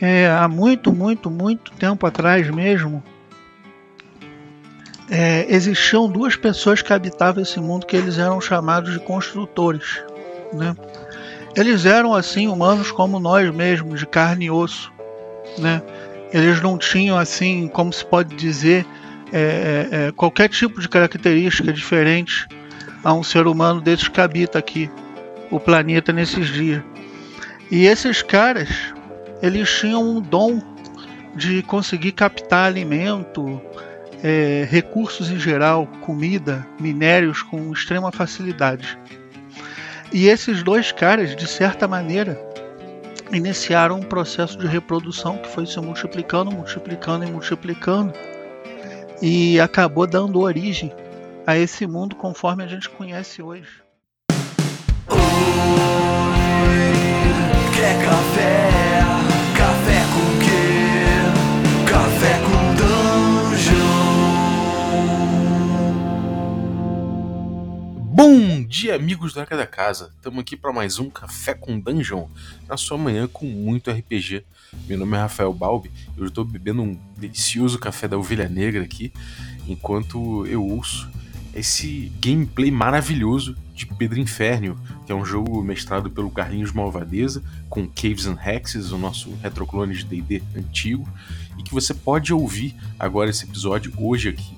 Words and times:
é, 0.00 0.28
há 0.28 0.46
muito, 0.48 0.92
muito, 0.92 1.30
muito 1.30 1.72
tempo 1.72 2.06
atrás 2.06 2.48
mesmo, 2.50 3.02
é, 5.10 5.46
existiam 5.48 6.08
duas 6.08 6.36
pessoas 6.36 6.82
que 6.82 6.92
habitavam 6.92 7.42
esse 7.42 7.58
mundo 7.58 7.86
que 7.86 7.96
eles 7.96 8.18
eram 8.18 8.40
chamados 8.40 8.92
de 8.92 9.00
construtores. 9.00 10.02
Né? 10.52 10.76
Eles 11.56 11.86
eram 11.86 12.14
assim 12.14 12.46
humanos 12.46 12.90
como 12.90 13.18
nós 13.18 13.50
mesmos, 13.54 14.00
de 14.00 14.06
carne 14.06 14.46
e 14.46 14.50
osso. 14.50 14.92
Né? 15.58 15.82
Eles 16.32 16.60
não 16.60 16.76
tinham 16.76 17.16
assim, 17.16 17.68
como 17.68 17.92
se 17.92 18.04
pode 18.04 18.36
dizer, 18.36 18.86
é, 19.32 19.38
é, 19.40 19.88
é, 20.08 20.12
qualquer 20.12 20.48
tipo 20.48 20.80
de 20.80 20.88
característica 20.88 21.72
diferente 21.72 22.46
a 23.02 23.12
um 23.12 23.22
ser 23.22 23.46
humano 23.46 23.80
desses 23.80 24.08
que 24.08 24.20
habita 24.20 24.58
aqui 24.58 24.90
o 25.50 25.58
planeta 25.58 26.12
nesses 26.12 26.48
dias. 26.48 26.82
E 27.70 27.86
esses 27.86 28.22
caras, 28.22 28.68
eles 29.42 29.70
tinham 29.78 30.02
um 30.02 30.20
dom 30.20 30.60
de 31.34 31.62
conseguir 31.62 32.12
captar 32.12 32.66
alimento, 32.66 33.60
é, 34.22 34.66
recursos 34.68 35.30
em 35.30 35.38
geral, 35.38 35.86
comida, 36.00 36.66
minérios 36.80 37.42
com 37.42 37.72
extrema 37.72 38.10
facilidade. 38.10 38.98
E 40.12 40.26
esses 40.26 40.62
dois 40.62 40.90
caras, 40.90 41.36
de 41.36 41.46
certa 41.46 41.86
maneira, 41.86 42.40
iniciaram 43.30 43.96
um 43.96 44.02
processo 44.02 44.58
de 44.58 44.66
reprodução 44.66 45.36
que 45.38 45.48
foi 45.48 45.66
se 45.66 45.78
multiplicando, 45.80 46.50
multiplicando 46.50 47.24
e 47.24 47.30
multiplicando 47.30 48.12
e 49.20 49.60
acabou 49.60 50.06
dando 50.06 50.40
origem 50.40 50.92
a 51.46 51.56
esse 51.56 51.86
mundo 51.86 52.16
conforme 52.16 52.64
a 52.64 52.66
gente 52.66 52.88
conhece 52.88 53.42
hoje. 53.42 53.82
Oi, 55.10 55.18
quer 57.76 58.04
café? 58.04 58.68
Café 58.72 58.87
Bom 68.18 68.64
dia, 68.64 68.96
amigos 68.96 69.32
do 69.32 69.38
Arca 69.38 69.56
da 69.56 69.64
Casa. 69.64 70.10
Estamos 70.16 70.40
aqui 70.40 70.56
para 70.56 70.72
mais 70.72 70.98
um 70.98 71.08
Café 71.08 71.54
com 71.54 71.78
Dungeon, 71.78 72.26
na 72.68 72.76
sua 72.76 72.98
manhã 72.98 73.28
com 73.28 73.46
muito 73.46 73.92
RPG. 73.92 74.44
Meu 74.88 74.98
nome 74.98 75.16
é 75.16 75.20
Rafael 75.20 75.54
Balbi 75.54 75.88
eu 76.16 76.26
estou 76.26 76.44
bebendo 76.44 76.82
um 76.82 76.98
delicioso 77.16 77.78
café 77.78 78.08
da 78.08 78.18
Ovelha 78.18 78.48
Negra 78.48 78.82
aqui, 78.82 79.12
enquanto 79.68 80.44
eu 80.46 80.66
ouço 80.66 81.08
esse 81.54 82.10
gameplay 82.20 82.72
maravilhoso 82.72 83.56
de 83.72 83.86
Pedro 83.86 84.18
Inferno, 84.18 84.76
que 85.06 85.12
é 85.12 85.14
um 85.14 85.24
jogo 85.24 85.62
mestrado 85.62 86.10
pelo 86.10 86.28
Carlinhos 86.28 86.72
Malvadeza, 86.72 87.40
com 87.70 87.86
Caves 87.86 88.26
and 88.26 88.38
Hexes, 88.44 88.90
o 88.90 88.98
nosso 88.98 89.32
retroclone 89.40 89.94
de 89.94 90.02
D&D 90.02 90.42
antigo, 90.56 91.08
e 91.56 91.62
que 91.62 91.72
você 91.72 91.94
pode 91.94 92.32
ouvir 92.32 92.74
agora 92.98 93.30
esse 93.30 93.44
episódio 93.44 93.92
hoje 93.96 94.30
aqui. 94.30 94.57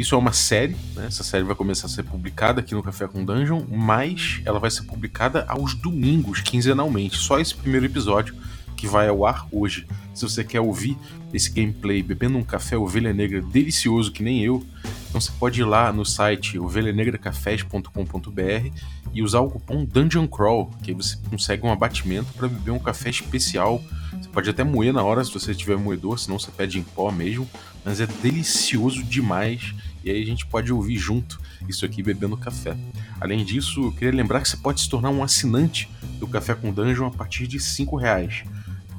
Isso 0.00 0.14
é 0.14 0.18
uma 0.18 0.32
série, 0.32 0.74
né? 0.96 1.04
essa 1.08 1.22
série 1.22 1.44
vai 1.44 1.54
começar 1.54 1.84
a 1.84 1.90
ser 1.90 2.04
publicada 2.04 2.62
aqui 2.62 2.74
no 2.74 2.82
Café 2.82 3.06
com 3.06 3.22
Dungeon, 3.22 3.66
mas 3.68 4.40
ela 4.46 4.58
vai 4.58 4.70
ser 4.70 4.84
publicada 4.84 5.44
aos 5.46 5.74
domingos, 5.74 6.40
quinzenalmente. 6.40 7.18
Só 7.18 7.38
esse 7.38 7.54
primeiro 7.54 7.84
episódio 7.84 8.34
que 8.78 8.86
vai 8.86 9.08
ao 9.08 9.26
ar 9.26 9.46
hoje. 9.52 9.86
Se 10.14 10.22
você 10.22 10.42
quer 10.42 10.60
ouvir 10.60 10.96
esse 11.34 11.50
gameplay 11.50 12.02
bebendo 12.02 12.38
um 12.38 12.42
café 12.42 12.78
ovelha 12.78 13.12
negra 13.12 13.42
delicioso 13.42 14.10
que 14.10 14.22
nem 14.22 14.42
eu, 14.42 14.64
então 15.10 15.20
você 15.20 15.30
pode 15.38 15.60
ir 15.60 15.64
lá 15.64 15.92
no 15.92 16.06
site 16.06 16.58
ovelhanegracafés.com.br 16.58 18.70
e 19.12 19.22
usar 19.22 19.40
o 19.40 19.50
cupom 19.50 19.84
Dungeon 19.84 20.26
Crawl, 20.26 20.70
que 20.82 20.92
aí 20.92 20.96
você 20.96 21.18
consegue 21.28 21.66
um 21.66 21.70
abatimento 21.70 22.32
para 22.32 22.48
beber 22.48 22.70
um 22.70 22.78
café 22.78 23.10
especial. 23.10 23.84
Você 24.12 24.30
pode 24.30 24.48
até 24.48 24.64
moer 24.64 24.94
na 24.94 25.02
hora 25.02 25.22
se 25.22 25.30
você 25.30 25.54
tiver 25.54 25.76
moedor, 25.76 26.18
senão 26.18 26.38
você 26.38 26.50
pede 26.50 26.78
em 26.78 26.82
pó 26.82 27.12
mesmo, 27.12 27.46
mas 27.84 28.00
é 28.00 28.06
delicioso 28.06 29.02
demais 29.02 29.74
e 30.04 30.10
aí 30.10 30.22
a 30.22 30.26
gente 30.26 30.46
pode 30.46 30.72
ouvir 30.72 30.96
junto 30.96 31.40
isso 31.68 31.84
aqui 31.84 32.02
bebendo 32.02 32.36
café. 32.36 32.76
Além 33.20 33.44
disso, 33.44 33.84
eu 33.84 33.92
queria 33.92 34.12
lembrar 34.12 34.40
que 34.40 34.48
você 34.48 34.56
pode 34.56 34.80
se 34.80 34.88
tornar 34.88 35.10
um 35.10 35.22
assinante 35.22 35.88
do 36.18 36.26
Café 36.26 36.54
com 36.54 36.72
Dungeon 36.72 37.06
a 37.06 37.10
partir 37.10 37.46
de 37.46 37.58
R$ 37.58 37.98
reais. 38.00 38.42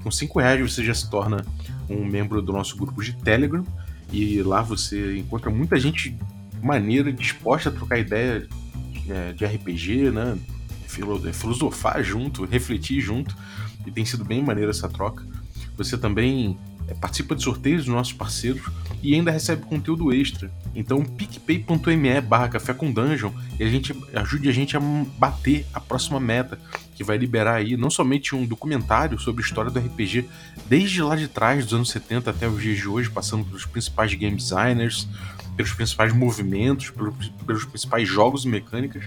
Com 0.03 0.11
5 0.11 0.39
reais 0.39 0.71
você 0.71 0.83
já 0.83 0.93
se 0.93 1.09
torna 1.09 1.45
um 1.89 2.05
membro 2.05 2.41
do 2.41 2.51
nosso 2.51 2.75
grupo 2.75 3.03
de 3.03 3.13
Telegram 3.13 3.63
e 4.11 4.41
lá 4.41 4.61
você 4.61 5.17
encontra 5.17 5.49
muita 5.49 5.79
gente 5.79 6.17
maneira, 6.61 7.11
disposta 7.11 7.69
a 7.69 7.71
trocar 7.71 7.99
ideia 7.99 8.47
é, 9.09 9.33
de 9.33 9.45
RPG, 9.45 10.11
né? 10.11 10.37
Filosofar 11.33 12.03
junto, 12.03 12.45
refletir 12.45 12.99
junto, 12.99 13.35
e 13.85 13.91
tem 13.91 14.05
sido 14.05 14.25
bem 14.25 14.43
maneira 14.43 14.71
essa 14.71 14.89
troca. 14.89 15.25
Você 15.77 15.97
também 15.97 16.57
é, 16.70 16.70
participa 16.93 17.35
de 17.35 17.43
sorteios 17.43 17.85
dos 17.85 17.93
nossos 17.93 18.13
parceiros 18.13 18.61
e 19.01 19.15
ainda 19.15 19.31
recebe 19.31 19.65
conteúdo 19.65 20.13
extra. 20.13 20.51
Então 20.75 21.03
picpay.me 21.03 22.21
barra 22.21 22.49
café 22.49 22.73
com 22.73 22.91
dungeon 22.91 23.31
e 23.59 23.63
a 23.63 23.69
gente 23.69 23.95
ajude 24.13 24.49
a 24.49 24.51
gente 24.51 24.77
a 24.77 24.79
bater 24.79 25.65
a 25.73 25.79
próxima 25.79 26.19
meta, 26.19 26.59
que 26.95 27.03
vai 27.03 27.17
liberar 27.17 27.55
aí 27.55 27.75
não 27.75 27.89
somente 27.89 28.35
um 28.35 28.45
documentário 28.45 29.19
sobre 29.19 29.43
a 29.43 29.45
história 29.45 29.71
do 29.71 29.79
RPG 29.79 30.27
desde 30.67 31.01
lá 31.01 31.15
de 31.15 31.27
trás, 31.27 31.65
dos 31.65 31.73
anos 31.73 31.89
70 31.89 32.29
até 32.29 32.47
os 32.47 32.61
dias 32.61 32.77
de 32.77 32.87
hoje, 32.87 33.09
passando 33.09 33.43
pelos 33.45 33.65
principais 33.65 34.13
game 34.13 34.35
designers, 34.35 35.07
pelos 35.55 35.73
principais 35.73 36.13
movimentos, 36.13 36.89
pelos, 36.89 37.29
pelos 37.45 37.65
principais 37.65 38.07
jogos 38.07 38.45
e 38.45 38.47
mecânicas, 38.47 39.03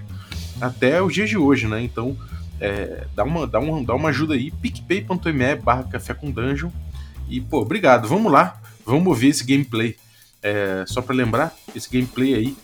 até 0.60 1.00
os 1.02 1.14
dias 1.14 1.28
de 1.28 1.36
hoje, 1.36 1.66
né? 1.66 1.82
Então 1.82 2.16
é, 2.60 3.06
dá, 3.14 3.24
uma, 3.24 3.46
dá, 3.46 3.58
uma, 3.58 3.84
dá 3.84 3.94
uma 3.94 4.08
ajuda 4.08 4.34
aí, 4.34 4.50
picpay.me 4.50 5.54
barra 5.56 5.84
café 5.84 6.14
com 6.14 6.30
dungeon 6.30 6.70
e, 7.28 7.40
pô, 7.40 7.60
obrigado. 7.60 8.08
Vamos 8.08 8.30
lá. 8.30 8.60
Vamos 8.84 9.18
ver 9.18 9.28
esse 9.28 9.44
gameplay. 9.44 9.96
É, 10.42 10.84
só 10.86 11.00
para 11.00 11.14
lembrar, 11.14 11.56
esse 11.74 11.88
gameplay 11.90 12.34
aí 12.34 12.56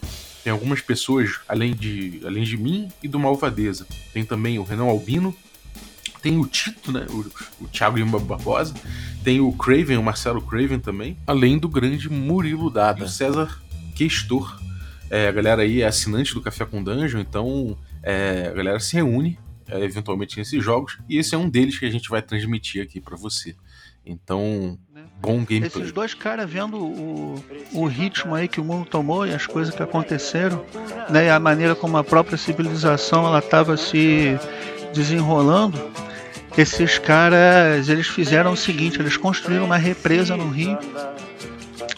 tem 0.44 0.52
algumas 0.52 0.80
pessoas, 0.80 1.40
além 1.48 1.74
de, 1.74 2.20
além 2.24 2.44
de 2.44 2.56
mim 2.56 2.88
e 3.02 3.08
do 3.08 3.18
Malvadeza. 3.18 3.86
Tem 4.12 4.24
também 4.24 4.58
o 4.58 4.62
Renan 4.62 4.84
Albino, 4.84 5.34
tem 6.22 6.38
o 6.38 6.46
Tito, 6.46 6.92
né? 6.92 7.06
O, 7.10 7.64
o 7.64 7.68
Thiago 7.68 7.96
Lima 7.96 8.18
Barbosa, 8.18 8.74
tem 9.24 9.40
o 9.40 9.52
Craven, 9.52 9.96
o 9.96 10.02
Marcelo 10.02 10.42
Craven 10.42 10.78
também, 10.78 11.16
além 11.26 11.58
do 11.58 11.68
grande 11.68 12.08
Murilo 12.10 12.70
Dada, 12.70 13.00
e 13.00 13.04
o 13.04 13.08
César 13.08 13.60
Questor. 13.94 14.60
É, 15.10 15.28
a 15.28 15.32
galera 15.32 15.62
aí 15.62 15.82
é 15.82 15.86
assinante 15.86 16.34
do 16.34 16.40
Café 16.40 16.64
com 16.64 16.82
Dungeon, 16.82 17.20
então 17.20 17.76
é, 18.02 18.48
a 18.50 18.54
galera 18.54 18.80
se 18.80 18.94
reúne 18.94 19.38
é, 19.66 19.82
eventualmente 19.84 20.38
nesses 20.38 20.62
jogos, 20.62 20.98
e 21.08 21.18
esse 21.18 21.34
é 21.34 21.38
um 21.38 21.48
deles 21.48 21.78
que 21.78 21.86
a 21.86 21.90
gente 21.90 22.08
vai 22.08 22.22
transmitir 22.22 22.82
aqui 22.82 23.00
para 23.00 23.16
você. 23.16 23.54
Então, 24.04 24.78
né? 24.92 25.02
bom 25.20 25.38
gameplay. 25.44 25.66
Esses 25.66 25.92
dois 25.92 26.14
caras 26.14 26.50
vendo 26.50 26.78
o, 26.78 27.44
o 27.74 27.86
ritmo 27.86 28.34
aí 28.34 28.48
que 28.48 28.60
o 28.60 28.64
mundo 28.64 28.86
tomou 28.86 29.26
e 29.26 29.34
as 29.34 29.46
coisas 29.46 29.74
que 29.74 29.82
aconteceram, 29.82 30.64
né, 31.08 31.26
e 31.26 31.30
a 31.30 31.38
maneira 31.38 31.74
como 31.74 31.96
a 31.96 32.04
própria 32.04 32.38
civilização 32.38 33.26
ela 33.26 33.38
estava 33.38 33.76
se 33.76 34.38
desenrolando, 34.94 35.78
esses 36.56 36.98
caras 36.98 37.88
eles 37.88 38.06
fizeram 38.06 38.52
o 38.52 38.56
seguinte, 38.56 39.00
eles 39.00 39.16
construíram 39.16 39.64
uma 39.64 39.76
represa 39.76 40.36
no 40.36 40.48
rio 40.48 40.78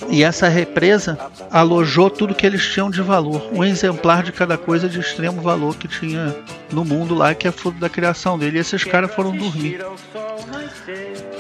e 0.09 0.23
essa 0.23 0.49
represa 0.49 1.19
alojou 1.51 2.11
tudo 2.11 2.35
que 2.35 2.47
eles 2.47 2.67
tinham 2.67 2.91
de 2.91 3.01
valor, 3.01 3.49
um 3.53 3.65
exemplar 3.65 4.23
de 4.23 4.33
cada 4.33 4.59
coisa 4.59 4.89
de 4.89 5.01
extremo 5.01 5.41
valor 5.41 5.77
que 5.77 5.89
tinha 5.89 6.35
no 6.71 6.85
mundo 6.85 7.15
lá, 7.15 7.35
que 7.35 7.49
é 7.49 7.53
fruto 7.53 7.79
da 7.79 7.89
criação 7.89 8.39
dele. 8.39 8.59
E 8.59 8.61
esses 8.61 8.85
caras 8.85 9.15
foram 9.15 9.35
dormir. 9.35 9.81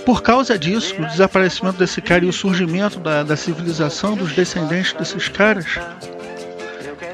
Por 0.04 0.22
causa 0.22 0.58
disso, 0.58 0.94
o 1.00 1.06
desaparecimento 1.06 1.78
desse 1.78 2.00
cara 2.00 2.24
e 2.24 2.28
o 2.28 2.32
surgimento 2.32 2.98
da, 2.98 3.22
da 3.22 3.36
civilização 3.36 4.16
dos 4.16 4.32
descendentes 4.32 4.92
desses 4.92 5.28
caras, 5.28 5.78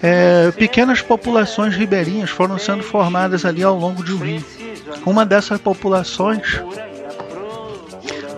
é, 0.02 0.50
pequenas 0.52 1.02
populações 1.02 1.74
ribeirinhas 1.74 2.30
foram 2.30 2.58
sendo 2.58 2.82
formadas 2.82 3.44
ali 3.44 3.62
ao 3.62 3.76
longo 3.76 4.02
de 4.02 4.14
um 4.14 4.18
rio. 4.18 4.44
Uma 5.04 5.26
dessas 5.26 5.60
populações 5.60 6.62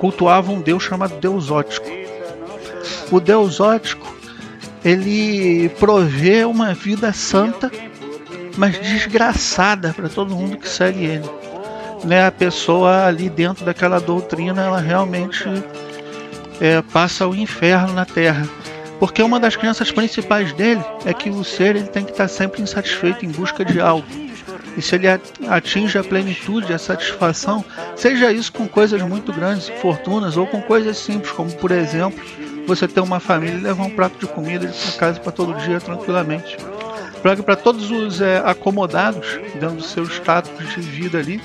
cultuava 0.00 0.50
um 0.50 0.60
deus 0.60 0.82
chamado 0.82 1.16
Deus 1.20 1.50
Ótico. 1.50 1.99
O 3.10 3.20
Deus 3.20 3.60
Ótico 3.60 4.14
ele 4.84 5.68
provê 5.78 6.44
uma 6.44 6.72
vida 6.72 7.12
santa, 7.12 7.70
mas 8.56 8.78
desgraçada 8.78 9.92
para 9.92 10.08
todo 10.08 10.34
mundo 10.34 10.56
que 10.56 10.68
segue 10.68 11.04
ele 11.04 11.40
né, 12.04 12.26
a 12.26 12.32
pessoa 12.32 13.06
ali 13.06 13.28
dentro 13.28 13.64
daquela 13.64 14.00
doutrina 14.00 14.62
ela 14.62 14.80
realmente 14.80 15.44
é, 16.60 16.82
passa 16.92 17.26
o 17.26 17.34
inferno 17.34 17.92
na 17.92 18.04
Terra. 18.04 18.48
Porque 18.98 19.22
uma 19.22 19.40
das 19.40 19.56
crenças 19.56 19.90
principais 19.90 20.52
dele 20.52 20.82
é 21.06 21.14
que 21.14 21.30
o 21.30 21.42
ser 21.42 21.76
ele 21.76 21.88
tem 21.88 22.04
que 22.04 22.10
estar 22.10 22.28
sempre 22.28 22.60
insatisfeito 22.60 23.24
em 23.24 23.30
busca 23.30 23.64
de 23.64 23.80
algo. 23.80 24.06
E 24.76 24.82
se 24.82 24.94
ele 24.94 25.06
atinge 25.48 25.98
a 25.98 26.04
plenitude, 26.04 26.72
a 26.72 26.78
satisfação, 26.78 27.64
seja 27.96 28.30
isso 28.30 28.52
com 28.52 28.68
coisas 28.68 29.00
muito 29.02 29.32
grandes, 29.32 29.68
fortunas, 29.80 30.36
ou 30.36 30.46
com 30.46 30.60
coisas 30.60 30.98
simples, 30.98 31.32
como 31.32 31.50
por 31.52 31.70
exemplo, 31.70 32.22
você 32.66 32.86
ter 32.86 33.00
uma 33.00 33.20
família 33.20 33.56
e 33.56 33.60
levar 33.60 33.84
um 33.84 33.90
prato 33.90 34.18
de 34.18 34.26
comida 34.26 34.68
para 34.68 34.92
casa 34.92 35.20
para 35.20 35.32
todo 35.32 35.54
dia 35.60 35.80
tranquilamente. 35.80 36.56
Para 37.44 37.56
todos 37.56 37.90
os 37.90 38.20
é, 38.20 38.38
acomodados, 38.38 39.38
dentro 39.54 39.76
do 39.76 39.82
seu 39.82 40.04
status 40.04 40.74
de 40.74 40.80
vida 40.80 41.18
ali, 41.18 41.40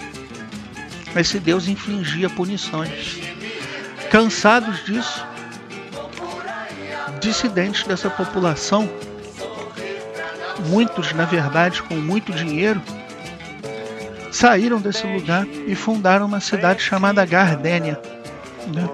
esse 1.15 1.39
Deus 1.39 1.67
infligia 1.67 2.29
punições. 2.29 3.19
Cansados 4.09 4.85
disso, 4.85 5.25
dissidentes 7.19 7.83
dessa 7.83 8.09
população, 8.09 8.89
muitos 10.67 11.11
na 11.13 11.25
verdade 11.25 11.81
com 11.83 11.95
muito 11.95 12.31
dinheiro, 12.31 12.81
saíram 14.31 14.79
desse 14.79 15.07
lugar 15.07 15.45
e 15.47 15.75
fundaram 15.75 16.25
uma 16.25 16.39
cidade 16.39 16.81
chamada 16.81 17.25
Gardênia. 17.25 17.99
Né? 18.67 18.87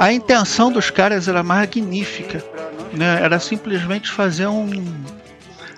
A 0.00 0.10
intenção 0.14 0.72
dos 0.72 0.88
caras 0.88 1.28
era 1.28 1.42
magnífica, 1.42 2.42
né? 2.90 3.22
era 3.22 3.38
simplesmente 3.38 4.10
fazer 4.10 4.46
um, 4.46 5.04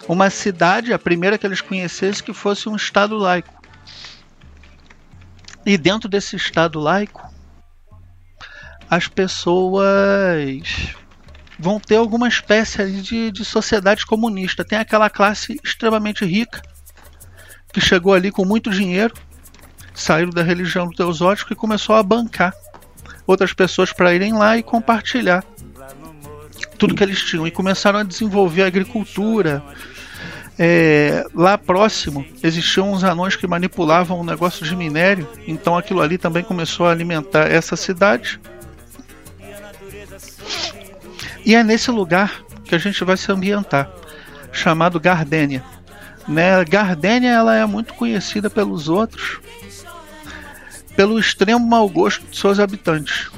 uma 0.06 0.30
cidade, 0.30 0.92
a 0.92 0.98
primeira 0.98 1.36
que 1.36 1.44
eles 1.44 1.60
conhecessem, 1.60 2.22
que 2.22 2.32
fosse 2.32 2.68
um 2.68 2.76
Estado 2.76 3.16
laico. 3.16 3.52
E 5.66 5.76
dentro 5.76 6.08
desse 6.08 6.36
Estado 6.36 6.78
laico, 6.78 7.28
as 8.88 9.08
pessoas 9.08 9.82
vão 11.58 11.80
ter 11.80 11.96
alguma 11.96 12.28
espécie 12.28 13.02
de, 13.02 13.32
de 13.32 13.44
sociedade 13.44 14.06
comunista. 14.06 14.64
Tem 14.64 14.78
aquela 14.78 15.10
classe 15.10 15.58
extremamente 15.64 16.24
rica 16.24 16.62
que 17.72 17.80
chegou 17.80 18.14
ali 18.14 18.30
com 18.30 18.44
muito 18.44 18.70
dinheiro, 18.70 19.14
saiu 19.92 20.30
da 20.30 20.44
religião 20.44 20.86
do 20.86 20.94
teosótico 20.94 21.52
e 21.52 21.56
começou 21.56 21.96
a 21.96 22.04
bancar 22.04 22.54
outras 23.26 23.52
pessoas 23.52 23.92
para 23.92 24.14
irem 24.14 24.32
lá 24.32 24.56
e 24.56 24.62
compartilhar 24.62 25.44
tudo 26.78 26.94
que 26.94 27.02
eles 27.02 27.22
tinham. 27.22 27.46
E 27.46 27.50
começaram 27.50 28.00
a 28.00 28.02
desenvolver 28.02 28.62
a 28.62 28.66
agricultura. 28.66 29.62
É, 30.58 31.24
lá 31.34 31.56
próximo 31.56 32.24
existiam 32.42 32.92
uns 32.92 33.02
anões 33.02 33.36
que 33.36 33.46
manipulavam 33.46 34.20
o 34.20 34.24
negócio 34.24 34.66
de 34.66 34.76
minério, 34.76 35.26
então 35.48 35.78
aquilo 35.78 36.02
ali 36.02 36.18
também 36.18 36.44
começou 36.44 36.86
a 36.86 36.90
alimentar 36.90 37.50
essa 37.50 37.74
cidade. 37.74 38.38
E 41.44 41.54
é 41.54 41.64
nesse 41.64 41.90
lugar 41.90 42.44
que 42.64 42.74
a 42.74 42.78
gente 42.78 43.02
vai 43.02 43.16
se 43.16 43.32
ambientar, 43.32 43.90
chamado 44.52 45.00
Gardênia. 45.00 45.64
Né? 46.28 46.64
Gardênia 46.64 47.30
ela 47.30 47.56
é 47.56 47.64
muito 47.64 47.94
conhecida 47.94 48.50
pelos 48.50 48.88
outros 48.88 49.40
pelo 50.96 51.18
extremo 51.18 51.66
mau 51.66 51.88
gosto 51.88 52.24
de 52.26 52.36
seus 52.36 52.58
habitantes. 52.58 53.30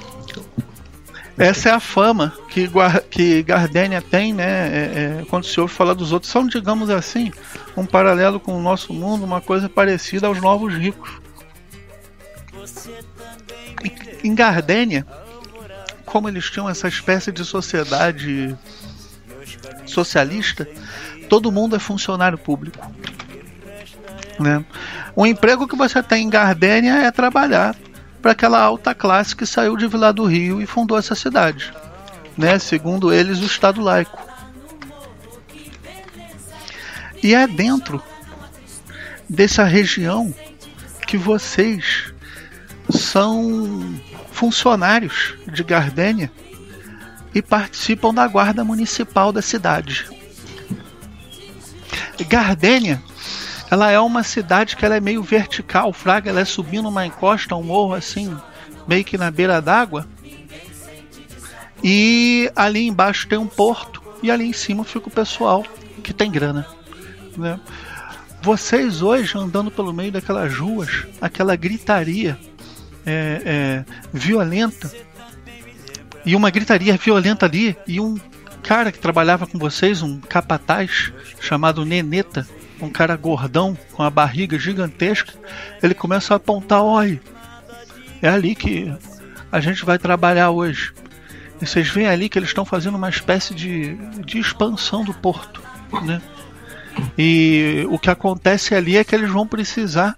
Essa 1.36 1.70
é 1.70 1.72
a 1.72 1.80
fama 1.80 2.32
que, 2.48 2.70
que 3.10 3.42
Gardênia 3.42 4.00
tem, 4.00 4.32
né? 4.32 4.44
É, 4.44 5.20
é, 5.20 5.24
quando 5.28 5.44
se 5.44 5.60
ouve 5.60 5.72
falar 5.72 5.94
dos 5.94 6.12
outros, 6.12 6.30
são, 6.30 6.46
digamos 6.46 6.90
assim, 6.90 7.32
um 7.76 7.84
paralelo 7.84 8.38
com 8.38 8.56
o 8.56 8.62
nosso 8.62 8.92
mundo, 8.92 9.24
uma 9.24 9.40
coisa 9.40 9.68
parecida 9.68 10.28
aos 10.28 10.40
novos 10.40 10.74
ricos. 10.74 11.10
Em 14.22 14.34
Gardênia, 14.34 15.04
como 16.06 16.28
eles 16.28 16.48
tinham 16.48 16.68
essa 16.68 16.86
espécie 16.86 17.32
de 17.32 17.44
sociedade 17.44 18.56
socialista, 19.86 20.68
todo 21.28 21.50
mundo 21.50 21.74
é 21.74 21.80
funcionário 21.80 22.38
público. 22.38 22.78
Né? 24.38 24.64
O 25.14 25.26
emprego 25.26 25.68
que 25.68 25.76
você 25.76 26.02
tem 26.02 26.24
em 26.24 26.30
Gardênia 26.30 26.94
é 26.94 27.10
trabalhar 27.10 27.76
para 28.20 28.32
aquela 28.32 28.60
alta 28.60 28.94
classe 28.94 29.36
que 29.36 29.46
saiu 29.46 29.76
de 29.76 29.86
Vila 29.86 30.12
do 30.12 30.24
Rio 30.24 30.60
e 30.60 30.66
fundou 30.66 30.98
essa 30.98 31.14
cidade. 31.14 31.72
Né? 32.36 32.58
Segundo 32.58 33.12
eles, 33.12 33.40
o 33.40 33.46
Estado 33.46 33.80
laico. 33.80 34.18
E 37.22 37.34
é 37.34 37.46
dentro 37.46 38.02
dessa 39.28 39.64
região 39.64 40.34
que 41.06 41.16
vocês 41.16 42.12
são 42.90 43.94
funcionários 44.30 45.34
de 45.50 45.62
Gardênia 45.62 46.30
e 47.34 47.40
participam 47.40 48.12
da 48.12 48.26
guarda 48.28 48.64
municipal 48.64 49.32
da 49.32 49.42
cidade. 49.42 50.06
Gardênia, 52.28 53.02
ela 53.74 53.90
é 53.90 53.98
uma 53.98 54.22
cidade 54.22 54.76
que 54.76 54.84
ela 54.84 54.94
é 54.96 55.00
meio 55.00 55.20
vertical, 55.20 55.92
fraga, 55.92 56.30
ela 56.30 56.40
é 56.40 56.44
subindo 56.44 56.88
uma 56.88 57.04
encosta, 57.04 57.56
um 57.56 57.62
morro 57.64 57.92
assim, 57.92 58.34
meio 58.86 59.04
que 59.04 59.18
na 59.18 59.32
beira 59.32 59.60
d'água. 59.60 60.06
E 61.82 62.48
ali 62.54 62.86
embaixo 62.86 63.26
tem 63.26 63.36
um 63.36 63.48
porto 63.48 64.00
e 64.22 64.30
ali 64.30 64.48
em 64.48 64.52
cima 64.52 64.84
fica 64.84 65.08
o 65.08 65.10
pessoal 65.10 65.66
que 66.04 66.14
tem 66.14 66.30
grana, 66.30 66.66
né? 67.36 67.58
Vocês 68.40 69.02
hoje 69.02 69.36
andando 69.36 69.72
pelo 69.72 69.92
meio 69.92 70.12
daquelas 70.12 70.56
ruas, 70.56 71.06
aquela 71.20 71.56
gritaria 71.56 72.38
é, 73.04 73.42
é, 73.44 73.84
violenta 74.12 74.92
e 76.24 76.36
uma 76.36 76.50
gritaria 76.50 76.96
violenta 76.96 77.46
ali 77.46 77.76
e 77.88 78.00
um 78.00 78.18
cara 78.62 78.92
que 78.92 79.00
trabalhava 79.00 79.48
com 79.48 79.58
vocês, 79.58 80.00
um 80.00 80.20
capataz 80.20 81.12
chamado 81.40 81.84
Neneta, 81.84 82.46
um 82.84 82.90
cara 82.90 83.16
gordão 83.16 83.76
com 83.92 84.02
a 84.02 84.10
barriga 84.10 84.58
gigantesca, 84.58 85.32
ele 85.82 85.94
começa 85.94 86.34
a 86.34 86.36
apontar, 86.36 86.82
olha, 86.82 87.20
é 88.22 88.28
ali 88.28 88.54
que 88.54 88.92
a 89.50 89.60
gente 89.60 89.84
vai 89.84 89.98
trabalhar 89.98 90.50
hoje. 90.50 90.92
E 91.60 91.66
vocês 91.66 91.88
veem 91.88 92.08
ali 92.08 92.28
que 92.28 92.38
eles 92.38 92.50
estão 92.50 92.64
fazendo 92.64 92.96
uma 92.96 93.08
espécie 93.08 93.54
de, 93.54 93.94
de 94.24 94.38
expansão 94.38 95.04
do 95.04 95.14
porto, 95.14 95.62
né? 96.02 96.20
E 97.18 97.86
o 97.90 97.98
que 97.98 98.10
acontece 98.10 98.74
ali 98.74 98.96
é 98.96 99.04
que 99.04 99.14
eles 99.14 99.30
vão 99.30 99.46
precisar 99.46 100.16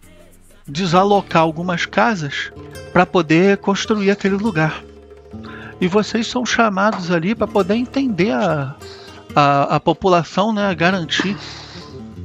desalocar 0.67 1.43
algumas 1.43 1.87
casas 1.87 2.53
para 2.93 3.07
poder 3.07 3.59
construir 3.59 4.11
aquele 4.11 4.37
lugar. 4.37 4.83
E 5.81 5.89
vocês 5.89 6.27
são 6.27 6.45
chamados 6.45 7.11
ali 7.11 7.35
para 7.35 7.47
poder 7.47 7.75
entender 7.75 8.33
a, 8.33 8.75
a, 9.35 9.77
a 9.77 9.81
população, 9.81 10.53
né, 10.53 10.75
garantir 10.75 11.37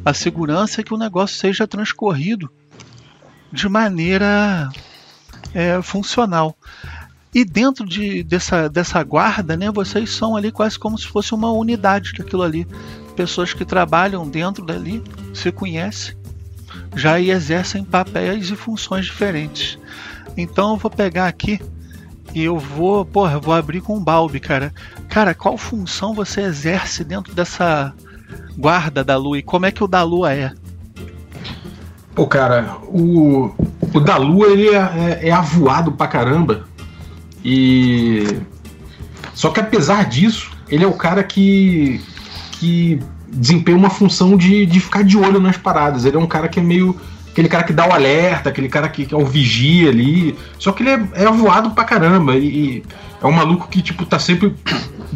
a 0.03 0.13
segurança 0.13 0.83
que 0.83 0.94
o 0.94 0.98
negócio 0.98 1.38
seja 1.38 1.68
transcorrido 1.68 2.50
de 3.51 3.68
maneira 3.68 4.69
é, 5.53 5.81
funcional. 5.81 6.56
E 7.33 7.45
dentro 7.45 7.86
de, 7.86 8.24
dessa, 8.24 8.68
dessa 8.68 9.01
guarda, 9.03 9.56
né, 9.56 9.71
vocês 9.71 10.12
são 10.12 10.36
ali 10.36 10.51
quase 10.51 10.77
como 10.77 10.98
se 10.98 11.07
fosse 11.07 11.33
uma 11.33 11.51
unidade 11.51 12.13
daquilo 12.13 12.44
ali. 12.44 12.68
Pessoas 13.15 13.53
que 13.53 13.63
trabalham 13.63 14.27
dentro 14.27 14.65
dali, 14.65 15.01
se 15.33 15.51
conhecem, 15.51 16.15
já 16.95 17.19
exercem 17.19 17.83
papéis 17.83 18.50
e 18.50 18.56
funções 18.56 19.06
diferentes. 19.06 19.77
Então 20.36 20.71
eu 20.71 20.77
vou 20.77 20.92
pegar 20.92 21.27
aqui 21.27 21.59
e 22.33 22.44
eu 22.44 22.57
vou, 22.57 23.06
porra, 23.06 23.33
eu 23.33 23.42
vou 23.42 23.54
abrir 23.54 23.81
com 23.81 23.97
um 23.97 24.04
balde, 24.04 24.40
cara. 24.40 24.73
Cara, 25.09 25.33
qual 25.33 25.57
função 25.57 26.14
você 26.14 26.42
exerce 26.42 27.04
dentro 27.04 27.33
dessa 27.33 27.94
guarda 28.57 29.04
da 29.04 29.18
lua 29.18 29.38
e 29.38 29.42
como 29.42 29.66
é 29.66 29.71
que 29.71 29.83
o 29.83 29.88
da 29.88 30.04
lua 30.04 30.33
é? 30.33 30.54
Pô, 32.14 32.28
cara, 32.28 32.78
o, 32.83 33.54
o 33.94 34.00
da 34.00 34.18
lua 34.18 34.47
ele 34.47 34.69
é, 34.69 35.19
é, 35.21 35.30
é 35.30 35.31
avoado 35.31 35.92
pra 35.94 36.07
caramba. 36.07 36.68
E. 37.44 38.42
Só 39.33 39.50
que 39.50 39.59
apesar 39.59 40.06
disso, 40.06 40.52
ele 40.69 40.83
é 40.83 40.88
o 40.88 40.94
cara 40.94 41.23
que. 41.23 42.02
que 42.54 43.00
desempenha 43.30 43.78
uma 43.78 43.90
função 43.90 44.35
de, 44.35 44.66
de 44.66 44.80
ficar 44.81 45.04
de 45.04 45.18
olho 45.18 45.40
nas 45.40 45.56
paradas. 45.56 46.04
Ele 46.04 46.18
é 46.18 46.19
um 46.19 46.28
cara 46.28 46.50
que 46.50 46.59
é 46.59 46.64
meio. 46.64 47.00
aquele 47.31 47.47
cara 47.47 47.64
que 47.64 47.71
dá 47.71 47.88
o 47.88 47.94
alerta, 47.94 48.50
aquele 48.50 48.68
cara 48.68 48.90
que, 48.90 49.06
que 49.06 49.14
é 49.14 49.18
o 49.18 49.26
vigia 49.26 49.90
ali. 49.90 50.38
Só 50.59 50.73
que 50.73 50.83
ele 50.83 50.90
é, 50.90 51.23
é 51.23 51.26
avoado 51.26 51.71
pra 51.71 51.85
caramba. 51.85 52.35
E, 52.35 52.45
e 52.45 52.83
é 53.21 53.26
um 53.26 53.31
maluco 53.31 53.69
que, 53.69 53.81
tipo, 53.81 54.06
tá 54.06 54.19
sempre 54.19 54.54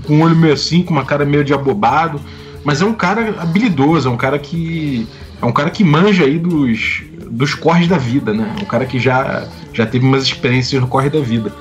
com 0.08 0.20
o 0.20 0.24
olho 0.24 0.36
meio 0.36 0.54
assim, 0.54 0.82
com 0.82 0.94
uma 0.94 1.04
cara 1.04 1.26
meio 1.26 1.44
de 1.44 1.54
abobado. 1.54 2.22
Mas 2.66 2.82
é 2.82 2.86
um 2.86 2.94
cara 2.94 3.36
habilidoso, 3.40 4.10
é 4.10 4.12
um 4.12 4.18
cara 4.18 4.40
que. 4.40 5.08
É 5.40 5.46
um 5.46 5.52
cara 5.52 5.70
que 5.70 5.84
manja 5.84 6.24
aí 6.24 6.40
dos, 6.40 7.04
dos 7.30 7.54
corres 7.54 7.88
da 7.88 7.98
vida, 7.98 8.34
né? 8.34 8.56
Um 8.60 8.66
cara 8.66 8.86
que 8.86 8.98
já, 8.98 9.48
já 9.72 9.86
teve 9.86 10.04
umas 10.04 10.24
experiências 10.24 10.82
no 10.82 10.88
corre 10.88 11.10
da 11.10 11.20
vida. 11.20 11.54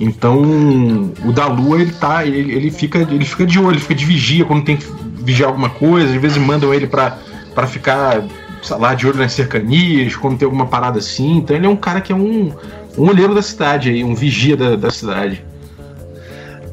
Então, 0.00 1.12
o 1.24 1.32
da 1.32 1.46
Lua, 1.46 1.80
ele 1.80 1.90
tá. 1.90 2.24
Ele, 2.24 2.54
ele, 2.54 2.70
fica, 2.70 3.00
ele 3.00 3.24
fica 3.24 3.44
de 3.44 3.58
olho, 3.58 3.72
ele 3.72 3.80
fica 3.80 3.94
de 3.96 4.04
vigia 4.04 4.44
quando 4.44 4.64
tem 4.64 4.76
que 4.76 4.86
vigiar 5.24 5.48
alguma 5.48 5.70
coisa, 5.70 6.14
às 6.14 6.20
vezes 6.20 6.38
mandam 6.38 6.72
ele 6.72 6.86
para 6.86 7.66
ficar, 7.66 8.22
sei 8.62 8.76
lá, 8.76 8.94
de 8.94 9.08
olho 9.08 9.18
nas 9.18 9.32
cercanias, 9.32 10.14
quando 10.14 10.38
tem 10.38 10.46
alguma 10.46 10.66
parada 10.66 11.00
assim. 11.00 11.38
Então 11.38 11.56
ele 11.56 11.66
é 11.66 11.68
um 11.68 11.76
cara 11.76 12.00
que 12.00 12.12
é 12.12 12.16
um, 12.16 12.52
um 12.96 13.08
olheiro 13.08 13.34
da 13.34 13.42
cidade 13.42 13.90
aí, 13.90 14.04
um 14.04 14.14
vigia 14.14 14.56
da, 14.56 14.76
da 14.76 14.90
cidade. 14.92 15.44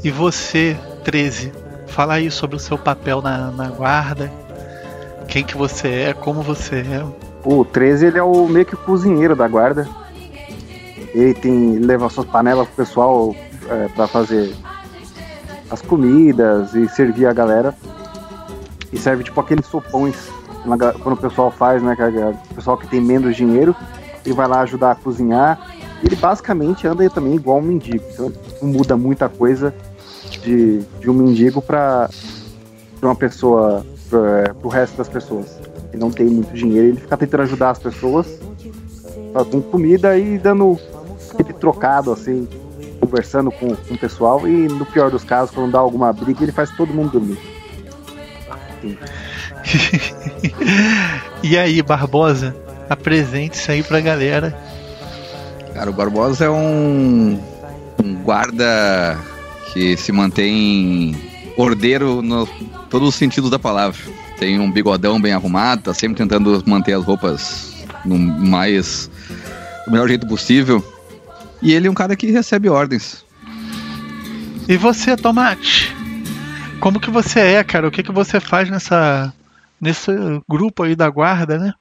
E 0.03 0.11
você, 0.11 0.77
13, 1.03 1.51
Fala 1.91 2.13
aí 2.13 2.31
sobre 2.31 2.55
o 2.55 2.59
seu 2.59 2.77
papel 2.77 3.21
na, 3.21 3.51
na 3.51 3.67
guarda. 3.67 4.31
Quem 5.27 5.43
que 5.43 5.57
você 5.57 5.89
é, 5.89 6.13
como 6.13 6.41
você 6.41 6.77
é. 6.77 7.05
O 7.43 7.65
13 7.65 8.05
ele 8.05 8.17
é 8.17 8.23
o 8.23 8.47
meio 8.47 8.65
que 8.65 8.75
o 8.75 8.77
cozinheiro 8.77 9.35
da 9.35 9.45
guarda. 9.45 9.87
Ele 11.13 11.33
tem 11.33 11.75
ele 11.75 11.85
leva 11.85 12.09
suas 12.09 12.27
panelas 12.27 12.65
pro 12.67 12.85
pessoal 12.85 13.35
é, 13.69 13.89
para 13.89 14.07
fazer 14.07 14.55
as 15.69 15.81
comidas 15.81 16.73
e 16.73 16.87
servir 16.87 17.25
a 17.25 17.33
galera. 17.33 17.75
E 18.93 18.97
serve 18.97 19.25
tipo 19.25 19.41
aqueles 19.41 19.65
sopões 19.65 20.15
quando 21.03 21.13
o 21.13 21.17
pessoal 21.17 21.51
faz, 21.51 21.83
né? 21.83 21.93
O 22.51 22.55
pessoal 22.55 22.77
que 22.77 22.87
tem 22.87 23.01
menos 23.01 23.35
dinheiro, 23.35 23.75
ele 24.25 24.33
vai 24.33 24.47
lá 24.47 24.61
ajudar 24.61 24.91
a 24.91 24.95
cozinhar. 24.95 25.59
Ele 26.01 26.15
basicamente 26.15 26.87
anda 26.87 27.09
também 27.09 27.35
igual 27.35 27.57
um 27.57 27.61
mendigo. 27.61 28.03
Então 28.13 28.31
não 28.61 28.69
muda 28.69 28.95
muita 28.95 29.27
coisa 29.27 29.73
de, 30.39 30.79
de 30.99 31.09
um 31.09 31.13
mendigo 31.13 31.61
para 31.61 32.09
uma 33.01 33.15
pessoa, 33.15 33.85
pra, 34.09 34.53
pro 34.53 34.69
resto 34.69 34.97
das 34.97 35.09
pessoas. 35.09 35.59
Ele 35.91 36.01
não 36.01 36.11
tem 36.11 36.27
muito 36.27 36.53
dinheiro, 36.53 36.89
ele 36.89 36.99
fica 36.99 37.17
tentando 37.17 37.43
ajudar 37.43 37.71
as 37.71 37.79
pessoas 37.79 38.39
com 39.49 39.61
comida 39.61 40.17
e 40.17 40.37
dando 40.37 40.77
aquele 41.31 41.53
trocado 41.53 42.11
assim, 42.11 42.47
conversando 42.99 43.51
com, 43.51 43.75
com 43.75 43.93
o 43.93 43.97
pessoal. 43.97 44.47
E 44.47 44.67
no 44.67 44.85
pior 44.85 45.09
dos 45.09 45.23
casos, 45.23 45.53
quando 45.53 45.71
dá 45.71 45.79
alguma 45.79 46.11
briga, 46.11 46.43
ele 46.43 46.51
faz 46.51 46.69
todo 46.71 46.93
mundo 46.93 47.11
dormir. 47.11 47.39
e 51.43 51.57
aí, 51.57 51.81
Barbosa, 51.81 52.55
apresente-se 52.89 53.71
aí 53.71 53.83
pra 53.83 53.99
galera. 53.99 54.57
Cara, 55.73 55.89
o 55.89 55.93
Barbosa 55.93 56.45
é 56.45 56.49
um, 56.49 57.39
um 58.03 58.15
guarda 58.23 59.17
que 59.73 59.95
se 59.97 60.11
mantém 60.11 61.15
ordeiro 61.57 62.21
no 62.21 62.47
todos 62.89 63.09
os 63.09 63.15
sentidos 63.15 63.49
da 63.49 63.59
palavra. 63.59 63.99
Tem 64.37 64.59
um 64.59 64.71
bigodão 64.71 65.21
bem 65.21 65.33
arrumado, 65.33 65.83
tá 65.83 65.93
sempre 65.93 66.17
tentando 66.17 66.63
manter 66.65 66.93
as 66.93 67.03
roupas 67.03 67.85
no 68.03 68.17
mais 68.17 69.09
do 69.85 69.91
melhor 69.91 70.07
jeito 70.07 70.27
possível. 70.27 70.83
E 71.61 71.73
ele 71.73 71.87
é 71.87 71.91
um 71.91 71.95
cara 71.95 72.15
que 72.15 72.31
recebe 72.31 72.69
ordens. 72.69 73.23
E 74.67 74.77
você, 74.77 75.15
Tomate? 75.15 75.95
Como 76.79 76.99
que 76.99 77.11
você 77.11 77.39
é, 77.39 77.63
cara? 77.63 77.87
O 77.87 77.91
que 77.91 78.01
que 78.01 78.11
você 78.11 78.39
faz 78.39 78.69
nessa 78.69 79.33
nesse 79.79 80.11
grupo 80.47 80.83
aí 80.83 80.95
da 80.95 81.09
guarda, 81.09 81.57
né? 81.57 81.73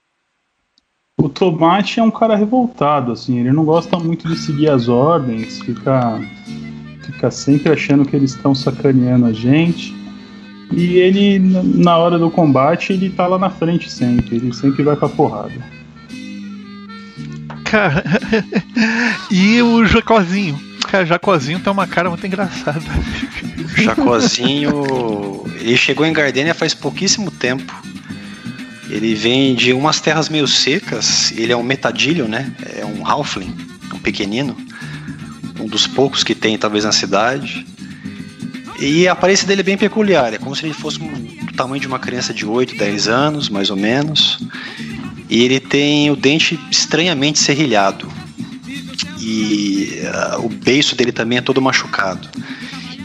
O 1.19 1.29
Tomate 1.29 2.01
é 2.01 2.03
um 2.03 2.11
cara 2.11 2.35
revoltado, 2.35 3.13
assim, 3.13 3.39
ele 3.39 3.53
não 3.53 3.63
gosta 3.63 3.99
muito 3.99 4.27
de 4.27 4.37
seguir 4.37 4.71
as 4.71 4.89
ordens, 4.89 5.61
fica, 5.61 6.19
fica 7.11 7.31
sempre 7.31 7.73
achando 7.73 8.05
que 8.05 8.17
eles 8.17 8.35
estão 8.35 8.55
sacaneando 8.55 9.27
a 9.27 9.33
gente. 9.33 9.95
E 10.73 10.99
ele, 10.99 11.39
na 11.39 11.97
hora 11.97 12.19
do 12.19 12.31
combate, 12.31 12.93
ele 12.93 13.11
tá 13.11 13.27
lá 13.27 13.39
na 13.39 13.51
frente 13.51 13.91
sempre, 13.91 14.37
ele 14.37 14.55
sempre 14.55 14.83
vai 14.83 14.95
pra 14.95 15.09
porrada. 15.09 15.53
Cara, 17.65 18.05
e 19.31 19.61
o 19.63 19.85
Jacozinho? 19.85 20.59
Cara, 20.89 21.05
Jacozinho 21.05 21.61
tem 21.61 21.73
uma 21.73 21.87
cara 21.87 22.09
muito 22.09 22.27
engraçada. 22.27 22.83
Jacozinho, 23.77 25.45
ele 25.61 25.77
chegou 25.77 26.07
em 26.07 26.13
Gardenia 26.13 26.55
faz 26.55 26.75
pouquíssimo 26.75 27.31
tempo. 27.31 27.73
Ele 28.89 29.15
vem 29.15 29.55
de 29.55 29.73
umas 29.73 30.01
terras 30.01 30.29
meio 30.29 30.49
secas. 30.49 31.33
Ele 31.37 31.53
é 31.53 31.57
um 31.57 31.63
metadilho, 31.63 32.27
né? 32.27 32.53
É 32.77 32.85
um 32.85 33.07
halfling, 33.07 33.55
um 33.95 33.99
pequenino. 33.99 34.57
Um 35.59 35.67
dos 35.67 35.87
poucos 35.87 36.23
que 36.23 36.35
tem, 36.35 36.57
talvez, 36.59 36.85
na 36.85 36.93
cidade. 36.93 37.67
E 38.79 39.07
a 39.07 39.13
aparência 39.13 39.47
dele 39.47 39.61
é 39.61 39.65
bem 39.65 39.77
peculiar. 39.77 40.33
É 40.33 40.39
como 40.39 40.55
se 40.55 40.65
ele 40.65 40.73
fosse 40.73 40.99
do 40.99 41.53
tamanho 41.53 41.81
de 41.81 41.87
uma 41.87 41.99
criança 41.99 42.33
de 42.33 42.47
8, 42.47 42.77
10 42.77 43.09
anos, 43.09 43.49
mais 43.49 43.71
ou 43.71 43.77
menos. 43.77 44.39
E 45.29 45.43
ele 45.43 45.61
tem 45.61 46.11
o 46.11 46.17
dente 46.17 46.59
estranhamente 46.71 47.39
serrilhado. 47.39 48.09
E 49.21 50.01
uh, 50.37 50.45
o 50.45 50.49
beiço 50.49 50.97
dele 50.97 51.13
também 51.13 51.39
é 51.39 51.41
todo 51.43 51.61
machucado. 51.61 52.29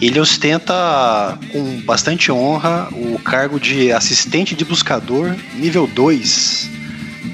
Ele 0.01 0.19
ostenta 0.19 1.37
com 1.51 1.81
bastante 1.81 2.31
honra 2.31 2.89
o 2.91 3.19
cargo 3.19 3.59
de 3.59 3.91
assistente 3.91 4.55
de 4.55 4.65
buscador 4.65 5.35
nível 5.55 5.87
2, 5.87 6.69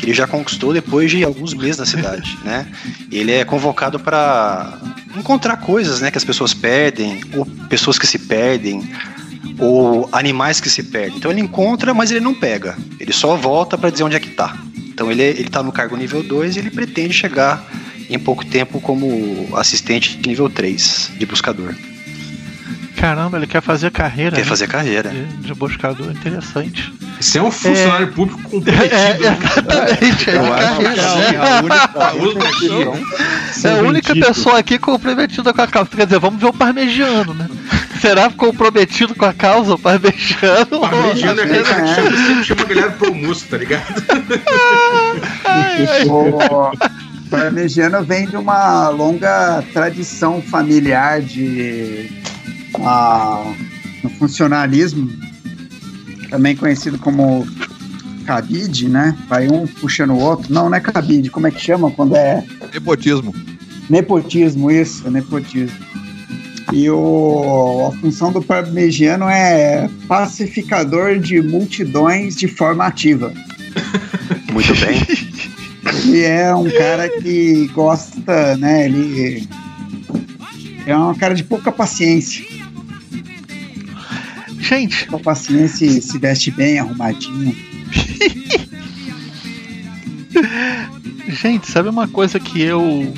que 0.02 0.08
ele 0.08 0.14
já 0.14 0.26
conquistou 0.26 0.74
depois 0.74 1.12
de 1.12 1.24
alguns 1.24 1.54
meses 1.54 1.78
na 1.78 1.86
cidade, 1.86 2.38
né? 2.44 2.68
Ele 3.12 3.32
é 3.32 3.46
convocado 3.46 4.00
para 4.00 4.80
encontrar 5.16 5.58
coisas, 5.58 6.02
né, 6.02 6.10
que 6.10 6.18
as 6.18 6.24
pessoas 6.24 6.54
perdem, 6.54 7.22
ou 7.36 7.46
pessoas 7.70 8.00
que 8.00 8.08
se 8.08 8.18
perdem, 8.18 8.82
ou 9.60 10.10
animais 10.12 10.60
que 10.60 10.70
se 10.70 10.82
perdem. 10.84 11.18
Então 11.18 11.30
ele 11.30 11.42
encontra, 11.42 11.94
mas 11.94 12.10
ele 12.10 12.20
não 12.20 12.34
pega. 12.34 12.76
Ele 13.00 13.14
só 13.14 13.36
volta 13.36 13.78
para 13.78 13.92
dizer 13.92 14.04
onde 14.04 14.16
é 14.16 14.20
que 14.20 14.32
tá. 14.32 14.58
Então 14.76 15.12
ele, 15.12 15.22
ele 15.22 15.50
tá 15.50 15.62
no 15.62 15.72
cargo 15.72 15.96
nível 15.96 16.24
2 16.24 16.56
e 16.56 16.60
ele 16.60 16.72
pretende 16.72 17.14
chegar 17.14 17.64
em 18.10 18.18
pouco 18.18 18.44
tempo 18.44 18.82
como 18.82 19.56
assistente 19.56 20.20
nível 20.26 20.50
3 20.50 21.12
de 21.18 21.26
buscador. 21.26 21.76
Caramba, 23.02 23.38
ele 23.38 23.48
quer 23.48 23.64
fazer 23.64 23.90
carreira. 23.90 24.36
Quer 24.36 24.44
né? 24.44 24.48
fazer 24.48 24.68
carreira. 24.68 25.10
De, 25.10 25.26
de, 25.38 25.54
buscador, 25.56 26.12
interessante. 26.12 26.94
Você 27.20 27.40
é 27.40 27.42
um 27.42 27.50
funcionário 27.50 28.10
é... 28.10 28.12
público 28.12 28.40
comprometido. 28.48 28.96
É, 28.96 29.18
exatamente. 29.18 30.30
É, 30.30 30.36
eu 30.36 30.54
acho 30.54 30.78
que 30.78 30.86
é 30.86 31.40
a 31.40 32.14
única, 32.14 33.68
é 33.68 33.72
a 33.72 33.82
única 33.82 34.14
pessoa 34.14 34.60
aqui 34.60 34.78
comprometida 34.78 35.52
com 35.52 35.62
a 35.64 35.68
causa. 35.68 35.90
Quer 35.90 36.06
dizer, 36.06 36.20
vamos 36.20 36.40
ver 36.40 36.46
o 36.46 36.54
parmegiano, 36.54 37.34
né? 37.34 37.50
Será 38.00 38.30
comprometido 38.30 39.16
com 39.16 39.26
a 39.26 39.34
causa, 39.34 39.74
o 39.74 39.80
parmegiano? 39.80 40.68
O 40.72 40.82
parmegiano 40.82 41.42
é 41.42 41.44
aquele 41.46 41.64
cara 41.64 41.82
que 41.82 41.96
chama, 41.96 42.18
sempre 42.18 42.44
chama 42.44 42.64
galera 42.66 42.92
pro 42.92 43.08
almoço, 43.08 43.48
tá 43.48 43.58
ligado? 43.58 44.04
o 46.06 46.72
parmegiano 47.32 48.04
vem 48.04 48.28
de 48.28 48.38
uma 48.38 48.90
longa 48.90 49.64
tradição 49.74 50.40
familiar 50.40 51.20
de 51.20 52.22
a, 52.80 53.54
no 54.04 54.10
funcionalismo, 54.12 55.10
também 56.30 56.56
conhecido 56.56 56.98
como 56.98 57.46
cabide, 58.26 58.88
né? 58.88 59.18
Vai 59.28 59.48
um 59.48 59.68
puxando 59.68 60.12
o 60.12 60.20
outro. 60.20 60.54
Não, 60.54 60.70
não 60.70 60.78
é 60.78 60.80
cabide, 60.80 61.30
como 61.30 61.48
é 61.48 61.52
que 61.52 61.60
chama 61.60 61.92
quando 61.92 62.16
é. 62.16 62.44
Nepotismo. 62.74 63.34
Nepotismo, 63.90 64.72
isso, 64.72 65.10
nepotismo. 65.10 65.78
E 66.72 66.90
o, 66.90 67.92
a 67.92 67.98
função 68.00 68.32
do 68.32 68.42
parmegiano 68.42 69.26
é 69.28 69.90
pacificador 70.08 71.20
de 71.20 71.42
multidões 71.42 72.36
de 72.36 72.48
forma 72.48 72.86
ativa. 72.86 73.34
Muito 74.54 74.74
bem. 74.76 75.06
Ele 76.06 76.22
é 76.22 76.56
um 76.56 76.70
cara 76.70 77.10
que 77.10 77.68
gosta, 77.74 78.56
né? 78.56 78.86
Ele 78.86 79.48
é 80.86 80.96
um 80.96 81.14
cara 81.14 81.34
de 81.34 81.44
pouca 81.44 81.72
paciência. 81.72 82.46
Gente. 84.72 85.06
Com 85.08 85.20
paciência 85.20 86.02
se 86.02 86.18
veste 86.18 86.50
bem, 86.50 86.80
arrumadinho. 86.80 87.54
Gente, 91.28 91.70
sabe 91.70 91.90
uma 91.90 92.08
coisa 92.08 92.40
que 92.40 92.62
eu 92.62 93.14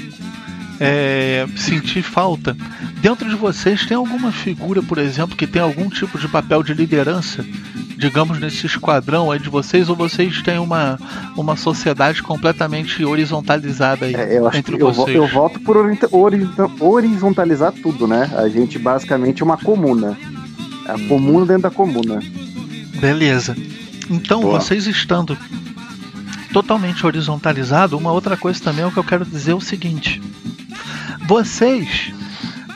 é, 0.79 1.45
senti 1.55 2.01
falta? 2.01 2.57
Dentro 3.03 3.29
de 3.29 3.35
vocês 3.35 3.85
tem 3.85 3.95
alguma 3.95 4.31
figura, 4.31 4.81
por 4.81 4.97
exemplo, 4.97 5.37
que 5.37 5.45
tem 5.45 5.61
algum 5.61 5.89
tipo 5.89 6.17
de 6.17 6.27
papel 6.27 6.63
de 6.63 6.73
liderança? 6.73 7.45
Digamos 7.99 8.39
nesse 8.39 8.65
esquadrão 8.65 9.29
aí 9.29 9.37
de 9.37 9.47
vocês, 9.47 9.89
ou 9.89 9.95
vocês 9.95 10.41
têm 10.41 10.57
uma, 10.57 10.97
uma 11.37 11.55
sociedade 11.55 12.23
completamente 12.23 13.05
horizontalizada 13.05 14.07
aí 14.07 14.15
é, 14.15 14.39
eu 14.39 14.47
acho 14.47 14.57
entre 14.57 14.75
que 14.75 14.83
vocês? 14.83 15.15
Eu, 15.15 15.25
eu 15.25 15.27
voto 15.27 15.59
por 15.59 15.77
horizontalizar 16.79 17.71
tudo, 17.71 18.07
né? 18.07 18.31
A 18.35 18.49
gente 18.49 18.79
basicamente 18.79 19.43
é 19.43 19.45
uma 19.45 19.57
comuna. 19.57 20.17
É 20.85 20.91
a 20.91 21.07
comuna 21.07 21.45
dentro 21.45 21.63
da 21.63 21.71
comuna. 21.71 22.19
Beleza. 22.99 23.55
Então, 24.09 24.41
Boa. 24.41 24.59
vocês 24.59 24.85
estando 24.87 25.37
totalmente 26.51 27.05
horizontalizado, 27.05 27.97
uma 27.97 28.11
outra 28.11 28.37
coisa 28.37 28.61
também 28.61 28.83
é 28.83 28.87
o 28.87 28.91
que 28.91 28.99
eu 28.99 29.03
quero 29.03 29.25
dizer 29.25 29.51
é 29.51 29.55
o 29.55 29.61
seguinte. 29.61 30.21
Vocês 31.27 32.13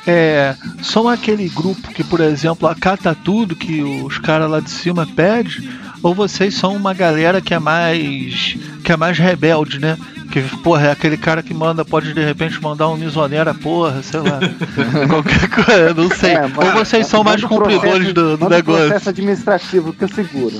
é, 0.08 0.56
são 0.82 1.08
aquele 1.08 1.50
grupo 1.50 1.94
que, 1.94 2.04
por 2.04 2.22
exemplo, 2.22 2.68
acata 2.68 3.14
tudo 3.14 3.56
que 3.56 3.82
os 3.82 4.18
caras 4.18 4.50
lá 4.50 4.60
de 4.60 4.72
cima 4.72 5.06
pedem, 5.06 5.70
ou 6.02 6.16
vocês 6.16 6.56
são 6.56 6.76
uma 6.76 6.94
galera 6.94 7.42
que 7.42 7.54
é 7.54 7.60
mais 7.60 8.56
que 8.84 8.92
é 8.92 8.98
mais 8.98 9.18
rebelde, 9.18 9.80
né? 9.80 9.98
Que, 10.32 10.42
porra, 10.58 10.88
é 10.88 10.92
aquele 10.92 11.18
cara 11.18 11.42
que 11.42 11.54
manda, 11.54 11.86
pode 11.86 12.14
de 12.14 12.24
repente 12.24 12.62
mandar 12.62 12.90
um 12.90 12.98
misonera, 12.98 13.54
porra, 13.54 14.02
sei 14.04 14.20
lá. 14.20 14.40
qualquer 15.08 15.50
coisa, 15.50 15.94
não 15.94 16.10
sei. 16.10 16.34
É, 16.34 16.44
Ou 16.44 16.72
vocês 16.74 17.08
são 17.08 17.24
mais 17.24 17.44
cumpridores 17.44 18.14
do, 18.14 18.38
do 18.38 18.50
negócio. 18.50 18.88
processo 18.88 19.10
administrativo 19.10 19.94
que 19.94 20.04
eu 20.04 20.08
seguro. 20.10 20.56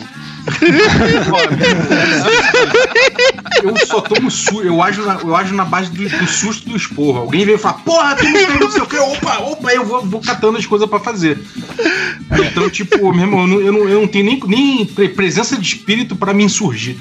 eu 3.64 3.76
só 3.86 4.00
tomo 4.02 4.32
susto, 4.32 4.64
eu 4.64 4.82
ajo 4.82 5.06
na, 5.06 5.16
eu 5.16 5.36
ajo 5.36 5.54
na 5.54 5.66
base 5.66 5.92
do, 5.92 6.08
do 6.08 6.28
susto 6.28 6.70
do 6.70 6.78
esporro. 6.78 7.20
Alguém 7.20 7.46
veio 7.46 7.58
falar, 7.58 7.80
porra, 7.80 8.16
tu 8.16 8.24
não 8.24 8.60
não 8.60 8.72
sei 8.72 8.82
o 8.82 8.86
que, 8.86 8.98
opa, 8.98 9.40
opa, 9.40 9.74
eu 9.74 9.86
vou, 9.86 10.06
vou 10.06 10.22
catando 10.22 10.58
as 10.58 10.66
coisas 10.66 10.90
pra 10.90 11.00
fazer. 11.00 11.38
Então, 12.32 12.70
tipo, 12.70 13.14
meu 13.14 13.26
irmão, 13.26 13.42
eu 13.42 13.48
não, 13.48 13.60
eu 13.62 13.74
não, 13.74 13.90
eu 13.90 14.02
não 14.02 14.08
tenho 14.08 14.26
nem, 14.26 14.40
nem 14.48 14.86
presença 14.86 15.58
de 15.58 15.68
espírito 15.68 16.16
pra 16.16 16.34
me 16.34 16.44
insurgir. 16.44 16.98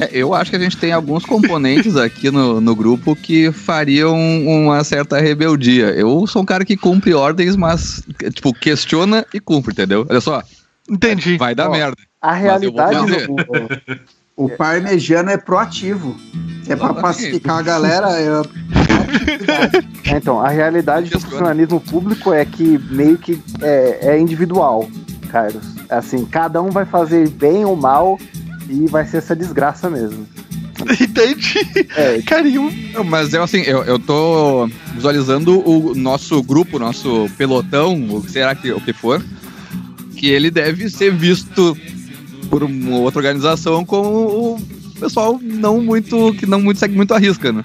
É, 0.00 0.10
eu 0.12 0.34
acho 0.34 0.50
que 0.50 0.56
a 0.56 0.60
gente 0.60 0.76
tem 0.76 0.92
alguns 0.92 1.24
componentes 1.24 1.96
aqui 1.96 2.30
no, 2.30 2.60
no 2.60 2.74
grupo 2.74 3.16
que 3.16 3.50
fariam 3.50 4.16
uma 4.46 4.82
certa 4.84 5.18
rebeldia. 5.20 5.86
Eu 5.86 6.26
sou 6.26 6.42
um 6.42 6.46
cara 6.46 6.64
que 6.64 6.76
cumpre 6.76 7.14
ordens, 7.14 7.56
mas, 7.56 8.02
tipo, 8.32 8.52
questiona 8.52 9.26
e 9.34 9.40
cumpre, 9.40 9.72
entendeu? 9.72 10.06
Olha 10.08 10.20
só. 10.20 10.42
Entendi. 10.88 11.36
Vai 11.36 11.54
dar 11.54 11.68
Ó, 11.68 11.72
merda. 11.72 11.96
A 12.20 12.32
realidade, 12.32 13.26
no, 13.26 13.36
O 14.36 14.48
parmegiano 14.48 15.30
é 15.30 15.36
proativo. 15.36 16.16
É 16.62 16.76
pra 16.76 16.90
Exatamente. 16.90 17.02
pacificar 17.02 17.58
a 17.58 17.62
galera. 17.62 18.08
É... 18.20 18.28
É, 20.06 20.14
então, 20.16 20.40
a 20.40 20.48
realidade 20.48 21.10
do 21.10 21.20
funcionalismo 21.20 21.80
público 21.80 22.32
é 22.32 22.44
que 22.44 22.78
meio 22.90 23.16
que 23.18 23.42
é, 23.60 23.98
é 24.02 24.20
individual, 24.20 24.88
Carlos. 25.30 25.64
Assim, 25.88 26.24
cada 26.24 26.60
um 26.62 26.70
vai 26.70 26.84
fazer 26.84 27.28
bem 27.30 27.64
ou 27.64 27.74
mal 27.74 28.18
e 28.68 28.86
vai 28.86 29.06
ser 29.06 29.18
essa 29.18 29.34
desgraça 29.34 29.88
mesmo. 29.90 30.26
Entendi. 31.00 31.88
É, 31.96 32.22
Carinho. 32.22 32.70
Mas 33.06 33.32
eu 33.34 33.42
assim, 33.42 33.62
eu, 33.62 33.82
eu 33.84 33.98
tô 33.98 34.68
visualizando 34.94 35.58
o 35.68 35.94
nosso 35.94 36.42
grupo, 36.42 36.78
nosso 36.78 37.28
pelotão, 37.36 37.94
o 38.16 38.22
que 38.22 38.30
será 38.30 38.54
que 38.54 38.70
o 38.70 38.80
que 38.80 38.92
for, 38.92 39.24
que 40.16 40.28
ele 40.28 40.50
deve 40.50 40.88
ser 40.88 41.12
visto 41.12 41.76
por 42.48 42.62
uma 42.62 42.98
outra 42.98 43.18
organização 43.18 43.84
como 43.84 44.56
o 44.56 44.60
pessoal 45.00 45.38
não 45.42 45.80
muito 45.82 46.32
que 46.34 46.46
não 46.46 46.60
muito 46.60 46.78
segue 46.78 46.94
muito 46.96 47.12
a 47.12 47.18
risca, 47.18 47.52
né? 47.52 47.62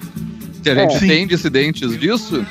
Se 0.62 0.70
a 0.70 0.74
É. 0.74 0.80
gente 0.88 0.98
Sim. 0.98 1.06
tem 1.08 1.26
dissidentes 1.26 1.98
disso, 1.98 2.44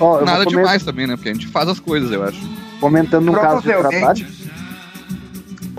eu 0.00 0.24
nada 0.24 0.46
demais 0.46 0.82
também, 0.84 1.06
né? 1.06 1.16
Porque 1.16 1.28
a 1.28 1.32
gente 1.34 1.46
faz 1.48 1.68
as 1.68 1.80
coisas, 1.80 2.10
eu 2.12 2.22
acho. 2.22 2.38
comentando 2.80 3.30
um 3.30 3.34
caso 3.34 3.62
de 3.62 3.68
Provavelmente. 3.72 4.26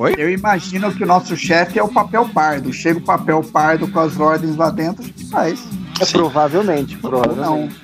Trabalho. 0.10 0.20
Eu 0.20 0.31
imagino 0.31 0.93
que 0.93 1.03
o 1.03 1.08
nosso 1.08 1.36
chefe 1.36 1.79
é 1.79 1.84
o 1.84 1.88
papel 1.88 2.27
pardo. 2.29 2.74
Chega 2.74 3.00
o 3.00 3.03
papel 3.03 3.43
pardo 3.43 3.88
com 3.88 4.00
as 4.00 4.20
ordens 4.20 4.55
lá 4.55 4.70
dentro, 4.70 5.03
faz. 5.29 5.63
É, 6.00 6.05
Sim. 6.05 6.13
provavelmente, 6.13 6.93
Não. 6.96 7.10
provavelmente. 7.10 7.75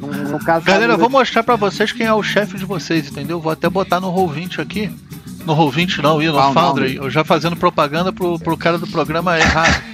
No, 0.00 0.06
no 0.06 0.38
caso 0.38 0.64
Galera, 0.64 0.96
vou 0.96 1.10
mostrar 1.10 1.42
pra 1.42 1.56
vocês 1.56 1.92
quem 1.92 2.06
é 2.06 2.14
o 2.14 2.22
chefe 2.22 2.56
de 2.56 2.64
vocês, 2.64 3.08
entendeu? 3.08 3.38
Vou 3.38 3.52
até 3.52 3.68
botar 3.68 4.00
no 4.00 4.10
Roll20 4.10 4.58
aqui. 4.58 4.90
No 5.44 5.54
Roll20 5.54 5.98
não, 6.02 6.22
ia 6.22 6.32
no. 6.32 6.52
Foundry. 6.52 6.96
Eu 6.96 7.10
já 7.10 7.22
fazendo 7.22 7.56
propaganda 7.56 8.10
pro, 8.12 8.38
pro 8.38 8.56
cara 8.56 8.78
do 8.78 8.86
programa 8.86 9.38
errado. 9.38 9.82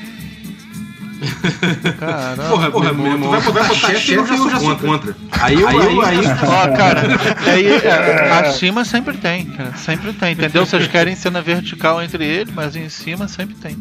Caramba. 1.99 2.49
Porra, 2.49 2.71
porra, 2.71 2.93
meu 2.93 3.07
irmão, 3.13 3.41
tu 3.43 3.53
vai 3.53 3.63
botar 3.63 3.75
chefe, 3.75 4.13
eu 4.13 4.27
já 4.27 4.59
sou 4.59 4.77
contra. 4.77 5.17
Aí 5.33 5.61
eu, 5.61 5.69
aí, 5.69 5.79
aí, 5.79 6.19
Ó, 6.47 6.77
cara, 6.77 7.03
aí, 7.51 7.67
é, 7.67 8.31
acima 8.47 8.85
sempre 8.85 9.17
tem, 9.17 9.47
cara. 9.47 9.75
Sempre 9.77 10.13
tem, 10.13 10.33
entendeu? 10.33 10.67
Vocês 10.67 10.87
querem 10.87 11.17
cena 11.17 11.41
vertical 11.41 12.03
entre 12.03 12.25
eles, 12.25 12.53
mas 12.55 12.77
em 12.77 12.89
cima 12.89 13.29
sempre 13.29 13.55
tem. 13.57 13.77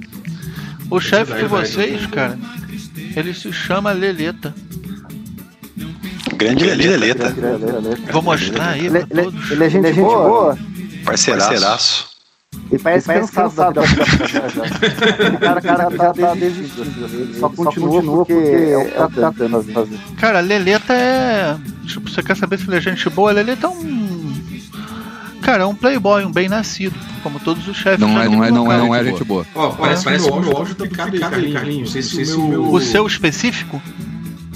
O 0.89 0.99
chefe 0.99 1.33
de 1.33 1.39
verdade. 1.39 1.49
vocês, 1.71 2.05
cara, 2.07 2.37
ele 3.15 3.33
se 3.33 3.51
chama 3.51 3.91
Leleta. 3.91 4.53
Grande 6.37 6.65
Leleta. 6.65 7.33
Vou 8.11 8.21
mostrar 8.21 8.71
aí 8.71 8.85
Ele, 8.87 9.05
pra 9.05 9.21
ele, 9.21 9.31
todos. 9.31 9.51
ele 9.51 9.63
é 9.63 9.69
gente, 9.69 9.93
boa. 9.93 10.57
Parceiraço. 11.03 12.14
Ele 12.71 12.81
parece, 12.81 13.07
cansado 13.31 13.73
da 13.75 13.81
vida. 13.81 14.05
O 15.35 15.39
cara, 15.39 15.61
cara 15.61 15.91
tá, 15.91 16.13
tá 16.13 16.33
desistindo. 16.33 17.05
Ele 17.05 17.39
só 17.39 17.49
continua 17.49 18.01
porque 18.01 18.33
é 18.33 19.03
o 19.03 19.09
que 19.09 19.19
tá 19.19 19.31
tentando 19.31 19.63
fazer. 19.63 19.99
Cara, 20.17 20.39
Leleta 20.39 20.93
é. 20.93 21.57
Tipo, 21.85 22.09
você 22.09 22.23
quer 22.23 22.35
saber 22.35 22.57
se 22.57 22.67
ele 22.67 22.77
é 22.77 22.81
gente 22.81 23.09
boa? 23.09 23.31
Leleta 23.31 23.67
é 23.67 23.69
um. 23.69 24.15
Cara, 25.41 25.63
é 25.63 25.65
um 25.65 25.75
playboy, 25.75 26.25
um 26.25 26.31
bem 26.31 26.49
nascido, 26.49 26.95
como 27.21 27.39
todos 27.39 27.67
os 27.67 27.77
chefes. 27.77 27.99
Não 27.99 28.19
é, 28.19 28.25
ali 28.25 28.35
não 28.35 28.43
é, 28.43 28.51
não 28.51 28.71
é, 28.71 28.77
não 28.77 28.95
é 28.95 29.03
gente 29.03 29.23
boa. 29.23 29.45
Ó, 29.53 29.69
parece, 29.69 30.03
parece 30.03 30.25
que 30.25 30.31
o 30.31 30.39
meu 30.41 30.57
áudio 30.57 30.73
tá 30.73 30.83
duplicado 30.85 31.35
aí, 31.35 31.53
Carlinhos. 31.53 31.93
Não 31.93 32.01
sei 32.01 32.25
se 32.25 32.33
o 32.33 32.47
meu... 32.47 32.73
O 32.73 32.81
seu 32.81 33.05
específico? 33.05 33.79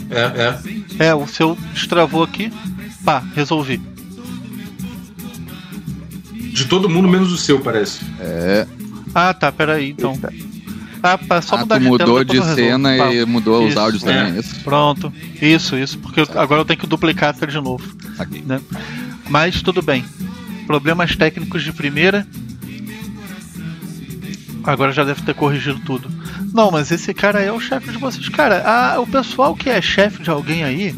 É, 0.10 0.58
é. 1.00 1.10
É, 1.10 1.15
o 1.15 1.27
seu 1.27 1.56
destravou 1.74 2.24
aqui. 2.24 2.51
Pá, 3.06 3.24
resolvi. 3.36 3.79
De 6.51 6.65
todo 6.65 6.89
mundo, 6.89 7.08
menos 7.08 7.32
o 7.32 7.38
seu, 7.38 7.60
parece. 7.60 8.00
É, 8.20 8.68
Ah, 9.13 9.34
tá, 9.34 9.51
peraí, 9.51 9.89
então. 9.91 10.18
Ah, 11.01 11.18
pá, 11.18 11.41
só 11.41 11.56
ah, 11.56 11.60
mudar 11.60 11.79
de 11.79 11.86
mudou 11.86 12.24
de 12.24 12.34
resolvo. 12.34 12.56
cena 12.56 12.98
Pá, 12.98 13.13
e 13.13 13.25
mudou 13.25 13.63
os 13.63 13.70
Isso, 13.72 13.79
áudios 13.79 14.03
é. 14.03 14.06
também, 14.25 14.39
isso? 14.39 14.60
Pronto. 14.63 15.13
Isso, 15.41 15.75
isso, 15.77 15.98
porque 16.00 16.20
eu- 16.22 16.27
agora 16.36 16.62
eu 16.62 16.65
tenho 16.65 16.79
que 16.79 16.86
duplicar 16.88 17.29
essa 17.34 17.48
de 17.48 17.56
novo. 17.62 17.84
Aqui. 18.18 18.44
Mas 19.29 19.62
tudo 19.62 19.82
bem. 19.82 20.03
Problemas 20.68 21.16
técnicos 21.16 21.64
de 21.64 21.72
primeira. 21.72 22.27
Agora 24.64 24.92
já 24.92 25.03
deve 25.03 25.22
ter 25.22 25.33
corrigido 25.33 25.79
tudo. 25.85 26.09
Não, 26.53 26.70
mas 26.70 26.92
esse 26.92 27.14
cara 27.14 27.40
aí 27.40 27.48
é 27.48 27.51
o 27.51 27.59
chefe 27.59 27.92
de 27.92 27.98
vocês. 27.98 28.27
Cara, 28.29 28.62
a- 28.68 29.00
o 29.00 29.07
pessoal 29.07 29.55
que 29.55 29.70
é 29.70 29.81
chefe 29.81 30.22
de 30.22 30.29
alguém 30.29 30.64
aí 30.64 30.94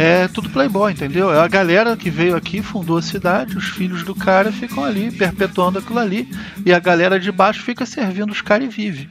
é 0.00 0.28
tudo 0.28 0.48
playboy, 0.48 0.92
entendeu? 0.92 1.30
É 1.30 1.40
a 1.40 1.46
galera 1.46 1.94
que 1.94 2.08
veio 2.08 2.34
aqui, 2.34 2.62
fundou 2.62 2.96
a 2.96 3.02
cidade, 3.02 3.58
os 3.58 3.68
filhos 3.68 4.02
do 4.02 4.14
cara 4.14 4.50
ficam 4.50 4.82
ali, 4.82 5.10
perpetuando 5.12 5.78
aquilo 5.78 5.98
ali. 5.98 6.26
E 6.64 6.72
a 6.72 6.78
galera 6.78 7.20
de 7.20 7.30
baixo 7.30 7.62
fica 7.62 7.84
servindo 7.84 8.30
os 8.30 8.40
caras 8.40 8.64
e 8.64 8.68
vive. 8.68 9.10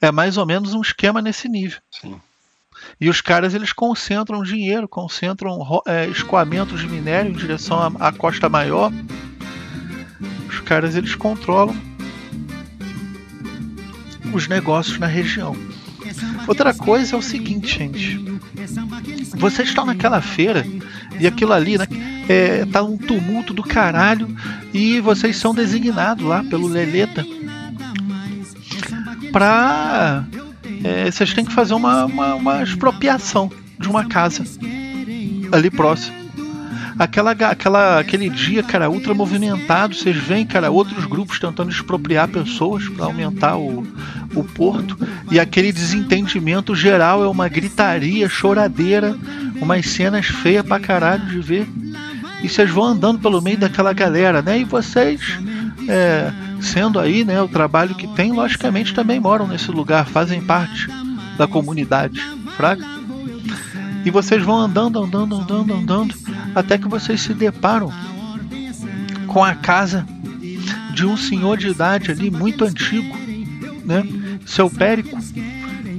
É 0.00 0.10
mais 0.10 0.38
ou 0.38 0.46
menos 0.46 0.72
um 0.72 0.80
esquema 0.80 1.20
nesse 1.20 1.46
nível. 1.46 1.78
Sim. 1.90 2.18
E 2.98 3.10
os 3.10 3.20
caras 3.20 3.52
eles 3.52 3.72
concentram 3.72 4.42
dinheiro, 4.42 4.88
concentram 4.88 5.58
é, 5.86 6.06
escoamentos 6.06 6.80
de 6.80 6.88
minério 6.88 7.30
em 7.30 7.36
direção 7.36 7.78
à, 7.78 8.08
à 8.08 8.12
costa 8.12 8.48
maior. 8.48 8.90
Os 10.48 10.60
caras 10.60 10.96
eles 10.96 11.14
controlam 11.14 11.76
os 14.32 14.48
negócios 14.48 14.98
na 14.98 15.06
região. 15.06 15.54
Outra 16.46 16.74
coisa 16.74 17.16
é 17.16 17.18
o 17.18 17.22
seguinte, 17.22 17.78
gente. 17.78 18.18
Vocês 19.36 19.68
estão 19.68 19.86
naquela 19.86 20.20
feira 20.20 20.66
e 21.18 21.26
aquilo 21.26 21.52
ali 21.52 21.78
né, 21.78 21.86
é, 22.28 22.64
tá 22.66 22.82
um 22.82 22.96
tumulto 22.96 23.52
do 23.52 23.62
caralho 23.62 24.28
e 24.72 25.00
vocês 25.00 25.36
são 25.36 25.54
designados 25.54 26.24
lá 26.24 26.42
pelo 26.44 26.66
Leleta 26.66 27.24
pra 29.32 30.24
é, 30.84 31.10
vocês 31.10 31.32
têm 31.34 31.44
que 31.44 31.52
fazer 31.52 31.74
uma, 31.74 32.04
uma, 32.06 32.34
uma 32.34 32.62
expropriação 32.62 33.50
de 33.78 33.88
uma 33.88 34.04
casa 34.04 34.44
ali 35.52 35.70
próximo. 35.70 36.19
Aquela, 37.00 37.30
aquela, 37.30 37.98
aquele 37.98 38.28
dia, 38.28 38.62
cara, 38.62 38.90
ultra 38.90 39.14
movimentado, 39.14 39.94
vocês 39.94 40.14
veem, 40.14 40.44
cara, 40.44 40.70
outros 40.70 41.06
grupos 41.06 41.38
tentando 41.38 41.70
expropriar 41.70 42.28
pessoas 42.28 42.86
para 42.90 43.06
aumentar 43.06 43.56
o, 43.56 43.86
o 44.34 44.44
porto, 44.44 44.98
e 45.30 45.40
aquele 45.40 45.72
desentendimento 45.72 46.74
geral 46.74 47.24
é 47.24 47.26
uma 47.26 47.48
gritaria, 47.48 48.28
choradeira, 48.28 49.16
umas 49.62 49.86
cenas 49.86 50.26
feias 50.26 50.62
pra 50.62 50.78
caralho 50.78 51.24
de 51.24 51.40
ver. 51.40 51.66
E 52.42 52.48
vocês 52.50 52.68
vão 52.68 52.84
andando 52.84 53.18
pelo 53.18 53.40
meio 53.40 53.56
daquela 53.56 53.94
galera, 53.94 54.42
né? 54.42 54.58
E 54.58 54.64
vocês, 54.64 55.22
é, 55.88 56.30
sendo 56.60 57.00
aí, 57.00 57.24
né, 57.24 57.40
o 57.40 57.48
trabalho 57.48 57.94
que 57.94 58.08
tem, 58.08 58.30
logicamente 58.30 58.92
também 58.92 59.18
moram 59.18 59.48
nesse 59.48 59.70
lugar, 59.70 60.04
fazem 60.04 60.42
parte 60.42 60.86
da 61.38 61.48
comunidade, 61.48 62.20
fraga? 62.58 62.99
E 64.04 64.10
vocês 64.10 64.42
vão 64.42 64.58
andando, 64.58 65.02
andando, 65.02 65.36
andando, 65.36 65.74
andando, 65.74 66.14
até 66.54 66.78
que 66.78 66.88
vocês 66.88 67.20
se 67.20 67.34
deparam 67.34 67.92
com 69.26 69.44
a 69.44 69.54
casa 69.54 70.06
de 70.94 71.06
um 71.06 71.16
senhor 71.16 71.56
de 71.56 71.68
idade 71.68 72.10
ali, 72.10 72.30
muito 72.30 72.64
antigo, 72.64 73.16
né? 73.84 74.02
Seu 74.46 74.70
Périco. 74.70 75.18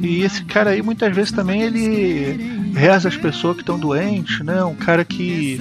E 0.02 0.22
esse 0.22 0.44
cara 0.44 0.72
aí, 0.72 0.82
muitas 0.82 1.16
vezes 1.16 1.32
também, 1.32 1.62
ele 1.62 2.74
reza 2.74 3.08
as 3.08 3.18
pessoas 3.18 3.56
que 3.56 3.62
estão 3.62 3.78
doentes, 3.78 4.40
né? 4.40 4.64
Um 4.64 4.76
cara 4.76 5.06
que 5.06 5.60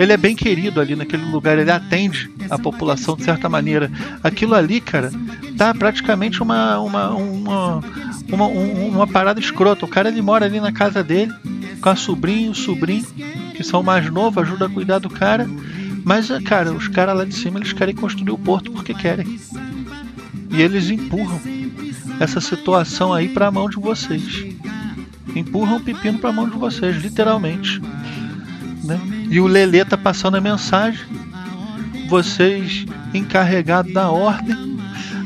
ele 0.00 0.12
é 0.12 0.16
bem 0.16 0.34
querido 0.34 0.80
ali 0.80 0.96
naquele 0.96 1.24
lugar, 1.24 1.58
ele 1.58 1.70
atende 1.70 2.30
a 2.48 2.58
população 2.58 3.14
de 3.16 3.22
certa 3.24 3.48
maneira. 3.48 3.90
Aquilo 4.24 4.54
ali, 4.54 4.80
cara, 4.80 5.10
tá 5.56 5.72
praticamente 5.74 6.42
uma 6.42 6.80
uma, 6.80 7.10
uma, 7.10 7.80
uma, 8.32 8.46
um- 8.46 8.88
uma 8.88 9.06
parada 9.06 9.38
escrota. 9.38 9.84
O 9.84 9.88
cara 9.88 10.08
ele 10.08 10.22
mora 10.22 10.46
ali 10.46 10.58
na 10.60 10.72
casa 10.72 11.04
dele, 11.04 11.32
com 11.80 11.88
a 11.90 11.94
sobrinha 11.96 12.46
e 12.46 12.50
o 12.50 12.54
sobrinho, 12.54 13.04
que 13.54 13.62
são 13.62 13.82
mais 13.82 14.10
novos, 14.10 14.42
ajuda 14.42 14.66
a 14.66 14.68
cuidar 14.70 14.98
do 14.98 15.10
cara. 15.10 15.48
Mas, 16.02 16.28
cara, 16.44 16.72
os 16.72 16.88
caras 16.88 17.14
lá 17.16 17.24
de 17.26 17.34
cima 17.34 17.58
eles 17.58 17.72
querem 17.74 17.94
construir 17.94 18.32
o 18.32 18.38
porto 18.38 18.72
porque 18.72 18.94
querem. 18.94 19.38
E 20.50 20.60
eles 20.62 20.88
empurram 20.90 21.38
essa 22.18 22.40
situação 22.40 23.12
aí 23.12 23.28
pra 23.28 23.50
mão 23.50 23.68
de 23.68 23.76
vocês. 23.76 24.46
Empurram 25.36 25.76
o 25.76 25.80
pepino 25.80 26.18
pra 26.18 26.32
mão 26.32 26.48
de 26.48 26.56
vocês, 26.56 26.96
literalmente. 27.02 27.80
Né? 28.82 28.98
E 29.30 29.40
o 29.40 29.46
Lelê 29.46 29.84
tá 29.84 29.96
passando 29.96 30.36
a 30.36 30.40
mensagem. 30.40 31.00
Vocês 32.08 32.84
encarregados 33.14 33.92
da 33.92 34.10
ordem. 34.10 34.78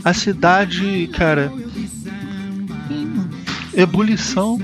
A 0.05 0.13
cidade, 0.13 1.09
cara, 1.15 1.51
em 2.91 3.25
ebulição. 3.73 4.61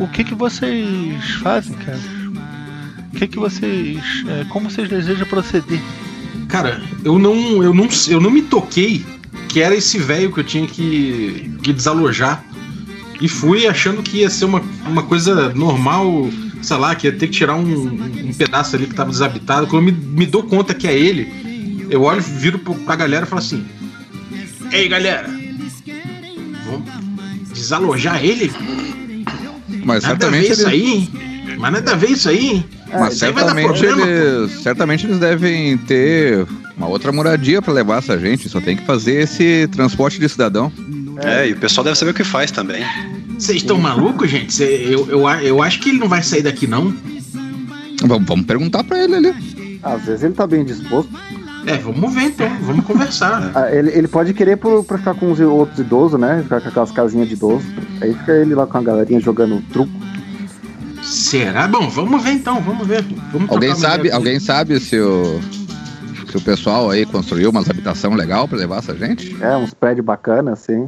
O 0.00 0.08
que 0.08 0.24
que 0.24 0.34
vocês 0.34 1.24
fazem, 1.42 1.76
cara? 1.76 2.00
O 3.12 3.16
que 3.16 3.28
que 3.28 3.38
vocês, 3.38 4.02
é, 4.28 4.44
como 4.48 4.68
vocês 4.68 4.88
desejam 4.88 5.26
proceder? 5.26 5.80
Cara, 6.48 6.82
eu 7.04 7.18
não, 7.18 7.62
eu 7.62 7.72
não, 7.72 7.88
eu 8.08 8.20
não 8.20 8.30
me 8.30 8.42
toquei 8.42 9.06
que 9.48 9.62
era 9.62 9.74
esse 9.74 9.98
velho 9.98 10.32
que 10.32 10.40
eu 10.40 10.44
tinha 10.44 10.66
que, 10.66 11.50
que 11.62 11.72
desalojar. 11.72 12.44
E 13.20 13.28
fui 13.28 13.66
achando 13.66 14.02
que 14.02 14.18
ia 14.18 14.28
ser 14.28 14.44
uma, 14.44 14.62
uma 14.86 15.04
coisa 15.04 15.54
normal, 15.54 16.28
sei 16.62 16.76
lá, 16.76 16.94
que 16.94 17.06
ia 17.06 17.12
ter 17.12 17.26
que 17.26 17.32
tirar 17.32 17.54
um, 17.54 17.62
um 17.64 18.32
pedaço 18.32 18.76
ali 18.76 18.86
que 18.86 18.94
tava 18.94 19.10
desabitado. 19.10 19.66
Quando 19.66 19.88
eu 19.88 19.92
me, 19.94 20.00
me 20.00 20.26
dou 20.26 20.42
conta 20.42 20.74
que 20.74 20.86
é 20.86 20.96
ele, 20.96 21.86
eu 21.90 22.02
olho, 22.02 22.20
viro 22.20 22.58
pra 22.58 22.96
galera 22.96 23.26
e 23.26 23.28
falo 23.28 23.40
assim: 23.40 23.64
Ei, 24.72 24.88
galera, 24.88 25.28
vamos 26.64 26.88
desalojar 27.52 28.24
ele? 28.24 28.52
Mas 29.84 30.02
Nada 30.02 30.26
a 30.26 30.30
ver 30.30 30.42
certamente 30.42 30.52
isso 30.52 30.66
aí, 30.66 30.86
hein? 30.86 31.10
Mas 31.58 31.72
nada 31.72 31.92
a 31.92 31.94
ver 31.94 32.10
isso 32.10 32.28
aí, 32.28 32.50
hein? 32.50 32.64
mas 32.92 33.14
certamente 33.14 33.64
problema, 33.64 34.06
eles, 34.06 34.52
certamente 34.62 35.06
eles 35.06 35.18
devem 35.18 35.76
ter 35.78 36.46
uma 36.76 36.86
outra 36.86 37.10
moradia 37.12 37.62
pra 37.62 37.72
levar 37.72 37.98
essa 37.98 38.18
gente. 38.18 38.48
Só 38.48 38.60
tem 38.60 38.76
que 38.76 38.84
fazer 38.84 39.22
esse 39.22 39.68
transporte 39.68 40.18
de 40.18 40.28
cidadão. 40.28 40.72
É, 41.18 41.48
e 41.48 41.52
o 41.52 41.56
pessoal 41.56 41.84
deve 41.84 41.96
saber 41.96 42.10
o 42.10 42.14
que 42.14 42.24
faz 42.24 42.50
também. 42.50 42.84
Vocês 43.38 43.58
estão 43.58 43.78
malucos, 43.78 44.30
gente? 44.30 44.52
Cê- 44.52 44.86
eu, 44.88 45.06
eu, 45.08 45.28
eu 45.40 45.62
acho 45.62 45.80
que 45.80 45.90
ele 45.90 45.98
não 45.98 46.08
vai 46.08 46.22
sair 46.22 46.42
daqui, 46.42 46.66
não. 46.66 46.94
Vamos, 48.02 48.26
vamos 48.26 48.46
perguntar 48.46 48.82
pra 48.84 49.02
ele 49.02 49.14
ali. 49.16 49.78
Às 49.82 50.02
vezes 50.04 50.22
ele 50.24 50.34
tá 50.34 50.46
bem 50.46 50.64
disposto. 50.64 51.10
É, 51.66 51.76
vamos 51.78 52.14
ver 52.14 52.22
então, 52.22 52.48
vamos 52.62 52.84
conversar. 52.84 53.50
Ah, 53.56 53.70
ele, 53.74 53.90
ele 53.90 54.08
pode 54.08 54.32
querer 54.32 54.56
por, 54.56 54.84
pra 54.84 54.98
ficar 54.98 55.14
com 55.14 55.30
os 55.32 55.40
outros 55.40 55.78
idosos, 55.80 56.18
né? 56.18 56.40
Ficar 56.42 56.60
com 56.60 56.68
aquelas 56.68 56.92
casinhas 56.92 57.28
de 57.28 57.34
idoso. 57.34 57.64
Aí 58.00 58.14
fica 58.14 58.32
ele 58.32 58.54
lá 58.54 58.66
com 58.66 58.78
a 58.78 58.82
galerinha 58.82 59.20
jogando 59.20 59.60
truco. 59.72 59.90
Será? 61.02 61.68
Bom, 61.68 61.88
vamos 61.88 62.22
ver 62.22 62.32
então, 62.32 62.60
vamos 62.60 62.86
ver. 62.86 63.02
Vamos 63.32 63.50
Alguém 63.50 63.74
sabe, 63.74 64.10
alguém 64.10 64.40
sabe 64.40 64.80
se 64.80 64.98
o, 64.98 65.40
se 66.28 66.36
o 66.36 66.40
pessoal 66.40 66.90
aí 66.90 67.06
construiu 67.06 67.50
umas 67.50 67.68
habitação 67.70 68.14
legal 68.14 68.48
pra 68.48 68.58
levar 68.58 68.78
essa 68.78 68.94
gente? 68.96 69.36
É, 69.40 69.56
uns 69.56 69.72
prédios 69.72 70.04
bacanas, 70.04 70.60
assim. 70.60 70.86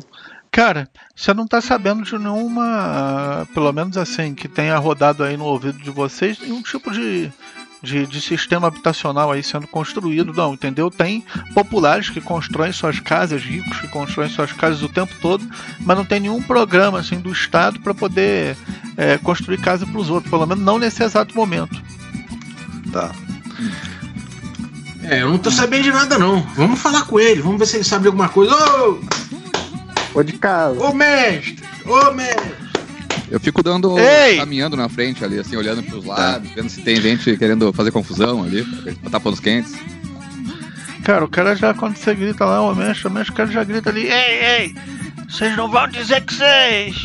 Cara, 0.59 0.89
você 1.15 1.33
não 1.33 1.47
tá 1.47 1.61
sabendo 1.61 2.03
de 2.03 2.19
nenhuma, 2.19 3.47
pelo 3.55 3.73
menos 3.73 3.97
assim, 3.97 4.35
que 4.35 4.49
tenha 4.49 4.77
rodado 4.77 5.23
aí 5.23 5.37
no 5.37 5.45
ouvido 5.45 5.79
de 5.79 5.89
vocês, 5.89 6.37
nenhum 6.41 6.61
tipo 6.63 6.91
de, 6.91 7.31
de, 7.81 8.05
de 8.05 8.21
sistema 8.21 8.67
habitacional 8.67 9.31
aí 9.31 9.41
sendo 9.41 9.69
construído, 9.69 10.33
não, 10.33 10.55
entendeu? 10.55 10.91
Tem 10.91 11.25
populares 11.55 12.11
que 12.11 12.21
constroem 12.21 12.73
suas 12.73 12.99
casas, 12.99 13.41
ricos 13.41 13.81
que 13.81 13.87
constroem 13.87 14.29
suas 14.29 14.51
casas 14.51 14.83
o 14.83 14.89
tempo 14.89 15.15
todo, 15.23 15.49
mas 15.79 15.97
não 15.97 16.05
tem 16.05 16.19
nenhum 16.19 16.43
programa 16.43 16.99
assim 16.99 17.21
do 17.21 17.31
Estado 17.31 17.79
para 17.79 17.95
poder 17.95 18.57
é, 18.97 19.17
construir 19.17 19.59
casa 19.59 19.87
para 19.87 20.01
os 20.01 20.11
outros, 20.11 20.29
pelo 20.29 20.45
menos 20.45 20.65
não 20.65 20.77
nesse 20.77 21.05
exato 21.05 21.37
momento. 21.37 21.81
Tá. 22.91 23.13
É, 25.05 25.23
eu 25.23 25.29
não 25.29 25.39
tô 25.39 25.53
sabendo 25.53 25.85
de 25.85 25.93
nada 25.93 26.19
não. 26.19 26.41
Vamos 26.57 26.81
falar 26.81 27.05
com 27.05 27.21
ele, 27.21 27.43
vamos 27.43 27.61
ver 27.61 27.67
se 27.67 27.77
ele 27.77 27.85
sabe 27.85 28.03
de 28.03 28.09
alguma 28.09 28.29
coisa. 28.29 28.53
Ô, 28.57 28.99
Ou 30.19 30.25
de 30.25 30.33
casa. 30.33 30.81
ô 30.81 30.93
mestre! 30.93 31.63
Ô 31.87 32.11
mestre! 32.11 32.53
Eu 33.31 33.39
fico 33.39 33.63
dando, 33.63 33.97
Ei! 33.97 34.37
caminhando 34.39 34.77
na 34.77 34.89
frente 34.89 35.25
ali, 35.25 35.39
assim, 35.39 35.55
olhando 35.55 35.81
pros 35.85 36.05
lados, 36.05 36.51
vendo 36.51 36.69
se 36.69 36.81
tem 36.83 36.97
gente 36.97 37.37
querendo 37.37 37.73
fazer 37.73 37.93
confusão 37.93 38.43
ali, 38.43 38.65
pra 38.65 38.93
botar 38.95 39.21
panos 39.21 39.39
quentes. 39.39 39.77
Cara, 41.05 41.25
o 41.25 41.29
cara 41.29 41.55
já, 41.55 41.73
quando 41.73 41.97
você 41.97 42.17
grita 42.17 42.45
lá, 42.45 42.61
o 42.61 42.75
mestre, 42.75 43.07
o 43.07 43.11
mestre, 43.13 43.33
o 43.33 43.37
cara 43.37 43.53
já 43.53 43.63
grita 43.63 43.91
ali, 43.91 44.11
ei, 44.11 44.43
ei, 44.43 44.75
vocês 45.29 45.57
não 45.57 45.71
vão 45.71 45.87
dizer 45.87 46.21
que 46.23 46.35
vocês 46.35 46.97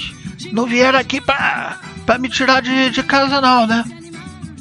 não 0.52 0.65
vieram 0.65 0.97
aqui 0.97 1.21
pra, 1.21 1.78
pra 2.08 2.17
me 2.17 2.30
tirar 2.30 2.63
de, 2.63 2.89
de 2.89 3.04
casa 3.04 3.39
não, 3.39 3.67
né? 3.67 3.84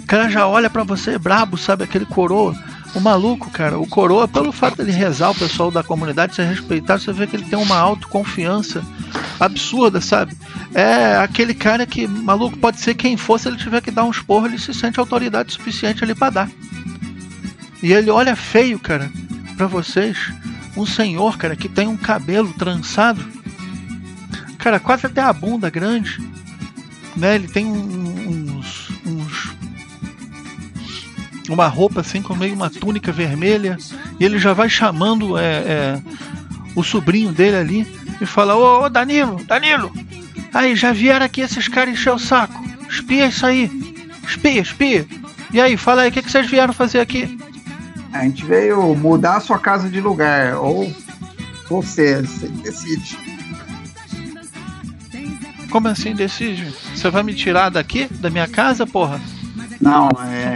O 0.03 0.07
cara 0.07 0.29
já 0.29 0.47
olha 0.47 0.69
pra 0.69 0.85
você 0.85 1.17
brabo, 1.17 1.57
sabe, 1.57 1.85
aquele 1.85 2.05
coroa. 2.05 2.55
O 2.95 3.01
maluco, 3.01 3.51
cara, 3.51 3.79
o 3.79 3.87
coroa, 3.87 4.29
pelo 4.29 4.53
fato 4.53 4.77
dele 4.77 4.93
rezar 4.93 5.31
o 5.31 5.35
pessoal 5.35 5.71
da 5.71 5.83
comunidade, 5.83 6.35
ser 6.35 6.45
respeitado, 6.45 7.01
você 7.01 7.13
vê 7.13 7.27
que 7.27 7.35
ele 7.37 7.45
tem 7.47 7.59
uma 7.59 7.77
autoconfiança 7.79 8.85
absurda, 9.41 9.99
sabe? 10.01 10.37
É 10.75 11.17
aquele 11.17 11.55
cara 11.55 11.87
que, 11.87 12.07
maluco, 12.07 12.59
pode 12.59 12.81
ser 12.81 12.95
quem 12.95 13.17
for, 13.17 13.41
se 13.41 13.49
ele 13.49 13.57
tiver 13.57 13.81
que 13.81 13.91
dar 13.91 14.05
uns 14.05 14.21
porros, 14.21 14.51
ele 14.51 14.59
se 14.59 14.75
sente 14.75 15.01
autoridade 15.01 15.53
suficiente 15.53 16.05
ali 16.05 16.15
pra 16.15 16.29
dar. 16.29 16.51
E 17.83 17.93
ele 17.93 18.11
olha 18.11 18.37
feio, 18.37 18.79
cara, 18.79 19.11
pra 19.57 19.67
vocês. 19.67 20.17
Um 20.77 20.87
senhor, 20.87 21.37
cara, 21.39 21.57
que 21.57 21.69
tem 21.69 21.89
um 21.89 21.97
cabelo 21.97 22.53
trançado. 22.53 23.25
Cara, 24.59 24.79
quase 24.79 25.07
até 25.07 25.21
a 25.21 25.33
bunda 25.33 25.69
grande. 25.69 26.19
Né? 27.17 27.35
Ele 27.35 27.49
tem 27.49 27.67
um- 27.67 28.29
uns. 28.29 28.42
Uma 31.53 31.69
roupa 31.69 32.01
assim, 32.01 32.23
com 32.23 32.35
meio 32.35 32.55
uma 32.55 32.71
túnica 32.71 33.13
vermelha. 33.13 33.77
E 34.19 34.25
ele 34.25 34.39
já 34.39 34.53
vai 34.53 34.69
chamando 34.69 35.39
é, 35.39 35.43
é, 35.45 36.03
o 36.75 36.83
sobrinho 36.83 37.33
dele 37.33 37.57
ali. 37.57 38.03
E 38.21 38.27
fala: 38.27 38.57
Ô, 38.57 38.85
ô 38.85 38.89
Danilo, 38.89 39.43
Danilo! 39.45 39.93
Aí, 40.55 40.77
já 40.77 40.93
vieram 40.93 41.25
aqui 41.25 41.41
esses 41.41 41.67
caras 41.69 41.95
encher 41.95 42.13
o 42.13 42.19
saco. 42.19 42.63
Espia 42.89 43.27
isso 43.27 43.47
aí. 43.47 43.71
Espia, 44.27 44.61
espia. 44.61 45.07
E 45.53 45.61
aí, 45.61 45.77
fala 45.77 46.03
aí, 46.03 46.11
o 46.11 46.13
que, 46.13 46.23
que 46.23 46.31
vocês 46.31 46.49
vieram 46.49 46.73
fazer 46.73 47.01
aqui? 47.01 47.39
A 48.13 48.25
gente 48.25 48.45
veio 48.45 48.95
mudar 48.95 49.37
a 49.37 49.41
sua 49.41 49.59
casa 49.59 49.89
de 49.89 50.01
lugar. 50.01 50.57
Ou 50.57 50.93
você, 51.69 52.21
você 52.21 52.49
decide. 52.49 53.19
Como 55.71 55.89
assim 55.89 56.15
decide? 56.15 56.71
Você 56.95 57.09
vai 57.09 57.23
me 57.23 57.35
tirar 57.35 57.71
daqui, 57.71 58.05
da 58.05 58.29
minha 58.29 58.47
casa, 58.47 58.87
porra? 58.87 59.19
Não, 59.83 60.09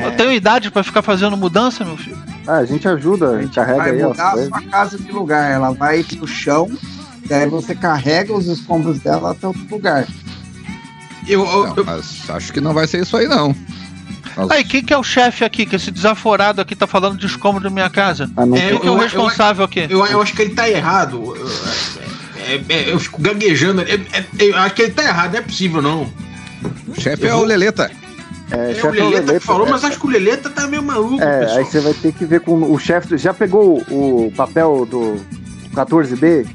Eu 0.02 0.08
é. 0.08 0.10
tenho 0.12 0.32
idade 0.32 0.70
pra 0.70 0.84
ficar 0.84 1.02
fazendo 1.02 1.36
mudança, 1.36 1.84
meu 1.84 1.96
filho? 1.96 2.16
Ah, 2.46 2.58
a 2.58 2.64
gente 2.64 2.86
ajuda, 2.86 3.30
A 3.32 3.42
gente 3.42 3.54
carrega 3.54 3.78
vai 3.78 3.90
aí 3.90 4.00
as 4.02 4.08
mudar 4.08 4.32
a 4.34 4.44
sua 4.46 4.62
casa 4.62 4.96
de 4.98 5.10
lugar. 5.12 5.50
Ela 5.50 5.72
vai 5.72 6.04
pro 6.04 6.26
chão. 6.28 6.70
Daí 7.28 7.48
você 7.48 7.74
carrega 7.74 8.32
os 8.32 8.46
escombros 8.46 9.00
dela 9.00 9.32
até 9.32 9.48
outro 9.48 9.66
lugar. 9.68 10.06
Eu, 11.26 11.44
eu- 11.44 11.66
Não, 11.66 11.76
eu- 11.78 11.84
mas 11.84 12.22
acho 12.30 12.52
que 12.52 12.60
não 12.60 12.72
vai 12.72 12.86
ser 12.86 13.02
isso 13.02 13.16
aí, 13.16 13.26
não. 13.26 13.54
Aí, 14.50 14.62
quem 14.62 14.84
que 14.84 14.92
é 14.92 14.98
o 14.98 15.02
chefe 15.02 15.44
aqui, 15.44 15.66
que 15.66 15.74
esse 15.74 15.90
desaforado 15.90 16.60
aqui 16.60 16.76
tá 16.76 16.86
falando 16.86 17.18
de 17.18 17.26
escombro 17.26 17.60
da 17.64 17.70
minha 17.70 17.90
casa? 17.90 18.30
Ah, 18.36 18.42
É, 18.42 18.44
tem- 18.44 18.78
que 18.78 18.86
é 18.86 18.90
o 18.90 18.92
eu- 18.92 18.94
eu- 18.94 18.96
responsável 18.98 19.64
aqui? 19.64 19.86
eu, 19.90 20.06
eu 20.06 20.22
acho 20.22 20.34
que 20.34 20.42
ele 20.42 20.54
tá 20.54 20.68
errado. 20.68 21.34
É, 22.38 22.60
é, 22.68 22.92
eu 22.92 22.98
fico 23.00 23.20
gaguejando. 23.20 23.80
É, 23.82 23.94
é, 23.94 24.24
eu 24.38 24.56
acho 24.58 24.74
que 24.74 24.82
ele 24.82 24.92
tá 24.92 25.02
errado, 25.02 25.32
não 25.32 25.38
é 25.40 25.42
possível 25.42 25.82
não. 25.82 26.02
O 26.86 27.00
chefe 27.00 27.24
eu 27.24 27.28
é 27.30 27.32
vou- 27.32 27.42
o 27.42 27.44
Leleta. 27.44 27.90
É, 28.50 28.56
É, 28.56 28.70
o 28.70 28.74
chefe 28.74 28.86
o 28.86 28.90
Leleta 29.10 29.32
que 29.34 29.40
falou, 29.40 29.66
é. 29.66 29.70
mas 29.70 29.84
acho 29.84 29.98
que 29.98 30.06
o 30.06 30.10
Leleta 30.10 30.48
tá 30.50 30.66
meio 30.66 30.82
maluco, 30.82 31.22
É, 31.22 31.40
pessoal. 31.40 31.58
aí 31.58 31.64
você 31.64 31.80
vai 31.80 31.94
ter 31.94 32.12
que 32.12 32.24
ver 32.24 32.40
com 32.40 32.72
o 32.72 32.78
chefe. 32.78 33.16
Já 33.18 33.34
pegou 33.34 33.82
o 33.90 34.32
papel 34.36 34.86
do 34.88 35.20
14B? 35.74 36.46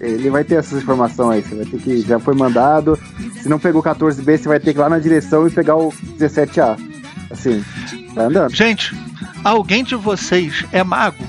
Ele 0.00 0.28
vai 0.30 0.44
ter 0.44 0.56
essas 0.56 0.82
informações 0.82 1.36
aí. 1.36 1.42
Você 1.42 1.54
vai 1.54 1.64
ter 1.66 1.78
que. 1.78 2.00
Já 2.02 2.18
foi 2.18 2.34
mandado. 2.34 2.98
Se 3.42 3.48
não 3.48 3.58
pegou 3.58 3.80
o 3.80 3.84
14B, 3.84 4.38
você 4.38 4.48
vai 4.48 4.60
ter 4.60 4.72
que 4.72 4.78
ir 4.78 4.82
lá 4.82 4.88
na 4.90 4.98
direção 4.98 5.46
e 5.46 5.50
pegar 5.50 5.76
o 5.76 5.90
17A. 6.18 6.76
Assim, 7.30 7.64
vai 8.14 8.26
andando. 8.26 8.54
Gente, 8.54 8.94
alguém 9.42 9.82
de 9.82 9.94
vocês 9.94 10.64
é 10.72 10.84
mago? 10.84 11.24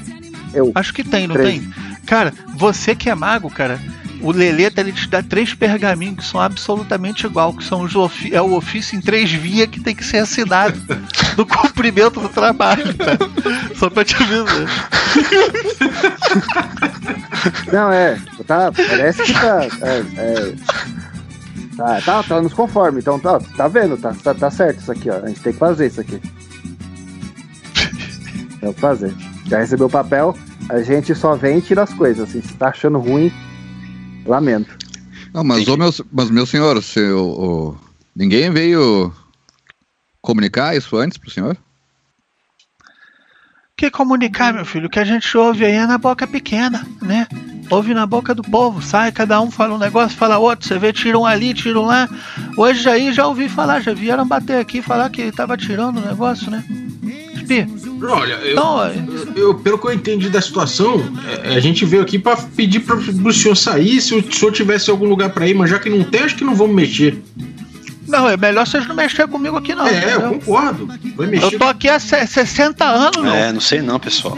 Eu. 0.54 0.72
Acho 0.76 0.93
que 0.93 1.04
tem, 1.04 1.28
não 1.28 1.36
Três. 1.36 1.60
tem? 1.62 1.70
Cara, 2.06 2.34
você 2.56 2.93
que 2.96 3.10
é 3.10 3.15
mago, 3.15 3.50
cara, 3.50 3.80
o 4.21 4.32
Leleta 4.32 4.82
ele 4.82 4.91
te 4.91 5.08
dá 5.08 5.21
três 5.21 5.53
pergaminhos 5.53 6.17
que 6.17 6.25
são 6.25 6.39
absolutamente 6.39 7.25
igual, 7.25 7.53
que 7.53 7.63
são 7.63 7.82
os 7.82 7.93
é 8.32 8.41
o 8.41 8.53
ofício 8.53 8.97
em 8.97 9.01
três 9.01 9.32
vias 9.32 9.67
que 9.67 9.80
tem 9.80 9.95
que 9.95 10.03
ser 10.03 10.17
assinado 10.17 10.80
no 11.38 11.45
cumprimento 11.45 12.19
do 12.19 12.30
trabalho, 12.30 12.95
cara. 12.95 13.17
Só 13.75 13.89
pra 13.89 14.03
te 14.03 14.15
avisar. 14.15 14.89
Não, 17.71 17.91
é. 17.91 18.19
Tá, 18.45 18.71
parece 18.71 19.23
que 19.23 19.34
tá. 19.34 19.67
É, 19.82 20.03
é, 20.17 20.56
tá, 21.75 22.01
tá, 22.01 22.23
tá 22.23 22.41
nos 22.41 22.53
conforme. 22.53 22.99
Então 22.99 23.19
tá, 23.19 23.39
tá 23.56 23.67
vendo, 23.67 23.97
tá, 23.97 24.13
tá, 24.23 24.34
tá 24.34 24.49
certo 24.49 24.80
isso 24.80 24.91
aqui, 24.91 25.10
ó. 25.10 25.17
A 25.17 25.27
gente 25.27 25.41
tem 25.41 25.53
que 25.53 25.60
fazer 25.60 25.88
isso 25.88 26.01
aqui. 26.01 26.21
Tem 28.60 28.73
que 28.73 28.80
fazer. 28.80 29.13
Já 29.45 29.60
recebeu 29.60 29.88
o 29.88 29.89
papel, 29.89 30.36
a 30.69 30.82
gente 30.82 31.15
só 31.15 31.36
vem 31.36 31.60
e 31.60 31.62
tira 31.62 31.84
as 31.84 31.93
coisas. 31.93 32.30
Assim, 32.30 32.41
se 32.41 32.53
tá 32.53 32.69
achando 32.69 32.99
ruim, 32.99 33.32
lamento. 34.28 34.78
Não, 35.34 35.44
mas, 35.44 35.66
Tem 35.66 35.74
ô, 35.74 35.78
meu, 35.78 35.92
mas 36.12 36.30
meu 36.30 36.46
senhor, 36.46 36.82
se 36.84 37.00
o, 37.12 37.26
o- 37.28 37.78
ninguém 38.16 38.50
veio 38.52 39.13
comunicar 40.22 40.76
isso 40.76 40.96
antes 40.98 41.18
pro 41.18 41.30
senhor? 41.32 41.58
Que 43.76 43.92
comunicar, 43.92 44.54
meu 44.54 44.66
filho? 44.66 44.88
O 44.88 44.90
que 44.90 45.00
a 45.00 45.04
gente 45.06 45.38
ouve 45.38 45.63
aí 45.63 45.74
é 45.74 45.86
na 45.86 45.98
boca 46.00 46.26
pequena, 46.26 46.84
né? 47.02 47.28
Ouve 47.70 47.94
na 47.94 48.08
boca 48.08 48.34
do 48.34 48.42
povo, 48.42 48.82
sai, 48.82 49.12
cada 49.12 49.40
um 49.42 49.52
fala 49.52 49.76
um 49.76 49.78
negócio, 49.78 50.18
fala 50.18 50.38
outro, 50.40 50.68
você 50.68 50.80
vê, 50.80 50.92
tiram 50.92 51.26
ali, 51.26 51.54
tiram 51.54 51.82
lá. 51.84 52.10
Hoje 52.58 52.90
aí 52.90 53.13
já 53.13 53.28
ouvi 53.28 53.48
falar, 53.50 53.82
já 53.82 53.94
vieram 53.94 54.28
bater 54.28 54.58
aqui 54.60 54.82
falar 54.82 55.10
que 55.10 55.32
tava 55.32 55.56
tirando 55.58 55.98
o 55.98 56.06
negócio, 56.06 56.50
né? 56.50 56.63
Olha, 58.02 58.34
eu, 58.34 58.52
então, 58.52 58.92
eu- 59.36 59.56
pelo 59.56 59.78
que 59.78 59.88
eu 59.88 59.94
entendi 59.94 60.30
da 60.30 60.42
situação, 60.42 61.02
é, 61.44 61.56
a 61.56 61.60
gente 61.60 61.86
veio 61.86 62.02
aqui 62.04 62.20
pra 62.20 62.36
pedir 62.36 62.82
pro, 62.82 63.02
pro 63.02 63.34
senhor 63.34 63.56
sair, 63.56 64.00
se 64.02 64.14
o 64.16 64.34
senhor 64.34 64.52
tivesse 64.52 64.90
algum 64.90 65.08
lugar 65.08 65.30
pra 65.30 65.48
ir, 65.48 65.54
mas 65.54 65.70
já 65.70 65.80
que 65.80 65.90
não 65.90 66.04
tem, 66.04 66.22
acho 66.22 66.36
que 66.36 66.44
não 66.44 66.56
vamos 66.56 66.76
mexer. 66.76 67.22
não, 68.08 68.28
é 68.30 68.38
melhor 68.38 68.66
vocês 68.66 68.88
não 68.88 68.96
mexerem 68.96 69.32
comigo 69.32 69.58
aqui 69.58 69.74
não, 69.76 69.86
é, 69.88 69.92
eu 69.92 69.98
entendeu? 69.98 70.22
concordo. 70.40 70.88
Vai 71.16 71.28
mexer. 71.28 71.54
Eu 71.56 71.60
tô 71.60 71.66
aqui 71.66 71.90
há 71.90 72.00
se- 72.00 72.26
60 72.28 72.86
anos, 72.86 73.18
meu. 73.22 73.34
É, 73.34 73.52
não 73.52 73.60
sei 73.62 73.82
não, 73.82 74.00
pessoal. 74.00 74.38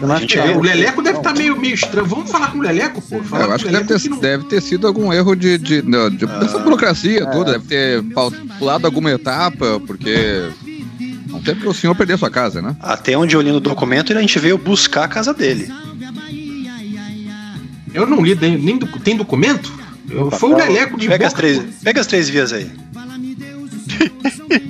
Eu 0.00 0.06
não 0.08 0.18
gente 0.18 0.34
que 0.34 0.38
É, 0.38 0.52
é. 0.52 0.56
o 0.56 0.60
Leleco 0.60 1.00
deve 1.00 1.16
estar 1.18 1.32
meio, 1.34 1.58
meio 1.58 1.72
estranho. 1.74 2.06
Vamos 2.06 2.30
falar 2.30 2.48
com 2.52 2.58
o 2.58 2.60
Leleco, 2.62 3.00
pô. 3.00 3.18
Falar 3.22 3.44
eu 3.46 3.52
acho 3.52 3.64
o 3.64 3.68
que 3.68 3.72
deve 3.72 3.84
ter, 3.98 4.10
não- 4.10 4.18
deve 4.18 4.44
ter 4.44 4.60
sido 4.60 4.86
algum 4.86 5.10
erro 5.10 5.34
de, 5.34 5.56
de, 5.56 5.80
de- 5.80 6.10
de- 6.10 6.26
dessa 6.26 6.58
burocracia 6.58 7.22
É. 7.22 7.26
toda. 7.26 7.52
Deve 7.52 7.64
ter 7.66 8.02
pulado 8.58 8.86
alguma 8.86 9.10
etapa, 9.10 9.80
porque 9.86 10.48
não 10.65 10.65
Até 11.46 11.54
porque 11.54 11.68
o 11.68 11.74
senhor 11.74 11.94
perdeu 11.94 12.18
sua 12.18 12.30
casa, 12.30 12.60
né? 12.60 12.74
Até 12.80 13.16
onde 13.16 13.36
eu 13.36 13.40
li 13.40 13.52
no 13.52 13.60
documento, 13.60 14.12
a 14.12 14.20
gente 14.20 14.38
veio 14.38 14.58
buscar 14.58 15.04
a 15.04 15.08
casa 15.08 15.32
dele. 15.32 15.68
Eu 17.94 18.06
não 18.06 18.22
li, 18.22 18.34
nem, 18.34 18.58
nem 18.58 18.76
do- 18.78 18.86
tem 19.00 19.16
documento? 19.16 19.72
Eu, 20.10 20.30
foi 20.30 20.50
o 20.52 20.56
Leleco 20.56 20.98
de 20.98 21.08
Pega 21.08 21.26
as, 21.26 21.32
três, 21.32 21.58
pô. 21.58 21.64
pega 21.82 22.00
as 22.00 22.06
três 22.06 22.28
vias 22.28 22.52
aí. 22.52 22.70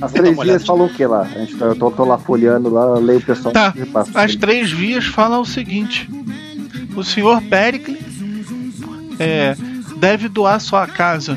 As 0.01 0.13
três 0.13 0.37
olhada. 0.39 0.61
falou 0.61 0.87
o 0.87 0.91
que 0.93 1.05
lá? 1.05 1.23
A 1.23 1.39
gente 1.41 1.57
tá, 1.57 1.67
eu 1.67 1.75
tô, 1.77 1.91
tô 1.91 2.05
lá 2.05 2.17
folheando 2.19 2.69
lá, 2.71 2.99
leio 2.99 3.19
o 3.19 3.23
pessoal. 3.23 3.53
Tá. 3.53 3.75
As 4.15 4.37
três 4.37 4.71
vias 4.71 5.07
falam 5.07 5.41
o 5.41 5.47
seguinte: 5.47 6.09
o 6.95 7.03
senhor 7.03 7.43
Pericles 7.43 7.99
é, 9.19 9.57
deve 9.99 10.29
doar 10.29 10.61
sua 10.61 10.87
casa 10.87 11.37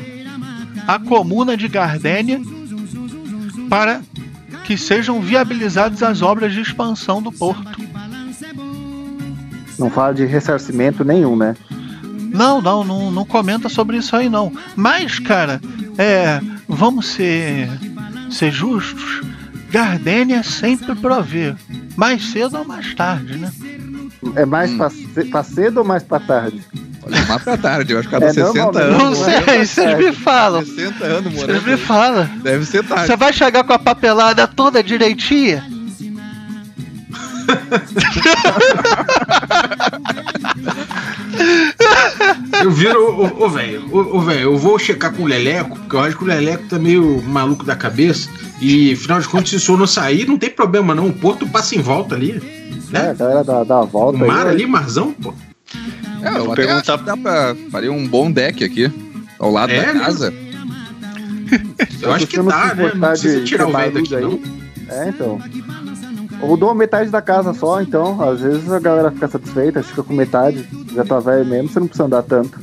à 0.86 0.98
comuna 0.98 1.56
de 1.56 1.66
Gardênia 1.68 2.40
para 3.68 4.00
que 4.70 4.78
sejam 4.78 5.20
viabilizadas 5.20 6.00
as 6.00 6.22
obras 6.22 6.52
de 6.52 6.60
expansão 6.60 7.20
do 7.20 7.32
porto. 7.32 7.72
Não 9.76 9.90
fala 9.90 10.14
de 10.14 10.24
ressarcimento 10.24 11.04
nenhum, 11.04 11.34
né? 11.34 11.56
Não, 12.32 12.62
não, 12.62 12.84
não, 12.84 13.10
não 13.10 13.24
comenta 13.24 13.68
sobre 13.68 13.96
isso 13.96 14.14
aí 14.14 14.28
não. 14.28 14.52
Mas, 14.76 15.18
cara, 15.18 15.60
é, 15.98 16.40
vamos 16.68 17.06
ser, 17.08 17.68
ser 18.30 18.52
justos. 18.52 19.22
Gardênia 19.72 20.44
sempre 20.44 20.94
provê, 20.94 21.52
mais 21.96 22.30
cedo 22.30 22.58
ou 22.58 22.64
mais 22.64 22.94
tarde, 22.94 23.38
né? 23.38 23.50
É 24.36 24.46
mais 24.46 24.70
Hum. 24.70 24.76
pra, 24.78 24.90
ce- 24.90 25.24
pra 25.32 25.42
cedo 25.42 25.78
ou 25.78 25.84
mais 25.84 26.04
pra 26.04 26.20
tarde? 26.20 26.60
Olha, 27.12 27.26
mais 27.26 27.42
pra 27.42 27.56
tarde, 27.56 27.92
eu 27.92 27.98
acho 27.98 28.08
que 28.08 28.14
cada 28.14 28.26
É, 28.26 28.32
60 28.32 28.52
normalmente 28.54 28.78
anos. 28.82 28.98
Não 28.98 29.10
Não, 29.10 29.14
sei, 29.14 29.34
é 29.60 29.64
vocês 29.64 29.98
me 29.98 30.12
falam. 30.12 30.64
60 30.64 31.04
anos 31.04 31.32
Vocês 31.32 31.46
morando. 31.48 31.66
me 31.70 31.76
falam. 31.76 32.30
Deve 32.42 32.64
ser 32.64 32.84
tarde. 32.84 33.06
Você 33.06 33.16
vai 33.16 33.32
chegar 33.32 33.64
com 33.64 33.72
a 33.72 33.78
papelada 33.78 34.46
toda 34.46 34.82
direitinha? 34.82 35.64
Eu 42.62 42.70
viro, 42.70 43.34
ô 43.42 43.48
velho, 43.48 43.88
ô 43.92 44.20
velho, 44.20 44.40
eu 44.40 44.56
vou 44.58 44.78
checar 44.78 45.12
com 45.12 45.22
o 45.22 45.26
Leleco, 45.26 45.78
porque 45.78 45.96
eu 45.96 46.00
acho 46.00 46.16
que 46.16 46.24
o 46.24 46.26
Leleco 46.26 46.64
tá 46.68 46.78
meio 46.78 47.22
maluco 47.22 47.64
da 47.64 47.74
cabeça. 47.74 48.28
E 48.60 48.92
afinal 48.92 49.20
de 49.20 49.28
contas, 49.28 49.48
se 49.50 49.56
o 49.56 49.60
senhor 49.60 49.78
não 49.78 49.86
sair, 49.86 50.26
não 50.26 50.36
tem 50.36 50.50
problema 50.50 50.94
não. 50.94 51.06
O 51.08 51.12
porto 51.12 51.46
passa 51.46 51.74
em 51.74 51.80
volta 51.80 52.14
ali. 52.14 52.42
É, 52.92 52.98
a 52.98 53.02
Né? 53.04 53.14
galera 53.18 53.44
dá, 53.44 53.64
dá 53.64 53.74
a 53.76 53.82
O 53.82 53.86
volta 53.86 54.18
mar 54.18 54.46
aí. 54.46 54.52
ali, 54.52 54.66
marzão, 54.66 55.12
pô. 55.12 55.32
É, 56.22 56.28
eu 56.38 56.44
Vou 56.46 56.54
perguntar- 56.54 56.94
acho 56.94 57.04
dá 57.04 57.16
pra 57.16 57.56
faria 57.70 57.92
um 57.92 58.06
bom 58.06 58.30
deck 58.30 58.62
aqui. 58.64 58.90
Ao 59.38 59.50
lado 59.50 59.72
É, 59.72 59.86
da 59.86 59.94
né? 59.94 60.00
casa. 60.00 60.34
Eu 62.02 62.12
acho 62.12 62.26
que 62.26 62.40
dá, 62.42 62.70
se 62.70 62.74
né? 62.76 62.90
Não 62.94 63.08
precisa 63.08 63.40
de 63.40 63.44
tirar 63.46 63.66
o 63.68 63.72
velho 63.72 63.92
daqui, 63.92 64.10
barulho 64.10 64.40
não. 64.88 64.94
É, 64.96 65.08
então. 65.08 65.40
Ou 66.42 66.56
dou 66.56 66.74
metade 66.74 67.10
da 67.10 67.20
casa 67.20 67.52
só, 67.54 67.80
então. 67.80 68.20
Às 68.22 68.40
vezes 68.40 68.70
a 68.70 68.78
galera 68.78 69.10
fica 69.10 69.26
satisfeita, 69.28 69.82
fica 69.82 70.02
com 70.02 70.12
metade. 70.14 70.64
Já 70.94 71.04
tá 71.04 71.18
velho 71.20 71.44
mesmo, 71.46 71.68
você 71.68 71.80
não 71.80 71.86
precisa 71.88 72.04
andar 72.04 72.22
tanto. 72.22 72.58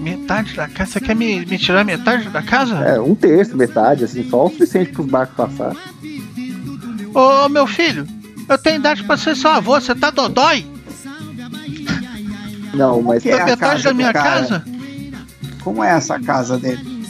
Metade 0.00 0.54
da 0.54 0.68
casa? 0.68 0.92
Você 0.92 1.00
quer 1.00 1.14
me, 1.16 1.44
me 1.46 1.58
tirar 1.58 1.84
metade 1.84 2.28
da 2.28 2.42
casa? 2.42 2.74
É, 2.80 3.00
um 3.00 3.14
terço, 3.14 3.56
metade, 3.56 4.04
assim, 4.04 4.28
só 4.28 4.46
o 4.46 4.50
suficiente 4.50 4.92
pros 4.92 5.06
barcos 5.06 5.36
passar. 5.36 5.74
Ô, 7.14 7.48
meu 7.48 7.66
filho, 7.66 8.06
eu 8.48 8.58
tenho 8.58 8.76
idade 8.76 9.02
pra 9.04 9.16
ser 9.16 9.36
seu 9.36 9.50
avô, 9.50 9.80
você 9.80 9.94
tá 9.94 10.10
dodói? 10.10 10.64
Não, 12.74 13.02
mas 13.02 13.22
que 13.22 13.30
é 13.30 13.40
a 13.40 13.44
metade 13.44 13.60
casa 13.60 13.82
da 13.84 13.94
minha 13.94 14.12
casa? 14.12 14.64
Como 15.62 15.82
é 15.84 15.90
essa 15.90 16.18
casa 16.20 16.58
dele? 16.58 17.00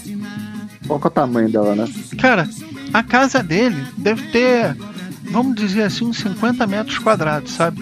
qual 0.86 1.00
é 1.02 1.06
o 1.06 1.10
tamanho 1.10 1.48
dela, 1.48 1.74
né? 1.76 1.88
Cara, 2.18 2.48
a 2.92 3.02
casa 3.02 3.42
dele 3.44 3.86
deve 3.96 4.22
ter, 4.32 4.76
vamos 5.30 5.54
dizer 5.54 5.82
assim, 5.84 6.04
uns 6.06 6.18
50 6.18 6.66
metros 6.66 6.98
quadrados, 6.98 7.52
sabe? 7.52 7.80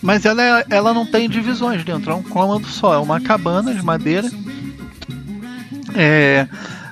Mas 0.00 0.24
ela, 0.24 0.60
é- 0.60 0.66
ela 0.70 0.94
não 0.94 1.04
tem 1.04 1.28
divisões 1.28 1.82
dentro, 1.84 2.12
é 2.12 2.14
um 2.14 2.22
cômodo 2.22 2.68
só, 2.68 2.94
é 2.94 2.98
uma 2.98 3.20
cabana 3.20 3.74
de 3.74 3.82
madeira. 3.82 4.30
É. 5.96 6.46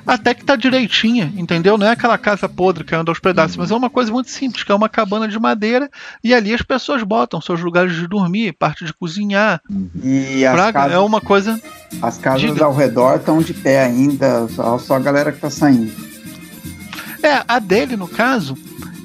Até 0.07 0.35
que 0.35 0.45
tá 0.45 0.57
direitinha, 0.57 1.33
entendeu? 1.37 1.79
Não 1.79 1.87
é 1.87 1.91
aquela 1.93 2.19
casa 2.19 2.49
podre 2.49 2.83
que 2.83 2.95
anda 2.95 3.11
aos 3.11 3.21
pedaços, 3.21 3.57
mas 3.57 3.71
é 3.71 3.75
uma 3.77 3.89
coisa 3.89 4.11
muito 4.11 4.31
simples, 4.31 4.65
que 4.65 4.73
é 4.73 4.75
uma 4.75 4.89
cabana 4.89 5.29
de 5.29 5.39
madeira 5.39 5.89
e 6.25 6.35
ali 6.35 6.53
as 6.53 6.63
pessoas 6.63 7.03
botam 7.05 7.41
seus 7.41 7.61
lugares 7.61 7.95
de 7.95 8.07
dormir, 8.09 8.53
parte 8.53 8.85
de 8.85 8.93
cozinhar. 8.93 9.61
E 10.03 10.45
as 10.45 10.55
Praga 10.55 10.73
casas, 10.73 10.93
é 10.93 10.99
uma 10.99 11.21
coisa. 11.21 11.61
as 12.03 12.19
casas 12.19 12.41
diga. 12.41 12.65
ao 12.65 12.75
redor 12.75 13.17
estão 13.17 13.41
de 13.41 13.55
pé 13.55 13.85
ainda, 13.85 14.49
só, 14.49 14.77
só 14.79 14.97
a 14.97 14.99
galera 15.01 15.31
que 15.31 15.41
tá 15.41 15.49
saindo. 15.51 15.93
É, 17.23 17.43
a 17.47 17.59
dele, 17.61 17.97
no 17.97 18.09
caso, 18.09 18.57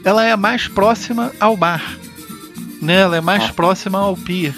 ela 0.03 0.25
é 0.25 0.35
mais 0.35 0.67
próxima 0.67 1.31
ao 1.39 1.55
mar. 1.55 1.95
Né? 2.81 2.95
Ela 3.01 3.17
é 3.17 3.21
mais 3.21 3.43
Ah. 3.43 3.53
próxima 3.53 3.99
ao 3.99 4.17
pier. 4.17 4.55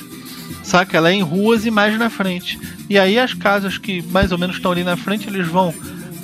Saca? 0.64 0.96
Ela 0.98 1.10
é 1.10 1.14
em 1.14 1.22
ruas 1.22 1.66
e 1.66 1.72
mais 1.72 1.98
na 1.98 2.10
frente. 2.10 2.58
E 2.90 2.98
aí 2.98 3.20
as 3.20 3.34
casas 3.34 3.78
que 3.78 4.02
mais 4.04 4.32
ou 4.32 4.38
menos 4.38 4.56
estão 4.56 4.72
ali 4.72 4.84
na 4.84 4.96
frente, 4.96 5.28
eles 5.28 5.48
vão 5.48 5.74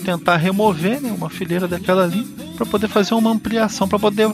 tentar 0.06 0.38
remover 0.38 1.02
né, 1.02 1.12
uma 1.12 1.30
fileira 1.30 1.68
daquela 1.68 2.04
ali 2.04 2.24
para 2.56 2.66
poder 2.66 2.88
fazer 2.88 3.16
uma 3.16 3.32
ampliação, 3.32 3.88
para 3.88 4.00
poder 4.00 4.32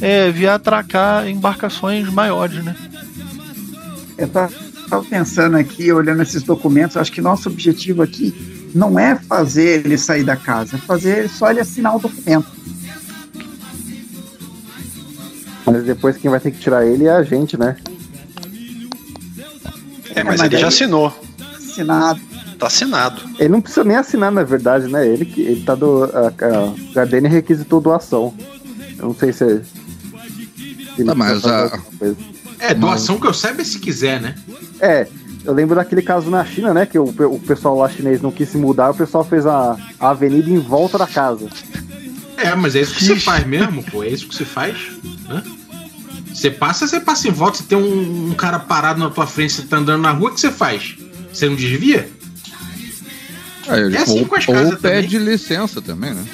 é, 0.00 0.30
vir 0.30 0.48
atracar 0.48 1.28
embarcações 1.28 2.08
maiores, 2.10 2.62
né? 2.64 2.74
Eu 4.18 4.28
tava 4.28 4.52
tava 4.88 5.04
pensando 5.04 5.56
aqui, 5.56 5.90
olhando 5.92 6.22
esses 6.22 6.42
documentos, 6.42 6.96
acho 6.96 7.10
que 7.10 7.20
nosso 7.20 7.48
objetivo 7.48 8.02
aqui 8.02 8.34
não 8.74 8.98
é 8.98 9.16
fazer 9.16 9.84
ele 9.84 9.96
sair 9.96 10.24
da 10.24 10.36
casa, 10.36 10.76
é 10.76 10.78
fazer 10.78 11.28
só 11.28 11.50
ele 11.50 11.60
assinar 11.60 11.96
o 11.96 11.98
documento. 11.98 12.46
Mas 15.66 15.84
depois 15.84 16.16
quem 16.16 16.30
vai 16.30 16.40
ter 16.40 16.50
que 16.50 16.58
tirar 16.58 16.86
ele 16.86 17.06
é 17.06 17.12
a 17.12 17.22
gente, 17.22 17.56
né? 17.56 17.76
É, 20.14 20.22
mas 20.22 20.38
mas 20.38 20.52
ele 20.52 20.58
já 20.58 20.68
assinou. 20.68 21.12
Assinado. 21.56 22.20
Tá 22.58 22.66
assinado. 22.66 23.22
Ele 23.38 23.48
não 23.48 23.60
precisa 23.60 23.84
nem 23.84 23.96
assinar, 23.96 24.30
na 24.30 24.42
verdade, 24.42 24.88
né? 24.88 25.06
Ele 25.06 25.24
que 25.24 25.40
ele 25.40 25.62
tá 25.62 25.74
do. 25.74 26.04
A, 26.04 26.28
a 26.28 26.92
Gardenia 26.94 27.30
requisitou 27.30 27.80
doação. 27.80 28.34
Eu 28.98 29.08
não 29.08 29.14
sei 29.14 29.32
se. 29.32 29.62
se 29.64 29.64
ele 30.98 31.06
Tá, 31.06 31.14
mas 31.14 31.44
a-. 31.44 31.78
É, 32.58 32.72
doação 32.72 33.18
que 33.18 33.26
eu 33.26 33.34
saiba 33.34 33.60
é 33.60 33.64
se 33.64 33.78
quiser, 33.78 34.20
né? 34.20 34.34
É, 34.80 35.06
eu 35.44 35.52
lembro 35.52 35.74
daquele 35.74 36.00
caso 36.00 36.30
na 36.30 36.44
China, 36.44 36.72
né? 36.72 36.86
Que 36.86 36.98
o, 36.98 37.04
o 37.04 37.40
pessoal 37.40 37.76
lá 37.76 37.88
chinês 37.88 38.22
não 38.22 38.30
quis 38.30 38.48
se 38.48 38.56
mudar, 38.56 38.90
o 38.90 38.94
pessoal 38.94 39.24
fez 39.24 39.44
a, 39.46 39.76
a 40.00 40.10
avenida 40.10 40.48
em 40.48 40.58
volta 40.58 40.96
da 40.96 41.06
casa. 41.06 41.48
É, 42.36 42.54
mas 42.54 42.74
é 42.74 42.80
isso 42.80 42.94
que 42.94 43.04
você 43.04 43.16
faz 43.16 43.46
mesmo, 43.46 43.82
pô. 43.82 44.02
É 44.02 44.08
isso 44.08 44.26
que 44.26 44.34
você 44.34 44.44
faz. 44.44 44.76
Né? 45.28 45.42
Você 46.32 46.50
passa, 46.50 46.86
você 46.86 46.98
passa 46.98 47.28
em 47.28 47.30
volta. 47.30 47.58
Você 47.58 47.64
tem 47.64 47.78
um, 47.78 48.30
um 48.30 48.34
cara 48.34 48.58
parado 48.58 48.98
na 48.98 49.10
tua 49.10 49.26
frente, 49.26 49.52
você 49.52 49.62
tá 49.62 49.76
andando 49.76 50.02
na 50.02 50.10
rua, 50.10 50.30
o 50.30 50.34
que 50.34 50.40
você 50.40 50.50
faz? 50.50 50.96
Você 51.32 51.48
não 51.48 51.56
desvia? 51.56 52.08
É, 53.68 53.92
É 53.94 53.98
assim 53.98 54.20
ou 54.20 54.26
com 54.26 54.36
as 54.36 54.48
ou 54.48 54.54
casas 54.54 54.80
pede 54.80 55.18
licença 55.18 55.80
também, 55.82 56.12
né? 56.14 56.24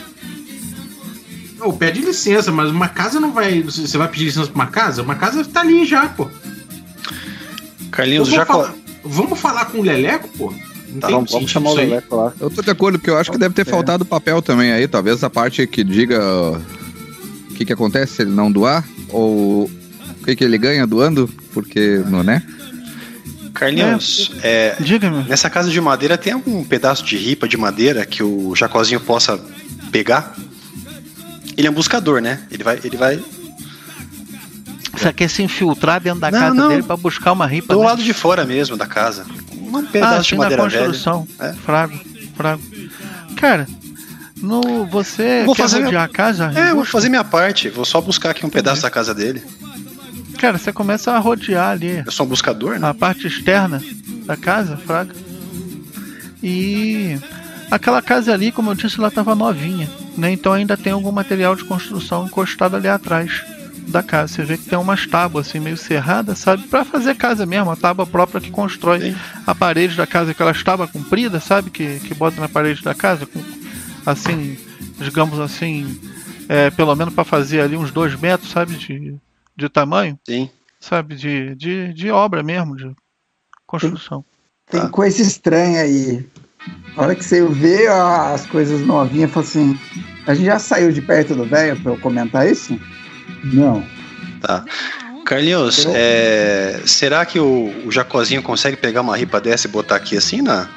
Ou 1.61 1.73
pede 1.75 2.01
licença, 2.01 2.51
mas 2.51 2.71
uma 2.71 2.89
casa 2.89 3.21
não 3.21 3.33
vai. 3.33 3.63
Você 3.63 3.99
vai 3.99 4.09
pedir 4.09 4.25
licença 4.27 4.47
pra 4.47 4.55
uma 4.55 4.67
casa? 4.67 5.03
Uma 5.03 5.15
casa 5.15 5.45
tá 5.45 5.61
ali 5.61 5.85
já, 5.85 6.09
pô. 6.09 6.29
Carlinhos, 7.91 8.29
Vamos 8.29 8.37
já 8.41 8.47
co- 8.47 8.53
falar, 8.53 8.75
vamos 9.05 9.39
falar 9.39 9.65
com 9.67 9.79
o 9.79 9.83
Leleco, 9.83 10.29
pô? 10.39 10.55
Não 10.89 11.01
Tá, 11.01 11.07
tem 11.09 11.25
Vamos, 11.25 11.51
chamar 11.51 11.71
o. 11.71 11.75
Leleco 11.75 12.17
lá. 12.17 12.33
Eu 12.41 12.51
tô 12.51 12.63
de 12.63 12.71
acordo, 12.71 12.99
porque 12.99 13.11
eu 13.11 13.19
acho 13.19 13.31
que 13.31 13.39
deve 13.39 13.55
ter 13.55 13.63
É. 13.63 13.65
faltado 13.65 14.05
papel 14.05 14.41
também 14.43 14.73
aí. 14.73 14.89
Talvez 14.89 15.23
a 15.23 15.31
parte 15.31 15.67
que 15.67 15.85
diga 15.85 16.19
o 17.51 17.55
que, 17.55 17.65
que 17.65 17.73
acontece 17.73 18.15
se 18.17 18.23
ele 18.23 18.31
não 18.31 18.51
doar, 18.51 18.85
ou 19.11 19.65
o 19.65 20.25
que, 20.25 20.35
que 20.37 20.43
ele 20.45 20.57
ganha 20.59 20.87
doando, 20.87 21.29
porque, 21.53 22.03
não, 22.09 22.23
né? 22.23 22.43
Carlinhos, 23.55 24.31
é, 24.43 24.77
Diga-me. 24.81 25.25
nessa 25.25 25.51
casa 25.51 25.71
de 25.71 25.81
madeira 25.81 26.17
tem 26.17 26.33
algum 26.33 26.65
pedaço 26.65 27.05
de 27.05 27.17
ripa 27.17 27.49
de 27.49 27.57
madeira 27.57 28.05
que 28.07 28.23
o 28.23 28.55
Jacozinho 28.55 29.01
possa 29.01 29.39
pegar? 29.91 30.35
Ele 31.57 31.67
é 31.67 31.71
um 31.71 31.75
buscador, 31.75 32.21
né? 32.21 32.41
Ele 32.51 32.63
vai, 32.63 32.79
ele 32.83 32.97
vai 32.97 33.23
Você 34.97 35.13
quer 35.13 35.29
se 35.29 35.43
infiltrar 35.43 36.01
dentro 36.01 36.21
da 36.21 36.31
Não, 36.31 36.39
casa 36.39 36.55
não. 36.55 36.69
dele 36.69 36.83
para 36.83 36.97
buscar 36.97 37.33
uma 37.33 37.47
ripa? 37.47 37.75
do 37.75 37.81
né? 37.81 37.87
lado 37.87 38.03
de 38.03 38.13
fora 38.13 38.45
mesmo 38.45 38.77
da 38.77 38.87
casa. 38.87 39.27
Um 39.53 39.85
pedaço 39.87 40.15
ah, 40.15 40.19
de 40.21 40.29
sim, 40.29 40.35
na 40.37 40.43
madeira 40.43 40.69
velha. 40.69 40.87
construção. 40.87 41.29
É. 41.39 41.53
Frago, 41.53 42.01
frago. 42.37 42.63
Cara, 43.37 43.67
no, 44.37 44.87
você 44.87 45.43
Vou 45.45 45.55
quer 45.55 45.63
fazer 45.63 45.85
rodear 45.85 46.05
a 46.05 46.09
casa? 46.09 46.53
É, 46.55 46.71
eu 46.71 46.77
vou 46.77 46.85
fazer 46.85 47.09
minha 47.09 47.25
parte. 47.25 47.69
Vou 47.69 47.85
só 47.85 48.01
buscar 48.01 48.31
aqui 48.31 48.45
um 48.45 48.51
pedaço 48.51 48.83
da 48.83 48.91
casa 48.91 49.15
dele. 49.15 49.43
Cara, 50.41 50.57
você 50.57 50.73
começa 50.73 51.13
a 51.13 51.19
rodear 51.19 51.69
ali 51.69 52.03
Eu 52.07 52.11
sou 52.11 52.25
um 52.25 52.29
buscador, 52.31 52.79
né? 52.79 52.89
a 52.89 52.95
parte 52.95 53.27
externa 53.27 53.83
da 54.25 54.39
casa, 54.39 54.75
fraga. 54.75 55.15
E 56.43 57.19
aquela 57.71 58.01
casa 58.01 58.33
ali, 58.33 58.51
como 58.51 58.71
eu 58.71 58.75
disse, 58.75 58.99
ela 58.99 59.09
estava 59.09 59.35
novinha, 59.35 59.87
né? 60.17 60.33
Então 60.33 60.55
ainda 60.55 60.79
tem 60.79 60.95
algum 60.95 61.13
material 61.13 61.55
de 61.55 61.65
construção 61.65 62.25
encostado 62.25 62.75
ali 62.75 62.89
atrás 62.89 63.45
da 63.87 64.03
casa. 64.03 64.33
Você 64.33 64.43
vê 64.43 64.57
que 64.57 64.65
tem 64.65 64.79
umas 64.79 65.07
tábuas 65.07 65.47
assim 65.47 65.61
meio 65.61 65.77
cerradas, 65.77 66.39
sabe? 66.39 66.63
Para 66.69 66.87
fazer 66.87 67.17
casa 67.17 67.45
mesmo, 67.45 67.71
a 67.71 67.77
tábua 67.77 68.07
própria 68.07 68.41
que 68.41 68.51
constrói 68.51 69.13
Sim. 69.13 69.17
a 69.47 69.55
parede 69.55 69.95
da 69.95 70.07
casa, 70.07 70.31
aquelas 70.31 70.63
tábuas 70.63 70.91
compridas, 70.91 71.45
sabe? 71.45 71.69
Que, 71.69 72.01
que 72.01 72.15
bota 72.15 72.41
na 72.41 72.49
parede 72.49 72.83
da 72.83 72.95
casa, 72.95 73.27
com, 73.27 73.43
assim, 74.07 74.57
digamos 74.99 75.39
assim, 75.39 76.01
é, 76.49 76.71
pelo 76.71 76.97
menos 76.97 77.13
para 77.13 77.25
fazer 77.25 77.61
ali 77.61 77.77
uns 77.77 77.91
dois 77.91 78.19
metros, 78.19 78.51
sabe, 78.51 78.77
de, 78.77 79.21
de 79.61 79.69
tamanho, 79.69 80.19
Sim. 80.27 80.49
sabe, 80.81 81.15
de, 81.15 81.55
de, 81.55 81.93
de 81.93 82.11
obra 82.11 82.43
mesmo, 82.43 82.77
de 82.77 82.91
construção. 83.67 84.25
Tem 84.71 84.81
Tá. 84.81 84.89
coisa 84.89 85.21
estranha 85.23 85.83
aí. 85.83 86.27
A 86.97 87.03
hora 87.03 87.15
que 87.15 87.25
você 87.25 87.45
vê 87.47 87.89
ó, 87.89 88.35
as 88.35 88.47
coisas 88.47 88.81
novinhas, 88.87 89.31
fala 89.31 89.47
assim. 89.47 89.79
A 90.27 90.35
gente 90.35 90.47
já 90.47 90.59
saiu 90.59 90.93
de 90.93 91.01
perto 91.03 91.35
do 91.35 91.45
velho 91.45 91.81
pra 91.83 91.93
eu 91.93 91.99
comentar 92.01 92.47
isso? 92.51 92.79
Não. 93.45 93.85
Tá. 94.41 94.65
Carlinhos, 95.25 95.85
Eu- 95.85 95.93
é, 95.95 96.81
será 96.87 97.25
que 97.25 97.39
o, 97.39 97.87
o 97.87 97.91
Jacozinho 97.93 98.43
consegue 98.43 98.77
pegar 98.77 99.01
uma 99.03 99.17
ripa 99.17 99.41
dessa 99.41 99.67
e 99.69 99.71
botar 99.71 99.97
aqui 99.97 100.17
assim 100.17 100.43
na, 100.43 100.69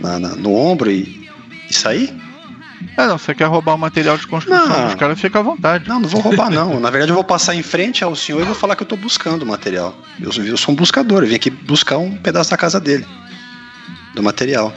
na- 0.00 0.18
na- 0.18 0.34
no 0.36 0.54
ombro 0.54 0.90
e, 0.90 1.28
e 1.68 1.74
sair? 1.74 2.14
É, 2.96 3.06
não, 3.06 3.16
você 3.18 3.34
quer 3.34 3.44
roubar 3.46 3.74
o 3.74 3.78
material 3.78 4.16
de 4.18 4.26
construção 4.26 4.68
Não. 4.68 4.84
dos 4.86 4.94
caras, 4.94 5.20
fica 5.20 5.38
à 5.38 5.42
vontade. 5.42 5.88
Não, 5.88 6.00
não 6.00 6.08
vou 6.08 6.20
roubar 6.20 6.50
não. 6.50 6.78
Na 6.80 6.90
verdade 6.90 7.10
eu 7.10 7.14
vou 7.14 7.24
passar 7.24 7.54
em 7.54 7.62
frente 7.62 8.02
ao 8.04 8.14
senhor 8.14 8.40
e 8.42 8.44
vou 8.44 8.54
falar 8.54 8.76
que 8.76 8.82
eu 8.82 8.86
tô 8.86 8.96
buscando 8.96 9.42
o 9.42 9.46
material. 9.46 9.96
Eu, 10.20 10.32
sou- 10.32 10.44
eu 10.44 10.56
sou 10.56 10.72
um 10.72 10.76
buscador, 10.76 11.22
eu 11.22 11.28
vim 11.28 11.34
aqui 11.34 11.50
buscar 11.50 11.98
um 11.98 12.16
pedaço 12.16 12.50
da 12.50 12.56
casa 12.56 12.80
dele. 12.80 13.06
Do 14.14 14.22
material. 14.22 14.74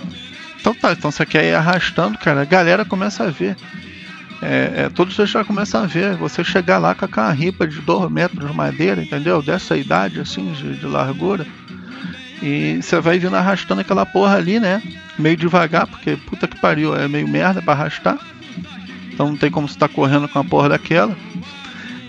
Então 0.59 0.73
tá, 0.73 0.91
então 0.91 1.09
você 1.11 1.25
quer 1.25 1.45
ir 1.45 1.53
arrastando, 1.55 2.17
cara, 2.17 2.41
a 2.41 2.45
galera 2.45 2.83
começa 2.83 3.23
a 3.23 3.27
ver. 3.31 3.55
É, 4.41 4.83
é, 4.85 4.89
todos 4.89 5.15
vocês 5.15 5.29
já 5.29 5.43
começam 5.43 5.83
a 5.83 5.85
ver. 5.85 6.15
Você 6.17 6.43
chegar 6.43 6.77
lá 6.77 6.93
com 6.95 7.05
aquela 7.05 7.31
ripa 7.31 7.67
de 7.67 7.79
2 7.81 8.09
metros 8.11 8.49
de 8.49 8.55
madeira, 8.55 9.01
entendeu? 9.01 9.41
Dessa 9.41 9.75
idade, 9.77 10.19
assim, 10.19 10.51
de, 10.53 10.77
de 10.77 10.85
largura. 10.85 11.45
E 12.41 12.79
você 12.81 12.99
vai 12.99 13.19
vindo 13.19 13.35
arrastando 13.35 13.81
aquela 13.81 14.05
porra 14.05 14.37
ali, 14.37 14.59
né? 14.59 14.81
Meio 15.17 15.35
devagar, 15.35 15.87
porque 15.87 16.15
puta 16.15 16.47
que 16.47 16.59
pariu, 16.59 16.95
é 16.95 17.07
meio 17.07 17.27
merda 17.27 17.61
pra 17.61 17.73
arrastar. 17.73 18.17
Então 19.11 19.29
não 19.29 19.37
tem 19.37 19.51
como 19.51 19.67
você 19.67 19.77
tá 19.77 19.87
correndo 19.87 20.27
com 20.27 20.39
a 20.39 20.43
porra 20.43 20.69
daquela. 20.69 21.15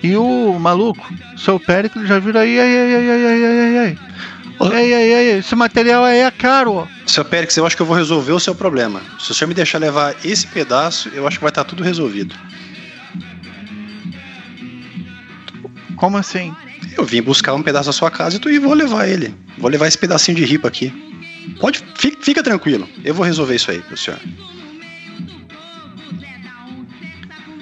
E 0.03 0.17
o 0.17 0.59
maluco, 0.59 1.13
seu 1.37 1.59
Péricles 1.59 2.09
já 2.09 2.19
vira 2.19 2.41
aí, 2.41 2.59
aí, 2.59 2.77
aí, 2.77 2.95
aí, 2.95 3.11
aí, 3.11 3.27
aí, 3.27 3.45
aí, 3.45 3.79
aí. 3.79 3.99
Ei, 4.73 4.93
ei, 4.93 5.13
ei, 5.13 5.39
esse 5.39 5.57
material 5.57 6.05
aí 6.05 6.19
é 6.19 6.31
caro, 6.31 6.75
ó. 6.75 6.87
Seu 7.07 7.25
Périx, 7.25 7.57
eu 7.57 7.67
acho 7.67 7.75
que 7.75 7.83
eu 7.83 7.87
vou 7.87 7.97
resolver 7.97 8.33
o 8.33 8.41
seu 8.41 8.55
problema. 8.55 9.01
Se 9.19 9.31
o 9.31 9.35
senhor 9.35 9.49
me 9.49 9.55
deixar 9.55 9.79
levar 9.79 10.15
esse 10.23 10.47
pedaço, 10.47 11.09
eu 11.11 11.27
acho 11.27 11.39
que 11.39 11.43
vai 11.43 11.51
estar 11.51 11.65
tudo 11.65 11.83
resolvido. 11.83 12.35
Como 15.97 16.19
assim? 16.19 16.55
Eu 16.97 17.05
vim 17.05 17.23
buscar 17.23 17.55
um 17.55 17.63
pedaço 17.63 17.87
da 17.87 17.93
sua 17.93 18.11
casa 18.11 18.37
e 18.37 18.39
tu- 18.39 18.51
e 18.51 18.59
vou 18.59 18.75
levar 18.75 19.09
ele. 19.09 19.35
Vou 19.59 19.71
levar 19.71 19.87
esse 19.87 19.99
pedacinho 19.99 20.37
de 20.37 20.45
ripa 20.45 20.69
aqui. 20.69 20.93
Pode, 21.59 21.83
fica, 21.97 22.19
fica 22.23 22.43
tranquilo. 22.43 22.89
Eu 23.05 23.15
vou 23.15 23.25
resolver 23.25 23.55
isso 23.57 23.71
aí 23.71 23.81
pro 23.81 23.97
senhor. 23.97 24.19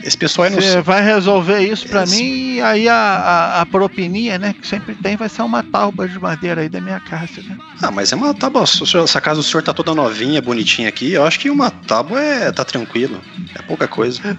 Esse 0.02 0.16
pessoal 0.16 0.46
aí 0.46 0.54
não 0.54 0.60
Você 0.62 0.80
vai 0.80 1.02
resolver 1.04 1.58
isso 1.60 1.86
pra 1.88 2.04
Esse- 2.04 2.16
mim 2.16 2.54
e 2.54 2.60
aí 2.62 2.88
a, 2.88 2.94
a, 2.94 3.60
a 3.62 3.66
propininha, 3.66 4.38
né, 4.38 4.54
que 4.58 4.66
sempre 4.66 4.94
tem, 4.94 5.16
vai 5.16 5.28
ser 5.28 5.42
uma 5.42 5.62
tábua 5.62 6.08
de 6.08 6.18
madeira 6.18 6.60
aí 6.62 6.68
da 6.68 6.80
minha 6.80 7.00
casa, 7.00 7.42
né? 7.42 7.58
Ah, 7.82 7.90
mas 7.90 8.12
é 8.12 8.16
uma 8.16 8.32
tábua. 8.32 8.64
se 8.64 8.82
o 8.82 8.86
senhor- 8.86 9.04
Essa 9.04 9.20
casa 9.20 9.40
do 9.40 9.42
senhor 9.42 9.62
tá 9.62 9.74
toda 9.74 9.94
novinha, 9.94 10.40
bonitinha 10.40 10.88
aqui. 10.88 11.12
Eu 11.12 11.26
acho 11.26 11.38
que 11.40 11.50
uma 11.50 11.70
tábua 11.70 12.20
é. 12.22 12.50
tá 12.52 12.64
tranquilo. 12.64 13.20
É 13.54 13.62
pouca 13.62 13.88
coisa. 13.88 14.38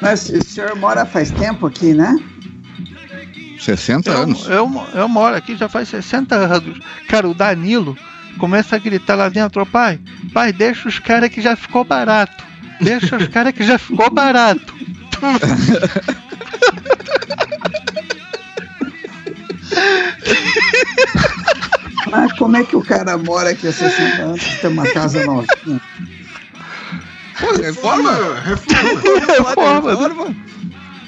Mas 0.00 0.28
o 0.30 0.42
senhor 0.44 0.74
mora 0.76 1.04
faz 1.04 1.30
tempo 1.32 1.66
aqui, 1.66 1.92
né? 1.92 2.16
60 3.58 4.10
Eu, 4.10 4.22
anos. 4.22 4.46
eu, 4.48 4.86
eu 4.94 5.08
moro 5.08 5.36
aqui 5.36 5.56
já 5.56 5.68
faz 5.68 5.88
60 5.88 6.34
anos. 6.34 6.78
Cara, 7.08 7.28
o 7.28 7.34
Danilo 7.34 7.96
começa 8.38 8.76
a 8.76 8.78
gritar 8.78 9.16
lá 9.16 9.28
dentro, 9.28 9.62
"Ô, 9.62 9.66
pai, 9.66 9.98
pai, 10.32 10.52
deixa 10.52 10.88
os 10.88 10.98
caras 10.98 11.30
que 11.30 11.40
já 11.40 11.56
ficou 11.56 11.84
barato. 11.84 12.44
Deixa 12.80 13.16
os 13.16 13.26
caras 13.28 13.52
que 13.52 13.64
já 13.64 13.78
ficou 13.78 14.10
barato. 14.10 14.74
Mas 22.10 22.32
como 22.34 22.56
é 22.56 22.64
que 22.64 22.76
o 22.76 22.82
cara 22.82 23.16
mora 23.18 23.50
aqui 23.50 23.68
há 23.68 23.72
60 23.72 24.22
anos 24.22 24.42
e 24.42 24.56
tem 24.60 24.70
uma 24.70 24.88
casa 24.90 25.24
novinha? 25.24 25.80
Pô, 27.38 27.52
reforma. 27.60 28.12
Reforma. 28.40 29.90
Reforma. 29.90 30.36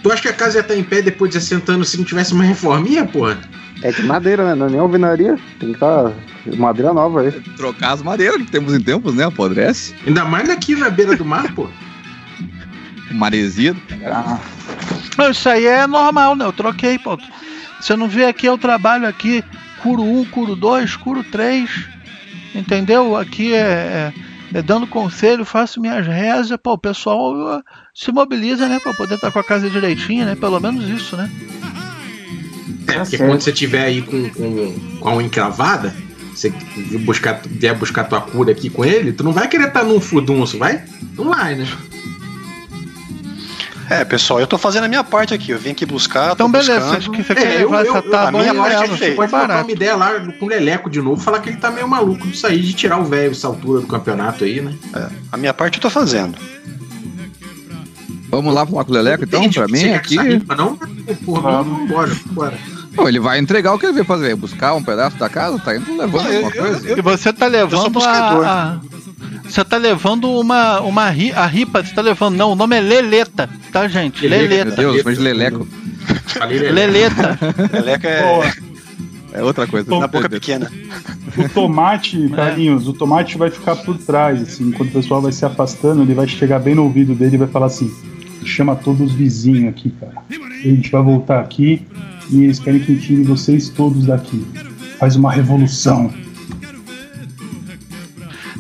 Tu 0.03 0.11
acha 0.11 0.23
que 0.23 0.29
a 0.29 0.33
casa 0.33 0.59
ia 0.59 0.61
estar 0.63 0.75
em 0.77 0.83
pé 0.83 1.03
depois 1.03 1.31
de 1.31 1.41
60 1.41 1.73
anos 1.73 1.89
se 1.91 1.99
não 1.99 2.05
tivesse 2.05 2.33
uma 2.33 2.45
reforminha, 2.45 3.05
porra? 3.05 3.39
É 3.83 3.91
de 3.93 4.03
madeira, 4.03 4.45
né? 4.45 4.55
Não 4.55 4.67
é 4.67 4.71
nem 4.71 4.81
alvenaria. 4.81 5.39
Tem 5.59 5.71
que 5.71 5.75
estar 5.75 6.13
madeira 6.57 6.93
nova 6.93 7.23
aí. 7.23 7.33
Trocar 7.57 7.93
as 7.93 8.03
madeiras 8.03 8.39
que 8.39 8.51
temos 8.51 8.75
em 8.75 8.81
tempos, 8.81 9.15
né? 9.15 9.25
Apodrece. 9.25 9.95
Ainda 10.07 10.25
mais 10.25 10.49
aqui 10.49 10.75
na 10.75 10.91
beira 10.91 11.17
do 11.17 11.25
mar, 11.25 11.53
pô. 11.55 11.69
Maresia. 13.11 13.75
Ah, 14.07 14.39
Não, 15.19 15.31
isso 15.31 15.49
aí 15.49 15.67
é 15.67 15.87
normal, 15.87 16.37
né? 16.37 16.45
Eu 16.45 16.53
troquei, 16.53 16.99
pô. 16.99 17.19
Você 17.81 17.97
não 17.97 18.09
vê 18.09 18.27
aqui, 18.27 18.47
eu 18.47 18.59
trabalho 18.59 19.07
aqui, 19.07 19.43
curo 19.83 20.03
1, 20.03 20.27
curo 20.27 20.55
2, 20.55 20.97
curo 20.97 21.25
3. 21.25 21.71
Entendeu? 22.55 23.17
Aqui 23.17 23.55
é, 23.55 23.59
é, 23.59 24.13
é 24.53 24.63
dando 24.63 24.87
conselho, 24.87 25.45
faço 25.45 25.81
minhas 25.81 26.07
rezas, 26.07 26.59
pô, 26.63 26.73
o 26.73 26.79
pessoal 26.79 27.33
uh, 27.33 27.63
se 27.95 28.11
mobiliza, 28.11 28.69
né? 28.69 28.79
Pra 28.81 28.95
poder 28.95 29.15
estar 29.15 29.31
com 29.31 29.39
a 29.39 29.45
casa 29.45 29.71
direitinha, 29.71 30.25
né? 30.25 30.35
Pelo 30.35 30.61
menos 30.61 30.89
isso, 30.89 31.17
né? 31.17 31.31
É, 32.87 32.95
porque 32.95 33.17
certo. 33.17 33.31
quando 33.31 33.41
você 33.41 33.53
tiver 33.53 33.85
aí 33.85 34.03
com, 34.03 34.29
com, 34.31 34.99
com 34.99 35.09
a 35.09 35.15
unha 35.15 35.27
encravada, 35.27 35.95
você 36.35 36.51
vier 36.51 37.01
buscar, 37.03 37.41
vier 37.45 37.77
buscar 37.77 38.05
tua 38.05 38.21
cura 38.21 38.53
aqui 38.53 38.69
com 38.69 38.85
ele, 38.85 39.13
tu 39.13 39.23
não 39.23 39.33
vai 39.33 39.47
querer 39.49 39.69
estar 39.69 39.85
num 39.85 40.01
furdunço, 40.01 40.59
vai? 40.59 40.83
Não 41.17 41.27
vai, 41.27 41.55
né? 41.55 41.67
É, 43.91 44.05
pessoal, 44.05 44.39
eu 44.39 44.47
tô 44.47 44.57
fazendo 44.57 44.85
a 44.85 44.89
minha 44.89 45.03
parte 45.03 45.35
aqui. 45.35 45.51
Eu 45.51 45.59
vim 45.59 45.71
aqui 45.71 45.85
buscar. 45.85 46.33
Então, 46.33 46.49
beleza, 46.51 46.79
buscando. 46.81 47.03
você 47.03 47.11
que 47.11 47.23
você 47.25 47.33
É, 47.33 47.35
quer 47.37 47.55
eu, 47.61 47.69
levar 47.71 47.85
eu, 47.85 47.97
essa 47.97 48.07
eu, 48.07 48.17
a 48.19 48.31
minha 48.31 48.55
parte, 48.55 48.87
gente 48.87 48.99
foi 48.99 49.15
pode 49.17 49.31
trocar 49.31 49.49
barato. 49.49 49.65
uma 49.67 49.73
ideia 49.73 49.97
lá 49.97 50.13
com 50.39 50.45
o 50.45 50.49
Leleco 50.49 50.89
de 50.89 51.03
novo, 51.03 51.21
falar 51.21 51.41
que 51.41 51.49
ele 51.49 51.57
tá 51.57 51.73
meio 51.73 51.89
maluco 51.89 52.27
disso 52.29 52.47
aí, 52.47 52.61
de 52.61 52.73
tirar 52.73 52.99
o 52.99 53.05
velho 53.05 53.33
essa 53.33 53.49
altura 53.49 53.81
do 53.81 53.87
campeonato 53.89 54.45
aí, 54.45 54.61
né? 54.61 54.75
A 55.33 55.37
minha 55.37 55.53
parte 55.53 55.79
eu 55.79 55.83
tô 55.83 55.91
fazendo. 55.91 56.39
Vamos 58.31 58.55
lá 58.55 58.65
falar 58.65 58.85
com 58.85 58.93
o 58.93 58.95
Leleco, 58.95 59.25
então, 59.25 59.41
Entende 59.41 59.59
pra 59.59 59.67
mim 59.67 59.79
você 59.79 59.89
quer 59.89 59.95
aqui. 59.97 60.19
ripa, 60.19 60.55
não? 60.55 60.77
Porra, 61.25 61.51
vamos 61.51 61.83
embora, 61.83 62.11
bora. 62.27 62.59
Pô, 62.95 63.09
ele 63.09 63.19
vai 63.19 63.39
entregar 63.41 63.73
o 63.75 63.79
que 63.79 63.87
ele 63.87 63.93
veio 63.93 64.05
fazer, 64.05 64.37
buscar 64.37 64.75
um 64.75 64.83
pedaço 64.85 65.17
da 65.17 65.29
casa, 65.29 65.59
tá 65.59 65.75
indo 65.77 65.97
levando 65.97 66.27
Eu- 66.29 66.47
alguma 66.47 66.55
eu- 66.55 66.63
coisa. 66.63 66.99
E 66.99 67.03
você 67.03 67.33
tá 67.33 67.47
sou 67.47 67.53
levando 67.53 67.99
a- 68.05 68.81
Você 69.51 69.65
tá 69.65 69.77
levando 69.77 70.31
uma, 70.31 70.81
uma 70.81 71.11
ri, 71.11 71.33
a 71.33 71.45
ripa, 71.45 71.83
você 71.83 71.93
tá 71.93 72.01
levando. 72.01 72.37
Não, 72.37 72.53
o 72.53 72.55
nome 72.55 72.77
é 72.77 72.81
Leleta, 72.81 73.51
tá, 73.73 73.89
gente? 73.89 74.27
Leleta, 74.29 74.81
Meu. 74.81 74.93
Deus, 74.93 75.03
mas 75.05 75.19
Leleco. 75.19 75.67
Leleta. 76.73 77.37
Eleca 77.77 78.09
é 78.09 78.23
Boa. 78.23 78.53
é 79.33 79.43
outra 79.43 79.67
coisa. 79.67 79.91
na 79.99 80.07
boca 80.07 80.29
pequena. 80.29 80.71
O 81.37 81.49
tomate, 81.49 82.29
Carlinhos, 82.29 82.87
o 82.87 82.93
tomate 82.93 83.37
vai 83.37 83.51
ficar 83.51 83.75
por 83.77 83.99
trás, 83.99 84.41
assim, 84.41 84.69
enquanto 84.69 84.91
o 84.91 84.93
pessoal 84.93 85.21
vai 85.21 85.33
se 85.33 85.45
afastando, 85.45 86.03
ele 86.03 86.15
vai 86.15 86.29
chegar 86.29 86.61
bem 86.61 86.77
no 86.77 86.85
ouvido 86.85 87.13
dele 87.15 87.35
e 87.35 87.39
vai 87.39 87.49
falar 87.49 87.67
assim: 87.67 87.93
chama 88.45 88.77
todos 88.77 89.01
os 89.01 89.13
vizinhos 89.13 89.69
aqui, 89.69 89.91
cara. 89.99 90.15
A 90.31 90.69
gente 90.69 90.91
vai 90.91 91.03
voltar 91.03 91.41
aqui 91.41 91.85
e 92.31 92.45
eles 92.45 92.61
querem 92.61 92.81
que 92.81 92.95
tire 92.97 93.25
vocês 93.25 93.69
todos 93.69 94.07
daqui. 94.07 94.47
Faz 94.97 95.17
uma 95.17 95.33
revolução. 95.33 96.13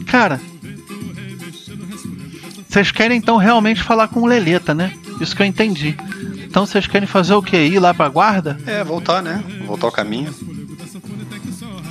Cara, 0.07 0.41
vocês 2.71 2.93
querem 2.93 3.19
então 3.19 3.37
realmente 3.37 3.83
falar 3.83 4.07
com 4.07 4.21
o 4.21 4.27
Leleta, 4.27 4.73
né? 4.73 4.93
Isso 5.21 5.35
que 5.35 5.43
eu 5.43 5.47
entendi. 5.47 5.97
Então 6.45 6.65
vocês 6.65 6.87
querem 6.87 7.07
fazer 7.07 7.35
o 7.35 7.43
quê? 7.43 7.67
Ir 7.67 7.81
lá 7.81 7.93
pra 7.93 8.09
guarda? 8.09 8.57
É, 8.65 8.85
voltar, 8.85 9.21
né? 9.21 9.43
Voltar 9.67 9.89
ao 9.89 9.93
caminho. 9.93 10.33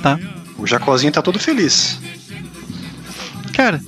Tá. 0.02 0.18
O 0.56 0.66
Jacozinho 0.66 1.12
tá 1.12 1.20
todo 1.20 1.38
feliz. 1.38 2.00
Cara, 3.52 3.78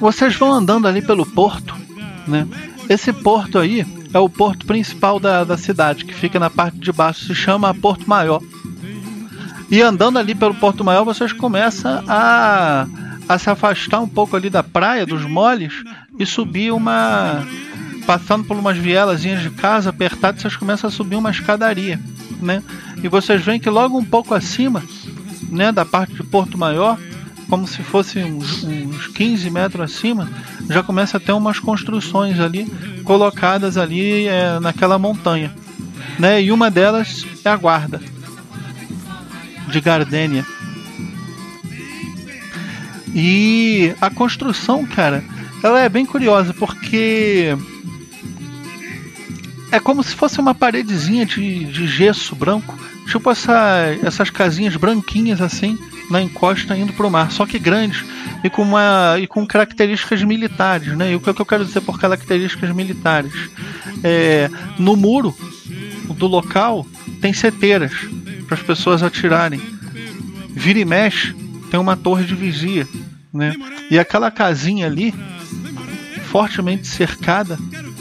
vocês 0.00 0.34
vão 0.34 0.50
andando 0.50 0.88
ali 0.88 1.02
pelo 1.02 1.26
porto, 1.26 1.76
né? 2.26 2.48
Esse 2.88 3.12
porto 3.12 3.58
aí 3.58 3.86
é 4.14 4.18
o 4.18 4.28
porto 4.28 4.64
principal 4.64 5.20
da, 5.20 5.44
da 5.44 5.58
cidade, 5.58 6.06
que 6.06 6.14
fica 6.14 6.40
na 6.40 6.48
parte 6.48 6.78
de 6.78 6.92
baixo, 6.92 7.26
se 7.26 7.34
chama 7.34 7.74
Porto 7.74 8.08
Maior. 8.08 8.40
E 9.70 9.82
andando 9.82 10.18
ali 10.18 10.34
pelo 10.34 10.54
Porto 10.54 10.82
Maior, 10.82 11.04
vocês 11.04 11.32
começam 11.32 12.02
a, 12.08 12.86
a 13.28 13.38
se 13.38 13.50
afastar 13.50 14.00
um 14.00 14.08
pouco 14.08 14.34
ali 14.34 14.48
da 14.48 14.62
praia, 14.62 15.04
dos 15.04 15.24
moles, 15.26 15.74
e 16.18 16.26
subir 16.26 16.72
uma. 16.72 17.46
Passando 18.06 18.44
por 18.44 18.56
umas 18.56 18.76
vielazinhas 18.76 19.42
de 19.42 19.50
casa 19.50 19.90
apertadas, 19.90 20.42
vocês 20.42 20.56
começam 20.56 20.88
a 20.88 20.90
subir 20.90 21.14
uma 21.14 21.30
escadaria, 21.30 22.00
né? 22.40 22.62
E 23.02 23.08
vocês 23.08 23.40
veem 23.42 23.60
que 23.60 23.70
logo 23.70 23.96
um 23.96 24.04
pouco 24.04 24.34
acima, 24.34 24.82
né, 25.48 25.70
da 25.70 25.84
parte 25.84 26.14
de 26.14 26.24
Porto 26.24 26.58
Maior, 26.58 26.98
como 27.48 27.66
se 27.66 27.82
fosse 27.82 28.18
uns, 28.18 28.64
uns 28.64 29.06
15 29.06 29.50
metros 29.50 29.94
acima, 29.94 30.28
já 30.68 30.82
começa 30.82 31.16
a 31.16 31.20
ter 31.20 31.32
umas 31.32 31.60
construções 31.60 32.40
ali 32.40 32.66
colocadas 33.04 33.76
ali 33.76 34.26
é, 34.26 34.58
naquela 34.58 34.98
montanha, 34.98 35.54
né? 36.18 36.42
E 36.42 36.50
uma 36.50 36.70
delas 36.70 37.24
é 37.44 37.48
a 37.48 37.56
guarda 37.56 38.00
de 39.68 39.80
Gardênia. 39.80 40.44
E 43.14 43.94
a 44.00 44.08
construção, 44.08 44.86
cara, 44.86 45.22
ela 45.62 45.80
é 45.80 45.88
bem 45.88 46.04
curiosa 46.04 46.52
porque 46.52 47.56
é 49.70 49.80
como 49.80 50.02
se 50.02 50.14
fosse 50.14 50.38
uma 50.40 50.54
paredezinha 50.54 51.24
de, 51.24 51.64
de 51.64 51.86
gesso 51.86 52.36
branco, 52.36 52.78
tipo 53.06 53.30
essa, 53.30 53.96
essas 54.02 54.28
casinhas 54.28 54.76
branquinhas 54.76 55.40
assim, 55.40 55.78
na 56.10 56.20
encosta 56.20 56.76
indo 56.76 56.92
para 56.92 57.06
o 57.06 57.10
mar, 57.10 57.32
só 57.32 57.46
que 57.46 57.58
grandes 57.58 58.04
e 58.44 58.50
com, 58.50 58.62
uma, 58.62 59.16
e 59.18 59.26
com 59.26 59.46
características 59.46 60.22
militares. 60.22 60.96
Né? 60.96 61.12
E 61.12 61.16
o 61.16 61.20
que 61.20 61.28
eu 61.28 61.46
quero 61.46 61.64
dizer 61.64 61.80
por 61.80 61.98
características 61.98 62.70
militares? 62.70 63.32
É, 64.04 64.50
no 64.78 64.96
muro 64.96 65.34
do 66.14 66.26
local 66.26 66.86
tem 67.20 67.32
seteiras 67.32 67.92
para 68.46 68.56
as 68.56 68.62
pessoas 68.62 69.02
atirarem. 69.02 69.60
Vira 70.50 70.80
e 70.80 70.84
mexe, 70.84 71.34
tem 71.70 71.80
uma 71.80 71.96
torre 71.96 72.24
de 72.24 72.34
vigia. 72.34 72.86
Né? 73.32 73.54
E 73.90 73.98
aquela 73.98 74.30
casinha 74.30 74.86
ali, 74.86 75.14
fortemente 76.32 76.86
cercada 76.86 77.58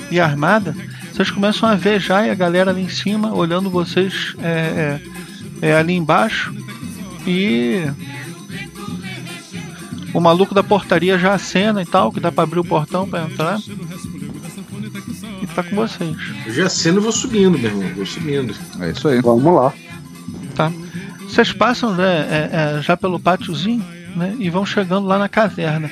e 0.10 0.18
armada, 0.18 0.74
vocês 1.12 1.30
começam 1.30 1.68
a 1.68 1.76
ver 1.76 2.00
já 2.00 2.26
e 2.26 2.30
a 2.30 2.34
galera 2.34 2.72
ali 2.72 2.82
em 2.82 2.90
cima 2.90 3.34
olhando 3.34 3.70
vocês 3.70 4.34
é, 4.42 5.02
é, 5.62 5.68
é, 5.68 5.76
ali 5.76 5.94
embaixo 5.94 6.56
e 7.28 7.84
o 10.14 10.22
maluco 10.22 10.56
da 10.56 10.64
portaria 10.64 11.20
já 11.20 11.34
acena 11.34 11.82
e 11.82 11.86
tal, 11.86 12.10
que 12.10 12.22
dá 12.22 12.32
pra 12.32 12.46
abrir 12.46 12.60
o 12.60 12.64
portão 12.64 13.08
pra 13.08 13.24
entrar. 13.24 13.60
E 15.42 15.48
tá 15.48 15.62
com 15.62 15.76
vocês. 15.76 16.16
Eu 16.46 16.54
já 16.54 16.66
aceno 16.68 17.00
e 17.00 17.04
vou 17.04 17.12
subindo, 17.12 17.60
meu 17.60 17.70
irmão. 17.70 17.96
Vou 17.96 18.06
subindo. 18.06 18.56
É 18.80 18.92
isso 18.92 19.08
aí. 19.10 19.22
Vamos 19.22 19.54
lá. 19.54 19.74
Tá. 20.56 20.72
Vocês 21.22 21.52
passam 21.52 21.94
né, 21.94 22.28
é, 22.30 22.78
é, 22.78 22.82
já 22.82 22.96
pelo 22.96 23.20
pátiozinho 23.20 23.84
né, 24.16 24.36
e 24.40 24.50
vão 24.50 24.66
chegando 24.66 25.08
lá 25.08 25.18
na 25.18 25.30
caverna. 25.30 25.90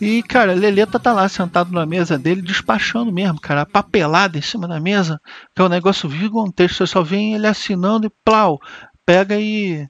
E, 0.00 0.22
cara, 0.22 0.54
Leleta 0.54 0.98
tá 0.98 1.12
lá 1.12 1.28
sentado 1.28 1.72
na 1.72 1.84
mesa 1.84 2.16
dele, 2.16 2.40
despachando 2.40 3.10
mesmo, 3.12 3.40
cara, 3.40 3.66
papelada 3.66 4.38
em 4.38 4.42
cima 4.42 4.68
da 4.68 4.78
mesa, 4.78 5.20
que 5.54 5.60
é 5.60 5.64
um 5.64 5.68
negócio 5.68 6.08
gigantesco. 6.10 6.76
Você 6.78 6.86
só 6.86 7.02
vê 7.02 7.32
ele 7.34 7.46
assinando 7.46 8.06
e 8.06 8.12
plau, 8.24 8.60
pega 9.04 9.36
e, 9.40 9.88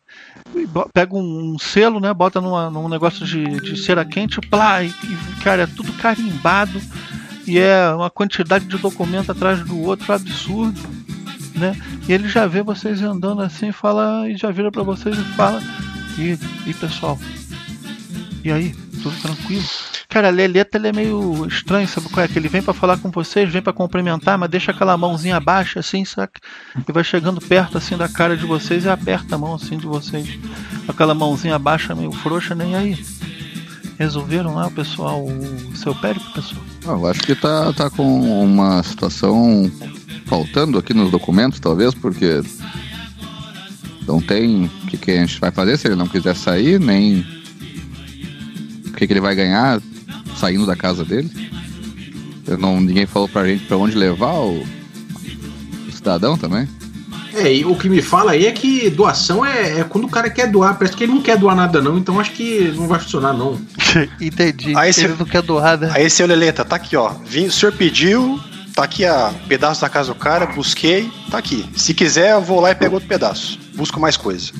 e 0.55 0.67
pega 0.95 1.15
um, 1.15 1.55
um 1.55 1.59
selo, 1.59 2.01
né? 2.01 2.15
Bota 2.15 2.41
numa- 2.41 2.71
num 2.71 2.89
negócio 2.89 3.27
de, 3.27 3.45
de 3.61 3.77
cera 3.77 4.05
quente, 4.05 4.41
plá, 4.41 4.83
e, 4.83 4.89
e, 4.89 5.43
cara, 5.43 5.63
é 5.65 5.67
tudo 5.67 5.93
carimbado 5.95 6.81
e 7.47 7.59
é 7.59 7.91
uma 7.95 8.09
quantidade 8.11 8.65
de 8.67 8.79
documento 8.79 9.33
atrás 9.33 9.63
do 9.65 9.79
outro 9.81 10.11
absurdo, 10.13 10.81
né? 11.55 11.77
E 12.09 12.13
ele 12.13 12.29
já 12.29 12.47
vê 12.47 12.63
vocês 12.63 13.03
andando 13.03 13.43
assim, 13.43 13.73
fala 13.73 14.27
e 14.29 14.37
já 14.37 14.51
vira 14.51 14.71
pra 14.71 14.83
vocês 14.83 15.19
e 15.19 15.25
fala: 15.35 15.61
"E, 16.19 16.39
e 16.67 16.73
pessoal? 16.75 17.19
E 18.43 18.51
aí, 18.51 18.73
tudo 19.03 19.17
tranquilo?" 19.21 19.65
Cara, 20.19 20.31
a 20.31 20.33
Leleta 20.33 20.77
ele 20.77 20.89
é 20.89 20.93
meio 20.93 21.47
estranho, 21.47 21.87
sabe 21.87 22.09
qual 22.09 22.25
é? 22.25 22.27
Que 22.27 22.37
ele 22.37 22.49
vem 22.49 22.61
pra 22.61 22.75
falar 22.75 22.97
com 22.97 23.09
vocês, 23.09 23.53
vem 23.53 23.63
pra 23.63 23.73
cumprimentar, 23.73 24.37
mas 24.37 24.51
deixa 24.51 24.73
aquela 24.73 24.97
mãozinha 24.97 25.39
baixa 25.39 25.79
assim, 25.79 26.05
saca? 26.05 26.41
E 26.77 26.91
vai 26.91 27.05
chegando 27.05 27.41
perto 27.41 27.79
assim 27.79 27.97
da 27.97 28.09
cara 28.09 28.37
de 28.37 28.45
vocês 28.45 28.85
e 28.85 28.89
aperta 28.89 29.37
a 29.37 29.39
mão 29.39 29.55
assim 29.55 29.79
de 29.79 29.87
vocês. 29.87 30.37
Aquela 30.89 31.15
mãozinha 31.15 31.57
baixa 31.57 31.95
meio 31.95 32.11
frouxa, 32.11 32.53
nem 32.53 32.75
aí. 32.75 32.99
Resolveram 33.97 34.57
lá, 34.57 34.67
o 34.67 34.73
pessoal, 34.73 35.25
o 35.25 35.77
seu 35.77 35.95
périplo, 35.95 36.33
pessoal? 36.33 36.63
Ah, 36.85 36.91
eu 36.91 37.07
acho 37.07 37.21
que 37.21 37.37
tá, 37.37 37.73
tá 37.73 37.89
com 37.89 38.43
uma 38.43 38.83
situação 38.83 39.71
faltando 40.27 40.79
aqui 40.79 40.93
nos 40.93 41.13
documentos, 41.13 41.61
talvez, 41.61 41.95
porque 41.95 42.43
não 44.05 44.21
tem 44.21 44.65
o 44.65 44.87
que, 44.89 44.97
que 44.97 45.13
a 45.13 45.21
gente 45.21 45.39
vai 45.39 45.53
fazer 45.53 45.77
se 45.77 45.87
ele 45.87 45.95
não 45.95 46.09
quiser 46.09 46.35
sair, 46.35 46.81
nem 46.81 47.25
o 48.85 48.93
que, 48.95 49.07
que 49.07 49.13
ele 49.13 49.21
vai 49.21 49.37
ganhar 49.37 49.81
saindo 50.37 50.67
da 50.67 50.77
casa 50.77 51.05
dele. 51.05 51.31
Eu 52.47 52.57
não, 52.57 52.81
ninguém 52.81 53.07
falou 53.07 53.29
pra 53.29 53.47
gente 53.47 53.65
pra 53.65 53.77
onde 53.77 53.95
levar 53.97 54.33
o, 54.35 54.63
o 55.87 55.93
cidadão 55.93 56.37
também. 56.39 56.69
É, 57.35 57.55
e 57.55 57.65
o 57.65 57.77
que 57.77 57.89
me 57.89 58.01
fala 58.03 58.33
aí 58.33 58.47
é 58.47 58.53
que 58.53 58.89
doação 58.91 59.45
é, 59.45 59.81
é 59.81 59.85
quando 59.85 60.05
o 60.05 60.09
cara 60.11 60.29
quer 60.31 60.51
doar. 60.51 60.77
Parece 60.77 60.97
que 60.97 61.05
ele 61.05 61.13
não 61.13 61.21
quer 61.23 61.37
doar 61.37 61.55
nada, 61.55 61.81
não. 61.81 61.97
Então 61.99 62.19
acho 62.19 62.33
que 62.33 62.73
não 62.75 62.89
vai 62.89 62.99
funcionar, 62.99 63.33
não. 63.33 63.61
Entendi. 64.21 64.75
Aí 64.77 64.93
você- 64.93 65.05
Ele 65.05 65.15
não 65.19 65.27
quer 65.27 65.43
doar, 65.43 65.79
né? 65.79 65.91
Aí, 65.95 66.09
seu 66.11 66.27
Leleta, 66.27 66.65
tá 66.65 66.77
aqui, 66.77 66.97
ó. 66.97 67.11
Vim, 67.25 67.47
o 67.47 67.53
senhor 67.53 67.71
pediu, 67.73 68.41
tá 68.75 68.83
aqui 68.85 69.05
a 69.05 69.33
pedaço 69.47 69.83
da 69.83 69.89
casa 69.89 70.13
do 70.13 70.19
cara, 70.19 70.47
busquei, 70.47 71.09
tá 71.31 71.39
aqui. 71.39 71.65
Se 71.77 71.93
quiser, 71.95 72.33
eu 72.33 72.43
vou 72.43 72.61
lá 72.61 72.71
e 72.71 72.75
pego 72.75 72.95
outro 72.95 73.09
pedaço. 73.09 73.59
Busco 73.77 74.01
mais 74.01 74.17
coisa. 74.17 74.51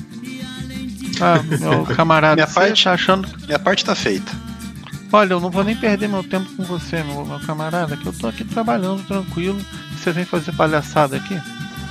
Ah, 1.19 1.41
meu 1.59 1.83
camarada, 1.95 2.35
Minha 2.35 2.47
parte- 2.47 2.83
tá 2.83 2.93
achando. 2.93 3.27
Minha 3.45 3.59
parte 3.59 3.83
tá 3.83 3.95
feita. 3.95 4.31
Olha, 5.11 5.33
eu 5.33 5.39
não 5.39 5.49
vou 5.49 5.63
nem 5.63 5.75
perder 5.75 6.07
meu 6.07 6.23
tempo 6.23 6.51
com 6.55 6.63
você, 6.63 7.03
meu, 7.03 7.25
meu 7.25 7.39
camarada, 7.39 7.97
que 7.97 8.05
eu 8.05 8.13
tô 8.13 8.27
aqui 8.27 8.43
trabalhando 8.43 9.05
tranquilo. 9.07 9.59
Você 9.91 10.11
vem 10.11 10.23
fazer 10.23 10.51
palhaçada 10.51 11.17
aqui? 11.17 11.39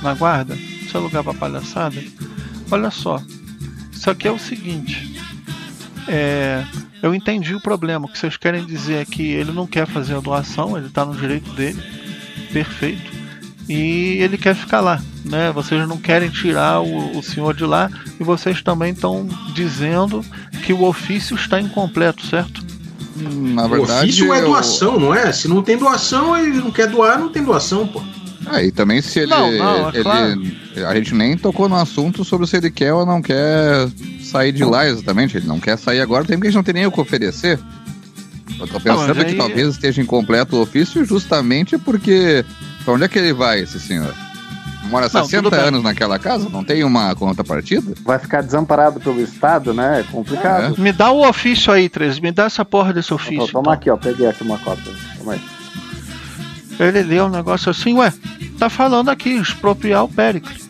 Na 0.01 0.13
guarda? 0.13 0.55
Isso 0.55 0.95
é 0.95 0.99
lugar 0.99 1.23
pra 1.23 1.33
palhaçada? 1.33 2.01
Olha 2.71 2.89
só, 2.89 3.21
isso 3.91 4.09
aqui 4.09 4.27
é 4.27 4.31
o 4.31 4.39
seguinte. 4.39 5.19
É, 6.07 6.63
eu 7.03 7.13
entendi 7.13 7.53
o 7.53 7.59
problema. 7.59 8.05
O 8.05 8.09
que 8.09 8.17
vocês 8.17 8.37
querem 8.37 8.65
dizer 8.65 9.01
é 9.01 9.05
que 9.05 9.23
ele 9.23 9.51
não 9.51 9.67
quer 9.67 9.85
fazer 9.85 10.15
a 10.15 10.21
doação, 10.21 10.77
ele 10.77 10.89
tá 10.89 11.05
no 11.05 11.15
direito 11.15 11.51
dele. 11.51 11.81
Perfeito. 12.53 13.11
E 13.67 14.17
ele 14.21 14.37
quer 14.37 14.55
ficar 14.55 14.79
lá, 14.79 15.01
né? 15.25 15.51
Vocês 15.51 15.87
não 15.87 15.97
querem 15.97 16.29
tirar 16.29 16.79
o, 16.79 17.17
o 17.17 17.21
senhor 17.21 17.53
de 17.53 17.65
lá 17.65 17.91
e 18.19 18.23
vocês 18.23 18.63
também 18.63 18.93
estão 18.93 19.27
dizendo 19.53 20.25
que 20.65 20.71
o 20.73 20.83
ofício 20.83 21.35
está 21.35 21.59
incompleto, 21.59 22.25
certo? 22.25 22.65
Na 23.19 23.65
o 23.65 23.69
verdade. 23.69 24.05
ofício 24.09 24.33
é 24.33 24.39
eu- 24.41 24.45
doação, 24.45 24.99
não 24.99 25.13
é? 25.13 25.31
Se 25.31 25.47
não 25.47 25.61
tem 25.61 25.77
doação, 25.77 26.37
ele 26.37 26.57
não 26.57 26.71
quer 26.71 26.87
doar, 26.87 27.19
não 27.19 27.29
tem 27.29 27.43
doação, 27.43 27.87
pô. 27.87 28.01
Ah, 28.45 28.63
e 28.63 28.71
também 28.71 29.01
se 29.01 29.19
ele, 29.19 29.29
Não, 29.31 29.51
não, 29.51 29.89
é 29.89 29.93
ele- 29.93 30.03
claro. 30.03 30.41
A 30.87 30.95
gente 30.95 31.13
nem 31.13 31.37
tocou 31.37 31.67
no 31.67 31.75
assunto 31.75 32.23
sobre 32.23 32.47
se 32.47 32.55
ele 32.55 32.71
quer 32.71 32.93
ou 32.93 33.05
não 33.05 33.21
quer 33.21 33.87
sair 34.23 34.51
de 34.51 34.63
lá 34.63 34.87
exatamente. 34.87 35.35
Ele 35.37 35.45
não 35.47 35.59
quer 35.59 35.77
sair 35.77 35.99
agora, 35.99 36.23
tem 36.23 36.37
porque 36.37 36.47
a 36.47 36.51
gente 36.51 36.55
não 36.57 36.63
tem 36.63 36.73
nem 36.73 36.85
o 36.87 36.91
que 36.91 37.01
oferecer. 37.01 37.59
Eu 38.59 38.67
tô 38.67 38.79
pensando 38.79 39.13
que 39.13 39.31
aí- 39.31 39.37
talvez 39.37 39.67
esteja 39.69 40.01
incompleto 40.01 40.55
o 40.55 40.61
ofício 40.61 41.03
justamente 41.05 41.77
porque. 41.77 42.43
Pra 42.85 42.93
onde 42.93 43.03
é 43.03 43.07
que 43.07 43.19
ele 43.19 43.33
vai, 43.33 43.59
esse 43.61 43.79
senhor? 43.79 44.13
Mora 44.83 45.09
Não, 45.13 45.25
60 45.25 45.43
tudo 45.43 45.51
bem. 45.55 45.59
anos 45.67 45.83
naquela 45.83 46.17
casa? 46.17 46.47
Não 46.49 46.63
tem 46.63 46.83
uma 46.83 47.13
contrapartida? 47.15 47.93
Vai 48.03 48.17
ficar 48.17 48.41
desamparado 48.41 48.99
pelo 48.99 49.19
Estado, 49.21 49.73
né? 49.73 49.99
É 49.99 50.03
complicado. 50.11 50.75
Me 50.79 50.91
dá 50.91 51.11
o 51.11 51.27
ofício 51.27 51.71
aí, 51.71 51.87
13. 51.89 52.21
Me 52.21 52.31
dá 52.31 52.45
essa 52.45 52.63
porra 52.65 52.93
desse 52.93 53.11
Ó, 53.13 53.15
ofício. 53.15 53.47
toma 53.49 53.61
então. 53.61 53.73
aqui, 53.73 53.89
ó. 53.89 53.97
Peguei 53.97 54.27
aqui 54.27 54.41
uma 54.43 54.57
cópia. 54.57 54.91
Toma 55.17 55.33
aí. 55.33 55.41
Ele 56.79 57.03
leu 57.03 57.25
um 57.25 57.29
negócio 57.29 57.69
assim, 57.69 57.93
ué. 57.95 58.11
Tá 58.57 58.69
falando 58.69 59.09
aqui, 59.09 59.29
expropriar 59.31 60.03
o 60.05 60.09
Péricles. 60.09 60.69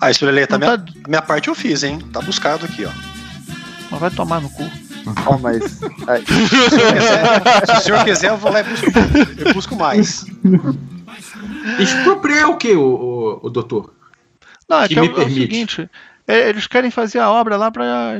Aí, 0.00 0.14
seu 0.14 0.26
Leleta, 0.28 0.56
Não 0.58 0.66
minha, 0.66 0.78
tá- 0.78 0.92
minha 1.08 1.22
parte 1.22 1.48
eu 1.48 1.54
fiz, 1.54 1.82
hein? 1.82 1.98
Tá 2.12 2.20
buscado 2.20 2.64
aqui, 2.66 2.84
ó. 2.84 2.90
Mas 3.90 4.00
vai 4.00 4.10
tomar 4.10 4.40
no 4.40 4.50
cu. 4.50 4.64
Ó, 5.26 5.38
mas. 5.38 5.80
aí, 6.06 6.22
Se 7.66 7.72
o 7.72 7.80
senhor 7.80 8.04
quiser, 8.04 8.28
eu 8.30 8.36
vou 8.36 8.52
lá 8.52 8.60
e 8.60 8.64
busco, 8.64 8.86
eu 9.38 9.54
busco 9.54 9.74
mais. 9.76 10.26
Expropriar 11.78 12.48
o 12.50 12.56
que, 12.56 12.72
o, 12.72 12.82
o, 13.42 13.46
o 13.46 13.50
doutor? 13.50 13.92
Não, 14.68 14.82
é 14.82 14.88
Que 14.88 14.98
é, 14.98 15.02
me 15.02 15.08
o- 15.08 15.10
é 15.10 15.12
o 15.12 15.16
permite. 15.16 15.40
seguinte. 15.40 15.90
é, 16.26 16.48
eles 16.48 16.66
querem 16.66 16.90
fazer 16.90 17.18
a 17.18 17.30
obra 17.30 17.56
lá 17.56 17.70
pra 17.70 18.18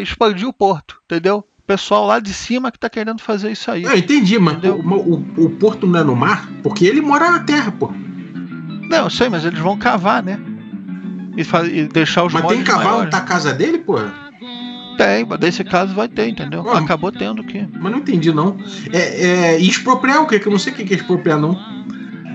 expandir 0.00 0.46
o 0.46 0.52
porto, 0.52 1.00
entendeu? 1.06 1.38
O 1.38 1.62
pessoal 1.66 2.06
lá 2.06 2.18
de 2.18 2.34
cima 2.34 2.70
que 2.72 2.78
tá 2.78 2.90
querendo 2.90 3.20
fazer 3.22 3.52
isso 3.52 3.70
aí. 3.70 3.84
Eu 3.84 3.96
entendi, 3.96 4.38
mas 4.38 4.58
o, 4.64 4.74
o, 4.74 5.44
o 5.44 5.50
porto 5.50 5.86
não 5.86 6.00
é 6.00 6.04
no 6.04 6.16
mar? 6.16 6.48
Porque 6.62 6.84
ele 6.84 7.00
mora 7.00 7.30
na 7.30 7.40
terra, 7.40 7.70
pô. 7.72 7.90
Não, 8.90 9.04
eu 9.04 9.10
sei, 9.10 9.28
mas 9.28 9.44
eles 9.44 9.60
vão 9.60 9.78
cavar, 9.78 10.22
né? 10.22 10.38
E, 11.36 11.44
fa- 11.44 11.64
e 11.66 11.86
deixar 11.86 12.24
os 12.24 12.32
Mas 12.32 12.44
tem 12.46 12.64
cavalo 12.64 12.84
maiores. 12.88 13.02
onde 13.02 13.10
tá 13.12 13.20
casa 13.20 13.52
dele, 13.54 13.78
pô? 13.78 13.94
Tem, 14.98 15.24
mas 15.24 15.38
desse 15.38 15.62
caso 15.64 15.94
vai 15.94 16.08
ter, 16.08 16.28
entendeu? 16.28 16.68
Ah. 16.68 16.78
Acabou 16.80 17.10
tendo 17.12 17.42
que. 17.44 17.66
Mas 17.80 17.92
não 17.92 17.98
entendi, 18.00 18.32
não. 18.32 18.58
É, 18.92 18.98
é, 19.54 19.60
e 19.60 19.66
expropriar 19.68 20.20
o 20.22 20.26
quê? 20.26 20.38
Que 20.40 20.48
eu 20.48 20.52
não 20.52 20.58
sei 20.58 20.72
o 20.72 20.76
que 20.76 20.92
é 20.92 20.96
expropriar, 20.96 21.38
não. 21.38 21.52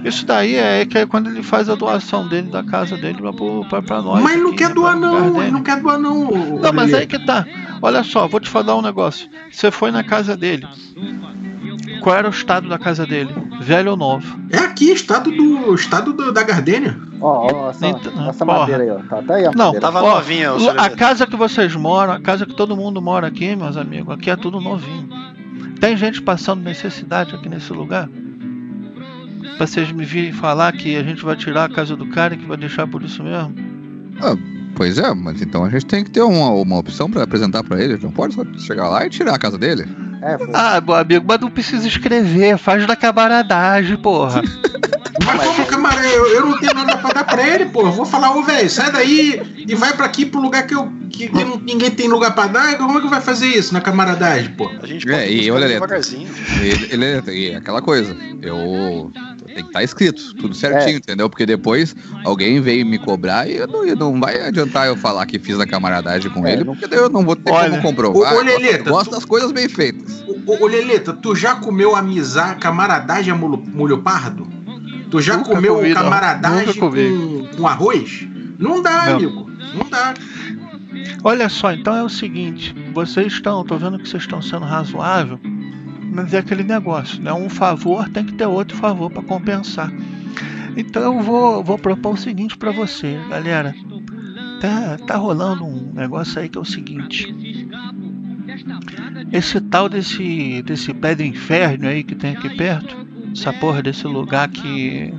Isso 0.06 0.26
daí 0.26 0.56
é 0.56 0.86
que 0.86 0.98
é 1.00 1.06
quando 1.06 1.30
ele 1.30 1.42
faz 1.42 1.68
a 1.68 1.76
doação 1.76 2.28
dele 2.28 2.50
da 2.50 2.64
casa 2.64 2.96
dele 2.96 3.18
pra, 3.20 3.34
pro- 3.34 3.66
pra, 3.68 3.82
pra 3.82 4.02
nós. 4.02 4.22
mas 4.22 4.34
ele 4.34 4.44
não 4.44 4.50
aqui, 4.50 4.58
quer 4.60 4.68
né, 4.70 4.74
doar, 4.76 4.96
não. 4.96 5.42
Ele 5.42 5.52
não 5.52 5.64
quer 5.64 5.82
doar, 5.82 5.98
não. 5.98 6.28
ô- 6.30 6.60
Não, 6.60 6.72
mas 6.74 6.94
aí 6.94 7.08
que 7.08 7.18
tá. 7.26 7.46
Olha 7.82 8.04
só, 8.04 8.28
vou 8.28 8.40
te 8.40 8.50
falar 8.50 8.76
um 8.78 8.82
negócio. 8.82 9.28
Você 9.52 9.72
foi 9.72 9.90
na 9.92 10.04
casa 10.04 10.38
dele. 10.38 10.68
Qual 12.02 12.16
era 12.16 12.28
o 12.28 12.32
estado 12.32 12.70
da 12.70 12.78
casa 12.78 13.06
dele? 13.06 13.34
Velho 13.62 13.92
ou 13.92 13.98
novo? 13.98 14.40
É 14.52 14.58
aqui, 14.60 14.92
estado 14.92 15.32
do. 15.32 15.74
Estado 15.74 16.14
do- 16.14 16.32
da 16.32 16.44
Gardênia. 16.44 16.98
ó, 17.20 17.48
ó, 17.52 17.70
essa, 17.72 17.88
Então, 17.88 18.30
essa 18.30 18.46
madeira 18.46 18.84
aí, 18.84 18.90
ó. 18.92 19.00
Tá, 19.10 19.22
tá 19.24 19.36
aí 19.36 19.46
a 19.46 19.52
Não, 19.52 19.66
madeira. 19.66 19.80
Tava 19.82 20.04
Ó, 20.04 20.16
novinha, 20.16 20.54
o 20.54 20.60
seu 20.60 20.72
A 20.80 20.90
casa 20.90 21.26
que 21.26 21.36
vocês 21.36 21.76
moram, 21.76 22.14
a 22.14 22.20
casa 22.20 22.46
que 22.46 22.54
todo 22.54 22.78
mundo 22.78 23.02
mora 23.02 23.26
aqui, 23.28 23.56
meus 23.56 23.76
amigos, 23.76 24.14
aqui 24.14 24.30
é 24.30 24.36
tudo 24.36 24.62
novinho. 24.62 25.10
Tem 25.80 25.98
gente 25.98 26.22
passando 26.22 26.62
necessidade 26.64 27.34
aqui 27.36 27.50
nesse 27.50 27.74
lugar? 27.74 28.08
Pra 29.58 29.68
vocês 29.68 29.92
me 29.92 30.06
virem 30.06 30.32
falar 30.32 30.72
que 30.74 30.96
a 30.96 31.04
gente 31.04 31.24
vai 31.24 31.36
tirar 31.36 31.66
a 31.66 31.70
casa 31.70 31.96
do 31.96 32.08
cara 32.08 32.34
e 32.34 32.38
que 32.38 32.46
vai 32.46 32.58
deixar 32.58 32.88
por 32.88 33.02
isso 33.04 33.24
mesmo? 33.24 33.54
Pois 34.76 34.98
é, 34.98 35.14
mas 35.14 35.42
então 35.42 35.64
a 35.64 35.70
gente 35.70 35.86
tem 35.86 36.04
que 36.04 36.12
ter 36.12 36.22
uma, 36.22 36.50
uma 36.50 36.78
opção 36.78 37.10
pra 37.10 37.24
apresentar 37.24 37.64
pra 37.64 37.82
ele. 37.82 37.98
Não 38.02 38.12
pode 38.12 38.34
só 38.34 38.44
chegar 38.58 38.90
lá 38.90 39.06
e 39.06 39.10
tirar 39.10 39.34
a 39.36 39.40
casa 39.40 39.58
dele. 39.58 39.88
É, 40.22 40.38
foi. 40.38 40.50
Ah, 40.54 40.82
meu 40.82 40.96
amigo, 40.96 41.26
mas 41.28 41.40
não 41.40 41.50
precisa 41.50 41.88
escrever, 41.88 42.58
faz 42.58 42.86
da 42.86 42.96
camaradagem, 42.96 43.96
porra. 43.96 44.42
Mas 45.26 45.48
como, 45.48 45.66
camarada, 45.66 46.08
eu, 46.08 46.28
eu 46.28 46.46
não 46.46 46.60
tenho 46.60 46.74
nada 46.74 46.98
pra 46.98 47.14
dar 47.14 47.24
pra 47.24 47.48
ele, 47.48 47.66
pô. 47.68 47.82
Eu 47.82 47.92
vou 47.92 48.06
falar, 48.06 48.36
ô, 48.36 48.44
velho, 48.44 48.70
sai 48.70 48.92
daí 48.92 49.42
e 49.56 49.74
vai 49.76 49.94
pra 49.94 50.06
aqui 50.06 50.26
pro 50.26 50.42
lugar 50.42 50.68
que, 50.68 50.76
eu, 50.76 50.92
que, 51.10 51.32
ninguém 51.64 51.90
tem 51.90 52.08
lugar 52.08 52.36
pra 52.36 52.48
dar. 52.48 52.78
Como 52.78 52.98
é 52.98 53.02
que 53.02 53.08
vai 53.08 53.22
fazer 53.22 53.48
isso 53.48 53.74
na 53.74 53.82
camaradagem, 53.82 54.52
pô? 54.52 54.70
A 54.82 54.86
gente 54.86 55.10
É, 55.10 55.32
e 55.32 55.38
buscar 55.38 55.54
olha, 55.54 55.68
Leto, 55.68 55.74
devagarzinho. 55.74 56.30
Ele, 56.62 56.88
ele 56.92 57.06
é 57.06 57.24
e 57.28 57.56
aquela 57.56 57.82
coisa. 57.82 58.16
Eu 58.42 59.12
tem 59.56 59.64
que 59.64 59.70
estar 59.70 59.84
escrito, 59.84 60.36
tudo 60.36 60.54
certinho, 60.54 60.98
entendeu? 60.98 61.30
Porque 61.30 61.46
depois 61.46 61.96
alguém 62.26 62.60
vem 62.60 62.84
me 62.84 63.00
cobrar 63.00 63.50
e 63.50 63.56
eu 63.56 63.66
não, 63.68 63.86
não 63.96 64.20
vai 64.20 64.42
adiantar 64.42 64.86
eu 64.88 64.98
falar 64.98 65.26
que 65.26 65.40
fiz 65.40 65.58
a 65.60 65.66
camaradagem 65.66 66.30
com 66.30 66.46
É, 66.46 66.54
ele, 66.54 66.64
não- 66.66 66.74
porque 66.76 66.88
daí 66.88 67.00
eu 67.00 67.10
não 67.10 67.24
vou 67.24 67.36
ter 67.38 67.50
Olha, 67.52 67.70
como 67.70 67.82
comprovar. 67.82 68.34
ô, 68.34 68.38
ô, 68.38 68.40
Eu 68.42 68.44
gosto- 68.46 68.60
Leleta, 68.62 68.92
tu- 69.06 69.12
das 69.12 69.24
coisas 69.26 69.52
bem 69.54 69.70
feitas. 69.70 70.24
Ô, 70.46 70.64
ô 70.64 70.68
Leleta, 70.68 71.14
tu 71.14 71.34
já 71.34 71.56
comeu 71.56 71.96
amizade, 71.96 72.60
camaradagem 72.60 73.32
a 73.32 73.36
molho, 73.36 73.64
molho 73.74 73.98
pardo? 74.00 74.46
Tu 75.10 75.22
já 75.22 75.38
Nunca 75.38 75.56
comeu 75.56 75.76
comi, 75.76 75.94
camaradagem 75.94 76.74
com, 76.76 76.92
com 77.58 77.68
arroz? 77.68 78.28
Não 78.60 78.82
dá, 78.82 79.06
Não. 79.06 79.16
amigo. 79.16 79.50
Não 79.74 79.90
dá. 79.90 80.14
Olha 81.24 81.50
só, 81.50 81.72
então 81.72 81.96
é 81.96 82.04
o 82.04 82.10
seguinte, 82.10 82.76
vocês 82.94 83.34
estão, 83.34 83.64
tô 83.64 83.78
vendo 83.78 83.98
que 84.00 84.08
vocês 84.08 84.24
estão 84.24 84.42
sendo 84.42 84.66
razoável, 84.66 85.40
mas 86.16 86.34
é 86.34 86.38
aquele 86.38 86.64
negócio, 86.64 87.22
né? 87.22 87.34
Um 87.34 87.50
favor 87.50 88.08
tem 88.08 88.24
que 88.24 88.34
ter 88.34 88.46
outro 88.46 88.78
favor 88.78 89.12
para 89.12 89.22
compensar. 89.22 89.92
Então 90.78 91.04
eu 91.04 91.22
vou, 91.22 91.62
vou 91.62 91.78
propor 91.78 92.14
o 92.14 92.18
seguinte 92.18 92.58
para 92.58 92.72
você, 92.72 93.20
galera. 93.30 93.76
Tá, 94.62 94.98
tá 95.06 95.18
rolando 95.18 95.66
um 95.66 95.92
negócio 95.94 96.40
aí 96.40 96.48
que 96.48 96.58
é 96.58 96.62
o 96.62 96.66
seguinte. 96.66 97.36
Esse 99.30 99.60
tal 99.60 99.90
desse, 99.90 100.62
desse 100.62 100.94
pé 100.94 101.12
inferno 101.22 101.90
aí 101.90 102.02
que 102.02 102.16
tem 102.16 102.32
aqui 102.38 102.50
perto, 102.56 102.96
essa 103.34 103.52
porra 103.52 103.84
desse 103.84 104.08
lugar 104.08 104.48
que 104.48 105.14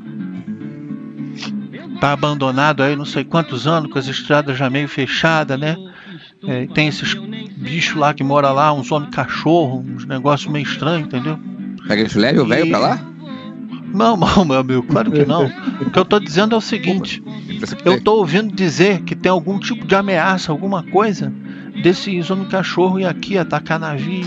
tá 2.00 2.12
abandonado 2.12 2.82
aí 2.82 2.96
não 2.96 3.04
sei 3.04 3.22
quantos 3.22 3.66
anos, 3.66 3.92
com 3.92 3.98
as 3.98 4.06
estradas 4.06 4.56
já 4.56 4.70
meio 4.70 4.88
fechadas, 4.88 5.60
né? 5.60 5.76
É, 6.44 6.64
e 6.64 6.68
tem 6.68 6.88
esses 6.88 7.14
bichos 7.56 7.96
lá 7.96 8.12
que 8.12 8.22
mora 8.22 8.50
lá, 8.50 8.72
uns 8.72 8.90
homens 8.92 9.14
cachorro, 9.14 9.84
uns 9.86 10.04
negócios 10.04 10.50
meio 10.50 10.64
estranhos, 10.64 11.06
entendeu? 11.06 11.38
Quer 11.86 11.96
que 11.96 12.02
a 12.02 12.04
gente 12.04 12.18
leve 12.18 12.40
o 12.40 12.46
velho 12.46 12.68
pra 12.68 12.78
lá? 12.78 13.00
Não, 13.92 14.16
não, 14.16 14.44
meu 14.44 14.58
amigo, 14.58 14.82
claro 14.82 15.10
que 15.10 15.24
não. 15.24 15.46
O 15.80 15.90
que 15.90 15.98
eu 15.98 16.04
tô 16.04 16.20
dizendo 16.20 16.54
é 16.54 16.58
o 16.58 16.60
seguinte: 16.60 17.22
eu 17.84 18.00
tô 18.00 18.16
ouvindo 18.16 18.54
dizer 18.54 19.02
que 19.02 19.14
tem 19.14 19.30
algum 19.30 19.58
tipo 19.58 19.86
de 19.86 19.94
ameaça, 19.94 20.52
alguma 20.52 20.82
coisa 20.82 21.32
desses 21.82 22.30
homens 22.30 22.48
cachorro 22.48 23.00
ir 23.00 23.06
aqui 23.06 23.38
atacar 23.38 23.78
navio, 23.78 24.26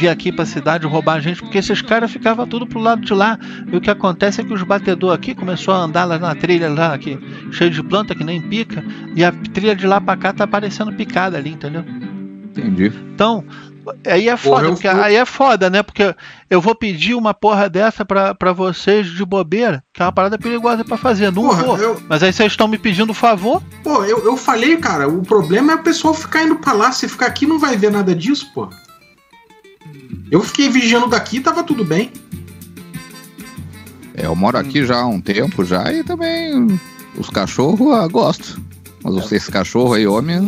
vir 0.00 0.08
aqui 0.08 0.32
pra 0.32 0.46
cidade 0.46 0.86
roubar 0.86 1.14
a 1.16 1.20
gente, 1.20 1.42
porque 1.42 1.58
esses 1.58 1.82
caras 1.82 2.10
ficavam 2.10 2.46
tudo 2.46 2.66
pro 2.66 2.80
lado 2.80 3.02
de 3.02 3.12
lá. 3.12 3.38
E 3.70 3.76
o 3.76 3.80
que 3.80 3.90
acontece 3.90 4.40
é 4.40 4.44
que 4.44 4.52
os 4.54 4.62
batedores 4.62 5.14
aqui 5.14 5.34
começou 5.34 5.74
a 5.74 5.78
andar 5.78 6.06
lá 6.06 6.18
na 6.18 6.34
trilha 6.34 6.70
lá 6.70 6.94
aqui, 6.94 7.18
cheio 7.52 7.70
de 7.70 7.82
planta 7.82 8.14
que 8.14 8.24
nem 8.24 8.40
pica, 8.40 8.82
e 9.14 9.22
a 9.22 9.30
trilha 9.30 9.76
de 9.76 9.86
lá 9.86 10.00
pra 10.00 10.16
cá 10.16 10.32
tá 10.32 10.46
parecendo 10.46 10.92
picada 10.92 11.36
ali, 11.36 11.50
entendeu? 11.50 11.84
Entendi. 12.44 12.90
Então, 13.14 13.44
aí 14.06 14.28
é 14.28 14.36
foda, 14.36 14.68
porque 14.70 14.88
aí 14.88 15.14
é 15.14 15.24
foda, 15.24 15.68
né? 15.70 15.82
Porque 15.82 16.14
eu 16.48 16.60
vou 16.60 16.74
pedir 16.74 17.14
uma 17.14 17.32
porra 17.34 17.68
dessa 17.68 18.04
pra, 18.04 18.34
pra 18.34 18.52
vocês 18.52 19.06
de 19.06 19.24
bobeira, 19.24 19.84
que 19.92 20.02
é 20.02 20.04
uma 20.06 20.12
parada 20.12 20.38
perigosa 20.38 20.84
pra 20.84 20.96
fazer. 20.96 21.30
Não 21.30 21.42
Porra, 21.42 21.62
vou. 21.62 21.76
eu, 21.78 22.02
Mas 22.08 22.22
aí 22.22 22.32
vocês 22.32 22.52
estão 22.52 22.66
me 22.66 22.78
pedindo 22.78 23.12
favor. 23.14 23.62
pô, 23.84 24.02
eu, 24.04 24.24
eu 24.24 24.36
falei, 24.36 24.76
cara, 24.78 25.06
o 25.08 25.22
problema 25.22 25.72
é 25.72 25.74
o 25.76 25.82
pessoal 25.82 26.12
ficar 26.14 26.42
indo 26.42 26.56
pra 26.56 26.72
lá. 26.72 26.90
Se 26.90 27.06
ficar 27.08 27.26
aqui, 27.26 27.46
não 27.46 27.58
vai 27.58 27.76
ver 27.76 27.92
nada 27.92 28.14
disso, 28.14 28.50
pô. 28.54 28.68
Eu 30.30 30.42
fiquei 30.42 30.68
vigiando 30.68 31.08
daqui, 31.08 31.40
tava 31.40 31.62
tudo 31.62 31.84
bem. 31.84 32.10
É, 34.14 34.26
eu 34.26 34.36
moro 34.36 34.58
aqui 34.58 34.84
já 34.84 35.00
há 35.00 35.06
um 35.06 35.20
tempo 35.20 35.64
já 35.64 35.92
e 35.92 36.04
também 36.04 36.80
os 37.16 37.30
cachorros 37.30 37.92
ah, 37.92 38.06
gosto. 38.06 38.60
Mas 39.02 39.32
esse 39.32 39.50
cachorro 39.50 39.94
aí, 39.94 40.06
homem, 40.06 40.38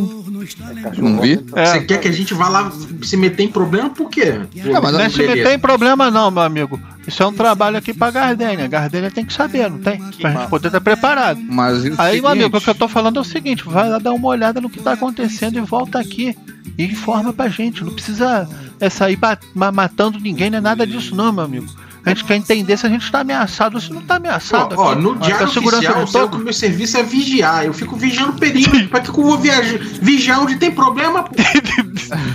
não 0.99 1.21
vi. 1.21 1.43
É. 1.55 1.67
Você 1.67 1.81
quer 1.81 1.99
que 2.01 2.09
a 2.09 2.13
gente 2.13 2.35
vá 2.35 2.49
lá 2.49 2.71
se 3.03 3.17
meter 3.17 3.45
em 3.45 3.49
problema? 3.49 3.89
Por 3.89 4.11
quê? 4.11 4.41
Ah, 4.75 4.81
mas 4.81 4.93
Não 4.93 5.01
é 5.01 5.09
se 5.09 5.27
meter 5.27 5.55
em 5.55 5.59
problema 5.59 6.11
não, 6.11 6.31
meu 6.31 6.43
amigo. 6.43 6.79
Isso 7.07 7.23
é 7.23 7.27
um 7.27 7.33
trabalho 7.33 7.79
aqui 7.79 7.95
pra 7.95 8.11
Gardênia. 8.11 8.69
Gardênia 8.69 9.11
tem 9.11 9.25
que 9.25 9.33
saber, 9.33 9.71
não 9.71 9.79
tem? 9.79 9.99
Pra 10.21 10.33
gente 10.33 10.49
poder 10.49 10.69
estar 10.69 10.81
preparado. 10.83 11.41
Mas 11.41 11.99
Aí, 11.99 12.21
meu 12.21 12.31
amigo, 12.31 12.57
o 12.57 12.61
seguinte? 12.61 12.65
que 12.65 12.71
eu 12.71 12.75
tô 12.75 12.89
falando 12.89 13.19
é 13.19 13.21
o 13.23 13.25
seguinte: 13.25 13.65
vai 13.65 13.89
lá 13.89 13.99
dar 13.99 14.13
uma 14.13 14.29
olhada 14.29 14.61
no 14.61 14.69
que 14.69 14.81
tá 14.81 14.93
acontecendo 14.93 15.57
e 15.57 15.61
volta 15.63 15.99
aqui 15.99 16.37
e 16.77 16.85
informa 16.85 17.33
pra 17.33 17.49
gente. 17.49 17.83
Não 17.83 17.93
precisa 17.93 18.47
é, 18.83 18.91
sair 18.91 19.17
matando 19.55 20.19
ninguém, 20.19 20.51
não 20.51 20.59
é 20.59 20.61
nada 20.61 20.85
disso, 20.85 21.15
não, 21.15 21.33
meu 21.33 21.45
amigo. 21.45 21.67
A 22.05 22.09
gente 22.09 22.25
quer 22.25 22.35
entender 22.35 22.77
se 22.77 22.85
a 22.85 22.89
gente 22.89 23.09
tá 23.13 23.21
ameaçado 23.21 23.77
ou 23.77 23.81
se 23.81 23.93
não 23.93 24.03
tá 24.03 24.17
ameaçado. 24.17 24.75
Ó, 24.77 24.91
ó, 24.91 24.95
no 24.97 25.17
diário 25.21 25.49
segurança 25.49 25.85
oficial, 25.85 26.07
sabe 26.09 26.31
que 26.31 26.37
o 26.37 26.41
meu 26.41 26.53
serviço 26.53 26.97
é 26.97 27.03
vigiar. 27.05 27.65
Eu 27.65 27.73
fico 27.73 27.95
vigiando 27.95 28.33
perigo. 28.33 28.89
pra 28.89 29.01
que 29.01 29.09
eu 29.09 29.15
vou 29.15 29.39
viajar, 29.39 29.79
vigiar 29.79 30.41
onde 30.41 30.57
tem 30.57 30.73
problema? 30.73 31.23
Pô? 31.23 31.33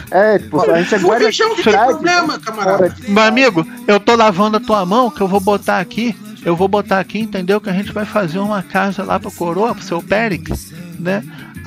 É, 0.10 0.39
tipo, 0.39 0.60
a 0.72 0.82
gente 0.82 0.95
é 0.95 0.98
Vou 0.98 1.12
guarda 1.12 1.26
vigiar 1.28 1.50
onde 1.50 1.58
de 1.62 1.70
tem 1.70 1.78
problema, 1.78 2.39
camarada. 2.39 2.95
Meu 3.08 3.24
amigo, 3.24 3.68
eu 3.86 4.00
tô 4.00 4.16
lavando 4.16 4.58
a 4.58 4.60
tua 4.60 4.84
mão 4.86 5.12
que 5.12 5.22
eu 5.22 5.28
vou 5.28 5.39
botar 5.39 5.80
aqui. 5.80 6.16
Eu 6.43 6.56
vou 6.56 6.68
botar 6.68 7.00
aqui, 7.00 7.20
entendeu? 7.20 7.60
Que 7.60 7.70
a 7.70 7.74
gente 7.74 7.91
vai 7.91 8.06
fazer 8.06 8.39
uma 8.39 8.64
casa 8.64 9.04
lá 9.04 9.20
pro 9.20 9.30
coroa, 9.30 9.76
pro 9.76 9.84
seu 9.84 10.02
Périx, 10.02 10.74
né? 10.98 11.22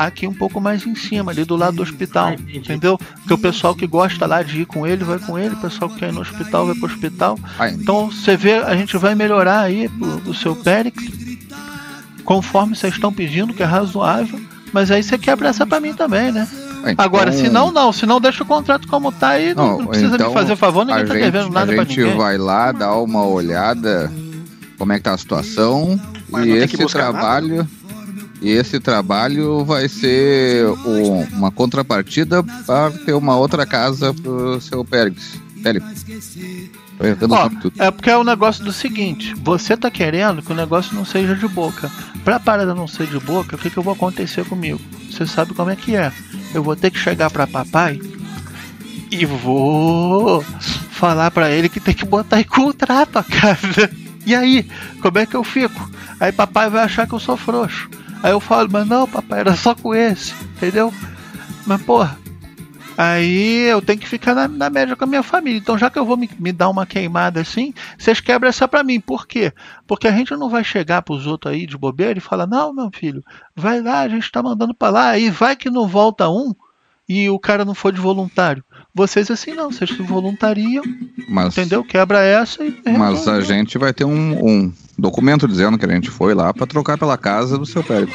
Aqui 0.07 0.27
um 0.27 0.33
pouco 0.33 0.61
mais 0.63 0.87
em 0.87 0.95
cima, 0.95 1.31
ali 1.31 1.45
do 1.45 1.57
lado 1.57 1.77
do 1.77 1.83
hospital, 1.83 2.33
entendeu? 2.55 2.99
Que 3.27 3.35
o 3.35 3.39
pessoal 3.39 3.75
que 3.75 3.87
gosta 3.87 4.25
lá 4.25 4.43
de 4.43 4.63
ir 4.63 4.65
com 4.67 4.87
ele, 4.87 5.05
vai 5.05 5.19
com 5.19 5.39
ele. 5.39 5.55
O 5.55 5.59
pessoal 5.59 5.91
que 5.91 5.99
quer 5.99 6.09
ir 6.09 6.13
no 6.13 6.23
hospital, 6.23 6.65
vai 6.65 6.75
pro 6.75 6.87
hospital. 6.87 7.39
Ah, 7.59 7.69
Então 7.69 8.11
você 8.11 8.35
vê, 8.37 8.55
a 8.55 8.75
gente 8.75 8.97
vai 8.97 9.15
melhorar 9.15 9.61
aí 9.61 9.91
o, 10.27 10.31
o 10.31 10.35
seu 10.35 10.57
Périx, 10.57 11.05
conforme 12.25 12.75
vocês 12.75 12.95
estão 12.95 13.13
pedindo, 13.13 13.53
que 13.53 13.63
é 13.63 13.67
razoável. 13.67 14.41
Mas 14.73 14.91
aí 14.91 15.03
você 15.03 15.19
quebra 15.19 15.49
essa 15.49 15.67
pra 15.67 15.81
mim 15.81 15.93
também, 15.93 16.31
né? 16.33 16.49
ah, 16.85 16.93
então- 16.93 17.05
Agora, 17.05 17.33
se 17.33 17.49
não, 17.51 17.71
não. 17.73 17.93
Se 17.93 18.07
não, 18.07 18.21
deixa 18.21 18.43
o 18.43 18.47
contrato 18.47 18.87
como 18.89 19.11
tá 19.13 19.31
aí. 19.31 19.53
Não, 19.55 19.79
Não, 19.81 19.87
precisa 19.87 20.15
então, 20.15 20.29
me 20.29 20.35
fazer 20.35 20.57
favor, 20.57 20.85
ninguém 20.87 21.03
a 21.03 21.07
tá 21.07 21.15
gente, 21.15 21.23
devendo 21.25 21.51
nada 21.53 21.73
a 21.73 21.75
pra 21.75 21.85
gente 21.85 22.01
ninguém. 22.01 22.17
vai 22.17 22.39
lá 22.39 22.73
dar 22.73 22.95
uma 22.97 23.25
olhada 23.27 24.11
como 24.79 24.93
é 24.93 24.97
que 24.97 25.03
tá 25.03 25.13
a 25.13 25.19
situação 25.19 26.01
Mas 26.31 26.47
e 26.47 26.51
esse 26.53 26.87
trabalho 26.87 27.69
e 28.41 28.51
esse 28.51 28.79
trabalho 28.81 29.65
vai 29.65 29.89
ser 29.89 30.67
o- 30.67 31.23
uma 31.33 31.51
contrapartida 31.51 32.43
para 32.67 32.91
ter 32.91 33.13
uma 33.15 33.37
outra 33.37 33.67
casa 33.67 34.13
pro 34.15 34.61
seu 34.61 34.85
Pérez. 34.85 35.41
Pérez. 35.63 35.85
É 37.79 37.91
porque 37.91 38.11
é 38.11 38.17
o 38.17 38.25
negócio 38.25 38.65
do 38.65 38.73
seguinte: 38.73 39.35
você 39.43 39.77
tá 39.77 39.91
querendo 39.91 40.43
que 40.43 40.53
o 40.53 40.57
negócio 40.57 40.95
não 40.95 41.05
seja 41.05 41.35
de 41.35 41.49
boca. 41.49 41.91
Pra 42.25 42.39
parada 42.39 42.75
não 42.75 42.87
ser 42.87 43.07
de 43.07 43.19
boca, 43.19 43.57
o 43.57 43.59
que, 43.59 43.71
que 43.71 43.77
eu 43.79 43.83
vou 43.83 43.95
acontecer 43.95 44.45
comigo? 44.45 44.81
Você 45.11 45.27
sabe 45.27 45.55
como 45.55 45.71
é 45.71 45.77
que 45.77 45.97
é. 45.97 46.13
Eu 46.55 46.63
vou 46.63 46.77
ter 46.77 46.91
que 46.91 46.99
chegar 46.99 47.31
pra 47.31 47.47
papai 47.47 47.99
e 49.11 49.25
vou 49.25 50.43
falar 50.91 51.31
pra 51.31 51.51
ele 51.51 51.69
que 51.69 51.81
tem 51.81 51.95
que 51.95 52.05
botar 52.05 52.41
em 52.41 52.45
contrato 52.45 53.19
a 53.19 53.23
casa. 53.25 53.91
E 54.27 54.35
aí, 54.35 54.69
como 55.01 55.19
é 55.19 55.25
que 55.25 55.35
eu 55.35 55.43
fico? 55.43 55.91
Aí 56.21 56.31
papai 56.31 56.69
vai 56.69 56.85
achar 56.85 57.07
que 57.07 57.15
eu 57.15 57.19
sou 57.19 57.39
frouxo. 57.39 57.89
Aí 58.23 58.33
eu 58.33 58.41
falo, 58.41 58.69
mas 58.71 58.87
não, 58.87 59.09
papai, 59.09 59.41
era 59.41 59.57
só 59.57 59.75
com 59.75 59.95
esse, 59.95 60.35
entendeu? 60.57 60.93
Mas 61.67 61.81
porra, 61.83 62.19
Aí 63.03 63.63
eu 63.63 63.81
tenho 63.81 63.99
que 63.99 64.07
ficar 64.07 64.35
na, 64.35 64.47
na 64.47 64.69
média 64.69 64.95
com 64.95 65.05
a 65.05 65.07
minha 65.07 65.23
família. 65.23 65.57
Então, 65.57 65.79
já 65.79 65.89
que 65.89 65.99
eu 65.99 66.05
vou 66.05 66.19
me, 66.19 66.29
me 66.39 66.53
dar 66.53 66.69
uma 66.69 66.85
queimada 66.85 67.41
assim, 67.41 67.73
vocês 67.97 68.21
quebram 68.21 68.51
essa 68.51 68.69
pra 68.69 68.85
mim. 68.85 69.01
Por 69.01 69.27
quê? 69.27 69.55
Porque 69.87 70.07
a 70.07 70.13
gente 70.13 70.33
não 70.33 70.51
vai 70.51 70.63
chegar 70.63 71.01
pros 71.01 71.27
outros 71.27 71.55
aí 71.55 71.65
de 71.65 71.79
bobeira 71.79 72.19
e 72.19 72.21
falar: 72.21 72.47
não, 72.47 72.75
meu 72.75 72.91
filho, 72.93 73.25
vai 73.57 73.81
lá, 73.81 74.01
a 74.01 74.09
gente 74.09 74.31
tá 74.31 74.43
mandando 74.43 74.75
pra 74.75 74.91
lá. 74.91 75.09
Aí 75.09 75.31
vai 75.31 75.57
que 75.57 75.71
não 75.71 75.89
volta 75.89 76.29
um 76.29 76.55
e 77.09 77.31
o 77.31 77.39
cara 77.39 77.65
não 77.65 77.75
for 77.75 77.91
de 77.91 77.99
voluntário. 77.99 78.63
Vocês 78.95 79.31
assim 79.31 79.55
não, 79.55 79.71
vocês 79.73 79.89
se 79.89 80.03
voluntariam, 80.03 80.85
Mas, 81.27 81.57
entendeu? 81.57 81.83
Quebra 81.83 82.23
essa 82.23 82.63
e. 82.63 82.83
mas 82.99 83.27
a 83.27 83.41
gente 83.41 83.79
vai 83.79 83.95
ter 83.95 84.05
um, 84.05 84.47
um 84.47 84.73
documento 85.01 85.49
dizendo 85.49 85.79
que 85.79 85.87
a 85.87 85.93
gente 85.93 86.11
foi 86.11 86.35
lá 86.35 86.53
para 86.53 86.67
trocar 86.67 86.99
pela 86.99 87.17
casa 87.17 87.59
do 87.59 87.67
seu 87.67 87.83
Pérez. 87.83 88.11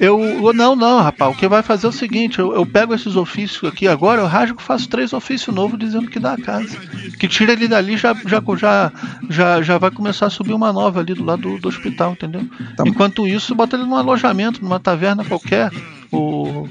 Eu. 0.00 0.52
Não, 0.52 0.76
não, 0.76 1.00
rapaz. 1.00 1.34
O 1.34 1.36
que 1.36 1.48
vai 1.48 1.62
fazer 1.62 1.86
é 1.86 1.90
o 1.90 1.92
seguinte: 1.92 2.38
eu, 2.38 2.54
eu 2.54 2.64
pego 2.64 2.94
esses 2.94 3.16
ofícios 3.16 3.70
aqui 3.70 3.88
agora, 3.88 4.22
eu 4.22 4.26
rasgo 4.26 4.60
e 4.60 4.62
faço 4.62 4.88
três 4.88 5.12
ofícios 5.12 5.54
novos 5.54 5.78
dizendo 5.78 6.08
que 6.08 6.18
dá 6.18 6.34
a 6.34 6.40
casa. 6.40 6.76
Que 7.18 7.28
tira 7.28 7.52
ele 7.52 7.68
dali 7.68 7.96
já 7.96 8.14
já, 8.14 8.42
já, 8.56 8.92
já, 9.28 9.62
já 9.62 9.78
vai 9.78 9.90
começar 9.90 10.26
a 10.26 10.30
subir 10.30 10.54
uma 10.54 10.72
nova 10.72 11.00
ali 11.00 11.14
do 11.14 11.24
lado 11.24 11.42
do, 11.42 11.58
do 11.58 11.68
hospital, 11.68 12.12
entendeu? 12.12 12.46
Tá. 12.76 12.84
Enquanto 12.86 13.26
isso, 13.26 13.54
bota 13.54 13.76
ele 13.76 13.84
num 13.84 13.96
alojamento, 13.96 14.62
numa 14.62 14.80
taverna 14.80 15.24
qualquer. 15.24 15.70
O, 16.10 16.66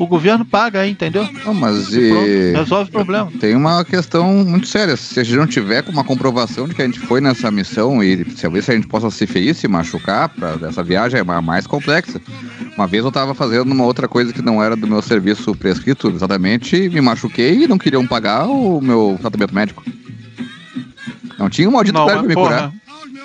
o 0.00 0.06
governo 0.06 0.44
paga 0.44 0.80
aí, 0.80 0.90
entendeu? 0.90 1.28
Não, 1.44 1.54
mas 1.54 1.84
Pronto, 1.90 1.96
e... 1.96 2.52
resolve 2.52 2.88
o 2.88 2.92
problema. 2.92 3.30
Tem 3.38 3.54
uma 3.54 3.84
questão 3.84 4.32
muito 4.44 4.66
séria. 4.66 4.96
Se 4.96 5.20
a 5.20 5.22
gente 5.22 5.36
não 5.36 5.46
tiver 5.46 5.82
com 5.82 5.92
uma 5.92 6.02
comprovação 6.02 6.66
de 6.66 6.74
que 6.74 6.82
a 6.82 6.86
gente 6.86 6.98
foi 6.98 7.20
nessa 7.20 7.50
missão 7.52 8.02
e 8.02 8.24
talvez 8.24 8.68
a 8.68 8.74
gente 8.74 8.88
possa 8.88 9.08
se 9.10 9.26
ferir, 9.28 9.54
se 9.54 9.68
machucar, 9.68 10.28
pra, 10.30 10.56
essa 10.68 10.82
viagem 10.82 11.20
é 11.20 11.22
ma- 11.22 11.40
mais 11.40 11.66
complexa. 11.68 12.20
Uma 12.76 12.86
vez 12.88 13.04
eu 13.04 13.12
tava 13.12 13.32
fazendo 13.32 13.70
uma 13.70 13.84
outra 13.84 14.08
coisa 14.08 14.32
que 14.32 14.42
não 14.42 14.60
era 14.62 14.74
do 14.74 14.86
meu 14.88 15.02
serviço 15.02 15.54
prescrito 15.54 16.08
exatamente, 16.08 16.88
me 16.88 17.00
machuquei 17.00 17.64
e 17.64 17.68
não 17.68 17.78
queriam 17.78 18.04
pagar 18.06 18.46
o 18.48 18.80
meu 18.80 19.16
tratamento 19.20 19.54
médico. 19.54 19.84
Não 21.38 21.48
tinha 21.48 21.68
um 21.68 21.72
maldito 21.72 21.96
Não, 21.98 22.06
pra 22.06 22.16
mas, 22.16 22.26
me 22.26 22.34
porra, 22.34 22.48
curar. 22.48 22.72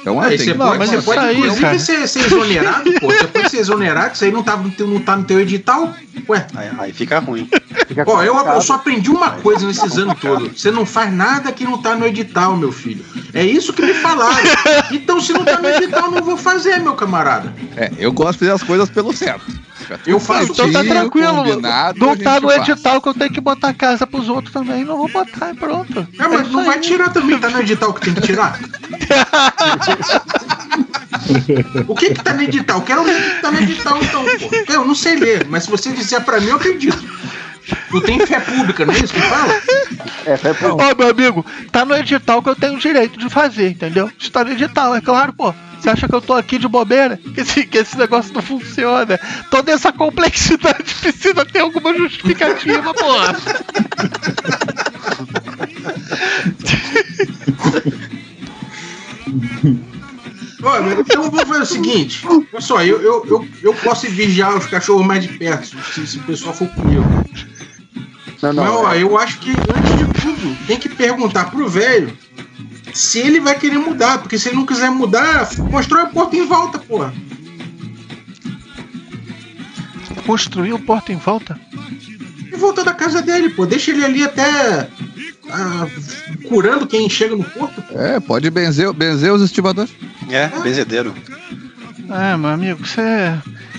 Então, 0.06 0.22
Aí 0.22 0.36
assim, 0.36 0.44
você 0.46 0.54
não, 0.54 0.66
pode, 0.68 0.78
mas 0.78 0.90
você 0.92 1.02
pode 1.02 1.20
aí, 1.20 1.36
inclusive 1.36 1.62
cara. 1.62 1.80
ser, 1.80 2.08
ser 2.08 2.20
exonerado, 2.28 2.94
pô. 3.00 3.08
Você 3.08 3.26
pode 3.26 3.50
ser 3.50 3.58
exonerado, 3.58 4.14
isso 4.14 4.24
aí 4.24 4.32
não 4.32 4.44
tá, 4.44 4.56
no 4.56 4.70
teu- 4.70 4.86
não 4.88 5.00
tá 5.00 5.16
no 5.18 5.24
teu 5.24 5.40
edital. 5.40 5.96
Ué, 6.30 6.46
Aí, 6.56 6.70
aí 6.78 6.94
fica 6.94 7.18
ruim. 7.18 7.50
Fica 7.88 8.04
ó, 8.06 8.22
eu, 8.22 8.36
eu 8.38 8.62
só 8.62 8.76
aprendi 8.76 9.10
uma 9.10 9.32
coisa 9.32 9.66
nesses 9.66 9.98
anos 9.98 10.20
todos. 10.20 10.62
Você 10.62 10.70
não 10.70 10.86
faz 10.86 11.12
nada 11.12 11.52
que 11.52 11.64
não 11.64 11.80
tá 11.82 11.96
no 11.96 12.06
edital, 12.06 12.56
meu 12.56 12.72
filho. 12.72 13.04
É 13.34 13.44
isso 13.44 13.74
que 13.74 13.82
me 13.82 13.96
falaram. 13.96 14.38
Então, 14.92 15.20
se 15.20 15.34
não 15.34 15.44
tá 15.44 15.60
no 15.60 15.68
edital, 15.70 16.06
eu 16.06 16.12
não 16.12 16.22
vou 16.24 16.38
fazer, 16.38 16.78
meu 16.82 16.94
camarada. 16.94 17.52
é, 17.76 17.92
eu 17.98 18.12
gosto 18.14 18.34
de 18.34 18.40
fazer 18.46 18.52
as 18.52 18.62
coisas 18.62 18.88
pelo 18.92 19.12
certo. 19.12 19.44
Eu 20.06 20.20
tudo 20.20 20.20
faço, 20.20 20.52
Então 20.52 20.72
tá 20.72 20.84
tranquilo. 20.84 21.44
Não 21.96 22.16
tá 22.18 22.40
no 22.40 22.50
faz. 22.50 22.68
edital 22.68 23.02
que 23.02 23.10
eu 23.10 23.14
tenho 23.14 23.32
que 23.32 23.42
botar 23.42 23.74
casa 23.74 24.06
pros 24.08 24.30
outros 24.30 24.54
também. 24.54 24.84
Não 24.84 24.98
vou 24.98 25.10
botar 25.10 25.52
e 25.52 25.56
pronto. 25.56 26.08
É, 26.20 26.28
mas 26.28 26.42
isso 26.42 26.52
não 26.52 26.60
aí. 26.62 26.66
vai 26.66 26.80
tirar 26.80 27.10
também, 27.10 27.38
tá 27.40 27.50
no 27.50 27.60
edital 27.60 27.94
que 27.94 28.02
tem 28.02 28.14
que 28.14 28.22
tirar. 28.22 28.60
O 31.88 31.96
que 31.96 32.10
que 32.14 32.22
tá 32.24 32.34
no 32.34 32.42
edital? 32.44 32.82
Quero 32.82 33.04
ler 33.04 33.16
o 33.16 33.36
que 33.36 33.42
tá 33.42 33.52
no 33.52 33.60
edital, 33.60 33.98
então, 34.02 34.24
pô. 34.24 34.74
Eu 34.74 34.86
não 34.86 34.94
sei 34.96 35.16
ler, 35.16 35.48
mas 35.50 35.64
se 35.64 35.72
você 35.72 35.92
disser 35.92 36.22
pra 36.24 36.40
mim, 36.40 36.48
eu 36.50 36.58
acredito. 36.58 37.04
Tu 37.90 38.02
tem 38.02 38.20
fé 38.26 38.40
pública, 38.40 38.86
não 38.86 38.94
é 38.94 38.98
isso 38.98 39.14
que 39.14 39.22
fala? 39.22 39.54
É, 40.26 40.38
foi 40.38 40.54
pra 40.54 40.74
Ó, 40.74 40.96
meu 40.96 41.10
amigo, 41.10 41.46
tá 41.72 41.86
no 41.86 41.96
edital 41.96 42.42
que 42.42 42.50
eu 42.50 42.56
tenho 42.56 42.76
o 42.76 42.80
direito 42.80 43.18
de 43.18 43.30
fazer, 43.30 43.70
entendeu? 43.70 44.12
Isso 44.20 44.32
tá 44.32 44.44
no 44.44 44.52
edital, 44.52 44.96
é 44.96 45.02
claro, 45.02 45.34
pô. 45.34 45.54
Você 45.80 45.90
acha 45.90 46.08
que 46.08 46.16
eu 46.16 46.22
tô 46.22 46.34
aqui 46.34 46.58
de 46.58 46.68
bobeira? 46.68 47.20
Que 47.34 47.42
esse, 47.42 47.66
que 47.66 47.78
esse 47.78 47.98
negócio 47.98 48.34
não 48.34 48.42
funciona? 48.42 49.20
Toda 49.52 49.72
essa 49.72 49.92
complexidade 49.92 50.96
precisa 51.02 51.46
ter 51.46 51.60
alguma 51.60 51.96
justificativa, 51.96 52.94
porra. 52.94 53.36
Olha, 60.66 61.00
então 61.00 61.24
vamos 61.30 61.44
fazer 61.48 61.62
o 61.62 61.66
seguinte. 61.66 62.26
Olha 62.28 62.62
só, 62.62 62.84
eu, 62.84 63.00
eu, 63.02 63.26
eu, 63.28 63.48
eu 63.62 63.74
posso 63.76 64.08
vigiar 64.10 64.58
os 64.58 64.66
cachorros 64.66 65.06
mais 65.06 65.24
de 65.24 65.30
perto, 65.38 65.78
se, 65.94 66.08
se 66.08 66.18
o 66.18 66.24
pessoal 66.24 66.54
for 66.54 66.68
comigo. 66.70 67.04
Não, 68.42 68.54
Mas, 68.54 68.56
não. 68.56 68.84
ó, 68.84 68.94
é- 68.94 69.02
eu 69.04 69.18
acho 69.18 69.40
que 69.40 69.52
antes 69.52 69.98
de 69.98 70.22
tudo, 70.22 70.58
tem 70.68 70.78
que 70.80 70.90
perguntar 70.90 71.52
pro 71.52 71.70
velho 71.70 72.16
se 72.94 73.20
ele 73.20 73.40
vai 73.40 73.58
querer 73.58 73.78
mudar. 73.78 74.18
Porque 74.20 74.38
se 74.40 74.50
ele 74.50 74.56
não 74.58 74.66
quiser 74.66 74.90
mudar, 74.90 75.48
constrói 75.70 76.04
a 76.04 76.08
porta 76.08 76.36
em 76.36 76.46
volta, 76.46 76.80
porra. 76.80 77.14
Construir 80.26 80.74
o 80.74 80.80
porta 80.80 81.14
em 81.14 81.18
volta? 81.18 81.60
Em 82.54 82.58
volta 82.58 82.84
da 82.84 82.94
casa 82.94 83.22
dele, 83.22 83.50
pô. 83.50 83.66
Deixa 83.66 83.92
ele 83.92 84.04
ali 84.06 84.24
até. 84.24 84.88
ah, 85.50 85.88
curando 86.48 86.88
quem 86.88 87.10
chega 87.10 87.36
no 87.36 87.44
porto. 87.44 87.84
É, 87.92 88.20
pode 88.20 88.50
benzer, 88.50 88.92
benzer 88.94 89.32
os 89.32 89.42
estivadores. 89.42 89.94
É, 90.30 90.48
benzedeiro. 90.62 91.14
É, 92.10 92.38
meu 92.38 92.50
amigo, 92.50 92.86
você. 92.86 93.34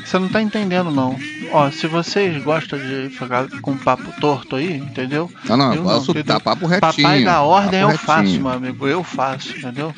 Você 0.04 0.18
não 0.20 0.28
tá 0.28 0.40
entendendo, 0.40 0.90
não. 0.90 1.18
Ó, 1.50 1.68
se 1.72 1.88
vocês 1.88 2.40
gostam 2.44 2.78
de 2.78 3.08
ficar 3.10 3.48
com 3.60 3.76
papo 3.76 4.12
torto 4.20 4.54
aí, 4.54 4.74
entendeu? 4.76 5.28
Não, 5.48 5.56
não, 5.56 5.74
Eu 5.74 5.82
não, 5.82 5.90
posso 5.90 6.12
entendeu? 6.12 6.34
dar 6.34 6.40
papo 6.40 6.66
retinho. 6.66 6.92
Papai 7.08 7.24
da 7.24 7.40
ordem 7.42 7.80
eu 7.80 7.88
papo 7.88 7.98
faço, 8.04 8.22
retinho. 8.22 8.42
meu 8.42 8.52
amigo. 8.52 8.86
Eu 8.86 9.02
faço, 9.02 9.56
entendeu? 9.56 9.92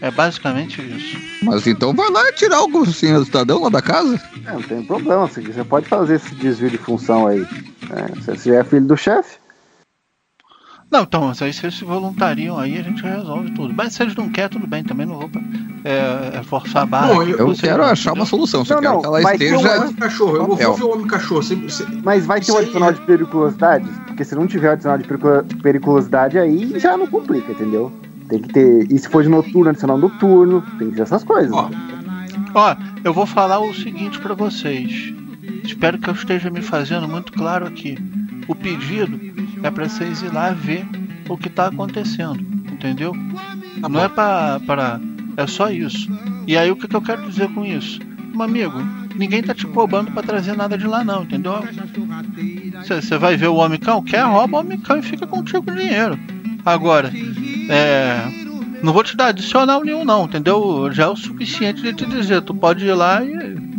É 0.00 0.10
basicamente 0.10 0.80
isso. 0.80 1.18
Mas 1.42 1.66
então 1.66 1.94
vai 1.94 2.10
lá 2.10 2.28
e 2.28 2.32
tirar 2.32 2.62
o 2.62 2.86
senhor 2.86 3.24
cidadão 3.24 3.62
lá 3.62 3.68
da 3.68 3.82
casa. 3.82 4.20
É, 4.46 4.52
não 4.52 4.62
tem 4.62 4.82
problema. 4.82 5.26
Você, 5.26 5.40
você 5.40 5.64
pode 5.64 5.86
fazer 5.86 6.16
esse 6.16 6.34
desvio 6.34 6.70
de 6.70 6.78
função 6.78 7.26
aí. 7.26 7.46
É, 7.90 8.20
se 8.20 8.36
você 8.42 8.56
é 8.56 8.64
filho 8.64 8.86
do 8.86 8.96
chefe, 8.96 9.38
Não, 10.90 11.02
então, 11.02 11.28
mas 11.28 11.40
aí 11.40 11.52
vocês 11.52 11.74
se 11.74 11.84
voluntariam 11.84 12.58
aí, 12.58 12.78
a 12.78 12.82
gente 12.82 13.02
resolve 13.02 13.52
tudo. 13.52 13.72
Mas 13.74 13.94
se 13.94 14.02
eles 14.02 14.14
não 14.14 14.28
querem, 14.28 14.50
tudo 14.50 14.66
bem, 14.66 14.82
também 14.82 15.06
não 15.06 15.18
vou 15.20 15.30
é, 15.84 16.38
é 16.38 16.42
forçar 16.42 16.82
a 16.82 16.86
barra. 16.86 17.22
Aqui 17.22 17.30
eu 17.30 17.54
quero 17.54 17.78
não, 17.78 17.84
achar 17.84 18.10
uma 18.10 18.22
entendeu? 18.22 18.26
solução, 18.26 18.64
só 18.64 18.74
Não, 18.74 18.80
quero 18.80 18.94
não, 18.94 19.00
que 19.00 19.06
ela 19.06 19.20
mas 19.22 19.40
esteja. 19.40 19.86
o 19.86 19.94
cachorro, 19.94 20.36
eu 20.36 20.46
vou, 20.46 20.56
ver 20.56 20.66
o 20.66 20.90
homem 20.90 21.06
cachorro. 21.06 21.42
Mas 22.02 22.26
vai 22.26 22.40
ter 22.40 22.52
um 22.52 22.58
adicional 22.58 22.92
de 22.92 23.00
periculosidade? 23.02 23.88
Porque 24.06 24.24
se 24.24 24.34
não 24.34 24.46
tiver 24.46 24.70
adicional 24.70 24.98
de 24.98 25.04
pericu- 25.04 25.44
periculosidade, 25.62 26.38
aí 26.38 26.78
já 26.78 26.96
não 26.96 27.06
complica, 27.06 27.52
entendeu? 27.52 27.92
Tem 28.30 28.40
que 28.40 28.48
ter. 28.48 28.90
E 28.90 28.98
se 28.98 29.08
for 29.08 29.22
de 29.22 29.28
noturno, 29.28 29.70
adicional 29.70 29.98
noturno, 29.98 30.62
tem 30.78 30.90
que 30.90 30.96
ter 30.96 31.02
essas 31.02 31.24
coisas. 31.24 31.52
Ó, 31.52 31.68
Ó, 32.54 32.76
eu 33.04 33.12
vou 33.12 33.26
falar 33.26 33.60
o 33.60 33.74
seguinte 33.74 34.18
pra 34.18 34.34
vocês. 34.34 35.12
Espero 35.64 35.98
que 35.98 36.08
eu 36.08 36.14
esteja 36.14 36.50
me 36.50 36.62
fazendo 36.62 37.06
muito 37.06 37.32
claro 37.32 37.66
aqui. 37.66 37.96
O 38.48 38.54
pedido 38.54 39.20
é 39.62 39.70
pra 39.70 39.88
vocês 39.88 40.22
ir 40.22 40.32
lá 40.32 40.50
ver 40.50 40.86
o 41.28 41.36
que 41.36 41.48
tá 41.48 41.66
acontecendo, 41.66 42.40
entendeu? 42.72 43.12
Tá 43.80 43.88
Não 43.88 44.00
é 44.00 44.08
pra, 44.08 44.60
pra. 44.66 45.00
É 45.36 45.46
só 45.46 45.70
isso. 45.70 46.10
E 46.46 46.56
aí 46.56 46.70
o 46.70 46.76
que, 46.76 46.88
que 46.88 46.96
eu 46.96 47.02
quero 47.02 47.28
dizer 47.28 47.48
com 47.52 47.64
isso? 47.64 48.00
Meu 48.32 48.42
amigo, 48.42 48.78
ninguém 49.14 49.42
tá 49.42 49.54
te 49.54 49.66
cobrando 49.66 50.10
pra 50.10 50.22
trazer 50.22 50.56
nada 50.56 50.76
de 50.76 50.86
lá 50.86 51.04
não, 51.04 51.22
entendeu? 51.22 51.62
Você 52.84 53.16
vai 53.16 53.36
ver 53.36 53.48
o 53.48 53.56
homem 53.56 53.78
cão, 53.78 54.02
quer 54.02 54.22
rouba 54.22 54.56
o 54.56 54.60
homem 54.60 54.78
cão 54.78 54.98
e 54.98 55.02
fica 55.02 55.26
contigo 55.26 55.62
com 55.62 55.70
o 55.70 55.76
dinheiro. 55.76 56.18
Agora, 56.64 57.12
é. 57.68 58.40
Não 58.82 58.92
vou 58.94 59.04
te 59.04 59.16
dar 59.16 59.26
adicional 59.26 59.84
nenhum 59.84 60.04
não, 60.04 60.24
entendeu? 60.24 60.90
Já 60.90 61.04
é 61.04 61.08
o 61.08 61.16
suficiente 61.16 61.82
de 61.82 61.92
te 61.92 62.06
dizer, 62.06 62.40
tu 62.42 62.54
pode 62.54 62.84
ir 62.84 62.94
lá 62.94 63.22
e. 63.22 63.70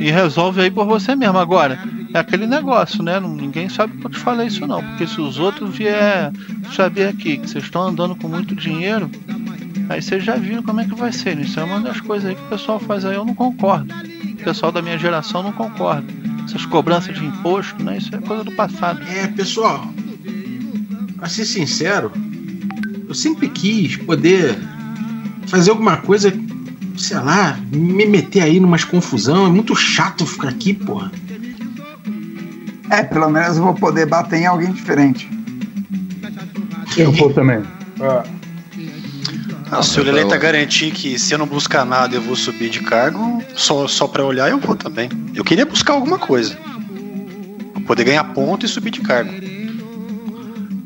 E 0.00 0.10
resolve 0.10 0.60
aí 0.60 0.70
por 0.70 0.84
você 0.84 1.14
mesmo. 1.14 1.38
Agora, 1.38 1.78
é 2.12 2.18
aquele 2.18 2.46
negócio, 2.46 3.02
né? 3.02 3.20
Ninguém 3.20 3.68
sabe 3.68 3.96
que 3.96 4.04
eu 4.04 4.10
te 4.10 4.18
falei 4.18 4.48
isso 4.48 4.66
não. 4.66 4.82
Porque 4.82 5.06
se 5.06 5.20
os 5.20 5.38
outros 5.38 5.76
vier 5.76 6.32
saber 6.74 7.08
aqui 7.08 7.38
que 7.38 7.48
vocês 7.48 7.64
estão 7.64 7.82
andando 7.82 8.16
com 8.16 8.28
muito 8.28 8.54
dinheiro, 8.54 9.10
aí 9.88 10.02
vocês 10.02 10.24
já 10.24 10.36
viram 10.36 10.62
como 10.62 10.80
é 10.80 10.84
que 10.84 10.94
vai 10.94 11.12
ser. 11.12 11.38
Isso 11.38 11.58
é 11.60 11.64
uma 11.64 11.80
das 11.80 12.00
coisas 12.00 12.28
aí 12.28 12.34
que 12.34 12.42
o 12.42 12.48
pessoal 12.48 12.80
faz 12.80 13.04
aí, 13.04 13.14
eu 13.14 13.24
não 13.24 13.34
concordo. 13.34 13.94
O 13.94 14.44
pessoal 14.44 14.72
da 14.72 14.82
minha 14.82 14.98
geração 14.98 15.42
não 15.42 15.52
concorda. 15.52 16.12
Essas 16.44 16.66
cobranças 16.66 17.14
de 17.16 17.24
imposto, 17.24 17.82
né? 17.82 17.98
Isso 17.98 18.14
é 18.14 18.18
coisa 18.18 18.42
do 18.42 18.52
passado. 18.52 19.00
É, 19.08 19.28
pessoal, 19.28 19.86
pra 21.22 21.28
ser 21.28 21.44
sincero, 21.44 22.10
eu 23.06 23.14
sempre 23.14 23.48
quis 23.48 23.96
poder 23.96 24.58
fazer 25.46 25.70
alguma 25.70 25.98
coisa, 25.98 26.34
sei 26.98 27.16
lá, 27.16 27.60
me 27.70 28.04
meter 28.06 28.40
aí 28.40 28.58
numas 28.58 28.82
confusão. 28.82 29.46
É 29.46 29.48
muito 29.48 29.72
chato 29.76 30.26
ficar 30.26 30.48
aqui, 30.48 30.74
porra. 30.74 31.12
É, 32.90 33.04
pelo 33.04 33.30
menos 33.30 33.56
eu 33.56 33.62
vou 33.62 33.74
poder 33.74 34.04
bater 34.06 34.40
em 34.40 34.46
alguém 34.46 34.72
diferente. 34.72 35.30
Eu 36.96 37.12
vou 37.12 37.32
também. 37.32 37.62
Ah, 39.70 39.80
se 39.80 40.00
o 40.00 40.02
Leleta 40.02 40.36
garantir 40.36 40.90
que 40.90 41.16
se 41.20 41.32
eu 41.32 41.38
não 41.38 41.46
buscar 41.46 41.84
nada 41.84 42.16
eu 42.16 42.20
vou 42.20 42.34
subir 42.34 42.68
de 42.68 42.80
cargo, 42.80 43.40
só, 43.54 43.86
só 43.86 44.08
pra 44.08 44.24
olhar 44.24 44.50
eu 44.50 44.58
vou 44.58 44.74
também. 44.74 45.08
Eu 45.36 45.44
queria 45.44 45.64
buscar 45.64 45.92
alguma 45.92 46.18
coisa. 46.18 46.58
Pra 47.74 47.82
poder 47.86 48.02
ganhar 48.02 48.24
ponto 48.24 48.66
e 48.66 48.68
subir 48.68 48.90
de 48.90 49.00
cargo. 49.00 49.30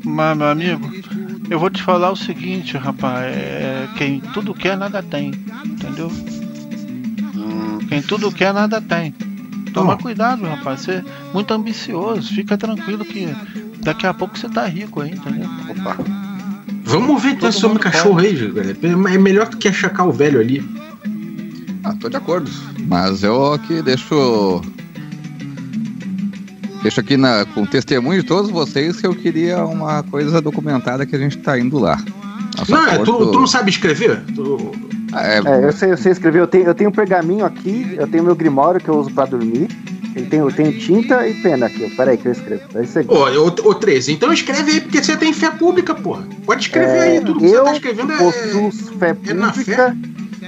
Mas, 0.07 0.37
meu 0.37 0.47
amigo, 0.47 0.89
eu 1.49 1.59
vou 1.59 1.69
te 1.69 1.83
falar 1.83 2.11
o 2.11 2.15
seguinte, 2.15 2.77
rapaz. 2.77 3.25
É, 3.25 3.87
quem 3.97 4.21
tudo 4.33 4.53
quer, 4.53 4.77
nada 4.77 5.03
tem. 5.03 5.31
Entendeu? 5.65 6.11
Quem 7.89 8.01
tudo 8.01 8.31
quer, 8.31 8.53
nada 8.53 8.81
tem. 8.81 9.13
Toma 9.73 9.97
cuidado, 9.97 10.43
rapaz. 10.43 10.81
Você 10.81 10.91
é 10.93 11.03
muito 11.33 11.53
ambicioso. 11.53 12.33
Fica 12.33 12.57
tranquilo 12.57 13.03
que 13.05 13.27
daqui 13.81 14.07
a 14.07 14.13
pouco 14.13 14.37
você 14.37 14.49
tá 14.49 14.65
rico 14.65 15.01
aí, 15.01 15.11
entendeu? 15.11 15.49
opa. 15.69 15.97
Vamos 16.83 17.21
ver 17.21 17.31
então 17.31 17.41
Todo 17.41 17.49
esse 17.49 17.65
homem 17.65 17.75
mundo 17.75 17.83
cachorro 17.83 18.19
aí, 18.19 18.51
galera. 18.51 18.77
É 19.13 19.17
melhor 19.17 19.49
do 19.49 19.57
que 19.57 19.67
achacar 19.67 20.07
o 20.07 20.11
velho 20.11 20.39
ali. 20.39 20.63
Ah, 21.83 21.93
tô 21.99 22.09
de 22.09 22.15
acordo. 22.15 22.49
Mas 22.87 23.23
eu 23.23 23.53
aqui 23.53 23.81
deixo. 23.81 24.61
Deixo 26.87 27.01
aqui 27.01 27.17
na, 27.17 27.43
com 27.43 27.65
testemunho 27.65 28.21
de 28.21 28.25
todos 28.25 28.49
vocês 28.49 29.01
que 29.01 29.05
eu 29.05 29.13
queria 29.13 29.65
uma 29.65 30.03
coisa 30.03 30.39
documentada 30.39 31.05
que 31.05 31.13
a 31.17 31.19
gente 31.19 31.37
tá 31.37 31.59
indo 31.59 31.77
lá. 31.77 31.97
Nosso 32.57 32.71
Não, 32.71 32.87
é, 32.87 32.97
tu, 32.99 33.29
tu 33.29 33.39
não 33.41 33.45
sabe 33.45 33.69
escrever? 33.69 34.23
Tu- 34.33 34.71
Ah, 35.11 35.27
é, 35.27 35.41
É, 35.45 35.65
eu 35.65 35.73
sei, 35.73 35.91
eu 35.91 35.97
sei 35.97 36.13
escrever. 36.13 36.39
Eu 36.39 36.47
tenho, 36.47 36.63
eu 36.63 36.73
tenho 36.73 36.89
um 36.89 36.93
pergaminho 36.93 37.43
aqui, 37.43 37.93
eu 37.97 38.07
tenho 38.07 38.23
meu 38.23 38.33
grimório 38.33 38.79
que 38.79 38.87
eu 38.87 38.95
uso 38.95 39.11
pra 39.11 39.25
dormir. 39.25 39.67
Ele 40.15 40.27
tem, 40.27 40.39
eu 40.39 40.49
tenho 40.49 40.79
tinta 40.79 41.27
e 41.27 41.33
pena 41.41 41.65
aqui. 41.65 41.93
Pera 41.93 42.11
aí 42.11 42.17
que 42.17 42.25
eu 42.25 42.31
escrevo. 42.31 42.61
É 42.73 42.83
isso 42.83 42.99
aí. 42.99 43.05
Ô, 43.05 43.15
ô, 43.15 43.69
ô 43.69 43.75
13, 43.75 44.13
então 44.13 44.31
escreve 44.31 44.71
aí, 44.71 44.79
porque 44.79 45.03
você 45.03 45.17
tem 45.17 45.33
fé 45.33 45.51
pública, 45.51 45.93
porra. 45.93 46.23
Pode 46.45 46.61
escrever 46.61 46.99
aí, 47.01 47.19
tudo 47.19 47.41
que 47.41 47.49
você 47.49 47.57
eu 47.57 47.65
tá 47.65 47.73
escrevendo 47.73 48.13
é. 48.13 48.17
possuo 48.17 48.71
fé 48.97 49.13
é 49.25 49.33
na 49.33 49.51
pública, 49.51 49.97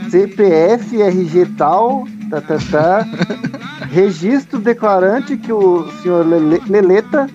CPF, 0.10 1.02
RG 1.02 1.46
tal, 1.58 2.08
tá, 2.30 2.40
tá, 2.40 2.58
tá. 2.72 3.08
registro 3.92 4.60
declarante 4.60 5.38
que 5.38 5.52
o 5.52 5.88
senhor 6.02 6.26
Lele- 6.26 6.62
Leleta 6.68 7.30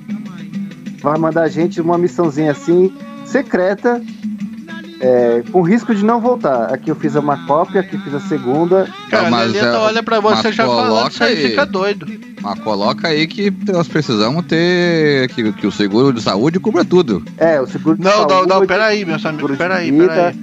vai 1.03 1.19
mandar 1.19 1.43
a 1.43 1.49
gente 1.49 1.81
uma 1.81 1.99
missãozinha 1.99 2.53
assim, 2.53 2.93
secreta, 3.27 4.01
é, 5.01 5.43
com 5.53 5.61
risco 5.63 5.95
de 5.95 6.05
não 6.05 6.21
voltar. 6.21 6.73
Aqui 6.73 6.91
eu 6.91 6.95
fiz 6.97 7.15
uma 7.15 7.47
cópia, 7.47 7.81
aqui 7.83 7.99
fiz 7.99 8.15
a 8.15 8.21
segunda. 8.21 8.89
Cara, 9.11 9.31
mas, 9.31 9.43
a 9.43 9.45
Leleta 9.53 9.67
é, 9.67 9.79
olha 9.79 10.03
pra 10.03 10.21
você 10.21 10.53
já 10.53 10.65
falando 10.65 10.89
coloca 10.89 11.09
isso 11.11 11.25
aí, 11.25 11.49
fica 11.51 11.67
doido. 11.67 12.07
mas 12.41 12.59
coloca 12.61 13.09
aí 13.09 13.27
que 13.27 13.53
nós 13.71 13.87
precisamos 13.89 14.47
ter. 14.47 15.29
Que, 15.31 15.53
que 15.53 15.67
o 15.67 15.73
seguro 15.73 16.13
de 16.13 16.23
saúde 16.23 16.59
cubra 16.61 16.85
tudo. 16.85 17.23
É, 17.37 17.61
o 17.61 17.67
seguro 17.67 17.97
de 17.97 18.05
Não, 18.05 18.23
não, 18.23 18.29
saúde, 18.29 18.49
não, 18.49 18.67
peraí, 18.67 19.05
meus 19.05 19.21
seguro 19.21 19.35
amigos, 19.47 19.53
de 19.53 19.59
peraí, 19.59 19.93
peraí. 19.93 20.35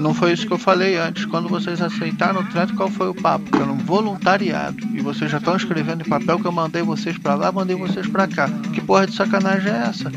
Não 0.00 0.14
foi 0.14 0.32
isso 0.32 0.46
que 0.46 0.52
eu 0.52 0.58
falei 0.58 0.96
antes. 0.96 1.26
Quando 1.26 1.46
vocês 1.46 1.80
aceitaram 1.82 2.40
o 2.40 2.44
trato, 2.44 2.74
qual 2.74 2.88
foi 2.88 3.10
o 3.10 3.14
papo? 3.14 3.50
Que 3.50 3.58
era 3.58 3.70
um 3.70 3.76
voluntariado. 3.76 4.78
E 4.94 5.00
vocês 5.00 5.30
já 5.30 5.36
estão 5.36 5.54
escrevendo 5.54 6.00
em 6.00 6.08
papel 6.08 6.38
que 6.38 6.46
eu 6.46 6.52
mandei 6.52 6.82
vocês 6.82 7.18
pra 7.18 7.34
lá, 7.34 7.52
mandei 7.52 7.76
vocês 7.76 8.06
pra 8.06 8.26
cá. 8.26 8.48
Que 8.72 8.80
porra 8.80 9.06
de 9.06 9.14
sacanagem 9.14 9.70
é 9.70 9.88
essa? 9.88 10.10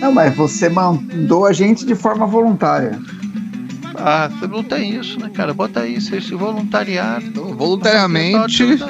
Não, 0.00 0.12
mas 0.12 0.34
você 0.34 0.68
mandou 0.68 1.46
a 1.46 1.52
gente 1.52 1.86
de 1.86 1.94
forma 1.94 2.26
voluntária. 2.26 2.98
Ah, 3.94 4.28
você 4.28 4.48
não 4.48 4.64
tem 4.64 4.96
isso, 4.96 5.20
né, 5.20 5.30
cara? 5.32 5.54
Bota 5.54 5.80
aí, 5.80 6.00
vocês 6.00 6.26
se 6.26 6.34
voluntariaram. 6.34 7.24
Então, 7.24 7.54
voluntariamente 7.54 8.82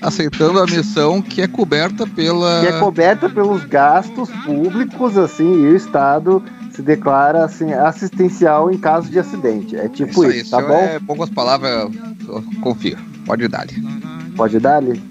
aceitando 0.00 0.60
a 0.60 0.66
missão 0.66 1.20
que 1.20 1.42
é 1.42 1.46
coberta 1.46 2.06
pela. 2.06 2.60
Que 2.60 2.68
é 2.68 2.78
coberta 2.78 3.28
pelos 3.28 3.64
gastos 3.64 4.30
públicos, 4.46 5.18
assim, 5.18 5.62
e 5.62 5.66
o 5.66 5.76
Estado 5.76 6.42
se 6.76 6.82
declara 6.82 7.42
assim, 7.42 7.72
assistencial 7.72 8.70
em 8.70 8.76
caso 8.76 9.10
de 9.10 9.18
acidente. 9.18 9.74
É 9.74 9.88
tipo 9.88 10.24
isso, 10.26 10.36
isso 10.36 10.50
tá 10.50 10.60
bom? 10.60 10.74
É 10.74 11.00
poucas 11.00 11.30
palavras, 11.30 11.90
eu 12.28 12.44
confio. 12.60 12.98
Pode 13.24 13.48
dar. 13.48 13.66
Pode 14.36 14.60
dar-lhe? 14.60 15.02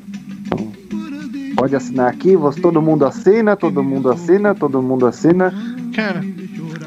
Pode 1.58 1.76
assinar 1.76 2.08
aqui, 2.08 2.36
você, 2.36 2.62
todo 2.62 2.80
mundo 2.82 3.04
assina, 3.04 3.56
todo 3.56 3.84
mundo 3.84 4.12
assina, 4.12 4.54
todo 4.54 4.80
mundo 4.80 5.08
assina. 5.08 5.52
Cara, 5.96 6.22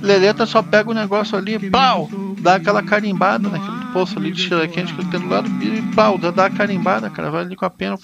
Leleta 0.01 0.47
só 0.47 0.63
pega 0.63 0.91
o 0.91 0.95
negócio 0.95 1.37
ali, 1.37 1.59
pau! 1.71 2.09
Dá 2.41 2.55
aquela 2.55 2.81
carimbada 2.81 3.49
naquele 3.49 3.93
poço 3.93 4.17
ali 4.17 4.31
de 4.31 4.41
cheira 4.41 4.69
quente 4.69 4.95
que 4.95 5.01
ele 5.01 5.11
tem 5.11 5.19
do 5.19 5.29
lado, 5.29 5.49
e 5.61 5.83
pau, 5.95 6.17
dá, 6.19 6.31
dá 6.31 6.47
a 6.47 6.51
carimbada, 6.51 7.11
cara. 7.11 7.33
Vai 7.33 7.41
ali 7.41 7.57
com 7.57 7.65
a 7.65 7.71
pena, 7.71 7.99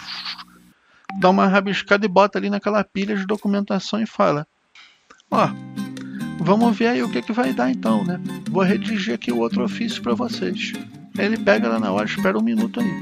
dá 1.20 1.31
uma 1.31 1.47
rabiscada 1.47 2.05
e 2.05 2.09
bota 2.09 2.37
ali 2.37 2.51
naquela 2.51 2.83
pilha 2.83 3.14
de 3.14 3.25
documentação 3.27 4.03
e 4.03 4.07
fala: 4.07 4.45
Ó, 5.31 5.49
vamos 6.39 6.76
ver 6.76 6.89
aí 6.89 7.03
o 7.03 7.09
que, 7.09 7.22
que 7.22 7.32
vai 7.32 7.53
dar 7.53 7.70
então, 7.70 8.05
né? 8.05 8.20
Vou 8.51 8.62
redigir 8.62 9.14
aqui 9.14 9.32
o 9.32 9.39
outro 9.39 9.64
ofício 9.64 10.03
pra 10.03 10.14
vocês. 10.14 10.72
Ele 11.18 11.37
pega 11.37 11.68
lá 11.68 11.78
na 11.78 11.93
hora, 11.93 12.07
espera 12.07 12.39
um 12.39 12.43
minuto 12.43 12.80
aí. 12.80 13.01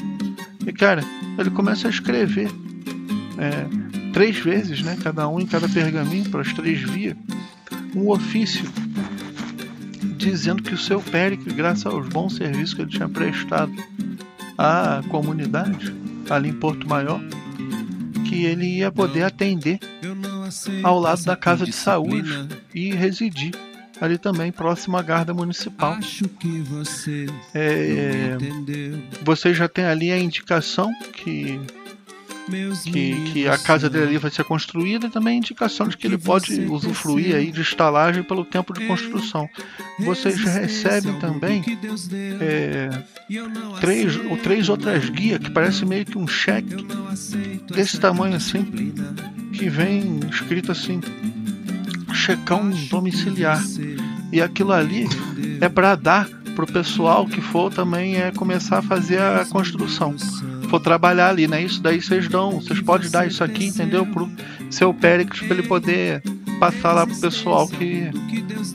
E 0.67 0.73
cara, 0.73 1.03
ele 1.39 1.51
começa 1.51 1.89
a 1.89 1.91
escrever 1.91 2.51
é, 3.39 4.13
três 4.13 4.39
vezes, 4.39 4.83
né? 4.83 4.97
Cada 5.03 5.29
um 5.29 5.41
em 5.41 5.47
cada 5.47 5.69
pergaminho, 5.69 6.29
para 6.31 6.43
as 6.43 6.53
três 6.53 6.81
vias, 6.81 7.17
um 7.95 8.11
ofício 8.11 8.65
dizendo 10.17 10.63
que 10.63 10.75
o 10.75 10.79
seu 10.79 11.01
Péricles, 11.01 11.55
graças 11.55 11.87
aos 11.87 12.09
bons 12.09 12.37
serviços 12.37 12.75
que 12.75 12.83
ele 12.83 12.91
tinha 12.91 13.09
prestado 13.09 13.73
à 14.57 15.03
comunidade 15.09 15.93
ali 16.31 16.51
em 16.51 16.53
Porto 16.53 16.89
Maior, 16.89 17.21
que 18.33 18.47
ele 18.47 18.79
ia 18.79 18.91
poder 18.91 19.25
atender 19.25 19.79
ao 20.83 20.99
lado 20.99 21.23
da 21.25 21.37
casa 21.37 21.67
de 21.67 21.73
saúde 21.73 22.49
e 22.75 22.95
residir 22.95 23.53
ali 24.01 24.17
também 24.17 24.51
próximo 24.51 24.97
à 24.97 25.03
guarda 25.03 25.35
municipal. 25.35 25.97
É, 27.55 28.37
você 29.23 29.53
já 29.55 29.69
tem 29.69 29.85
ali 29.85 30.11
a 30.11 30.19
indicação 30.19 30.91
que 31.13 31.61
que, 32.85 33.33
que 33.33 33.49
a 33.49 33.57
casa 33.57 33.89
dele 33.89 34.07
ali 34.07 34.19
vai 34.19 34.31
ser 34.31 34.45
construída 34.45 35.07
e 35.07 35.11
também 35.11 35.35
a 35.35 35.37
indicação 35.37 35.89
de 35.89 35.97
que 35.97 36.07
ele 36.07 36.19
pode 36.19 36.61
usufruir 36.67 37.35
aí 37.35 37.51
de 37.51 37.61
estalagem 37.61 38.23
pelo 38.23 38.45
tempo 38.45 38.73
de 38.73 38.87
construção. 38.87 39.49
Vocês 40.01 40.41
recebem 40.41 41.19
também 41.19 41.63
é, 42.41 42.91
três, 43.81 44.17
ou 44.17 44.37
três 44.37 44.69
outras 44.69 45.09
guias 45.09 45.39
que 45.39 45.51
parece 45.51 45.85
meio 45.85 46.05
que 46.05 46.19
um 46.19 46.27
cheque 46.27 46.77
desse 47.75 47.99
tamanho 47.99 48.37
assim, 48.37 48.65
que 49.53 49.69
vem 49.69 50.21
escrito 50.31 50.73
assim, 50.73 51.01
checão 52.13 52.71
domiciliar. 52.91 53.63
E 54.33 54.41
aquilo 54.41 54.73
ali 54.73 55.07
é 55.61 55.69
para 55.69 55.95
dar 55.95 56.42
pro 56.55 56.67
pessoal 56.67 57.27
que 57.27 57.41
for 57.41 57.73
também 57.73 58.17
é 58.17 58.31
começar 58.31 58.79
a 58.79 58.83
fazer 58.83 59.21
a 59.21 59.45
construção 59.45 60.17
for 60.73 60.81
trabalhar 60.81 61.29
ali, 61.29 61.47
né? 61.47 61.63
Isso 61.63 61.83
daí 61.83 62.01
vocês 62.01 62.27
dão, 62.29 62.53
vocês 62.53 62.81
podem 62.81 63.11
dar 63.11 63.27
isso 63.27 63.45
aqui, 63.45 63.67
entendeu? 63.67 64.07
Pro 64.07 64.31
seu 64.71 64.95
Péricles 64.95 65.43
para 65.43 65.59
ele 65.59 65.69
poder 65.69 66.23
passar 66.59 66.95
lá 66.95 67.07
pro 67.07 67.21
pessoal 67.21 67.69
que, 67.69 68.11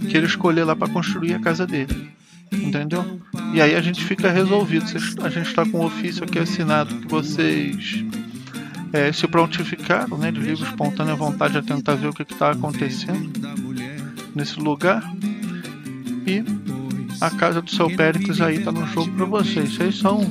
que 0.07 0.15
ele 0.15 0.27
escolher 0.27 0.63
lá 0.63 0.75
para 0.75 0.87
construir 0.89 1.33
a 1.33 1.39
casa 1.39 1.65
dele. 1.65 2.11
Entendeu? 2.51 3.19
E 3.51 3.59
aí 3.59 3.73
a 3.73 3.81
gente 3.81 4.05
fica 4.05 4.31
resolvido. 4.31 4.85
A 5.23 5.29
gente 5.29 5.47
está 5.47 5.65
com 5.65 5.79
um 5.79 5.85
ofício 5.85 6.23
aqui 6.23 6.37
assinado 6.37 6.93
que 6.99 7.07
vocês 7.07 8.05
é, 8.93 9.11
se 9.11 9.27
prontificaram, 9.27 10.19
né? 10.19 10.31
De 10.31 10.39
livre 10.39 10.65
espontânea 10.65 11.15
vontade 11.15 11.57
a 11.57 11.63
tentar 11.63 11.95
ver 11.95 12.09
o 12.09 12.13
que 12.13 12.21
está 12.21 12.51
acontecendo 12.51 13.31
nesse 14.35 14.59
lugar. 14.59 15.01
E 16.27 16.43
a 17.21 17.29
casa 17.29 17.61
do 17.61 17.69
seu 17.71 17.89
Péricles 17.95 18.39
aí 18.41 18.59
tá 18.59 18.71
no 18.71 18.85
jogo 18.87 19.11
para 19.13 19.25
vocês. 19.25 19.73
Vocês 19.75 19.97
são 19.97 20.25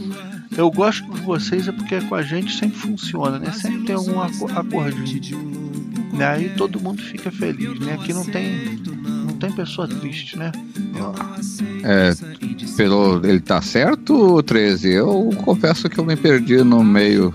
eu 0.56 0.70
gosto 0.70 1.04
de 1.12 1.20
vocês 1.20 1.68
é 1.68 1.72
porque 1.72 2.00
com 2.02 2.14
a 2.14 2.22
gente 2.22 2.56
sempre 2.56 2.78
funciona, 2.78 3.38
né? 3.38 3.50
Sempre 3.52 3.80
tem 3.84 3.94
algum 3.96 4.20
aco- 4.20 4.50
acordinho. 4.52 5.56
Né? 6.12 6.26
Aí 6.26 6.48
todo 6.50 6.80
mundo 6.80 7.02
fica 7.02 7.30
feliz, 7.30 7.78
né? 7.78 7.94
Aqui 7.94 8.12
não 8.14 8.24
tem, 8.24 8.78
não 9.26 9.34
tem 9.34 9.52
pessoa 9.52 9.86
triste, 9.86 10.38
né? 10.38 10.50
É, 11.82 12.14
pelo, 12.76 13.20
ele 13.26 13.40
tá 13.40 13.60
certo, 13.60 14.42
13? 14.42 14.92
Eu 14.92 15.30
confesso 15.44 15.88
que 15.88 15.98
eu 15.98 16.04
me 16.04 16.16
perdi 16.16 16.62
no 16.64 16.82
meio 16.82 17.34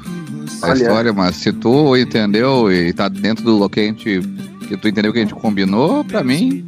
da 0.59 0.69
Olha. 0.69 0.73
história, 0.73 1.13
mas 1.13 1.35
se 1.35 1.53
tu 1.53 1.95
entendeu 1.95 2.71
e 2.71 2.91
tá 2.91 3.07
dentro 3.07 3.43
do 3.43 3.69
que 3.69 3.79
a 3.79 3.83
gente. 3.83 4.19
que 4.67 4.75
tu 4.77 4.87
entendeu 4.87 5.13
que 5.13 5.19
a 5.19 5.21
gente 5.21 5.35
combinou, 5.35 6.03
pra 6.03 6.23
mim. 6.23 6.65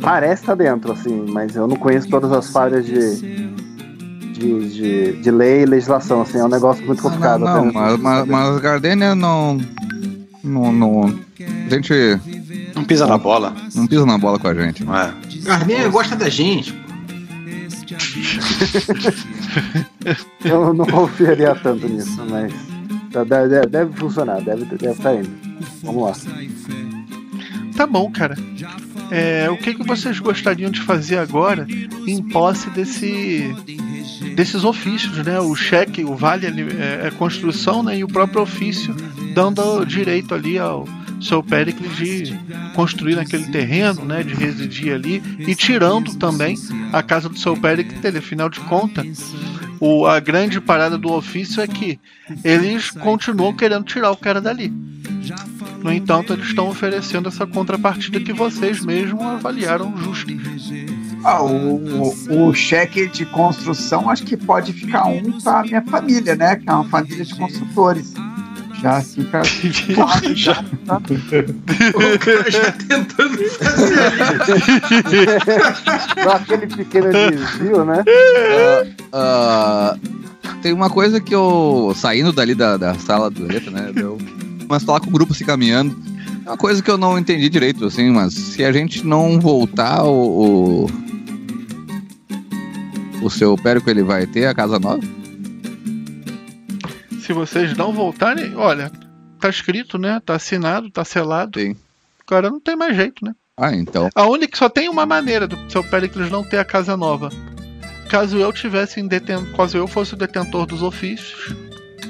Parece 0.00 0.42
estar 0.42 0.54
dentro, 0.54 0.92
assim, 0.92 1.26
mas 1.30 1.54
eu 1.56 1.66
não 1.66 1.76
conheço 1.76 2.08
todas 2.08 2.30
as 2.32 2.50
falhas 2.50 2.86
de, 2.86 3.16
de, 4.32 4.68
de, 4.70 5.12
de 5.22 5.30
lei 5.30 5.62
e 5.62 5.66
legislação, 5.66 6.22
assim, 6.22 6.38
é 6.38 6.44
um 6.44 6.48
negócio 6.48 6.84
muito 6.86 7.00
Ah, 7.00 7.02
complicado. 7.02 7.40
não, 7.40 7.68
apenas- 7.68 7.74
mas, 7.74 7.98
mas, 8.00 8.26
mas 8.28 8.60
Gardênia 8.60 9.14
não. 9.14 9.60
Não, 10.44 10.72
não. 10.72 11.04
A 11.06 11.70
gente 11.74 11.92
Não 12.74 12.84
pisa 12.84 13.06
na 13.06 13.18
bola. 13.18 13.54
não 13.74 13.86
pisa 13.86 14.06
na 14.06 14.16
bola 14.18 14.38
com 14.38 14.48
a 14.48 14.54
gente. 14.54 14.84
Não 14.84 14.96
é? 14.96 15.12
Gardenia 15.42 15.88
gosta 15.88 16.14
da 16.16 16.28
gente. 16.28 16.76
Eu 20.44 20.72
não 20.74 20.86
confiaria 20.86 21.54
tanto 21.56 21.88
nisso, 21.88 22.20
mas 22.28 22.52
deve, 23.12 23.48
deve- 23.48 23.66
deve 23.66 23.92
funcionar, 23.96 24.40
deve 24.42 24.64
deve 24.64 24.90
estar 24.92 25.14
indo. 25.14 25.30
Vamos 25.82 26.02
lá. 26.04 26.12
Tá 27.78 27.86
bom, 27.86 28.10
cara. 28.10 28.34
É, 29.08 29.48
o 29.48 29.56
que, 29.56 29.72
que 29.72 29.84
vocês 29.84 30.18
gostariam 30.18 30.68
de 30.68 30.80
fazer 30.80 31.16
agora 31.16 31.64
em 32.08 32.20
posse 32.20 32.68
desse 32.70 33.54
desses 34.34 34.64
ofícios, 34.64 35.24
né? 35.24 35.38
O 35.38 35.54
cheque, 35.54 36.02
o 36.02 36.16
vale 36.16 36.46
é, 36.46 37.06
é 37.06 37.10
construção, 37.12 37.84
né? 37.84 37.96
E 37.96 38.02
o 38.02 38.08
próprio 38.08 38.42
ofício 38.42 38.92
dando 39.32 39.84
direito 39.84 40.34
ali 40.34 40.58
ao 40.58 40.88
seu 41.20 41.42
Péricles 41.42 41.96
de 41.96 42.38
construir 42.74 43.14
naquele 43.16 43.46
terreno, 43.46 44.04
né? 44.04 44.22
De 44.22 44.34
residir 44.34 44.94
ali 44.94 45.22
e 45.38 45.54
tirando 45.54 46.14
também 46.16 46.56
a 46.92 47.02
casa 47.02 47.28
do 47.28 47.38
seu 47.38 47.56
Péricles. 47.56 47.98
Afinal 48.16 48.48
de 48.48 48.60
contas, 48.60 49.34
o, 49.80 50.06
a 50.06 50.20
grande 50.20 50.60
parada 50.60 50.98
do 50.98 51.12
ofício 51.12 51.62
é 51.62 51.66
que 51.66 51.98
eles 52.44 52.90
continuam 52.90 53.54
querendo 53.54 53.84
tirar 53.84 54.10
o 54.10 54.16
cara 54.16 54.40
dali. 54.40 54.72
No 55.82 55.92
entanto, 55.92 56.32
eles 56.32 56.46
estão 56.46 56.68
oferecendo 56.68 57.28
essa 57.28 57.46
contrapartida 57.46 58.20
que 58.20 58.32
vocês 58.32 58.84
mesmos 58.84 59.22
avaliaram 59.22 59.96
justa. 59.96 60.32
Ah, 61.24 61.42
o, 61.42 62.10
o, 62.30 62.48
o 62.48 62.54
cheque 62.54 63.06
de 63.08 63.24
construção 63.26 64.08
acho 64.08 64.24
que 64.24 64.36
pode 64.36 64.72
ficar 64.72 65.06
um 65.06 65.40
para 65.40 65.62
minha 65.62 65.82
família, 65.82 66.34
né? 66.34 66.56
Que 66.56 66.68
é 66.68 66.72
uma 66.72 66.84
família 66.84 67.24
de 67.24 67.34
construtores. 67.34 68.14
Já 68.80 69.02
fica 69.02 69.42
claro, 69.94 70.34
já. 70.36 70.54
tá? 70.86 70.96
O 70.98 71.00
cara 72.18 72.50
já 72.50 72.72
tentando 72.72 73.36
fazer 73.50 73.98
ali. 73.98 74.22
Aquele 76.32 76.66
pequeno 76.68 77.10
desvio, 77.12 77.84
né? 77.84 78.04
Ah, 79.12 79.96
tem 80.62 80.72
uma 80.72 80.88
coisa 80.88 81.20
que 81.20 81.34
eu. 81.34 81.92
Saindo 81.96 82.32
dali 82.32 82.54
da, 82.54 82.76
da 82.76 82.94
sala 82.94 83.28
do 83.30 83.44
letra, 83.46 83.70
né? 83.72 83.90
Eu 83.96 84.16
começo 84.66 84.84
a 84.84 84.86
falar 84.86 85.00
com 85.00 85.08
o 85.08 85.12
grupo 85.12 85.34
se 85.34 85.44
caminhando. 85.44 85.96
É 86.46 86.50
uma 86.50 86.56
coisa 86.56 86.80
que 86.82 86.90
eu 86.90 86.96
não 86.96 87.18
entendi 87.18 87.48
direito, 87.48 87.84
assim, 87.84 88.10
mas 88.10 88.32
se 88.32 88.64
a 88.64 88.70
gente 88.72 89.04
não 89.04 89.40
voltar, 89.40 90.04
o. 90.04 90.86
O, 90.86 90.90
o 93.26 93.30
seu 93.30 93.56
Périco 93.56 93.90
ele 93.90 94.02
vai 94.04 94.24
ter 94.26 94.46
a 94.46 94.54
casa 94.54 94.78
nova? 94.78 95.02
Se 97.28 97.34
vocês 97.34 97.76
não 97.76 97.92
voltarem, 97.92 98.56
olha, 98.56 98.90
tá 99.38 99.50
escrito, 99.50 99.98
né? 99.98 100.18
Tá 100.24 100.36
assinado, 100.36 100.90
tá 100.90 101.04
selado. 101.04 101.60
Sim. 101.60 101.72
O 102.22 102.24
cara 102.26 102.48
não 102.48 102.58
tem 102.58 102.74
mais 102.74 102.96
jeito, 102.96 103.22
né? 103.22 103.34
Ah, 103.54 103.70
então. 103.76 104.08
A 104.14 104.24
única 104.24 104.56
só 104.56 104.66
tem 104.66 104.88
uma 104.88 105.04
maneira 105.04 105.46
do 105.46 105.58
seu 105.70 105.84
Péricles 105.84 106.30
não 106.30 106.42
ter 106.42 106.56
a 106.56 106.64
casa 106.64 106.96
nova. 106.96 107.28
Caso 108.08 108.38
eu 108.38 108.50
tivesse 108.50 108.98
em 108.98 109.06
deten... 109.06 109.44
caso 109.54 109.76
eu 109.76 109.86
fosse 109.86 110.14
o 110.14 110.16
detentor 110.16 110.64
dos 110.64 110.80
ofícios, 110.82 111.54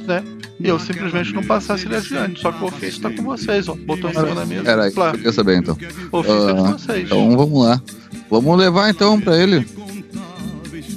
né? 0.06 0.22
E 0.60 0.68
eu 0.68 0.78
simplesmente 0.78 1.34
não 1.34 1.42
passasse 1.42 1.86
ele 1.86 1.96
adiante. 1.96 2.40
Só 2.40 2.52
que 2.52 2.62
o 2.62 2.68
ofício 2.68 3.02
tá 3.02 3.10
com 3.10 3.24
vocês, 3.24 3.68
ó. 3.68 3.74
Botou 3.74 4.10
em 4.10 4.14
cima 4.14 4.34
da 4.36 4.46
mesa. 4.46 4.70
Era 4.70 4.82
isso 4.86 4.94
que 4.94 5.00
eu 5.00 5.02
Claro, 5.02 5.16
queria 5.16 5.32
saber 5.32 5.56
então. 5.56 5.76
o 6.12 6.18
ofício 6.18 6.48
é 6.48 6.52
de 6.52 6.60
Ah, 6.60 6.62
vocês. 6.74 7.04
Então 7.06 7.36
vamos 7.36 7.64
lá. 7.66 7.82
Vamos 8.30 8.56
levar 8.56 8.88
então 8.88 9.20
pra 9.20 9.36
ele. 9.36 9.66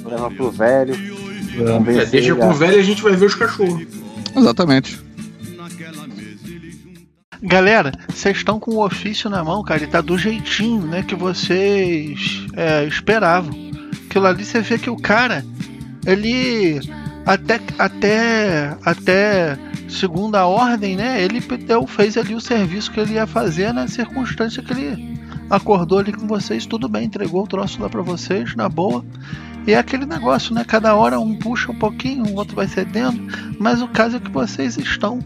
leva 0.04 0.30
pro 0.30 0.52
velho. 0.52 0.94
É. 0.94 1.72
Convencer 1.72 2.02
É, 2.02 2.06
deixa 2.06 2.34
com 2.36 2.50
o 2.50 2.54
velho 2.54 2.76
e 2.76 2.78
a 2.78 2.84
gente 2.84 3.02
vai 3.02 3.16
ver 3.16 3.26
os 3.26 3.34
cachorros. 3.34 4.01
Exatamente. 4.34 5.00
Galera, 7.42 7.90
vocês 8.08 8.36
estão 8.36 8.60
com 8.60 8.72
o 8.72 8.84
ofício 8.84 9.28
na 9.28 9.42
mão, 9.42 9.64
cara, 9.64 9.82
e 9.82 9.86
tá 9.88 10.00
do 10.00 10.16
jeitinho, 10.16 10.82
né, 10.82 11.02
que 11.02 11.16
vocês 11.16 12.46
é, 12.54 12.84
esperavam. 12.84 13.52
Aquilo 14.06 14.26
ali 14.26 14.44
você 14.44 14.60
vê 14.60 14.78
que 14.78 14.88
o 14.88 14.96
cara, 14.96 15.44
ele 16.06 16.80
até 17.26 17.60
até 17.78 18.76
até 18.84 19.58
segunda 19.88 20.46
ordem, 20.46 20.94
né, 20.96 21.20
ele 21.20 21.40
deu, 21.40 21.84
fez 21.84 22.16
ali 22.16 22.32
o 22.32 22.40
serviço 22.40 22.92
que 22.92 23.00
ele 23.00 23.14
ia 23.14 23.26
fazer 23.26 23.72
na 23.72 23.88
circunstância 23.88 24.62
que 24.62 24.72
ele 24.72 25.18
acordou 25.50 25.98
ali 25.98 26.12
com 26.12 26.28
vocês, 26.28 26.64
tudo 26.64 26.88
bem, 26.88 27.06
entregou 27.06 27.42
o 27.42 27.46
troço 27.46 27.82
lá 27.82 27.88
pra 27.88 28.02
vocês, 28.02 28.54
na 28.54 28.68
boa. 28.68 29.04
E 29.66 29.72
é 29.72 29.78
aquele 29.78 30.04
negócio, 30.06 30.54
né? 30.54 30.64
Cada 30.66 30.94
hora 30.94 31.18
um 31.20 31.36
puxa 31.36 31.70
um 31.70 31.74
pouquinho, 31.78 32.24
o 32.26 32.34
outro 32.34 32.56
vai 32.56 32.66
cedendo, 32.66 33.20
mas 33.58 33.80
o 33.80 33.88
caso 33.88 34.16
é 34.16 34.20
que 34.20 34.30
vocês 34.30 34.76
estão 34.76 35.20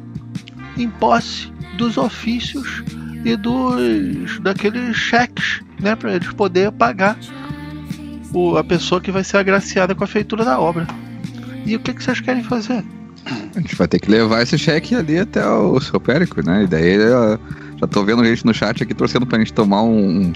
em 0.76 0.89
posse 0.91 1.51
dos 1.78 1.97
ofícios 1.97 2.82
e 3.24 3.34
dos 3.37 4.39
daqueles 4.41 4.95
cheques, 4.97 5.61
né, 5.80 5.97
para 5.97 6.14
eles 6.14 6.30
poderem 6.32 6.70
pagar 6.70 7.16
o, 8.32 8.57
a 8.57 8.62
pessoa 8.64 9.01
que 9.01 9.11
vai 9.11 9.24
ser 9.24 9.39
agraciada 9.39 9.95
com 9.95 10.05
a 10.05 10.07
feitura 10.07 10.45
da 10.45 10.61
obra. 10.61 10.87
E 11.64 11.74
o 11.74 11.80
que, 11.80 11.93
que 11.95 12.03
vocês 12.03 12.20
querem 12.20 12.43
fazer? 12.45 12.84
A 13.55 13.59
gente 13.59 13.74
vai 13.74 13.89
ter 13.89 13.99
que 13.99 14.11
levar 14.11 14.43
esse 14.43 14.57
cheque 14.59 14.95
ali 14.95 15.18
até 15.18 15.45
o 15.47 15.80
seu 15.80 15.99
Périco, 15.99 16.45
né? 16.47 16.64
E 16.64 16.66
daí 16.66 16.95
eu 16.95 17.41
já 17.80 17.87
tô 17.87 18.05
vendo 18.05 18.24
gente 18.24 18.45
no 18.47 18.55
chat 18.55 18.82
aqui 18.82 18.95
torcendo 18.95 19.26
pra 19.26 19.39
gente 19.39 19.53
tomar 19.53 19.82
um, 19.82 20.32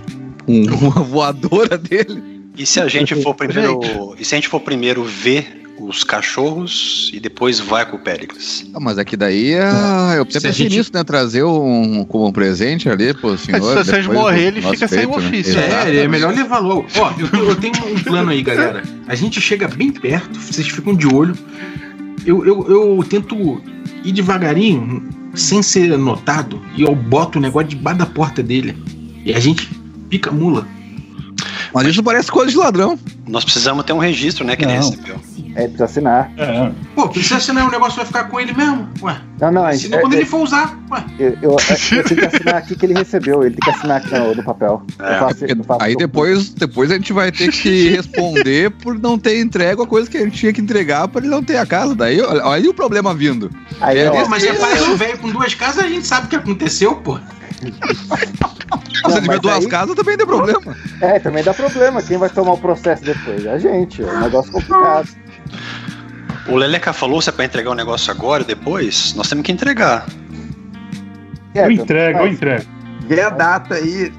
um- 0.48 0.74
uma 0.74 0.90
voadora 1.04 1.78
dele. 1.78 2.39
E 2.56 2.66
se 2.66 2.80
a 2.80 2.88
gente 2.88 3.14
for 3.22 3.34
primeiro. 3.36 3.80
E 4.18 4.24
se 4.24 4.34
a 4.34 4.36
gente 4.38 4.48
for 4.48 4.60
primeiro 4.60 5.04
ver 5.04 5.56
os 5.78 6.04
cachorros 6.04 7.10
e 7.14 7.18
depois 7.18 7.58
vai 7.58 7.86
com 7.86 7.96
o 7.96 7.98
Péricles? 7.98 8.66
Ah, 8.74 8.78
mas 8.80 8.98
aqui 8.98 9.16
daí 9.16 9.54
ah, 9.54 10.12
eu 10.14 10.30
Se 10.30 10.36
a 10.36 10.40
pensei 10.42 10.64
gente- 10.66 10.76
nisso, 10.76 10.90
né? 10.92 11.02
Trazer 11.02 11.42
um 11.42 12.04
como 12.04 12.26
um 12.26 12.32
presente 12.32 12.86
ali 12.88 13.14
pro 13.14 13.38
senhor. 13.38 13.78
se 13.78 13.90
vocês 13.90 14.06
morrer, 14.06 14.48
ele 14.48 14.60
fica 14.62 14.86
sem 14.86 14.98
feito, 14.98 15.14
o 15.14 15.18
né? 15.18 15.26
ofício. 15.26 15.58
Exato. 15.58 15.88
É, 15.88 15.96
é 15.96 16.08
melhor 16.08 16.34
levar 16.34 16.58
logo. 16.58 16.86
Ó, 16.96 17.12
eu, 17.18 17.44
eu 17.48 17.56
tenho 17.56 17.72
um 17.86 17.98
plano 18.02 18.30
aí, 18.30 18.42
galera. 18.42 18.82
A 19.08 19.14
gente 19.14 19.40
chega 19.40 19.66
bem 19.68 19.90
perto, 19.90 20.38
vocês 20.38 20.68
ficam 20.68 20.94
de 20.94 21.06
olho. 21.06 21.34
Eu, 22.26 22.44
eu, 22.44 22.68
eu 22.98 23.04
tento 23.08 23.62
ir 24.04 24.12
devagarinho, 24.12 25.02
sem 25.34 25.62
ser 25.62 25.96
notado, 25.96 26.60
e 26.76 26.82
eu 26.82 26.94
boto 26.94 27.38
o 27.38 27.40
negócio 27.40 27.68
debaixo 27.68 28.00
da 28.00 28.06
porta 28.06 28.42
dele. 28.42 28.76
E 29.24 29.32
a 29.32 29.40
gente 29.40 29.66
pica 30.10 30.30
mula. 30.30 30.68
Mas 31.72 31.86
isso 31.86 32.02
parece 32.02 32.30
coisa 32.30 32.50
de 32.50 32.56
ladrão. 32.56 32.98
Nós 33.26 33.44
precisamos 33.44 33.84
ter 33.84 33.92
um 33.92 33.98
registro, 33.98 34.44
né, 34.44 34.56
que 34.56 34.64
ele 34.64 34.72
Não. 34.76 34.80
recebeu. 34.90 35.16
É, 35.56 35.62
precisa 35.62 35.84
assinar. 35.84 36.32
É, 36.36 36.70
Pô, 36.94 37.08
precisa 37.08 37.36
assinar 37.36 37.66
o 37.66 37.70
negócio 37.70 37.96
vai 37.96 38.06
ficar 38.06 38.24
com 38.24 38.38
ele 38.38 38.52
mesmo? 38.52 38.88
Ué, 39.02 39.20
Não, 39.40 39.50
não, 39.50 39.64
a 39.64 39.72
gente, 39.72 39.80
assina 39.86 39.96
é, 39.96 40.00
quando 40.00 40.14
é, 40.14 40.16
ele 40.18 40.24
for 40.26 40.42
usar. 40.42 40.78
Ué. 40.90 41.04
eu, 41.18 41.38
eu, 41.42 41.50
é, 41.58 41.98
eu 41.98 42.04
tenho 42.04 42.20
que 42.20 42.26
assinar 42.26 42.54
aqui 42.56 42.76
que 42.76 42.86
ele 42.86 42.94
recebeu. 42.94 43.42
Ele 43.42 43.56
tem 43.56 43.60
que 43.60 43.70
assinar 43.70 43.96
aqui 43.98 44.10
no, 44.16 44.34
no 44.34 44.44
papel. 44.44 44.82
É, 45.00 45.18
faço- 45.18 45.44
aí 45.80 45.96
depois, 45.96 46.50
depois 46.50 46.90
a 46.92 46.94
gente 46.94 47.12
vai 47.12 47.32
ter 47.32 47.50
que 47.50 47.88
responder 47.96 48.70
por 48.70 48.96
não 48.96 49.18
ter 49.18 49.40
entregue 49.40 49.82
a 49.82 49.86
coisa 49.86 50.08
que 50.08 50.16
a 50.18 50.20
gente 50.20 50.38
tinha 50.38 50.52
que 50.52 50.60
entregar 50.60 51.08
pra 51.08 51.20
ele 51.20 51.28
não 51.30 51.42
ter 51.42 51.56
a 51.56 51.66
casa. 51.66 51.96
Daí, 51.96 52.20
olha 52.20 52.44
olha 52.44 52.62
aí 52.62 52.68
o 52.68 52.74
problema 52.74 53.12
vindo. 53.12 53.50
Aí, 53.80 53.98
É, 53.98 54.08
ó, 54.10 54.28
mas 54.28 54.42
se 54.44 54.48
aparece 54.50 54.84
um 54.88 54.96
velho 54.96 55.18
com 55.18 55.28
duas 55.30 55.52
casas, 55.54 55.84
a 55.84 55.88
gente 55.88 56.06
sabe 56.06 56.26
o 56.26 56.28
que 56.30 56.36
aconteceu, 56.36 56.94
pô. 56.96 57.18
Não, 57.62 59.14
tiver 59.14 59.26
mas 59.26 59.40
duas 59.40 59.64
aí- 59.64 59.68
casas, 59.68 59.94
também 59.94 60.16
deu 60.16 60.26
problema. 60.26 60.76
É, 61.00 61.18
também 61.18 61.42
dá 61.42 61.52
problema. 61.54 62.02
Quem 62.02 62.18
vai 62.18 62.30
tomar 62.30 62.52
o 62.52 62.58
processo 62.58 63.02
depois? 63.02 63.46
A 63.46 63.58
gente. 63.58 64.02
É 64.02 64.06
um 64.06 64.20
negócio 64.20 64.52
complicado. 64.52 65.08
O 66.48 66.56
Leleca 66.56 66.92
falou 66.92 67.20
se 67.20 67.28
é 67.28 67.32
pra 67.32 67.44
entregar 67.44 67.70
o 67.70 67.74
negócio 67.74 68.10
agora 68.10 68.42
ou 68.42 68.46
depois. 68.46 69.14
Nós 69.14 69.28
temos 69.28 69.44
que 69.44 69.52
entregar. 69.52 70.06
É, 71.54 71.66
eu 71.66 71.70
então, 71.70 71.84
entrego, 71.84 72.18
eu 72.20 72.28
entrego. 72.28 72.64
Vê 73.06 73.20
a 73.20 73.30
data 73.30 73.74
aí 73.74 74.12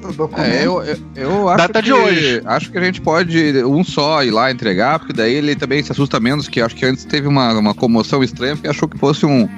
do 0.00 0.12
documento. 0.12 0.50
É, 0.50 0.66
eu, 0.66 0.82
eu, 0.82 0.98
eu 1.14 1.48
acho 1.48 1.58
Data 1.58 1.80
que, 1.80 1.86
de 1.86 1.92
hoje. 1.92 2.42
Acho 2.44 2.70
que 2.70 2.78
a 2.78 2.82
gente 2.82 3.00
pode 3.00 3.64
um 3.64 3.84
só 3.84 4.22
ir 4.24 4.30
lá 4.30 4.50
entregar, 4.50 4.98
porque 4.98 5.12
daí 5.12 5.34
ele 5.34 5.54
também 5.54 5.82
se 5.82 5.92
assusta 5.92 6.18
menos, 6.18 6.48
que 6.48 6.60
acho 6.60 6.74
que 6.74 6.84
antes 6.84 7.04
teve 7.04 7.28
uma, 7.28 7.52
uma 7.52 7.74
comoção 7.74 8.22
estranha, 8.22 8.56
porque 8.56 8.68
achou 8.68 8.88
que 8.88 8.98
fosse 8.98 9.24
um, 9.26 9.48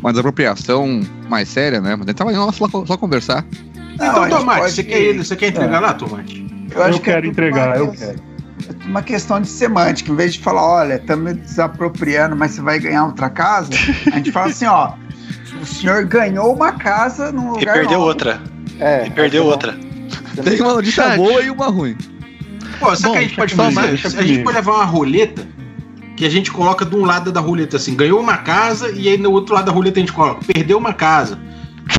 uma 0.00 0.10
desapropriação 0.12 1.00
mais 1.28 1.48
séria, 1.48 1.80
né? 1.80 1.94
Mas 1.96 2.06
ele 2.06 2.14
tava 2.14 2.32
indo 2.32 2.44
lá 2.44 2.52
só, 2.52 2.66
só 2.86 2.96
conversar. 2.96 3.44
Não, 3.98 4.06
a 4.06 4.08
então, 4.08 4.22
gente 4.24 4.38
Tomate, 4.38 4.60
pode- 4.60 4.72
você 4.72 4.84
quer 4.84 5.00
ele? 5.00 5.24
Você 5.24 5.36
quer 5.36 5.48
entregar 5.48 5.80
lá, 5.80 5.94
Tomate? 5.94 6.46
Eu, 6.74 6.82
acho 6.82 6.98
Eu 6.98 7.00
que 7.00 7.10
é 7.10 7.14
quero 7.14 7.26
entregar, 7.26 7.68
uma 7.68 7.76
eu 7.76 7.90
que- 7.90 7.96
quero. 7.98 8.28
É 8.68 8.86
uma 8.86 9.02
questão 9.02 9.40
de 9.40 9.48
semântica. 9.48 10.10
Em 10.12 10.16
vez 10.16 10.34
de 10.34 10.40
falar, 10.40 10.62
olha, 10.62 10.94
estamos 10.94 11.34
desapropriando, 11.36 12.36
mas 12.36 12.52
você 12.52 12.60
vai 12.60 12.78
ganhar 12.78 13.06
outra 13.06 13.30
casa, 13.30 13.70
a 14.12 14.16
gente 14.16 14.30
fala 14.32 14.46
assim, 14.48 14.66
ó. 14.66 14.92
O 15.60 15.66
senhor 15.66 16.04
ganhou 16.04 16.54
uma 16.54 16.72
casa 16.72 17.32
num 17.32 17.56
E 17.56 17.60
lugar 17.60 17.74
perdeu 17.74 17.92
novo. 17.98 18.04
outra. 18.08 18.40
É, 18.78 19.06
E 19.06 19.10
perdeu 19.10 19.42
é, 19.44 19.46
outra. 19.46 19.76
Tem 20.44 20.60
uma 20.60 20.74
notícia 20.74 21.16
boa 21.16 21.40
e 21.42 21.50
uma 21.50 21.66
ruim. 21.66 21.96
Pô, 22.78 22.94
sabe 22.94 23.02
Bom, 23.02 23.12
que 23.12 23.18
a 23.18 23.22
gente 23.22 23.36
pode 23.36 23.54
fazer? 23.56 23.80
A 24.18 24.22
gente 24.22 24.42
pode 24.44 24.56
levar 24.56 24.72
uma 24.74 24.84
roleta 24.84 25.47
que 26.18 26.26
a 26.26 26.28
gente 26.28 26.50
coloca 26.50 26.84
de 26.84 26.96
um 26.96 27.04
lado 27.04 27.30
da 27.30 27.38
roleta 27.38 27.76
assim, 27.76 27.94
ganhou 27.94 28.18
uma 28.18 28.38
casa, 28.38 28.90
e 28.90 29.08
aí 29.08 29.16
no 29.16 29.30
outro 29.30 29.54
lado 29.54 29.66
da 29.66 29.72
roleta 29.72 30.00
a 30.00 30.02
gente 30.02 30.12
coloca, 30.12 30.44
perdeu 30.52 30.76
uma 30.76 30.92
casa. 30.92 31.38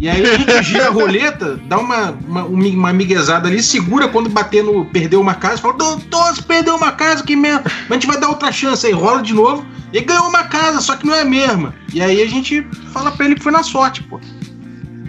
E 0.03 0.09
aí 0.09 0.21
a 0.27 0.37
gente 0.37 0.63
gira 0.63 0.87
a 0.87 0.89
roleta, 0.89 1.55
dá 1.69 1.79
uma, 1.79 2.11
uma, 2.27 2.43
uma 2.43 2.91
miguezada 2.91 3.47
ali, 3.47 3.63
segura 3.63 4.09
quando 4.09 4.29
bater 4.29 4.61
no 4.61 4.83
perdeu 4.83 5.21
uma 5.21 5.35
casa, 5.35 5.61
fala, 5.61 5.75
doutor, 5.75 6.35
você 6.35 6.41
perdeu 6.41 6.75
uma 6.75 6.91
casa, 6.91 7.23
que 7.23 7.33
merda. 7.33 7.71
Mas 7.83 7.91
a 7.91 7.93
gente 7.93 8.07
vai 8.07 8.19
dar 8.19 8.27
outra 8.27 8.51
chance 8.51 8.85
aí, 8.85 8.91
rola 8.91 9.21
de 9.21 9.33
novo, 9.33 9.65
e 9.93 10.01
ganhou 10.01 10.27
uma 10.27 10.43
casa, 10.43 10.81
só 10.81 10.97
que 10.97 11.07
não 11.07 11.15
é 11.15 11.21
a 11.21 11.25
mesma. 11.25 11.73
E 11.93 12.01
aí 12.01 12.21
a 12.21 12.27
gente 12.27 12.67
fala 12.91 13.11
pra 13.13 13.25
ele 13.25 13.35
que 13.35 13.43
foi 13.43 13.53
na 13.53 13.63
sorte, 13.63 14.03
pô. 14.03 14.19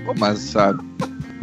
Pô, 0.04 0.14
mas 0.20 0.38
sabe. 0.38 0.84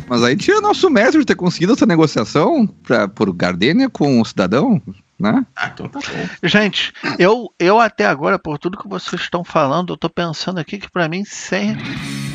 Mas 0.07 0.23
aí 0.23 0.37
tira 0.37 0.61
nosso 0.61 0.89
mérito 0.89 1.19
de 1.19 1.25
ter 1.25 1.35
conseguido 1.35 1.73
essa 1.73 1.85
negociação 1.85 2.65
pra, 2.65 3.09
por 3.09 3.33
Gardênia 3.33 3.89
com 3.89 4.21
o 4.21 4.25
cidadão, 4.25 4.81
né? 5.19 5.45
Ah, 5.55 5.71
então 5.73 5.87
tá 5.87 5.99
bom. 5.99 6.29
Gente, 6.43 6.93
eu, 7.17 7.51
eu 7.59 7.79
até 7.79 8.05
agora, 8.05 8.37
por 8.37 8.57
tudo 8.59 8.77
que 8.77 8.87
vocês 8.87 9.21
estão 9.21 9.43
falando, 9.43 9.93
eu 9.93 9.97
tô 9.97 10.09
pensando 10.09 10.59
aqui 10.59 10.77
que 10.77 10.89
pra 10.89 11.09
mim 11.09 11.25
sem, 11.25 11.75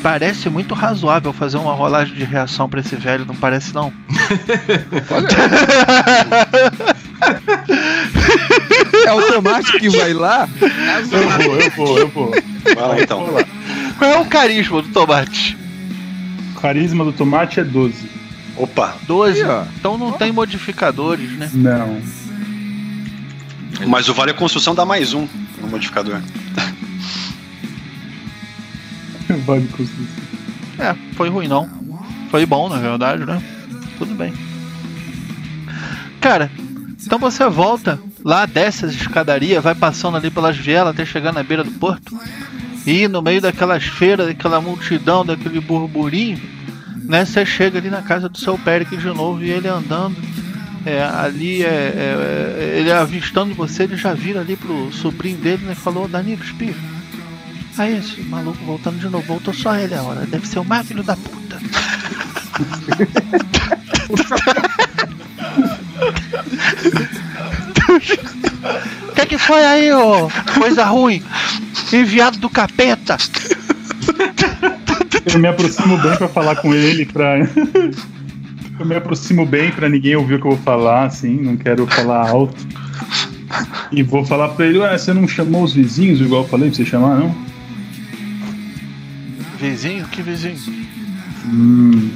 parece 0.01 0.49
muito 0.49 0.73
razoável 0.73 1.31
fazer 1.31 1.57
uma 1.57 1.73
rolagem 1.73 2.13
de 2.13 2.23
reação 2.23 2.67
pra 2.67 2.81
esse 2.81 2.95
velho, 2.95 3.25
não 3.25 3.35
parece 3.35 3.73
não? 3.73 3.93
Olha. 5.09 5.27
é 9.07 9.13
o 9.13 9.31
tomate 9.31 9.79
que 9.79 9.89
vai 9.89 10.13
lá. 10.13 10.49
Eu 11.11 11.29
vou, 11.29 11.59
eu 11.59 11.71
vou, 11.71 11.99
eu 11.99 12.07
vou. 12.09 12.31
Vai 12.75 12.87
lá 12.87 13.01
então. 13.01 13.25
Qual 13.97 14.11
é 14.11 14.19
o 14.19 14.25
carisma 14.25 14.81
do 14.81 14.89
tomate? 14.89 15.57
O 16.55 16.59
carisma 16.59 17.05
do 17.05 17.13
tomate 17.13 17.59
é 17.59 17.63
12. 17.63 18.11
Opa, 18.57 18.95
12. 19.07 19.41
Aí, 19.41 19.47
ó. 19.47 19.63
Então 19.77 19.97
não 19.97 20.11
tem 20.11 20.31
modificadores, 20.31 21.31
né? 21.37 21.49
Não. 21.53 22.01
Mas 23.87 24.07
o 24.09 24.13
Vale 24.13 24.33
Construção 24.33 24.75
dá 24.75 24.85
mais 24.85 25.13
um 25.13 25.27
no 25.59 25.67
modificador. 25.67 26.21
Vale 29.45 29.67
construção. 29.67 30.23
É, 30.77 30.95
foi 31.15 31.29
ruim 31.29 31.47
não. 31.47 31.69
Foi 32.29 32.45
bom, 32.45 32.67
na 32.69 32.77
verdade, 32.77 33.25
né? 33.25 33.41
Tudo 33.97 34.13
bem. 34.15 34.33
Cara, 36.19 36.51
então 37.05 37.19
você 37.19 37.47
volta 37.49 37.99
lá, 38.23 38.45
desce 38.45 38.85
as 38.85 38.93
escadarias, 38.93 39.63
vai 39.63 39.75
passando 39.75 40.17
ali 40.17 40.29
pelas 40.29 40.57
vielas 40.57 40.93
até 40.93 41.05
chegar 41.05 41.33
na 41.33 41.43
beira 41.43 41.63
do 41.63 41.71
porto. 41.71 42.17
E 42.85 43.07
no 43.07 43.21
meio 43.21 43.41
daquelas 43.41 43.83
feiras, 43.83 44.27
daquela 44.27 44.59
multidão, 44.59 45.25
daquele 45.25 45.59
burburinho, 45.59 46.41
né? 47.03 47.25
Você 47.25 47.45
chega 47.45 47.77
ali 47.77 47.89
na 47.89 48.01
casa 48.01 48.27
do 48.27 48.37
seu 48.37 48.57
Péricles 48.57 49.01
de 49.01 49.07
novo 49.07 49.43
e 49.43 49.49
ele 49.49 49.67
andando. 49.67 50.15
É, 50.85 51.01
ali, 51.01 51.63
é, 51.63 51.67
é, 51.67 52.55
é, 52.59 52.79
ele 52.79 52.91
avistando 52.91 53.53
você, 53.53 53.83
ele 53.83 53.95
já 53.95 54.13
vira 54.13 54.41
ali 54.41 54.55
pro 54.55 54.91
sobrinho 54.91 55.37
dele, 55.37 55.65
né? 55.65 55.75
Falou, 55.75 56.07
Danilo, 56.07 56.43
espirro. 56.43 56.79
Aí 57.77 57.97
esse 57.97 58.21
maluco 58.21 58.63
voltando 58.65 58.99
de 58.99 59.09
novo, 59.09 59.25
voltou 59.25 59.53
só 59.53 59.75
ele 59.75 59.95
agora. 59.95 60.25
Deve 60.25 60.47
ser 60.47 60.59
o 60.59 60.65
mais 60.65 60.87
filho 60.87 61.03
da 61.03 61.15
puta. 61.15 61.59
O 69.09 69.13
que, 69.15 69.25
que 69.25 69.37
foi 69.37 69.63
aí, 69.63 69.91
ô? 69.93 70.29
Coisa 70.59 70.83
ruim. 70.85 71.23
Enviado 71.91 72.37
do 72.37 72.49
capeta. 72.49 73.17
Eu 75.33 75.39
me 75.39 75.47
aproximo 75.47 75.97
bem 75.97 76.15
pra 76.17 76.27
falar 76.27 76.55
com 76.57 76.73
ele, 76.73 77.05
pra. 77.05 77.37
Eu 78.83 78.87
me 78.89 78.95
aproximo 78.97 79.45
bem 79.45 79.71
pra 79.71 79.87
ninguém 79.87 80.13
ouvir 80.17 80.33
o 80.33 80.39
que 80.41 80.45
eu 80.45 80.51
vou 80.51 80.59
falar, 80.59 81.05
assim, 81.05 81.39
não 81.39 81.55
quero 81.55 81.87
falar 81.87 82.29
alto. 82.29 82.67
E 83.93 84.03
vou 84.03 84.25
falar 84.25 84.49
pra 84.49 84.65
ele, 84.65 84.79
ué, 84.79 84.97
você 84.97 85.13
não 85.13 85.25
chamou 85.25 85.63
os 85.63 85.73
vizinhos, 85.73 86.19
igual 86.19 86.43
eu 86.43 86.49
falei 86.49 86.67
pra 86.67 86.75
você 86.75 86.85
chamar, 86.85 87.17
não? 87.17 87.33
Vizinho? 89.57 90.05
Que 90.07 90.21
vizinho? 90.21 90.57
Hum. 91.45 92.09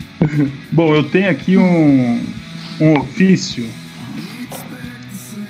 Bom, 0.72 0.94
eu 0.94 1.04
tenho 1.04 1.28
aqui 1.28 1.58
um, 1.58 2.24
um 2.80 2.98
ofício 2.98 3.68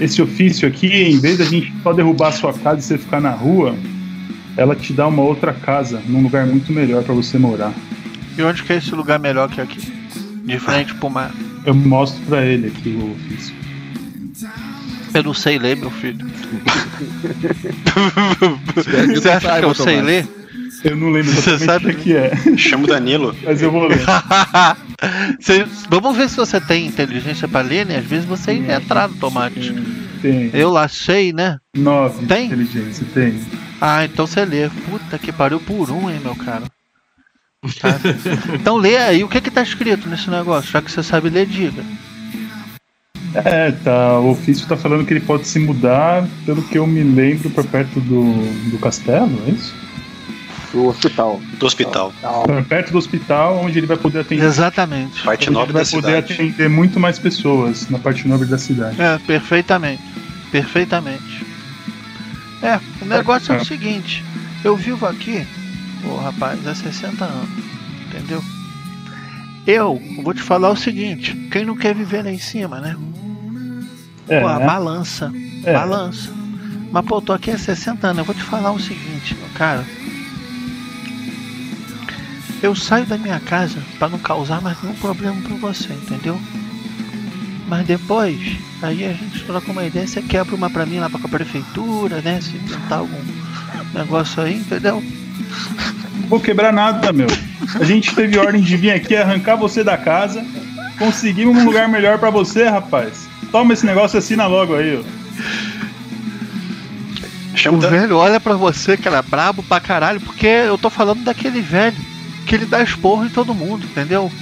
esse 0.01 0.21
ofício 0.21 0.67
aqui, 0.67 0.89
em 0.89 1.21
vez 1.21 1.39
da 1.39 1.45
gente 1.45 1.73
só 1.85 1.93
derrubar 1.93 2.31
a 2.31 2.33
sua 2.33 2.53
casa 2.53 2.81
e 2.81 2.83
você 2.83 2.99
ficar 2.99 3.21
na 3.21 3.31
rua, 3.31 3.77
ela 4.57 4.75
te 4.75 4.93
dá 4.93 5.07
uma 5.07 5.23
outra 5.23 5.53
casa, 5.53 6.03
num 6.09 6.21
lugar 6.21 6.45
muito 6.47 6.73
melhor 6.73 7.05
pra 7.05 7.15
você 7.15 7.39
morar. 7.39 7.73
E 8.37 8.43
onde 8.43 8.65
que 8.65 8.73
é 8.73 8.79
esse 8.79 8.93
lugar 8.93 9.21
melhor 9.21 9.49
que 9.49 9.61
aqui? 9.61 10.02
De 10.45 10.59
frente 10.59 10.95
pro 10.95 11.09
mar. 11.11 11.31
Eu 11.65 11.75
mostro 11.75 12.21
pra 12.27 12.45
ele 12.45 12.67
aqui 12.69 12.89
o 12.91 13.13
ofício. 13.13 13.55
Eu 15.15 15.23
não 15.23 15.35
sei 15.35 15.59
ler, 15.59 15.77
meu 15.77 15.91
filho. 15.91 16.27
Você 19.15 19.29
acha 19.31 19.59
que 19.59 19.65
eu 19.65 19.75
sei 19.75 20.01
ler? 20.03 20.29
Eu 20.85 20.97
não 20.97 21.11
lembro 21.11 21.31
Você 21.31 21.59
sabe 21.59 21.91
o 21.93 21.95
que 21.97 22.17
é, 22.17 22.33
Chama 22.57 22.85
o 22.85 22.87
Danilo. 22.89 23.37
mas 23.45 23.63
eu 23.63 23.71
vou 23.71 23.87
ler. 23.87 24.01
Você- 25.39 25.65
Vamos 25.89 26.17
ver 26.17 26.29
se 26.29 26.37
você 26.37 26.61
tem 26.61 26.87
inteligência 26.87 27.47
pra 27.47 27.61
ler, 27.61 27.87
né? 27.87 27.99
Às 27.99 28.05
vezes 28.05 28.25
você 28.25 28.53
é 28.53 28.79
letrado, 28.79 29.15
Tomate. 29.15 29.73
Tem. 30.21 30.51
Eu 30.53 30.71
lá 30.71 30.89
sei, 30.89 31.33
né? 31.33 31.59
Nove 31.77 32.27
Tem? 32.27 32.47
inteligência, 32.47 33.05
tem. 33.13 33.41
Ah, 33.81 34.05
então 34.05 34.27
você 34.27 34.45
lê. 34.45 34.69
Puta 34.89 35.19
que 35.19 35.33
pariu 35.33 35.59
por 35.61 35.91
um, 35.91 36.09
hein, 36.11 36.21
meu 36.23 36.35
cara. 36.37 36.65
Tá. 37.81 37.99
Então 38.55 38.77
lê 38.77 38.97
aí 38.97 39.23
o 39.23 39.29
que 39.29 39.41
que 39.41 39.51
tá 39.51 39.63
escrito 39.63 40.09
nesse 40.09 40.29
negócio, 40.29 40.71
já 40.71 40.83
que 40.83 40.91
você 40.91 41.03
sabe 41.03 41.31
ler, 41.31 41.47
diga. 41.47 41.85
É, 43.35 43.71
tá. 43.71 44.19
O 44.19 44.31
ofício 44.33 44.67
tá 44.67 44.77
falando 44.77 45.07
que 45.07 45.13
ele 45.13 45.21
pode 45.21 45.47
se 45.47 45.59
mudar, 45.59 46.27
pelo 46.45 46.63
que 46.63 46.79
eu 46.79 46.87
me 46.87 47.03
lembro, 47.03 47.51
pra 47.51 47.65
perto 47.65 48.01
do, 48.01 48.71
do 48.71 48.79
castelo, 48.79 49.31
é 49.47 49.51
isso? 49.51 49.75
Do 50.73 50.87
hospital. 50.87 51.41
Do 51.59 51.67
hospital. 51.67 52.13
Pra 52.45 52.63
perto 52.63 52.93
do 52.93 52.99
hospital, 52.99 53.59
onde 53.63 53.79
ele 53.79 53.87
vai 53.87 53.97
poder 53.97 54.21
atender. 54.21 54.45
Exatamente. 54.45 55.23
Parte 55.23 55.43
onde 55.43 55.51
ele 55.51 55.55
nobre 55.59 55.73
vai 55.73 55.85
da 55.85 55.91
poder 55.91 56.23
cidade. 56.23 56.33
atender 56.33 56.69
muito 56.69 56.99
mais 56.99 57.19
pessoas 57.19 57.89
na 57.91 57.99
parte 57.99 58.27
nobre 58.27 58.49
da 58.49 58.59
cidade. 58.59 59.01
É, 59.01 59.19
perfeitamente. 59.19 60.03
Perfeitamente. 60.51 61.47
É, 62.63 62.81
o 63.01 63.05
negócio 63.05 63.53
é 63.53 63.59
o 63.59 63.65
seguinte, 63.65 64.25
eu 64.65 64.77
vivo 64.77 65.05
aqui, 65.07 65.47
ô 66.05 66.17
rapaz, 66.17 66.67
há 66.67 66.75
60 66.75 67.25
anos, 67.25 67.49
entendeu? 68.09 68.43
Eu 69.67 70.01
vou 70.23 70.35
te 70.35 70.43
falar 70.43 70.71
o 70.71 70.77
seguinte, 70.77 71.35
quem 71.51 71.65
não 71.65 71.77
quer 71.77 71.95
viver 71.95 72.25
lá 72.25 72.31
em 72.31 72.39
cima, 72.39 72.81
né? 72.81 72.97
É, 74.29 74.41
Pô, 74.41 74.49
né? 74.59 74.67
balança, 74.67 75.33
É. 75.65 75.73
balança. 75.73 76.31
Mas 76.91 77.05
pô, 77.07 77.17
eu 77.19 77.23
tô 77.23 77.33
aqui 77.33 77.51
há 77.51 77.59
60 77.59 78.09
anos, 78.09 78.19
eu 78.19 78.25
vou 78.25 78.35
te 78.35 78.43
falar 78.43 78.73
o 78.73 78.81
seguinte, 78.81 79.35
meu 79.35 79.49
cara. 79.55 79.85
Eu 82.63 82.75
saio 82.77 83.05
da 83.07 83.19
minha 83.19 83.41
casa 83.41 83.79
pra 83.99 84.09
não 84.09 84.19
causar 84.19 84.61
mais 84.61 84.81
nenhum 84.83 84.95
problema 84.97 85.37
pra 85.43 85.57
você, 85.57 85.93
entendeu? 85.93 86.39
Mas 87.69 87.87
depois, 87.87 88.39
aí 88.83 89.05
a 89.05 89.13
gente 89.13 89.45
troca 89.45 89.73
uma 89.73 89.85
ideia, 89.85 90.07
você 90.07 90.23
quebra 90.23 90.55
uma 90.55 90.71
pra 90.71 90.87
mim 90.87 90.99
lá 90.99 91.09
pra 91.11 91.19
prefeitura, 91.29 92.21
né? 92.21 92.41
Se 92.41 92.53
tentar 92.53 92.97
algum 92.99 93.19
negócio 93.95 94.43
aí, 94.43 94.59
entendeu? 94.59 95.03
Não 96.21 96.29
vou 96.29 96.41
quebrar 96.41 96.73
nada, 96.73 97.13
meu. 97.13 97.29
A 97.81 97.85
gente 97.85 98.15
teve 98.15 98.39
ordem 98.39 98.61
de 98.61 98.77
vir 98.77 98.91
aqui 98.91 99.17
arrancar 99.17 99.57
você 99.57 99.83
da 99.85 99.97
casa. 99.97 100.45
Conseguimos 100.99 101.57
um 101.57 101.65
lugar 101.65 101.89
melhor 101.89 102.19
pra 102.19 102.31
você, 102.31 102.69
rapaz. 102.69 103.29
Toma 103.51 103.73
esse 103.73 103.85
negócio 103.85 104.17
e 104.17 104.19
assina 104.19 104.47
logo 104.47 104.75
aí, 104.75 104.97
ó. 104.99 105.23
O 107.71 107.79
velho 107.79 108.17
olha 108.17 108.41
pra 108.41 108.55
você, 108.55 108.97
cara, 108.97 109.23
brabo 109.23 109.63
pra 109.63 109.79
caralho, 109.79 110.21
porque 110.21 110.47
eu 110.47 110.77
tô 110.79 110.91
falando 110.91 111.23
daquele 111.23 111.61
velho 111.61 111.97
que 112.47 112.55
ele 112.55 112.67
dá 112.67 112.83
esporro 112.83 113.25
em 113.25 113.29
todo 113.29 113.55
mundo, 113.55 113.85
entendeu? 113.85 114.33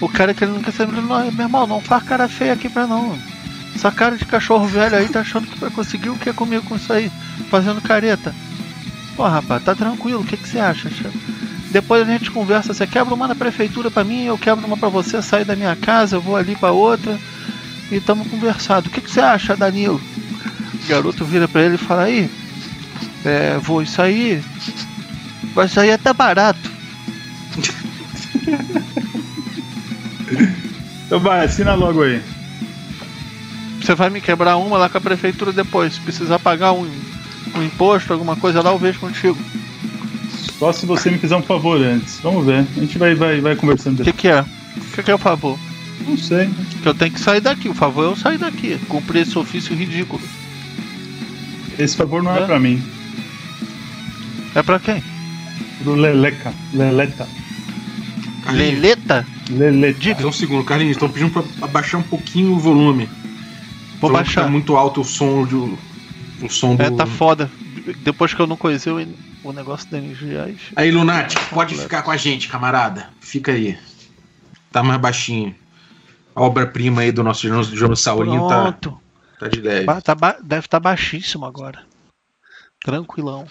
O 0.00 0.08
cara 0.08 0.34
que 0.34 0.44
ele 0.44 0.52
nunca 0.52 0.70
sabe, 0.70 0.92
não, 0.92 1.32
meu 1.32 1.46
irmão, 1.46 1.66
não 1.66 1.80
faz 1.80 2.02
cara 2.02 2.28
feia 2.28 2.52
aqui 2.52 2.68
pra 2.68 2.86
não. 2.86 3.16
Essa 3.74 3.90
cara 3.90 4.16
de 4.16 4.24
cachorro 4.24 4.66
velho 4.66 4.96
aí 4.96 5.08
tá 5.08 5.20
achando 5.20 5.46
que 5.46 5.58
vai 5.58 5.70
conseguir 5.70 6.10
o 6.10 6.16
que 6.16 6.32
comigo 6.32 6.64
com 6.64 6.76
isso 6.76 6.92
aí? 6.92 7.10
Fazendo 7.50 7.80
careta. 7.80 8.34
Pô, 9.16 9.26
rapaz, 9.26 9.64
tá 9.64 9.74
tranquilo, 9.74 10.20
o 10.20 10.24
que, 10.24 10.36
que 10.36 10.48
você 10.48 10.58
acha? 10.58 10.90
Depois 11.70 12.02
a 12.02 12.12
gente 12.12 12.30
conversa, 12.30 12.74
você 12.74 12.86
quebra 12.86 13.14
uma 13.14 13.26
na 13.26 13.34
prefeitura 13.34 13.90
pra 13.90 14.04
mim, 14.04 14.24
eu 14.24 14.36
quebro 14.36 14.66
uma 14.66 14.76
pra 14.76 14.88
você, 14.88 15.22
sai 15.22 15.44
da 15.44 15.56
minha 15.56 15.74
casa, 15.74 16.16
eu 16.16 16.20
vou 16.20 16.36
ali 16.36 16.54
pra 16.54 16.70
outra 16.70 17.18
e 17.90 17.98
tamo 18.00 18.24
conversado. 18.26 18.88
O 18.88 18.90
que, 18.90 19.00
que 19.00 19.10
você 19.10 19.20
acha, 19.20 19.56
Danilo? 19.56 20.00
O 20.84 20.86
garoto 20.86 21.24
vira 21.24 21.48
pra 21.48 21.62
ele 21.62 21.76
e 21.76 21.78
fala 21.78 22.02
aí, 22.02 22.30
é, 23.24 23.58
vou 23.58 23.82
isso 23.82 24.00
aí. 24.00 24.42
Vai 25.54 25.68
sair 25.68 25.92
até 25.92 26.12
barato. 26.12 26.70
Então 31.06 31.20
vai, 31.20 31.44
assina 31.44 31.74
logo 31.74 32.02
aí. 32.02 32.20
Você 33.80 33.94
vai 33.94 34.10
me 34.10 34.20
quebrar 34.20 34.56
uma 34.56 34.76
lá 34.76 34.88
com 34.88 34.98
a 34.98 35.00
prefeitura 35.00 35.52
depois. 35.52 35.94
Se 35.94 36.00
precisar 36.00 36.40
pagar 36.40 36.72
um, 36.72 36.90
um 37.58 37.64
imposto, 37.64 38.12
alguma 38.12 38.36
coisa 38.36 38.62
lá, 38.62 38.70
eu 38.70 38.78
vejo 38.78 38.98
contigo. 39.00 39.36
Só 40.58 40.72
se 40.72 40.86
você 40.86 41.10
me 41.10 41.18
fizer 41.18 41.36
um 41.36 41.42
favor 41.42 41.80
antes. 41.80 42.18
Vamos 42.22 42.44
ver. 42.46 42.66
A 42.76 42.80
gente 42.80 42.96
vai, 42.98 43.14
vai, 43.14 43.40
vai 43.40 43.56
conversando 43.56 44.00
O 44.00 44.04
que, 44.04 44.12
que 44.12 44.28
é? 44.28 44.40
O 44.40 44.80
que, 44.94 45.02
que 45.02 45.10
é 45.10 45.14
o 45.14 45.18
favor? 45.18 45.58
Não 46.06 46.16
sei. 46.16 46.48
Que 46.82 46.88
eu 46.88 46.94
tenho 46.94 47.12
que 47.12 47.20
sair 47.20 47.40
daqui. 47.40 47.68
O 47.68 47.74
favor 47.74 48.04
é 48.04 48.06
eu 48.08 48.16
sair 48.16 48.38
daqui. 48.38 48.78
Cumprir 48.88 49.22
esse 49.22 49.38
ofício 49.38 49.74
ridículo. 49.76 50.22
Esse 51.78 51.96
favor 51.96 52.22
não 52.22 52.34
é, 52.34 52.40
É? 52.42 52.46
pra 52.46 52.58
mim. 52.58 52.82
É 54.54 54.62
pra 54.62 54.78
quem? 54.78 55.02
Pro 55.82 55.94
Leleca. 55.94 56.54
Leleta. 56.72 57.28
Leleta? 58.50 59.26
Leleta. 59.50 59.98
Diga. 60.00 60.22
Só 60.22 60.28
um 60.28 60.32
segundo, 60.32 60.64
Carlinhos, 60.64 60.96
estão 60.96 61.08
pedindo 61.10 61.30
pra 61.32 61.42
abaixar 61.60 62.00
um 62.00 62.04
pouquinho 62.04 62.52
o 62.52 62.58
volume. 62.58 63.08
Vou 64.00 64.10
que 64.10 64.16
baixar. 64.16 64.44
Tá 64.44 64.50
muito 64.50 64.74
alto 64.76 65.02
o 65.02 65.04
som 65.04 65.44
do. 65.44 65.78
O 66.42 66.48
som 66.50 66.74
do. 66.76 66.82
É, 66.82 66.90
tá 66.90 67.06
foda. 67.06 67.50
Depois 68.02 68.34
que 68.34 68.40
eu 68.40 68.46
não 68.46 68.56
conheci 68.56 68.90
o, 68.90 68.96
o 69.44 69.52
negócio 69.52 69.88
da 69.90 69.98
energia. 69.98 70.44
aí- 70.44 70.58
Aí, 70.76 70.90
Lunatic, 70.90 71.38
pode 71.50 71.74
ficar 71.76 72.02
com 72.02 72.10
a 72.10 72.16
gente, 72.16 72.48
camarada. 72.48 73.08
Fica 73.20 73.52
aí. 73.52 73.78
Tá 74.72 74.82
mais 74.82 75.00
baixinho. 75.00 75.54
A 76.34 76.42
obra-prima 76.42 77.00
aí 77.02 77.10
do 77.12 77.22
nosso 77.22 77.48
dinossaurinho 77.70 78.46
tá, 78.48 78.62
Pronto. 78.62 79.00
tá 79.40 79.48
de 79.48 79.60
leve. 79.60 79.86
Tá 80.02 80.14
ba- 80.14 80.36
deve 80.42 80.66
estar 80.66 80.80
baixíssimo 80.80 81.46
agora. 81.46 81.82
Tranquilão. 82.84 83.46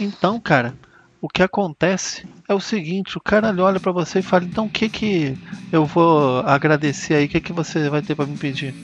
Então, 0.00 0.40
cara, 0.40 0.74
o 1.20 1.28
que 1.28 1.42
acontece 1.42 2.26
é 2.48 2.54
o 2.54 2.60
seguinte: 2.60 3.18
o 3.18 3.20
cara 3.20 3.54
olha 3.62 3.78
pra 3.78 3.92
você 3.92 4.20
e 4.20 4.22
fala, 4.22 4.44
então 4.44 4.66
o 4.66 4.70
que 4.70 4.88
que 4.88 5.36
eu 5.70 5.84
vou 5.84 6.40
agradecer 6.40 7.14
aí? 7.14 7.26
O 7.26 7.28
que 7.28 7.40
que 7.40 7.52
você 7.52 7.90
vai 7.90 8.00
ter 8.00 8.14
pra 8.14 8.24
me 8.26 8.38
pedir? 8.38 8.74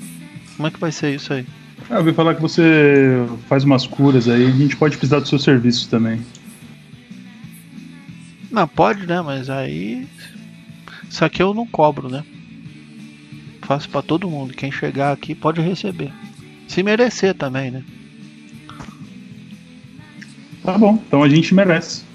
Como 0.56 0.68
é 0.68 0.70
que 0.70 0.78
vai 0.80 0.92
ser 0.92 1.14
isso 1.14 1.32
aí? 1.32 1.46
Ah, 1.88 1.94
eu 1.94 1.98
ouvi 1.98 2.12
falar 2.12 2.34
que 2.34 2.42
você 2.42 3.24
faz 3.48 3.62
umas 3.64 3.86
curas 3.86 4.28
aí. 4.28 4.46
A 4.46 4.50
gente 4.50 4.76
pode 4.76 4.96
precisar 4.96 5.20
dos 5.20 5.28
seus 5.28 5.44
serviços 5.44 5.86
também. 5.86 6.20
Não, 8.50 8.66
pode, 8.66 9.06
né? 9.06 9.20
Mas 9.20 9.50
aí. 9.50 10.06
Isso 11.08 11.24
aqui 11.24 11.42
eu 11.42 11.54
não 11.54 11.66
cobro, 11.66 12.08
né? 12.08 12.24
Faço 13.62 13.88
pra 13.88 14.02
todo 14.02 14.30
mundo. 14.30 14.54
Quem 14.54 14.72
chegar 14.72 15.12
aqui 15.12 15.34
pode 15.34 15.60
receber. 15.60 16.12
Se 16.66 16.82
merecer 16.82 17.34
também, 17.34 17.70
né? 17.70 17.84
Tá 20.62 20.76
bom, 20.76 21.00
então 21.06 21.22
a 21.22 21.28
gente 21.28 21.54
merece. 21.54 22.05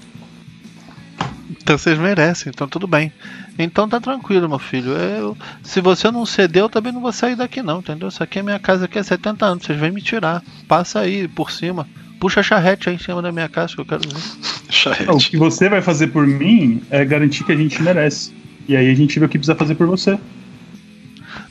Então 1.62 1.78
vocês 1.78 1.96
merecem, 1.98 2.50
então 2.52 2.66
tudo 2.66 2.86
bem. 2.86 3.12
Então 3.58 3.88
tá 3.88 4.00
tranquilo, 4.00 4.48
meu 4.48 4.58
filho. 4.58 4.92
Eu, 4.92 5.36
se 5.62 5.80
você 5.80 6.10
não 6.10 6.26
ceder, 6.26 6.62
eu 6.64 6.68
também 6.68 6.92
não 6.92 7.00
vou 7.00 7.12
sair 7.12 7.36
daqui 7.36 7.62
não, 7.62 7.78
entendeu? 7.78 8.08
Isso 8.08 8.22
aqui 8.22 8.40
é 8.40 8.42
minha 8.42 8.58
casa 8.58 8.86
aqui 8.86 8.98
há 8.98 9.04
70 9.04 9.46
anos, 9.46 9.64
vocês 9.64 9.78
vêm 9.78 9.90
me 9.92 10.02
tirar. 10.02 10.42
Passa 10.66 11.00
aí 11.00 11.28
por 11.28 11.50
cima. 11.52 11.86
Puxa 12.18 12.40
a 12.40 12.42
charrete 12.42 12.88
aí 12.88 12.96
em 12.96 12.98
cima 12.98 13.20
da 13.22 13.30
minha 13.32 13.48
casa 13.48 13.74
que 13.74 13.80
eu 13.80 13.84
quero 13.86 14.02
ver. 14.08 14.14
O 14.68 14.72
Charrete. 14.74 15.30
que 15.30 15.36
você 15.36 15.68
vai 15.68 15.82
fazer 15.82 16.06
por 16.08 16.26
mim 16.26 16.80
é 16.90 17.04
garantir 17.04 17.44
que 17.44 17.52
a 17.52 17.56
gente 17.56 17.82
merece. 17.82 18.32
E 18.66 18.74
aí 18.74 18.90
a 18.90 18.94
gente 18.94 19.18
vê 19.20 19.26
o 19.26 19.28
que 19.28 19.36
precisa 19.38 19.54
fazer 19.54 19.74
por 19.74 19.86
você. 19.86 20.18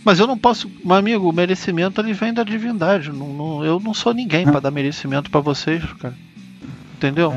Mas 0.03 0.19
eu 0.19 0.25
não 0.25 0.35
posso, 0.37 0.69
meu 0.83 0.95
amigo, 0.95 1.29
o 1.29 1.33
merecimento 1.33 2.01
ele 2.01 2.13
vem 2.13 2.33
da 2.33 2.43
divindade. 2.43 3.11
Não, 3.11 3.27
não- 3.31 3.63
eu 3.63 3.79
não 3.79 3.93
sou 3.93 4.11
ninguém 4.13 4.45
pra 4.45 4.59
dar 4.59 4.71
merecimento 4.71 5.29
pra 5.29 5.39
vocês, 5.39 5.83
cara. 5.99 6.15
Entendeu? 6.95 7.31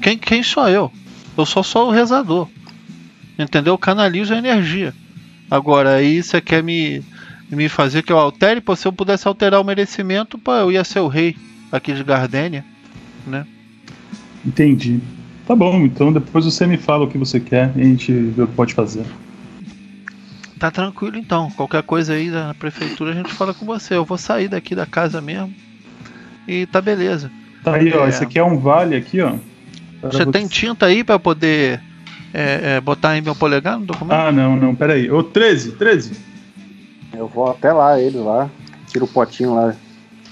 Quem, 0.00 0.18
quem 0.18 0.42
sou 0.42 0.68
eu? 0.68 0.90
Eu 1.36 1.46
só 1.46 1.62
sou 1.62 1.88
o 1.88 1.90
rezador. 1.90 2.48
Entendeu? 3.38 3.74
Eu 3.74 3.78
canalizo 3.78 4.34
a 4.34 4.38
energia. 4.38 4.94
Agora, 5.50 5.96
aí 5.96 6.22
você 6.22 6.40
quer 6.40 6.62
me, 6.62 7.02
me 7.50 7.68
fazer 7.68 8.02
que 8.02 8.12
eu 8.12 8.18
altere? 8.18 8.60
Pô, 8.60 8.74
se 8.76 8.86
eu 8.86 8.92
pudesse 8.92 9.26
alterar 9.26 9.60
o 9.60 9.64
merecimento, 9.64 10.38
pô, 10.38 10.52
eu 10.52 10.72
ia 10.72 10.84
ser 10.84 11.00
o 11.00 11.08
rei 11.08 11.36
aqui 11.70 11.92
de 11.92 12.04
Gardênia. 12.04 12.64
Entendi. 14.44 15.00
Tá 15.46 15.56
bom, 15.56 15.80
então 15.80 16.12
depois 16.12 16.44
você 16.44 16.66
me 16.66 16.76
fala 16.76 17.04
o 17.04 17.08
que 17.08 17.18
você 17.18 17.40
quer 17.40 17.72
e 17.76 17.80
a 17.80 17.84
gente 17.84 18.12
vê 18.12 18.42
o 18.42 18.46
que 18.46 18.54
pode 18.54 18.74
fazer. 18.74 19.04
Tá 20.58 20.70
tranquilo 20.70 21.18
então. 21.18 21.50
Qualquer 21.50 21.82
coisa 21.82 22.12
aí 22.12 22.30
da 22.30 22.54
prefeitura 22.54 23.10
a 23.10 23.14
gente 23.14 23.32
fala 23.32 23.52
com 23.52 23.66
você. 23.66 23.96
Eu 23.96 24.04
vou 24.04 24.16
sair 24.16 24.46
daqui 24.48 24.74
da 24.74 24.86
casa 24.86 25.20
mesmo. 25.20 25.52
E 26.46 26.66
tá 26.66 26.80
beleza. 26.80 27.30
Tá 27.64 27.74
aí, 27.74 27.92
ó. 27.92 28.06
É. 28.06 28.08
Esse 28.08 28.22
aqui 28.22 28.38
é 28.38 28.44
um 28.44 28.58
vale 28.58 28.94
aqui, 28.94 29.20
ó. 29.20 29.34
Você 30.02 30.26
tem 30.26 30.46
tinta 30.48 30.86
aí 30.86 31.04
pra 31.04 31.18
poder 31.18 31.80
é, 32.34 32.76
é, 32.76 32.80
botar 32.80 33.16
em 33.16 33.20
meu 33.20 33.34
polegar 33.34 33.78
no 33.78 33.86
documento? 33.86 34.18
Ah, 34.18 34.32
não, 34.32 34.56
não, 34.56 34.74
peraí. 34.74 35.10
Ô, 35.10 35.22
13, 35.22 35.72
13. 35.72 36.12
Eu 37.14 37.28
vou 37.28 37.50
até 37.50 37.72
lá, 37.72 38.00
ele 38.00 38.18
lá. 38.18 38.50
tira 38.88 39.04
o 39.04 39.08
potinho 39.08 39.54
lá, 39.54 39.74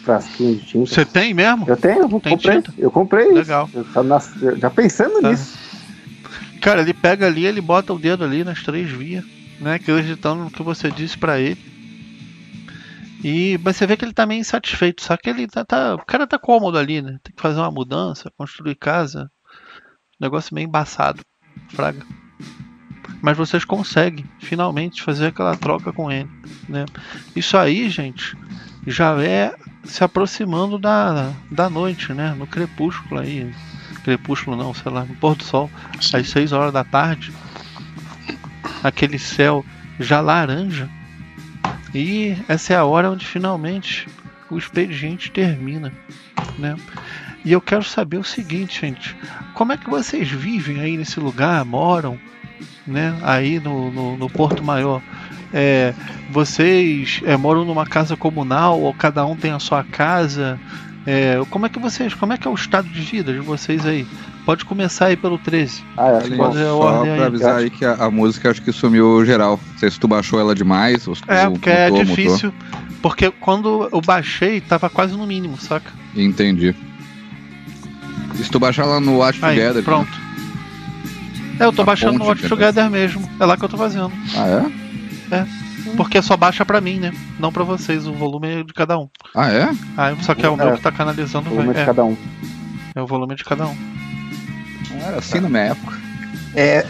frasquinho 0.02 0.56
de 0.56 0.66
tinta. 0.66 0.86
Você 0.86 1.04
tem 1.04 1.32
mesmo? 1.32 1.64
Eu 1.68 1.76
tenho, 1.76 2.00
eu 2.02 2.20
Tem 2.20 2.32
comprei. 2.36 2.56
tinta? 2.62 2.74
Eu 2.76 2.90
comprei 2.90 3.26
isso. 3.26 3.34
Legal. 3.34 3.70
Eu 3.94 4.02
nas- 4.04 4.42
eu 4.42 4.56
já 4.58 4.68
pensando 4.70 5.20
Tá. 5.20 5.30
nisso. 5.30 5.58
Cara, 6.60 6.82
ele 6.82 6.92
pega 6.92 7.26
ali, 7.26 7.46
ele 7.46 7.60
bota 7.60 7.92
o 7.92 7.98
dedo 7.98 8.24
ali 8.24 8.44
nas 8.44 8.62
três 8.62 8.90
vias, 8.90 9.24
né? 9.60 9.74
Acreditando 9.74 10.44
no 10.44 10.50
que 10.50 10.62
você 10.62 10.90
disse 10.90 11.16
pra 11.16 11.38
ele. 11.38 11.58
E 13.22 13.58
mas 13.62 13.76
você 13.76 13.86
vê 13.86 13.96
que 13.96 14.04
ele 14.04 14.12
tá 14.14 14.24
meio 14.26 14.40
insatisfeito, 14.40 15.02
só 15.02 15.16
que 15.16 15.28
ele 15.28 15.46
tá, 15.46 15.64
tá- 15.64 15.94
O 15.94 16.04
cara 16.04 16.26
tá 16.26 16.38
cômodo 16.38 16.78
ali, 16.78 17.02
né? 17.02 17.18
Tem 17.22 17.34
que 17.34 17.40
fazer 17.42 17.60
uma 17.60 17.70
mudança, 17.70 18.32
construir 18.36 18.74
casa. 18.74 19.30
Negócio 20.20 20.54
meio 20.54 20.66
embaçado, 20.66 21.22
fraga. 21.70 22.04
Mas 23.22 23.36
vocês 23.36 23.64
conseguem 23.64 24.24
finalmente 24.38 25.02
fazer 25.02 25.28
aquela 25.28 25.56
troca 25.56 25.92
com 25.92 26.10
ele, 26.10 26.28
né? 26.68 26.86
Isso 27.34 27.56
aí, 27.56 27.88
gente, 27.88 28.36
já 28.86 29.20
é 29.22 29.54
se 29.84 30.04
aproximando 30.04 30.78
da, 30.78 31.32
da 31.50 31.68
noite, 31.68 32.12
né? 32.12 32.34
No 32.34 32.46
crepúsculo 32.46 33.20
aí. 33.20 33.52
Crepúsculo 34.04 34.56
não, 34.56 34.72
sei 34.72 34.90
lá, 34.90 35.04
no 35.04 35.14
pôr 35.16 35.34
do 35.34 35.44
sol 35.44 35.70
às 35.94 36.28
6 36.28 36.52
horas 36.52 36.72
da 36.72 36.82
tarde, 36.84 37.32
aquele 38.82 39.18
céu 39.18 39.64
já 39.98 40.20
laranja, 40.20 40.88
e 41.94 42.36
essa 42.48 42.72
é 42.72 42.76
a 42.76 42.84
hora 42.84 43.10
onde 43.10 43.26
finalmente 43.26 44.08
o 44.50 44.56
expediente 44.56 45.30
termina, 45.30 45.92
né? 46.58 46.76
E 47.44 47.52
eu 47.52 47.60
quero 47.60 47.82
saber 47.82 48.18
o 48.18 48.24
seguinte, 48.24 48.80
gente, 48.82 49.16
como 49.54 49.72
é 49.72 49.76
que 49.76 49.88
vocês 49.88 50.28
vivem 50.30 50.80
aí 50.80 50.96
nesse 50.96 51.18
lugar, 51.18 51.64
moram, 51.64 52.18
né? 52.86 53.16
Aí 53.22 53.58
no, 53.60 53.90
no, 53.90 54.16
no 54.16 54.28
Porto 54.30 54.62
Maior. 54.62 55.00
É, 55.52 55.92
vocês 56.30 57.20
é, 57.24 57.36
moram 57.36 57.64
numa 57.64 57.84
casa 57.86 58.16
comunal 58.16 58.80
ou 58.80 58.94
cada 58.94 59.24
um 59.26 59.34
tem 59.34 59.50
a 59.52 59.58
sua 59.58 59.82
casa? 59.82 60.60
É, 61.06 61.40
como 61.50 61.66
é 61.66 61.68
que 61.68 61.78
vocês, 61.78 62.12
como 62.14 62.32
é 62.32 62.38
que 62.38 62.46
é 62.46 62.50
o 62.50 62.54
estado 62.54 62.88
de 62.88 63.00
vida 63.00 63.32
de 63.32 63.40
vocês 63.40 63.84
aí? 63.86 64.06
Pode 64.44 64.64
começar 64.64 65.06
aí 65.06 65.16
pelo 65.16 65.38
13. 65.38 65.82
Ah, 65.96 66.20
que 66.22 66.36
Pode- 66.36 66.56
só 66.58 66.78
ordem 66.78 67.10
aí. 67.12 67.16
pra 67.18 67.26
avisar 67.26 67.56
aí 67.56 67.70
que 67.70 67.84
a, 67.84 67.94
a 67.94 68.10
música 68.10 68.50
acho 68.50 68.62
que 68.62 68.70
sumiu 68.72 69.24
geral. 69.24 69.58
Não 69.72 69.78
sei 69.78 69.90
se 69.90 69.98
tu 69.98 70.06
baixou 70.06 70.38
ela 70.38 70.54
demais 70.54 71.06
ou 71.08 71.14
se 71.14 71.22
tu 71.22 71.30
É, 71.32 71.48
porque 71.48 71.70
é 71.70 71.88
mutou, 71.90 71.98
mutou. 72.06 72.16
difícil. 72.16 72.54
Porque 73.02 73.30
quando 73.30 73.88
eu 73.90 74.00
baixei, 74.00 74.60
tava 74.60 74.90
quase 74.90 75.16
no 75.16 75.26
mínimo, 75.26 75.56
saca? 75.58 75.90
Entendi. 76.14 76.74
Se 78.42 78.50
tu 78.50 78.58
baixar 78.58 78.84
lá 78.86 79.00
no 79.00 79.18
Watch 79.18 79.38
Aí, 79.44 79.56
Together. 79.56 79.82
pronto. 79.84 80.10
É, 81.58 81.64
eu 81.64 81.72
tô 81.72 81.82
A 81.82 81.84
baixando 81.84 82.18
no 82.18 82.24
Watch 82.24 82.42
né? 82.42 82.48
Together 82.48 82.90
mesmo. 82.90 83.28
É 83.38 83.44
lá 83.44 83.56
que 83.56 83.64
eu 83.64 83.68
tô 83.68 83.76
fazendo. 83.76 84.10
Ah, 84.36 84.46
é? 85.34 85.46
Porque 85.96 86.20
só 86.22 86.36
baixa 86.36 86.64
pra 86.64 86.80
mim, 86.80 86.98
né? 86.98 87.12
Não 87.38 87.52
pra 87.52 87.64
vocês. 87.64 88.06
O 88.06 88.12
volume 88.12 88.48
é 88.48 88.62
de 88.62 88.72
cada 88.72 88.98
um. 88.98 89.08
Ah, 89.34 89.50
é? 89.50 89.70
Ah, 89.96 90.14
só 90.22 90.34
que 90.34 90.44
é 90.44 90.48
o 90.48 90.54
É, 90.54 90.56
meu 90.64 90.74
que 90.76 90.80
tá 90.82 90.90
canalizando. 90.92 91.48
o 91.48 91.50
volume 91.54 91.72
vai- 91.74 91.82
de 91.82 91.86
cada 91.86 92.04
um. 92.04 92.16
É, 92.94 92.98
é 93.00 93.02
o 93.02 93.06
volume 93.06 93.34
de 93.34 93.44
cada 93.44 93.66
um. 93.66 93.76
Era 95.06 95.18
assim 95.18 95.40
na 95.40 95.48
minha 95.48 95.62
época. 95.64 95.96
É, 96.54 96.86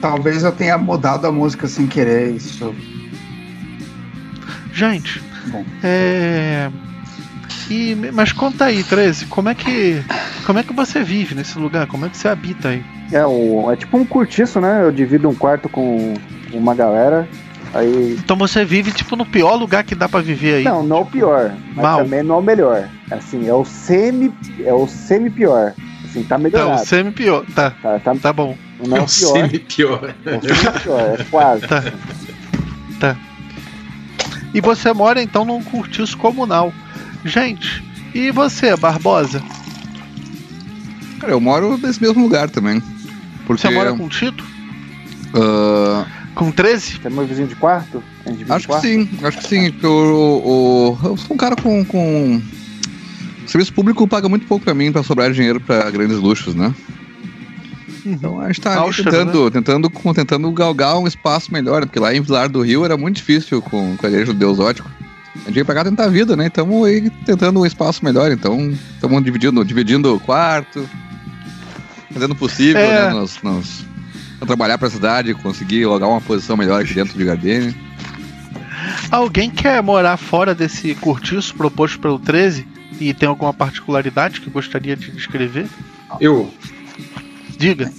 talvez 0.00 0.42
eu 0.42 0.52
tenha 0.52 0.76
mudado 0.78 1.26
a 1.26 1.32
música 1.32 1.66
sem 1.66 1.86
querer. 1.86 2.34
Isso. 2.34 2.74
Gente, 4.72 5.22
Bom. 5.48 5.64
é. 5.82 6.70
E, 7.70 7.94
mas 8.12 8.32
conta 8.32 8.66
aí, 8.66 8.82
13, 8.84 9.26
como 9.26 9.48
é 9.48 9.54
que. 9.54 10.02
Como 10.44 10.58
é 10.58 10.62
que 10.62 10.72
você 10.72 11.02
vive 11.02 11.34
nesse 11.34 11.58
lugar? 11.58 11.86
Como 11.86 12.04
é 12.04 12.08
que 12.10 12.16
você 12.16 12.28
habita 12.28 12.68
aí? 12.68 12.82
É, 13.10 13.24
o, 13.26 13.70
é 13.72 13.76
tipo 13.76 13.96
um 13.96 14.04
curtiço, 14.04 14.60
né? 14.60 14.82
Eu 14.84 14.92
divido 14.92 15.28
um 15.28 15.34
quarto 15.34 15.68
com 15.68 16.14
uma 16.52 16.74
galera. 16.74 17.26
Aí. 17.72 18.16
Então 18.22 18.36
você 18.36 18.64
vive, 18.64 18.92
tipo, 18.92 19.16
no 19.16 19.24
pior 19.26 19.54
lugar 19.56 19.82
que 19.82 19.94
dá 19.94 20.08
pra 20.08 20.20
viver 20.20 20.56
aí. 20.56 20.64
Não, 20.64 20.82
não 20.82 20.98
é 20.98 21.00
o 21.00 21.06
pior. 21.06 21.54
Mas 21.74 21.82
Mal. 21.82 22.02
também 22.04 22.22
não 22.22 22.36
é 22.36 22.38
o 22.38 22.42
melhor. 22.42 22.88
Assim, 23.10 23.48
é 23.48 23.54
o 23.54 23.64
semi. 23.64 24.32
É 24.64 24.72
o 24.72 24.86
semi-pior. 24.86 25.72
Assim, 26.04 26.22
tá 26.22 26.36
Tá, 26.36 26.38
melhorado. 26.38 26.82
o 26.82 26.86
semi-pior. 26.86 27.44
Tá, 27.54 27.70
Tá, 27.82 27.98
tá, 27.98 28.14
tá 28.14 28.32
bom. 28.32 28.56
não 28.86 28.98
é 28.98 29.00
o 29.00 29.06
pior. 29.06 29.48
pior. 29.74 30.14
É 30.26 30.36
o 30.36 30.40
semi-pior, 30.54 31.00
é 31.18 31.24
quase. 31.30 31.62
Tá. 33.00 33.16
E 34.52 34.60
você 34.60 34.92
mora 34.92 35.20
então 35.20 35.44
num 35.44 35.62
cortiço 35.62 36.16
comunal. 36.16 36.72
Gente, 37.24 37.82
e 38.14 38.30
você, 38.30 38.76
Barbosa? 38.76 39.42
Cara, 41.20 41.32
eu 41.32 41.40
moro 41.40 41.78
nesse 41.78 42.00
mesmo 42.02 42.22
lugar 42.22 42.50
também. 42.50 42.82
Porque. 43.46 43.62
Você 43.62 43.70
mora 43.74 43.92
com 43.94 44.04
o 44.04 44.08
Tito? 44.08 44.44
ah, 45.34 46.06
Com 46.34 46.50
13? 46.50 46.98
Você 47.00 47.06
é 47.06 47.10
meu 47.10 47.26
vizinho 47.26 47.48
de 47.48 47.56
quarto? 47.56 48.02
Divide 48.26 48.50
acho 48.52 48.68
que 48.68 48.80
sim, 48.80 49.08
acho 49.22 49.38
que 49.38 49.46
sim. 49.48 49.70
porque 49.72 49.86
o, 49.86 50.96
o- 51.02 51.06
eu 51.08 51.16
sou 51.16 51.34
um 51.34 51.38
cara 51.38 51.56
com. 51.56 51.84
com... 51.84 52.40
O 53.44 53.48
serviço 53.48 53.72
público 53.74 54.08
paga 54.08 54.28
muito 54.28 54.46
pouco 54.46 54.64
pra 54.64 54.74
mim 54.74 54.90
pra 54.90 55.02
sobrar 55.02 55.30
dinheiro 55.30 55.60
pra 55.60 55.90
grandes 55.90 56.16
luxos, 56.16 56.54
né? 56.54 56.74
Então 58.06 58.40
a 58.40 58.46
gente 58.48 58.60
tá 58.60 58.70
ali 58.72 58.80
Austro, 58.80 59.04
tentando, 59.04 59.50
tentando, 59.50 59.90
com- 59.90 60.12
tentando 60.14 60.50
galgar 60.52 60.98
um 60.98 61.06
espaço 61.06 61.52
melhor, 61.52 61.80
né? 61.82 61.86
porque 61.86 61.98
lá 62.00 62.14
em 62.14 62.20
Vilar 62.20 62.48
do 62.48 62.62
Rio 62.62 62.84
era 62.84 62.96
muito 62.96 63.16
difícil 63.16 63.60
com, 63.62 63.96
com 63.96 64.06
a 64.06 64.08
igreja 64.10 64.32
do 64.32 64.38
Deus 64.38 64.58
Ótico. 64.58 64.90
A 65.36 65.38
gente 65.46 65.54
veio 65.54 65.66
pra 65.66 65.74
cá 65.74 65.84
tentar 65.84 66.04
a 66.04 66.08
vida, 66.08 66.36
né? 66.36 66.46
Estamos 66.46 66.86
aí 66.86 67.10
tentando 67.26 67.60
um 67.60 67.66
espaço 67.66 68.04
melhor, 68.04 68.30
então 68.30 68.70
estamos 68.94 69.22
dividindo, 69.24 69.64
dividindo 69.64 70.14
o 70.14 70.20
quarto, 70.20 70.88
fazendo 72.12 72.32
o 72.32 72.36
possível, 72.36 72.80
É. 72.80 73.08
né? 73.08 73.10
Nos, 73.14 73.42
nos- 73.42 73.84
trabalhar 74.46 74.76
pra 74.78 74.90
cidade, 74.90 75.32
conseguir 75.34 75.86
logar 75.86 76.08
uma 76.08 76.20
posição 76.20 76.54
melhor 76.56 76.82
aqui 76.82 76.92
dentro 76.94 77.16
de 77.18 77.24
Gardenia. 77.24 77.74
Alguém 79.10 79.50
quer 79.50 79.82
morar 79.82 80.16
fora 80.18 80.54
desse 80.54 80.94
cortiço 80.96 81.54
proposto 81.54 81.98
pelo 81.98 82.18
13 82.18 82.66
e 83.00 83.14
tem 83.14 83.28
alguma 83.28 83.52
particularidade 83.54 84.40
que 84.40 84.50
gostaria 84.50 84.94
de 84.96 85.10
descrever? 85.12 85.66
Eu, 86.20 86.52
Diga. 87.58 87.90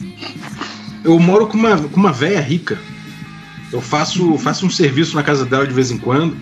eu 1.04 1.20
moro 1.20 1.48
com 1.48 1.58
uma, 1.58 1.78
com 1.78 2.00
uma 2.00 2.12
véia 2.12 2.40
rica. 2.40 2.78
Eu 3.74 3.82
faço, 3.82 4.38
faço 4.38 4.66
um 4.66 4.70
serviço 4.70 5.16
na 5.16 5.24
casa 5.24 5.46
dela 5.46 5.66
de 5.68 5.74
vez 5.74 5.90
em 5.92 5.98
quando. 5.98 6.38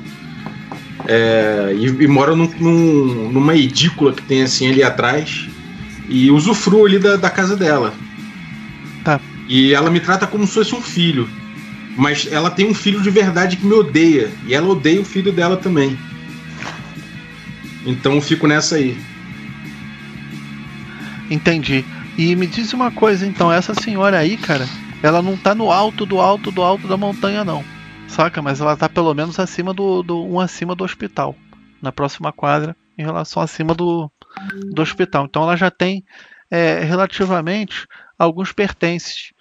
É, 1.08 1.74
e, 1.78 1.86
e 1.86 2.08
moro 2.08 2.36
num, 2.36 2.50
num- 2.60 3.32
numa 3.32 3.56
edícula 3.56 4.14
que 4.14 4.22
tem 4.22 4.44
assim 4.44 4.70
ali 4.70 4.84
atrás. 4.84 5.48
E 6.08 6.30
usufruo 6.32 6.86
ali 6.86 7.00
da, 7.00 7.16
da 7.16 7.30
casa 7.30 7.56
dela. 7.56 7.94
Tá. 9.04 9.20
E 9.48 9.74
ela 9.74 9.90
me 9.90 10.00
trata 10.00 10.28
como 10.28 10.46
se 10.46 10.54
fosse 10.54 10.76
um 10.76 10.82
filho. 10.82 11.30
Mas 11.96 12.28
ela 12.32 12.50
tem 12.50 12.68
um 12.68 12.74
filho 12.74 13.02
de 13.02 13.10
verdade 13.10 13.58
que 13.58 13.66
me 13.66 13.74
odeia. 13.74 14.32
E 14.48 14.54
ela 14.54 14.68
odeia 14.68 15.02
o 15.02 15.06
filho 15.06 15.32
dela 15.32 15.58
também. 15.58 15.98
Então 17.86 18.14
eu 18.16 18.22
fico 18.22 18.48
nessa 18.48 18.76
aí. 18.76 18.98
Entendi. 21.30 21.84
E 22.18 22.36
me 22.36 22.46
diz 22.48 22.74
uma 22.74 22.92
coisa 22.92 23.26
então, 23.26 23.52
essa 23.52 23.74
senhora 23.74 24.20
aí, 24.20 24.38
cara, 24.38 24.68
ela 25.02 25.22
não 25.22 25.36
tá 25.36 25.56
no 25.56 25.72
alto 25.72 26.06
do 26.06 26.20
alto 26.20 26.52
do 26.52 26.62
alto 26.62 26.88
da 26.88 26.96
montanha 26.96 27.44
não. 27.44 27.64
Saca? 28.08 28.42
Mas 28.42 28.62
ela 28.62 28.78
tá 28.78 28.88
pelo 28.88 29.14
menos 29.14 29.40
acima 29.40 29.74
do, 29.74 30.04
do 30.04 30.24
um 30.24 30.40
acima 30.40 30.76
do 30.76 30.84
hospital, 30.84 31.36
na 31.82 31.92
próxima 31.92 32.32
quadra, 32.32 32.76
em 32.98 33.04
relação 33.04 33.42
acima 33.42 33.74
do, 33.74 34.12
do 34.72 34.82
hospital. 34.82 35.26
Então 35.26 35.44
ela 35.44 35.56
já 35.56 35.72
tem 35.72 36.04
é, 36.50 36.80
relativamente 36.80 37.88
alguns 38.18 38.52
pertences. 38.52 39.32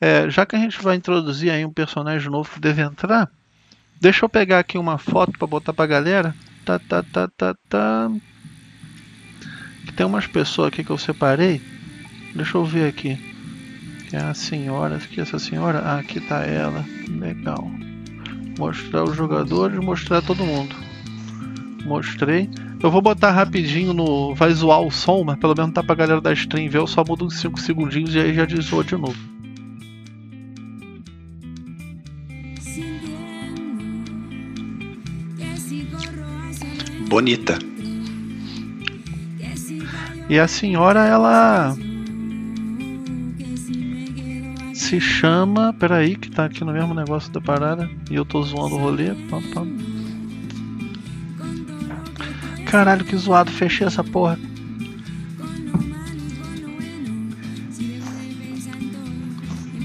É, 0.00 0.28
já 0.28 0.44
que 0.44 0.56
a 0.56 0.58
gente 0.58 0.82
vai 0.82 0.96
introduzir 0.96 1.50
aí 1.50 1.64
um 1.64 1.72
personagem 1.72 2.30
novo 2.30 2.50
que 2.50 2.60
deve 2.60 2.82
entrar, 2.82 3.30
deixa 4.00 4.24
eu 4.24 4.28
pegar 4.28 4.58
aqui 4.58 4.76
uma 4.76 4.98
foto 4.98 5.32
pra 5.38 5.46
botar 5.46 5.72
pra 5.72 5.86
galera. 5.86 6.34
Tá, 6.64 6.78
tá, 6.78 7.02
tá, 7.02 7.28
tá, 7.36 7.54
tá. 7.68 8.10
Tem 9.96 10.06
umas 10.06 10.26
pessoas 10.26 10.68
aqui 10.68 10.82
que 10.82 10.90
eu 10.90 10.98
separei. 10.98 11.60
Deixa 12.34 12.56
eu 12.56 12.64
ver 12.64 12.88
aqui. 12.88 13.18
É 14.12 14.18
a 14.18 14.34
senhora. 14.34 14.96
Aqui 14.96 15.20
essa 15.20 15.38
senhora. 15.38 15.80
Ah, 15.80 15.98
aqui 15.98 16.20
tá 16.20 16.44
ela. 16.44 16.84
Legal. 17.08 17.70
Mostrar 18.58 19.04
os 19.04 19.16
jogadores, 19.16 19.78
mostrar 19.78 20.22
todo 20.22 20.44
mundo. 20.44 20.74
Mostrei. 21.84 22.48
Eu 22.82 22.90
vou 22.90 23.00
botar 23.00 23.30
rapidinho 23.30 23.92
no. 23.92 24.34
Vai 24.34 24.52
zoar 24.52 24.80
o 24.80 24.90
som, 24.90 25.24
mas 25.24 25.38
pelo 25.38 25.54
menos 25.56 25.72
tá 25.72 25.82
pra 25.82 25.94
galera 25.94 26.20
da 26.20 26.32
stream 26.32 26.68
ver. 26.68 26.78
Eu 26.78 26.86
só 26.86 27.04
mudo 27.06 27.26
uns 27.26 27.38
5 27.38 27.60
segundinhos 27.60 28.14
e 28.14 28.18
aí 28.18 28.34
já 28.34 28.44
desoa 28.44 28.84
de 28.84 28.96
novo. 28.96 29.16
Bonita. 37.08 37.58
E 40.28 40.38
a 40.38 40.48
senhora, 40.48 41.06
ela. 41.06 41.76
Se 44.92 45.00
chama. 45.00 45.72
Peraí, 45.72 46.16
que 46.16 46.30
tá 46.30 46.44
aqui 46.44 46.62
no 46.62 46.70
mesmo 46.70 46.92
negócio 46.92 47.32
da 47.32 47.40
parada. 47.40 47.88
E 48.10 48.14
eu 48.14 48.26
tô 48.26 48.42
zoando 48.42 48.74
o 48.74 48.78
rolê. 48.78 49.14
Pam, 49.30 49.40
pam. 49.54 49.66
Caralho, 52.66 53.02
que 53.02 53.16
zoado. 53.16 53.50
Fechei 53.50 53.86
essa 53.86 54.04
porra. 54.04 54.38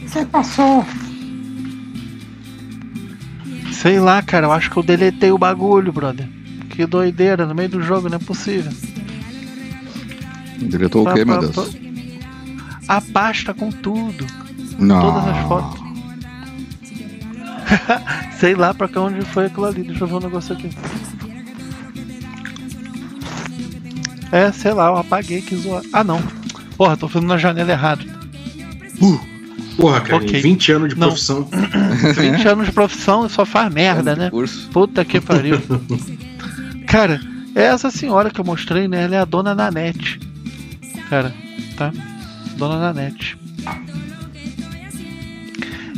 Você 0.05 0.25
passou. 0.25 0.85
Sei 3.71 4.01
lá, 4.01 4.21
cara. 4.21 4.47
Eu 4.47 4.51
acho 4.51 4.69
que 4.69 4.75
eu 4.75 4.83
deletei 4.83 5.31
o 5.31 5.37
bagulho, 5.37 5.93
brother. 5.93 6.27
que 6.69 6.85
doideira, 6.85 7.45
no 7.45 7.55
meio 7.55 7.69
do 7.69 7.81
jogo, 7.81 8.09
não 8.09 8.17
é 8.17 8.19
possível. 8.19 8.73
Deletou 10.63 11.07
o 11.07 11.13
quê, 11.13 11.23
meu 11.23 11.39
Deus? 11.39 11.77
A 12.89 12.99
pasta 12.99 13.53
com 13.53 13.71
tudo. 13.71 14.46
Não. 14.79 15.01
Todas 15.01 15.27
as 15.27 15.47
fotos. 15.47 15.79
Sei 18.39 18.55
lá 18.55 18.73
pra 18.73 18.87
cá 18.87 19.01
onde 19.01 19.21
foi 19.25 19.45
aquilo 19.47 19.65
ali. 19.65 19.83
Deixa 19.83 20.03
eu 20.03 20.07
ver 20.07 20.15
um 20.15 20.19
negócio 20.19 20.53
aqui. 20.53 20.69
É, 24.31 24.51
sei 24.51 24.73
lá, 24.73 24.87
eu 24.87 24.97
apaguei 24.97 25.41
que 25.41 25.55
zoar. 25.55 25.81
Ah 25.93 26.03
não. 26.03 26.21
Porra, 26.77 26.97
tô 26.97 27.07
fazendo 27.07 27.29
na 27.29 27.37
janela 27.37 27.71
errada. 27.71 28.03
Porra, 29.77 30.01
cara, 30.01 30.17
Ok. 30.23 30.41
20 30.41 30.71
anos 30.71 30.89
de 30.93 30.99
Não. 30.99 31.07
profissão. 31.07 31.47
20 32.15 32.47
anos 32.47 32.65
de 32.67 32.71
profissão 32.73 33.25
e 33.25 33.29
só 33.29 33.45
faz 33.45 33.71
merda, 33.73 34.15
né? 34.15 34.29
Curso. 34.29 34.69
Puta 34.71 35.05
que 35.05 35.21
pariu. 35.21 35.61
Cara, 36.87 37.21
é 37.55 37.63
essa 37.63 37.89
senhora 37.91 38.29
que 38.29 38.39
eu 38.39 38.45
mostrei, 38.45 38.87
né? 38.87 39.03
Ela 39.03 39.15
é 39.15 39.19
a 39.19 39.25
dona 39.25 39.53
Nanete. 39.55 40.19
Cara, 41.09 41.33
tá? 41.77 41.91
Dona 42.57 42.79
Nanete. 42.79 43.37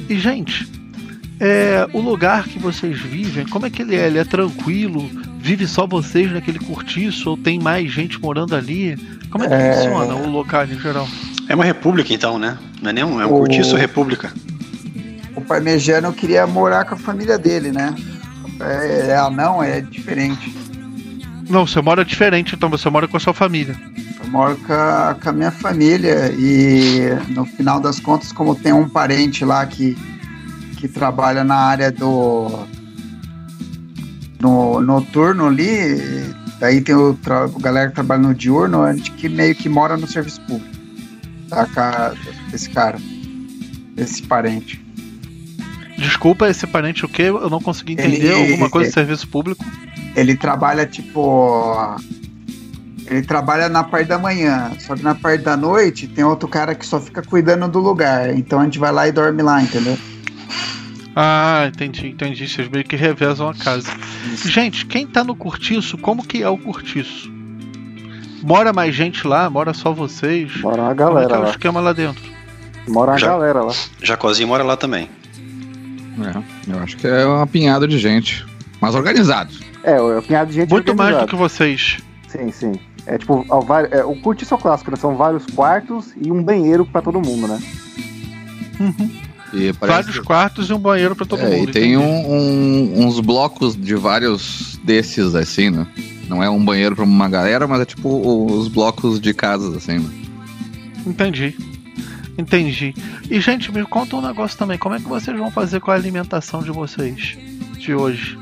E, 0.10 0.18
gente, 0.20 0.68
é, 1.40 1.88
o 1.94 2.02
lugar 2.02 2.46
que 2.46 2.58
vocês 2.60 3.00
vivem, 3.00 3.46
como 3.48 3.66
é 3.66 3.70
que 3.70 3.82
ele 3.82 3.96
é? 3.96 4.08
Ele 4.08 4.18
é 4.18 4.24
tranquilo? 4.26 5.10
Vive 5.40 5.68
só 5.68 5.86
vocês 5.88 6.32
naquele 6.32 6.60
cortiço? 6.60 7.30
Ou 7.32 7.38
tem 7.38 7.60
mais 7.60 7.92
gente 7.92 8.20
morando 8.20 8.56
ali? 8.56 8.98
Como 9.30 9.44
é 9.44 9.48
que 9.48 9.54
É. 9.54 9.74
funciona 9.76 10.16
o 10.16 10.30
local 10.30 10.66
em 10.66 10.80
geral? 10.80 11.08
É 11.48 11.56
uma 11.56 11.64
república 11.66 12.14
então, 12.14 12.38
né? 12.40 12.58
Não 12.82 12.90
é 12.90 12.94
nem 12.94 13.04
um, 13.04 13.22
é 13.22 13.26
um 13.26 13.30
O- 13.36 13.40
cortiço 13.40 13.76
república. 13.76 14.32
O 15.36 15.42
parmegiano 15.42 16.12
queria 16.12 16.46
morar 16.46 16.86
com 16.86 16.96
a 16.96 16.98
família 16.98 17.38
dele, 17.38 17.72
né? 17.72 17.96
É, 18.60 19.12
é 19.12 19.16
anão, 19.18 19.64
é 19.64 19.80
diferente. 19.82 20.54
Não, 21.50 21.66
você 21.66 21.82
mora 21.82 22.04
diferente, 22.04 22.56
então 22.56 22.70
você 22.70 22.90
mora 22.90 23.08
com 23.08 23.16
a 23.16 23.20
sua 23.20 23.34
família. 23.34 23.76
Moro 24.30 24.56
com 24.58 24.74
a, 24.74 25.32
minha 25.34 25.52
família 25.52 26.32
e 26.38 27.10
no 27.34 27.46
final 27.46 27.80
das 27.80 28.00
contas, 28.00 28.32
como 28.32 28.54
tem 28.56 28.72
um 28.72 28.88
parente 28.88 29.44
lá 29.44 29.66
que, 29.66 29.98
que 30.78 30.88
trabalha 30.88 31.44
na 31.44 31.56
área 31.56 31.92
do 31.92 32.48
no 34.40 34.80
noturno 34.82 35.48
ali, 35.48 36.34
daí 36.60 36.80
tem 36.82 36.96
o 36.96 37.14
tra- 37.16 37.46
a 37.46 37.60
galera 37.60 37.90
que 37.90 37.96
trabalha 37.96 38.22
no 38.22 38.34
diurno, 38.34 38.84
a 38.84 38.94
gente 38.94 39.12
que 39.12 39.28
meio 39.28 39.54
que 39.56 39.68
mora 39.68 39.98
no 39.98 40.08
serviço 40.08 40.40
público. 40.42 40.78
Da 41.50 41.66
casa 41.66 42.16
desse 42.52 42.70
cara, 42.70 43.00
desse 43.96 44.22
parente. 44.24 44.86
Desculpa, 45.98 46.48
esse 46.48 46.66
parente 46.68 47.04
o 47.04 47.10
quê? 47.10 47.24
Eu 47.24 47.50
não 47.50 47.60
consegui 47.60 47.94
entender 47.94 48.28
Ele- 48.32 48.52
alguma 48.52 48.70
coisa 48.70 48.90
de 48.90 48.94
ele- 48.98 49.06
serviço 49.08 49.28
público. 49.28 49.66
Ele 50.16 50.36
trabalha 50.38 50.86
tipo. 50.86 51.76
Ele 53.10 53.24
trabalha 53.24 53.68
na 53.68 53.84
parte 53.84 54.08
da 54.08 54.20
manhã, 54.20 54.72
só 54.80 54.96
que 54.96 55.02
na 55.02 55.16
parte 55.16 55.44
da 55.44 55.58
noite 55.58 56.08
tem 56.08 56.24
outro 56.24 56.48
cara 56.48 56.76
que 56.76 56.86
só 56.86 57.00
fica 57.00 57.22
cuidando 57.24 57.68
do 57.68 57.80
lugar. 57.80 58.30
Então 58.36 58.60
a 58.60 58.64
gente 58.66 58.78
vai 58.78 58.92
lá 58.92 59.08
e 59.08 59.12
dorme 59.12 59.42
lá, 59.42 59.62
entendeu? 59.62 59.98
Ah, 61.16 61.66
entendi, 61.68 62.08
entendi. 62.10 62.48
Vocês 62.48 62.70
meio 62.70 62.84
que 62.86 62.96
revezam 62.96 63.50
a 63.50 63.54
casa. 63.56 63.90
Gente, 64.46 64.86
quem 64.86 65.08
tá 65.08 65.24
no 65.24 65.36
cortiço, 65.36 65.98
como 65.98 66.26
que 66.26 66.44
é 66.44 66.48
o 66.50 66.58
cortiço? 66.58 67.32
Mora 68.44 68.72
mais 68.72 68.94
gente 68.96 69.28
lá? 69.28 69.50
Mora 69.50 69.74
só 69.74 69.92
vocês? 69.92 70.56
Mora 70.62 70.82
uma 70.84 70.96
Como 70.96 71.20
é 71.20 71.24
que 71.24 71.28
galera 71.28 71.36
é 71.36 71.40
o 71.40 71.42
lá. 71.44 71.50
esquema 71.50 71.80
lá 71.82 71.94
dentro? 71.94 72.24
Mora 72.88 73.12
uma 73.12 73.18
Já. 73.18 73.28
galera 73.28 73.64
lá. 73.64 73.74
Jacozinho 74.02 74.48
mora 74.48 74.64
lá 74.64 74.78
também. 74.78 75.10
É, 76.22 76.72
eu 76.74 76.80
acho 76.80 76.96
que 76.98 77.08
é 77.08 77.26
uma 77.26 77.48
pinhada 77.48 77.88
de 77.88 77.98
gente. 77.98 78.46
Mas 78.80 78.96
organizado. 78.96 79.54
É, 79.84 80.00
o 80.00 80.22
pinhado 80.22 80.52
de 80.52 80.58
gente 80.58 80.70
Muito 80.70 80.96
mais 80.96 81.16
do 81.16 81.22
organizado. 81.22 81.28
que 81.28 81.36
vocês. 81.36 81.98
Sim, 82.28 82.52
sim. 82.52 82.74
É 83.06 83.18
tipo, 83.18 83.46
ao 83.50 83.66
é, 83.92 84.04
o 84.04 84.16
cortiço 84.16 84.54
é 84.54 84.58
o 84.58 84.60
clássico, 84.60 84.92
né? 84.92 84.98
São 84.98 85.16
vários 85.16 85.46
quartos 85.48 86.14
e 86.22 86.32
um 86.32 86.44
banheiro 86.44 86.86
pra 86.86 87.02
todo 87.02 87.20
mundo, 87.20 87.48
né? 87.48 87.60
E 89.54 89.74
parece- 89.74 90.04
Vários 90.04 90.20
quartos 90.20 90.70
e 90.70 90.74
um 90.74 90.78
banheiro 90.80 91.16
pra 91.16 91.26
todo 91.26 91.42
É, 91.42 91.58
mundo. 91.58 91.70
e 91.70 91.74
tem 91.74 91.98
um- 91.98 92.04
um- 92.32 93.06
uns 93.08 93.20
blocos 93.20 93.76
de 93.76 93.96
vários 93.96 94.80
desses, 94.84 95.34
assim, 95.36 95.70
né? 95.70 95.88
Não 96.28 96.44
é 96.44 96.50
um 96.50 96.64
banheiro 96.64 96.96
pra 96.96 97.04
uma 97.04 97.28
galera, 97.28 97.68
mas 97.68 97.82
é 97.82 97.86
tipo 97.86 98.46
os 98.54 98.68
blocos 98.68 99.20
de 99.20 99.34
casas, 99.34 99.76
assim, 99.76 99.98
né? 99.98 100.10
Entendi. 101.06 101.56
Entendi. 102.38 102.94
E, 103.30 103.42
gente, 103.42 103.72
me 103.72 103.84
conta 103.86 104.16
um 104.16 104.22
negócio 104.22 104.58
também. 104.58 104.78
Como 104.78 104.96
é 104.96 105.00
que 105.00 105.08
vocês 105.10 105.38
vão 105.38 105.50
fazer 105.52 105.80
com 105.82 105.92
a 105.92 105.96
alimentação 105.96 106.62
de 106.62 106.72
vocês 106.72 107.38
de 107.78 107.94
hoje? 107.94 108.38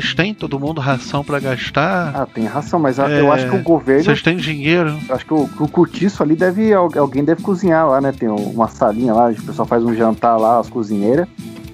Vocês 0.00 0.14
têm 0.14 0.32
todo 0.34 0.58
mundo 0.58 0.80
ração 0.80 1.22
pra 1.22 1.38
gastar? 1.38 2.12
Ah, 2.14 2.26
tem 2.26 2.44
ração, 2.46 2.78
mas 2.80 2.98
É, 2.98 3.20
eu 3.20 3.30
acho 3.32 3.48
que 3.48 3.56
o 3.56 3.62
governo. 3.62 4.04
Vocês 4.04 4.22
têm 4.22 4.36
dinheiro? 4.36 4.96
eu 5.08 5.14
Acho 5.14 5.26
que 5.26 5.34
o, 5.34 5.48
o 5.60 5.68
cortiço 5.68 6.22
ali 6.22 6.34
deve. 6.34 6.72
al- 6.72 6.90
Alguém 6.96 7.24
deve 7.24 7.42
cozinhar 7.42 7.86
lá, 7.88 8.00
né? 8.00 8.12
Tem 8.12 8.28
uma 8.28 8.68
salinha 8.68 9.12
lá, 9.12 9.30
o 9.30 9.42
pessoal 9.42 9.66
faz 9.66 9.84
um 9.84 9.94
jantar 9.94 10.36
lá, 10.38 10.58
as 10.58 10.68
cozinheiras. 10.68 11.26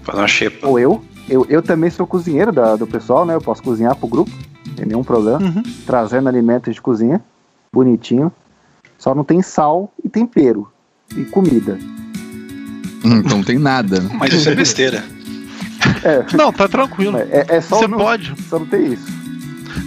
Fazer 0.03 0.19
uma 0.19 0.29
xepa. 0.29 0.67
Ou 0.67 0.79
eu. 0.79 1.05
Eu, 1.29 1.47
eu 1.49 1.61
também 1.63 1.91
sou 1.91 2.07
cozinheiro 2.07 2.51
da- 2.51 2.75
do 2.77 2.87
pessoal, 2.87 3.25
né? 3.27 3.35
Eu 3.35 3.41
posso 3.41 3.63
cozinhar 3.63 3.95
pro 3.95 4.09
grupo, 4.09 4.31
tem 4.75 4.87
nenhum 4.87 5.05
problema. 5.05 5.39
Uhum. 5.41 5.63
Trazendo 5.87 6.29
alimentos 6.29 6.75
de 6.75 6.81
cozinha, 6.81 7.21
bonitinho. 7.73 8.33
Só 8.99 9.15
não 9.15 9.23
tem 9.23 9.43
sal 9.43 9.93
e 10.05 10.09
tempero. 10.09 10.67
E 11.17 11.25
comida. 11.25 11.79
Hum, 13.05 13.19
Então 13.25 13.39
não 13.39 13.45
tem 13.45 13.59
nada, 13.59 14.01
né? 14.01 14.11
Mas 14.19 14.35
isso 14.35 14.49
é 14.49 14.55
besteira. 14.55 15.05
Não, 16.37 16.53
tá 16.53 16.69
tranquilo. 16.69 17.19
É, 17.19 17.45
é 17.49 17.61
só 17.61 17.79
Você 17.79 17.89
não, 17.89 17.99
pode. 17.99 18.35
só 18.49 18.59
não 18.59 18.67
tem 18.67 18.93
isso. 18.93 19.07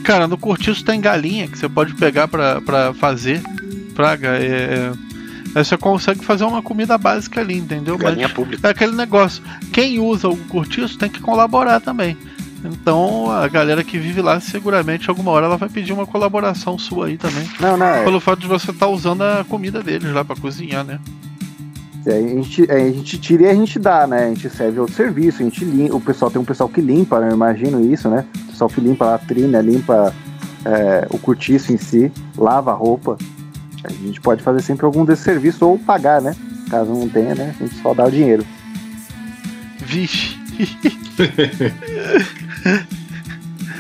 Cara, 0.03 0.27
no 0.27 0.38
cortiço 0.38 0.84
tem 0.84 0.99
galinha 1.01 1.47
que 1.47 1.57
você 1.57 1.68
pode 1.69 1.93
pegar 1.95 2.27
pra, 2.27 2.61
pra 2.61 2.93
fazer. 2.93 3.41
Praga, 3.95 4.30
é, 4.38 4.45
é. 4.45 4.91
Aí 5.53 5.65
você 5.65 5.76
consegue 5.77 6.23
fazer 6.23 6.45
uma 6.45 6.61
comida 6.61 6.97
básica 6.97 7.41
ali, 7.41 7.57
entendeu? 7.57 7.97
Galinha 7.97 8.27
Mas 8.27 8.35
pública. 8.35 8.68
é 8.68 8.72
aquele 8.72 8.93
negócio. 8.93 9.43
Quem 9.73 9.99
usa 9.99 10.30
o 10.30 10.38
cortiço 10.38 10.97
tem 10.97 11.09
que 11.09 11.19
colaborar 11.19 11.81
também. 11.81 12.18
Então 12.63 13.30
a 13.30 13.47
galera 13.47 13.84
que 13.84 13.97
vive 13.97 14.22
lá, 14.22 14.39
seguramente, 14.39 15.09
alguma 15.09 15.31
hora 15.31 15.47
ela 15.47 15.57
vai 15.57 15.68
pedir 15.68 15.91
uma 15.93 16.05
colaboração 16.05 16.77
sua 16.77 17.07
aí 17.07 17.18
também. 17.18 17.49
Não, 17.59 17.76
não. 17.76 17.85
É, 17.85 18.03
Pelo 18.03 18.19
fato 18.19 18.39
de 18.39 18.47
você 18.47 18.72
estar 18.72 18.88
usando 18.88 19.23
a 19.23 19.43
comida 19.47 19.81
deles 19.84 20.13
lá 20.13 20.23
pra 20.23 20.35
cozinhar, 20.35 20.84
né? 20.85 20.99
É, 22.06 22.18
a, 22.18 22.22
gente, 22.22 22.72
é, 22.72 22.76
a 22.76 22.91
gente 22.91 23.18
tira 23.19 23.44
e 23.44 23.48
a 23.49 23.53
gente 23.53 23.78
dá, 23.80 24.07
né? 24.07 24.26
A 24.26 24.30
gente 24.30 24.49
serve 24.49 24.80
outro 24.80 24.95
serviço, 24.95 25.41
a 25.41 25.45
gente 25.45 25.64
limpa. 25.64 25.95
O 25.95 26.02
pessoal 26.02 26.32
tem 26.32 26.41
um 26.41 26.45
pessoal 26.45 26.68
que 26.69 26.82
limpa, 26.82 27.19
né? 27.19 27.30
Eu 27.30 27.36
imagino 27.36 27.80
isso, 27.94 28.10
né? 28.10 28.26
O 28.36 28.48
pessoal 28.52 28.69
que 28.69 28.82
limpa 28.82 29.06
a 29.06 29.10
latrina, 29.11 29.61
limpa 29.61 30.14
é, 30.65 31.07
o 31.11 31.18
cortiço 31.19 31.72
em 31.73 31.78
si, 31.78 32.11
lava 32.38 32.72
a 32.72 32.76
roupa. 32.76 33.18
A 33.84 33.91
gente 33.91 34.22
pode 34.22 34.41
fazer 34.44 34.61
sempre 34.61 34.86
algum 34.86 35.03
desse 35.06 35.23
serviço 35.23 35.65
ou 35.65 35.78
pagar, 35.78 36.22
né? 36.22 36.36
Caso 36.69 36.91
não 36.91 37.10
tenha, 37.10 37.36
né? 37.36 37.56
A 37.60 37.64
gente 37.64 37.76
só 37.82 37.94
dá 37.94 38.06
o 38.06 38.11
dinheiro. 38.11 38.45
Vixe. 39.80 40.40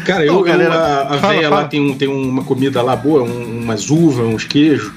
Cara, 0.05 0.25
eu, 0.25 0.35
Ô, 0.35 0.39
eu- 0.39 0.43
galera, 0.43 0.73
a, 0.73 1.15
a 1.15 1.19
fala, 1.19 1.33
véia 1.33 1.49
fala. 1.49 1.61
lá 1.61 1.67
tem, 1.67 1.79
um, 1.79 1.95
tem 1.97 2.07
uma 2.07 2.43
comida 2.43 2.81
lá 2.81 2.95
boa, 2.95 3.23
um- 3.23 3.59
umas 3.59 3.89
uvas, 3.89 4.25
uns 4.25 4.43
queijos. 4.43 4.91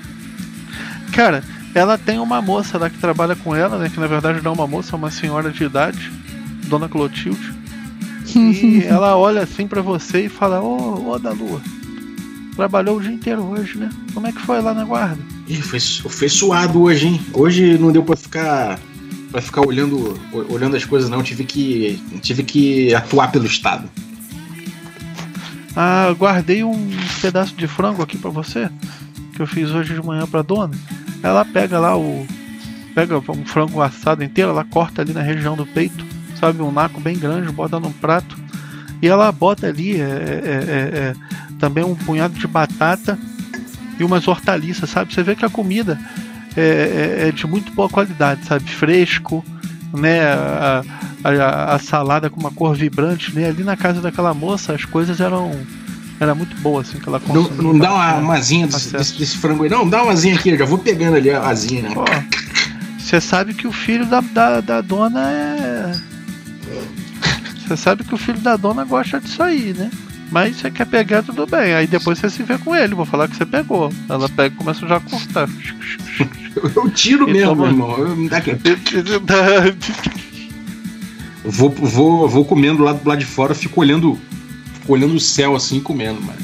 Cara, 1.12 1.44
ela 1.74 1.98
tem 1.98 2.18
uma 2.18 2.40
moça 2.40 2.78
lá 2.78 2.88
que 2.88 2.98
trabalha 2.98 3.34
com 3.34 3.54
ela, 3.54 3.78
né? 3.78 3.90
Que 3.90 3.98
na 3.98 4.06
verdade 4.06 4.40
não 4.42 4.52
é 4.52 4.54
uma 4.54 4.66
moça, 4.66 4.94
é 4.94 4.96
uma 4.96 5.10
senhora 5.10 5.50
de 5.50 5.64
idade, 5.64 6.10
Dona 6.66 6.88
Clotilde. 6.88 7.52
E 8.34 8.84
ela 8.86 9.16
olha 9.16 9.42
assim 9.42 9.66
pra 9.66 9.82
você 9.82 10.26
e 10.26 10.28
fala: 10.28 10.60
Ô, 10.60 11.10
ô 11.10 11.18
da 11.18 11.32
Lua, 11.32 11.60
trabalhou 12.54 12.98
o 12.98 13.00
dia 13.00 13.12
inteiro 13.12 13.42
hoje, 13.42 13.76
né? 13.76 13.90
Como 14.14 14.26
é 14.26 14.32
que 14.32 14.40
foi 14.40 14.60
lá 14.60 14.72
na 14.72 14.84
guarda? 14.84 15.20
Ih, 15.48 15.60
foi, 15.60 15.80
foi 15.80 16.28
suado 16.28 16.80
hoje, 16.80 17.08
hein? 17.08 17.20
Hoje 17.32 17.76
não 17.76 17.90
deu 17.90 18.02
pra 18.02 18.16
ficar 18.16 18.78
para 19.32 19.42
ficar 19.42 19.66
olhando 19.66 20.16
olhando 20.48 20.76
as 20.76 20.84
coisas 20.84 21.10
não, 21.10 21.20
tive 21.20 21.42
que 21.42 22.00
tive 22.22 22.44
que 22.44 22.94
atuar 22.94 23.32
pelo 23.32 23.46
estado. 23.46 23.88
Ah, 25.76 26.06
eu 26.08 26.14
guardei 26.14 26.62
um 26.62 26.88
pedaço 27.20 27.52
de 27.56 27.66
frango 27.66 28.00
aqui 28.00 28.16
pra 28.16 28.30
você, 28.30 28.70
que 29.34 29.42
eu 29.42 29.46
fiz 29.46 29.70
hoje 29.72 29.92
de 29.92 30.06
manhã 30.06 30.24
pra 30.24 30.40
dona. 30.40 30.78
Ela 31.24 31.44
pega 31.44 31.78
lá 31.80 31.96
o. 31.96 32.26
Pega 32.94 33.18
um 33.18 33.44
frango 33.44 33.82
assado 33.82 34.22
inteiro, 34.22 34.50
ela 34.50 34.62
corta 34.64 35.02
ali 35.02 35.12
na 35.12 35.22
região 35.22 35.56
do 35.56 35.66
peito, 35.66 36.04
sabe? 36.38 36.62
Um 36.62 36.70
naco 36.70 37.00
bem 37.00 37.18
grande, 37.18 37.50
bota 37.50 37.80
num 37.80 37.90
prato. 37.90 38.36
E 39.02 39.08
ela 39.08 39.32
bota 39.32 39.66
ali 39.66 40.00
é, 40.00 40.04
é, 40.04 40.06
é, 40.06 40.98
é, 40.98 41.14
também 41.58 41.82
um 41.82 41.96
punhado 41.96 42.34
de 42.38 42.46
batata 42.46 43.18
e 43.98 44.04
umas 44.04 44.28
hortaliças, 44.28 44.90
sabe? 44.90 45.12
Você 45.12 45.22
vê 45.24 45.34
que 45.34 45.44
a 45.44 45.50
comida 45.50 45.98
é, 46.56 46.60
é- 47.24 47.28
é 47.28 47.32
de 47.32 47.46
muito 47.48 47.72
boa 47.72 47.88
qualidade, 47.88 48.44
sabe? 48.44 48.70
Fresco, 48.70 49.44
né? 49.92 50.20
A, 50.32 50.84
a- 51.24 51.74
a 51.74 51.78
salada 51.80 52.30
com 52.30 52.38
uma 52.38 52.52
cor 52.52 52.76
vibrante, 52.76 53.34
né? 53.34 53.48
Ali 53.48 53.64
na 53.64 53.76
casa 53.76 54.00
daquela 54.00 54.32
moça 54.34 54.72
as 54.74 54.84
coisas 54.84 55.20
eram 55.20 55.50
era 56.24 56.34
muito 56.34 56.56
boa 56.56 56.80
assim 56.82 56.98
que 56.98 57.08
ela 57.08 57.20
Não, 57.28 57.42
não 57.50 57.78
dá 57.78 57.92
uma, 57.94 58.14
uma 58.16 58.34
asinha 58.34 58.66
desse, 58.66 58.92
desse- 58.92 59.18
desse 59.18 59.38
frango 59.38 59.64
aí. 59.64 59.70
Não, 59.70 59.88
dá 59.88 60.02
uma 60.02 60.12
asinha 60.12 60.34
aqui, 60.34 60.50
eu 60.50 60.58
já 60.58 60.64
vou 60.64 60.78
pegando 60.78 61.16
ali 61.16 61.30
a 61.30 61.40
asinha, 61.48 61.82
né? 61.82 61.90
Pô, 61.94 62.04
Você 62.98 63.20
sabe 63.20 63.54
que 63.54 63.66
o 63.66 63.72
filho 63.72 64.06
da, 64.06 64.20
da, 64.20 64.60
da 64.60 64.80
dona 64.80 65.30
é. 65.30 65.92
Você 67.66 67.76
sabe 67.76 68.04
que 68.04 68.14
o 68.14 68.18
filho 68.18 68.40
da 68.40 68.56
dona 68.56 68.84
gosta 68.84 69.20
disso 69.20 69.42
aí, 69.42 69.72
né? 69.76 69.90
Mas 70.30 70.56
você 70.56 70.70
quer 70.70 70.86
pegar, 70.86 71.22
tudo 71.22 71.46
bem. 71.46 71.74
Aí 71.74 71.86
depois 71.86 72.18
você 72.18 72.28
se 72.28 72.42
vê 72.42 72.58
com 72.58 72.74
ele. 72.74 72.94
Vou 72.94 73.04
falar 73.06 73.28
que 73.28 73.36
você 73.36 73.46
pegou. 73.46 73.92
Ela 74.08 74.28
pega 74.28 74.54
e 74.54 74.58
começa 74.58 74.86
já 74.86 74.96
a 74.96 75.00
cortar. 75.00 75.48
Eu, 76.76 76.90
tiro 76.90 77.28
E 77.28 77.32
mesmo, 77.32 77.50
toma- 77.56 77.66
irmão. 77.68 77.98
Eu, 77.98 78.16
me 78.16 78.28
dá 78.28 78.38
aqui. 78.38 78.52
Vou, 81.44 81.68
vou, 81.70 82.28
vou 82.28 82.44
comendo 82.44 82.82
lá 82.82 82.92
do 82.92 83.06
lado 83.08 83.18
de 83.18 83.26
fora, 83.26 83.54
fico 83.54 83.80
olhando, 83.80 84.18
olhando 84.88 85.14
o 85.14 85.20
céu 85.20 85.56
assim, 85.56 85.80
comendo, 85.80 86.20
mano. 86.20 86.38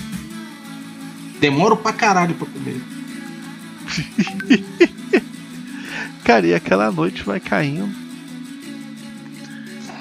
Demoro 1.41 1.77
pra 1.77 1.93
caralho 1.93 2.35
pra 2.35 2.47
comer. 2.47 2.81
Cara, 6.25 6.47
e 6.47 6.55
aquela 6.55 6.93
noite 6.93 7.23
vai 7.23 7.41
caindo. 7.41 7.89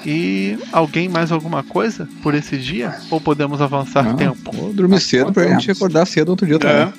E 0.04 0.58
alguém 0.72 1.08
mais 1.08 1.30
alguma 1.30 1.62
coisa 1.62 2.08
por 2.22 2.34
esse 2.34 2.56
dia? 2.56 2.98
Ou 3.10 3.20
podemos 3.20 3.60
avançar 3.60 4.04
Não, 4.04 4.16
tempo? 4.16 4.52
Vou 4.52 4.72
dormir 4.72 5.00
cedo 5.00 5.32
pra 5.32 5.46
gente 5.46 5.70
acordar 5.70 6.06
cedo 6.06 6.30
outro 6.30 6.46
dia 6.46 6.58
também. 6.58 6.92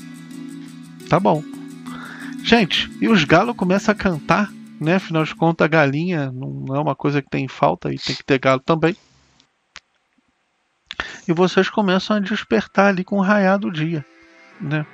Tá 1.09 1.19
bom. 1.19 1.43
Gente, 2.43 2.91
e 2.99 3.07
os 3.07 3.23
galos 3.23 3.55
começam 3.55 3.91
a 3.91 3.95
cantar, 3.95 4.51
né? 4.79 4.95
Afinal 4.95 5.23
de 5.23 5.33
contas, 5.35 5.65
a 5.65 5.67
galinha 5.67 6.31
não 6.31 6.75
é 6.75 6.79
uma 6.79 6.95
coisa 6.95 7.21
que 7.21 7.29
tem 7.29 7.47
falta 7.47 7.93
e 7.93 7.97
tem 7.97 8.15
que 8.15 8.23
ter 8.23 8.39
galo 8.39 8.61
também. 8.65 8.95
E 11.31 11.33
vocês 11.33 11.69
começam 11.69 12.17
a 12.17 12.19
despertar 12.19 12.87
ali 12.87 13.05
com 13.05 13.15
o 13.15 13.21
raiar 13.21 13.57
do 13.57 13.71
dia, 13.71 14.05
né? 14.59 14.85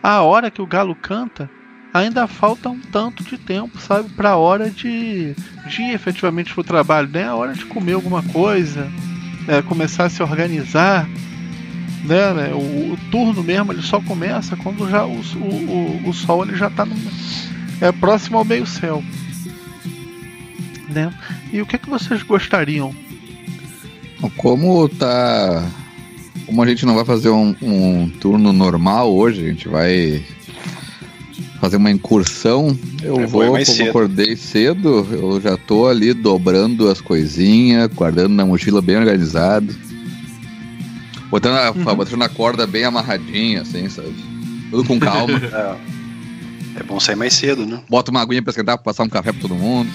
A 0.00 0.20
hora 0.20 0.48
que 0.48 0.62
o 0.62 0.66
galo 0.66 0.94
canta, 0.94 1.50
ainda 1.92 2.28
falta 2.28 2.68
um 2.68 2.78
tanto 2.78 3.24
de 3.24 3.36
tempo, 3.36 3.76
sabe? 3.76 4.08
Pra 4.10 4.36
hora 4.36 4.70
de, 4.70 5.34
de 5.66 5.82
ir 5.82 5.92
efetivamente 5.92 6.54
pro 6.54 6.62
trabalho, 6.62 7.08
né? 7.08 7.24
A 7.24 7.34
hora 7.34 7.54
de 7.54 7.66
comer 7.66 7.94
alguma 7.94 8.22
coisa, 8.22 8.88
é, 9.48 9.60
começar 9.62 10.04
a 10.04 10.08
se 10.08 10.22
organizar, 10.22 11.08
né, 12.04 12.34
né, 12.34 12.54
o, 12.54 12.92
o 12.92 12.98
turno 13.10 13.42
mesmo 13.42 13.72
ele 13.72 13.82
só 13.82 14.00
começa 14.00 14.56
quando 14.56 14.88
já 14.88 15.04
o, 15.04 15.10
o, 15.10 16.04
o, 16.04 16.08
o 16.08 16.14
sol 16.14 16.44
ele 16.44 16.56
já 16.56 16.68
está 16.68 16.86
é 17.80 17.90
próximo 17.90 18.38
ao 18.38 18.44
meio 18.44 18.64
céu 18.64 19.04
né 20.88 21.12
e 21.52 21.60
o 21.60 21.66
que 21.66 21.76
é 21.76 21.78
que 21.78 21.90
vocês 21.90 22.22
gostariam 22.22 22.94
Como 24.36 24.88
tá. 24.88 25.66
Como 26.50 26.62
a 26.62 26.66
gente 26.66 26.84
não 26.84 26.96
vai 26.96 27.04
fazer 27.04 27.28
um, 27.30 27.54
um 27.62 28.08
turno 28.20 28.52
normal 28.52 29.14
hoje, 29.14 29.40
a 29.44 29.48
gente 29.48 29.68
vai 29.68 30.20
fazer 31.60 31.76
uma 31.76 31.92
incursão. 31.92 32.76
Eu 33.00 33.20
É, 33.20 33.26
vou, 33.26 33.46
como 33.46 33.64
cedo. 33.64 33.88
acordei 33.90 34.34
cedo, 34.34 35.06
eu 35.12 35.40
já 35.40 35.56
tô 35.56 35.86
ali 35.86 36.12
dobrando 36.12 36.88
as 36.90 37.00
coisinhas, 37.00 37.88
guardando 37.94 38.34
na 38.34 38.44
mochila 38.44 38.82
bem 38.82 38.96
organizado. 38.96 39.72
Botando 41.30 41.54
a, 41.56 41.70
Uhum. 41.70 41.94
botando 41.94 42.22
a 42.22 42.28
corda 42.28 42.66
bem 42.66 42.82
amarradinha, 42.82 43.62
assim, 43.62 43.88
sabe? 43.88 44.12
Tudo 44.72 44.84
com 44.84 44.98
calma. 44.98 45.38
É, 46.76 46.80
é 46.80 46.82
bom 46.82 46.98
sair 46.98 47.14
mais 47.16 47.34
cedo, 47.34 47.64
né? 47.64 47.80
Bota 47.88 48.10
uma 48.10 48.22
aguinha 48.22 48.42
pra 48.42 48.50
esquentar, 48.50 48.76
pra 48.76 48.84
passar 48.84 49.04
um 49.04 49.08
café 49.08 49.30
pra 49.32 49.40
todo 49.40 49.54
mundo. 49.54 49.88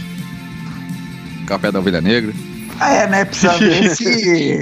Café 1.48 1.70
da 1.70 1.80
ovelha 1.80 2.00
negra. 2.00 2.34
Ah, 2.80 2.92
é, 2.94 3.08
né? 3.08 3.26
Precisa 3.26 3.54
ver 3.58 3.96
se. 3.96 4.62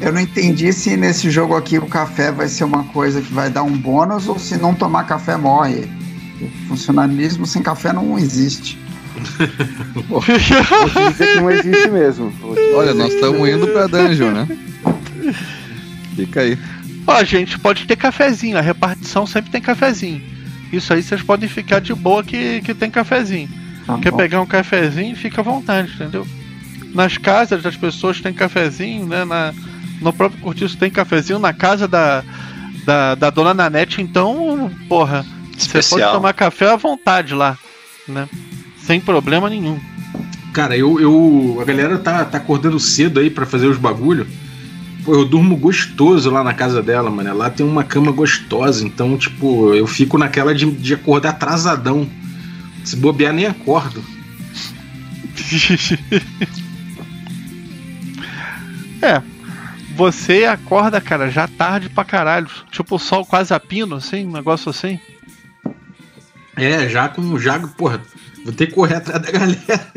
Eu 0.00 0.12
não 0.12 0.20
entendi 0.20 0.72
se 0.72 0.96
nesse 0.96 1.30
jogo 1.30 1.54
aqui 1.56 1.78
o 1.78 1.86
café 1.86 2.30
vai 2.32 2.48
ser 2.48 2.64
uma 2.64 2.84
coisa 2.84 3.20
que 3.22 3.32
vai 3.32 3.48
dar 3.50 3.62
um 3.62 3.76
bônus 3.76 4.26
ou 4.28 4.38
se 4.38 4.56
não 4.56 4.74
tomar 4.74 5.04
café 5.04 5.36
morre. 5.36 5.88
O 6.40 6.68
funcionalismo 6.68 7.46
sem 7.46 7.62
café 7.62 7.92
não 7.92 8.18
existe. 8.18 8.78
Vou 10.08 10.20
dizer 10.20 11.26
que 11.34 11.40
não 11.40 11.50
existe 11.50 11.88
mesmo. 11.88 12.32
Olha, 12.76 12.92
nós 12.94 13.08
que- 13.10 13.14
estamos 13.14 13.48
indo 13.48 13.68
pra 13.68 13.86
dungeon, 13.86 14.30
né? 14.32 14.48
Fica 16.16 16.40
aí. 16.42 16.58
ó 17.06 17.22
gente 17.24 17.58
pode 17.58 17.86
ter 17.86 17.96
cafezinho 17.96 18.56
a 18.58 18.60
repartição 18.60 19.26
sempre 19.26 19.50
tem 19.50 19.60
cafezinho 19.60 20.22
isso 20.72 20.92
aí 20.92 21.02
vocês 21.02 21.22
podem 21.22 21.48
ficar 21.48 21.80
de 21.80 21.92
boa 21.94 22.22
que, 22.22 22.60
que 22.62 22.72
tem 22.74 22.90
cafezinho 22.90 23.48
Tá 23.86 23.98
quer 23.98 24.10
bom. 24.10 24.16
pegar 24.16 24.40
um 24.40 24.46
cafezinho 24.46 25.16
fica 25.16 25.40
à 25.40 25.44
vontade 25.44 25.92
entendeu 25.92 26.26
nas 26.94 27.18
casas 27.18 27.62
das 27.62 27.76
pessoas 27.76 28.20
tem 28.20 28.32
cafezinho 28.32 29.06
né 29.06 29.24
na, 29.24 29.52
no 30.00 30.12
próprio 30.12 30.40
cortiço 30.40 30.78
tem 30.78 30.90
cafezinho 30.90 31.38
na 31.38 31.52
casa 31.52 31.86
da 31.86 32.22
da, 32.86 33.14
da 33.14 33.30
dona 33.30 33.52
Nanete 33.52 34.00
então 34.00 34.70
porra 34.88 35.24
Você 35.56 35.68
pode 35.68 35.84
Especial. 35.84 36.14
tomar 36.14 36.32
café 36.32 36.70
à 36.70 36.76
vontade 36.76 37.34
lá, 37.34 37.56
né? 38.08 38.28
Sem 38.78 39.00
problema 39.00 39.48
nenhum. 39.48 39.78
Cara, 40.52 40.76
eu, 40.76 41.00
eu. 41.00 41.58
A 41.60 41.64
galera 41.64 41.98
tá, 41.98 42.24
tá 42.24 42.38
acordando 42.38 42.78
cedo 42.78 43.20
aí 43.20 43.30
pra 43.30 43.46
fazer 43.46 43.66
os 43.66 43.78
bagulho. 43.78 44.26
Pô, 45.04 45.14
eu 45.14 45.24
durmo 45.24 45.56
gostoso 45.56 46.30
lá 46.30 46.42
na 46.42 46.54
casa 46.54 46.82
dela, 46.82 47.10
mano. 47.10 47.36
Lá 47.36 47.50
tem 47.50 47.64
uma 47.64 47.84
cama 47.84 48.10
gostosa, 48.12 48.84
então, 48.84 49.16
tipo, 49.16 49.74
eu 49.74 49.86
fico 49.86 50.18
naquela 50.18 50.54
de, 50.54 50.70
de 50.70 50.94
acordar 50.94 51.30
atrasadão. 51.30 52.08
Se 52.84 52.96
bobear, 52.96 53.32
nem 53.32 53.46
acordo. 53.46 54.02
é. 59.04 59.22
Você 59.96 60.44
acorda, 60.44 61.00
cara, 61.00 61.30
já 61.30 61.46
tarde 61.46 61.88
pra 61.88 62.04
caralho. 62.04 62.48
Tipo 62.70 62.96
o 62.96 62.98
sol 62.98 63.24
quase 63.24 63.54
a 63.54 63.60
pino, 63.60 63.94
assim, 63.96 64.26
um 64.26 64.32
negócio 64.32 64.70
assim. 64.70 64.98
É, 66.56 66.88
já 66.88 67.08
com 67.08 67.38
já, 67.38 67.58
porra, 67.60 68.00
vou 68.44 68.52
ter 68.52 68.66
que 68.66 68.72
correr 68.74 68.96
atrás 68.96 69.22
da 69.22 69.30
galera. 69.30 69.92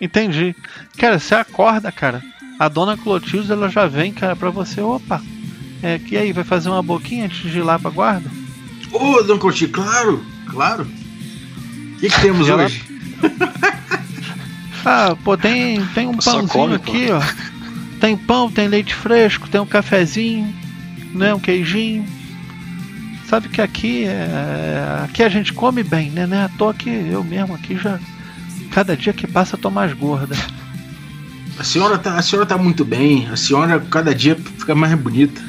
Entendi. 0.00 0.54
Cara, 0.98 1.18
você 1.18 1.34
acorda, 1.34 1.90
cara. 1.92 2.22
A 2.58 2.68
dona 2.68 2.96
Clotilde, 2.96 3.50
ela 3.50 3.68
já 3.68 3.86
vem, 3.86 4.12
cara, 4.12 4.34
pra 4.36 4.50
você. 4.50 4.80
Opa, 4.80 5.20
é, 5.82 5.98
que 5.98 6.16
aí, 6.16 6.32
vai 6.32 6.44
fazer 6.44 6.68
uma 6.68 6.82
boquinha 6.82 7.24
antes 7.26 7.50
de 7.50 7.58
ir 7.58 7.62
lá 7.62 7.78
pra 7.78 7.90
guarda? 7.90 8.30
Ô, 8.92 9.22
Dom 9.22 9.38
Coutinho, 9.38 9.70
claro, 9.70 10.24
claro. 10.48 10.82
O 10.84 11.98
que, 12.00 12.08
que 12.10 12.20
temos 12.20 12.48
ela- 12.48 12.64
hoje? 12.64 12.82
Ah, 14.84 15.14
pô, 15.24 15.36
tem, 15.36 15.84
tem 15.94 16.06
um 16.08 16.20
Só 16.20 16.32
pãozinho 16.32 16.48
come, 16.48 16.78
pô. 16.78 16.90
aqui, 16.90 17.06
ó. 17.12 17.20
Tem 18.00 18.16
pão, 18.16 18.50
tem 18.50 18.66
leite 18.66 18.94
fresco, 18.94 19.48
tem 19.48 19.60
um 19.60 19.66
cafezinho, 19.66 20.52
né? 21.12 21.34
Um 21.34 21.38
queijinho. 21.38 22.04
Sabe 23.28 23.48
que 23.48 23.60
aqui 23.60 24.04
é, 24.04 25.04
aqui 25.04 25.22
a 25.22 25.28
gente 25.28 25.52
come 25.52 25.82
bem, 25.82 26.10
né? 26.10 26.26
Né? 26.26 26.44
À 26.44 26.48
toa 26.48 26.74
que 26.74 26.88
eu 26.88 27.22
mesmo 27.22 27.54
aqui 27.54 27.76
já. 27.76 28.00
Cada 28.72 28.96
dia 28.96 29.12
que 29.12 29.26
passa 29.26 29.54
eu 29.54 29.60
tô 29.60 29.70
mais 29.70 29.92
gorda. 29.92 30.34
A 31.58 31.62
senhora, 31.62 31.98
tá, 31.98 32.16
a 32.16 32.22
senhora 32.22 32.46
tá 32.46 32.56
muito 32.56 32.84
bem. 32.84 33.28
A 33.28 33.36
senhora 33.36 33.78
cada 33.90 34.14
dia 34.14 34.34
fica 34.34 34.74
mais 34.74 34.94
bonita. 34.94 35.40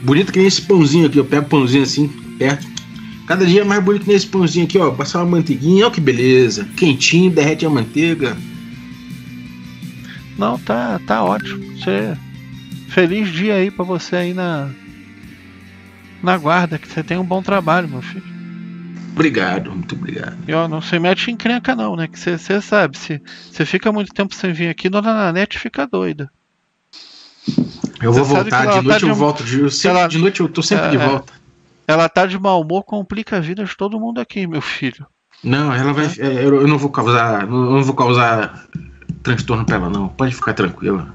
Bonita 0.00 0.32
que 0.32 0.38
nem 0.38 0.46
esse 0.46 0.62
pãozinho 0.62 1.06
aqui, 1.06 1.18
eu 1.18 1.24
pego 1.24 1.46
pãozinho 1.46 1.82
assim, 1.82 2.08
perto. 2.38 2.66
Cada 3.26 3.44
dia 3.44 3.62
é 3.62 3.64
mais 3.64 3.82
bonito 3.82 4.04
que 4.04 4.12
esse 4.12 4.26
pãozinho 4.26 4.64
aqui, 4.64 4.78
ó. 4.78 4.90
Passar 4.92 5.18
uma 5.18 5.36
manteiguinha, 5.36 5.86
ó 5.86 5.90
que 5.90 6.00
beleza. 6.00 6.66
Quentinho, 6.76 7.30
derrete 7.30 7.66
a 7.66 7.70
manteiga. 7.70 8.36
Não, 10.40 10.58
tá, 10.58 10.98
tá 11.06 11.22
ótimo. 11.22 11.76
Você, 11.76 12.16
feliz 12.88 13.28
dia 13.30 13.54
aí 13.56 13.70
pra 13.70 13.84
você 13.84 14.16
aí 14.16 14.34
na 14.34 14.70
na 16.22 16.36
guarda, 16.38 16.78
que 16.78 16.88
você 16.88 17.02
tem 17.02 17.18
um 17.18 17.24
bom 17.24 17.42
trabalho, 17.42 17.88
meu 17.88 18.00
filho. 18.00 18.24
Obrigado, 19.12 19.70
muito 19.70 19.94
obrigado. 19.94 20.36
E 20.48 20.52
ó, 20.54 20.66
não 20.66 20.80
se 20.80 20.98
mete 20.98 21.28
em 21.30 21.34
encrenca 21.34 21.76
não, 21.76 21.94
né? 21.94 22.08
Que 22.08 22.18
você 22.18 22.60
sabe, 22.62 22.96
se 22.96 23.20
você 23.52 23.66
fica 23.66 23.92
muito 23.92 24.12
tempo 24.14 24.34
sem 24.34 24.50
vir 24.52 24.68
aqui, 24.70 24.88
dona 24.88 25.12
Nanete 25.12 25.58
fica 25.58 25.86
doida. 25.86 26.30
Eu 28.00 28.12
vou 28.12 28.24
voltar, 28.24 28.64
de 28.66 28.76
tá 28.76 28.82
noite 28.82 29.04
de 29.04 29.08
eu 29.10 29.14
volto. 29.14 29.44
De, 29.44 29.70
sempre- 29.70 29.98
ela- 29.98 30.08
de 30.08 30.16
noite 30.18 30.40
eu 30.40 30.48
tô 30.48 30.62
sempre 30.62 30.86
É, 30.86 30.90
de 30.90 30.96
é. 30.96 31.06
volta. 31.06 31.32
Ela 31.86 32.08
tá 32.08 32.24
de 32.24 32.38
mau 32.38 32.62
humor, 32.62 32.82
complica 32.84 33.36
a 33.36 33.40
vida 33.40 33.62
de 33.64 33.76
todo 33.76 34.00
mundo 34.00 34.20
aqui, 34.20 34.46
meu 34.46 34.62
filho. 34.62 35.06
Não, 35.44 35.72
ela 35.72 35.92
vai. 35.92 36.06
é, 36.18 36.44
eu 36.44 36.66
não 36.66 36.78
vou 36.78 36.88
causar. 36.90 37.46
Não 37.46 37.82
vou 37.82 37.94
causar 37.94 38.66
transtorno 39.22 39.64
pra 39.64 39.76
ela, 39.76 39.90
não. 39.90 40.08
Pode 40.08 40.34
ficar 40.34 40.54
tranquila. 40.54 41.14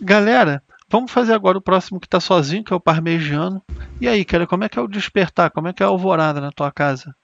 Galera, 0.00 0.62
vamos 0.90 1.10
fazer 1.10 1.32
agora 1.32 1.58
o 1.58 1.62
próximo 1.62 2.00
que 2.00 2.08
tá 2.08 2.20
sozinho, 2.20 2.64
que 2.64 2.72
é 2.72 2.76
o 2.76 2.80
parmegiano. 2.80 3.62
E 4.00 4.06
aí, 4.08 4.24
cara, 4.24 4.46
como 4.46 4.64
é 4.64 4.68
que 4.68 4.78
é 4.78 4.82
o 4.82 4.88
despertar? 4.88 5.50
Como 5.50 5.68
é 5.68 5.72
que 5.72 5.82
é 5.82 5.86
a 5.86 5.88
alvorada 5.88 6.40
na 6.40 6.50
tua 6.52 6.70
casa? 6.70 7.14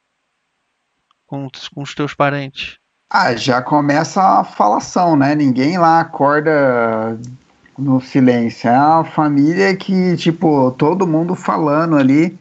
Com, 1.27 1.47
os- 1.47 1.69
com 1.69 1.83
os 1.83 1.95
teus 1.95 2.15
parentes? 2.15 2.79
Ah, 3.11 3.35
já 3.37 3.61
começa 3.61 4.23
a 4.23 4.45
falação, 4.45 5.17
né? 5.17 5.35
Ninguém 5.35 5.77
lá 5.77 6.01
acorda 6.01 7.19
no 7.79 8.01
silêncio. 8.01 8.69
É 8.71 8.79
uma 8.79 9.05
família 9.05 9.77
que, 9.77 10.17
tipo, 10.17 10.71
todo 10.73 11.07
mundo 11.07 11.35
falando 11.35 11.97
ali. 11.97 12.39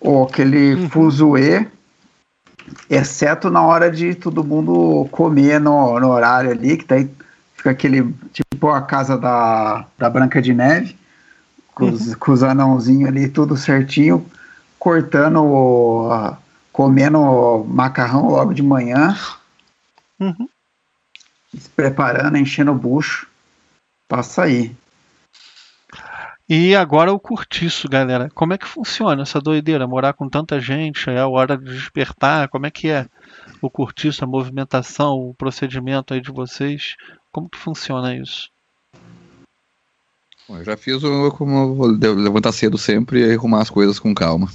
Ou 0.00 0.24
aquele 0.24 0.88
fuzuê, 0.88 1.66
exceto 2.88 3.50
na 3.50 3.62
hora 3.62 3.90
de 3.90 4.14
todo 4.14 4.44
mundo 4.44 5.08
comer 5.10 5.60
no, 5.60 5.98
no 5.98 6.08
horário 6.08 6.50
ali, 6.50 6.76
que 6.76 6.86
daí 6.86 7.10
fica 7.54 7.70
aquele, 7.70 8.14
tipo 8.32 8.68
a 8.68 8.82
casa 8.82 9.16
da, 9.16 9.86
da 9.98 10.10
Branca 10.10 10.40
de 10.40 10.52
Neve, 10.54 10.96
com 11.74 11.90
os, 11.90 12.14
com 12.14 12.32
os 12.32 12.42
anãozinhos 12.42 13.08
ali, 13.08 13.28
tudo 13.28 13.56
certinho, 13.56 14.24
cortando, 14.78 16.36
comendo 16.72 17.64
macarrão 17.68 18.28
logo 18.28 18.52
de 18.54 18.62
manhã 18.62 19.16
Uhum. 20.20 20.46
se 21.56 21.68
preparando, 21.70 22.36
enchendo 22.36 22.72
o 22.72 22.74
bucho 22.74 23.26
pra 24.06 24.22
sair. 24.22 24.76
E 26.52 26.74
agora 26.74 27.12
o 27.12 27.20
curtiço, 27.20 27.88
galera. 27.88 28.28
Como 28.34 28.52
é 28.52 28.58
que 28.58 28.66
funciona 28.66 29.22
essa 29.22 29.40
doideira? 29.40 29.86
Morar 29.86 30.14
com 30.14 30.28
tanta 30.28 30.58
gente, 30.58 31.08
é 31.08 31.20
a 31.20 31.28
hora 31.28 31.56
de 31.56 31.72
despertar, 31.72 32.48
como 32.48 32.66
é 32.66 32.70
que 32.72 32.88
é 32.88 33.06
o 33.62 33.70
curtiço, 33.70 34.24
a 34.24 34.26
movimentação, 34.26 35.12
o 35.12 35.32
procedimento 35.32 36.12
aí 36.12 36.20
de 36.20 36.32
vocês? 36.32 36.96
Como 37.30 37.48
que 37.48 37.56
funciona 37.56 38.16
isso? 38.16 38.50
Bom, 40.48 40.56
eu 40.56 40.64
já 40.64 40.76
fiz 40.76 41.04
o 41.04 41.30
como 41.30 41.56
eu 41.56 41.74
vou 41.76 41.86
levantar 41.86 42.50
cedo 42.50 42.76
sempre 42.76 43.20
e 43.20 43.32
arrumar 43.32 43.62
as 43.62 43.70
coisas 43.70 44.00
com 44.00 44.12
calma. 44.12 44.50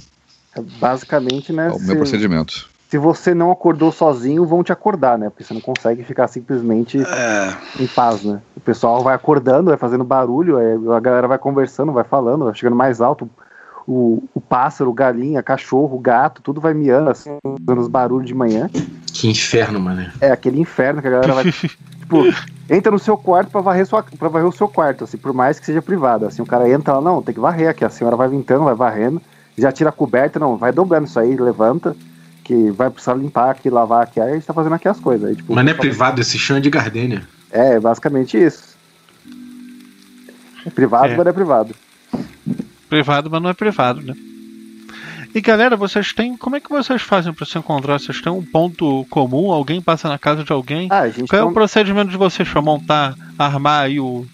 Basicamente, 0.78 1.50
né? 1.50 1.68
É 1.68 1.72
o 1.72 1.78
meu 1.78 1.92
se, 1.92 1.96
procedimento. 1.96 2.68
Se 2.88 2.98
você 2.98 3.34
não 3.34 3.50
acordou 3.50 3.90
sozinho, 3.90 4.46
vão 4.46 4.62
te 4.62 4.72
acordar, 4.72 5.18
né? 5.18 5.28
Porque 5.28 5.42
você 5.42 5.52
não 5.52 5.60
consegue 5.60 6.04
ficar 6.04 6.28
simplesmente 6.28 7.02
É, 7.02 7.56
em 7.80 7.86
paz, 7.86 8.22
né? 8.22 8.40
O 8.56 8.60
pessoal 8.60 9.02
vai 9.02 9.14
acordando, 9.14 9.70
vai 9.70 9.76
fazendo 9.76 10.04
barulho, 10.04 10.56
aí 10.56 10.76
a 10.96 11.00
galera 11.00 11.26
vai 11.26 11.38
conversando, 11.38 11.92
vai 11.92 12.04
falando, 12.04 12.44
vai 12.44 12.54
chegando 12.54 12.76
mais 12.76 13.00
alto. 13.00 13.28
O, 13.88 14.22
o 14.34 14.40
pássaro, 14.40 14.90
o 14.90 14.92
galinha, 14.92 15.42
cachorro, 15.42 15.96
o 15.96 16.00
gato, 16.00 16.42
tudo 16.42 16.60
vai 16.60 16.74
miando, 16.74 17.10
assim, 17.10 17.36
fazendo 17.66 17.80
os 17.80 17.88
barulhos 17.88 18.26
de 18.26 18.34
manhã. 18.34 18.68
Que 19.12 19.28
inferno, 19.28 19.78
mano. 19.78 20.10
É 20.20 20.30
aquele 20.30 20.60
inferno 20.60 21.00
que 21.00 21.08
a 21.08 21.10
galera 21.12 21.34
vai. 21.34 21.44
tipo, 21.52 22.24
entra 22.68 22.90
no 22.90 22.98
seu 22.98 23.16
quarto 23.16 23.50
pra 23.50 23.60
varrer, 23.60 23.86
sua, 23.86 24.02
pra 24.02 24.28
varrer 24.28 24.46
o 24.46 24.52
seu 24.52 24.68
quarto, 24.68 25.04
assim, 25.04 25.16
por 25.16 25.32
mais 25.32 25.58
que 25.58 25.66
seja 25.66 25.80
privado. 25.80 26.26
Assim, 26.26 26.42
o 26.42 26.46
cara 26.46 26.68
entra 26.68 26.94
lá, 26.94 27.00
não, 27.00 27.22
tem 27.22 27.34
que 27.34 27.40
varrer 27.40 27.68
aqui. 27.68 27.84
A 27.84 27.90
senhora 27.90 28.16
vai 28.16 28.28
vintando, 28.28 28.64
vai 28.64 28.74
varrendo, 28.74 29.22
já 29.56 29.70
tira 29.70 29.90
a 29.90 29.92
coberta, 29.92 30.38
não, 30.38 30.56
vai 30.56 30.72
dobrando 30.72 31.06
isso 31.06 31.18
aí, 31.18 31.36
levanta, 31.36 31.96
que 32.46 32.70
vai 32.70 32.88
precisar 32.88 33.14
limpar 33.14 33.50
aqui, 33.50 33.68
lavar 33.68 34.04
aqui, 34.04 34.20
aí 34.20 34.30
a 34.30 34.34
gente 34.34 34.46
tá 34.46 34.54
fazendo 34.54 34.74
aqui 34.74 34.86
as 34.86 35.00
coisas. 35.00 35.28
Aí, 35.28 35.34
tipo, 35.34 35.52
Mas 35.52 35.64
não 35.64 35.72
é 35.72 35.74
privado, 35.74 36.20
esse 36.20 36.38
chão 36.38 36.56
é 36.56 36.60
de 36.60 36.70
gardênia. 36.70 37.26
É, 37.50 37.80
basicamente 37.80 38.36
isso. 38.40 38.76
É 40.64 40.70
privado, 40.70 41.06
É. 41.06 41.16
mas 41.16 41.24
não 41.24 41.30
é 41.30 41.32
privado. 41.32 41.74
Privado, 42.88 43.28
mas 43.30 43.42
não 43.42 43.50
é 43.50 43.54
privado, 43.54 44.00
né? 44.00 44.14
E 45.34 45.40
galera, 45.40 45.76
vocês 45.76 46.12
têm. 46.12 46.36
Como 46.36 46.54
é 46.56 46.60
que 46.60 46.70
vocês 46.70 47.02
fazem 47.02 47.32
pra 47.32 47.44
se 47.44 47.58
encontrar? 47.58 47.98
Vocês 47.98 48.20
têm 48.22 48.32
um 48.32 48.42
ponto 48.44 49.04
comum? 49.10 49.50
Alguém 49.50 49.82
passa 49.82 50.08
na 50.08 50.18
casa 50.18 50.44
de 50.44 50.52
alguém? 50.52 50.86
Ah, 50.90 51.00
a 51.00 51.08
gente 51.10 51.28
Qual 51.28 51.40
é 51.40 51.42
não- 51.44 51.50
o 51.50 51.54
procedimento 51.54 52.10
de 52.10 52.16
vocês 52.16 52.48
pra 52.48 52.62
montar, 52.62 53.14
armar 53.38 53.82
aí 53.86 53.98
o, 54.00 54.24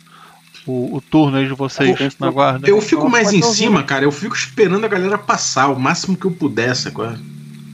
o, 0.67 0.97
o 0.97 1.01
turno 1.01 1.39
aí 1.39 1.49
de 1.49 1.55
vocês 1.55 1.99
gente 1.99 2.17
na 2.21 2.31
guarda? 2.31 2.69
Eu 2.69 2.81
fico 2.81 3.09
mais 3.09 3.33
em 3.33 3.41
eu 3.41 3.47
cima, 3.47 3.83
cara. 3.83 4.05
Eu 4.05 4.13
fico 4.13 4.37
esperando 4.37 4.85
a 4.85 4.89
galera 4.89 5.17
passar 5.19 5.69
o 5.69 5.81
máximo 5.81 6.17
que 6.17 6.27
eu 6.27 6.31
puder, 6.31 6.77
sacou? 6.77 7.11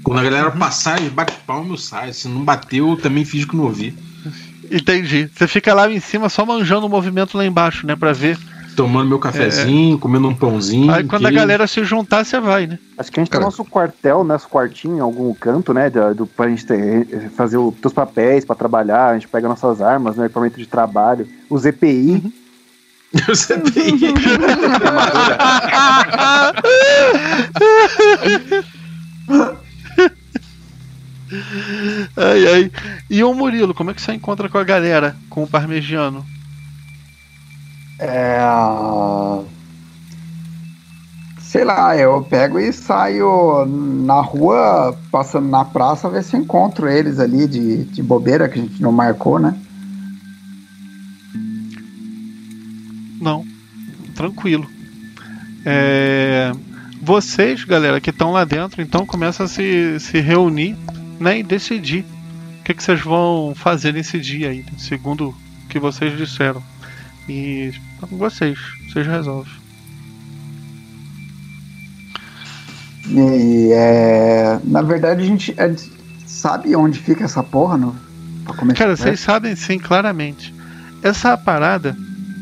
Quando 0.08 0.20
a 0.20 0.24
galera 0.24 0.50
passar, 0.50 0.98
eles 0.98 1.12
bate 1.12 1.36
palma, 1.46 1.74
eu 1.74 1.76
saio. 1.76 2.14
Se 2.14 2.26
não 2.28 2.42
bateu, 2.42 2.88
eu 2.88 2.96
também 2.96 3.26
finjo 3.26 3.46
que 3.46 3.54
não 3.54 3.64
ouvi. 3.64 3.94
Entendi. 4.70 5.28
Você 5.34 5.46
fica 5.46 5.74
lá 5.74 5.90
em 5.90 6.00
cima 6.00 6.30
só 6.30 6.46
manjando 6.46 6.86
o 6.86 6.88
movimento 6.88 7.36
lá 7.36 7.44
embaixo, 7.44 7.86
né? 7.86 7.94
Pra 7.94 8.14
ver. 8.14 8.38
Tomando 8.74 9.08
meu 9.08 9.18
cafezinho, 9.18 9.98
comendo 9.98 10.26
um 10.28 10.34
pãozinho. 10.34 10.90
Aí 10.90 11.04
quando 11.04 11.26
a 11.26 11.28
queijo. 11.28 11.40
galera 11.42 11.66
se 11.66 11.84
juntar, 11.84 12.24
você 12.24 12.40
vai, 12.40 12.66
né? 12.66 12.78
Acho 12.96 13.12
que 13.12 13.20
a 13.20 13.22
gente 13.22 13.30
Cara. 13.30 13.42
tem 13.42 13.46
nosso 13.46 13.64
quartel, 13.66 14.24
nosso 14.24 14.48
quartinho 14.48 14.96
em 14.96 15.00
algum 15.00 15.34
canto, 15.34 15.74
né? 15.74 15.90
Do, 15.90 16.14
do, 16.14 16.26
pra 16.26 16.48
gente 16.48 16.64
ter, 16.64 17.30
fazer 17.36 17.58
os 17.58 17.74
teus 17.74 17.92
papéis 17.92 18.46
pra 18.46 18.56
trabalhar, 18.56 19.10
a 19.10 19.14
gente 19.14 19.28
pega 19.28 19.46
nossas 19.46 19.82
armas, 19.82 20.16
né? 20.16 20.24
Equipamento 20.24 20.56
de 20.58 20.66
trabalho, 20.66 21.28
os 21.50 21.66
EPI. 21.66 22.32
Eu 23.26 23.34
sei 23.34 23.56
bem. 23.58 24.14
Ai, 32.16 32.46
ai. 32.46 32.72
E 33.10 33.22
o 33.22 33.34
Murilo, 33.34 33.74
como 33.74 33.90
é 33.90 33.94
que 33.94 34.00
você 34.00 34.12
encontra 34.12 34.48
com 34.48 34.58
a 34.58 34.64
galera, 34.64 35.16
com 35.28 35.42
o 35.42 35.48
parmegiano? 35.48 36.24
É. 37.98 38.38
Sei 41.40 41.64
lá, 41.64 41.96
eu 41.96 42.22
pego 42.22 42.58
e 42.58 42.72
saio 42.72 43.64
na 43.66 44.20
rua, 44.20 44.96
passando 45.10 45.48
na 45.48 45.64
praça, 45.64 46.08
ver 46.08 46.22
se 46.22 46.36
eu 46.36 46.40
encontro 46.40 46.88
eles 46.88 47.18
ali 47.18 47.48
de, 47.48 47.84
de 47.84 48.02
bobeira, 48.02 48.48
que 48.48 48.58
a 48.58 48.62
gente 48.62 48.82
não 48.82 48.92
marcou, 48.92 49.38
né? 49.38 49.58
Não. 53.20 53.44
Tranquilo. 54.14 54.66
É, 55.64 56.52
Vocês, 57.00 57.64
galera, 57.64 58.00
que 58.00 58.10
estão 58.10 58.30
lá 58.30 58.44
dentro, 58.44 58.82
então 58.82 59.06
começa 59.06 59.44
a 59.44 59.48
se, 59.48 59.98
se 60.00 60.20
reunir 60.20 60.76
né, 61.18 61.38
e 61.38 61.42
decidir 61.42 62.04
o 62.60 62.64
que, 62.64 62.74
que 62.74 62.82
vocês 62.82 63.00
vão 63.00 63.54
fazer 63.54 63.92
nesse 63.92 64.18
dia 64.20 64.50
aí, 64.50 64.64
segundo 64.76 65.30
o 65.30 65.68
que 65.68 65.78
vocês 65.78 66.16
disseram. 66.16 66.62
E 67.28 67.72
tá 68.00 68.06
com 68.06 68.16
vocês, 68.16 68.58
vocês 68.88 69.06
resolvem. 69.06 69.52
E 73.10 73.72
é. 73.72 74.60
Na 74.64 74.82
verdade, 74.82 75.22
a 75.22 75.26
gente 75.26 75.54
é, 75.56 75.74
sabe 76.26 76.76
onde 76.76 76.98
fica 76.98 77.24
essa 77.24 77.42
porra, 77.42 77.76
não? 77.76 77.96
Cara, 78.74 78.96
vocês 78.96 79.20
sabem 79.20 79.54
sim, 79.56 79.78
claramente. 79.78 80.54
Essa 81.02 81.36
parada, 81.36 81.96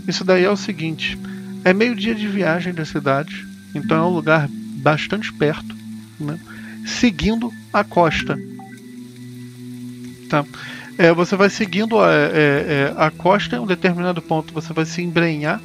isso 0.06 0.24
daí 0.24 0.44
é 0.44 0.50
o 0.50 0.56
seguinte: 0.56 1.18
é 1.64 1.72
meio 1.72 1.94
dia 1.94 2.14
de 2.14 2.26
viagem 2.26 2.72
da 2.72 2.84
cidade, 2.84 3.46
então 3.74 3.96
é 3.96 4.02
um 4.02 4.14
lugar 4.14 4.48
bastante 4.82 5.32
perto, 5.32 5.74
né? 6.18 6.38
Seguindo 6.86 7.52
a 7.72 7.82
costa. 7.82 8.38
Tá? 10.28 10.44
É, 10.98 11.12
você 11.12 11.36
vai 11.36 11.50
seguindo 11.50 12.00
a, 12.00 12.10
é, 12.10 12.32
é, 12.34 12.94
a 12.96 13.10
costa 13.10 13.56
em 13.56 13.58
um 13.58 13.66
determinado 13.66 14.22
ponto, 14.22 14.54
você 14.54 14.72
vai 14.72 14.84
se 14.84 15.02
embrenhar 15.02 15.60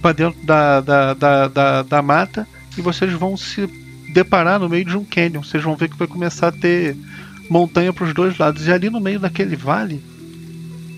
para 0.00 0.12
dentro 0.12 0.44
da, 0.44 0.80
da, 0.80 1.14
da, 1.14 1.48
da, 1.48 1.82
da 1.82 2.02
mata 2.02 2.46
e 2.76 2.80
vocês 2.80 3.12
vão 3.12 3.36
se 3.36 3.68
deparar 4.12 4.60
no 4.60 4.68
meio 4.68 4.84
de 4.84 4.96
um 4.96 5.04
canyon. 5.04 5.42
Vocês 5.42 5.62
vão 5.62 5.76
ver 5.76 5.88
que 5.88 5.96
vai 5.96 6.06
começar 6.06 6.48
a 6.48 6.52
ter 6.52 6.96
montanha 7.48 7.92
para 7.92 8.04
os 8.04 8.14
dois 8.14 8.36
lados. 8.38 8.66
E 8.66 8.72
ali 8.72 8.90
no 8.90 9.00
meio 9.00 9.18
daquele 9.18 9.56
vale, 9.56 10.02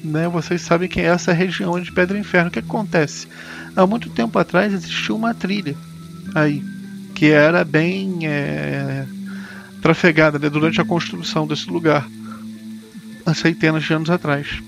né, 0.03 0.29
vocês 0.29 0.63
sabem 0.63 0.89
que 0.89 1.01
essa 1.01 1.31
é 1.31 1.35
a 1.35 1.37
região 1.37 1.81
de 1.81 1.93
Pedra 1.93 2.19
Inferno. 2.19 2.49
O 2.49 2.53
que 2.53 2.59
acontece? 2.59 3.27
Há 3.77 3.87
muito 3.87 4.11
tempo 4.11 4.39
atrás 4.39 4.73
existiu 4.73 5.17
uma 5.17 5.35
trilha 5.35 5.75
aí, 6.35 6.63
que 7.15 7.27
era 7.27 7.65
bem 7.65 8.27
é, 8.27 9.07
trafegada 9.85 10.39
né, 10.39 10.49
durante 10.49 10.81
a 10.81 10.85
construção 10.85 11.47
desse 11.47 11.69
lugar, 11.69 12.09
há 13.27 13.35
centenas 13.35 13.85
de 13.85 13.93
anos 13.93 14.09
atrás. 14.09 14.63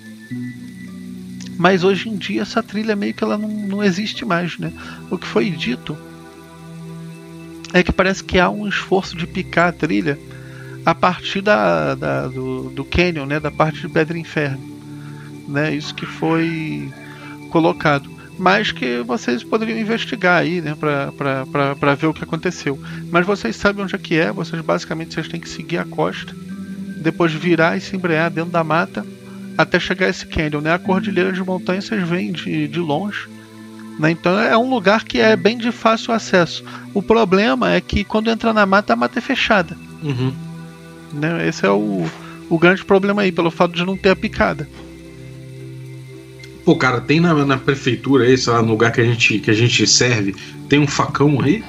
Mas 1.56 1.82
hoje 1.82 2.10
em 2.10 2.16
dia 2.16 2.42
essa 2.42 2.62
trilha 2.62 2.94
meio 2.94 3.14
que 3.14 3.24
ela 3.24 3.38
não, 3.38 3.48
não 3.48 3.82
existe 3.82 4.26
mais, 4.26 4.58
né? 4.58 4.70
O 5.10 5.16
que 5.16 5.26
foi 5.26 5.48
dito 5.50 5.96
é 7.72 7.82
que 7.82 7.90
parece 7.90 8.22
que 8.22 8.38
há 8.38 8.50
um 8.50 8.68
esforço 8.68 9.16
de 9.16 9.26
picar 9.26 9.70
a 9.70 9.72
trilha 9.72 10.18
a 10.84 10.94
partir 10.94 11.40
da, 11.40 11.94
da- 11.94 12.28
do, 12.28 12.68
do 12.68 12.84
canyon, 12.84 13.24
né, 13.24 13.40
da 13.40 13.50
parte 13.50 13.80
de 13.80 13.88
Pedra 13.88 14.18
Inferno, 14.18 14.60
né, 15.48 15.74
isso 15.74 15.94
que 15.94 16.04
foi 16.04 16.92
colocado, 17.50 18.10
mas 18.38 18.70
que 18.70 19.02
vocês 19.02 19.42
poderiam 19.42 19.78
investigar 19.78 20.40
aí, 20.40 20.60
né, 20.60 20.74
para 20.76 21.94
ver 21.94 22.06
o 22.06 22.14
que 22.14 22.24
aconteceu. 22.24 22.78
Mas 23.10 23.26
vocês 23.26 23.56
sabem 23.56 23.84
onde 23.84 23.94
é 23.94 23.98
que 23.98 24.16
é, 24.16 24.30
vocês 24.30 24.60
basicamente 24.62 25.14
vocês 25.14 25.28
têm 25.28 25.40
que 25.40 25.48
seguir 25.48 25.78
a 25.78 25.84
costa, 25.84 26.34
depois 26.98 27.32
virar 27.32 27.76
e 27.76 27.80
se 27.80 27.96
embrear 27.96 28.30
dentro 28.30 28.50
da 28.50 28.62
mata 28.64 29.04
até 29.56 29.80
chegar 29.80 30.06
a 30.06 30.10
esse 30.10 30.26
canyon, 30.26 30.60
né, 30.60 30.74
a 30.74 30.78
cordilheira 30.78 31.32
de 31.32 31.42
montanha 31.42 31.80
vocês 31.80 32.06
veem 32.06 32.30
de, 32.30 32.68
de 32.68 32.78
longe. 32.78 33.26
né, 33.98 34.10
Então 34.10 34.38
é 34.38 34.56
um 34.56 34.68
lugar 34.68 35.04
que 35.04 35.18
é 35.18 35.34
bem 35.34 35.56
de 35.56 35.72
fácil 35.72 36.12
acesso. 36.12 36.62
O 36.92 37.02
problema 37.02 37.72
é 37.72 37.80
que 37.80 38.04
quando 38.04 38.30
entra 38.30 38.52
na 38.52 38.66
mata, 38.66 38.92
a 38.92 38.96
mata 38.96 39.18
é 39.18 39.22
fechada. 39.22 39.76
Uhum. 40.02 40.32
Né? 41.12 41.48
Esse 41.48 41.64
é 41.64 41.70
o, 41.70 42.04
o 42.50 42.58
grande 42.58 42.84
problema 42.84 43.22
aí, 43.22 43.32
pelo 43.32 43.50
fato 43.50 43.74
de 43.74 43.84
não 43.84 43.96
ter 43.96 44.10
a 44.10 44.16
picada. 44.16 44.68
Pô, 46.66 46.76
cara, 46.76 47.00
tem 47.00 47.20
na, 47.20 47.32
na 47.46 47.56
prefeitura 47.56 48.24
aí, 48.24 48.36
sei 48.36 48.52
lá, 48.52 48.60
no 48.60 48.68
lugar 48.70 48.90
que 48.92 49.00
a 49.00 49.04
gente, 49.04 49.38
que 49.38 49.50
a 49.50 49.54
gente 49.54 49.86
serve, 49.86 50.34
tem 50.68 50.78
um 50.80 50.86
facão 50.86 51.40
aí? 51.40 51.62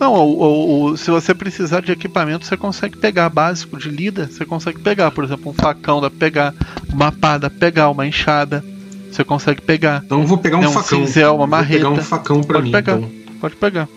Não, 0.00 0.12
o, 0.14 0.42
o- 0.42 0.84
o- 0.90 0.96
se 0.96 1.10
você 1.10 1.34
precisar 1.34 1.80
de 1.80 1.92
equipamento, 1.92 2.44
você 2.46 2.56
consegue 2.56 2.96
pegar 2.98 3.28
básico 3.30 3.78
de 3.78 3.88
lida, 3.88 4.26
você 4.30 4.44
consegue 4.44 4.78
pegar, 4.80 5.10
por 5.10 5.24
exemplo, 5.24 5.50
um 5.50 5.54
facão, 5.54 6.00
dá 6.00 6.10
pra 6.10 6.18
pegar 6.18 6.54
uma 6.92 7.10
pá, 7.12 7.38
dá 7.38 7.48
pra 7.48 7.58
pegar 7.58 7.90
uma 7.90 8.06
enxada, 8.06 8.64
você 9.10 9.22
consegue 9.24 9.62
pegar. 9.62 10.02
Então 10.04 10.20
eu 10.20 10.26
vou 10.26 10.36
pegar 10.38 10.58
um 10.58 10.64
É 10.64 10.68
um 10.68 10.72
facão. 10.72 11.06
cinzel, 11.06 11.36
uma 11.36 11.46
Vou 11.46 11.66
pegar 11.66 11.88
um 11.88 11.90
marreta. 11.92 12.02
facão 12.08 12.40
pra 12.42 12.54
Pode 12.54 12.64
mim, 12.66 12.72
pegar. 12.72 12.96
então. 12.98 13.10
Pode 13.40 13.56
pegar. 13.56 13.88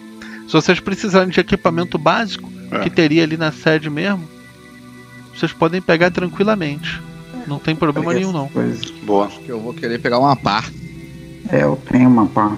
Se 0.48 0.54
vocês 0.54 0.80
precisarem 0.80 1.30
de 1.30 1.40
equipamento 1.40 1.98
básico, 1.98 2.50
É. 2.72 2.80
que 2.80 2.90
teria 2.90 3.24
ali 3.24 3.36
na 3.38 3.52
sede 3.52 3.90
mesmo, 3.90 4.24
vocês 5.36 5.52
podem 5.54 5.82
pegar 5.82 6.12
tranquilamente. 6.12 7.02
Não 7.48 7.60
tem 7.60 7.76
problema 7.76 8.14
nenhum, 8.14 8.32
não. 8.32 8.48
Coisa. 8.50 8.82
boa. 9.04 9.26
Acho 9.28 9.40
que 9.40 9.50
eu 9.50 9.60
vou 9.60 9.74
querer 9.74 10.00
pegar 10.00 10.20
uma 10.20 10.36
pá. 10.36 10.64
É, 11.52 11.64
eu 11.64 11.80
tenho 11.92 12.10
uma 12.10 12.26
pá. 12.28 12.56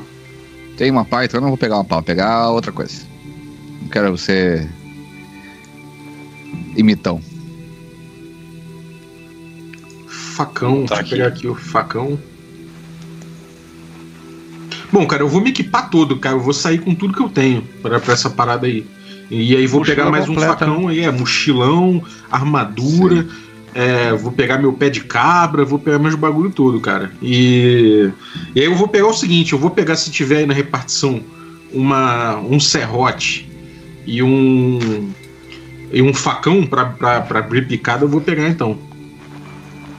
Tem 0.77 0.89
uma 0.91 1.05
pá, 1.05 1.25
então 1.25 1.37
eu 1.37 1.41
não 1.41 1.49
vou 1.49 1.57
pegar 1.57 1.75
uma 1.75 1.85
pá, 1.85 1.95
vou 1.95 2.03
pegar 2.03 2.49
outra 2.49 2.71
coisa. 2.71 3.03
Não 3.81 3.87
quero 3.89 4.17
ser. 4.17 4.67
imitão. 6.75 7.21
Facão, 10.07 10.85
Tá 10.85 10.95
deixa 10.95 11.03
eu 11.03 11.09
pegar 11.09 11.27
aqui 11.27 11.47
o 11.47 11.55
facão. 11.55 12.17
Bom, 14.91 15.05
cara, 15.07 15.23
eu 15.23 15.27
vou 15.27 15.41
me 15.41 15.49
equipar 15.51 15.89
todo, 15.89 16.17
cara. 16.17 16.35
Eu 16.35 16.41
vou 16.41 16.53
sair 16.53 16.79
com 16.79 16.93
tudo 16.93 17.13
que 17.13 17.21
eu 17.21 17.29
tenho 17.29 17.61
pra, 17.81 17.99
pra 17.99 18.13
essa 18.13 18.29
parada 18.29 18.67
aí. 18.67 18.85
E 19.29 19.55
aí 19.55 19.65
vou 19.65 19.79
Mochila 19.79 19.95
pegar 19.95 20.11
mais 20.11 20.25
completa. 20.25 20.51
um 20.51 20.57
facão 20.57 20.87
aí, 20.89 20.99
é 21.01 21.11
mochilão, 21.11 22.03
armadura. 22.29 23.25
É, 23.73 24.11
vou 24.13 24.31
pegar 24.31 24.57
meu 24.57 24.73
pé 24.73 24.89
de 24.89 25.01
cabra, 25.01 25.65
vou 25.65 25.79
pegar 25.79 25.99
meus 25.99 26.15
bagulho 26.15 26.51
todo, 26.51 26.79
cara. 26.79 27.11
E, 27.21 28.11
e 28.55 28.59
aí 28.59 28.65
eu 28.65 28.75
vou 28.75 28.87
pegar 28.87 29.07
o 29.07 29.13
seguinte, 29.13 29.53
eu 29.53 29.59
vou 29.59 29.69
pegar 29.69 29.95
se 29.95 30.11
tiver 30.11 30.37
aí 30.37 30.45
na 30.45 30.53
repartição 30.53 31.21
uma, 31.71 32.37
um 32.37 32.59
serrote 32.59 33.49
e 34.05 34.21
um 34.21 35.11
e 35.93 36.01
um 36.01 36.13
facão 36.13 36.65
pra, 36.65 36.85
pra, 36.85 37.21
pra 37.21 37.39
abrir 37.39 37.67
picada, 37.67 38.05
eu 38.05 38.09
vou 38.09 38.21
pegar 38.21 38.47
então. 38.47 38.77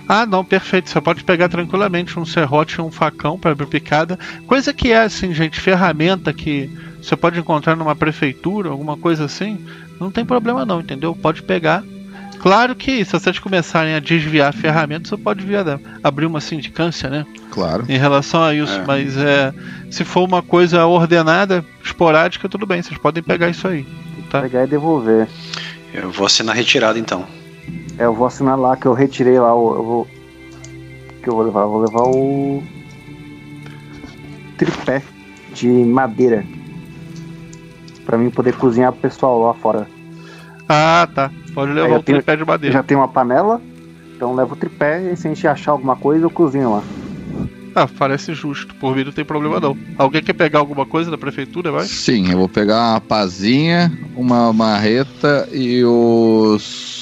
Ah, 0.08 0.26
não, 0.26 0.44
perfeito. 0.44 0.90
Você 0.90 1.00
pode 1.00 1.24
pegar 1.24 1.48
tranquilamente 1.48 2.18
um 2.18 2.24
serrote 2.24 2.74
e 2.74 2.82
um 2.82 2.90
facão 2.90 3.38
para 3.38 3.52
abrir 3.52 3.66
picada. 3.66 4.18
Coisa 4.46 4.72
que 4.72 4.90
é, 4.90 5.02
assim, 5.02 5.32
gente, 5.32 5.60
ferramenta 5.60 6.32
que 6.32 6.68
você 7.00 7.16
pode 7.16 7.38
encontrar 7.38 7.76
numa 7.76 7.96
prefeitura, 7.96 8.70
alguma 8.70 8.96
coisa 8.96 9.24
assim. 9.24 9.58
Não 10.00 10.10
tem 10.10 10.24
problema, 10.24 10.66
não, 10.66 10.80
entendeu? 10.80 11.14
Pode 11.14 11.42
pegar. 11.42 11.84
Claro 12.42 12.74
que 12.74 13.04
se 13.04 13.12
vocês 13.12 13.38
começarem 13.38 13.94
a 13.94 14.00
desviar 14.00 14.52
ferramentas, 14.52 15.08
você 15.10 15.16
pode 15.16 15.44
vir 15.46 15.56
a- 15.58 15.78
abrir 16.02 16.26
uma 16.26 16.40
sindicância, 16.40 17.08
né? 17.08 17.24
Claro. 17.50 17.84
Em 17.88 17.96
relação 17.96 18.42
a 18.42 18.52
isso. 18.52 18.72
É. 18.80 18.84
Mas 18.84 19.16
é, 19.16 19.54
se 19.90 20.04
for 20.04 20.24
uma 20.26 20.42
coisa 20.42 20.84
ordenada, 20.84 21.64
esporádica, 21.84 22.48
tudo 22.48 22.66
bem. 22.66 22.82
Vocês 22.82 22.98
podem 22.98 23.22
pegar 23.22 23.48
isso 23.48 23.68
aí. 23.68 23.86
Tá? 24.28 24.40
Pegar 24.42 24.64
e 24.64 24.66
devolver. 24.66 25.28
Eu 25.94 26.10
vou 26.10 26.26
assinar 26.26 26.56
retirada 26.56 26.98
então. 26.98 27.24
É, 27.96 28.04
eu 28.04 28.14
vou 28.14 28.26
assinar 28.26 28.58
lá 28.58 28.76
que 28.76 28.86
eu 28.86 28.92
retirei 28.92 29.38
lá. 29.38 29.54
o- 29.54 29.74
Eu 29.76 29.84
vou. 29.84 30.02
O 30.02 31.22
que 31.22 31.28
eu 31.28 31.34
vou 31.36 31.44
levar? 31.44 31.60
Eu 31.60 31.70
vou 31.70 31.80
levar 31.82 32.02
o. 32.08 32.62
Tripé 34.58 35.02
de 35.54 35.68
madeira. 35.68 36.44
Pra 38.04 38.18
mim 38.18 38.30
poder 38.30 38.54
cozinhar 38.56 38.90
pro 38.92 39.02
pessoal 39.02 39.40
lá 39.40 39.54
fora. 39.54 39.86
Ah, 40.68 41.08
tá. 41.14 41.30
Pode 41.54 41.72
levar 41.72 41.98
o 41.98 42.02
tenho- 42.02 42.18
tripé 42.18 42.36
de 42.36 42.44
madeira. 42.44 42.72
já 42.72 42.82
tenho 42.82 43.00
uma 43.00 43.08
panela, 43.08 43.60
então 44.16 44.34
levo 44.34 44.54
o 44.54 44.56
tripé 44.56 45.12
e 45.12 45.16
se 45.16 45.26
a 45.28 45.30
gente 45.34 45.46
achar 45.46 45.72
alguma 45.72 45.96
coisa 45.96 46.24
eu 46.24 46.30
cozinho 46.30 46.70
lá. 46.70 46.82
Ah, 47.74 47.88
parece 47.88 48.34
justo. 48.34 48.74
Por 48.74 48.94
mim 48.94 49.04
não 49.04 49.12
tem 49.12 49.24
problema 49.24 49.58
não. 49.58 49.76
Alguém 49.96 50.22
quer 50.22 50.34
pegar 50.34 50.58
alguma 50.58 50.84
coisa 50.84 51.10
da 51.10 51.16
prefeitura, 51.16 51.72
vai? 51.72 51.84
Sim, 51.86 52.30
eu 52.30 52.36
vou 52.38 52.48
pegar 52.48 52.92
uma 52.92 53.00
pazinha, 53.00 53.90
uma 54.14 54.52
marreta 54.52 55.48
e 55.52 55.82
os. 55.82 57.00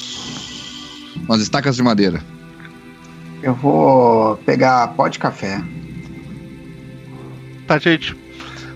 umas 1.28 1.40
estacas 1.40 1.74
de 1.76 1.82
madeira. 1.82 2.22
Eu 3.42 3.54
vou 3.54 4.36
pegar 4.38 4.86
pó 4.88 5.08
de 5.08 5.18
café. 5.18 5.60
Tá, 7.66 7.78
gente. 7.78 8.14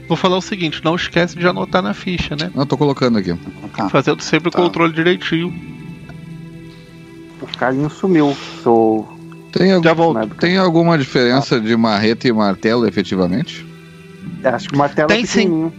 Vou 0.07 0.17
falar 0.17 0.37
o 0.37 0.43
seguinte, 0.43 0.83
não 0.85 0.95
esquece 0.97 1.39
de 1.39 1.47
anotar 1.47 1.83
na 1.83 1.95
ficha, 1.95 2.37
né? 2.37 2.51
Não, 2.55 2.67
tô 2.67 2.77
colocando 2.77 3.19
aqui. 3.19 3.35
Tá. 3.77 3.89
Fazendo 3.89 4.21
sempre 4.23 4.49
o 4.49 4.53
Tá. 4.53 4.59
controle 4.59 4.93
direitinho. 4.93 5.53
O 7.41 7.47
Carlinho 7.59 7.89
sumiu. 7.91 8.37
Sou. 8.63 9.09
Tem, 9.53 9.73
algum- 9.73 9.85
Já 9.85 9.95
volto. 9.95 10.15
Nada. 10.19 10.35
tem 10.35 10.57
alguma 10.59 10.99
diferença 10.99 11.61
de 11.61 11.77
marreta 11.77 12.27
e 12.29 12.33
martelo, 12.33 12.87
efetivamente? 12.87 13.65
Acho 14.43 14.69
que 14.69 14.75
o 14.75 14.79
martelo 14.79 15.09
Tem 15.09 15.23
é 15.23 15.27
sim. 15.27 15.39
pequenininho. 15.43 15.73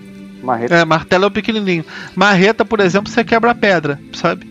Marreta. 0.43 0.75
É, 0.75 0.85
martelo 0.85 1.23
é 1.25 1.27
o 1.27 1.31
pequenininho. 1.31 1.85
Marreta, 2.15 2.63
por 2.63 2.79
exemplo, 2.79 3.11
você 3.11 3.23
quebra 3.23 3.53
pedra, 3.55 3.99
sabe? 4.13 4.47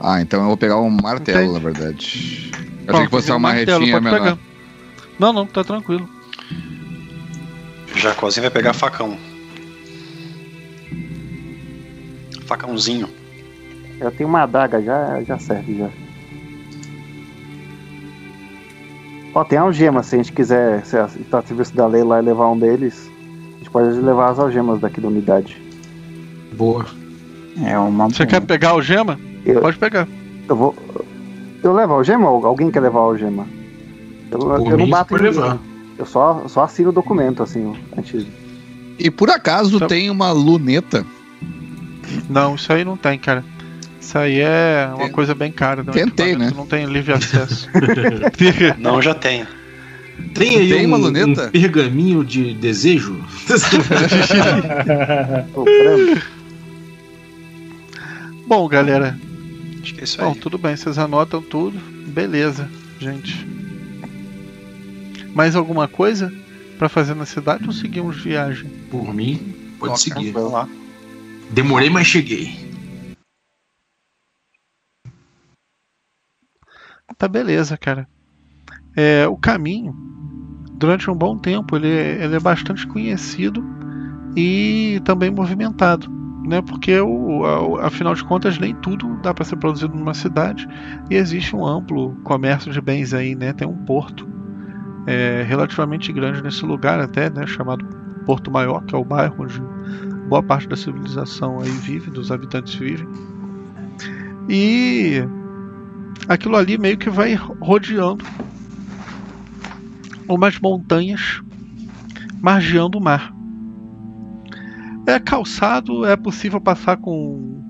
Ah, 0.00 0.20
então 0.20 0.40
eu 0.40 0.46
vou 0.46 0.56
pegar 0.56 0.78
um 0.80 0.90
martelo, 0.90 1.38
Tem. 1.38 1.52
na 1.52 1.58
verdade. 1.58 2.50
Eu 2.86 2.94
achei 2.94 3.00
Bom, 3.00 3.04
que 3.04 3.10
fosse 3.10 3.30
um 3.30 3.34
uma 3.34 3.40
marretinha 3.40 4.00
menor. 4.00 4.18
pegar. 4.18 4.38
Não, 5.18 5.32
não, 5.32 5.46
tá 5.46 5.62
tranquilo. 5.62 6.08
Jacozinho 7.96 8.42
vai 8.42 8.50
pegar 8.50 8.72
facão. 8.72 9.16
Facãozinho. 12.46 13.08
Eu 14.00 14.10
tenho 14.10 14.28
uma 14.28 14.42
adaga, 14.42 14.82
já, 14.82 15.22
já 15.22 15.38
serve 15.38 15.78
já. 15.78 15.88
Ó, 19.34 19.44
tem 19.44 19.58
algemas, 19.58 20.06
se 20.06 20.14
a 20.14 20.18
gente 20.18 20.32
quiser 20.32 20.84
se 20.84 20.96
está 21.20 21.38
a 21.38 21.42
serviço 21.42 21.74
da 21.74 21.86
lei 21.86 22.04
lá 22.04 22.20
e 22.20 22.24
levar 22.24 22.48
um 22.50 22.58
deles, 22.58 23.10
a 23.54 23.58
gente 23.58 23.70
pode 23.70 23.88
levar 23.98 24.30
as 24.30 24.38
algemas 24.38 24.80
daqui 24.80 25.00
da 25.00 25.08
unidade. 25.08 25.60
Boa. 26.52 26.86
É 27.64 27.76
uma. 27.78 28.08
Você 28.08 28.26
quer 28.26 28.40
pegar 28.40 28.68
a 28.68 28.72
algema? 28.72 29.18
Eu- 29.44 29.60
Pode 29.60 29.78
pegar. 29.78 30.06
Eu 30.48 30.56
vou. 30.56 30.74
Eu 31.62 31.72
levo 31.72 31.94
a 31.94 31.96
algema 31.96 32.28
ou 32.30 32.44
alguém 32.46 32.70
quer 32.70 32.80
levar 32.80 32.98
a 33.00 33.02
algema? 33.02 33.46
Eu, 34.30 34.38
Por 34.38 34.60
eu 34.60 34.76
não 34.78 34.84
mim, 34.84 34.90
bato 34.90 35.14
em 35.14 35.18
pode 35.18 35.30
ninguém. 35.36 35.60
Eu 35.98 36.06
só, 36.06 36.46
só 36.48 36.64
assino 36.64 36.90
o 36.90 36.92
documento, 36.92 37.42
assim, 37.42 37.74
antes. 37.96 38.26
E 38.98 39.10
por 39.10 39.30
acaso 39.30 39.78
Tá. 39.78 39.86
tem 39.86 40.10
uma 40.10 40.30
luneta. 40.32 41.04
Não, 42.28 42.54
isso 42.54 42.72
aí 42.72 42.84
não 42.84 42.96
tem, 42.96 43.18
cara. 43.18 43.44
Isso 44.00 44.18
aí 44.18 44.40
é 44.40 44.86
uma 44.88 44.98
Tem- 45.04 45.12
coisa 45.12 45.34
bem 45.34 45.50
cara. 45.50 45.82
Tentei, 45.84 46.36
né? 46.36 46.52
Não 46.54 46.66
tem 46.66 46.84
livre 46.86 47.12
acesso. 47.14 47.68
Não, 48.78 49.00
já 49.00 49.14
tenho. 49.14 49.46
Tem 50.34 50.58
aí 50.58 50.68
Tem 50.68 50.84
um, 50.84 50.88
uma 50.88 50.96
luneta? 50.96 51.46
um 51.46 51.50
pergaminho 51.50 52.24
de 52.24 52.54
desejo? 52.54 53.16
Bom, 58.46 58.68
galera. 58.68 59.16
Acho 59.82 59.94
que 59.94 60.00
é 60.00 60.04
isso 60.04 60.18
Bom, 60.18 60.32
aí. 60.32 60.38
tudo 60.38 60.58
bem, 60.58 60.76
vocês 60.76 60.98
anotam 60.98 61.40
tudo. 61.42 61.78
Beleza, 62.08 62.68
gente. 62.98 63.46
Mais 65.34 65.56
alguma 65.56 65.88
coisa 65.88 66.32
pra 66.78 66.88
fazer 66.88 67.14
na 67.14 67.26
cidade 67.26 67.66
ou 67.66 67.72
seguimos 67.72 68.22
viagem? 68.22 68.70
Por 68.90 69.12
mim, 69.12 69.54
pode 69.78 70.00
seguir. 70.00 70.30
Vamos 70.30 70.52
lá. 70.52 70.68
Demorei, 71.50 71.90
mas 71.90 72.06
cheguei. 72.06 72.54
Tá 77.18 77.28
beleza, 77.28 77.76
cara. 77.76 78.08
É, 78.96 79.26
o 79.28 79.36
caminho, 79.36 79.94
durante 80.78 81.10
um 81.10 81.14
bom 81.14 81.36
tempo, 81.36 81.76
ele, 81.76 81.88
é- 81.88 82.24
ele 82.24 82.36
é 82.36 82.40
bastante 82.40 82.86
conhecido 82.86 83.64
e 84.36 85.00
também 85.04 85.30
movimentado, 85.30 86.08
né? 86.46 86.62
Porque 86.62 86.98
o, 87.00 87.44
afinal 87.80 88.14
de 88.14 88.24
contas 88.24 88.58
nem 88.58 88.74
tudo 88.76 89.16
dá 89.22 89.32
para 89.34 89.44
ser 89.44 89.56
produzido 89.56 89.94
numa 89.96 90.14
cidade 90.14 90.66
e 91.10 91.14
existe 91.14 91.54
um 91.54 91.64
amplo 91.64 92.16
comércio 92.24 92.72
de 92.72 92.80
bens 92.80 93.12
aí, 93.12 93.34
né? 93.34 93.52
Tem 93.52 93.66
um 93.66 93.84
porto 93.84 94.26
é, 95.06 95.42
relativamente 95.46 96.12
grande 96.12 96.42
nesse 96.42 96.64
lugar 96.64 97.00
até, 97.00 97.30
né? 97.30 97.46
Chamado 97.46 97.84
Porto 98.24 98.50
Maior, 98.50 98.84
que 98.84 98.94
é 98.94 98.98
o 98.98 99.04
bairro 99.04 99.44
onde 99.44 99.60
boa 100.28 100.42
parte 100.42 100.68
da 100.68 100.76
civilização 100.76 101.60
aí 101.60 101.70
vive, 101.70 102.10
dos 102.10 102.32
habitantes 102.32 102.74
vivem. 102.74 103.06
E 104.48 105.22
aquilo 106.28 106.56
ali 106.56 106.78
meio 106.78 106.96
que 106.96 107.10
vai 107.10 107.34
rodeando 107.34 108.24
umas 110.28 110.58
montanhas 110.58 111.42
margeando 112.40 112.98
o 112.98 113.02
mar. 113.02 113.32
É 115.06 115.18
calçado, 115.18 116.04
é 116.06 116.16
possível 116.16 116.60
passar 116.60 116.96
com 116.96 117.62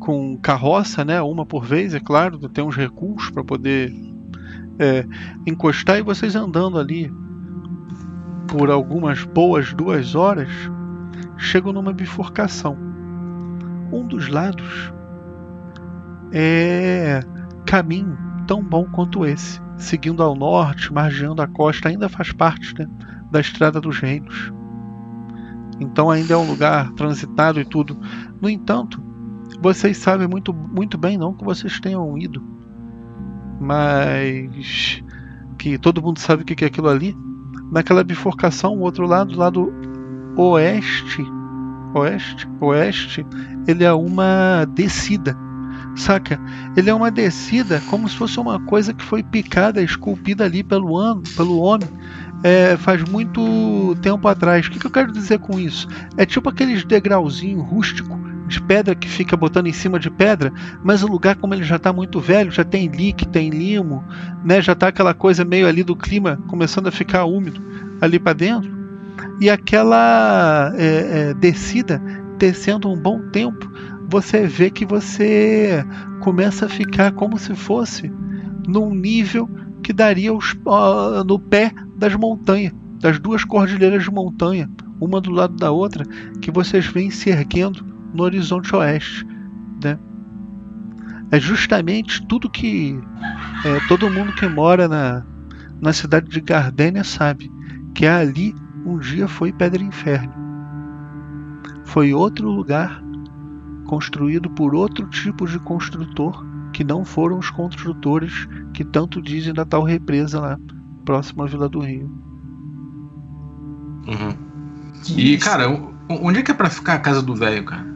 com 0.00 0.36
carroça, 0.38 1.04
né? 1.04 1.20
Uma 1.20 1.44
por 1.44 1.64
vez, 1.64 1.94
é 1.94 2.00
claro, 2.00 2.48
tem 2.48 2.64
uns 2.64 2.74
recuos 2.74 3.28
para 3.30 3.44
poder 3.44 3.94
é, 4.80 5.04
encostar 5.46 5.98
e 5.98 6.02
vocês 6.02 6.34
andando 6.34 6.78
ali 6.78 7.12
por 8.48 8.70
algumas 8.70 9.22
boas 9.24 9.74
duas 9.74 10.14
horas 10.14 10.48
chegam 11.36 11.72
numa 11.72 11.92
bifurcação. 11.92 12.76
Um 13.92 14.06
dos 14.06 14.28
lados 14.28 14.90
é 16.32 17.20
caminho 17.66 18.16
tão 18.46 18.62
bom 18.62 18.86
quanto 18.86 19.26
esse, 19.26 19.60
seguindo 19.76 20.22
ao 20.22 20.34
norte, 20.34 20.92
margeando 20.92 21.42
a 21.42 21.46
costa, 21.46 21.88
ainda 21.88 22.08
faz 22.08 22.32
parte 22.32 22.74
né, 22.78 22.88
da 23.30 23.40
Estrada 23.40 23.80
dos 23.80 23.98
Reinos. 23.98 24.50
Então 25.78 26.10
ainda 26.10 26.34
é 26.34 26.36
um 26.36 26.48
lugar 26.48 26.90
transitado 26.92 27.60
e 27.60 27.64
tudo. 27.64 27.96
No 28.40 28.48
entanto, 28.48 29.02
vocês 29.60 29.98
sabem 29.98 30.26
muito, 30.26 30.54
muito 30.54 30.96
bem 30.96 31.18
não 31.18 31.34
que 31.34 31.44
vocês 31.44 31.78
tenham 31.80 32.16
ido, 32.16 32.42
mas 33.60 35.02
que 35.58 35.76
todo 35.78 36.02
mundo 36.02 36.18
sabe 36.18 36.42
o 36.42 36.44
que 36.44 36.64
é 36.64 36.68
aquilo 36.68 36.88
ali. 36.88 37.16
Naquela 37.70 38.02
bifurcação, 38.02 38.74
o 38.74 38.80
outro 38.80 39.06
lado, 39.06 39.36
lado 39.36 39.72
oeste, 40.36 41.24
oeste, 41.94 42.48
oeste, 42.60 43.26
ele 43.68 43.84
é 43.84 43.92
uma 43.92 44.64
descida 44.74 45.36
saca? 45.96 46.40
Ele 46.76 46.90
é 46.90 46.94
uma 46.94 47.10
descida 47.10 47.82
como 47.88 48.08
se 48.08 48.16
fosse 48.16 48.38
uma 48.38 48.58
coisa 48.60 48.92
que 48.92 49.04
foi 49.04 49.22
picada, 49.22 49.82
esculpida 49.82 50.44
ali 50.44 50.62
pelo 50.62 50.96
ano, 50.96 51.22
pelo 51.36 51.58
homem, 51.58 51.88
é, 52.42 52.76
faz 52.76 53.02
muito 53.08 53.96
tempo 54.00 54.26
atrás. 54.28 54.66
O 54.66 54.70
que, 54.70 54.78
que 54.78 54.86
eu 54.86 54.90
quero 54.90 55.12
dizer 55.12 55.38
com 55.38 55.58
isso? 55.58 55.86
É 56.16 56.24
tipo 56.24 56.48
aqueles 56.48 56.84
degrauzinho 56.84 57.60
rústico 57.60 58.18
de 58.50 58.60
pedra 58.60 58.94
que 58.96 59.08
fica 59.08 59.36
botando 59.36 59.68
em 59.68 59.72
cima 59.72 59.98
de 59.98 60.10
pedra, 60.10 60.52
mas 60.82 61.02
o 61.02 61.06
lugar 61.06 61.36
como 61.36 61.54
ele 61.54 61.62
já 61.62 61.76
está 61.76 61.92
muito 61.92 62.18
velho, 62.20 62.50
já 62.50 62.64
tem 62.64 62.88
lique, 62.88 63.26
tem 63.26 63.48
limo, 63.48 64.04
né? 64.44 64.60
Já 64.60 64.74
tá 64.74 64.88
aquela 64.88 65.14
coisa 65.14 65.44
meio 65.44 65.68
ali 65.68 65.84
do 65.84 65.94
clima 65.94 66.36
começando 66.48 66.88
a 66.88 66.92
ficar 66.92 67.24
úmido 67.24 67.62
ali 68.00 68.18
para 68.18 68.32
dentro. 68.32 68.70
E 69.40 69.48
aquela 69.48 70.72
é, 70.76 71.30
é, 71.30 71.34
descida, 71.34 72.02
descendo 72.38 72.90
um 72.90 73.00
bom 73.00 73.20
tempo, 73.30 73.70
você 74.08 74.46
vê 74.46 74.68
que 74.68 74.84
você 74.84 75.84
começa 76.20 76.66
a 76.66 76.68
ficar 76.68 77.12
como 77.12 77.38
se 77.38 77.54
fosse 77.54 78.12
num 78.66 78.92
nível 78.92 79.48
que 79.82 79.92
daria 79.92 80.34
os, 80.34 80.56
ó, 80.66 81.22
no 81.22 81.38
pé 81.38 81.72
das 81.96 82.14
montanhas, 82.16 82.72
das 83.00 83.18
duas 83.18 83.44
cordilheiras 83.44 84.02
de 84.02 84.10
montanha, 84.10 84.68
uma 85.00 85.20
do 85.20 85.30
lado 85.30 85.54
da 85.54 85.70
outra, 85.70 86.04
que 86.40 86.50
vocês 86.50 86.86
vêm 86.86 87.10
se 87.10 87.30
erguendo 87.30 87.99
no 88.12 88.24
horizonte 88.24 88.74
oeste. 88.74 89.26
Né? 89.82 89.98
É 91.30 91.38
justamente 91.38 92.24
tudo 92.26 92.50
que 92.50 92.98
é, 93.64 93.80
todo 93.88 94.10
mundo 94.10 94.32
que 94.32 94.48
mora 94.48 94.88
na, 94.88 95.24
na 95.80 95.92
cidade 95.92 96.28
de 96.28 96.40
Gardênia 96.40 97.04
sabe, 97.04 97.50
que 97.94 98.06
ali 98.06 98.54
um 98.84 98.98
dia 98.98 99.28
foi 99.28 99.52
Pedra 99.52 99.82
Inferno. 99.82 100.32
Foi 101.84 102.12
outro 102.14 102.50
lugar 102.50 103.02
construído 103.86 104.48
por 104.50 104.74
outro 104.74 105.08
tipo 105.08 105.46
de 105.46 105.58
construtor 105.58 106.46
que 106.72 106.84
não 106.84 107.04
foram 107.04 107.38
os 107.38 107.50
construtores 107.50 108.46
que 108.72 108.84
tanto 108.84 109.20
dizem 109.20 109.52
da 109.52 109.64
tal 109.64 109.82
represa 109.82 110.40
lá, 110.40 110.58
próxima 111.04 111.44
à 111.44 111.46
Vila 111.48 111.68
do 111.68 111.80
Rio. 111.80 112.10
Uhum. 114.06 114.34
E, 115.16 115.36
cara, 115.38 115.68
onde 116.08 116.38
é 116.38 116.42
que 116.42 116.50
é 116.50 116.54
pra 116.54 116.70
ficar 116.70 116.94
a 116.94 116.98
casa 116.98 117.22
do 117.22 117.34
velho, 117.34 117.64
cara? 117.64 117.89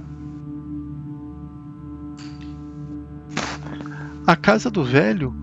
A 4.26 4.34
casa 4.36 4.70
do 4.70 4.82
velho, 4.82 5.34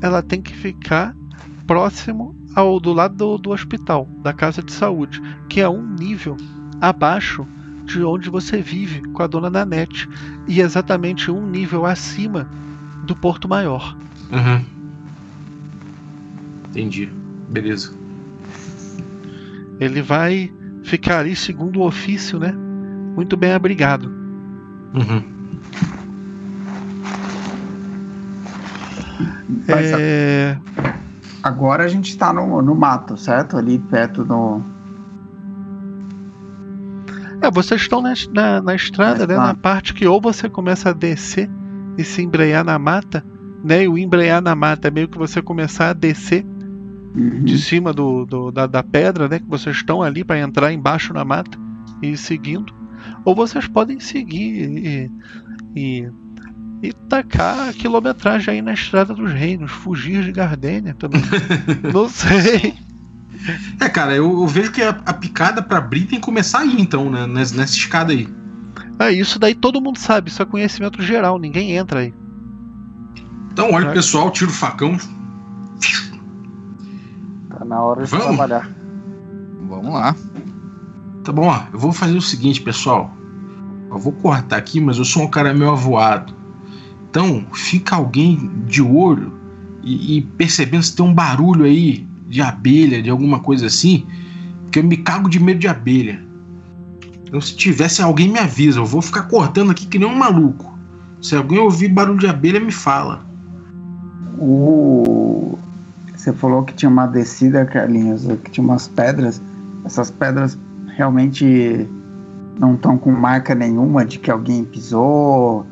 ela 0.00 0.22
tem 0.22 0.40
que 0.40 0.54
ficar 0.54 1.14
próximo 1.66 2.36
ao 2.54 2.78
do 2.78 2.92
lado 2.92 3.16
do, 3.16 3.38
do 3.38 3.50
hospital, 3.50 4.08
da 4.22 4.32
casa 4.32 4.62
de 4.62 4.72
saúde, 4.72 5.20
que 5.48 5.60
é 5.60 5.68
um 5.68 5.82
nível 5.82 6.36
abaixo 6.80 7.46
de 7.84 8.02
onde 8.02 8.30
você 8.30 8.60
vive 8.60 9.00
com 9.08 9.22
a 9.22 9.26
dona 9.26 9.50
Nanete 9.50 10.08
e 10.46 10.60
exatamente 10.60 11.30
um 11.30 11.46
nível 11.46 11.84
acima 11.84 12.48
do 13.04 13.16
Porto 13.16 13.48
Maior. 13.48 13.96
Uhum. 14.30 14.64
Entendi. 16.70 17.10
Beleza. 17.50 17.92
Ele 19.80 20.00
vai 20.00 20.52
ficar 20.84 21.18
ali 21.18 21.34
segundo 21.34 21.80
o 21.80 21.86
ofício, 21.86 22.38
né? 22.38 22.52
Muito 23.14 23.36
bem 23.36 23.52
abrigado. 23.52 24.06
Uhum. 24.94 25.31
É, 29.68 30.56
Agora 31.42 31.84
a 31.84 31.88
gente 31.88 32.16
tá 32.16 32.32
no, 32.32 32.62
no 32.62 32.74
mato, 32.74 33.16
certo? 33.16 33.56
Ali 33.56 33.78
perto 33.78 34.24
do. 34.24 34.60
é, 37.40 37.50
vocês 37.50 37.80
estão 37.80 38.00
na, 38.00 38.12
na, 38.32 38.62
na 38.62 38.74
estrada, 38.74 39.26
né? 39.26 39.36
Na 39.36 39.54
parte 39.54 39.92
que 39.94 40.06
ou 40.06 40.20
você 40.20 40.48
começa 40.48 40.90
a 40.90 40.92
descer 40.92 41.50
e 41.98 42.04
se 42.04 42.22
embrear 42.22 42.64
na 42.64 42.78
mata, 42.78 43.24
né? 43.64 43.82
E 43.84 43.88
o 43.88 43.98
embrear 43.98 44.40
na 44.40 44.54
mata 44.54 44.88
é 44.88 44.90
meio 44.90 45.08
que 45.08 45.18
você 45.18 45.42
começar 45.42 45.90
a 45.90 45.92
descer 45.92 46.46
Uhum. 47.14 47.44
de 47.44 47.58
cima 47.58 47.92
do, 47.92 48.24
do- 48.24 48.50
da, 48.50 48.66
da 48.66 48.82
pedra, 48.82 49.28
né? 49.28 49.38
Que 49.38 49.44
vocês 49.46 49.76
estão 49.76 50.00
ali 50.00 50.24
para 50.24 50.40
entrar 50.40 50.72
embaixo 50.72 51.12
na 51.12 51.22
mata 51.26 51.58
e 52.00 52.06
ir 52.12 52.16
seguindo. 52.16 52.72
Ou 53.22 53.34
vocês 53.34 53.68
podem 53.68 54.00
seguir 54.00 54.64
e, 54.78 55.10
e, 55.76 56.08
e 56.82 56.92
tacar 56.92 57.68
a 57.68 57.72
quilometragem 57.72 58.54
aí 58.54 58.62
na 58.62 58.74
Estrada 58.74 59.14
dos 59.14 59.32
Reinos, 59.32 59.70
fugir 59.70 60.24
de 60.24 60.32
Gardênia 60.32 60.94
também. 60.94 61.22
Não 61.94 62.08
sei. 62.08 62.74
É, 63.80 63.88
cara, 63.88 64.14
eu, 64.14 64.30
eu 64.30 64.46
vejo 64.46 64.72
que 64.72 64.82
a, 64.82 64.90
a 65.06 65.14
picada 65.14 65.62
pra 65.62 65.78
abrir 65.78 66.06
tem 66.06 66.18
que 66.18 66.24
começar 66.24 66.60
aí, 66.60 66.80
então, 66.80 67.08
né? 67.08 67.26
Nessa, 67.26 67.56
nessa 67.56 67.74
escada 67.74 68.12
aí. 68.12 68.28
Ah, 68.98 69.12
isso 69.12 69.38
daí 69.38 69.54
todo 69.54 69.80
mundo 69.80 69.98
sabe, 69.98 70.28
isso 70.28 70.42
é 70.42 70.44
conhecimento 70.44 71.00
geral, 71.02 71.38
ninguém 71.38 71.72
entra 71.76 72.00
aí. 72.00 72.12
Então, 73.52 73.70
olha, 73.72 73.86
Vai. 73.86 73.94
pessoal, 73.94 74.30
tira 74.30 74.50
o 74.50 74.54
facão. 74.54 74.96
Tá 77.50 77.64
na 77.64 77.82
hora 77.82 78.04
de 78.04 78.10
Vamos? 78.10 78.26
trabalhar. 78.26 78.68
Vamos 79.68 79.92
lá. 79.92 80.16
Tá 81.22 81.32
bom, 81.32 81.46
ó. 81.46 81.62
Eu 81.72 81.78
vou 81.78 81.92
fazer 81.92 82.16
o 82.16 82.22
seguinte, 82.22 82.60
pessoal. 82.60 83.14
Eu 83.90 83.98
vou 83.98 84.12
cortar 84.12 84.56
aqui, 84.56 84.80
mas 84.80 84.98
eu 84.98 85.04
sou 85.04 85.22
um 85.22 85.28
cara 85.28 85.52
meio 85.52 85.70
avoado. 85.70 86.41
Então, 87.12 87.44
fica 87.52 87.94
alguém 87.94 88.50
de 88.66 88.80
olho 88.80 89.34
e, 89.82 90.16
e 90.16 90.22
percebendo 90.22 90.82
se 90.82 90.96
tem 90.96 91.04
um 91.04 91.12
barulho 91.12 91.66
aí 91.66 92.08
de 92.26 92.40
abelha, 92.40 93.02
de 93.02 93.10
alguma 93.10 93.38
coisa 93.38 93.66
assim. 93.66 94.06
Porque 94.62 94.78
eu 94.78 94.84
me 94.84 94.96
cago 94.96 95.28
de 95.28 95.38
medo 95.38 95.60
de 95.60 95.68
abelha. 95.68 96.24
Então, 97.26 97.38
se 97.38 97.54
tivesse 97.54 98.00
alguém, 98.00 98.30
me 98.30 98.38
avisa. 98.38 98.78
Eu 98.78 98.86
vou 98.86 99.02
ficar 99.02 99.24
cortando 99.24 99.72
aqui 99.72 99.86
que 99.86 99.98
nem 99.98 100.08
um 100.08 100.16
maluco. 100.16 100.74
Se 101.20 101.36
alguém 101.36 101.58
ouvir 101.58 101.88
barulho 101.88 102.18
de 102.18 102.26
abelha, 102.26 102.58
me 102.58 102.72
fala. 102.72 103.20
O... 104.38 105.58
Você 106.16 106.32
falou 106.32 106.62
que 106.62 106.72
tinha 106.72 106.88
uma 106.88 107.04
descida, 107.06 107.66
Carlinhos, 107.66 108.26
que 108.42 108.50
tinha 108.50 108.64
umas 108.64 108.88
pedras. 108.88 109.38
Essas 109.84 110.10
pedras 110.10 110.56
realmente 110.96 111.86
não 112.58 112.72
estão 112.72 112.96
com 112.96 113.12
marca 113.12 113.54
nenhuma 113.54 114.02
de 114.02 114.18
que 114.18 114.30
alguém 114.30 114.64
pisou. 114.64 115.66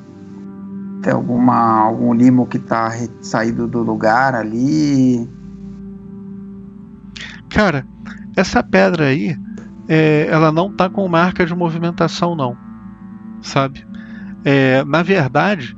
Tem 1.03 1.13
alguma, 1.13 1.81
algum 1.81 2.13
limo 2.13 2.47
que 2.47 2.59
tá 2.59 2.91
saído 3.21 3.67
do 3.67 3.83
lugar 3.83 4.35
ali. 4.35 5.29
Cara, 7.49 7.87
essa 8.37 8.63
pedra 8.63 9.07
aí, 9.07 9.37
é, 9.89 10.27
ela 10.31 10.53
não 10.53 10.71
tá 10.75 10.89
com 10.89 11.07
marca 11.09 11.45
de 11.45 11.55
movimentação, 11.55 12.37
não. 12.37 12.57
Sabe? 13.43 13.85
É, 14.45 14.85
na 14.85 15.03
verdade, 15.03 15.77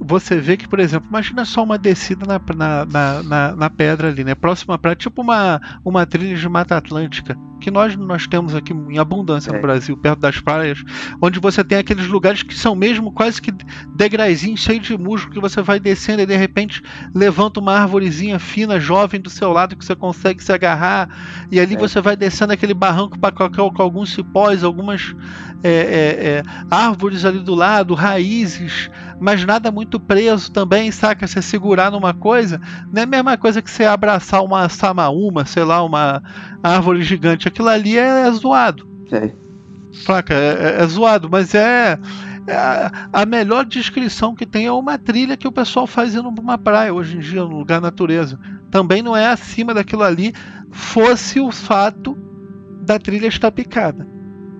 você 0.00 0.40
vê 0.40 0.56
que, 0.56 0.68
por 0.68 0.80
exemplo, 0.80 1.08
imagina 1.08 1.44
só 1.44 1.62
uma 1.62 1.78
descida 1.78 2.26
na, 2.26 2.40
na, 2.56 3.22
na, 3.22 3.56
na- 3.56 3.70
pedra 3.70 4.08
ali, 4.08 4.24
né? 4.24 4.34
Próxima 4.34 4.78
praia, 4.78 4.96
tipo 4.96 5.22
uma, 5.22 5.60
uma 5.84 6.06
trilha 6.06 6.36
de 6.36 6.48
Mata 6.48 6.76
Atlântica, 6.76 7.36
que 7.60 7.70
nós, 7.70 7.94
nós 7.96 8.26
temos 8.26 8.54
aqui 8.54 8.72
em 8.72 8.98
abundância 8.98 9.50
É. 9.50 9.54
no 9.54 9.60
Brasil, 9.60 9.96
perto 9.96 10.20
das 10.20 10.40
praias, 10.40 10.82
onde 11.20 11.38
você 11.38 11.62
tem 11.62 11.78
aqueles 11.78 12.06
lugares 12.06 12.42
que 12.42 12.54
são 12.54 12.74
mesmo 12.74 13.12
quase 13.12 13.40
que 13.40 13.52
degraizinhos 13.94 14.60
cheios 14.60 14.86
de 14.86 14.96
musgo, 14.98 15.30
que 15.30 15.40
você 15.40 15.60
vai 15.62 15.78
descendo 15.78 16.22
e 16.22 16.26
de 16.26 16.36
repente 16.36 16.82
levanta 17.14 17.60
uma 17.60 17.74
árvorezinha 17.74 18.38
fina, 18.38 18.80
jovem 18.80 19.20
do 19.20 19.30
seu 19.30 19.52
lado, 19.52 19.76
que 19.76 19.84
você 19.84 19.94
consegue 19.94 20.42
se 20.42 20.52
agarrar, 20.52 21.08
e 21.52 21.60
ali 21.60 21.74
É. 21.74 21.78
você 21.78 22.00
vai 22.00 22.16
descendo 22.16 22.52
aquele 22.52 22.74
barranco 22.74 23.18
pra, 23.18 23.30
com, 23.30 23.70
com 23.70 23.82
alguns 23.82 24.12
cipós, 24.14 24.64
algumas 24.64 25.14
é, 25.62 25.70
é, 25.70 26.26
é, 26.38 26.42
árvores 26.70 27.24
ali 27.24 27.40
do 27.40 27.54
lado, 27.54 27.94
raízes, 27.94 28.90
mas 29.20 29.44
nada 29.44 29.70
muito 29.70 30.00
preso 30.00 30.50
também, 30.50 30.90
saca? 30.90 31.26
Você 31.26 31.42
segurar 31.42 31.90
numa 31.90 32.14
coisa, 32.14 32.60
não 32.92 33.02
é 33.02 33.04
a 33.04 33.06
mesma 33.06 33.36
coisa 33.36 33.60
que 33.60 33.70
você 33.70 33.84
abraçar 33.84 34.42
uma 34.42 34.68
samaúma, 34.68 35.44
sei 35.44 35.64
lá, 35.64 35.82
uma 35.84 36.22
árvore 36.62 37.02
gigante. 37.02 37.46
Aquilo 37.50 37.68
ali 37.68 37.98
é, 37.98 38.30
zoado. 38.32 38.88
Sei. 39.08 39.32
Fraca, 40.04 40.32
é, 40.34 40.78
é- 40.78 40.82
é 40.82 40.86
zoado, 40.86 41.28
mas 41.30 41.54
é, 41.54 41.98
é 42.46 42.54
a, 42.56 43.08
a 43.12 43.26
melhor 43.26 43.64
descrição 43.66 44.34
que 44.34 44.46
tem 44.46 44.66
é 44.66 44.72
uma 44.72 44.96
trilha 44.98 45.36
que 45.36 45.46
o 45.48 45.52
pessoal 45.52 45.86
faz 45.86 46.14
indo 46.14 46.32
pra 46.32 46.42
uma 46.42 46.56
praia 46.58 46.94
hoje 46.94 47.16
em 47.16 47.20
dia, 47.20 47.42
num 47.44 47.58
lugar 47.58 47.80
natureza. 47.80 48.38
Também 48.70 49.02
não 49.02 49.16
é 49.16 49.26
acima 49.26 49.74
daquilo 49.74 50.02
ali, 50.04 50.32
fosse 50.70 51.40
o 51.40 51.50
fato 51.50 52.16
da 52.82 52.98
trilha 52.98 53.26
estar 53.26 53.50
picada. 53.50 54.06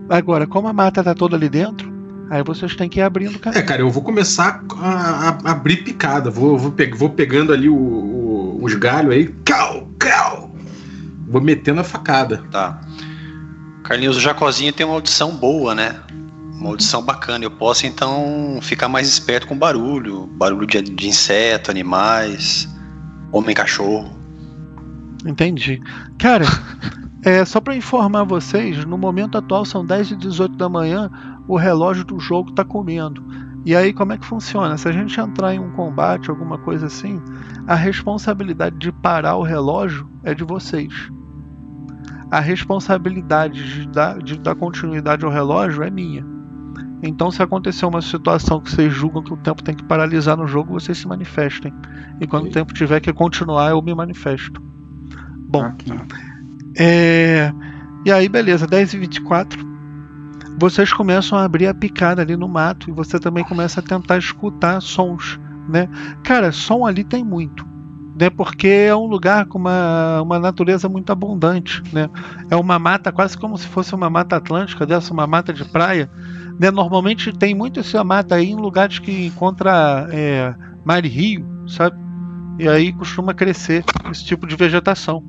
Agora, 0.08 0.46
como 0.46 0.66
a 0.68 0.72
mata 0.72 1.02
tá 1.04 1.14
toda 1.14 1.36
ali 1.36 1.48
dentro, 1.48 1.90
aí 2.28 2.42
vocês 2.42 2.74
têm 2.74 2.88
que 2.88 2.98
ir 2.98 3.02
abrindo 3.02 3.34
o 3.34 3.36
É, 3.36 3.38
caminho. 3.38 3.66
cara, 3.66 3.80
eu 3.82 3.90
vou 3.90 4.02
começar 4.02 4.62
a, 4.80 5.28
a- 5.44 5.50
abrir 5.52 5.78
picada. 5.84 6.28
Vou, 6.30 6.58
vou, 6.58 6.72
pe- 6.72 6.90
vou 6.92 7.10
pegando 7.10 7.52
ali 7.52 7.68
o- 7.68 7.74
o- 7.76 8.58
os 8.64 8.74
galhos 8.74 9.12
aí. 9.14 9.28
Cal, 9.44 9.88
cal. 9.98 10.49
Vou 11.30 11.40
metendo 11.40 11.80
a 11.80 11.84
facada. 11.84 12.42
Tá. 12.50 12.80
Carlinhos, 13.84 14.16
o 14.16 14.20
Jacozinho 14.20 14.72
tem 14.72 14.84
uma 14.84 14.96
audição 14.96 15.36
boa, 15.36 15.74
né? 15.74 16.00
Uma 16.54 16.70
audição 16.70 17.02
bacana. 17.02 17.44
Eu 17.44 17.52
posso 17.52 17.86
então 17.86 18.58
ficar 18.60 18.88
mais 18.88 19.06
esperto 19.06 19.46
com 19.46 19.56
barulho. 19.56 20.26
Barulho 20.26 20.66
de, 20.66 20.82
de 20.82 21.08
inseto, 21.08 21.70
animais, 21.70 22.68
homem-cachorro. 23.30 24.10
Entendi. 25.24 25.80
Cara, 26.18 26.44
é, 27.22 27.44
só 27.44 27.60
para 27.60 27.76
informar 27.76 28.24
vocês, 28.24 28.84
no 28.84 28.98
momento 28.98 29.38
atual 29.38 29.64
são 29.64 29.86
10 29.86 30.10
e 30.12 30.16
18 30.16 30.56
da 30.56 30.68
manhã, 30.68 31.08
o 31.46 31.56
relógio 31.56 32.04
do 32.04 32.18
jogo 32.18 32.52
tá 32.52 32.64
comendo. 32.64 33.24
E 33.64 33.76
aí 33.76 33.92
como 33.92 34.12
é 34.12 34.18
que 34.18 34.26
funciona? 34.26 34.76
Se 34.76 34.88
a 34.88 34.92
gente 34.92 35.20
entrar 35.20 35.54
em 35.54 35.60
um 35.60 35.70
combate, 35.72 36.30
alguma 36.30 36.58
coisa 36.58 36.86
assim, 36.86 37.20
a 37.66 37.74
responsabilidade 37.74 38.76
de 38.78 38.90
parar 38.90 39.36
o 39.36 39.42
relógio 39.42 40.08
é 40.24 40.34
de 40.34 40.44
vocês. 40.44 40.92
A 42.30 42.40
responsabilidade 42.40 43.82
de 43.82 43.88
dar, 43.88 44.18
de 44.18 44.38
dar 44.38 44.54
continuidade 44.54 45.24
ao 45.24 45.30
relógio 45.30 45.82
é 45.82 45.90
minha. 45.90 46.24
Então, 47.02 47.30
se 47.30 47.42
acontecer 47.42 47.86
uma 47.86 48.02
situação 48.02 48.60
que 48.60 48.70
vocês 48.70 48.92
julgam 48.92 49.22
que 49.22 49.32
o 49.32 49.36
tempo 49.36 49.62
tem 49.62 49.74
que 49.74 49.82
paralisar 49.84 50.36
no 50.36 50.46
jogo, 50.46 50.74
vocês 50.78 50.98
se 50.98 51.08
manifestem. 51.08 51.72
E 52.20 52.26
quando 52.26 52.46
o 52.46 52.50
tempo 52.50 52.74
tiver 52.74 53.00
que 53.00 53.12
continuar, 53.12 53.70
eu 53.70 53.80
me 53.80 53.94
manifesto. 53.94 54.62
Bom, 55.48 55.66
Ok. 55.66 55.98
é, 56.78 57.52
E 58.04 58.12
aí, 58.12 58.28
beleza, 58.28 58.66
10 58.66 58.94
e 58.94 58.98
24 58.98 59.70
vocês 60.58 60.92
começam 60.92 61.38
a 61.38 61.44
abrir 61.44 61.66
a 61.66 61.74
picada 61.74 62.20
ali 62.20 62.36
no 62.36 62.46
mato 62.46 62.90
e 62.90 62.92
você 62.92 63.18
também 63.18 63.42
começa 63.42 63.80
a 63.80 63.82
tentar 63.82 64.18
escutar 64.18 64.80
sons, 64.82 65.40
né? 65.66 65.88
Cara, 66.22 66.52
som 66.52 66.84
ali 66.84 67.02
tem 67.02 67.24
muito, 67.24 67.66
né? 68.20 68.28
Porque 68.28 68.68
é 68.68 68.94
um 68.94 69.06
lugar 69.06 69.46
com 69.46 69.58
uma, 69.58 70.20
uma 70.20 70.38
natureza 70.38 70.90
muito 70.90 71.10
abundante, 71.10 71.82
né? 71.90 72.10
É 72.50 72.56
uma 72.56 72.78
mata 72.78 73.10
quase 73.10 73.36
como 73.38 73.56
se 73.56 73.66
fosse 73.66 73.94
uma 73.94 74.10
mata 74.10 74.36
atlântica, 74.36 74.84
dessa 74.84 75.10
uma 75.10 75.26
mata 75.26 75.54
de 75.54 75.64
praia, 75.64 76.10
né? 76.60 76.70
Normalmente 76.70 77.32
tem 77.32 77.54
muito 77.54 77.80
essa 77.80 78.04
mata 78.04 78.34
aí 78.34 78.50
em 78.50 78.56
lugares 78.56 78.98
que 78.98 79.26
encontra 79.26 80.06
é, 80.12 80.54
mar 80.84 81.02
e 81.02 81.08
rio, 81.08 81.46
sabe? 81.66 81.96
E 82.58 82.68
aí 82.68 82.92
costuma 82.92 83.32
crescer 83.32 83.82
esse 84.10 84.24
tipo 84.26 84.46
de 84.46 84.54
vegetação. 84.54 85.24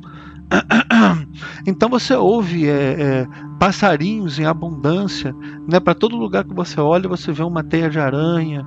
Então 1.66 1.88
você 1.88 2.14
ouve 2.16 2.68
é, 2.68 2.72
é, 2.72 3.28
passarinhos 3.60 4.38
em 4.38 4.46
abundância, 4.46 5.34
né? 5.70 5.80
Para 5.80 5.96
todo 5.96 6.18
lugar 6.18 6.44
que 6.44 6.54
você 6.54 6.82
olha, 6.82 7.08
você 7.08 7.32
vê 7.32 7.44
uma 7.44 7.64
teia 7.64 7.90
de 7.90 8.00
aranha, 8.00 8.66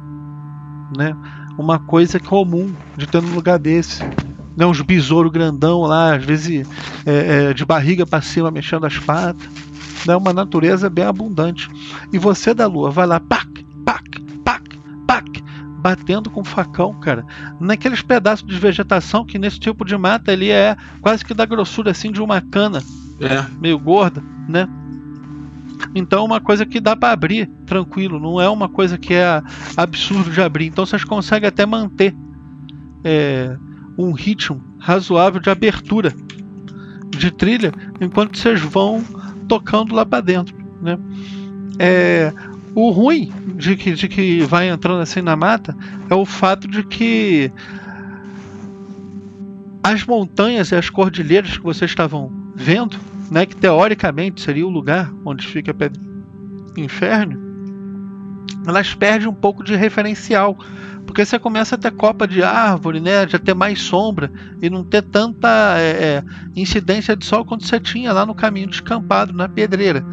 né? 0.96 1.14
Uma 1.58 1.78
coisa 1.78 2.18
comum 2.18 2.72
de 2.96 3.06
ter 3.06 3.22
num 3.22 3.34
lugar 3.34 3.58
desse. 3.58 4.02
Né? 4.56 4.66
Uns 4.66 4.80
besouros 4.80 5.32
grandão 5.32 5.82
lá, 5.82 6.14
às 6.14 6.24
vezes 6.24 6.66
é, 7.06 7.50
é 7.50 7.54
de 7.54 7.64
barriga 7.64 8.06
para 8.06 8.20
cima, 8.20 8.50
mexendo 8.50 8.86
as 8.86 8.98
patas. 8.98 9.48
Né? 10.06 10.16
Uma 10.16 10.32
natureza 10.32 10.90
bem 10.90 11.04
abundante. 11.04 11.68
E 12.12 12.18
você 12.18 12.54
da 12.54 12.66
lua 12.66 12.90
vai 12.90 13.06
lá, 13.06 13.20
pac, 13.20 13.48
pac, 13.84 14.04
pac, 14.44 14.62
pac, 15.06 15.44
batendo 15.78 16.30
com 16.30 16.42
facão, 16.42 16.94
cara, 16.94 17.26
naqueles 17.60 18.02
pedaços 18.02 18.46
de 18.46 18.58
vegetação 18.58 19.24
que 19.24 19.38
nesse 19.38 19.60
tipo 19.60 19.84
de 19.84 19.96
mata 19.96 20.32
ele 20.32 20.50
é 20.50 20.76
quase 21.00 21.24
que 21.24 21.34
da 21.34 21.44
grossura 21.44 21.90
assim 21.90 22.10
de 22.10 22.22
uma 22.22 22.40
cana, 22.40 22.82
é. 23.20 23.44
meio 23.60 23.78
gorda, 23.78 24.22
né? 24.48 24.66
Então 25.94 26.20
é 26.20 26.22
uma 26.22 26.40
coisa 26.40 26.64
que 26.64 26.80
dá 26.80 26.94
para 26.94 27.12
abrir 27.12 27.48
tranquilo, 27.66 28.20
não 28.20 28.40
é 28.40 28.48
uma 28.48 28.68
coisa 28.68 28.96
que 28.98 29.14
é 29.14 29.42
absurdo 29.76 30.30
de 30.30 30.40
abrir. 30.40 30.66
Então 30.66 30.86
vocês 30.86 31.04
conseguem 31.04 31.48
até 31.48 31.66
manter 31.66 32.14
é, 33.02 33.56
um 33.98 34.12
ritmo 34.12 34.62
razoável 34.78 35.40
de 35.40 35.50
abertura 35.50 36.12
de 37.10 37.30
trilha 37.30 37.72
enquanto 38.00 38.38
vocês 38.38 38.60
vão 38.60 39.02
tocando 39.48 39.94
lá 39.94 40.04
para 40.04 40.20
dentro, 40.20 40.56
né? 40.82 40.98
É, 41.78 42.32
o 42.74 42.90
ruim 42.90 43.32
de 43.56 43.76
que, 43.76 43.92
de 43.92 44.08
que 44.08 44.40
vai 44.42 44.68
entrando 44.68 45.00
assim 45.00 45.22
na 45.22 45.36
mata 45.36 45.76
é 46.10 46.14
o 46.14 46.24
fato 46.24 46.66
de 46.66 46.82
que 46.82 47.52
as 49.82 50.04
montanhas 50.04 50.70
e 50.70 50.76
as 50.76 50.88
cordilheiras 50.88 51.56
que 51.56 51.62
vocês 51.62 51.90
estavam 51.90 52.32
vendo, 52.56 52.96
né, 53.30 53.46
que 53.46 53.56
teoricamente 53.56 54.40
seria 54.40 54.66
o 54.66 54.70
lugar 54.70 55.12
onde 55.24 55.46
fica 55.46 55.74
o 56.76 56.80
inferno, 56.80 57.42
elas 58.66 58.94
perdem 58.94 59.28
um 59.28 59.34
pouco 59.34 59.62
de 59.62 59.76
referencial, 59.76 60.56
porque 61.06 61.24
você 61.24 61.38
começa 61.38 61.74
a 61.74 61.78
ter 61.78 61.90
copa 61.90 62.26
de 62.26 62.42
árvore, 62.42 63.00
né, 63.00 63.28
já 63.28 63.38
ter 63.38 63.54
mais 63.54 63.80
sombra 63.80 64.32
e 64.62 64.70
não 64.70 64.82
ter 64.82 65.02
tanta 65.02 65.78
é, 65.78 65.90
é, 65.90 66.22
incidência 66.56 67.14
de 67.14 67.24
sol 67.24 67.44
quanto 67.44 67.66
você 67.66 67.78
tinha 67.78 68.12
lá 68.12 68.24
no 68.24 68.34
caminho 68.34 68.68
descampado, 68.68 69.32
na 69.32 69.48
pedreira 69.48 70.04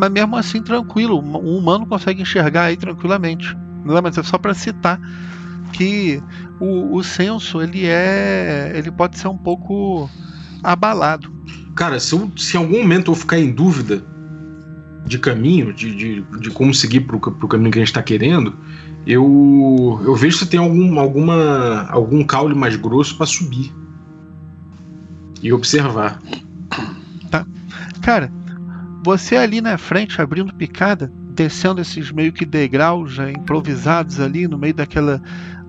mas 0.00 0.10
mesmo 0.10 0.34
assim 0.34 0.62
tranquilo, 0.62 1.20
um 1.20 1.58
humano 1.58 1.86
consegue 1.86 2.22
enxergar 2.22 2.64
aí 2.64 2.76
tranquilamente. 2.76 3.54
Não 3.84 4.00
mas 4.00 4.16
é 4.16 4.22
só 4.22 4.38
para 4.38 4.54
citar 4.54 4.98
que 5.72 6.22
o, 6.58 6.96
o 6.96 7.04
senso 7.04 7.60
ele 7.60 7.86
é, 7.86 8.72
ele 8.74 8.90
pode 8.90 9.18
ser 9.18 9.28
um 9.28 9.36
pouco 9.36 10.08
abalado. 10.62 11.30
Cara, 11.80 11.98
se, 11.98 12.12
eu, 12.12 12.30
se 12.36 12.58
em 12.58 12.60
algum 12.60 12.82
momento 12.82 13.10
eu 13.10 13.14
ficar 13.14 13.38
em 13.38 13.50
dúvida 13.50 14.04
de 15.06 15.18
caminho, 15.18 15.72
de, 15.72 15.94
de, 15.94 16.20
de 16.38 16.50
como 16.50 16.74
seguir 16.74 17.00
pro, 17.00 17.18
pro 17.18 17.48
caminho 17.48 17.70
que 17.70 17.78
a 17.78 17.80
gente 17.80 17.88
está 17.88 18.02
querendo, 18.02 18.54
eu, 19.06 19.98
eu 20.04 20.14
vejo 20.14 20.36
se 20.36 20.46
tem 20.46 20.60
algum, 20.60 21.00
alguma, 21.00 21.86
algum 21.88 22.22
caule 22.22 22.54
mais 22.54 22.76
grosso 22.76 23.16
para 23.16 23.24
subir 23.24 23.74
e 25.42 25.50
observar. 25.54 26.20
Tá. 27.30 27.46
Cara, 28.02 28.30
você 29.02 29.36
ali 29.36 29.62
na 29.62 29.78
frente, 29.78 30.20
abrindo 30.20 30.54
picada, 30.54 31.10
descendo 31.34 31.80
esses 31.80 32.12
meio 32.12 32.30
que 32.30 32.44
degraus 32.44 33.14
já 33.14 33.30
improvisados 33.30 34.20
ali 34.20 34.46
no 34.46 34.58
meio 34.58 34.74
daquela, 34.74 35.18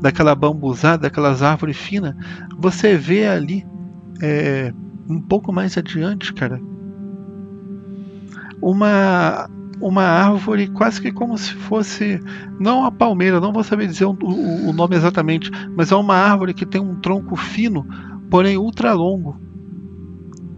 daquela 0.01 0.35
bambuzada, 0.35 1.03
daquelas 1.03 1.41
árvores 1.41 1.77
finas, 1.77 2.13
você 2.59 2.97
vê 2.97 3.27
ali 3.27 3.65
é, 4.21 4.73
um 5.11 5.21
pouco 5.21 5.51
mais 5.51 5.77
adiante, 5.77 6.33
cara, 6.33 6.61
uma 8.61 9.49
uma 9.81 10.03
árvore 10.03 10.67
quase 10.67 11.01
que 11.01 11.11
como 11.11 11.35
se 11.37 11.53
fosse 11.55 12.19
não 12.59 12.85
a 12.85 12.91
palmeira, 12.91 13.39
não 13.39 13.51
vou 13.51 13.63
saber 13.63 13.87
dizer 13.87 14.05
o, 14.05 14.15
o, 14.21 14.71
nome 14.71 14.95
exatamente, 14.95 15.49
mas 15.75 15.91
é 15.91 15.95
uma 15.95 16.13
árvore 16.13 16.53
que 16.53 16.67
tem 16.67 16.79
um 16.79 16.99
tronco 16.99 17.35
fino, 17.35 17.83
porém 18.29 18.57
ultra 18.57 18.93
longo, 18.93 19.41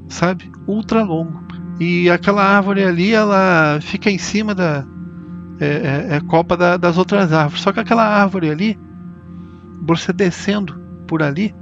sabe? 0.09 0.51
Ultra 0.67 1.03
longo. 1.03 1.41
E 1.80 2.09
aquela 2.09 2.43
árvore 2.43 2.84
ali, 2.84 3.13
ela 3.13 3.80
fica 3.81 4.09
em 4.09 4.17
cima 4.17 4.53
da. 4.53 4.85
É, 5.59 5.67
é, 5.67 6.15
é 6.15 6.21
copa 6.21 6.57
da, 6.57 6.77
das 6.77 6.97
outras 6.97 7.31
árvores. 7.31 7.61
Só 7.61 7.71
que 7.71 7.80
aquela 7.80 8.03
árvore 8.03 8.49
ali, 8.49 8.80
você 9.81 10.11
descendo 10.11 10.80
por 11.07 11.23
ali, 11.23 11.53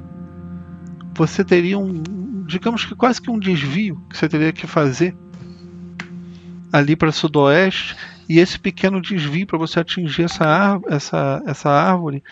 você 1.15 1.43
teria 1.43 1.77
um. 1.77 2.03
Digamos 2.52 2.84
que 2.84 2.94
quase 2.94 3.22
que 3.22 3.32
um 3.32 3.40
desvio 3.40 4.03
que 4.10 4.18
você 4.18 4.28
teria 4.28 4.52
que 4.52 4.68
fazer 4.68 5.15
ali 6.72 6.98
para 6.98 7.11
sudoeste 7.11 7.95
e 8.28 8.40
esse 8.40 8.60
pequeno 8.60 9.02
desvio 9.02 9.48
para 9.48 9.57
você 9.57 9.80
atingir 9.80 10.23
essa, 10.23 10.45
árvore, 10.45 10.94
essa, 10.94 11.41
essa 11.45 11.69
árvore, 11.69 12.23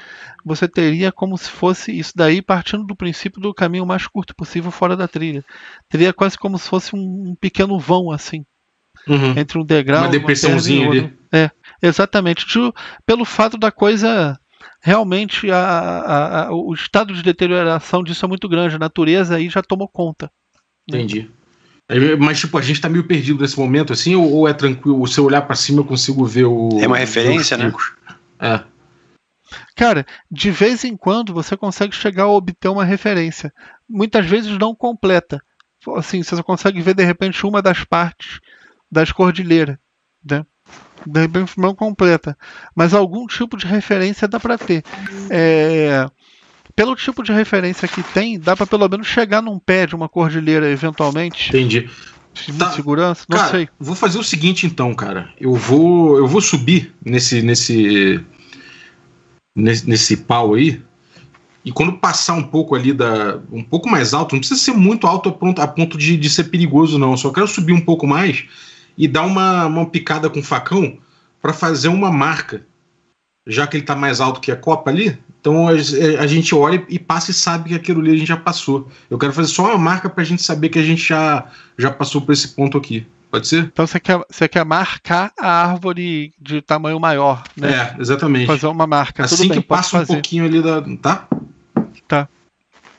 você 0.43 0.67
teria 0.67 1.09
como 1.09 1.37
se 1.37 1.49
fosse 1.49 1.97
isso 1.97 2.11
daí 2.15 2.41
partindo 2.41 2.83
do 2.83 2.95
princípio 2.95 3.41
do 3.41 3.53
caminho 3.53 3.85
mais 3.85 4.07
curto 4.07 4.35
possível 4.35 4.71
fora 4.71 4.97
da 4.97 5.07
trilha. 5.07 5.43
Teria 5.87 6.11
quase 6.11 6.37
como 6.37 6.59
se 6.59 6.67
fosse 6.67 6.93
um, 6.95 7.29
um 7.29 7.35
pequeno 7.35 7.79
vão 7.79 8.11
assim. 8.11 8.45
Uhum. 9.07 9.37
Entre 9.37 9.57
um 9.57 9.63
degrau 9.63 10.03
uma 10.03 10.09
depressãozinha 10.09 10.85
uma 10.85 10.91
ali. 10.91 11.17
É, 11.31 11.49
exatamente. 11.81 12.45
Pelo 13.05 13.23
fato 13.23 13.57
da 13.57 13.71
coisa 13.71 14.37
realmente 14.81 15.49
a, 15.51 15.57
a, 15.57 16.43
a, 16.45 16.53
o 16.53 16.73
estado 16.73 17.13
de 17.13 17.21
deterioração 17.21 18.03
disso 18.03 18.25
é 18.25 18.27
muito 18.27 18.47
grande. 18.47 18.75
A 18.75 18.79
natureza 18.79 19.35
aí 19.35 19.49
já 19.49 19.61
tomou 19.61 19.87
conta. 19.87 20.31
Entendi. 20.87 21.29
Mas, 22.19 22.39
tipo, 22.39 22.57
a 22.57 22.61
gente 22.61 22.79
tá 22.79 22.87
meio 22.87 23.03
perdido 23.03 23.41
nesse 23.41 23.57
momento, 23.57 23.91
assim, 23.91 24.15
ou, 24.15 24.31
ou 24.31 24.47
é 24.47 24.53
tranquilo? 24.53 25.07
Se 25.07 25.19
eu 25.19 25.25
olhar 25.25 25.41
para 25.41 25.55
cima, 25.55 25.79
eu 25.79 25.85
consigo 25.85 26.23
ver 26.23 26.45
o. 26.45 26.69
É 26.79 26.85
uma 26.85 26.97
referência, 26.97 27.57
né? 27.57 27.73
É. 28.39 28.63
Cara, 29.75 30.05
de 30.29 30.51
vez 30.51 30.83
em 30.83 30.95
quando 30.95 31.33
você 31.33 31.57
consegue 31.57 31.95
chegar 31.95 32.23
a 32.23 32.31
obter 32.31 32.69
uma 32.69 32.85
referência. 32.85 33.51
Muitas 33.87 34.25
vezes 34.27 34.55
não 34.59 34.75
completa. 34.75 35.41
Assim, 35.95 36.21
você 36.21 36.43
consegue 36.43 36.81
ver 36.81 36.93
de 36.93 37.03
repente 37.03 37.43
uma 37.45 37.61
das 37.61 37.83
partes 37.83 38.39
das 38.91 39.11
cordilheiras, 39.11 39.77
né? 40.23 40.45
De 41.05 41.21
repente 41.21 41.53
não 41.57 41.73
completa. 41.73 42.37
Mas 42.75 42.93
algum 42.93 43.25
tipo 43.27 43.57
de 43.57 43.65
referência 43.65 44.27
dá 44.27 44.39
para 44.39 44.57
ter. 44.57 44.83
É 45.29 46.05
pelo 46.79 46.95
tipo 46.95 47.21
de 47.21 47.33
referência 47.33 47.89
que 47.89 48.01
tem, 48.01 48.39
dá 48.39 48.55
para 48.55 48.65
pelo 48.65 48.87
menos 48.87 49.05
chegar 49.05 49.41
num 49.41 49.59
pé 49.59 49.85
de 49.85 49.95
uma 49.95 50.07
cordilheira 50.07 50.69
eventualmente. 50.69 51.49
Entendi. 51.49 51.89
De 52.33 52.53
tá. 52.53 52.71
segurança, 52.71 53.25
não 53.27 53.37
cara, 53.37 53.51
sei. 53.51 53.69
Vou 53.77 53.95
fazer 53.95 54.17
o 54.17 54.23
seguinte 54.23 54.65
então, 54.65 54.95
cara. 54.95 55.29
Eu 55.37 55.55
vou, 55.55 56.17
eu 56.17 56.25
vou 56.25 56.39
subir 56.39 56.93
nesse, 57.03 57.41
nesse, 57.41 58.23
nesse, 59.53 59.89
nesse 59.89 60.15
pau 60.15 60.53
aí. 60.53 60.81
E 61.65 61.71
quando 61.73 61.97
passar 61.97 62.35
um 62.35 62.43
pouco 62.43 62.75
ali 62.75 62.93
da. 62.93 63.41
um 63.51 63.61
pouco 63.61 63.89
mais 63.89 64.13
alto, 64.13 64.33
não 64.33 64.39
precisa 64.39 64.61
ser 64.61 64.71
muito 64.71 65.05
alto 65.05 65.27
a 65.27 65.31
ponto, 65.33 65.61
a 65.61 65.67
ponto 65.67 65.97
de, 65.97 66.15
de 66.15 66.29
ser 66.29 66.45
perigoso, 66.45 66.97
não. 66.97 67.11
Eu 67.11 67.17
só 67.17 67.29
quero 67.29 67.47
subir 67.47 67.73
um 67.73 67.81
pouco 67.81 68.07
mais 68.07 68.45
e 68.99 69.07
dar 69.07 69.23
uma, 69.23 69.65
uma 69.65 69.85
picada 69.85 70.29
com 70.29 70.43
facão 70.43 70.97
para 71.41 71.53
fazer 71.53 71.87
uma 71.87 72.11
marca. 72.11 72.61
Já 73.47 73.65
que 73.65 73.77
ele 73.77 73.85
tá 73.85 73.95
mais 73.95 74.19
alto 74.19 74.41
que 74.41 74.51
a 74.51 74.55
copa 74.55 74.91
ali, 74.91 75.17
então 75.39 75.67
a, 75.67 75.71
a, 75.71 76.27
gente 76.27 76.53
olha 76.53 76.85
e 76.89 76.99
passa 76.99 77.31
e 77.31 77.33
sabe 77.33 77.69
que 77.69 77.75
aquilo 77.75 78.01
ali 78.01 78.11
a 78.11 78.15
gente 78.17 78.27
já 78.27 78.37
passou. 78.37 78.89
Eu 79.09 79.17
quero 79.17 79.31
fazer 79.33 79.47
só 79.47 79.63
uma 79.63 79.77
marca 79.77 80.09
para 80.09 80.21
a 80.21 80.25
gente 80.25 80.43
saber 80.43 80.69
que 80.69 80.77
a 80.77 80.83
gente 80.83 81.07
já, 81.07 81.47
já 81.77 81.89
passou 81.89 82.21
por 82.21 82.33
esse 82.33 82.49
ponto 82.49 82.77
aqui. 82.77 83.07
Pode 83.31 83.47
ser? 83.47 83.65
Então 83.65 83.87
você 83.87 83.99
quer, 83.99 84.19
você 84.29 84.47
quer 84.47 84.65
marcar 84.65 85.31
a 85.39 85.67
árvore 85.67 86.33
de 86.39 86.61
tamanho 86.61 86.99
maior, 86.99 87.43
né? 87.55 87.71
É, 87.71 88.01
exatamente. 88.01 88.47
Fazer 88.47 88.67
uma 88.67 88.85
marca. 88.85 89.23
Assim 89.23 89.47
Tudo 89.47 89.53
que 89.53 89.61
passa 89.61 89.99
um 89.99 90.05
pouquinho 90.05 90.45
ali 90.45 90.61
da. 90.61 90.81
Tá? 90.97 91.27
Tá. 92.07 92.29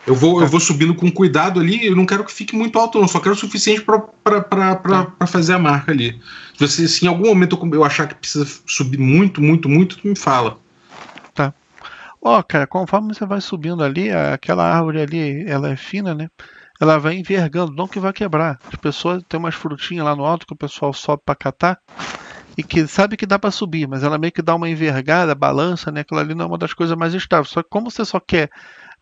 Eu 0.06 0.14
vou, 0.14 0.38
tá. 0.38 0.44
eu 0.44 0.48
vou 0.48 0.60
subindo 0.60 0.94
com 0.94 1.10
cuidado 1.10 1.60
ali, 1.60 1.86
eu 1.86 1.94
não 1.94 2.06
quero 2.06 2.24
que 2.24 2.32
fique 2.32 2.56
muito 2.56 2.78
alto, 2.78 3.00
não, 3.00 3.06
só 3.06 3.20
quero 3.20 3.34
o 3.34 3.38
suficiente 3.38 3.82
para 3.82 4.00
tá. 4.40 5.26
fazer 5.26 5.54
a 5.54 5.58
marca 5.58 5.92
ali. 5.92 6.20
Se, 6.54 6.66
você, 6.66 6.88
se 6.88 7.04
em 7.04 7.08
algum 7.08 7.26
momento 7.26 7.58
eu 7.72 7.84
achar 7.84 8.08
que 8.08 8.14
precisa 8.14 8.46
subir 8.66 8.98
muito, 8.98 9.40
muito, 9.40 9.68
muito, 9.68 9.98
tu 9.98 10.08
me 10.08 10.16
fala. 10.16 10.58
Ó, 12.22 12.38
oh, 12.38 12.42
cara, 12.44 12.66
conforme 12.66 13.14
você 13.14 13.24
vai 13.24 13.40
subindo 13.40 13.82
ali, 13.82 14.10
aquela 14.10 14.62
árvore 14.62 15.00
ali, 15.00 15.42
ela 15.48 15.70
é 15.70 15.76
fina, 15.76 16.14
né? 16.14 16.28
ela 16.80 16.98
vai 16.98 17.14
envergando, 17.14 17.74
não 17.74 17.86
que 17.86 18.00
vai 18.00 18.12
quebrar. 18.12 18.58
As 18.66 18.76
pessoas 18.76 19.22
tem 19.28 19.38
umas 19.38 19.54
frutinhas 19.54 20.04
lá 20.04 20.16
no 20.16 20.24
alto 20.24 20.46
que 20.46 20.54
o 20.54 20.56
pessoal 20.56 20.94
sobe 20.94 21.22
para 21.26 21.34
catar 21.34 21.78
e 22.56 22.62
que 22.62 22.86
sabe 22.86 23.18
que 23.18 23.26
dá 23.26 23.38
para 23.38 23.50
subir, 23.50 23.86
mas 23.86 24.02
ela 24.02 24.16
meio 24.16 24.32
que 24.32 24.40
dá 24.40 24.54
uma 24.54 24.68
envergada, 24.68 25.34
balança, 25.34 25.92
né? 25.92 26.00
Aquilo 26.00 26.20
ali 26.20 26.34
não 26.34 26.46
é 26.46 26.48
uma 26.48 26.58
das 26.58 26.72
coisas 26.72 26.96
mais 26.96 27.12
estáveis. 27.12 27.50
Só 27.50 27.62
que 27.62 27.68
como 27.68 27.90
você 27.90 28.02
só 28.02 28.18
quer 28.18 28.50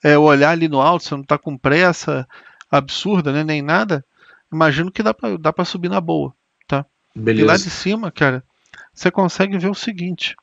é, 0.02 0.16
olhar 0.16 0.50
ali 0.50 0.68
no 0.68 0.80
alto, 0.80 1.04
você 1.04 1.14
não 1.14 1.22
está 1.22 1.38
com 1.38 1.56
pressa 1.56 2.26
absurda, 2.70 3.32
né? 3.32 3.42
Nem 3.42 3.62
nada, 3.62 4.04
imagino 4.52 4.90
que 4.90 5.02
dá 5.02 5.12
para 5.14 5.36
dá 5.36 5.52
pra 5.52 5.64
subir 5.64 5.88
na 5.88 6.00
boa, 6.00 6.34
tá? 6.66 6.84
Beleza. 7.14 7.42
E 7.42 7.46
lá 7.46 7.56
de 7.56 7.70
cima, 7.70 8.10
cara, 8.10 8.44
você 8.92 9.10
consegue 9.10 9.58
ver 9.58 9.70
o 9.70 9.74
seguinte. 9.74 10.36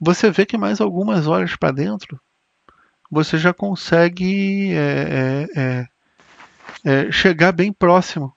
Você 0.00 0.30
vê 0.30 0.44
que 0.44 0.58
mais 0.58 0.80
algumas 0.80 1.26
horas 1.26 1.56
para 1.56 1.72
dentro, 1.72 2.20
você 3.10 3.38
já 3.38 3.52
consegue 3.52 4.72
é, 4.72 5.48
é, 5.56 5.60
é, 5.60 5.88
é, 6.84 7.12
chegar 7.12 7.52
bem 7.52 7.72
próximo 7.72 8.34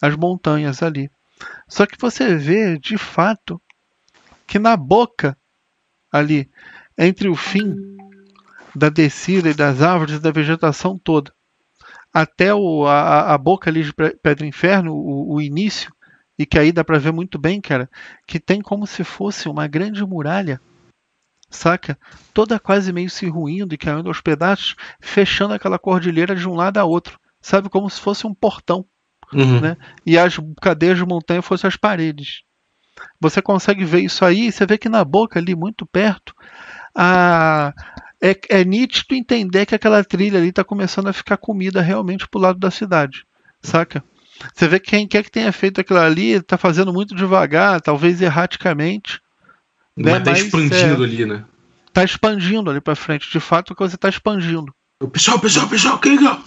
às 0.00 0.14
montanhas 0.16 0.82
ali. 0.82 1.10
Só 1.66 1.86
que 1.86 1.98
você 1.98 2.36
vê, 2.36 2.78
de 2.78 2.98
fato, 2.98 3.60
que 4.46 4.58
na 4.58 4.76
boca 4.76 5.36
ali, 6.12 6.50
entre 6.98 7.28
o 7.28 7.34
fim 7.34 7.74
da 8.74 8.88
descida 8.88 9.50
e 9.50 9.54
das 9.54 9.82
árvores 9.82 10.16
e 10.16 10.20
da 10.20 10.30
vegetação 10.30 10.98
toda, 10.98 11.32
até 12.12 12.54
o, 12.54 12.86
a, 12.86 13.32
a 13.34 13.38
boca 13.38 13.70
ali 13.70 13.82
de 13.82 13.92
Pedra 13.92 14.46
Inferno, 14.46 14.94
o, 14.94 15.34
o 15.34 15.40
início, 15.40 15.92
e 16.38 16.44
que 16.46 16.58
aí 16.58 16.72
dá 16.72 16.82
pra 16.84 16.98
ver 16.98 17.12
muito 17.12 17.38
bem, 17.38 17.60
cara, 17.60 17.88
que 18.26 18.40
tem 18.40 18.60
como 18.60 18.86
se 18.86 19.04
fosse 19.04 19.48
uma 19.48 19.66
grande 19.66 20.04
muralha, 20.04 20.60
saca? 21.50 21.98
Toda 22.32 22.58
quase 22.58 22.92
meio 22.92 23.10
se 23.10 23.26
ruindo 23.28 23.74
e 23.74 23.78
caindo 23.78 24.08
aos 24.08 24.20
pedaços, 24.20 24.74
fechando 25.00 25.54
aquela 25.54 25.78
cordilheira 25.78 26.34
de 26.34 26.48
um 26.48 26.54
lado 26.54 26.78
a 26.78 26.84
outro, 26.84 27.18
sabe? 27.40 27.68
Como 27.68 27.88
se 27.88 28.00
fosse 28.00 28.26
um 28.26 28.34
portão, 28.34 28.84
Uhum. 29.32 29.60
né? 29.60 29.78
E 30.04 30.18
as 30.18 30.38
cadeias 30.60 30.98
de 30.98 31.06
montanha 31.06 31.40
fossem 31.40 31.66
as 31.66 31.76
paredes. 31.76 32.42
Você 33.18 33.40
consegue 33.40 33.82
ver 33.84 34.00
isso 34.00 34.24
aí, 34.26 34.48
e 34.48 34.52
você 34.52 34.66
vê 34.66 34.76
que 34.76 34.90
na 34.90 35.02
boca 35.04 35.38
ali, 35.38 35.54
muito 35.54 35.86
perto, 35.86 36.34
a... 36.94 37.72
é, 38.22 38.38
é 38.48 38.64
nítido 38.64 39.16
entender 39.16 39.66
que 39.66 39.74
aquela 39.74 40.04
trilha 40.04 40.38
ali 40.38 40.50
está 40.50 40.62
começando 40.62 41.08
a 41.08 41.12
ficar 41.12 41.36
comida 41.36 41.82
realmente 41.82 42.28
pro 42.28 42.40
lado 42.40 42.58
da 42.58 42.70
cidade, 42.70 43.24
saca? 43.60 44.02
Você 44.54 44.68
vê 44.68 44.78
que 44.78 44.90
quem 44.90 45.08
quer 45.08 45.24
que 45.24 45.30
tenha 45.30 45.52
feito 45.52 45.80
aquilo 45.80 45.98
ali 45.98 46.32
está 46.32 46.56
fazendo 46.56 46.92
muito 46.92 47.16
devagar, 47.16 47.80
talvez 47.80 48.22
erraticamente. 48.22 49.20
né? 49.96 50.12
Mas 50.12 50.22
tá 50.22 50.30
Mas, 50.30 50.44
expandindo 50.44 51.02
é, 51.02 51.06
ali, 51.06 51.26
né? 51.26 51.44
Tá 51.92 52.04
expandindo 52.04 52.70
ali 52.70 52.80
para 52.80 52.94
frente. 52.94 53.30
De 53.30 53.40
fato, 53.40 53.72
a 53.72 53.76
coisa 53.76 53.96
está 53.96 54.08
expandindo. 54.08 54.72
Pessoal, 55.12 55.38
pessoal, 55.38 55.68
pessoal, 55.68 55.98
que 55.98 56.08
legal. 56.08 56.40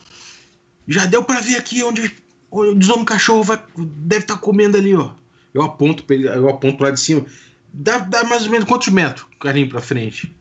Já 0.88 1.06
deu 1.06 1.24
pra 1.24 1.42
ver 1.42 1.58
aqui 1.58 1.84
onde 1.84 2.16
o 2.50 2.74
desome 2.74 3.06
cachorro 3.06 3.44
vai, 3.44 3.62
deve 3.78 4.24
estar 4.24 4.38
comendo 4.38 4.78
ali, 4.78 4.96
ó. 4.96 5.12
Eu 5.54 5.62
aponto 5.62 6.04
pra 6.04 6.16
ele, 6.16 6.28
eu 6.28 6.50
aponto 6.50 6.84
lá 6.84 6.92
de 6.92 7.00
cima. 7.00 7.26
Dá, 7.72 8.00
dá 8.00 8.24
mais 8.24 8.46
ou 8.46 8.52
menos 8.52 8.68
quantos 8.68 8.88
metros, 8.90 9.26
carinho, 9.40 9.70
pra 9.70 9.82
frente? 9.82 10.34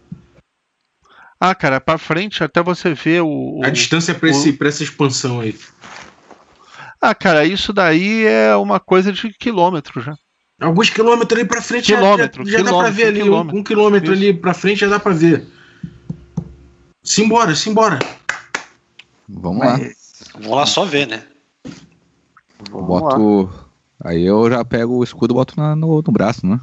Ah, 1.47 1.55
cara, 1.55 1.79
para 1.81 1.99
frente 1.99 2.43
até 2.43 2.63
você 2.63 2.95
ver 2.95 3.21
o. 3.23 3.61
A 3.63 3.69
o- 3.69 3.71
distância 3.71 4.15
pra, 4.15 4.31
esse, 4.31 4.53
pra 4.55 4.69
essa 4.69 4.83
expansão 4.83 5.41
aí. 5.41 5.55
Ah, 7.01 7.15
cara, 7.15 7.45
isso 7.45 7.71
daí 7.73 8.25
é 8.25 8.57
uma 8.57 8.81
coisa 8.81 9.13
de 9.13 9.29
quilômetro 9.39 10.01
já. 10.01 10.15
Alguns 10.59 10.89
quilômetros 10.89 11.39
ali 11.39 11.47
pra 11.47 11.61
frente 11.61 11.89
já- 11.89 11.97
Quilômetro, 11.97 12.47
já, 12.47 12.53
já 12.53 12.57
dá 12.59 12.63
pra 12.63 12.71
quilômetro, 12.73 12.97
ver 12.97 13.07
ali. 13.09 13.21
um- 13.21 13.25
quilômetro. 13.25 13.59
Um, 13.59 13.63
quilômetro 13.63 14.13
Isso. 14.15 14.23
ali 14.23 14.33
pra 14.33 14.55
frente 14.55 14.79
já 14.81 14.89
dá 14.89 14.99
pra 14.99 15.13
ver. 15.13 15.47
Simbora, 17.03 17.55
simbora. 17.55 17.99
Vamos 19.29 19.67
lá. 19.67 19.79
Vamos 20.35 20.51
lá 20.57 20.65
só 20.67 20.85
ver, 20.87 21.07
né? 21.09 21.25
Vamos 22.71 22.89
lá. 23.03 23.19
Boto. 23.19 23.53
Aí 24.03 24.25
eu 24.25 24.49
já 24.51 24.65
pego 24.65 24.95
o 24.97 25.05
escudo 25.05 25.35
e 25.35 25.37
boto 25.37 25.55
na- 25.59 25.77
no, 25.77 25.97
no 26.01 26.13
braço, 26.13 26.47
né? 26.47 26.59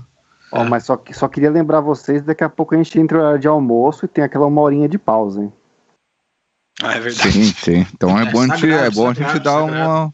Ó, 0.51 0.63
mas 0.65 0.83
só, 0.83 1.01
só 1.13 1.27
queria 1.27 1.49
lembrar 1.49 1.79
vocês, 1.79 2.21
daqui 2.21 2.43
a 2.43 2.49
pouco 2.49 2.75
a 2.75 2.77
gente 2.77 2.99
entra 2.99 3.19
na 3.19 3.29
hora 3.29 3.39
de 3.39 3.47
almoço 3.47 4.05
e 4.05 4.07
tem 4.07 4.23
aquela 4.23 4.45
uma 4.47 4.61
horinha 4.61 4.87
de 4.89 4.97
pausa, 4.97 5.43
hein? 5.43 5.53
Ah, 6.83 6.93
é 6.95 6.99
verdade. 6.99 7.31
Sim, 7.31 7.43
sim. 7.43 7.87
Então 7.93 8.17
é, 8.17 8.23
É 8.23 8.31
bom, 8.31 8.41
a 8.41 8.47
gente, 8.47 8.59
sagrado, 8.59 8.85
é 8.85 8.89
bom 8.89 9.09
a 9.09 9.13
gente 9.13 9.17
sagrado, 9.27 9.39
dar 9.43 9.51
sagrado. 9.51 10.13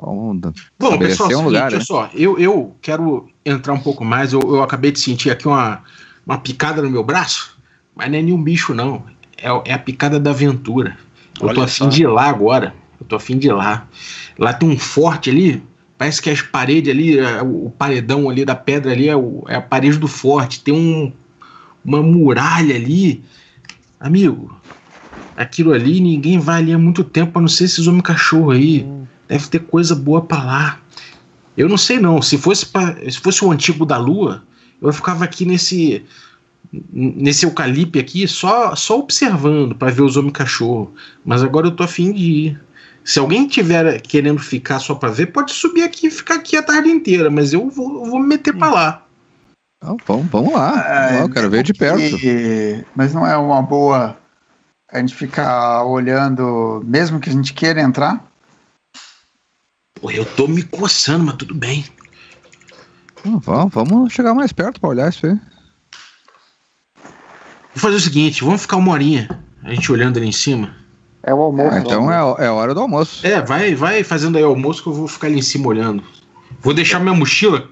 uma. 0.00 0.12
um- 0.12 0.40
Bom, 0.78 0.98
pessoal, 0.98 1.28
um 1.28 1.32
seguinte, 1.32 1.44
lugar, 1.46 1.66
olha 1.70 1.78
né? 1.78 1.84
só, 1.84 2.10
eu, 2.14 2.38
eu 2.38 2.76
quero 2.80 3.28
entrar 3.44 3.72
um 3.72 3.80
pouco 3.80 4.04
mais. 4.04 4.32
Eu, 4.32 4.40
eu 4.40 4.62
acabei 4.62 4.92
de 4.92 5.00
sentir 5.00 5.30
aqui 5.30 5.48
uma, 5.48 5.82
uma 6.26 6.38
picada 6.38 6.80
no 6.82 6.90
meu 6.90 7.02
braço, 7.02 7.58
mas 7.96 8.08
não 8.10 8.18
é 8.18 8.22
nenhum 8.22 8.40
bicho, 8.42 8.74
não. 8.74 9.04
É, 9.36 9.48
é 9.70 9.74
a 9.74 9.78
picada 9.78 10.20
da 10.20 10.30
aventura. 10.30 10.96
Eu 11.34 11.40
tô 11.40 11.46
Olha 11.48 11.64
afim 11.64 11.84
só. 11.84 11.88
de 11.88 12.02
ir 12.02 12.06
lá 12.06 12.26
agora. 12.28 12.74
Eu 13.00 13.06
tô 13.06 13.16
afim 13.16 13.38
de 13.38 13.48
ir 13.48 13.52
lá. 13.52 13.86
Lá 14.38 14.52
tem 14.52 14.68
um 14.68 14.78
forte 14.78 15.30
ali. 15.30 15.62
Parece 15.98 16.22
que 16.22 16.30
as 16.30 16.40
paredes 16.40 16.90
ali, 16.94 17.18
é, 17.18 17.42
o 17.42 17.70
paredão 17.76 18.30
ali 18.30 18.44
da 18.44 18.54
pedra 18.54 18.92
ali 18.92 19.08
é, 19.08 19.16
o- 19.16 19.44
é 19.48 19.56
a 19.56 19.60
parede 19.60 19.98
do 19.98 20.06
forte. 20.08 20.60
Tem 20.62 20.72
um, 20.72 21.12
uma 21.84 22.00
muralha 22.00 22.74
ali. 22.76 23.22
Amigo, 23.98 24.56
aquilo 25.36 25.72
ali 25.72 26.00
ninguém 26.00 26.38
vai 26.38 26.58
ali 26.62 26.72
há 26.72 26.78
muito 26.78 27.02
tempo, 27.02 27.38
a 27.38 27.42
não 27.42 27.48
ser 27.48 27.64
esses 27.64 27.86
homens 27.88 28.02
cachorro 28.04 28.52
aí. 28.52 28.86
Deve 29.26 29.48
ter 29.48 29.58
coisa 29.60 29.94
boa 29.94 30.22
pra 30.22 30.42
lá. 30.44 30.80
Eu 31.56 31.68
não 31.68 31.76
sei 31.76 31.98
não. 31.98 32.22
Se 32.22 32.38
fosse 32.38 32.64
pra, 32.64 32.94
se 33.10 33.18
fosse 33.18 33.44
o 33.44 33.50
antigo 33.50 33.84
da 33.84 33.98
Lua, 33.98 34.44
eu 34.80 34.92
ficava 34.92 35.24
aqui 35.24 35.44
nesse 35.44 36.04
nesse 36.92 37.46
eucalipto 37.46 37.98
aqui 37.98 38.28
só 38.28 38.76
só 38.76 38.98
observando 38.98 39.74
pra 39.74 39.90
ver 39.90 40.02
os 40.02 40.16
homens 40.16 40.32
cachorro. 40.32 40.92
Mas 41.24 41.42
agora 41.42 41.66
eu 41.66 41.70
tô 41.72 41.82
afim 41.82 42.12
de 42.12 42.22
ir. 42.24 42.60
Se 43.08 43.18
alguém 43.18 43.48
tiver 43.48 44.02
querendo 44.02 44.38
ficar 44.38 44.78
só 44.80 44.94
pra 44.94 45.08
ver, 45.08 45.28
pode 45.32 45.50
subir 45.52 45.82
aqui 45.82 46.08
e 46.08 46.10
ficar 46.10 46.34
aqui 46.34 46.58
a 46.58 46.62
tarde 46.62 46.90
inteira. 46.90 47.30
Mas 47.30 47.54
eu 47.54 47.70
vou, 47.70 48.04
eu 48.04 48.10
vou 48.10 48.20
me 48.20 48.26
meter 48.26 48.54
pra 48.54 48.68
lá. 48.70 49.06
Então, 49.82 49.96
vamos, 50.06 50.26
vamos 50.30 50.52
lá. 50.52 50.72
Vamos 50.72 50.84
lá, 50.84 51.12
É, 51.12 51.22
eu 51.22 51.30
quero 51.30 51.48
ver 51.48 51.62
de 51.62 51.72
perto. 51.72 51.98
E- 52.22 52.84
mas 52.94 53.14
não 53.14 53.26
é 53.26 53.34
uma 53.34 53.62
boa 53.62 54.18
a 54.92 54.98
gente 54.98 55.14
ficar 55.14 55.84
olhando, 55.84 56.82
mesmo 56.84 57.18
que 57.18 57.30
a 57.30 57.32
gente 57.32 57.54
queira 57.54 57.80
entrar? 57.80 58.22
Pô, 59.98 60.10
eu 60.10 60.26
tô 60.36 60.46
me 60.46 60.62
coçando, 60.62 61.24
mas 61.24 61.36
tudo 61.36 61.54
bem. 61.54 61.86
Então, 63.20 63.38
Vamos, 63.38 63.72
vamos 63.72 64.12
chegar 64.12 64.34
mais 64.34 64.52
perto 64.52 64.78
pra 64.78 64.90
olhar 64.90 65.08
isso 65.08 65.26
aí. 65.26 65.40
Vou 67.74 67.82
fazer 67.84 67.96
o 67.96 68.00
seguinte, 68.00 68.44
vamos 68.44 68.60
ficar 68.60 68.76
uma 68.76 68.92
horinha. 68.92 69.42
A 69.62 69.72
gente 69.72 69.90
olhando 69.90 70.18
ali 70.18 70.28
em 70.28 70.32
cima. 70.32 70.76
É 71.28 71.34
o 71.34 71.42
almoço. 71.42 71.74
Ah, 71.74 71.78
então 71.80 72.10
é, 72.10 72.46
é 72.46 72.50
hora 72.50 72.72
do 72.72 72.80
almoço. 72.80 73.26
É, 73.26 73.42
vai, 73.42 73.74
vai 73.74 74.02
fazendo 74.02 74.38
aí 74.38 74.44
o 74.44 74.48
almoço 74.48 74.82
que 74.82 74.88
eu 74.88 74.94
vou 74.94 75.06
ficar 75.06 75.26
ali 75.26 75.38
em 75.38 75.42
cima 75.42 75.66
olhando. 75.68 76.02
Vou 76.62 76.72
deixar 76.72 76.98
minha 77.00 77.14
mochila, 77.14 77.68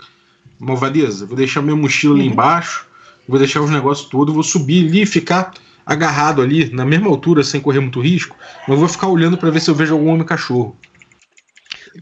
malvadeza, 0.60 1.24
vou 1.24 1.36
deixar 1.36 1.62
minha 1.62 1.74
mochila 1.74 2.14
ali 2.14 2.26
embaixo, 2.26 2.86
vou 3.26 3.38
deixar 3.38 3.62
os 3.62 3.70
negócios 3.70 4.08
todos, 4.10 4.34
vou 4.34 4.42
subir 4.42 4.86
ali 4.86 5.02
e 5.02 5.06
ficar 5.06 5.52
agarrado 5.86 6.42
ali, 6.42 6.70
na 6.70 6.84
mesma 6.84 7.08
altura, 7.08 7.42
sem 7.42 7.58
correr 7.60 7.80
muito 7.80 7.98
risco, 8.00 8.36
mas 8.68 8.74
eu 8.74 8.76
vou 8.76 8.88
ficar 8.88 9.06
olhando 9.08 9.38
pra 9.38 9.48
ver 9.48 9.60
se 9.60 9.70
eu 9.70 9.74
vejo 9.74 9.94
algum 9.94 10.08
homem 10.10 10.26
cachorro. 10.26 10.76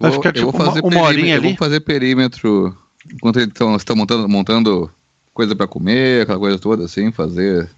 Vai 0.01 0.11
Eu- 0.11 0.15
ficar 0.15 0.31
eu 0.31 0.33
tipo 0.33 0.51
vou 0.51 0.61
fazer 0.67 0.81
uma- 0.81 0.89
uma 0.89 1.03
horinha 1.03 1.09
perímetro- 1.13 1.31
eu 1.31 1.39
ali? 1.39 1.49
vou 1.51 1.57
fazer 1.57 1.81
perímetro 1.81 2.77
enquanto 3.13 3.37
eles 3.39 3.53
estão 3.79 3.95
montando, 3.95 4.29
montando 4.29 4.91
coisa 5.33 5.55
pra 5.55 5.69
comer, 5.69 6.23
aquela 6.23 6.39
coisa 6.39 6.59
toda 6.59 6.85
assim, 6.85 7.13
fazer 7.13 7.69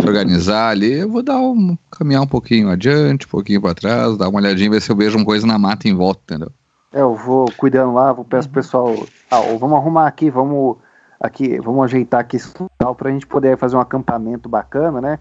se 0.00 0.06
organizar 0.08 0.70
ali. 0.70 0.92
Eu 1.00 1.08
vou 1.08 1.22
dar 1.22 1.38
um 1.38 1.76
caminhar 1.90 2.22
um 2.22 2.26
pouquinho 2.26 2.70
adiante, 2.70 3.26
um 3.26 3.30
pouquinho 3.30 3.60
pra 3.60 3.74
trás, 3.74 4.16
dar 4.16 4.28
uma 4.28 4.38
olhadinha 4.40 4.70
ver 4.70 4.80
se 4.82 4.90
eu 4.90 4.96
vejo 4.96 5.16
uma 5.16 5.24
coisa 5.24 5.46
na 5.46 5.58
mata 5.58 5.88
em 5.88 5.94
volta, 5.94 6.20
entendeu? 6.24 6.50
É, 6.92 7.00
eu 7.00 7.14
vou 7.14 7.46
cuidando 7.56 7.92
lá, 7.94 8.12
vou 8.12 8.24
peço 8.24 8.48
pro 8.48 8.62
pessoal, 8.62 8.94
ah, 9.30 9.40
vamos 9.58 9.76
arrumar 9.76 10.06
aqui, 10.06 10.30
vamos 10.30 10.76
aqui, 11.18 11.58
vamos 11.58 11.84
ajeitar 11.84 12.20
aqui 12.20 12.36
esse 12.36 12.52
local 12.58 12.94
pra 12.94 13.10
gente 13.10 13.26
poder 13.26 13.56
fazer 13.58 13.76
um 13.76 13.80
acampamento 13.80 14.48
bacana, 14.48 15.00
né? 15.00 15.18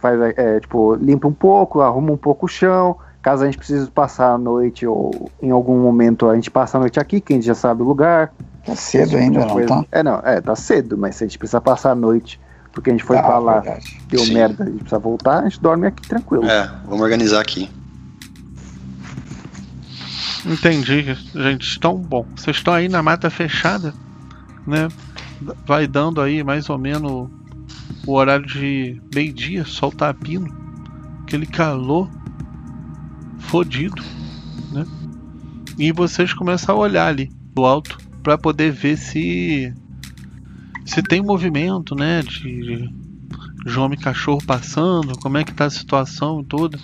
Faz, 0.00 0.20
é, 0.36 0.60
tipo, 0.60 0.94
limpa 0.94 1.26
um 1.26 1.32
pouco, 1.32 1.80
arruma 1.80 2.12
um 2.12 2.16
pouco 2.16 2.46
o 2.46 2.48
chão, 2.48 2.96
caso 3.22 3.42
a 3.42 3.46
gente 3.46 3.56
precise 3.56 3.90
passar 3.90 4.32
a 4.32 4.38
noite 4.38 4.86
ou 4.86 5.30
em 5.40 5.50
algum 5.50 5.78
momento 5.78 6.28
a 6.28 6.34
gente 6.34 6.50
passa 6.50 6.76
a 6.76 6.80
noite 6.80 7.00
aqui, 7.00 7.20
que 7.20 7.32
a 7.32 7.36
gente 7.36 7.46
já 7.46 7.54
sabe 7.54 7.82
o 7.82 7.84
lugar. 7.84 8.32
Tá 8.64 8.74
cedo 8.74 9.16
ainda, 9.16 9.40
não 9.40 9.48
Coisa- 9.48 9.68
tá? 9.68 9.84
É, 9.92 10.02
não, 10.02 10.20
é, 10.24 10.40
tá 10.40 10.56
cedo, 10.56 10.98
mas 10.98 11.16
se 11.16 11.24
a 11.24 11.26
gente 11.26 11.38
precisar 11.38 11.60
passar 11.60 11.92
a 11.92 11.94
noite 11.94 12.40
porque 12.76 12.90
a 12.90 12.92
gente 12.92 13.04
foi 13.04 13.16
Tá, 13.16 13.22
pra 13.22 13.38
lá, 13.38 13.60
verdade. 13.60 13.98
deu 14.06 14.20
Sim. 14.20 14.34
merda, 14.34 14.64
a 14.64 14.66
gente 14.66 14.80
precisa 14.80 14.98
voltar, 14.98 15.38
a 15.40 15.44
gente 15.48 15.62
dorme 15.62 15.86
aqui 15.86 16.06
tranquilo. 16.06 16.44
É, 16.44 16.70
vamos 16.84 17.00
organizar 17.00 17.40
aqui. 17.40 17.70
Entendi, 20.44 21.14
gente. 21.34 21.76
Então, 21.78 21.96
bom, 21.96 22.26
vocês 22.36 22.58
estão 22.58 22.74
aí 22.74 22.86
na 22.86 23.02
mata 23.02 23.30
fechada, 23.30 23.94
né? 24.66 24.88
Vai 25.66 25.86
dando 25.86 26.20
aí 26.20 26.44
mais 26.44 26.68
ou 26.68 26.76
menos 26.76 27.30
o 28.06 28.12
horário 28.12 28.46
de 28.46 29.00
meio-dia, 29.14 29.64
sol 29.64 29.90
tá 29.90 30.10
a 30.10 30.14
pino, 30.14 30.54
aquele 31.22 31.46
calor 31.46 32.10
fodido, 33.38 34.02
né? 34.70 34.84
E 35.78 35.92
vocês 35.92 36.34
começam 36.34 36.74
a 36.74 36.78
olhar 36.78 37.06
ali 37.08 37.30
do 37.54 37.64
alto 37.64 37.96
para 38.22 38.36
poder 38.36 38.70
ver 38.70 38.98
se 38.98 39.72
se 40.86 41.02
tem 41.02 41.20
movimento, 41.20 41.94
né, 41.94 42.22
de 42.22 42.88
João 43.66 43.92
e 43.92 43.96
cachorro 43.96 44.40
passando, 44.46 45.18
como 45.18 45.36
é 45.36 45.44
que 45.44 45.52
tá 45.52 45.66
a 45.66 45.70
situação 45.70 46.40
e 46.40 46.44
tudo, 46.44 46.78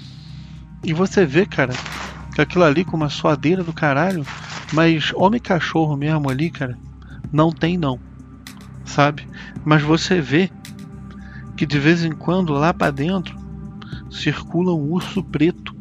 E 0.84 0.92
você 0.92 1.24
vê, 1.24 1.46
cara, 1.46 1.72
que 2.34 2.40
aquilo 2.40 2.64
ali 2.64 2.84
com 2.84 2.96
uma 2.96 3.08
suadeira 3.08 3.62
do 3.62 3.72
caralho, 3.72 4.26
mas 4.72 5.12
homem 5.14 5.40
cachorro 5.40 5.96
mesmo 5.96 6.28
ali, 6.28 6.50
cara, 6.50 6.76
não 7.32 7.52
tem 7.52 7.78
não. 7.78 8.00
Sabe? 8.84 9.26
Mas 9.64 9.80
você 9.80 10.20
vê 10.20 10.50
que 11.56 11.64
de 11.64 11.78
vez 11.78 12.04
em 12.04 12.10
quando 12.10 12.52
lá 12.52 12.74
pra 12.74 12.90
dentro 12.90 13.38
circula 14.10 14.74
um 14.74 14.90
urso 14.90 15.22
preto, 15.22 15.72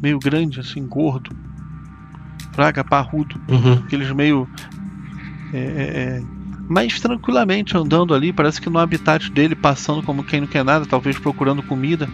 meio 0.00 0.18
grande, 0.18 0.60
assim, 0.60 0.86
gordo, 0.86 1.30
fraga, 2.52 2.82
parrudo, 2.82 3.38
Uhum. 3.48 3.74
aqueles 3.74 4.10
meio. 4.12 4.48
É, 5.52 5.58
é, 5.58 6.22
mais 6.68 6.98
tranquilamente 6.98 7.76
andando 7.76 8.14
ali, 8.14 8.32
parece 8.32 8.60
que 8.60 8.70
no 8.70 8.78
habitat 8.78 9.30
dele, 9.30 9.54
passando 9.54 10.02
como 10.02 10.24
quem 10.24 10.40
não 10.40 10.46
quer 10.46 10.64
nada, 10.64 10.86
talvez 10.86 11.18
procurando 11.18 11.62
comida. 11.62 12.08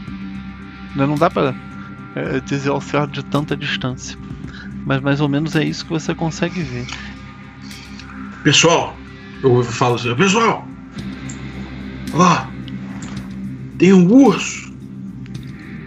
Né, 0.95 1.07
Não 1.07 1.15
dá 1.15 1.31
pra 1.31 1.55
é, 2.15 2.41
dizer 2.41 2.71
ao 2.71 2.81
certo 2.81 3.13
de 3.13 3.25
tanta 3.25 3.57
distância. 3.57 4.19
Mas 4.85 5.01
mais 5.01 5.21
ou 5.21 5.29
menos 5.29 5.55
é 5.55 5.65
isso 5.65 5.85
que 5.85 5.93
você 5.93 6.15
consegue 6.15 6.61
ver. 6.63 6.87
Pessoal, 8.43 8.97
eu 9.43 9.63
falo 9.63 9.97
assim, 9.97 10.15
pessoal, 10.15 10.67
ó, 12.15 12.47
tem 13.79 13.93
um 13.93 14.11
urso. 14.11 14.73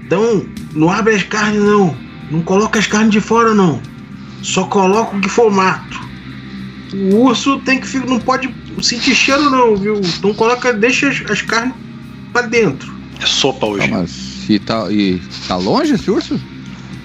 Então, 0.06 0.46
não 0.74 0.90
abre 0.90 1.16
as 1.16 1.24
carnes 1.24 1.62
não. 1.62 1.96
Não 2.30 2.42
coloca 2.42 2.80
as 2.80 2.88
carnes 2.88 3.12
de 3.12 3.22
fora 3.22 3.54
não. 3.54 3.82
Só 4.42 4.66
coloca 4.66 5.18
o 5.18 5.22
que 5.22 5.30
for 5.30 5.52
mato. 5.52 6.03
O 6.94 7.16
urso 7.24 7.60
tem 7.62 7.80
que 7.80 7.88
ficar, 7.88 8.06
não 8.06 8.20
pode 8.20 8.54
sentir 8.82 9.16
cheiro 9.16 9.50
não, 9.50 9.76
viu? 9.76 10.00
Então 10.00 10.34
coloca, 10.34 10.72
deixa 10.72 11.10
as, 11.10 11.22
as 11.30 11.42
carnes 11.42 11.74
pra 12.32 12.44
dentro. 12.44 12.94
É 13.22 13.26
sopa 13.26 13.66
hoje. 13.66 13.88
Tá, 13.90 13.98
mas 13.98 14.50
e 14.50 14.60
tá, 14.60 14.92
e 14.92 15.22
tá 15.48 15.56
longe 15.56 15.94
esse 15.94 16.10
urso? 16.12 16.40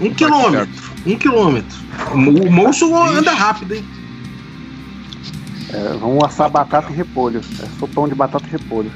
Um 0.01 0.09
Tá 0.11 0.15
quilômetro. 0.17 0.69
Um 1.07 1.17
quilômetro. 1.17 1.79
O, 2.13 2.17
mo- 2.19 2.43
o 2.45 2.51
moço 2.53 2.95
anda 2.95 3.33
rápido, 3.33 3.75
hein? 3.75 3.85
É, 5.73 5.97
vamos 6.01 6.23
assar 6.25 6.49
batata 6.51 6.91
e 6.93 6.97
repolho. 6.97 7.41
É 7.63 7.67
sopão 7.79 8.09
de 8.09 8.15
batata 8.15 8.45
e 8.47 8.51
repolho. 8.51 8.91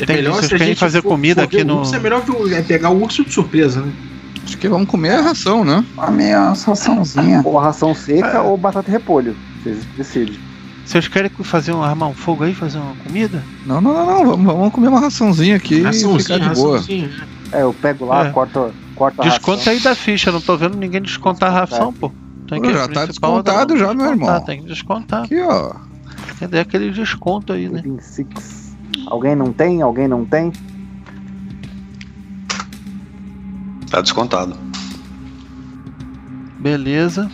É 0.00 0.06
melhor 0.06 0.34
vocês 0.34 0.48
se 0.48 0.54
a 0.54 0.58
querem 0.58 0.72
gente 0.74 0.78
fazer 0.80 1.02
for- 1.02 1.08
comida 1.08 1.42
for 1.42 1.46
aqui 1.48 1.64
no- 1.64 1.78
urso, 1.80 1.94
É 1.94 1.98
melhor 1.98 2.22
é 2.52 2.62
pegar 2.62 2.90
o 2.90 3.02
urso 3.02 3.24
de 3.24 3.32
surpresa, 3.32 3.80
né? 3.80 3.92
Acho 4.44 4.56
que 4.56 4.68
vamos 4.68 4.88
comer 4.88 5.10
a 5.14 5.20
ração, 5.20 5.64
né? 5.64 5.84
A 5.96 6.10
minha 6.10 6.50
raçãozinha. 6.50 7.42
Ou 7.44 7.58
ração 7.58 7.94
seca 7.94 8.42
ou 8.42 8.56
batata 8.56 8.88
e 8.88 8.92
repolho. 8.92 9.36
Vocês 9.62 9.84
decidem. 9.96 10.38
Vocês 10.84 11.06
querem 11.06 11.30
fazer 11.30 11.72
um, 11.72 11.82
armar 11.82 12.08
um 12.08 12.14
fogo 12.14 12.44
aí, 12.44 12.54
fazer 12.54 12.78
uma 12.78 12.94
comida? 13.04 13.44
Não, 13.66 13.80
não, 13.80 13.92
não, 13.92 14.06
não. 14.06 14.24
Vamos, 14.30 14.46
vamos 14.46 14.72
comer 14.72 14.88
uma 14.88 15.00
raçãozinha 15.00 15.56
aqui 15.56 15.74
e 15.82 15.92
ficar 16.18 16.38
de 16.38 16.48
boa. 16.54 16.78
raçãozinha. 16.78 17.10
É, 17.52 17.62
eu 17.62 17.74
pego 17.74 18.06
lá, 18.06 18.26
É. 18.26 18.30
corto, 18.30 18.72
corto 18.94 19.20
a 19.20 19.24
Desconta 19.24 19.58
ração. 19.58 19.72
aí 19.74 19.80
da 19.80 19.94
ficha, 19.94 20.32
não 20.32 20.40
tô 20.40 20.56
vendo 20.56 20.76
ninguém 20.76 21.02
descontar 21.02 21.50
a 21.54 21.60
ração, 21.60 21.92
pô. 21.92 22.10
Tem 22.48 22.62
Pô, 22.62 22.72
já 22.72 22.88
tá 22.88 23.04
descontado 23.04 23.76
já, 23.76 23.92
meu 23.92 24.06
irmão. 24.06 24.40
Tem 24.44 24.62
que 24.62 24.66
descontar. 24.68 25.24
Aqui, 25.24 25.38
ó. 25.42 25.74
Cadê 26.40 26.60
aquele 26.60 26.90
desconto 26.90 27.52
aí, 27.52 27.68
né? 27.68 27.82
26. 27.82 28.74
Alguém 29.08 29.34
não 29.36 29.52
tem? 29.52 29.82
Alguém 29.82 30.08
não 30.08 30.24
tem? 30.24 30.50
Tá 33.90 34.00
descontado. 34.00 34.56
Beleza. 36.58 37.30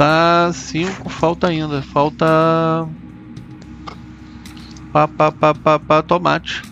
Tá 0.00 0.50
5, 0.50 1.10
falta 1.10 1.48
ainda. 1.48 1.82
Falta. 1.82 2.24
Pá, 4.94 5.06
pá, 5.06 5.30
pá, 5.30 5.52
pá, 5.52 5.78
pá, 5.78 6.02
tomate. 6.02 6.62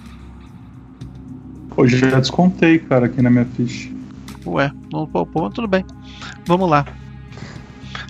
Pô, 1.69 1.87
já 1.87 2.19
descontei, 2.19 2.79
cara, 2.79 3.05
aqui 3.05 3.21
na 3.21 3.29
minha 3.29 3.45
ficha. 3.45 3.91
Ué, 4.47 4.73
não 4.91 5.07
poupou, 5.07 5.43
mas 5.43 5.53
tudo 5.53 5.69
bem. 5.69 5.85
Vamos 6.47 6.71
lá. 6.71 6.87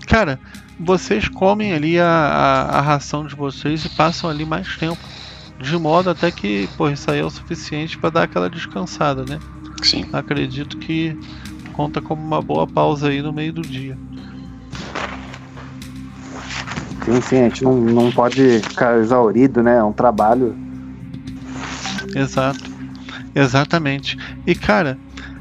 Cara, 0.07 0.39
vocês 0.79 1.27
comem 1.27 1.73
ali 1.73 1.99
a, 1.99 2.07
a, 2.07 2.79
a 2.79 2.81
ração 2.81 3.27
de 3.27 3.35
vocês 3.35 3.85
e 3.85 3.89
passam 3.89 4.31
ali 4.31 4.45
mais 4.45 4.77
tempo. 4.77 5.03
De 5.61 5.77
modo 5.77 6.11
até 6.11 6.31
que, 6.31 6.69
pô, 6.77 6.89
isso 6.89 7.11
aí 7.11 7.19
é 7.19 7.25
o 7.25 7.31
suficiente 7.31 7.99
para 7.99 8.11
dar 8.11 8.23
aquela 8.23 8.49
descansada, 8.49 9.25
né? 9.25 9.41
Sim. 9.83 10.05
Acredito 10.13 10.79
que 10.79 11.19
conta 11.73 12.01
como 12.01 12.23
uma 12.23 12.41
boa 12.41 12.69
pausa 12.69 13.09
aí 13.09 13.21
no 13.21 13.33
meio 13.33 13.53
do 13.53 13.63
dia. 13.63 13.99
Sim, 17.23 17.41
a 17.41 17.43
gente 17.45 17.65
não, 17.65 17.77
não 17.77 18.13
pode 18.13 18.61
ficar 18.61 18.99
exaurido, 18.99 19.63
né? 19.63 19.79
É 19.79 19.85
um 19.85 19.93
trabalho. 19.93 20.57
Exato. 22.15 22.65
Exatamente. 23.35 24.17
E 24.47 24.55
cara, 24.55 24.99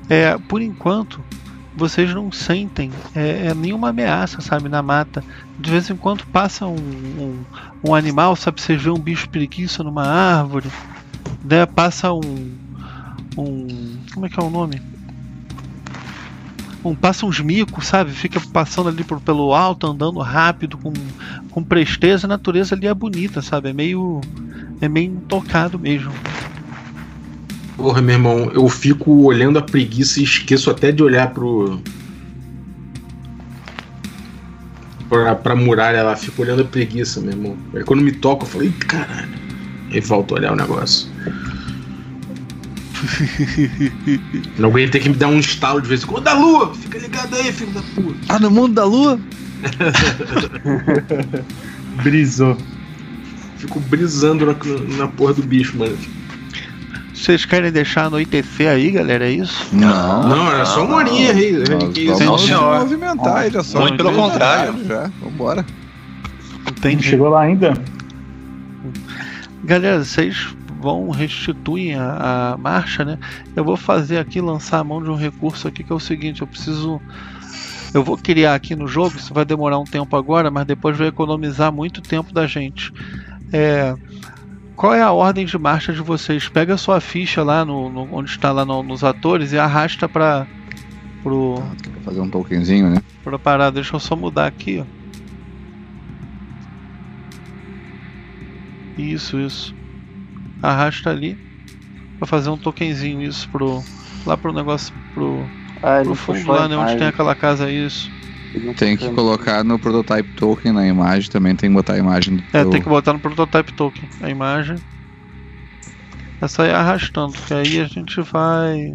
é, 0.09 0.37
por 0.37 0.61
enquanto, 0.61 1.21
vocês 1.75 2.13
não 2.13 2.31
sentem 2.31 2.91
é, 3.15 3.47
é, 3.47 3.53
nenhuma 3.53 3.89
ameaça, 3.89 4.41
sabe, 4.41 4.67
na 4.69 4.81
mata. 4.81 5.23
De 5.59 5.69
vez 5.69 5.89
em 5.89 5.95
quando 5.95 6.25
passa 6.27 6.65
um, 6.65 6.75
um, 6.75 7.43
um 7.89 7.95
animal, 7.95 8.35
sabe, 8.35 8.61
você 8.61 8.75
vê 8.75 8.89
um 8.89 8.99
bicho 8.99 9.29
preguiça 9.29 9.83
numa 9.83 10.07
árvore, 10.07 10.69
né? 11.43 11.65
Passa 11.65 12.11
um. 12.11 12.51
um. 13.37 13.97
como 14.13 14.25
é 14.25 14.29
que 14.29 14.39
é 14.39 14.43
o 14.43 14.49
nome? 14.49 14.81
Passa 16.95 17.25
uns 17.25 17.39
micos, 17.39 17.87
sabe? 17.87 18.11
Fica 18.11 18.39
passando 18.39 18.89
ali 18.89 19.03
por, 19.03 19.19
pelo 19.21 19.53
alto, 19.53 19.87
andando 19.87 20.19
rápido, 20.19 20.77
com, 20.77 20.93
com 21.49 21.63
presteza. 21.63 22.27
A 22.27 22.29
natureza 22.29 22.75
ali 22.75 22.87
é 22.87 22.93
bonita, 22.93 23.41
sabe? 23.41 23.69
É 23.69 23.73
meio. 23.73 24.21
É 24.79 24.87
meio 24.87 25.11
intocado 25.13 25.79
mesmo. 25.79 26.11
Porra, 27.75 28.01
meu 28.01 28.15
irmão, 28.15 28.51
eu 28.53 28.67
fico 28.67 29.11
olhando 29.23 29.59
a 29.59 29.61
preguiça 29.61 30.19
e 30.19 30.23
esqueço 30.23 30.69
até 30.69 30.91
de 30.91 31.03
olhar 31.03 31.31
pro. 31.31 31.79
Pra, 35.07 35.35
pra 35.35 35.55
muralha 35.55 36.03
lá, 36.03 36.15
fico 36.15 36.41
olhando 36.41 36.63
a 36.63 36.65
preguiça, 36.65 37.21
meu 37.21 37.31
irmão. 37.31 37.57
Aí 37.73 37.83
quando 37.83 38.01
me 38.01 38.11
toca, 38.11 38.45
eu 38.45 38.49
falo, 38.49 38.71
caralho. 38.87 39.29
Aí 39.91 39.99
volto 40.01 40.33
a 40.33 40.37
olhar 40.37 40.53
o 40.53 40.55
negócio. 40.55 41.07
Alguém 44.61 44.89
tem 44.89 45.01
que 45.01 45.09
me 45.09 45.15
dar 45.15 45.27
um 45.27 45.39
estalo 45.39 45.81
de 45.81 45.87
vez 45.87 46.03
em 46.03 46.07
quando. 46.07 46.23
Da 46.23 46.33
lua! 46.33 46.73
Fica 46.73 46.97
ligado 46.97 47.35
aí, 47.35 47.51
filho 47.51 47.71
da 47.71 47.81
puta. 47.81 48.17
Ah, 48.29 48.39
no 48.39 48.51
mundo 48.51 48.73
da 48.73 48.85
lua? 48.85 49.19
Brisou. 52.03 52.57
Fico 53.57 53.79
brisando 53.79 54.45
na, 54.45 54.55
na 54.97 55.07
porra 55.07 55.33
do 55.33 55.43
bicho, 55.43 55.77
mano. 55.77 55.97
Vocês 57.13 57.45
querem 57.45 57.71
deixar 57.71 58.05
anoitecer 58.05 58.69
aí, 58.69 58.91
galera? 58.91 59.27
É 59.27 59.31
isso? 59.31 59.67
Não. 59.73 60.27
Não, 60.29 60.51
era 60.51 60.65
só 60.65 60.85
uma 60.85 60.97
horinha 60.97 61.31
aí. 61.31 61.63
Vamos 61.63 62.19
Não, 62.19 62.31
nos 62.33 62.41
senhor. 62.43 62.79
movimentar 62.79 63.37
aí, 63.37 63.51
já 63.51 63.63
só. 63.63 63.79
Muito 63.81 63.97
pelo 63.97 64.13
contrário. 64.13 64.75
Já, 64.85 65.09
vambora. 65.19 65.65
Não 66.63 66.71
Entendi. 66.71 67.09
chegou 67.09 67.29
lá 67.29 67.41
ainda? 67.41 67.73
Galera, 69.63 70.05
vocês 70.05 70.55
vão 70.79 71.09
restituir 71.09 71.97
a, 71.99 72.53
a 72.53 72.57
marcha, 72.57 73.03
né? 73.03 73.17
Eu 73.55 73.63
vou 73.63 73.75
fazer 73.75 74.17
aqui, 74.19 74.39
lançar 74.41 74.79
a 74.79 74.83
mão 74.83 75.01
de 75.03 75.09
um 75.09 75.15
recurso 75.15 75.67
aqui 75.67 75.83
que 75.83 75.91
é 75.91 75.95
o 75.95 75.99
seguinte, 75.99 76.41
eu 76.41 76.47
preciso. 76.47 77.01
Eu 77.93 78.03
vou 78.03 78.17
criar 78.17 78.53
aqui 78.53 78.75
no 78.75 78.87
jogo, 78.87 79.15
isso 79.17 79.33
vai 79.33 79.45
demorar 79.45 79.79
um 79.79 79.83
tempo 79.85 80.15
agora, 80.15 80.51
mas 80.51 80.65
depois 80.65 80.97
vai 80.97 81.07
economizar 81.07 81.71
muito 81.71 82.01
tempo 82.01 82.33
da 82.33 82.45
gente. 82.45 82.93
É, 83.51 83.95
qual 84.75 84.93
é 84.93 85.01
a 85.01 85.11
ordem 85.11 85.45
de 85.45 85.57
marcha 85.57 85.93
de 85.93 86.01
vocês? 86.01 86.47
Pega 86.49 86.73
a 86.73 86.77
sua 86.77 86.99
ficha 86.99 87.41
lá 87.43 87.63
no, 87.65 87.89
no- 87.89 88.07
onde 88.13 88.29
está 88.29 88.51
lá 88.51 88.65
no- 88.65 88.83
nos 88.83 89.03
atores 89.03 89.53
e 89.53 89.57
arrasta 89.57 90.07
para 90.07 90.45
pro 91.23 91.63
fazer 92.03 92.19
um 92.21 92.29
tokenzinho, 92.29 92.89
né? 92.89 93.01
pra 93.23 93.39
parar. 93.39 93.69
Deixa 93.71 93.95
eu 93.95 93.99
só 93.99 94.15
mudar 94.15 94.47
aqui, 94.47 94.83
ó. 94.83 94.85
Isso, 99.01 99.39
isso. 99.39 99.75
Arrasta 100.61 101.09
ali 101.09 101.37
pra 102.19 102.27
fazer 102.27 102.49
um 102.49 102.57
tokenzinho 102.57 103.21
isso 103.21 103.47
pro 103.49 103.83
lá 104.25 104.35
pro 104.35 104.53
negócio 104.53 104.93
pro, 105.13 105.49
Ah, 105.81 106.01
pro 106.03 106.15
fundo 106.15 106.51
lá, 106.51 106.67
né, 106.67 106.75
onde 106.77 106.97
tem 106.97 107.07
aquela 107.07 107.35
casa 107.35 107.69
isso. 107.71 108.09
Ele 108.53 108.65
não 108.65 108.73
Tem 108.73 108.97
que 108.97 109.09
colocar 109.11 109.63
no 109.63 109.77
prototype 109.77 110.29
token 110.35 110.71
na 110.71 110.87
imagem 110.87 111.29
também, 111.29 111.55
tem 111.55 111.69
que 111.69 111.75
botar 111.75 111.93
a 111.93 111.97
imagem 111.97 112.37
do 112.37 112.43
É, 112.53 112.61
teu- 112.63 112.71
tem 112.71 112.81
que 112.81 112.89
botar 112.89 113.13
no 113.13 113.19
prototype 113.19 113.71
token 113.73 114.09
a 114.21 114.29
imagem. 114.29 114.77
É 116.41 116.47
só 116.47 116.65
ir 116.65 116.71
arrastando, 116.73 117.33
que 117.33 117.53
aí 117.53 117.79
a 117.79 117.85
gente 117.85 118.21
vai. 118.21 118.93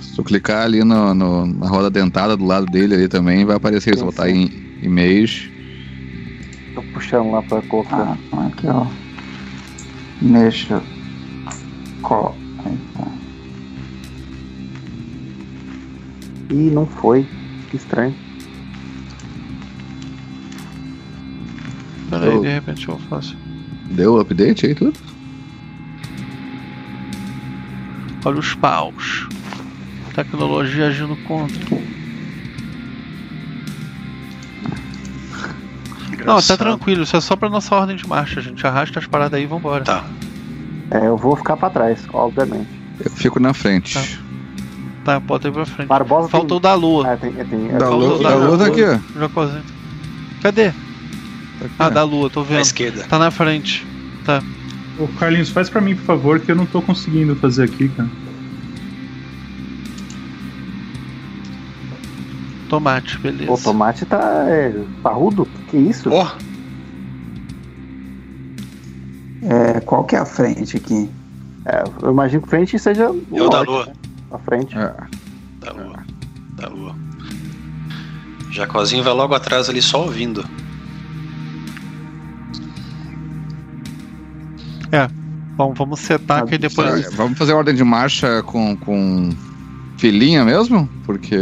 Se 0.00 0.16
tu 0.16 0.24
clicar 0.24 0.64
ali 0.64 0.82
no, 0.82 1.14
no- 1.14 1.46
na 1.46 1.68
roda 1.68 1.90
dentada 1.90 2.36
do 2.36 2.44
lado 2.44 2.66
dele 2.66 2.94
ali 2.94 3.08
também, 3.08 3.44
vai 3.44 3.56
aparecer 3.56 3.94
isso, 3.94 4.04
botar 4.04 4.28
em 4.30 4.46
e-mails. 4.82 5.50
Tô 6.74 6.82
puxando 6.82 7.30
lá 7.30 7.42
pra 7.42 7.60
colocar. 7.62 8.16
Ah, 8.32 8.46
aqui, 8.46 8.66
ó. 8.66 8.86
Mexa. 10.22 10.82
Co. 12.02 12.34
Tá. 12.94 13.06
Ih, 16.50 16.70
não 16.70 16.86
foi. 16.86 17.26
Que 17.70 17.76
estranho. 17.76 18.14
Pera 22.10 22.24
aí, 22.30 22.36
Oh. 22.36 22.40
de 22.40 22.48
repente 22.48 22.88
eu 22.88 22.98
faço. 23.08 23.36
Deu 23.90 24.14
o 24.14 24.20
update 24.20 24.66
aí 24.66 24.74
tudo? 24.74 24.98
Olha 28.24 28.38
os 28.38 28.54
paus. 28.54 29.28
Tecnologia 30.14 30.88
agindo 30.88 31.16
contra. 31.24 31.58
Não, 36.24 36.40
tá 36.42 36.56
tranquilo, 36.56 37.02
isso 37.02 37.16
é 37.16 37.20
só 37.20 37.36
pra 37.36 37.48
nossa 37.48 37.74
ordem 37.74 37.96
de 37.96 38.06
marcha, 38.08 38.40
gente. 38.40 38.66
Arrasta 38.66 38.98
as 38.98 39.06
paradas 39.06 39.34
aí 39.38 39.44
e 39.44 39.46
vambora. 39.46 39.84
Tá. 39.84 40.04
É, 40.90 41.06
eu 41.06 41.16
vou 41.16 41.36
ficar 41.36 41.56
pra 41.56 41.70
trás, 41.70 42.00
obviamente. 42.12 42.68
Eu 43.04 43.10
fico 43.10 43.38
na 43.40 43.54
frente. 43.54 43.94
Tá. 43.94 44.04
Tá, 45.04 45.20
pode 45.20 45.48
ir 45.48 45.52
pra 45.52 45.64
frente. 45.64 45.88
Barbosa 45.88 46.28
Faltou 46.28 46.58
o 46.58 46.60
da 46.60 46.74
lua. 46.74 47.16
tem... 47.16 47.30
É, 47.38 47.44
tem, 47.44 47.44
tem... 47.68 47.78
Da 47.78 47.88
lua, 47.88 48.14
o 48.16 48.22
da 48.22 48.34
lua 48.34 48.58
tá 48.58 48.66
aqui. 48.66 48.82
Jacozinho. 49.18 49.62
Cadê? 50.42 50.70
Tá 50.70 50.76
aqui, 51.64 51.74
Ah, 51.78 51.86
ó. 51.86 51.90
da 51.90 52.02
lua, 52.02 52.28
tô 52.28 52.40
À 52.40 52.44
vendo. 52.44 52.60
esquerda. 52.60 53.04
Tá 53.04 53.18
na 53.18 53.30
frente. 53.30 53.86
Tá. 54.24 54.42
Ô, 54.98 55.08
Carlinhos, 55.18 55.48
faz 55.48 55.70
pra 55.70 55.80
mim, 55.80 55.94
por 55.96 56.04
favor, 56.04 56.40
que 56.40 56.50
eu 56.52 56.56
não 56.56 56.66
tô 56.66 56.82
conseguindo 56.82 57.34
fazer 57.36 57.64
aqui, 57.64 57.88
cara. 57.88 58.08
Tomate, 62.70 63.18
beleza. 63.18 63.52
O 63.52 63.58
tomate 63.58 64.06
tá 64.06 64.44
é, 64.48 64.72
parrudo? 65.02 65.46
Que 65.68 65.76
isso? 65.76 66.08
Ó, 66.10 66.30
É, 69.42 69.80
qual 69.80 70.04
que 70.04 70.14
é 70.14 70.18
a 70.18 70.24
frente 70.24 70.76
aqui? 70.76 71.10
É, 71.66 71.82
eu 72.02 72.10
imagino 72.12 72.42
que 72.42 72.48
frente 72.48 72.78
seja 72.78 73.04
é 73.04 73.08
o 73.08 73.48
da 73.48 73.64
norte, 73.64 73.68
lua. 73.68 73.86
né? 73.86 73.92
A 74.30 74.38
frente. 74.38 74.78
É. 74.78 74.94
Da 75.60 75.72
lua. 75.72 76.04
Da 76.56 76.68
lua. 76.68 76.94
Jacozinho 78.50 79.02
vai 79.02 79.12
logo 79.12 79.34
atrás 79.34 79.68
ali 79.68 79.82
só 79.82 80.02
ouvindo. 80.02 80.44
Bom, 85.60 85.74
vamos 85.74 86.00
setar 86.00 86.46
que 86.46 86.56
depois. 86.56 87.10
Tá, 87.10 87.16
Vamos 87.16 87.36
fazer 87.36 87.52
ordem 87.52 87.74
de 87.74 87.84
marcha 87.84 88.42
com, 88.44 88.74
com 88.76 89.28
filinha 89.98 90.42
mesmo? 90.42 90.88
Porque. 91.04 91.36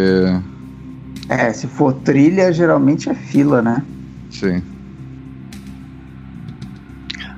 É, 1.28 1.52
se 1.52 1.66
for 1.66 1.92
trilha, 1.92 2.52
geralmente 2.52 3.08
é 3.10 3.14
fila, 3.14 3.60
né? 3.62 3.82
Sim. 4.30 4.62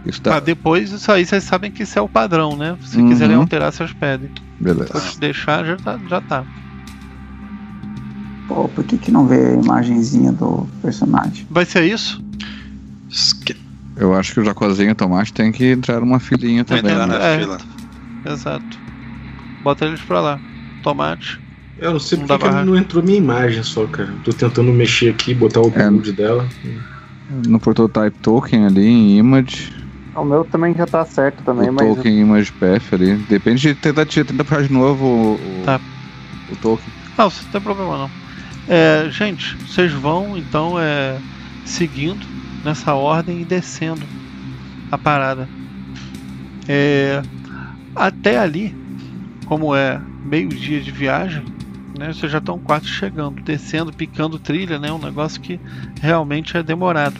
Isso 0.07 0.23
Tá, 0.23 0.33
tá. 0.33 0.41
depois 0.41 0.91
isso 0.93 1.11
aí 1.13 1.27
vocês 1.27 1.45
sabem 1.45 1.71
que 1.71 1.83
isso 1.83 1.99
é 1.99 2.03
o 2.03 2.09
padrão, 2.09 2.57
né? 2.57 2.77
Se 2.85 2.99
Uhum. 2.99 3.09
quiserem 3.09 3.37
alterar, 3.37 3.73
vocês 3.73 3.93
pedem. 3.93 4.31
Beleza. 4.59 4.99
Se 5.01 5.19
deixar, 5.21 5.65
já 5.65 5.77
tá. 5.77 5.99
Já 6.09 6.21
tá. 6.21 6.45
Pô, 8.49 8.69
por 8.69 8.83
que, 8.85 8.97
que 8.99 9.11
não 9.11 9.27
vê 9.27 9.37
a 9.47 9.53
imagenzinha 9.55 10.33
do 10.33 10.67
personagem? 10.83 11.47
Vai 11.51 11.65
ser 11.65 11.85
isso? 11.85 12.23
Eu 13.97 14.15
acho 14.15 14.33
que 14.35 14.41
o 14.41 14.45
Jacozinho 14.45 14.89
e 14.89 14.93
o 14.93 14.95
Tomate 14.95 15.33
tem 15.33 15.53
que 15.53 15.73
entrar 15.73 16.01
numa 16.01 16.19
filinha 16.19 16.65
também. 16.65 16.91
Entrar 16.93 17.07
né? 17.07 17.19
na 17.19 17.25
É. 17.25 17.39
fila. 17.39 17.59
Exato. 18.25 18.79
Bota 19.63 19.85
eles 19.85 20.01
pra 20.01 20.21
lá. 20.21 20.41
Tomate. 20.83 21.39
Eu 21.81 21.93
não 21.93 22.01
sei 22.01 22.19
Não 22.19 22.27
porque 22.27 22.49
não 22.51 22.77
entrou 22.77 23.03
minha 23.03 23.17
imagem 23.17 23.63
só, 23.63 23.87
cara. 23.87 24.13
Tô 24.23 24.33
tentando 24.33 24.71
mexer 24.73 25.09
aqui, 25.11 25.33
botar 25.33 25.61
o 25.61 25.73
É. 25.75 25.89
build 25.91 26.13
dela. 26.13 26.47
No 27.47 27.59
prototype 27.59 28.19
token 28.23 28.67
ali, 28.67 28.87
em 28.87 29.19
image. 29.19 29.73
O 30.15 30.25
meu 30.25 30.45
também 30.45 30.75
já 30.75 30.87
tá 30.87 31.05
certo 31.07 31.43
também, 31.43 31.71
o 31.71 31.73
mas 31.73 31.87
token 31.97 32.21
image 32.21 32.53
path 32.53 32.93
ali. 32.93 33.15
Depende 33.29 33.63
de 33.63 33.75
tentar, 33.75 34.05
tentar 34.05 34.45
puxar 34.45 34.63
de 34.65 34.73
novo 34.73 35.05
o, 35.07 35.35
o, 35.35 35.63
Tá. 35.65 35.81
o 36.53 36.57
token. 36.57 36.85
Não, 37.17 37.25
não 37.25 37.51
tem 37.53 37.61
problema 37.61 37.97
não. 37.99 38.11
É, 38.69 39.09
gente, 39.11 39.57
vocês 39.67 39.91
vão 39.93 40.37
então 40.37 40.79
é, 40.79 41.17
seguindo 41.65 42.27
nessa 42.65 42.93
ordem 42.95 43.41
e 43.41 43.45
descendo 43.45 44.03
a 44.93 44.99
parada. 44.99 45.49
É, 46.69 47.23
até 47.97 48.39
ali, 48.39 48.75
como 49.47 49.75
é 49.75 50.01
meio 50.25 50.49
dia 50.49 50.81
de 50.81 50.91
viagem, 50.91 51.43
né, 52.01 52.15
vocês 52.15 52.33
já 52.33 52.39
estão 52.39 52.59
quase 52.59 52.87
chegando, 52.87 53.43
descendo, 53.43 53.93
picando 53.93 54.39
trilha, 54.39 54.79
né, 54.79 54.91
um 54.91 54.99
negócio 54.99 55.39
que 55.39 55.61
realmente 56.01 56.57
é 56.57 56.63
demorado. 56.63 57.15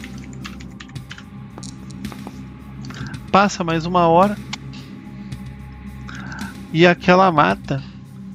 Passa 3.31 3.63
mais 3.63 3.85
uma 3.85 4.07
hora. 4.07 4.35
E 6.73 6.87
aquela 6.87 7.31
mata 7.31 7.83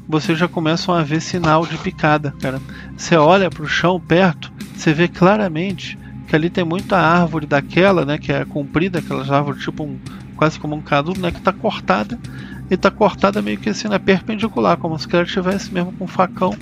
vocês 0.09 0.39
já 0.39 0.47
começam 0.47 0.95
a 0.95 1.03
ver 1.03 1.21
sinal 1.21 1.67
de 1.67 1.77
picada, 1.79 2.33
cara. 2.41 2.61
Você 2.97 3.17
olha 3.17 3.51
pro 3.51 3.67
chão 3.67 3.99
perto, 3.99 4.53
você 4.73 4.95
vê 4.95 5.09
claramente 5.09 5.99
que 6.29 6.37
ali 6.37 6.49
tem 6.49 6.65
muita 6.65 6.97
árvore 6.97 7.45
daquela, 7.45 8.05
né, 8.05 8.19
que 8.19 8.31
é 8.31 8.45
comprida, 8.45 9.01
aquelas 9.01 9.33
árvores 9.33 9.65
tipo 9.65 9.83
um, 9.83 9.99
quase 10.37 10.61
como 10.61 10.77
um 10.77 10.81
cadulo, 10.81 11.21
né, 11.21 11.33
que 11.33 11.41
tá 11.41 11.53
cortada 11.53 12.17
e 12.71 12.77
tá 12.77 12.91
cortada 12.91 13.41
meio 13.43 13.59
que 13.59 13.69
assim 13.69 13.89
na 13.89 13.99
perpendicular, 13.99 14.77
como 14.77 14.99
se 14.99 15.07
ela 15.13 15.23
estivesse 15.23 15.73
mesmo 15.73 15.93
com 15.93 16.05
um 16.05 16.09
facão 16.09 16.55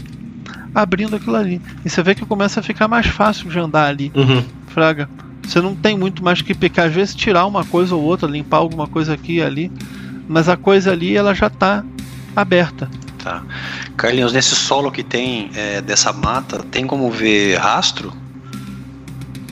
abrindo 0.75 1.17
aquilo 1.17 1.37
ali. 1.37 1.61
E 1.85 1.89
você 1.91 2.03
vê 2.03 2.15
que 2.15 2.27
começa 2.27 2.61
a 2.61 2.63
ficar 2.63 2.89
mais 2.89 3.07
fácil 3.07 3.49
de 3.49 3.59
andar 3.59 3.87
ali, 3.87 4.11
Uhum. 4.15 4.45
fraga. 4.69 5.09
Você 5.43 5.61
não 5.61 5.75
tem 5.75 5.97
muito 5.97 6.25
mais 6.25 6.41
que 6.43 6.55
picar, 6.55 6.87
às 6.87 6.93
vezes 6.95 7.15
tirar 7.15 7.47
uma 7.47 7.65
coisa 7.65 7.95
ou 7.95 8.03
outra, 8.03 8.29
limpar 8.29 8.57
alguma 8.59 8.87
coisa 8.87 9.13
aqui 9.15 9.35
e 9.37 9.43
ali, 9.43 9.71
mas 10.29 10.49
a 10.49 10.57
coisa 10.57 10.91
ali 10.93 11.17
ela 11.17 11.35
já 11.35 11.49
tá 11.51 11.85
aberta. 12.35 12.89
Tá. 13.23 13.43
Carlinhos, 13.97 14.33
nesse 14.33 14.55
solo 14.55 14.91
que 14.91 15.03
tem 15.03 15.51
é, 15.55 15.81
dessa 15.81 16.13
mata, 16.13 16.59
tem 16.71 16.87
como 16.87 17.11
ver 17.11 17.57
rastro? 17.59 18.13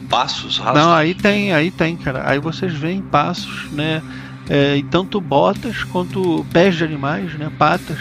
Passos, 0.08 0.58
rastros? 0.58 0.84
Não, 0.84 0.92
aí 0.92 1.14
tem, 1.14 1.52
aí 1.54 1.70
tem, 1.70 1.96
cara. 1.96 2.28
Aí 2.28 2.38
vocês 2.38 2.72
veem 2.74 3.00
passos, 3.00 3.70
né? 3.72 4.02
É, 4.48 4.76
e 4.76 4.82
tanto 4.82 5.20
botas 5.20 5.84
quanto 5.84 6.44
pés 6.52 6.74
de 6.76 6.84
animais, 6.84 7.34
né? 7.38 7.50
Patas, 7.58 7.98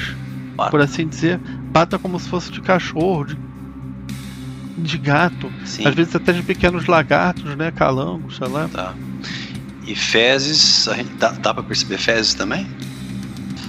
Pata. 0.58 0.72
por 0.72 0.82
assim 0.82 1.08
dizer. 1.08 1.40
Pata 1.72 1.98
como 2.00 2.20
se 2.20 2.28
fosse 2.28 2.52
de 2.52 2.60
cachorro, 2.62 3.26
de, 3.26 3.38
de 4.78 4.98
gato. 4.98 5.52
Sim, 5.66 5.86
Às 5.88 5.94
vezes 5.96 6.16
até 6.16 6.34
de 6.34 6.42
pequenos 6.42 6.88
lagartos, 6.88 7.56
né? 7.56 7.72
Calangos, 7.72 8.38
sei 8.38 8.48
lá. 8.48 8.68
tá. 8.68 8.94
E 9.86 9.96
fezes, 9.96 10.88
a 10.88 10.96
gente, 10.96 11.12
dá, 11.16 11.32
dá 11.32 11.54
pra 11.54 11.64
perceber 11.64 11.98
fezes 11.98 12.34
também? 12.34 12.68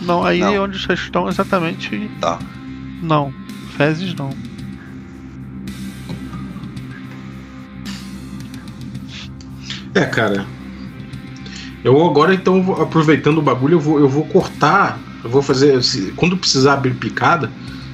Não, 0.02 0.24
aí 0.24 0.40
Não. 0.40 0.52
é 0.52 0.60
onde 0.60 0.78
vocês 0.78 0.98
estão 0.98 1.28
exatamente. 1.28 2.10
Tá. 2.20 2.38
Não. 3.02 3.32
Fezes 3.76 4.14
não. 4.14 4.30
É, 9.94 10.04
cara. 10.06 10.46
Eu 11.84 12.04
agora, 12.04 12.32
então, 12.32 12.80
aproveitando 12.80 13.38
o 13.38 13.42
bagulho, 13.42 13.74
eu 13.74 13.80
vou, 13.80 13.98
eu 13.98 14.08
vou 14.08 14.24
cortar. 14.24 15.00
Eu 15.24 15.30
vou 15.30 15.42
fazer. 15.42 15.80
Quando 16.16 16.36
precisar 16.36 16.74
abrir 16.74 16.94
picada, 16.94 17.50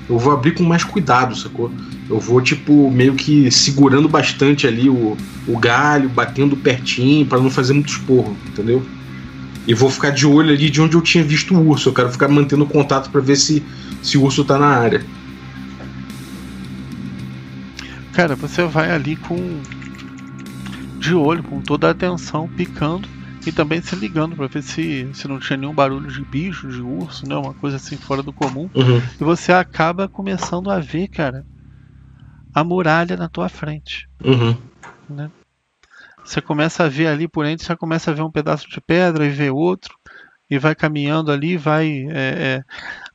eu 0.08 0.18
vou 0.18 0.32
abrir 0.32 0.52
com 0.52 0.62
mais 0.62 0.84
cuidado, 0.84 1.34
sacou? 1.36 1.70
Eu 2.08 2.18
vou, 2.18 2.40
tipo, 2.40 2.90
meio 2.90 3.14
que 3.14 3.50
segurando 3.50 4.08
bastante 4.08 4.66
ali 4.66 4.88
o, 4.88 5.16
o 5.46 5.58
galho, 5.58 6.08
batendo 6.08 6.56
pertinho, 6.56 7.26
pra 7.26 7.38
não 7.38 7.50
fazer 7.50 7.74
muito 7.74 7.88
esporro, 7.88 8.36
entendeu? 8.46 8.82
E 9.66 9.74
vou 9.74 9.90
ficar 9.90 10.10
de 10.10 10.26
olho 10.26 10.50
ali 10.50 10.70
de 10.70 10.80
onde 10.80 10.96
eu 10.96 11.02
tinha 11.02 11.22
visto 11.22 11.54
o 11.54 11.68
urso. 11.68 11.90
Eu 11.90 11.94
quero 11.94 12.10
ficar 12.10 12.28
mantendo 12.28 12.64
contato 12.66 13.10
pra 13.10 13.20
ver 13.20 13.36
se, 13.36 13.62
se 14.02 14.16
o 14.16 14.22
urso 14.22 14.44
tá 14.44 14.58
na 14.58 14.68
área. 14.68 15.04
Cara, 18.12 18.34
você 18.34 18.64
vai 18.64 18.90
ali 18.90 19.16
com. 19.16 19.60
De 20.98 21.14
olho, 21.14 21.42
com 21.42 21.60
toda 21.60 21.88
a 21.88 21.90
atenção, 21.90 22.48
picando 22.56 23.17
e 23.48 23.52
também 23.52 23.80
se 23.80 23.96
ligando 23.96 24.36
pra 24.36 24.46
ver 24.46 24.62
se, 24.62 25.10
se 25.14 25.26
não 25.26 25.38
tinha 25.40 25.56
nenhum 25.56 25.74
barulho 25.74 26.06
de 26.06 26.22
bicho, 26.26 26.68
de 26.68 26.82
urso, 26.82 27.26
né? 27.26 27.34
Uma 27.34 27.54
coisa 27.54 27.76
assim 27.76 27.96
fora 27.96 28.22
do 28.22 28.32
comum. 28.32 28.68
Uhum. 28.74 28.98
E 29.18 29.24
você 29.24 29.52
acaba 29.52 30.06
começando 30.06 30.70
a 30.70 30.78
ver, 30.78 31.08
cara, 31.08 31.46
a 32.52 32.62
muralha 32.62 33.16
na 33.16 33.28
tua 33.28 33.48
frente. 33.48 34.06
Uhum. 34.22 34.54
Você 36.22 36.42
começa 36.42 36.84
a 36.84 36.88
ver 36.88 37.06
ali 37.06 37.26
por 37.26 37.46
entre, 37.46 37.66
você 37.66 37.74
começa 37.74 38.10
a 38.10 38.14
ver 38.14 38.22
um 38.22 38.30
pedaço 38.30 38.68
de 38.68 38.80
pedra 38.82 39.24
e 39.24 39.30
vê 39.30 39.50
outro, 39.50 39.94
e 40.50 40.58
vai 40.58 40.74
caminhando 40.74 41.32
ali, 41.32 41.56
vai 41.56 42.06
é, 42.10 42.12
é, 42.12 42.64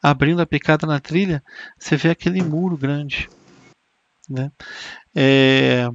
abrindo 0.01 0.41
a 0.41 0.47
picada 0.47 0.88
na 0.88 0.99
trilha, 0.99 1.43
você 1.77 1.95
vê 1.95 2.10
aquele 2.10 2.41
muro 2.41 2.76
grande. 2.76 3.30
Né? 4.27 4.51
É, 5.15 5.88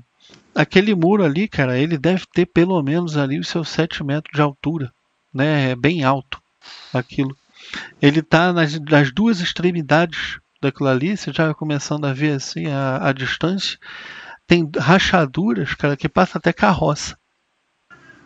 aquele 0.61 0.95
muro 0.95 1.25
ali, 1.25 1.49
cara, 1.49 1.79
ele 1.79 1.97
deve 1.97 2.25
ter 2.33 2.47
pelo 2.47 2.83
menos 2.83 3.17
ali 3.17 3.39
os 3.39 3.49
seus 3.49 3.69
7 3.69 4.05
metros 4.05 4.35
de 4.35 4.43
altura. 4.43 4.93
Né? 5.33 5.71
É 5.71 5.77
bem 5.77 6.05
alto 6.05 6.41
aquilo. 6.93 7.37
Ele 8.01 8.21
está 8.21 8.53
nas, 8.53 8.79
nas 8.81 9.13
duas 9.13 9.41
extremidades 9.41 10.39
daquilo 10.61 10.89
ali, 10.89 11.17
você 11.17 11.33
já 11.33 11.47
vai 11.47 11.55
começando 11.55 12.05
a 12.05 12.13
ver 12.13 12.33
assim 12.33 12.67
a, 12.67 13.09
a 13.09 13.13
distância 13.13 13.79
tem 14.49 14.69
rachaduras, 14.79 15.75
cara, 15.75 15.95
que 15.95 16.09
passa 16.09 16.39
até 16.39 16.55
carroça. 16.55 17.17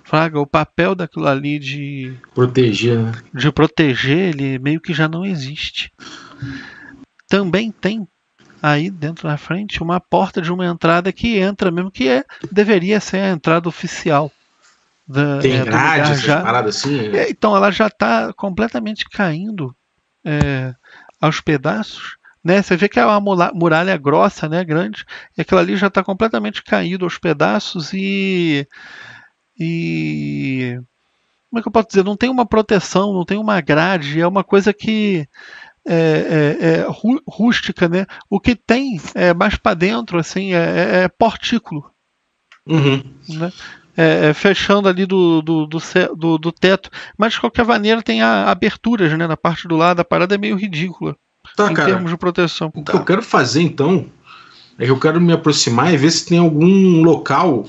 Fraga, 0.05 0.39
o 0.39 0.47
papel 0.47 0.95
daquilo 0.95 1.27
ali 1.27 1.59
de, 1.59 2.15
Proteger, 2.33 2.99
né? 2.99 3.13
de 3.35 3.51
proteger, 3.51 4.29
ele 4.29 4.59
meio 4.59 4.81
que 4.81 4.95
já 4.95 5.09
não 5.09 5.27
existe. 5.27 5.91
Também 7.29 7.73
tem 7.73 8.07
aí 8.63 8.89
dentro 8.89 9.29
na 9.29 9.37
frente 9.37 9.83
uma 9.83 9.99
porta 10.01 10.41
de 10.41 10.53
uma 10.53 10.65
entrada 10.65 11.13
que 11.13 11.39
entra 11.39 11.71
mesmo, 11.73 11.91
que 11.91 12.09
é 12.09 12.25
deveria 12.51 13.01
ser 13.01 13.19
a 13.19 13.31
entrada 13.31 13.69
oficial. 13.69 14.31
Da, 15.07 15.41
Tem 15.41 15.59
é, 15.59 15.65
grade, 15.65 16.15
já. 16.15 16.41
paradas 16.41 16.77
assim. 16.77 17.09
É, 17.15 17.29
então 17.29 17.57
ela 17.57 17.73
já 17.73 17.89
está 17.89 18.33
completamente 18.33 19.05
caindo 19.11 19.75
é, 20.25 20.73
aos 21.21 21.41
pedaços. 21.41 22.17
Né? 22.43 22.63
Você 22.63 22.77
vê 22.77 22.89
que 22.89 23.01
é 23.01 23.05
uma 23.05 23.53
muralha 23.53 23.97
grossa, 23.97 24.49
né, 24.49 24.65
grande, 24.65 25.05
e 25.37 25.43
aquilo 25.43 25.61
ali 25.61 25.77
já 25.77 25.89
está 25.89 26.03
completamente 26.03 26.63
caído 26.63 27.05
aos 27.05 27.19
pedaços 27.19 27.93
e 27.93 28.67
e 29.59 30.81
como 31.51 31.61
é 31.61 31.63
que 31.63 31.69
eu 31.69 31.73
posso 31.73 31.89
dizer? 31.89 32.03
Não 32.03 32.17
tem 32.17 32.31
uma 32.31 32.47
proteção, 32.47 33.13
não 33.13 33.25
tem 33.25 33.39
uma 33.39 33.61
grade, 33.61 34.21
é 34.21 34.27
uma 34.27 34.43
coisa 34.43 34.73
que 34.73 35.29
é, 35.87 36.57
é- 36.61 36.67
é 36.81 36.87
rú- 36.89 37.21
rústica, 37.27 37.89
né? 37.89 38.07
O 38.31 38.39
que 38.41 38.55
tem 38.55 39.01
é 39.15 39.35
mais 39.35 39.57
para 39.57 39.75
dentro, 39.75 40.19
assim, 40.19 40.53
é, 40.55 40.57
é- 40.59 41.03
é 41.05 41.09
portículo, 41.09 41.85
Uhum. 42.67 43.03
né? 43.29 43.53
Fechando 44.35 44.89
ali 44.89 45.05
do, 45.05 45.43
do, 45.43 45.67
do, 45.67 45.79
do- 46.17 46.39
do 46.39 46.53
teto, 46.53 46.89
mas 47.19 47.35
de 47.35 47.41
qualquer 47.41 47.65
maneira 47.67 48.01
tem 48.03 48.23
a- 48.23 48.51
aberturas, 48.51 49.17
né? 49.19 49.27
Na 49.27 49.37
parte 49.37 49.69
do 49.69 49.77
lado, 49.77 50.01
a 50.01 50.05
parada 50.05 50.35
é 50.35 50.39
meio 50.39 50.57
ridícula 50.57 51.15
Tá, 51.57 51.71
em 51.71 51.75
cara. 51.75 51.93
termos 51.93 52.11
de 52.11 52.17
proteção. 52.17 52.71
O 52.75 52.83
que 52.83 52.95
eu 52.95 53.05
quero 53.05 53.23
fazer 53.23 53.61
então 53.61 54.07
é 54.79 54.85
que 54.87 54.91
eu 54.91 54.99
quero 54.99 55.21
me 55.21 55.33
aproximar 55.33 55.93
e 55.93 55.97
ver 55.99 56.11
se 56.11 56.25
tem 56.25 56.39
algum 56.39 57.03
local 57.03 57.67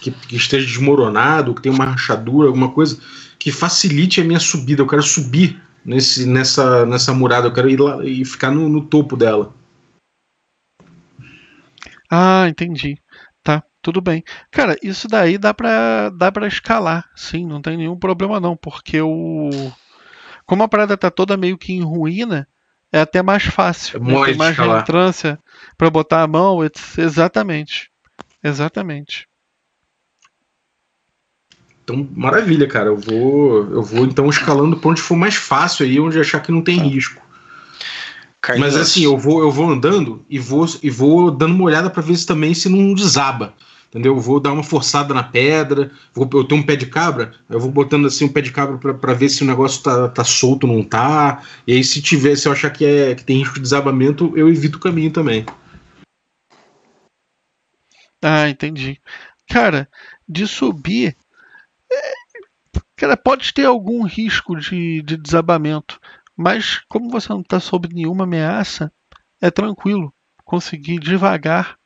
que, 0.00 0.10
que 0.10 0.36
esteja 0.36 0.66
desmoronado, 0.66 1.54
que 1.54 1.60
tem 1.62 1.70
uma 1.72 1.84
rachadura, 1.84 2.46
alguma 2.48 2.70
coisa 2.70 2.98
que 3.38 3.52
facilite 3.52 4.20
a 4.20 4.24
minha 4.24 4.40
subida. 4.40 4.80
Eu 4.82 4.86
quero 4.86 5.02
subir 5.02 5.60
nesse, 5.84 6.26
nessa, 6.26 6.84
nessa 6.86 7.12
murada, 7.12 7.48
eu 7.48 7.52
quero 7.52 7.68
ir 7.70 7.80
lá 7.80 8.04
e 8.04 8.24
ficar 8.24 8.50
no, 8.50 8.68
no 8.68 8.84
topo 8.84 9.16
dela. 9.16 9.52
Ah, 12.10 12.46
entendi. 12.48 12.98
Tá, 13.42 13.62
tudo 13.80 14.00
bem. 14.00 14.22
Cara, 14.50 14.76
isso 14.82 15.08
daí 15.08 15.38
dá 15.38 15.54
pra, 15.54 16.10
dá 16.10 16.30
pra 16.32 16.48
escalar, 16.48 17.08
sim, 17.14 17.46
não 17.46 17.62
tem 17.62 17.76
nenhum 17.76 17.96
problema 17.96 18.40
não, 18.40 18.56
porque 18.56 19.00
o. 19.00 19.50
Como 20.44 20.62
a 20.62 20.68
parada 20.68 20.96
tá 20.96 21.10
toda 21.10 21.36
meio 21.36 21.56
que 21.56 21.72
em 21.72 21.82
ruína, 21.82 22.48
é 22.92 23.00
até 23.00 23.22
mais 23.22 23.44
fácil. 23.44 23.98
É 23.98 24.00
né? 24.00 24.24
Tem 24.24 24.34
mais 24.36 24.50
escalar. 24.50 24.76
reentrância 24.76 25.38
pra 25.78 25.88
botar 25.88 26.22
a 26.22 26.26
mão, 26.26 26.58
exatamente. 26.98 27.90
Exatamente. 28.42 29.28
Então, 31.90 32.08
maravilha, 32.14 32.66
cara. 32.68 32.88
Eu 32.88 32.96
vou, 32.96 33.64
eu 33.70 33.82
vou 33.82 34.04
então 34.04 34.28
escalando 34.30 34.76
pra 34.76 34.90
onde 34.90 35.02
for 35.02 35.16
mais 35.16 35.34
fácil 35.34 35.84
aí, 35.84 35.98
onde 35.98 36.18
achar 36.18 36.40
que 36.40 36.52
não 36.52 36.62
tem 36.62 36.78
risco. 36.78 37.20
Carlinhos, 38.40 38.74
Mas 38.74 38.80
assim, 38.80 39.02
eu 39.02 39.18
vou, 39.18 39.42
eu 39.42 39.50
vou 39.50 39.68
andando 39.68 40.24
e 40.30 40.38
vou, 40.38 40.66
e 40.82 40.88
vou 40.88 41.30
dando 41.30 41.54
uma 41.54 41.64
olhada 41.64 41.90
pra 41.90 42.02
ver 42.02 42.16
se 42.16 42.26
também 42.26 42.54
se 42.54 42.68
não 42.68 42.94
desaba. 42.94 43.54
Entendeu? 43.88 44.14
Eu 44.14 44.20
vou 44.20 44.38
dar 44.38 44.52
uma 44.52 44.62
forçada 44.62 45.12
na 45.12 45.22
pedra. 45.22 45.90
Vou, 46.14 46.28
eu 46.32 46.44
tenho 46.44 46.60
um 46.60 46.64
pé 46.64 46.76
de 46.76 46.86
cabra, 46.86 47.32
eu 47.50 47.58
vou 47.58 47.72
botando 47.72 48.06
assim 48.06 48.24
um 48.24 48.28
pé 48.28 48.40
de 48.40 48.52
cabra 48.52 48.78
pra, 48.78 48.94
pra 48.94 49.14
ver 49.14 49.28
se 49.28 49.42
o 49.42 49.46
negócio 49.46 49.82
tá, 49.82 50.08
tá 50.08 50.22
solto 50.22 50.66
ou 50.66 50.72
não 50.72 50.84
tá. 50.84 51.42
E 51.66 51.72
aí, 51.72 51.82
se 51.82 52.00
tiver, 52.00 52.36
se 52.36 52.46
eu 52.46 52.52
achar 52.52 52.70
que, 52.70 52.84
é, 52.84 53.14
que 53.16 53.24
tem 53.24 53.38
risco 53.38 53.56
de 53.56 53.62
desabamento, 53.62 54.32
eu 54.36 54.48
evito 54.48 54.78
o 54.78 54.80
caminho 54.80 55.10
também. 55.10 55.44
Ah, 58.22 58.48
entendi. 58.48 59.00
Cara, 59.48 59.88
de 60.28 60.46
subir. 60.46 61.16
É, 61.92 62.12
Cara, 63.00 63.16
pode 63.16 63.54
ter 63.54 63.64
algum 63.64 64.02
risco 64.04 64.54
de, 64.54 65.00
de 65.00 65.16
desabamento, 65.16 65.98
mas 66.36 66.82
como 66.86 67.08
você 67.10 67.30
não 67.30 67.40
está 67.40 67.58
sob 67.58 67.88
nenhuma 67.90 68.24
ameaça, 68.24 68.92
é 69.40 69.50
tranquilo 69.50 70.12
conseguir 70.44 70.98
devagar 70.98 71.76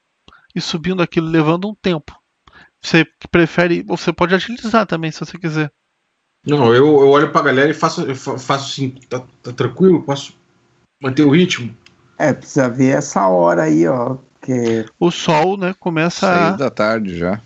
e 0.55 0.61
subindo 0.61 1.03
aquilo, 1.03 1.29
levando 1.29 1.69
um 1.69 1.75
tempo. 1.75 2.19
Você 2.81 3.07
prefere. 3.31 3.85
Você 3.85 4.13
pode 4.13 4.35
agilizar 4.35 4.87
também, 4.87 5.13
se 5.13 5.21
você 5.21 5.39
quiser. 5.39 5.73
Não, 6.45 6.75
eu, 6.75 6.87
eu 6.87 7.09
olho 7.09 7.31
pra 7.31 7.43
galera 7.43 7.71
e 7.71 7.75
faço, 7.75 8.13
faço 8.15 8.73
assim, 8.73 8.91
tá, 9.09 9.23
tá 9.43 9.53
tranquilo? 9.53 10.03
Posso 10.03 10.35
manter 11.01 11.23
o 11.23 11.31
ritmo? 11.31 11.75
É, 12.19 12.33
precisa 12.33 12.69
ver 12.69 12.99
essa 12.99 13.27
hora 13.29 13.63
aí, 13.63 13.87
ó. 13.87 14.17
Que 14.43 14.85
O 14.99 15.13
sol, 15.13 15.57
né, 15.57 15.75
começa 15.79 16.27
Seis 16.27 16.55
a, 16.55 16.57
da 16.57 16.71
tarde 16.71 17.17
já. 17.17 17.41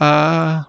a 0.00 0.66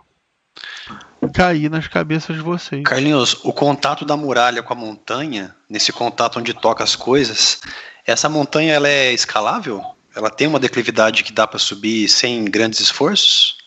cair 1.34 1.69
nas 1.69 1.88
cabeças 1.88 2.35
de 2.35 2.41
vocês. 2.41 2.84
Carlinhos, 2.84 3.38
o 3.44 3.52
contato 3.53 4.06
da 4.06 4.15
muralha 4.18 4.61
com 4.64 4.73
a 4.73 4.76
montanha, 4.76 5.56
nesse 5.69 5.91
contato 5.91 6.39
onde 6.39 6.53
toca 6.53 6.84
as 6.84 6.95
coisas, 6.95 7.60
essa 8.06 8.30
montanha 8.30 8.73
ela 8.73 8.88
é 8.88 9.11
escalável? 9.14 9.84
Ela 10.15 10.30
tem 10.30 10.48
uma 10.48 10.60
declividade 10.60 11.23
que 11.23 11.31
dá 11.31 11.45
para 11.45 11.60
subir 11.60 12.07
sem 12.10 12.45
grandes 12.45 12.80
esforços? 12.80 13.57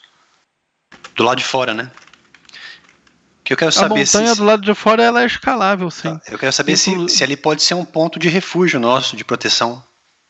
Do 1.14 1.22
lado 1.24 1.38
de 1.38 1.44
fora, 1.44 1.72
né? 1.74 1.90
Que 3.44 3.52
eu 3.52 3.56
quero 3.56 3.68
A 3.68 3.72
saber 3.72 4.00
montanha 4.00 4.32
se, 4.32 4.36
do 4.36 4.44
lado 4.44 4.62
de 4.62 4.74
fora 4.74 5.02
ela 5.02 5.22
é 5.22 5.26
escalável, 5.26 5.90
sim. 5.90 6.18
eu 6.28 6.38
quero 6.38 6.52
saber 6.52 6.76
se, 6.76 6.90
Inclu- 6.90 7.08
se 7.08 7.22
ali 7.24 7.36
pode 7.36 7.62
ser 7.62 7.74
um 7.74 7.84
ponto 7.84 8.18
de 8.18 8.28
refúgio 8.28 8.78
nosso, 8.80 9.16
de 9.16 9.24
proteção. 9.24 9.82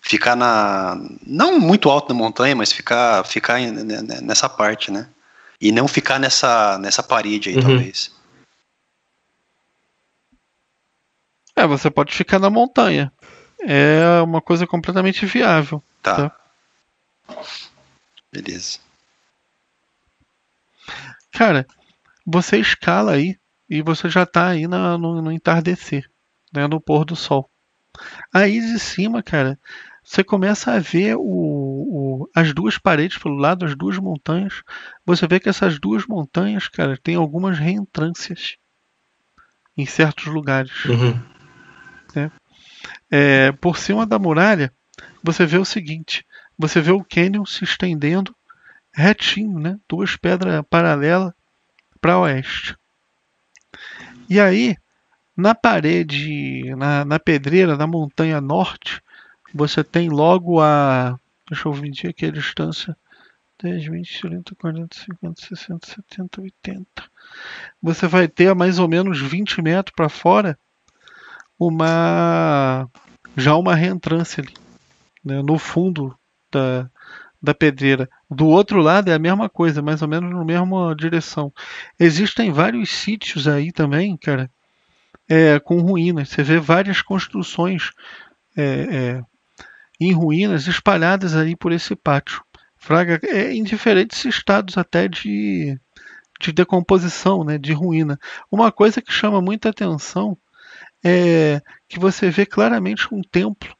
Ficar 0.02 0.34
na. 0.34 0.98
Não 1.26 1.58
muito 1.60 1.90
alto 1.90 2.08
na 2.08 2.14
montanha, 2.18 2.56
mas 2.56 2.72
ficar, 2.72 3.22
ficar 3.26 3.60
ne- 3.60 4.00
ne- 4.00 4.20
nessa 4.22 4.48
parte, 4.48 4.90
né? 4.90 5.06
E 5.60 5.70
não 5.70 5.86
ficar 5.86 6.18
nessa, 6.18 6.78
nessa 6.78 7.02
parede 7.02 7.50
aí, 7.50 7.56
Uhum. 7.56 7.62
talvez. 7.62 8.14
É, 11.54 11.66
você 11.66 11.90
pode 11.90 12.14
ficar 12.14 12.38
na 12.38 12.48
montanha. 12.48 13.12
É 13.60 14.20
uma 14.22 14.40
coisa 14.40 14.66
completamente 14.66 15.26
viável. 15.26 15.82
Tá. 16.02 16.30
Tá. 16.30 16.36
Beleza. 18.32 18.78
Cara, 21.32 21.66
você 22.26 22.58
escala 22.58 23.12
aí 23.12 23.36
e 23.68 23.82
você 23.82 24.08
já 24.08 24.24
tá 24.24 24.48
aí 24.48 24.66
na- 24.66 24.96
no, 24.96 25.20
no 25.20 25.30
entardecer, 25.32 26.08
né, 26.52 26.66
no 26.66 26.80
pôr 26.80 27.04
do 27.04 27.14
sol. 27.14 27.48
Aí 28.32 28.60
de 28.60 28.78
cima, 28.78 29.22
cara, 29.22 29.58
você 30.02 30.24
começa 30.24 30.72
a 30.72 30.78
ver 30.78 31.16
o, 31.16 31.22
o- 31.22 32.30
as 32.34 32.52
duas 32.52 32.78
paredes 32.78 33.18
pelo 33.18 33.36
lado, 33.36 33.64
as 33.64 33.76
duas 33.76 33.98
montanhas. 33.98 34.62
Você 35.04 35.26
vê 35.26 35.38
que 35.40 35.48
essas 35.48 35.78
duas 35.78 36.06
montanhas, 36.06 36.68
cara, 36.68 36.98
tem 37.02 37.14
algumas 37.16 37.58
reentrâncias 37.58 38.56
em 39.76 39.86
certos 39.86 40.26
lugares. 40.26 40.84
Uhum. 40.84 41.20
É, 43.10 43.52
por 43.52 43.76
cima 43.78 44.06
da 44.06 44.18
muralha, 44.18 44.72
você 45.22 45.44
vê 45.46 45.58
o 45.58 45.64
seguinte: 45.64 46.24
você 46.58 46.80
vê 46.80 46.90
o 46.92 47.04
canyon 47.04 47.44
se 47.44 47.64
estendendo 47.64 48.34
retinho, 48.92 49.58
né? 49.58 49.78
Duas 49.88 50.16
pedras 50.16 50.62
paralelas 50.68 51.32
para 52.00 52.18
oeste. 52.18 52.76
E 54.28 54.40
aí, 54.40 54.76
na 55.36 55.54
parede, 55.54 56.74
na, 56.76 57.04
na 57.04 57.18
pedreira 57.18 57.76
da 57.76 57.86
montanha 57.86 58.40
norte, 58.40 59.00
você 59.54 59.82
tem 59.84 60.08
logo 60.08 60.60
a. 60.60 61.18
Deixa 61.48 61.68
eu 61.68 61.74
medir 61.74 62.10
aqui 62.10 62.26
a 62.26 62.30
distância. 62.30 62.96
10, 63.62 63.86
20, 63.86 64.20
30, 64.22 64.54
40, 64.54 64.96
50, 64.96 65.40
60, 65.40 65.86
70, 65.86 66.40
80. 66.40 66.86
Você 67.82 68.06
vai 68.06 68.26
ter 68.26 68.48
a 68.48 68.54
mais 68.54 68.78
ou 68.78 68.88
menos 68.88 69.20
20 69.20 69.60
metros 69.60 69.94
para 69.94 70.08
fora 70.08 70.58
uma 71.58 72.88
já 73.36 73.54
uma 73.56 73.74
reentrância 73.74 74.42
ali, 74.42 74.54
né, 75.22 75.42
no 75.42 75.58
fundo 75.58 76.16
da, 76.50 76.90
da 77.40 77.54
pedreira. 77.54 78.08
Do 78.30 78.46
outro 78.46 78.80
lado 78.80 79.10
é 79.10 79.14
a 79.14 79.18
mesma 79.18 79.48
coisa, 79.48 79.82
mais 79.82 80.00
ou 80.02 80.08
menos 80.08 80.30
na 80.32 80.44
mesma 80.44 80.94
direção. 80.96 81.52
Existem 81.98 82.50
vários 82.50 82.90
sítios 82.90 83.46
aí 83.46 83.70
também, 83.72 84.16
cara, 84.16 84.50
é, 85.28 85.60
com 85.60 85.80
ruínas. 85.80 86.30
Você 86.30 86.42
vê 86.42 86.58
várias 86.58 87.02
construções 87.02 87.90
é, 88.56 88.62
é, 88.64 89.22
em 90.00 90.12
ruínas 90.12 90.66
espalhadas 90.66 91.36
aí 91.36 91.54
por 91.54 91.72
esse 91.72 91.94
pátio. 91.94 92.42
Fraga, 92.76 93.20
é, 93.24 93.52
em 93.52 93.62
diferentes 93.62 94.24
estados 94.24 94.78
até 94.78 95.06
de, 95.06 95.78
de 96.40 96.52
decomposição, 96.52 97.44
né, 97.44 97.58
de 97.58 97.72
ruína. 97.72 98.18
Uma 98.50 98.72
coisa 98.72 99.02
que 99.02 99.12
chama 99.12 99.42
muita 99.42 99.68
atenção 99.68 100.36
é 101.04 101.60
que 101.88 101.98
você 101.98 102.30
vê 102.30 102.46
claramente 102.46 103.12
um 103.12 103.22
templo 103.22 103.76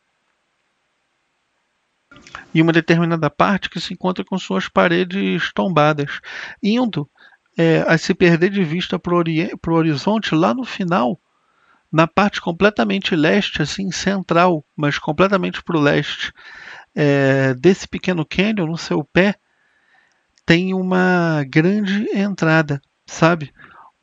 em 2.55 2.60
uma 2.60 2.72
determinada 2.72 3.30
parte 3.30 3.70
que 3.70 3.80
se 3.80 3.94
encontra 3.94 4.24
com 4.24 4.38
suas 4.38 4.68
paredes 4.68 5.51
tombadas, 5.55 6.20
indo 6.62 7.09
é, 7.56 7.84
a 7.86 7.97
se 7.97 8.14
perder 8.14 8.51
de 8.51 8.62
vista 8.64 8.98
para 8.98 9.14
o 9.14 9.74
horizonte 9.74 10.34
lá 10.34 10.52
no 10.52 10.64
final, 10.64 11.18
na 11.93 12.07
parte 12.07 12.41
completamente 12.41 13.17
leste, 13.17 13.62
assim 13.62 13.91
central, 13.91 14.65
mas 14.77 14.99
completamente 14.99 15.62
para 15.62 15.77
o 15.77 15.81
leste 15.81 16.33
é, 16.95 17.55
desse 17.55 17.89
pequeno 17.89 18.25
canyon, 18.27 18.67
no 18.67 18.79
seu 18.79 19.05
pé, 19.05 19.37
tem 20.45 20.75
uma 20.75 21.45
grande 21.49 22.09
entrada, 22.17 22.81
sabe? 23.07 23.53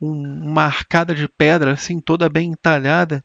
Um- 0.00 0.50
uma 0.50 0.64
arcada 0.64 1.14
de 1.14 1.28
pedra 1.28 1.72
assim 1.72 2.00
toda 2.00 2.28
bem 2.28 2.50
entalhada 2.50 3.24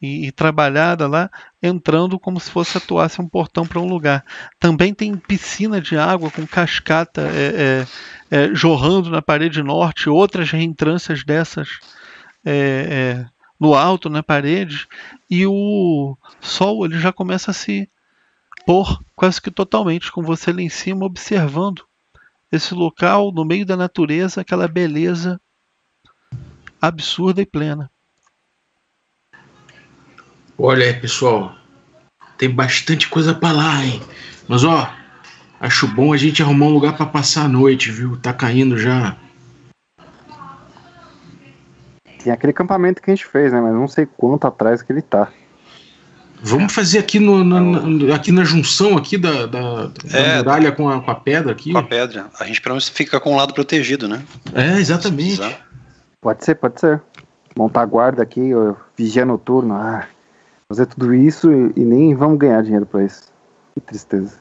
e, 0.00 0.26
e 0.26 0.32
trabalhada 0.32 1.06
lá, 1.06 1.30
entrando 1.62 2.18
como 2.18 2.40
se 2.40 2.50
fosse 2.50 2.76
atuasse 2.78 3.20
um 3.20 3.28
portão 3.28 3.66
para 3.66 3.80
um 3.80 3.88
lugar. 3.88 4.24
Também 4.58 4.94
tem 4.94 5.16
piscina 5.16 5.80
de 5.80 5.96
água 5.96 6.30
com 6.30 6.46
cascata 6.46 7.22
é, 7.22 7.84
é, 8.30 8.46
é, 8.50 8.54
jorrando 8.54 9.10
na 9.10 9.22
parede 9.22 9.62
norte, 9.62 10.08
outras 10.10 10.50
reentrâncias 10.50 11.24
dessas 11.24 11.68
é, 12.44 13.20
é, 13.26 13.26
no 13.58 13.74
alto, 13.74 14.10
na 14.10 14.22
parede, 14.22 14.86
e 15.30 15.46
o 15.46 16.16
sol 16.40 16.84
ele 16.84 16.98
já 16.98 17.12
começa 17.12 17.50
a 17.50 17.54
se 17.54 17.88
pôr 18.66 18.98
quase 19.14 19.40
que 19.40 19.50
totalmente, 19.50 20.10
com 20.10 20.22
você 20.22 20.52
lá 20.52 20.60
em 20.60 20.68
cima 20.68 21.06
observando 21.06 21.84
esse 22.50 22.74
local 22.74 23.32
no 23.32 23.44
meio 23.44 23.66
da 23.66 23.76
natureza, 23.76 24.40
aquela 24.40 24.68
beleza 24.68 25.40
absurda 26.80 27.40
e 27.40 27.46
plena. 27.46 27.90
Olha 30.58 30.86
aí, 30.86 30.94
pessoal. 30.94 31.56
Tem 32.38 32.48
bastante 32.48 33.08
coisa 33.08 33.34
pra 33.34 33.52
lá, 33.52 33.84
hein? 33.84 34.00
Mas 34.46 34.64
ó, 34.64 34.92
acho 35.58 35.88
bom 35.88 36.12
a 36.12 36.16
gente 36.16 36.42
arrumar 36.42 36.66
um 36.66 36.74
lugar 36.74 36.96
pra 36.96 37.06
passar 37.06 37.44
a 37.44 37.48
noite, 37.48 37.90
viu? 37.90 38.16
Tá 38.16 38.32
caindo 38.32 38.78
já. 38.78 39.16
Tem 42.24 42.32
aquele 42.32 42.52
acampamento 42.52 43.02
que 43.02 43.10
a 43.10 43.14
gente 43.14 43.26
fez, 43.26 43.52
né? 43.52 43.60
Mas 43.60 43.74
não 43.74 43.86
sei 43.86 44.06
quanto 44.06 44.46
atrás 44.46 44.80
que 44.80 44.90
ele 44.90 45.02
tá. 45.02 45.28
Vamos 46.42 46.72
fazer 46.72 46.98
aqui, 46.98 47.18
no, 47.20 47.44
na, 47.44 47.60
na- 47.60 48.14
aqui 48.14 48.32
na 48.32 48.44
junção 48.44 48.96
aqui 48.96 49.16
da, 49.18 49.44
da, 49.46 49.86
da 49.88 49.92
É. 50.18 50.38
muralha 50.38 50.72
com 50.72 50.88
a, 50.88 51.00
com 51.02 51.10
a 51.10 51.14
pedra 51.14 51.52
aqui. 51.52 51.72
Com 51.72 51.78
a 51.78 51.82
pedra. 51.82 52.26
A 52.40 52.44
gente 52.46 52.60
pelo 52.62 52.74
menos 52.74 52.88
fica 52.88 53.20
com 53.20 53.34
o 53.34 53.36
lado 53.36 53.52
protegido, 53.52 54.08
né? 54.08 54.22
É, 54.54 54.78
exatamente. 54.78 55.36
Precisar. 55.36 55.66
Pode 56.22 56.44
ser, 56.44 56.54
pode 56.54 56.80
ser. 56.80 57.02
Montar 57.56 57.84
guarda 57.84 58.22
aqui, 58.22 58.50
vigia 58.96 59.24
noturno. 59.26 59.74
Ah, 59.74 60.06
fazer 60.68 60.86
tudo 60.86 61.12
isso 61.14 61.52
e, 61.52 61.72
e 61.76 61.84
nem 61.84 62.14
vamos 62.14 62.38
ganhar 62.38 62.62
dinheiro 62.62 62.86
pra 62.86 63.04
isso. 63.04 63.28
Que 63.74 63.80
tristeza. 63.82 64.32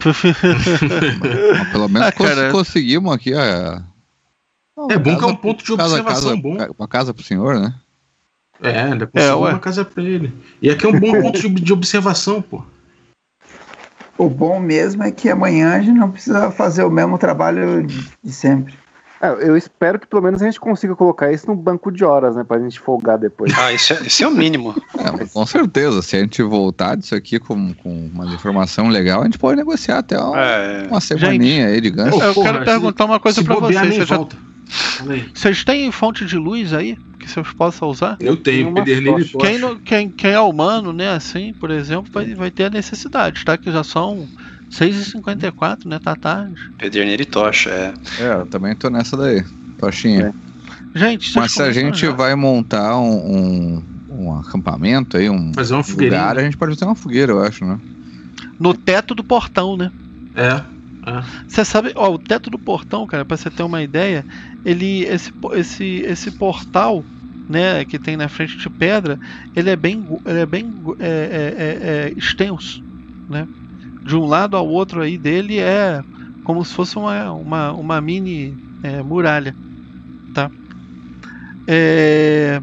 Mas 0.04 1.68
pelo 1.72 1.88
menos 1.88 2.08
Ah, 2.08 2.12
cara. 2.12 2.50
cons- 2.50 2.52
conseguimos 2.52 3.12
aqui 3.14 3.34
a. 3.34 3.82
É 4.90 4.98
bom 4.98 5.16
que 5.16 5.24
é 5.24 5.26
um 5.26 5.36
ponto 5.36 5.64
de 5.64 5.76
casa- 5.76 5.94
observação 6.00 6.30
casa- 6.30 6.36
bom. 6.42 6.74
Uma 6.78 6.88
casa 6.88 7.14
pro 7.14 7.22
senhor, 7.24 7.58
né? 7.58 7.74
É, 8.62 8.80
ainda 8.82 9.08
É, 9.14 9.32
uma 9.34 9.58
casa 9.58 9.84
pra 9.84 10.02
ele. 10.02 10.32
E 10.62 10.70
aqui 10.70 10.86
é 10.86 10.88
um 10.88 10.98
bom 10.98 11.12
ponto 11.22 11.38
de, 11.40 11.48
de 11.48 11.72
observação, 11.72 12.40
pô. 12.42 12.62
O 14.18 14.28
bom 14.30 14.58
mesmo 14.58 15.02
é 15.02 15.10
que 15.10 15.28
amanhã 15.28 15.74
a 15.74 15.80
gente 15.80 15.98
não 15.98 16.10
precisa 16.10 16.50
fazer 16.50 16.82
o 16.84 16.90
mesmo 16.90 17.18
trabalho 17.18 17.86
de 17.86 18.06
de 18.24 18.32
sempre. 18.32 18.74
É, 19.20 19.28
eu 19.48 19.56
espero 19.56 19.98
que 19.98 20.06
pelo 20.06 20.20
menos 20.22 20.42
a 20.42 20.44
gente 20.46 20.60
consiga 20.60 20.94
colocar 20.94 21.32
isso 21.32 21.46
no 21.46 21.54
banco 21.54 21.90
de 21.90 22.04
horas, 22.04 22.36
né? 22.36 22.44
Pra 22.44 22.58
gente 22.58 22.78
folgar 22.78 23.16
depois. 23.18 23.50
Ah, 23.56 23.72
isso 23.72 23.94
é, 23.94 24.02
isso 24.02 24.22
é 24.24 24.28
o 24.28 24.30
mínimo. 24.30 24.74
É, 24.98 25.24
com 25.26 25.46
certeza. 25.46 26.02
Se 26.02 26.16
a 26.16 26.20
gente 26.20 26.42
voltar 26.42 26.96
disso 26.96 27.14
aqui 27.14 27.38
com, 27.38 27.72
com 27.74 28.10
uma 28.12 28.26
informação 28.26 28.88
legal, 28.88 29.20
a 29.22 29.24
gente 29.24 29.38
pode 29.38 29.56
negociar 29.56 29.98
até 29.98 30.18
uma, 30.18 30.38
É, 30.40 30.86
uma 30.88 31.00
semaninha 31.00 31.68
aí 31.68 31.80
de 31.80 31.90
gancho. 31.90 32.20
Eu 32.20 32.34
porra, 32.34 32.52
quero 32.52 32.64
perguntar 32.64 33.04
uma 33.04 33.20
coisa 33.20 33.42
pra 33.44 33.54
vocês. 33.56 33.80
nem 33.82 33.90
Vocês, 33.92 34.08
já- 34.08 34.16
volta. 34.16 34.36
Vocês 35.34 35.62
têm 35.64 35.90
fonte 35.92 36.24
de 36.24 36.36
luz 36.36 36.72
aí 36.72 36.96
que 37.18 37.28
vocês 37.30 37.46
possam 37.52 37.88
usar? 37.88 38.16
Eu 38.20 38.36
tenho, 38.36 38.68
uma 38.68 38.82
pederneiro 38.84 39.20
e 39.20 39.24
tocha. 39.28 39.46
Quem, 39.46 39.58
não- 39.58 39.78
quem, 39.78 40.10
quem 40.10 40.30
é 40.32 40.40
humano, 40.40 40.92
né, 40.92 41.10
assim, 41.10 41.54
por 41.54 41.70
exemplo, 41.70 42.10
vai, 42.12 42.34
vai 42.34 42.50
ter 42.50 42.64
a 42.64 42.70
necessidade, 42.70 43.44
tá? 43.44 43.56
Que 43.56 43.70
já 43.70 43.82
são 43.84 44.28
6h54, 44.70 45.86
né? 45.86 45.98
Tá 45.98 46.14
tarde. 46.16 46.54
Pederneira 46.78 47.22
e 47.22 47.26
tocha, 47.26 47.70
é. 47.70 47.94
É, 48.20 48.32
eu 48.34 48.46
também 48.46 48.74
tô 48.74 48.88
nessa 48.90 49.16
daí. 49.16 49.44
Tochinha. 49.78 50.34
Gente, 50.94 51.24
vocês 51.24 51.36
Mas 51.36 51.52
se 51.52 51.62
a 51.62 51.70
gente 51.72 52.00
já. 52.00 52.10
vai 52.12 52.34
montar 52.34 52.96
um, 52.98 53.36
um, 53.78 53.84
um 54.08 54.38
acampamento 54.38 55.16
aí, 55.16 55.28
um 55.28 55.52
Fazer 55.52 55.74
uma 55.74 55.82
fogueirinha. 55.84 56.20
lugar, 56.20 56.38
a 56.38 56.42
gente 56.42 56.56
pode 56.56 56.72
fazer 56.74 56.86
uma 56.86 56.94
fogueira, 56.94 57.32
eu 57.32 57.42
acho, 57.42 57.64
né? 57.64 57.78
No 58.58 58.72
teto 58.72 59.14
do 59.14 59.22
portão, 59.22 59.76
né? 59.76 59.90
É. 60.34 60.62
Você 61.46 61.64
sabe, 61.64 61.92
ó, 61.96 62.10
o 62.10 62.18
teto 62.18 62.50
do 62.50 62.58
portão, 62.58 63.06
cara, 63.06 63.24
pra 63.24 63.36
você 63.36 63.50
ter 63.50 63.62
uma 63.62 63.82
ideia, 63.82 64.26
ele 64.64 65.04
esse 65.04 65.32
esse 65.52 65.84
esse 66.02 66.30
portal, 66.32 67.08
né, 67.48 67.84
que 67.84 67.98
tem 67.98 68.16
na 68.16 68.28
frente 68.28 68.56
de 68.60 68.68
pedra, 68.70 69.18
ele 69.54 69.70
é 69.70 69.76
bem 69.76 70.04
ele 70.26 70.40
é 70.40 70.46
bem 70.46 70.72
é, 70.98 71.06
é- 71.08 72.06
é- 72.06 72.08
é 72.08 72.12
extenso, 72.16 72.82
né? 73.28 73.48
De 74.06 74.16
um 74.16 74.26
lado 74.26 74.56
ao 74.56 74.66
outro 74.68 75.02
aí 75.02 75.18
dele 75.18 75.60
é 75.60 76.02
como 76.42 76.64
se 76.64 76.74
fosse 76.74 76.98
uma 76.98 77.32
uma, 77.34 77.72
uma 77.74 78.00
mini 78.02 78.60
é, 78.82 79.02
muralha, 79.02 79.56
tá? 80.32 80.52
É, 81.68 82.60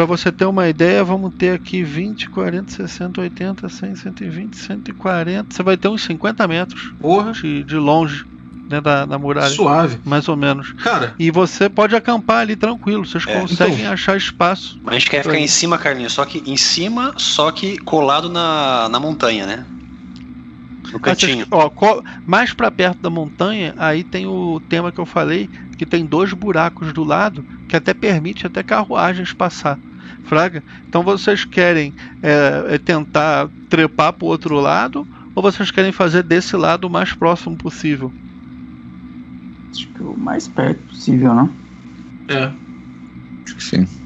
para 0.00 0.06
você 0.06 0.32
ter 0.32 0.46
uma 0.46 0.66
ideia, 0.66 1.04
vamos 1.04 1.30
ter 1.36 1.54
aqui 1.54 1.84
20, 1.84 2.30
40, 2.30 2.72
60, 2.72 3.20
80, 3.20 3.68
100, 3.68 3.94
120, 3.94 4.56
140. 4.56 5.54
Você 5.54 5.62
vai 5.62 5.76
ter 5.76 5.88
uns 5.88 6.02
50 6.02 6.48
metros 6.48 6.94
Porra, 6.98 7.32
de, 7.32 7.62
de 7.64 7.76
longe 7.76 8.24
né, 8.66 8.80
da, 8.80 9.04
da 9.04 9.18
muralha, 9.18 9.54
suave. 9.54 10.00
mais 10.02 10.26
ou 10.26 10.36
menos. 10.36 10.72
Cara, 10.78 11.14
E 11.18 11.30
você 11.30 11.68
pode 11.68 11.94
acampar 11.94 12.38
ali 12.38 12.56
tranquilo, 12.56 13.04
vocês 13.04 13.26
É, 13.26 13.38
conseguem 13.40 13.74
então. 13.80 13.92
achar 13.92 14.16
espaço. 14.16 14.78
A 14.86 14.94
gente 14.94 15.10
quer 15.10 15.22
ficar 15.22 15.36
em 15.36 15.46
cima, 15.46 15.76
Carlinhos, 15.76 16.14
só 16.14 16.24
que 16.24 16.42
em 16.46 16.56
cima, 16.56 17.12
só 17.18 17.50
que 17.50 17.76
colado 17.78 18.30
na, 18.30 18.88
na 18.88 18.98
montanha, 18.98 19.46
né? 19.46 19.66
No 20.92 20.98
Ah, 20.98 21.14
vocês- 21.14 21.30
cantinho. 21.30 21.46
ó, 21.52 21.68
co- 21.70 22.02
mais 22.24 22.54
para 22.54 22.70
perto 22.70 23.00
da 23.02 23.10
montanha, 23.10 23.74
aí 23.76 24.02
tem 24.02 24.26
o 24.26 24.60
tema 24.60 24.90
que 24.92 25.00
eu 25.00 25.06
falei, 25.06 25.48
que 25.76 25.86
tem 25.86 26.06
dois 26.06 26.32
buracos 26.32 26.92
do 26.92 27.04
lado, 27.04 27.44
que 27.68 27.76
até 27.76 27.92
permite 27.94 28.46
até 28.46 28.62
carruagens 28.62 29.32
passar. 29.32 29.78
Fraga? 30.30 30.64
Então 30.88 31.02
vocês 31.02 31.44
querem 31.44 31.92
é, 32.22 32.74
é 32.74 32.78
tentar 32.78 33.50
trepar 33.68 34.12
pro 34.12 34.28
outro 34.28 34.54
lado, 34.60 35.04
ou 35.34 35.42
vocês 35.42 35.72
querem 35.72 35.90
fazer 35.90 36.22
desse 36.22 36.56
lado 36.56 36.84
o 36.84 36.90
mais 36.90 37.12
próximo 37.12 37.58
possível? 37.58 38.14
Acho 39.72 39.88
que 39.92 40.04
o 40.04 40.16
mais 40.16 40.46
perto 40.46 40.84
possível, 40.84 41.34
não? 41.34 41.52
é. 42.28 42.44
Acho 43.44 43.56
que 43.56 43.64
sim. 43.64 43.99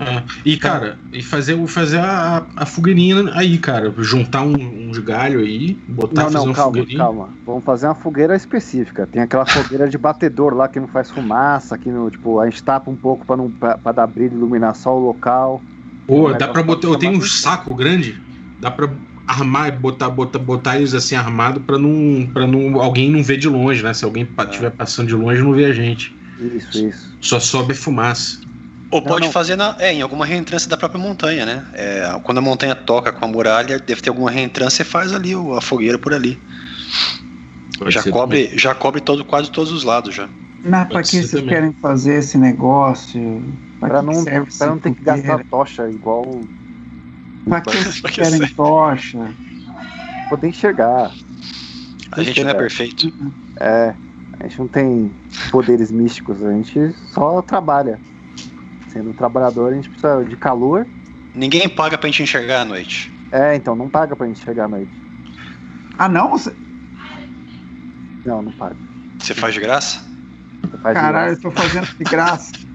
É. 0.00 0.22
E, 0.44 0.56
cara, 0.56 0.98
e 1.12 1.22
fazer, 1.22 1.64
fazer 1.66 1.98
a, 1.98 2.44
a 2.56 2.66
fogueirinha 2.66 3.30
aí, 3.34 3.58
cara. 3.58 3.92
Juntar 3.98 4.42
um- 4.42 4.88
uns 4.88 4.98
galhos 4.98 5.42
aí, 5.42 5.78
botar, 5.88 6.22
Não, 6.22 6.24
fazer 6.24 6.36
não, 6.38 6.44
uma 6.46 6.54
calma, 6.54 6.70
fogueirinha. 6.72 6.98
calma. 6.98 7.28
Vamos 7.46 7.64
fazer 7.64 7.86
uma 7.86 7.94
fogueira 7.94 8.34
específica. 8.34 9.06
Tem 9.06 9.22
aquela 9.22 9.44
fogueira 9.46 9.88
de 9.88 9.98
batedor 9.98 10.54
lá 10.54 10.68
que 10.68 10.80
não 10.80 10.88
faz 10.88 11.10
fumaça, 11.10 11.76
que 11.78 11.90
no, 11.90 12.10
tipo, 12.10 12.40
a 12.40 12.48
gente 12.48 12.62
tapa 12.62 12.90
um 12.90 12.96
pouco 12.96 13.24
pra, 13.26 13.36
não, 13.36 13.50
pra, 13.50 13.76
pra 13.78 13.92
dar 13.92 14.06
brilho 14.06 14.32
e 14.34 14.36
iluminar 14.36 14.74
só 14.74 14.96
o 14.96 15.00
local. 15.04 15.62
Pô, 16.06 16.32
dá 16.32 16.48
pra 16.48 16.62
botar. 16.62 16.88
Eu 16.88 16.96
tenho 16.96 17.12
um 17.16 17.20
saco 17.20 17.74
grande. 17.74 18.20
Dá 18.60 18.70
pra 18.70 18.88
armar 19.26 19.68
e 19.68 19.72
botar, 19.72 20.08
botar, 20.10 20.38
botar 20.40 20.76
eles 20.76 20.92
assim 20.92 21.14
armado 21.14 21.60
pra 21.60 21.78
não. 21.78 22.26
para 22.26 22.46
não. 22.46 22.80
alguém 22.80 23.10
não 23.10 23.22
ver 23.22 23.36
de 23.36 23.48
longe, 23.48 23.82
né? 23.82 23.94
Se 23.94 24.04
alguém 24.04 24.28
É. 24.36 24.42
estiver 24.44 24.70
passando 24.70 25.08
de 25.08 25.14
longe, 25.14 25.40
não 25.42 25.52
vê 25.52 25.66
a 25.66 25.72
gente. 25.72 26.14
Isso, 26.40 26.86
isso. 26.86 27.16
Só 27.20 27.38
sobe 27.38 27.74
fumaça. 27.74 28.40
Ou 28.90 29.00
pode 29.02 29.26
não. 29.26 29.32
fazer 29.32 29.54
na, 29.56 29.76
é, 29.78 29.92
em 29.92 30.02
alguma 30.02 30.26
reentrância 30.26 30.68
da 30.68 30.76
própria 30.76 31.00
montanha, 31.00 31.46
né? 31.46 31.64
É, 31.74 32.20
quando 32.24 32.38
a 32.38 32.40
montanha 32.40 32.74
toca 32.74 33.12
com 33.12 33.24
a 33.24 33.28
muralha, 33.28 33.78
deve 33.78 34.00
ter 34.02 34.08
alguma 34.10 34.30
reentrância 34.30 34.82
e 34.82 34.84
faz 34.84 35.12
ali 35.12 35.34
o- 35.36 35.54
a 35.54 35.60
fogueira 35.60 35.96
por 35.98 36.12
ali. 36.12 36.40
Pode 37.78 37.92
já 37.92 38.02
cobre, 38.10 38.50
já 38.58 38.74
cobre 38.74 39.00
todo, 39.00 39.24
quase 39.24 39.50
todos 39.50 39.72
os 39.72 39.84
lados 39.84 40.14
já. 40.14 40.28
Mas 40.62 40.86
pra 40.88 40.96
Pode 40.96 41.10
que 41.10 41.16
vocês 41.16 41.30
também. 41.30 41.48
querem 41.48 41.72
fazer 41.72 42.14
esse 42.18 42.36
negócio? 42.36 43.42
Pra 43.78 44.00
que 44.00 44.06
não, 44.06 44.14
serve 44.22 44.50
pra 44.58 44.66
não 44.66 44.78
ter 44.78 44.94
que 44.94 45.02
gastar 45.02 45.44
tocha 45.44 45.88
igual. 45.88 46.40
Pra 47.48 47.60
que 47.62 47.70
vocês 47.78 48.00
Pra 48.00 48.10
que 48.10 48.16
querem 48.20 48.38
serve? 48.38 48.54
tocha? 48.54 49.34
Poder 50.28 50.48
enxergar. 50.48 51.10
A 52.12 52.22
gente 52.22 52.42
não 52.42 52.50
é 52.50 52.52
É. 52.52 52.56
perfeito. 52.56 53.12
É. 53.58 53.94
A 54.38 54.42
gente 54.48 54.58
não 54.58 54.68
tem 54.68 55.10
poderes 55.50 55.90
místicos, 55.90 56.44
a 56.44 56.52
gente 56.52 56.92
só 57.12 57.40
trabalha. 57.40 57.98
Sendo 58.90 59.10
um 59.10 59.14
trabalhador, 59.14 59.70
a 59.70 59.74
gente 59.76 59.88
precisa 59.88 60.24
de 60.24 60.36
calor. 60.36 60.84
Ninguém 61.32 61.68
paga 61.68 61.96
pra 61.96 62.08
gente 62.08 62.24
enxergar 62.24 62.62
à 62.62 62.64
noite. 62.64 63.12
É, 63.30 63.54
então 63.54 63.76
não 63.76 63.88
paga 63.88 64.16
pra 64.16 64.26
gente 64.26 64.42
chegar 64.42 64.64
à 64.64 64.68
noite. 64.68 64.92
Ah, 65.96 66.08
não? 66.08 66.30
Você- 66.30 66.56
Não, 68.24 68.42
não 68.42 68.50
paga. 68.50 68.76
Você 69.22 69.32
faz 69.32 69.54
de 69.54 69.60
graça? 69.60 70.10
Faz 70.82 70.96
de 70.96 71.00
Caralho, 71.00 71.32
eu 71.34 71.40
tô 71.40 71.52
fazendo 71.52 71.86
de 71.86 72.04
graça. 72.04 72.50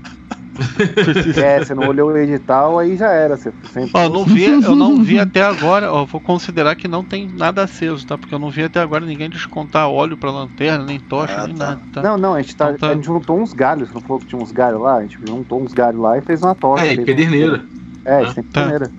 É, 1.38 1.60
você 1.64 1.76
não 1.76 1.88
olhou 1.88 2.10
o 2.12 2.18
edital, 2.18 2.80
aí 2.80 2.96
já 2.96 3.12
era. 3.12 3.38
Você 3.38 3.54
sempre... 3.72 3.92
Ó, 3.94 4.10
não 4.10 4.26
vi, 4.26 4.44
eu 4.46 4.76
não 4.76 5.04
vi 5.04 5.18
até 5.20 5.42
agora, 5.42 5.92
ó, 5.92 6.06
vou 6.06 6.22
considerar 6.22 6.76
que 6.76 6.88
não 6.88 7.04
tem 7.04 7.30
nada 7.32 7.64
aceso, 7.64 8.06
tá? 8.06 8.18
Porque 8.18 8.34
eu 8.34 8.40
não 8.40 8.50
vi 8.50 8.64
até 8.64 8.80
agora 8.80 9.06
ninguém 9.06 9.30
descontar 9.30 9.90
óleo 9.90 10.18
pra 10.18 10.32
lanterna, 10.32 10.86
nem 10.86 11.00
tocha, 11.00 11.42
Ah, 11.42 11.48
nem 11.48 11.56
tá. 11.56 11.66
nada, 11.66 11.88
tá? 11.92 12.02
Não, 12.02 12.18
não, 12.18 12.34
a 12.34 12.42
gente, 12.42 12.56
tá, 12.56 12.68
Então 12.72 12.78
tá. 12.78 12.92
a 12.92 12.96
gente 12.96 13.06
juntou 13.06 13.40
uns 13.42 13.54
galhos. 13.54 13.92
Não 13.92 14.02
falou 14.02 14.20
que 14.20 14.28
tinha 14.28 14.42
uns 14.42 14.52
galhos 14.52 14.82
lá? 14.82 14.98
A 14.98 15.02
gente 15.02 15.18
juntou 15.28 15.62
uns 15.64 15.74
galhos 15.74 16.02
lá 16.02 16.18
e 16.18 16.22
fez 16.22 16.42
uma 16.42 16.56
tocha. 16.56 16.86
É, 16.86 16.94
e 16.94 16.96
fez 16.96 17.06
pederneira. 17.06 17.66
uma- 18.06 18.14
É, 18.14 18.16
a 18.18 18.24
gente 18.24 18.36
tem 18.36 18.44
Tá. 18.44 18.62
pederneira. 18.64 18.94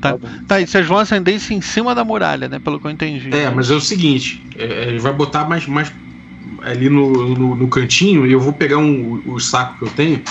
Tá. 0.00 0.18
Tá, 0.46 0.60
e 0.60 0.66
vocês 0.66 0.86
vão 0.86 0.98
acender 0.98 1.34
isso 1.34 1.52
em 1.52 1.60
cima 1.60 1.94
da 1.94 2.04
muralha, 2.04 2.48
né? 2.48 2.58
Pelo 2.58 2.78
que 2.78 2.86
eu 2.86 2.90
entendi. 2.90 3.34
É, 3.34 3.50
mas 3.50 3.70
é 3.70 3.74
o 3.74 3.80
seguinte, 3.80 4.42
é, 4.56 4.88
ele 4.88 4.98
vai 4.98 5.12
botar 5.12 5.48
mais, 5.48 5.66
mais 5.66 5.90
ali 6.62 6.88
no, 6.88 7.34
no, 7.34 7.56
no 7.56 7.68
cantinho 7.68 8.26
e 8.26 8.32
eu 8.32 8.38
vou 8.38 8.52
pegar 8.52 8.78
um, 8.78 9.20
o 9.26 9.40
saco 9.40 9.78
que 9.78 9.84
eu 9.86 9.90
tenho 9.94 10.22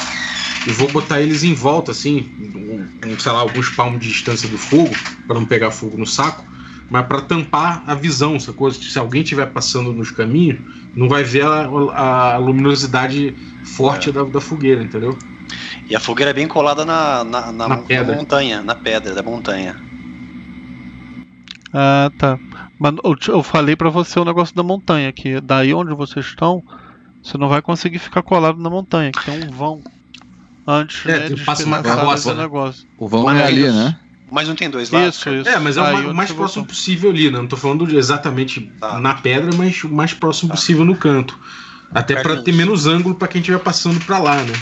e 0.66 0.72
vou 0.72 0.90
botar 0.90 1.22
eles 1.22 1.44
em 1.44 1.54
volta, 1.54 1.92
assim, 1.92 2.34
um, 2.40 3.20
sei 3.20 3.32
lá, 3.32 3.40
alguns 3.40 3.70
palmos 3.70 4.00
de 4.00 4.08
distância 4.10 4.50
do 4.50 4.58
fogo, 4.58 4.94
para 5.28 5.36
não 5.40 5.46
pegar 5.46 5.72
fogo 5.72 5.98
no 5.98 6.06
saco, 6.06 6.46
mas 6.90 7.06
para 7.08 7.22
tampar 7.22 7.84
a 7.86 7.96
visão, 7.96 8.36
essa 8.36 8.54
coisa. 8.54 8.80
Se 8.82 8.98
alguém 9.00 9.22
estiver 9.24 9.48
passando 9.48 9.94
nos 9.94 10.12
caminhos, 10.12 10.60
não 10.96 11.10
vai 11.10 11.24
ver 11.24 11.46
a, 11.46 12.34
a 12.36 12.38
luminosidade 12.38 13.36
forte 13.64 14.12
da, 14.12 14.24
da 14.24 14.42
fogueira, 14.42 14.84
entendeu? 14.84 15.18
E 15.90 15.96
a 15.96 16.00
fogueira 16.00 16.32
é 16.32 16.34
bem 16.34 16.48
colada 16.48 16.86
na, 16.86 17.24
na, 17.24 17.52
na- 17.52 17.70
Na 17.70 17.78
na 17.78 17.78
pedra. 17.78 18.16
montanha, 18.16 18.62
na 18.64 18.76
pedra 18.76 19.14
da 19.16 19.24
montanha. 19.24 19.74
Ah, 21.74 22.12
tá. 22.18 22.40
Mas 22.80 22.94
eu, 23.04 23.16
eu 23.36 23.44
falei 23.44 23.76
pra 23.76 23.90
você 23.90 24.20
o 24.20 24.26
negócio 24.26 24.56
da 24.56 24.64
montanha, 24.64 25.12
que 25.14 25.42
daí 25.42 25.74
onde 25.74 25.94
vocês 25.96 26.26
estão, 26.26 26.64
você 27.24 27.38
não 27.38 27.50
vai 27.50 27.62
conseguir 27.62 28.00
ficar 28.00 28.24
colado 28.24 28.60
na 28.60 28.70
montanha, 28.70 29.14
que 29.14 29.22
tem 29.22 29.34
um 29.34 29.50
vão 29.52 29.84
antes 30.68 31.06
É, 31.06 31.20
né, 31.20 31.30
de 31.30 31.44
passa 31.44 31.66
uma 31.66 31.82
carroça, 31.82 32.34
né? 32.34 32.44
negócio. 32.44 32.86
O 32.98 33.08
vão 33.08 33.24
Mas 33.24 33.40
é 33.40 33.46
ali, 33.46 33.70
né? 33.72 34.00
Mas 34.32 34.48
não 34.48 34.56
tem 34.56 34.70
dois 34.70 34.90
lados? 34.90 35.16
Isso, 35.18 35.30
isso. 35.30 35.48
É, 35.50 35.60
mas 35.60 35.78
é 35.78 35.82
o 35.82 36.14
mais 36.14 36.32
próximo 36.32 36.66
possível 36.66 37.12
ali, 37.12 37.30
né? 37.30 37.38
Não 37.38 37.48
tô 37.48 37.56
falando 37.56 37.88
exatamente 37.98 38.60
Tá. 38.80 39.00
na 39.00 39.14
pedra, 39.14 39.52
mas 39.56 39.84
o 39.84 39.90
mais 39.90 40.14
próximo 40.14 40.50
possível 40.52 40.84
no 40.84 40.96
canto. 40.96 41.38
Até 41.94 42.16
pra 42.16 42.24
Carlinhos. 42.24 42.44
ter 42.46 42.52
menos 42.54 42.88
ângulo 42.88 43.14
pra 43.16 43.28
quem 43.28 43.40
estiver 43.40 43.60
passando 43.60 44.04
pra 44.04 44.18
lá, 44.18 44.38
né? 44.38 44.54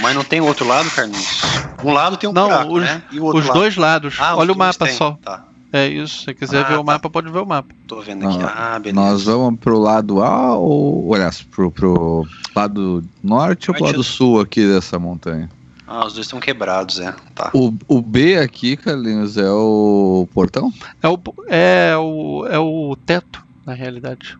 Mas 0.00 0.14
não 0.14 0.22
tem 0.22 0.40
outro 0.40 0.66
lado, 0.66 0.88
Carlinhos? 0.90 1.40
Um 1.82 1.92
lado 1.92 2.16
tem 2.16 2.28
um 2.28 2.32
Não, 2.32 2.44
buraco, 2.48 2.74
os- 2.74 2.82
né? 2.82 3.02
E 3.10 3.18
o 3.18 3.24
outro 3.24 3.40
Os 3.40 3.46
lado? 3.46 3.58
dois 3.58 3.76
lados. 3.76 4.14
Ah, 4.18 4.36
Olha 4.36 4.52
o 4.52 4.56
mapa 4.56 4.86
tem. 4.86 4.94
só. 4.96 5.18
Tá, 5.22 5.44
É 5.72 5.88
isso. 5.88 6.18
Se 6.18 6.24
você 6.26 6.34
quiser 6.34 6.64
Ah, 6.64 6.68
ver 6.68 6.74
o 6.74 6.78
tá. 6.78 6.84
mapa, 6.84 7.08
pode 7.10 7.30
ver 7.30 7.38
o 7.38 7.46
mapa. 7.46 7.74
tô 7.86 8.00
vendo 8.02 8.26
aqui. 8.28 8.38
Não, 8.38 8.46
Ah, 8.48 8.78
beleza. 8.78 9.00
Nós 9.00 9.24
vamos 9.24 9.58
pro 9.60 9.78
lado 9.78 10.22
A 10.22 10.54
ou, 10.56 11.14
aliás, 11.14 11.42
pro, 11.42 11.70
pro 11.70 12.26
lado 12.54 13.02
norte 13.22 13.70
ou 13.70 13.74
pro 13.76 13.84
lado 13.86 14.02
sul 14.04 14.40
aqui 14.40 14.66
dessa 14.66 14.98
montanha? 14.98 15.48
Ah, 15.86 16.06
os 16.06 16.12
dois 16.14 16.26
estão 16.26 16.40
quebrados, 16.40 17.00
é. 17.00 17.14
Tá. 17.34 17.50
O, 17.54 17.72
o 17.88 18.00
B 18.02 18.38
aqui, 18.38 18.76
Carlinhos, 18.76 19.36
é 19.36 19.50
o 19.50 20.28
portão? 20.32 20.72
É 21.02 21.08
o, 21.08 21.18
é 21.48 21.96
o, 21.96 22.46
é 22.46 22.58
o 22.58 22.96
teto, 23.06 23.42
na 23.66 23.72
realidade. 23.74 24.38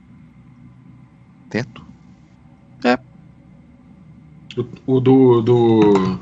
Teto? 1.50 1.82
O, 4.86 4.96
o 4.96 5.00
do, 5.00 5.40
do. 5.40 6.20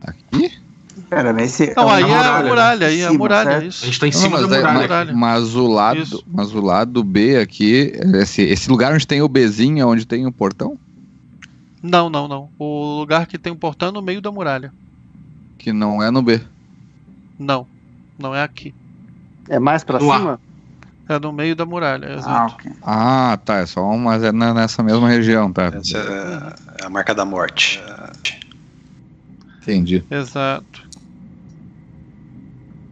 Aqui? 0.00 0.50
Pera, 1.08 1.32
mas 1.32 1.60
esse 1.60 1.74
Não, 1.74 1.88
é 1.90 1.94
aí 1.94 2.02
é 2.02 2.04
a 2.04 2.08
muralha, 2.16 2.48
muralha, 2.48 2.86
aí 2.88 3.00
é 3.00 3.06
a 3.06 3.12
muralha, 3.12 3.50
certo? 3.50 3.62
A 3.64 3.66
isso. 3.66 3.84
gente 3.86 4.00
tá 4.00 4.06
em 4.08 4.10
Não, 4.12 4.18
cima 4.20 4.40
mas, 4.40 4.48
da 4.48 4.56
é- 4.58 4.72
muralha. 4.72 5.12
mas- 5.14 5.54
o 5.54 5.66
lado, 5.66 5.98
Isso. 6.00 6.24
mas 6.26 6.54
o 6.54 6.60
lado 6.60 7.04
B 7.04 7.38
aqui, 7.38 7.92
esse, 8.14 8.42
esse 8.42 8.68
lugar 8.70 8.92
onde 8.92 9.06
tem 9.06 9.22
o 9.22 9.28
Bzinho, 9.28 9.80
é 9.82 9.86
onde 9.86 10.06
tem 10.06 10.26
o 10.26 10.32
portão? 10.32 10.78
Não, 11.82 12.08
não, 12.08 12.26
não. 12.26 12.50
O 12.58 12.98
lugar 13.00 13.26
que 13.26 13.38
tem 13.38 13.52
um 13.52 13.56
portão 13.56 13.88
é 13.88 13.92
no 13.92 14.00
meio 14.02 14.20
da 14.22 14.32
muralha. 14.32 14.72
Que 15.58 15.72
não 15.72 16.02
é 16.02 16.10
no 16.10 16.22
B. 16.22 16.40
Não, 17.38 17.66
não 18.18 18.34
é 18.34 18.42
aqui. 18.42 18.74
É 19.48 19.58
mais 19.58 19.84
pra 19.84 19.98
No 19.98 20.10
cima? 20.12 20.40
É 21.06 21.18
no 21.18 21.32
meio 21.32 21.54
da 21.54 21.66
muralha, 21.66 22.06
Ah, 22.06 22.16
exato. 22.16 22.54
ok. 22.54 22.72
Ah, 22.82 23.38
tá. 23.44 23.56
É 23.58 23.66
só 23.66 23.82
um, 23.90 23.98
mas 23.98 24.22
é 24.22 24.32
na- 24.32 24.54
nessa 24.54 24.82
mesma 24.82 25.06
região, 25.08 25.52
tá? 25.52 25.64
Essa 25.66 25.98
é 25.98 26.82
é 26.82 26.86
a 26.86 26.88
marca 26.88 27.14
da 27.14 27.26
morte. 27.26 27.78
Entendi. 29.60 30.02
Exato. 30.10 30.83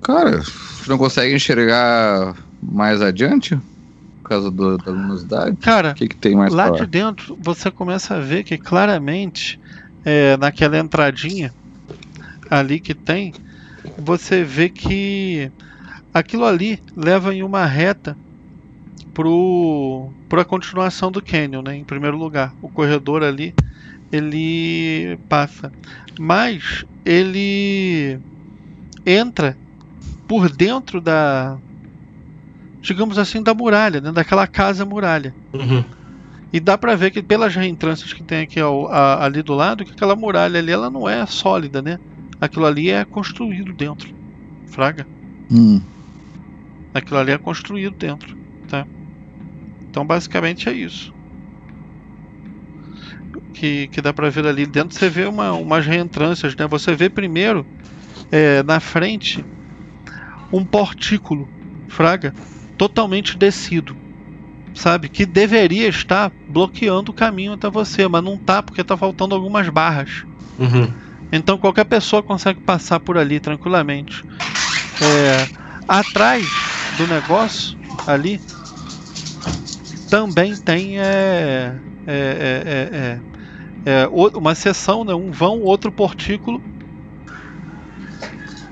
Cara, 0.03 0.41
você 0.41 0.91
não 0.91 0.99
consegue 0.99 1.35
enxergar 1.35 2.37
mais 2.61 3.01
adiante? 3.01 3.57
Por 3.57 4.29
causa 4.29 4.51
do- 4.51 4.79
da 4.79 4.91
luminosidade? 4.91 5.57
Cara, 5.59 5.93
O 5.93 5.95
que, 5.95 6.09
que 6.09 6.17
tem 6.17 6.35
mais 6.37 6.53
lá 6.55 6.71
de 6.71 6.87
dentro 6.87 7.37
você 7.41 7.71
começa 7.71 8.17
a 8.17 8.21
ver 8.21 8.45
que 8.45 8.59
claramente 8.59 9.59
é, 10.05 10.37
naquela 10.37 10.79
entradinha 10.79 11.55
ali 12.51 12.81
que 12.81 12.95
tem, 12.95 13.33
você 13.97 14.45
vê 14.45 14.69
que 14.69 15.51
aquilo 16.13 16.45
ali 16.47 16.81
leva 16.97 17.35
em 17.35 17.43
uma 17.43 17.67
reta 17.67 18.19
pro 19.15 20.13
para 20.29 20.43
a 20.43 20.45
continuação 20.45 21.11
do 21.11 21.23
canyon, 21.23 21.63
né? 21.63 21.77
Em 21.77 21.85
primeiro 21.85 22.17
lugar, 22.17 22.55
o 22.61 22.71
corredor 22.71 23.23
ali 23.23 23.55
ele 24.13 25.19
passa, 25.29 25.73
mas 26.19 26.85
ele 27.05 28.21
entra 29.07 29.59
por 30.33 30.49
dentro 30.49 30.99
da 30.99 31.61
digamos 32.83 33.19
assim 33.19 33.43
da 33.43 33.55
muralha, 33.55 34.01
né? 34.01 34.13
Daquela 34.13 34.47
casa 34.47 34.85
muralha. 34.85 35.35
Uhum. 35.53 35.85
E 36.53 36.61
dá 36.61 36.77
pra 36.77 36.95
ver 36.95 37.11
que 37.11 37.23
pelas 37.23 37.55
reentrâncias 37.55 38.13
que 38.13 38.25
tem 38.25 38.43
aqui 38.43 38.61
ao- 38.61 38.91
a- 38.91 39.25
ali 39.25 39.43
do 39.43 39.55
lado, 39.55 39.85
que 39.85 39.93
aquela 39.93 40.17
muralha 40.17 40.59
ali 40.59 40.71
ela 40.73 40.91
não 40.91 41.09
é 41.09 41.25
sólida, 41.27 41.83
né? 41.83 41.99
Aquilo 42.41 42.67
ali 42.67 42.91
é 42.91 43.05
construído 43.05 43.73
dentro. 43.75 44.09
Fraga. 44.67 45.07
Hum, 45.51 45.81
Aquilo 46.95 47.21
ali 47.21 47.33
é 47.33 47.39
construído 47.39 47.95
dentro, 47.99 48.35
tá? 48.67 48.89
Então 49.89 50.05
basicamente 50.05 50.69
é 50.69 50.73
isso. 50.73 51.15
Que, 53.55 53.89
que 53.89 54.03
dá 54.03 54.13
pra 54.13 54.29
ver 54.31 54.47
ali 54.47 54.67
dentro, 54.67 54.97
você 54.99 55.09
vê 55.09 55.25
uma, 55.25 55.53
umas 55.53 55.87
reentrâncias, 55.87 56.55
né? 56.57 56.67
Você 56.69 56.95
vê 56.95 57.09
primeiro 57.09 57.67
é, 58.33 58.63
na 58.65 58.81
frente 58.81 59.47
um 60.53 60.65
portículo, 60.65 61.49
fraga, 61.89 62.35
totalmente 62.77 63.39
descido, 63.39 63.97
sabe? 64.75 65.09
Que 65.09 65.25
deveria 65.25 65.89
estar 65.89 66.33
bloqueando 66.49 67.11
o 67.11 67.15
caminho 67.15 67.53
até 67.53 67.71
você, 67.71 68.07
mas 68.07 68.23
não 68.23 68.37
tá 68.37 68.63
porque 68.63 68.85
tá 68.85 68.97
faltando 68.97 69.35
algumas 69.35 69.69
barras. 69.69 70.25
Uhum. 70.59 70.93
Então 71.33 71.57
qualquer 71.57 71.85
pessoa 71.85 72.23
consegue 72.23 72.61
passar 72.61 73.01
por 73.01 73.17
ali 73.17 73.41
tranquilamente. 73.41 74.23
É, 75.01 75.49
atrás 75.89 76.47
do 76.99 77.07
negócio 77.07 77.79
ali 78.07 78.39
também 80.11 80.55
tem 80.57 80.99
é, 81.01 81.75
é, 82.07 82.13
é, 82.15 82.63
é, 82.67 83.91
é, 83.91 84.03
é, 84.03 84.09
uma 84.09 84.55
seção, 84.55 85.05
né, 85.05 85.15
um 85.15 85.31
vão, 85.31 85.61
outro 85.61 85.91
portículo 85.91 86.63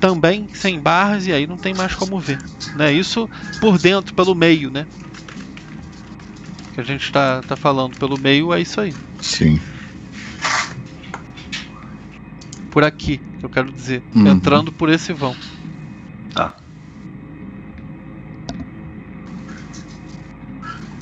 também 0.00 0.48
sem 0.52 0.80
barras 0.80 1.26
e 1.26 1.32
aí 1.32 1.46
não 1.46 1.58
tem 1.58 1.74
mais 1.74 1.94
como 1.94 2.18
ver, 2.18 2.40
né? 2.74 2.92
Isso 2.92 3.28
por 3.60 3.78
dentro, 3.78 4.14
pelo 4.14 4.34
meio, 4.34 4.70
né? 4.70 4.86
Que 6.74 6.80
a 6.80 6.84
gente 6.84 7.04
está 7.04 7.42
tá 7.42 7.56
falando 7.56 7.96
pelo 7.98 8.18
meio 8.18 8.52
é 8.52 8.60
isso 8.60 8.80
aí. 8.80 8.94
sim. 9.20 9.60
Por 12.70 12.84
aqui, 12.84 13.20
eu 13.42 13.50
quero 13.50 13.72
dizer, 13.72 14.02
Uhum. 14.14 14.28
entrando 14.28 14.72
por 14.72 14.88
esse 14.88 15.12
vão. 15.12 15.34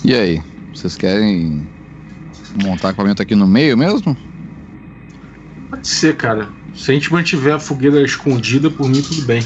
E 0.04 0.14
aí? 0.14 0.42
Vocês 0.74 0.96
querem 0.96 1.68
montar 2.56 2.88
acampamento 2.90 3.20
aqui 3.22 3.34
no 3.34 3.46
meio 3.46 3.76
mesmo? 3.76 4.16
Pode 5.70 5.86
ser, 5.86 6.16
cara. 6.16 6.57
Se 6.72 6.90
a 6.90 6.94
gente 6.94 7.12
mantiver 7.12 7.54
a 7.54 7.58
fogueira 7.58 8.02
escondida, 8.02 8.70
por 8.70 8.88
mim 8.88 9.02
tudo 9.02 9.22
bem. 9.22 9.42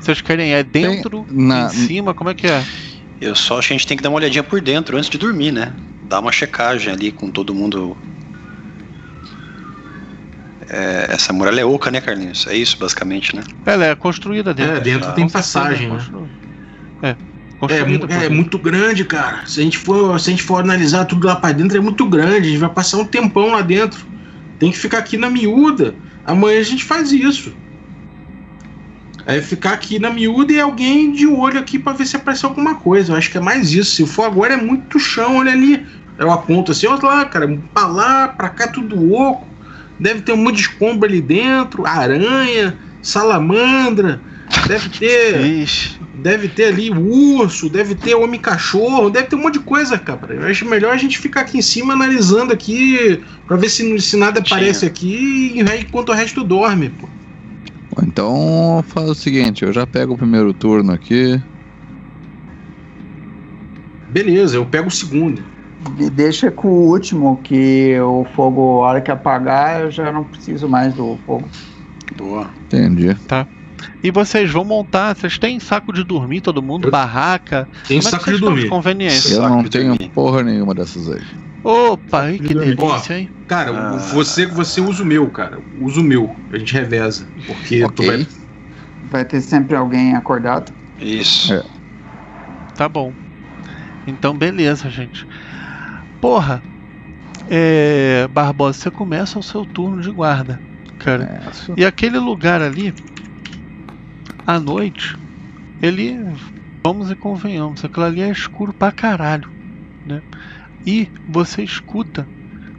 Vocês 0.00 0.20
querem 0.20 0.52
é 0.52 0.62
dentro, 0.64 1.26
na- 1.30 1.66
em 1.66 1.68
cima, 1.68 2.14
como 2.14 2.30
é 2.30 2.34
que 2.34 2.46
é? 2.46 2.64
Eu 3.20 3.36
só 3.36 3.58
acho 3.58 3.68
que 3.68 3.74
a 3.74 3.76
gente 3.76 3.86
tem 3.86 3.96
que 3.96 4.02
dar 4.02 4.08
uma 4.08 4.18
olhadinha 4.18 4.42
por 4.42 4.60
dentro 4.60 4.96
antes 4.96 5.08
de 5.08 5.16
dormir, 5.16 5.52
né? 5.52 5.76
Dar 6.02 6.18
uma 6.18 6.32
checagem 6.32 6.92
ali 6.92 7.12
com 7.12 7.30
todo 7.30 7.54
mundo. 7.54 7.96
É, 10.68 11.06
essa 11.10 11.32
muralha 11.32 11.60
é 11.60 11.64
oca, 11.64 11.90
né, 11.90 12.00
Carlinhos? 12.00 12.46
É 12.46 12.56
isso, 12.56 12.76
basicamente, 12.78 13.34
né? 13.36 13.42
Ela 13.64 13.86
é 13.86 13.94
construída 13.94 14.52
dentro. 14.52 14.76
É, 14.76 14.80
dentro 14.80 15.12
tem 15.12 15.28
passagem, 15.28 15.88
né? 15.88 15.98
É, 17.02 17.08
É, 17.10 17.16
construída. 17.58 18.12
é 18.12 18.28
muito 18.28 18.58
grande, 18.58 19.04
cara. 19.04 19.46
Se 19.46 19.60
a, 19.60 19.62
gente 19.62 19.78
for, 19.78 20.18
se 20.18 20.30
a 20.30 20.32
gente 20.32 20.42
for 20.42 20.60
analisar 20.60 21.04
tudo 21.04 21.26
lá 21.26 21.36
pra 21.36 21.52
dentro, 21.52 21.76
é 21.76 21.80
muito 21.80 22.08
grande. 22.08 22.48
A 22.48 22.50
gente 22.50 22.58
vai 22.58 22.70
passar 22.70 22.98
um 22.98 23.04
tempão 23.04 23.52
lá 23.52 23.60
dentro. 23.60 24.11
Tem 24.62 24.70
que 24.70 24.78
ficar 24.78 24.98
aqui 24.98 25.16
na 25.16 25.28
miúda. 25.28 25.92
Amanhã 26.24 26.60
a 26.60 26.62
gente 26.62 26.84
faz 26.84 27.10
isso. 27.10 27.52
É 29.26 29.40
ficar 29.40 29.72
aqui 29.72 29.98
na 29.98 30.08
miúda 30.08 30.52
e 30.52 30.60
alguém 30.60 31.10
de 31.10 31.26
olho 31.26 31.58
aqui 31.58 31.80
pra 31.80 31.92
ver 31.92 32.06
se 32.06 32.14
aparece 32.14 32.46
alguma 32.46 32.76
coisa. 32.76 33.12
Eu 33.12 33.16
acho 33.16 33.28
que 33.28 33.38
é 33.38 33.40
mais 33.40 33.72
isso. 33.72 33.96
Se 33.96 34.06
for 34.06 34.22
agora, 34.22 34.54
é 34.54 34.56
muito 34.56 35.00
chão. 35.00 35.38
Olha 35.38 35.50
ali. 35.50 35.84
Eu 36.16 36.30
aponto 36.30 36.70
assim, 36.70 36.86
olha 36.86 37.04
lá, 37.04 37.24
cara. 37.24 37.58
Pra 37.74 37.88
lá, 37.88 38.28
pra 38.28 38.50
cá, 38.50 38.68
tudo 38.68 39.12
oco. 39.12 39.44
Deve 39.98 40.20
ter 40.20 40.30
um 40.30 40.36
monte 40.36 40.54
de 40.54 40.60
escombro 40.60 41.08
ali 41.08 41.20
dentro. 41.20 41.84
Aranha, 41.84 42.78
salamandra. 43.02 44.22
Deve 44.68 44.90
ter. 44.90 45.40
Ixi, 45.40 45.98
Deve 46.22 46.48
ter 46.48 46.66
ali 46.66 46.88
urso, 46.88 47.68
deve 47.68 47.96
ter 47.96 48.14
homem-cachorro, 48.14 49.10
deve 49.10 49.26
ter 49.26 49.34
um 49.34 49.42
monte 49.42 49.58
de 49.58 49.64
coisa, 49.64 49.98
cara. 49.98 50.32
Eu 50.32 50.46
acho 50.46 50.64
melhor 50.64 50.94
a 50.94 50.96
gente 50.96 51.18
ficar 51.18 51.40
aqui 51.40 51.58
em 51.58 51.62
cima 51.62 51.94
analisando 51.94 52.52
aqui 52.52 53.20
pra 53.44 53.56
ver 53.56 53.68
se, 53.68 54.00
se 54.00 54.16
nada 54.16 54.40
Tinha. 54.40 54.56
aparece 54.56 54.86
aqui 54.86 55.58
e- 55.58 55.80
enquanto 55.80 56.10
o 56.10 56.12
resto 56.12 56.44
dorme, 56.44 56.90
pô. 56.90 57.08
Então 58.04 58.84
faz 58.86 59.08
o 59.08 59.14
seguinte, 59.16 59.64
eu 59.64 59.72
já 59.72 59.84
pego 59.84 60.14
o 60.14 60.16
primeiro 60.16 60.54
turno 60.54 60.92
aqui. 60.92 61.42
Beleza, 64.08 64.56
eu 64.56 64.64
pego 64.64 64.86
o 64.86 64.92
segundo. 64.92 65.44
Me 65.98 66.08
deixa 66.08 66.52
com 66.52 66.68
o 66.68 66.88
último, 66.88 67.42
que 67.42 67.98
o 68.00 68.24
fogo, 68.36 68.84
a 68.84 68.90
hora 68.90 69.00
que 69.00 69.10
apagar, 69.10 69.80
eu 69.80 69.90
já 69.90 70.12
não 70.12 70.22
preciso 70.22 70.68
mais 70.68 70.94
do 70.94 71.18
fogo. 71.26 71.50
Boa. 72.16 72.54
Entendi. 72.66 73.16
E 74.02 74.10
vocês 74.10 74.50
vão 74.50 74.64
montar, 74.64 75.14
vocês 75.16 75.38
têm 75.38 75.58
saco 75.60 75.92
de 75.92 76.04
dormir, 76.04 76.40
todo 76.40 76.62
mundo, 76.62 76.86
Eu- 76.88 76.90
barraca. 76.90 77.68
Tem 77.86 77.98
Como 77.98 78.08
é 78.08 78.10
saco 78.10 78.24
vocês 78.24 78.36
de 78.36 78.42
estão 78.42 78.54
de 78.54 78.60
dormir. 78.62 78.68
conveniência? 78.68 79.34
Eu 79.34 79.48
não 79.48 79.64
tenho 79.64 79.88
dormir. 79.96 80.10
porra 80.10 80.42
nenhuma 80.42 80.74
dessas 80.74 81.08
aí. 81.10 81.22
Opa, 81.64 82.22
aí 82.22 82.38
que 82.40 82.54
delícia, 82.54 83.18
hein? 83.18 83.30
Cara, 83.46 83.70
Ah. 83.70 83.96
você, 83.96 84.46
você 84.46 84.80
usa 84.80 85.02
o 85.02 85.06
meu, 85.06 85.28
cara. 85.30 85.60
Usa 85.80 86.00
o 86.00 86.04
meu. 86.04 86.34
A 86.52 86.58
gente 86.58 86.72
reveza. 86.74 87.26
Porque 87.46 87.80
tu 87.80 87.86
Ok. 87.86 88.06
vai. 88.06 88.26
Vai 89.10 89.24
ter 89.24 89.40
sempre 89.40 89.76
alguém 89.76 90.14
acordado. 90.16 90.72
Isso. 91.00 91.52
É. 91.54 91.62
Tá 92.74 92.88
bom. 92.88 93.12
Então, 94.06 94.36
beleza, 94.36 94.90
gente. 94.90 95.26
Porra, 96.20 96.60
é, 97.48 98.26
Barbosa, 98.32 98.78
você 98.78 98.90
começa 98.90 99.38
o 99.38 99.42
seu 99.42 99.64
turno 99.64 100.00
de 100.00 100.10
guarda, 100.10 100.60
cara. 100.98 101.42
Isso. 101.52 101.74
E 101.76 101.84
aquele 101.84 102.18
lugar 102.18 102.60
ali, 102.62 102.92
à 104.46 104.58
noite, 104.60 105.16
ele. 105.80 106.16
Vamos 106.84 107.12
e 107.12 107.16
convenhamos, 107.16 107.84
aquilo 107.84 108.06
ali 108.06 108.22
é 108.22 108.28
escuro 108.28 108.74
pra 108.74 108.90
caralho, 108.90 109.48
né? 110.04 110.20
E 110.84 111.08
você 111.24 111.62
escuta 111.62 112.28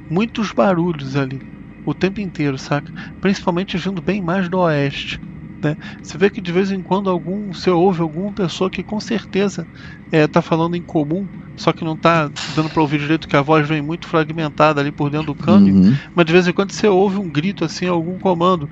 muitos 0.09 0.51
barulhos 0.51 1.15
ali, 1.15 1.39
o 1.85 1.93
tempo 1.93 2.19
inteiro, 2.19 2.57
saca? 2.57 2.91
Principalmente 3.21 3.77
vindo 3.77 4.01
bem 4.01 4.21
mais 4.21 4.49
do 4.49 4.59
oeste. 4.59 5.19
Né? 5.63 5.77
Você 6.01 6.17
vê 6.17 6.29
que 6.29 6.41
de 6.41 6.51
vez 6.51 6.69
em 6.69 6.83
quando 6.83 7.09
algum, 7.09 7.53
você 7.53 7.69
ouve 7.69 8.01
alguma 8.01 8.33
pessoa 8.33 8.69
que 8.69 8.83
com 8.83 8.99
certeza 8.99 9.65
é, 10.11 10.27
tá 10.27 10.41
falando 10.41 10.75
em 10.75 10.83
comum, 10.83 11.29
só 11.55 11.71
que 11.71 11.85
não 11.85 11.95
tá 11.95 12.29
dando 12.55 12.69
pra 12.69 12.81
ouvir 12.81 12.99
direito, 12.99 13.27
que 13.27 13.37
a 13.37 13.41
voz 13.41 13.65
vem 13.65 13.81
muito 13.81 14.05
fragmentada 14.05 14.81
ali 14.81 14.91
por 14.91 15.09
dentro 15.09 15.27
do 15.27 15.35
câmbio. 15.35 15.75
Uhum. 15.75 15.95
Mas 16.13 16.25
de 16.25 16.33
vez 16.33 16.45
em 16.45 16.51
quando 16.51 16.73
você 16.73 16.87
ouve 16.89 17.17
um 17.17 17.31
grito 17.31 17.63
assim, 17.63 17.87
algum 17.87 18.19
comando. 18.19 18.69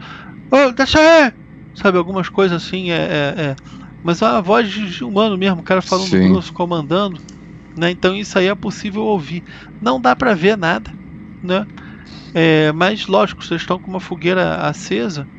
Ô, 0.51 0.73
deixa 0.73 0.99
aí! 0.99 1.31
Sabe, 1.73 1.97
algumas 1.97 2.29
coisas 2.29 2.63
assim, 2.63 2.91
é. 2.91 2.95
é- 2.97 3.41
é. 3.51 3.55
Mas 4.03 4.21
uma 4.21 4.41
voz 4.41 4.69
de 4.71 5.03
humano 5.03 5.37
mesmo, 5.37 5.61
o 5.61 5.63
cara 5.63 5.81
falando 5.81 6.09
Sim. 6.09 6.29
grosso, 6.29 6.51
comandando. 6.53 7.21
Né? 7.77 7.91
Então 7.91 8.15
isso 8.15 8.37
aí 8.39 8.47
é 8.47 8.55
possível 8.55 9.03
ouvir. 9.03 9.43
Não 9.79 10.01
dá 10.01 10.15
pra 10.15 10.33
ver 10.33 10.57
nada, 10.57 10.91
né? 11.41 11.65
É, 12.33 12.71
mas 12.73 13.07
lógico, 13.07 13.43
vocês 13.45 13.61
estão 13.61 13.79
com 13.79 13.91
uma 13.91 13.99
fogueira 14.01 14.57
acesa. 14.67 15.29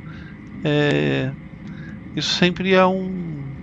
é, 0.65 1.35
isso 2.17 2.35
sempre 2.35 2.75
é 2.75 2.87
um, 2.87 3.57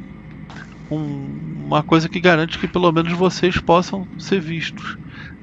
um- 0.89 1.65
uma 1.67 1.83
coisa 1.83 2.09
que 2.09 2.19
garante 2.19 2.57
que 2.59 2.67
pelo 2.67 2.91
menos 2.91 3.13
vocês 3.13 3.59
possam 3.61 4.07
ser 4.17 4.39
vistos. 4.41 4.97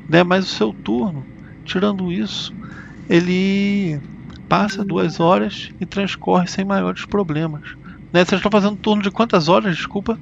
Né? 0.09 0.25
Mas 0.25 0.45
o 0.47 0.49
seu 0.49 0.75
turno, 0.83 1.29
tirando 1.65 2.13
isso, 2.13 2.55
ele 3.09 4.01
passa 4.49 4.85
duas 4.85 5.21
horas 5.21 5.71
e 5.81 5.87
transcorre 5.87 6.47
sem 6.47 6.65
maiores 6.65 7.05
problemas. 7.05 7.63
Né? 8.13 8.25
Vocês 8.25 8.39
estão 8.39 8.51
fazendo 8.51 8.77
turno 8.77 9.03
de 9.03 9.11
quantas 9.11 9.49
horas, 9.49 9.77
desculpa? 9.77 10.19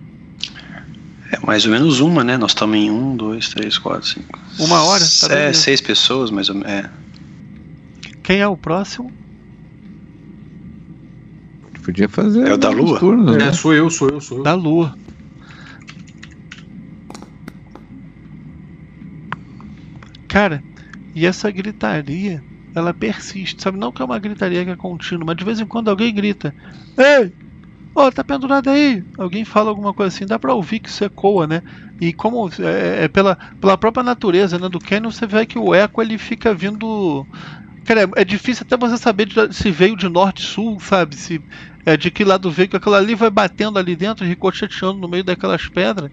É 1.31 1.39
mais 1.45 1.65
ou 1.65 1.73
menos 1.73 2.01
uma, 2.01 2.23
né? 2.23 2.37
Nós 2.37 2.53
estamos 2.53 2.77
em 2.77 2.91
um, 2.91 3.17
dois, 3.17 3.49
três, 3.49 3.79
quatro, 3.79 4.07
cinco. 4.07 4.39
Uma 4.59 4.83
hora? 4.83 5.05
Tá 5.21 5.27
é, 5.27 5.37
beleza. 5.37 5.61
seis 5.61 5.81
pessoas, 5.81 6.31
mais 6.31 6.49
ou 6.49 6.55
menos. 6.55 6.71
É. 6.71 6.91
Quem 8.23 8.41
é 8.41 8.49
o 8.49 8.57
próximo? 8.57 9.13
Podia 11.85 12.09
fazer. 12.09 12.49
É 12.49 12.55
o 12.55 12.57
da 12.57 12.71
lua? 12.71 12.99
turnos, 12.99 13.37
né? 13.37 13.49
É, 13.49 13.53
sou 13.53 13.75
eu, 13.75 13.91
sou 13.91 14.09
eu, 14.09 14.21
sou 14.21 14.39
eu. 14.39 14.43
Da 14.43 14.55
Lua. 14.55 14.97
Cara, 20.27 20.65
e 21.15 21.27
essa 21.27 21.51
gritaria, 21.51 22.43
ela 22.75 22.95
persiste, 22.95 23.63
sabe? 23.63 23.79
Não 23.79 23.93
que 23.93 24.03
é 24.03 24.05
uma 24.05 24.19
gritaria 24.19 24.65
que 24.65 24.71
é 24.71 24.77
contínua, 24.77 25.25
mas 25.27 25.37
de 25.37 25.45
vez 25.45 25.61
em 25.61 25.67
quando 25.67 25.91
alguém 25.91 26.15
grita: 26.15 26.55
Ei! 26.99 27.33
Ó, 27.97 28.11
tá 28.11 28.25
pendurado 28.25 28.71
aí! 28.71 29.05
Alguém 29.19 29.45
fala 29.45 29.71
alguma 29.71 29.95
coisa 29.95 30.15
assim, 30.15 30.27
dá 30.27 30.39
pra 30.39 30.55
ouvir 30.55 30.81
que 30.81 30.89
isso 30.89 31.05
ecoa, 31.05 31.47
né? 31.47 31.63
E 32.01 32.13
como 32.13 32.49
é, 32.61 33.05
é 33.05 33.09
pela, 33.09 33.39
pela 33.61 33.79
própria 33.79 34.03
natureza 34.05 34.59
né, 34.59 34.69
do 34.69 34.81
Canyon, 34.81 35.11
você 35.13 35.27
vê 35.27 35.47
que 35.47 35.59
o 35.59 35.75
eco 35.75 36.03
ele 36.03 36.19
fica 36.19 36.53
vindo. 36.55 37.27
Cara, 37.85 38.03
é, 38.05 38.23
é 38.23 38.25
difícil 38.25 38.65
até 38.65 38.77
você 38.77 38.97
saber 38.99 39.27
de- 39.27 39.53
se 39.55 39.71
veio 39.71 39.97
de 39.97 40.09
norte 40.09 40.43
sul, 40.43 40.79
sabe? 40.81 41.17
Se 41.17 41.41
é 41.87 41.97
de 41.97 42.11
que 42.11 42.25
lado 42.25 42.51
veio, 42.51 42.69
que 42.69 42.77
aquilo 42.77 42.95
ali 42.95 43.15
vai 43.15 43.31
batendo 43.31 43.79
ali 43.79 43.97
dentro, 43.97 44.25
ricocheteando 44.27 44.99
no 45.01 45.09
meio 45.09 45.25
daquelas 45.25 45.69
pedras, 45.69 46.11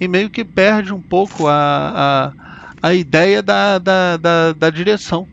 e 0.00 0.08
meio 0.08 0.30
que 0.30 0.44
perde 0.44 0.92
um 0.94 1.02
pouco 1.02 1.48
a, 1.48 2.30
a, 2.30 2.88
a 2.90 2.94
ideia 2.94 3.42
da, 3.42 3.78
da, 3.78 4.16
da, 4.16 4.52
da 4.54 4.70
direção 4.70 5.28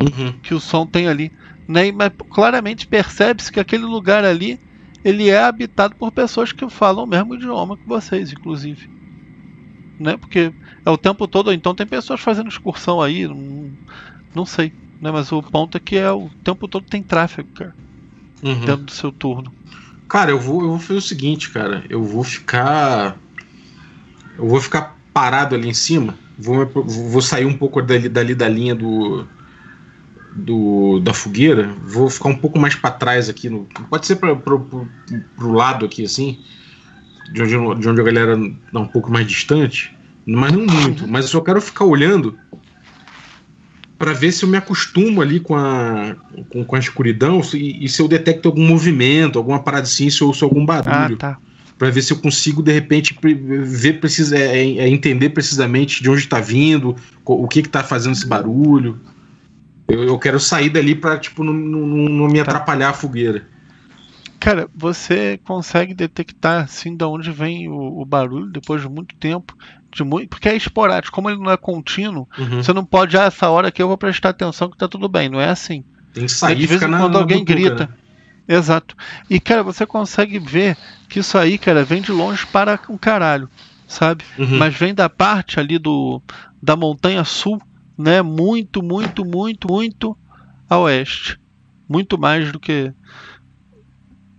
Uhum. 0.00 0.32
que 0.42 0.54
o 0.54 0.60
som 0.60 0.86
tem 0.86 1.08
ali. 1.08 1.32
Né? 1.66 1.90
Mas 1.92 2.12
claramente 2.30 2.86
percebe-se 2.86 3.50
que 3.50 3.60
aquele 3.60 3.84
lugar 3.84 4.24
ali 4.24 4.58
ele 5.04 5.28
é 5.28 5.42
habitado 5.42 5.94
por 5.96 6.12
pessoas 6.12 6.52
que 6.52 6.68
falam 6.68 7.04
o 7.04 7.08
mesmo 7.08 7.34
idioma 7.34 7.76
que 7.76 7.86
vocês, 7.86 8.32
inclusive. 8.32 8.88
Né? 9.98 10.16
Porque 10.16 10.52
é 10.84 10.90
o 10.90 10.98
tempo 10.98 11.26
todo, 11.26 11.52
então 11.52 11.74
tem 11.74 11.86
pessoas 11.86 12.20
fazendo 12.20 12.48
excursão 12.48 13.00
aí, 13.00 13.26
não, 13.26 13.72
não 14.34 14.46
sei. 14.46 14.72
Né? 15.00 15.10
Mas 15.10 15.30
o 15.32 15.42
ponto 15.42 15.76
é 15.76 15.80
que 15.80 15.96
é 15.96 16.10
o 16.10 16.30
tempo 16.42 16.68
todo 16.68 16.84
tem 16.84 17.02
tráfego, 17.02 17.48
cara, 17.54 17.74
Uhum. 18.42 18.60
dentro 18.60 18.84
do 18.84 18.92
seu 18.92 19.10
turno. 19.10 19.52
Cara, 20.08 20.30
eu 20.30 20.38
vou, 20.38 20.62
eu 20.62 20.68
vou 20.68 20.78
fazer 20.78 20.98
o 20.98 21.02
seguinte, 21.02 21.50
cara. 21.50 21.84
Eu 21.90 22.02
vou 22.02 22.24
ficar. 22.24 23.18
Eu 24.38 24.48
vou 24.48 24.60
ficar 24.60 24.96
parado 25.12 25.54
ali 25.54 25.68
em 25.68 25.74
cima. 25.74 26.16
Vou, 26.38 26.64
vou 26.66 27.20
sair 27.20 27.44
um 27.44 27.58
pouco 27.58 27.82
dali, 27.82 28.08
dali 28.08 28.34
da 28.34 28.48
linha 28.48 28.74
do, 28.74 29.26
do. 30.32 31.00
da 31.00 31.12
fogueira. 31.14 31.70
Vou 31.84 32.08
ficar 32.10 32.28
um 32.28 32.36
pouco 32.36 32.58
mais 32.58 32.74
pra 32.74 32.90
trás 32.90 33.28
aqui. 33.28 33.48
No, 33.48 33.66
pode 33.88 34.06
ser 34.06 34.16
pro, 34.16 34.38
pro 34.38 35.52
lado 35.52 35.86
aqui, 35.86 36.04
assim. 36.04 36.38
De 37.32 37.42
onde, 37.42 37.80
de 37.80 37.88
onde 37.88 38.00
a 38.00 38.04
galera 38.04 38.36
tá 38.72 38.80
um 38.80 38.86
pouco 38.86 39.10
mais 39.10 39.26
distante. 39.26 39.94
Mas 40.26 40.52
não 40.52 40.66
muito. 40.66 41.06
Mas 41.08 41.24
eu 41.24 41.30
só 41.30 41.40
quero 41.40 41.60
ficar 41.60 41.84
olhando 41.84 42.38
para 43.98 44.12
ver 44.12 44.30
se 44.30 44.44
eu 44.44 44.48
me 44.48 44.56
acostumo 44.56 45.20
ali 45.20 45.40
com 45.40 45.56
a, 45.56 46.14
com, 46.48 46.64
com 46.64 46.76
a 46.76 46.78
escuridão 46.78 47.40
e, 47.52 47.84
e 47.84 47.88
se 47.88 48.00
eu 48.00 48.06
detecto 48.06 48.48
algum 48.48 48.64
movimento, 48.64 49.38
alguma 49.38 49.58
parada 49.58 49.82
assim, 49.84 50.08
se 50.08 50.20
eu 50.22 50.28
ouço 50.28 50.44
algum 50.44 50.62
Ah, 50.62 50.82
barulho. 50.82 51.16
tá. 51.16 51.36
Pra 51.76 51.90
ver 51.90 52.02
se 52.02 52.12
eu 52.12 52.18
consigo, 52.18 52.62
de 52.62 52.72
repente, 52.72 53.16
ver 53.22 54.00
precisa, 54.00 54.36
é, 54.36 54.78
é, 54.78 54.88
entender 54.88 55.30
precisamente 55.30 56.02
de 56.02 56.10
onde 56.10 56.20
está 56.20 56.40
vindo, 56.40 56.94
o 57.24 57.46
que 57.46 57.62
que 57.62 57.68
tá 57.68 57.82
fazendo 57.84 58.14
esse 58.14 58.26
barulho. 58.26 58.98
Eu, 59.88 60.04
eu 60.04 60.18
quero 60.18 60.38
sair 60.38 60.68
dali 60.68 60.94
pra, 60.94 61.18
tipo, 61.18 61.42
não, 61.42 61.52
não, 61.52 61.80
não 62.08 62.26
me 62.28 62.40
atrapalhar 62.40 62.90
a 62.90 62.94
fogueira. 62.94 63.46
Cara, 64.38 64.68
você 64.74 65.38
consegue 65.44 65.94
detectar 65.94 66.64
assim 66.64 66.96
de 66.96 67.04
onde 67.04 67.30
vem 67.32 67.68
o, 67.68 68.00
o 68.00 68.04
barulho 68.04 68.46
depois 68.50 68.80
de 68.82 68.88
muito 68.88 69.16
tempo. 69.16 69.56
De 69.90 70.04
muito, 70.04 70.28
porque 70.28 70.48
é 70.48 70.54
esporádico, 70.54 71.14
como 71.14 71.30
ele 71.30 71.40
não 71.42 71.50
é 71.50 71.56
contínuo, 71.56 72.28
Uhum. 72.38 72.62
você 72.62 72.72
não 72.74 72.84
pode, 72.84 73.16
ah, 73.16 73.24
essa 73.24 73.48
hora 73.48 73.68
aqui 73.68 73.82
eu 73.82 73.88
vou 73.88 73.96
prestar 73.96 74.28
atenção 74.28 74.70
que 74.70 74.76
tá 74.76 74.86
tudo 74.86 75.08
bem, 75.08 75.30
não 75.30 75.40
é 75.40 75.48
assim. 75.48 75.82
Tem 76.12 76.26
que 76.26 76.32
sair 76.32 76.56
de 76.56 76.66
vez 76.66 76.82
em 76.82 76.90
quando 76.90 77.16
alguém 77.16 77.38
butuca, 77.38 77.54
grita. 77.58 77.86
né? 77.86 78.56
Exato. 78.56 78.94
E, 79.30 79.40
cara, 79.40 79.62
você 79.62 79.86
consegue 79.86 80.38
ver 80.38 80.76
que 81.08 81.20
isso 81.20 81.36
aí, 81.38 81.56
cara, 81.58 81.82
vem 81.84 82.02
de 82.02 82.12
longe 82.12 82.46
para 82.46 82.78
um 82.90 82.98
caralho, 82.98 83.48
sabe? 83.86 84.24
Uhum. 84.38 84.58
Mas 84.58 84.74
vem 84.74 84.94
da 84.94 85.08
parte 85.08 85.58
ali 85.58 85.78
do 85.78 86.22
da 86.62 86.76
montanha 86.76 87.24
sul, 87.24 87.60
né? 87.98 88.22
Muito, 88.22 88.82
muito, 88.82 89.24
muito, 89.24 89.66
muito 89.68 90.16
a 90.70 90.78
oeste. 90.78 91.38
Muito 91.88 92.18
mais 92.18 92.52
do 92.52 92.60
que. 92.60 92.92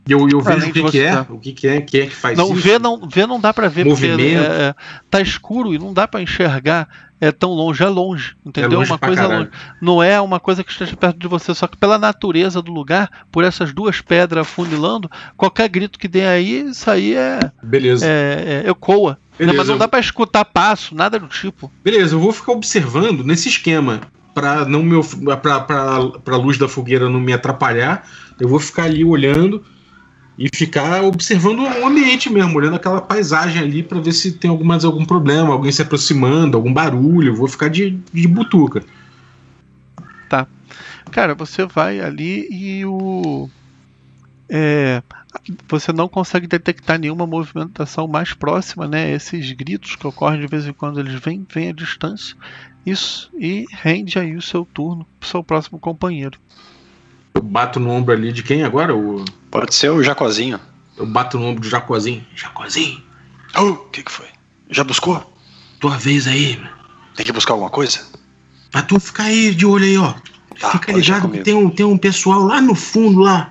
E 0.07 0.11
eu, 0.11 0.27
eu 0.27 0.41
vejo 0.41 0.57
o 0.57 0.65
de 0.65 0.71
que, 0.71 0.73
que 0.73 0.81
você 0.81 1.01
é, 1.01 1.11
tá. 1.11 1.25
o 1.29 1.39
que, 1.39 1.53
que 1.53 1.67
é, 1.67 1.81
quem 1.81 2.01
é 2.01 2.07
que 2.07 2.15
faz 2.15 2.35
não 2.37 2.51
isso. 2.53 2.61
vê, 2.61 2.79
não 2.79 3.07
vê, 3.07 3.27
não 3.27 3.39
dá 3.39 3.53
pra 3.53 3.67
ver 3.67 3.85
Movimento. 3.85 4.17
porque 4.17 4.35
é, 4.35 4.69
é, 4.69 4.75
tá 5.09 5.21
escuro 5.21 5.73
e 5.73 5.77
não 5.77 5.93
dá 5.93 6.07
pra 6.07 6.21
enxergar. 6.21 6.87
É 7.21 7.33
tão 7.33 7.51
longe, 7.51 7.83
é 7.83 7.87
longe, 7.87 8.33
entendeu? 8.45 8.79
longe 8.79 8.89
uma 8.89 8.97
coisa 8.97 9.21
caralho. 9.23 9.39
longe. 9.39 9.51
Não 9.81 10.01
é 10.01 10.21
uma 10.21 10.39
coisa 10.39 10.63
que 10.63 10.71
esteja 10.71 10.95
perto 10.95 11.19
de 11.19 11.27
você, 11.27 11.53
só 11.53 11.67
que 11.67 11.75
pela 11.75 11.97
natureza 11.97 12.61
do 12.61 12.71
lugar, 12.71 13.25
por 13.29 13.43
essas 13.43 13.73
duas 13.73 13.99
pedras 13.99 14.47
afunilando, 14.47 15.11
qualquer 15.35 15.67
grito 15.67 15.99
que 15.99 16.07
dê 16.07 16.25
aí, 16.25 16.69
isso 16.69 16.89
aí 16.89 17.15
é, 17.15 17.51
Beleza. 17.61 18.05
é, 18.07 18.63
é 18.65 18.69
ecoa. 18.69 19.19
Beleza, 19.39 19.57
Mas 19.57 19.67
não 19.69 19.77
dá 19.77 19.87
pra 19.87 19.99
escutar 19.99 20.43
passo, 20.45 20.93
nada 20.93 21.17
do 21.17 21.27
tipo. 21.27 21.71
Beleza, 21.83 22.13
eu 22.15 22.19
vou 22.19 22.31
ficar 22.33 22.51
observando 22.51 23.23
nesse 23.23 23.47
esquema 23.49 24.01
para 24.35 24.65
não 24.65 24.83
me 24.83 24.95
of- 24.95 25.15
pra, 25.41 25.59
pra, 25.61 26.05
pra 26.23 26.37
luz 26.37 26.57
da 26.57 26.67
fogueira 26.67 27.09
não 27.09 27.19
me 27.19 27.33
atrapalhar. 27.33 28.05
Eu 28.39 28.47
vou 28.47 28.59
ficar 28.59 28.83
ali 28.83 29.03
olhando 29.03 29.63
e 30.37 30.47
ficar 30.53 31.03
observando 31.03 31.59
o 31.59 31.85
ambiente 31.87 32.29
mesmo, 32.29 32.57
olhando 32.57 32.75
aquela 32.75 33.01
paisagem 33.01 33.61
ali 33.61 33.81
para 33.83 33.99
ver 33.99 34.11
se 34.13 34.33
tem 34.33 34.49
algum, 34.49 34.63
mais 34.63 34.85
algum 34.85 35.05
problema, 35.05 35.51
alguém 35.53 35.71
se 35.71 35.81
aproximando, 35.81 36.55
algum 36.57 36.71
barulho. 36.73 37.31
Eu 37.31 37.35
vou 37.35 37.47
ficar 37.47 37.69
de, 37.69 37.97
de 38.13 38.27
butuca. 38.27 38.83
Cara, 41.11 41.33
você 41.33 41.65
vai 41.65 41.99
ali 41.99 42.47
e 42.51 42.85
o. 42.85 43.49
É, 44.49 45.03
você 45.67 45.93
não 45.93 46.09
consegue 46.09 46.47
detectar 46.47 46.97
nenhuma 46.99 47.27
movimentação 47.27 48.07
mais 48.07 48.33
próxima, 48.33 48.87
né? 48.87 49.11
Esses 49.11 49.51
gritos 49.51 49.95
que 49.95 50.07
ocorrem 50.07 50.39
de 50.41 50.47
vez 50.47 50.65
em 50.67 50.73
quando 50.73 50.99
eles 50.99 51.13
vêm, 51.21 51.45
vêm 51.53 51.69
à 51.69 51.73
distância. 51.73 52.35
Isso 52.85 53.29
e 53.37 53.65
rende 53.71 54.17
aí 54.17 54.35
o 54.35 54.41
seu 54.41 54.65
turno 54.65 55.05
pro 55.19 55.29
seu 55.29 55.43
próximo 55.43 55.77
companheiro. 55.79 56.39
Eu 57.35 57.41
bato 57.43 57.79
no 57.79 57.91
ombro 57.91 58.13
ali 58.13 58.31
de 58.31 58.41
quem 58.41 58.63
agora? 58.63 58.95
O- 58.95 59.23
Pode 59.51 59.75
ser 59.75 59.89
o 59.91 60.01
Jacozinho. 60.03 60.59
Eu 60.97 61.05
bato 61.05 61.37
no 61.37 61.45
ombro 61.45 61.61
do 61.61 61.69
Jacozinho. 61.69 62.25
Jacozinho, 62.35 63.03
Oh, 63.55 63.61
o 63.69 63.75
que, 63.89 64.03
que 64.03 64.11
foi? 64.11 64.27
Já 64.69 64.83
buscou? 64.83 65.31
tua 65.79 65.97
vez 65.97 66.27
aí. 66.27 66.61
Tem 67.15 67.25
que 67.25 67.31
buscar 67.31 67.53
alguma 67.53 67.69
coisa? 67.69 68.05
Mas 68.73 68.83
tu 68.83 68.99
fica 68.99 69.23
aí 69.23 69.55
de 69.55 69.65
olho 69.65 69.85
aí, 69.85 69.97
ó. 69.97 70.13
Tá, 70.59 70.71
fica 70.71 70.91
ligado 70.91 71.29
que 71.29 71.39
tem 71.39 71.53
um, 71.53 71.69
tem 71.69 71.85
um 71.85 71.97
pessoal 71.97 72.41
lá 72.43 72.59
no 72.61 72.75
fundo 72.75 73.21
lá. 73.21 73.49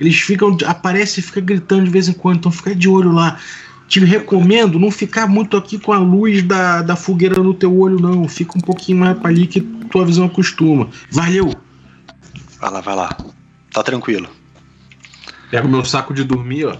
Eles 0.00 0.18
ficam. 0.18 0.56
Aparece 0.66 1.20
e 1.20 1.22
fica 1.22 1.40
gritando 1.42 1.84
de 1.84 1.90
vez 1.90 2.08
em 2.08 2.14
quando. 2.14 2.38
Então 2.38 2.50
fica 2.50 2.74
de 2.74 2.88
olho 2.88 3.12
lá. 3.12 3.38
Te 3.86 4.00
recomendo 4.00 4.78
não 4.78 4.90
ficar 4.90 5.26
muito 5.26 5.56
aqui 5.56 5.78
com 5.78 5.92
a 5.92 5.98
luz 5.98 6.42
da, 6.42 6.80
da 6.80 6.96
fogueira 6.96 7.42
no 7.42 7.52
teu 7.52 7.76
olho, 7.78 8.00
não. 8.00 8.26
Fica 8.26 8.56
um 8.56 8.60
pouquinho 8.60 8.98
mais 8.98 9.18
pra 9.18 9.28
ali 9.28 9.46
que 9.46 9.60
tua 9.60 10.06
visão 10.06 10.24
acostuma. 10.24 10.88
Valeu! 11.10 11.54
Vai 12.58 12.70
lá, 12.70 12.80
vai 12.80 12.96
lá. 12.96 13.16
Tá 13.72 13.82
tranquilo. 13.82 14.28
Pega 15.50 15.66
o 15.66 15.70
meu 15.70 15.84
saco 15.84 16.14
de 16.14 16.24
dormir, 16.24 16.66
ó. 16.66 16.76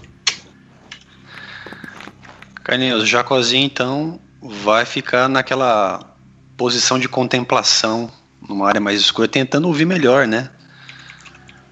Carlinhos, 2.63 3.03
o 3.03 3.05
Jacozinho 3.05 3.65
então 3.65 4.19
vai 4.41 4.85
ficar 4.85 5.27
naquela 5.27 6.15
posição 6.55 6.97
de 6.97 7.09
contemplação 7.09 8.09
numa 8.47 8.67
área 8.67 8.79
mais 8.79 8.99
escura, 8.99 9.27
tentando 9.27 9.67
ouvir 9.67 9.85
melhor, 9.85 10.25
né? 10.27 10.49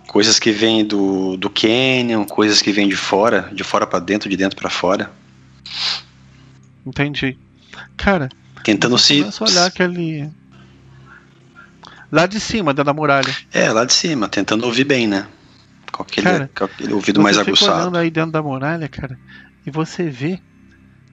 Coisas 0.09 0.39
que 0.39 0.51
vêm 0.51 0.83
do, 0.83 1.37
do 1.37 1.51
canyon, 1.51 2.25
coisas 2.25 2.63
que 2.63 2.71
vêm 2.71 2.89
de 2.89 2.95
fora, 2.95 3.47
de 3.53 3.63
fora 3.63 3.85
pra 3.85 3.99
dentro, 3.99 4.27
de 4.27 4.35
dentro 4.35 4.57
pra 4.57 4.67
fora. 4.67 5.11
Entendi. 6.83 7.37
Cara, 7.95 8.27
Tentando 8.63 8.97
se. 8.97 9.23
olhar 9.39 9.67
aquele. 9.67 10.27
Lá 12.11 12.25
de 12.25 12.39
cima, 12.39 12.73
dentro 12.73 12.85
da 12.85 12.93
muralha. 12.93 13.31
É, 13.53 13.71
lá 13.71 13.85
de 13.85 13.93
cima, 13.93 14.27
tentando 14.27 14.65
ouvir 14.65 14.83
bem, 14.83 15.07
né? 15.07 15.27
Com 15.91 16.01
aquele, 16.01 16.25
Cara, 16.25 16.49
com 16.57 16.63
aquele 16.63 16.93
ouvido 16.93 17.21
mais 17.21 17.37
aguçado. 17.37 17.79
olhando 17.79 17.97
aí 17.99 18.09
dentro 18.09 18.31
da 18.31 18.41
muralha, 18.41 18.87
cara, 18.89 19.15
e 19.63 19.69
você 19.69 20.09
vê 20.09 20.39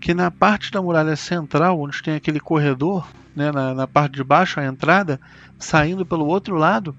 que 0.00 0.14
na 0.14 0.30
parte 0.30 0.70
da 0.70 0.80
muralha 0.80 1.16
central, 1.16 1.78
onde 1.78 2.02
tem 2.02 2.14
aquele 2.14 2.40
corredor, 2.40 3.06
né, 3.34 3.52
na, 3.52 3.74
na 3.74 3.86
parte 3.86 4.14
de 4.14 4.24
baixo, 4.24 4.58
a 4.58 4.64
entrada, 4.64 5.20
saindo 5.58 6.06
pelo 6.06 6.24
outro 6.24 6.56
lado, 6.56 6.96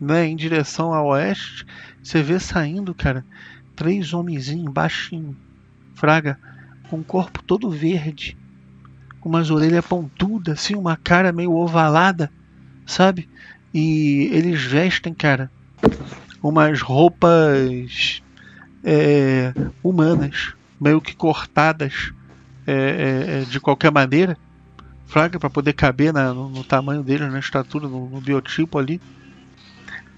né, 0.00 0.26
em 0.26 0.36
direção 0.36 0.92
ao 0.94 1.08
oeste, 1.08 1.64
você 2.02 2.22
vê 2.22 2.38
saindo, 2.40 2.94
cara, 2.94 3.26
três 3.74 4.12
homenzinhos 4.12 4.72
baixinho, 4.72 5.38
fraga, 5.94 6.38
com 6.88 7.00
o 7.00 7.04
corpo 7.04 7.42
todo 7.46 7.70
verde, 7.70 8.38
com 9.20 9.28
umas 9.30 9.50
orelhas 9.50 9.84
pontudas, 9.86 10.60
assim, 10.60 10.76
uma 10.76 10.96
cara 10.96 11.32
meio 11.32 11.52
ovalada, 11.52 12.32
sabe? 12.86 13.28
E 13.74 14.30
eles 14.32 14.62
vestem, 14.62 15.14
cara, 15.14 15.52
umas 16.42 16.80
roupas 16.80 18.20
é, 18.84 19.54
humanas, 19.82 20.54
meio 20.80 21.00
que 21.00 21.14
cortadas 21.16 21.94
é, 22.66 22.72
é, 22.74 23.42
é, 23.42 23.44
de 23.46 23.60
qualquer 23.60 23.92
maneira, 23.92 24.38
fraga, 25.06 25.38
para 25.40 25.50
poder 25.50 25.74
caber 25.74 26.12
na- 26.12 26.34
no, 26.34 26.50
no 26.50 26.64
tamanho 26.64 27.04
deles, 27.04 27.30
na 27.32 27.40
estatura, 27.40 27.88
no, 27.88 28.10
no 28.10 28.22
biotipo 28.22 28.78
ali. 28.78 29.02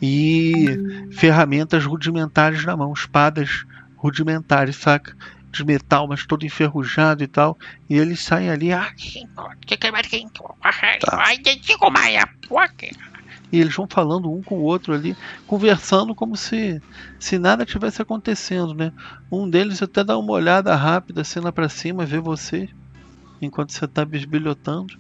E 0.01 0.67
ferramentas 1.13 1.85
rudimentares 1.85 2.65
na 2.65 2.77
mão, 2.77 2.93
espadas 2.93 3.65
rudimentares, 3.97 4.77
saca? 4.77 5.17
De 5.51 5.65
metal, 5.65 6.07
mas 6.07 6.27
todo 6.27 6.45
enferrujado 6.45 7.25
e 7.25 7.27
tal. 7.27 7.59
E 7.89 7.97
eles 7.97 8.23
saem 8.23 8.51
ali, 8.51 8.73
ah, 8.73 8.93
e 13.51 13.61
eles 13.61 13.75
vão 13.75 13.87
falando 13.89 14.31
um 14.31 14.43
com 14.43 14.57
o 14.57 14.63
outro 14.63 14.93
ali, 14.93 15.17
conversando 15.47 16.15
como 16.15 16.37
se, 16.37 16.83
se 17.19 17.39
nada 17.39 17.65
tivesse 17.65 18.03
acontecendo, 18.03 18.75
né? 18.75 18.93
Um 19.33 19.49
deles 19.49 19.83
até 19.83 20.05
dá 20.05 20.19
uma 20.19 20.33
olhada 20.33 20.75
rápida 20.75 21.23
assim 21.23 21.41
lá 21.41 21.51
pra 21.51 21.69
cima, 21.69 22.05
vê 22.05 22.21
você, 22.21 22.69
enquanto 23.41 23.73
você 23.73 23.89
tá 23.89 24.05
bisbilhotando. 24.05 24.99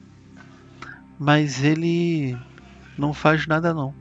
Mas 1.19 1.63
ele 1.63 2.37
não 2.97 3.13
faz 3.13 3.47
nada 3.47 3.75
não. 3.75 3.95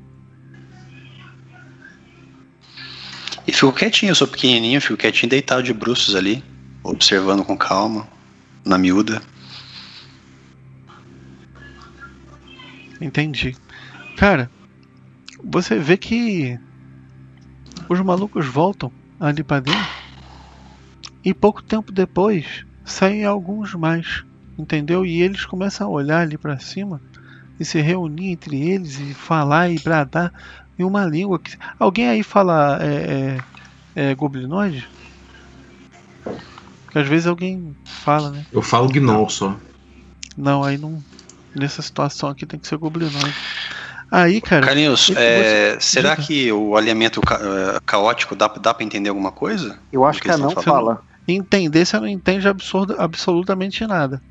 E 3.47 3.53
fico 3.53 3.71
quietinho, 3.71 4.11
eu 4.11 4.15
sou 4.15 4.27
pequenininho, 4.27 4.81
fico 4.81 4.97
quietinho 4.97 5.29
deitado 5.29 5.63
de 5.63 5.73
bruços 5.73 6.15
ali, 6.15 6.43
observando 6.83 7.45
com 7.45 7.57
calma, 7.57 8.05
na 8.65 8.77
miúda. 8.77 9.21
Entendi. 12.99 13.55
Cara, 14.17 14.51
você 15.41 15.79
vê 15.79 15.95
que 15.95 16.59
os 17.87 18.01
malucos 18.01 18.45
voltam 18.45 18.91
ali 19.17 19.43
pra 19.43 19.61
dentro 19.61 19.87
e 21.23 21.33
pouco 21.33 21.63
tempo 21.63 21.91
depois 21.91 22.65
saem 22.83 23.23
alguns 23.23 23.73
mais, 23.75 24.23
entendeu? 24.57 25.05
E 25.05 25.21
eles 25.21 25.45
começam 25.45 25.87
a 25.87 25.89
olhar 25.89 26.21
ali 26.21 26.37
pra 26.37 26.59
cima 26.59 27.01
e 27.57 27.63
se 27.63 27.79
reunir 27.79 28.31
entre 28.31 28.59
eles 28.59 28.99
e 28.99 29.13
falar 29.13 29.69
e 29.69 29.79
bradar 29.79 30.33
em 30.77 30.83
uma 30.83 31.05
língua 31.05 31.39
que 31.39 31.51
alguém 31.79 32.07
aí 32.09 32.23
fala 32.23 32.79
é, 32.81 33.37
é, 33.95 34.09
é 34.11 34.15
goblinoide? 34.15 34.87
Porque 36.85 36.99
às 36.99 37.07
vezes 37.07 37.27
alguém 37.27 37.75
fala, 37.85 38.31
né? 38.31 38.45
Eu 38.51 38.61
falo 38.61 38.87
gnoll 38.89 39.29
só. 39.29 39.55
Não, 40.37 40.63
aí 40.63 40.77
não. 40.77 41.01
Nessa 41.55 41.81
situação 41.81 42.29
aqui 42.29 42.45
tem 42.45 42.59
que 42.59 42.67
ser 42.67 42.77
goblinoide. 42.77 43.33
Aí, 44.11 44.39
cara. 44.39 44.65
Carlinhos, 44.65 45.09
é, 45.09 45.73
você- 45.73 45.81
será 45.81 46.11
diga. 46.11 46.23
que 46.27 46.51
o 46.51 46.77
alinhamento 46.77 47.19
ca- 47.21 47.39
eh, 47.41 47.79
caótico 47.85 48.35
dá, 48.35 48.47
dá 48.47 48.73
pra 48.73 48.85
entender 48.85 49.09
alguma 49.09 49.31
coisa? 49.31 49.79
Eu 49.91 50.05
acho 50.05 50.21
que 50.21 50.27
eles 50.29 50.39
a 50.39 50.43
não 50.43 50.51
falando? 50.51 50.65
fala. 50.65 51.03
Entender 51.27 51.85
você 51.85 51.99
não 51.99 52.07
entende 52.07 52.47
absurdo, 52.47 52.95
absolutamente 52.97 53.85
nada. 53.85 54.21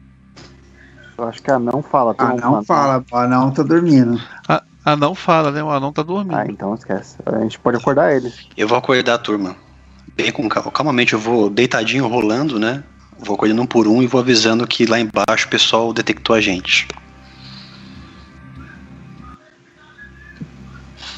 Eu 1.19 1.27
acho 1.29 1.43
que 1.43 1.51
a 1.51 1.59
não 1.59 1.83
fala. 1.83 2.15
tem 2.15 2.27
Ah, 2.27 2.33
um- 2.33 2.37
não 2.37 2.65
fala, 2.65 3.05
o 3.11 3.17
anão 3.17 3.53
tá 3.53 3.63
dormindo. 3.63 4.19
A, 4.49 4.63
a 4.87 4.95
não 4.95 5.17
fala, 5.17 5.51
né? 5.51 5.65
O 5.65 5.69
anão 5.69 5.93
tá 5.93 6.05
dormindo. 6.05 6.37
Ah, 6.37 6.47
então 6.49 6.73
esquece. 6.73 7.17
A 7.27 7.41
gente 7.41 7.59
pode 7.59 7.77
acordar 7.77 8.15
eles. 8.15 8.47
Eu 8.57 8.69
vou 8.69 8.79
acordar 8.79 9.15
a 9.15 9.19
turma. 9.19 9.57
Bem 10.15 10.31
com 10.31 10.49
calma. 10.49 10.71
Calmamente, 10.71 11.13
eu 11.13 11.19
vou 11.19 11.51
deitadinho, 11.51 12.07
rolando, 12.07 12.57
né? 12.57 12.85
Vou 13.19 13.35
acordando 13.35 13.61
um 13.61 13.67
por 13.67 13.89
um 13.89 14.01
e 14.01 14.07
vou 14.07 14.21
avisando 14.21 14.65
que 14.65 14.87
lá 14.87 15.01
embaixo 15.01 15.49
o 15.49 15.51
pessoal 15.51 15.93
detectou 15.93 16.37
a 16.37 16.41
gente. 16.41 16.87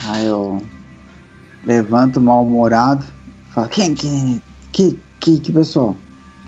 Aí 0.07 0.25
eu 0.25 0.67
levanto 1.63 2.23
mal-humorado. 2.23 3.05
Falo, 3.51 3.69
quem 3.69 3.95
que. 3.95 4.43
Que, 4.73 4.99
que, 5.21 5.41
que 5.41 5.53
pessoal? 5.53 5.95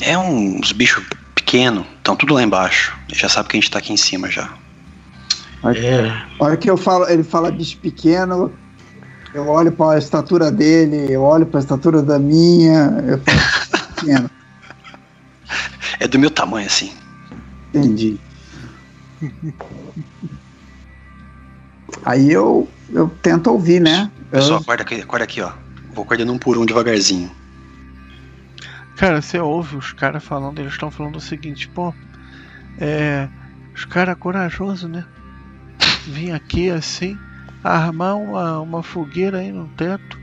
É 0.00 0.16
uns 0.16 0.72
bichos 0.72 1.04
pequenos, 1.34 1.84
estão 1.98 2.16
tudo 2.16 2.32
lá 2.32 2.42
embaixo. 2.42 2.96
Já 3.08 3.28
sabe 3.28 3.50
que 3.50 3.58
a 3.58 3.60
gente 3.60 3.70
tá 3.70 3.78
aqui 3.78 3.92
em 3.92 3.98
cima 3.98 4.30
já. 4.30 4.50
É. 5.64 6.08
A 6.38 6.44
hora 6.44 6.56
que 6.56 6.70
eu 6.70 6.76
falo, 6.76 7.08
ele 7.08 7.22
fala 7.22 7.50
bicho 7.50 7.76
pequeno, 7.78 8.52
eu 9.34 9.46
olho 9.46 9.70
pra 9.72 9.98
estatura 9.98 10.50
dele, 10.50 11.12
eu 11.12 11.22
olho 11.22 11.44
pra 11.46 11.60
estatura 11.60 12.02
da 12.02 12.18
minha, 12.18 12.96
eu 13.06 13.18
falo 13.18 13.92
pequeno, 13.94 14.30
É 15.98 16.08
do 16.08 16.18
meu 16.18 16.30
tamanho, 16.30 16.66
assim. 16.66 16.92
entendi. 17.74 18.18
Aí 22.04 22.30
eu, 22.32 22.66
eu 22.90 23.08
tento 23.22 23.50
ouvir, 23.50 23.80
né? 23.80 24.10
Pessoal, 24.30 24.58
Eu- 24.58 24.62
acorda 24.62 24.82
aqui, 24.82 24.94
acorda 25.00 25.24
aqui, 25.24 25.40
ó. 25.42 25.52
Vou 25.94 26.04
acordando 26.04 26.32
um 26.32 26.38
por 26.38 26.56
um 26.56 26.64
devagarzinho. 26.64 27.30
Cara, 28.96 29.20
você 29.20 29.38
ouve 29.38 29.76
os 29.76 29.92
caras 29.92 30.22
falando, 30.24 30.58
eles 30.58 30.72
estão 30.72 30.90
falando 30.90 31.16
o 31.16 31.20
seguinte, 31.20 31.68
pô, 31.74 31.92
é. 32.78 33.28
Os 33.74 33.84
caras 33.84 34.16
corajosos, 34.18 34.90
né? 34.90 35.04
Vim 36.10 36.32
aqui 36.32 36.70
assim, 36.70 37.16
armar 37.62 38.16
uma, 38.16 38.60
uma 38.60 38.82
fogueira 38.82 39.38
aí 39.38 39.52
no 39.52 39.68
teto. 39.76 40.18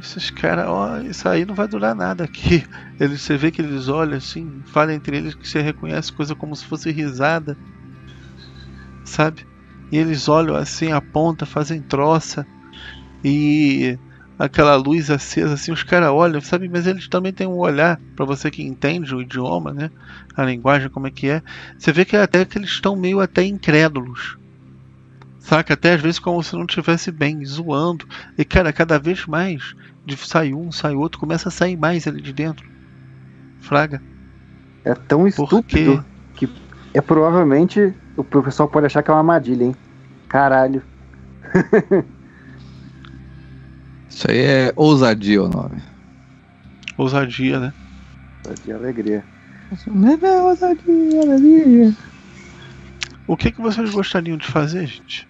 Esses 0.00 0.30
caras, 0.30 0.66
ó, 0.66 0.98
isso 0.98 1.28
aí 1.28 1.44
não 1.46 1.54
vai 1.54 1.68
durar 1.68 1.94
nada 1.94 2.24
aqui. 2.24 2.64
Eles, 2.98 3.22
você 3.22 3.36
vê 3.36 3.50
que 3.50 3.60
eles 3.60 3.88
olham 3.88 4.16
assim, 4.16 4.62
falam 4.66 4.94
entre 4.94 5.16
eles 5.16 5.34
que 5.34 5.48
você 5.48 5.60
reconhece 5.60 6.12
coisa 6.12 6.34
como 6.34 6.54
se 6.54 6.64
fosse 6.64 6.90
risada. 6.90 7.56
Sabe? 9.04 9.44
E 9.90 9.96
eles 9.96 10.28
olham 10.28 10.54
assim, 10.54 10.92
apontam, 10.92 11.46
fazem 11.46 11.80
troça. 11.82 12.46
E 13.24 13.98
aquela 14.38 14.74
luz 14.76 15.10
acesa, 15.10 15.54
assim, 15.54 15.72
os 15.72 15.82
caras 15.82 16.10
olham, 16.10 16.40
sabe? 16.40 16.68
Mas 16.68 16.86
eles 16.86 17.08
também 17.08 17.32
têm 17.32 17.46
um 17.46 17.58
olhar, 17.58 18.00
para 18.16 18.24
você 18.24 18.50
que 18.50 18.62
entende 18.62 19.14
o 19.14 19.20
idioma, 19.20 19.72
né? 19.72 19.90
A 20.36 20.44
linguagem, 20.44 20.88
como 20.88 21.06
é 21.06 21.10
que 21.10 21.28
é. 21.28 21.42
Você 21.78 21.92
vê 21.92 22.04
que 22.04 22.16
até 22.16 22.44
que 22.44 22.58
eles 22.58 22.70
estão 22.70 22.96
meio 22.96 23.20
até 23.20 23.44
incrédulos. 23.44 24.38
Saca? 25.38 25.74
Até 25.74 25.94
às 25.94 26.00
vezes 26.00 26.18
como 26.18 26.42
se 26.42 26.54
não 26.54 26.64
estivesse 26.64 27.10
bem, 27.10 27.44
zoando. 27.44 28.06
E, 28.38 28.44
cara, 28.44 28.72
cada 28.72 28.98
vez 28.98 29.26
mais, 29.26 29.74
de 30.06 30.16
sai 30.16 30.54
um, 30.54 30.72
sai 30.72 30.94
outro, 30.94 31.18
começa 31.18 31.48
a 31.48 31.52
sair 31.52 31.76
mais 31.76 32.06
ali 32.06 32.22
de 32.22 32.32
dentro. 32.32 32.66
Fraga. 33.60 34.02
É 34.84 34.94
tão 34.94 35.26
estúpido 35.26 36.04
que 36.34 36.48
é 36.94 37.00
provavelmente 37.00 37.94
o 38.16 38.24
pessoal 38.24 38.68
pode 38.68 38.86
achar 38.86 39.02
que 39.02 39.10
é 39.10 39.14
uma 39.14 39.20
armadilha, 39.20 39.64
hein? 39.64 39.76
Caralho. 40.28 40.82
Isso 44.08 44.30
aí 44.30 44.38
é 44.38 44.72
ousadia 44.76 45.42
o 45.42 45.48
nome. 45.48 45.82
Ousadia, 46.98 47.58
né? 47.58 47.72
De 48.64 48.72
alegria. 48.72 49.24
O 53.26 53.36
que, 53.36 53.50
que 53.50 53.60
vocês 53.60 53.90
gostariam 53.90 54.36
de 54.36 54.46
fazer, 54.46 54.86
gente? 54.86 55.26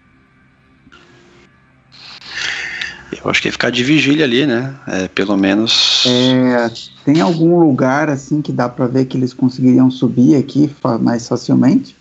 Eu 3.23 3.29
acho 3.29 3.41
que 3.41 3.47
é 3.47 3.51
ficar 3.51 3.69
de 3.69 3.83
vigília 3.83 4.25
ali, 4.25 4.45
né? 4.45 4.75
É, 4.87 5.07
pelo 5.07 5.37
menos. 5.37 6.05
É, 6.05 6.69
tem 7.05 7.21
algum 7.21 7.59
lugar 7.59 8.09
assim 8.09 8.41
que 8.41 8.51
dá 8.51 8.67
pra 8.67 8.87
ver 8.87 9.05
que 9.05 9.17
eles 9.17 9.33
conseguiriam 9.33 9.89
subir 9.89 10.35
aqui 10.35 10.69
mais 10.99 11.27
facilmente? 11.27 11.95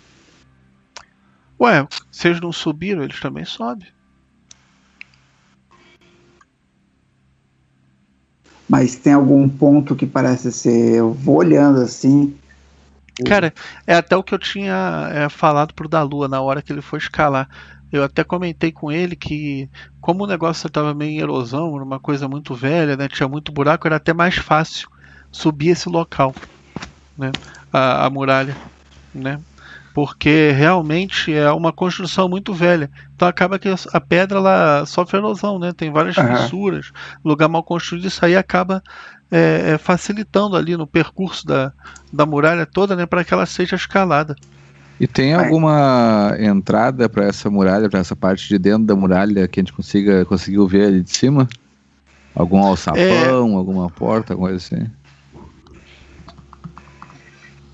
Ué, 1.60 1.86
vocês 2.10 2.40
não 2.40 2.50
subiram, 2.50 3.04
eles 3.04 3.20
também 3.20 3.44
sobem. 3.44 3.86
Mas 8.72 8.96
tem 8.96 9.12
algum 9.12 9.46
ponto 9.46 9.94
que 9.94 10.06
parece 10.06 10.50
ser. 10.50 10.94
Eu 10.94 11.12
vou 11.12 11.36
olhando 11.36 11.82
assim. 11.82 12.34
Cara, 13.26 13.52
é 13.86 13.94
até 13.94 14.16
o 14.16 14.22
que 14.22 14.34
eu 14.34 14.38
tinha 14.38 15.10
é, 15.12 15.28
falado 15.28 15.74
pro 15.74 15.86
Dalua 15.86 16.26
na 16.26 16.40
hora 16.40 16.62
que 16.62 16.72
ele 16.72 16.80
foi 16.80 16.98
escalar. 16.98 17.50
Eu 17.92 18.02
até 18.02 18.24
comentei 18.24 18.72
com 18.72 18.90
ele 18.90 19.14
que, 19.14 19.68
como 20.00 20.24
o 20.24 20.26
negócio 20.26 20.66
estava 20.66 20.94
meio 20.94 21.10
em 21.10 21.18
erosão, 21.20 21.74
era 21.74 21.84
uma 21.84 22.00
coisa 22.00 22.26
muito 22.26 22.54
velha, 22.54 22.96
né? 22.96 23.08
Tinha 23.08 23.28
muito 23.28 23.52
buraco, 23.52 23.86
era 23.86 23.96
até 23.96 24.14
mais 24.14 24.36
fácil 24.36 24.88
subir 25.30 25.68
esse 25.68 25.90
local, 25.90 26.34
né? 27.14 27.30
A, 27.70 28.06
a 28.06 28.08
muralha, 28.08 28.56
né? 29.14 29.38
Porque 29.94 30.50
realmente 30.52 31.32
é 31.32 31.50
uma 31.52 31.72
construção 31.72 32.28
muito 32.28 32.54
velha. 32.54 32.90
Então 33.14 33.28
acaba 33.28 33.58
que 33.58 33.68
a 33.68 34.00
pedra 34.00 34.38
ela 34.38 34.86
sofre 34.86 35.18
erosão, 35.18 35.58
né? 35.58 35.72
Tem 35.76 35.90
várias 35.92 36.16
Aham. 36.16 36.38
fissuras, 36.38 36.90
lugar 37.24 37.48
mal 37.48 37.62
construído, 37.62 38.06
isso 38.06 38.24
aí 38.24 38.36
acaba 38.36 38.82
é, 39.30 39.72
é, 39.72 39.78
facilitando 39.78 40.56
ali 40.56 40.76
no 40.76 40.86
percurso 40.86 41.46
da, 41.46 41.72
da 42.12 42.26
muralha 42.26 42.66
toda, 42.66 42.96
né? 42.96 43.06
Para 43.06 43.24
que 43.24 43.34
ela 43.34 43.46
seja 43.46 43.76
escalada. 43.76 44.34
E 45.00 45.06
tem 45.06 45.34
alguma 45.34 46.36
entrada 46.38 47.08
pra 47.08 47.24
essa 47.24 47.50
muralha, 47.50 47.88
pra 47.88 47.98
essa 47.98 48.14
parte 48.14 48.48
de 48.48 48.58
dentro 48.58 48.84
da 48.84 48.94
muralha 48.94 49.48
que 49.48 49.58
a 49.58 49.62
gente 49.62 49.72
consiga 49.72 50.24
conseguiu 50.24 50.66
ver 50.68 50.86
ali 50.86 51.02
de 51.02 51.10
cima? 51.10 51.48
Algum 52.34 52.62
alçapão, 52.62 53.00
É. 53.00 53.58
alguma 53.58 53.90
porta, 53.90 54.32
alguma 54.32 54.50
coisa 54.50 54.64
assim? 54.64 54.90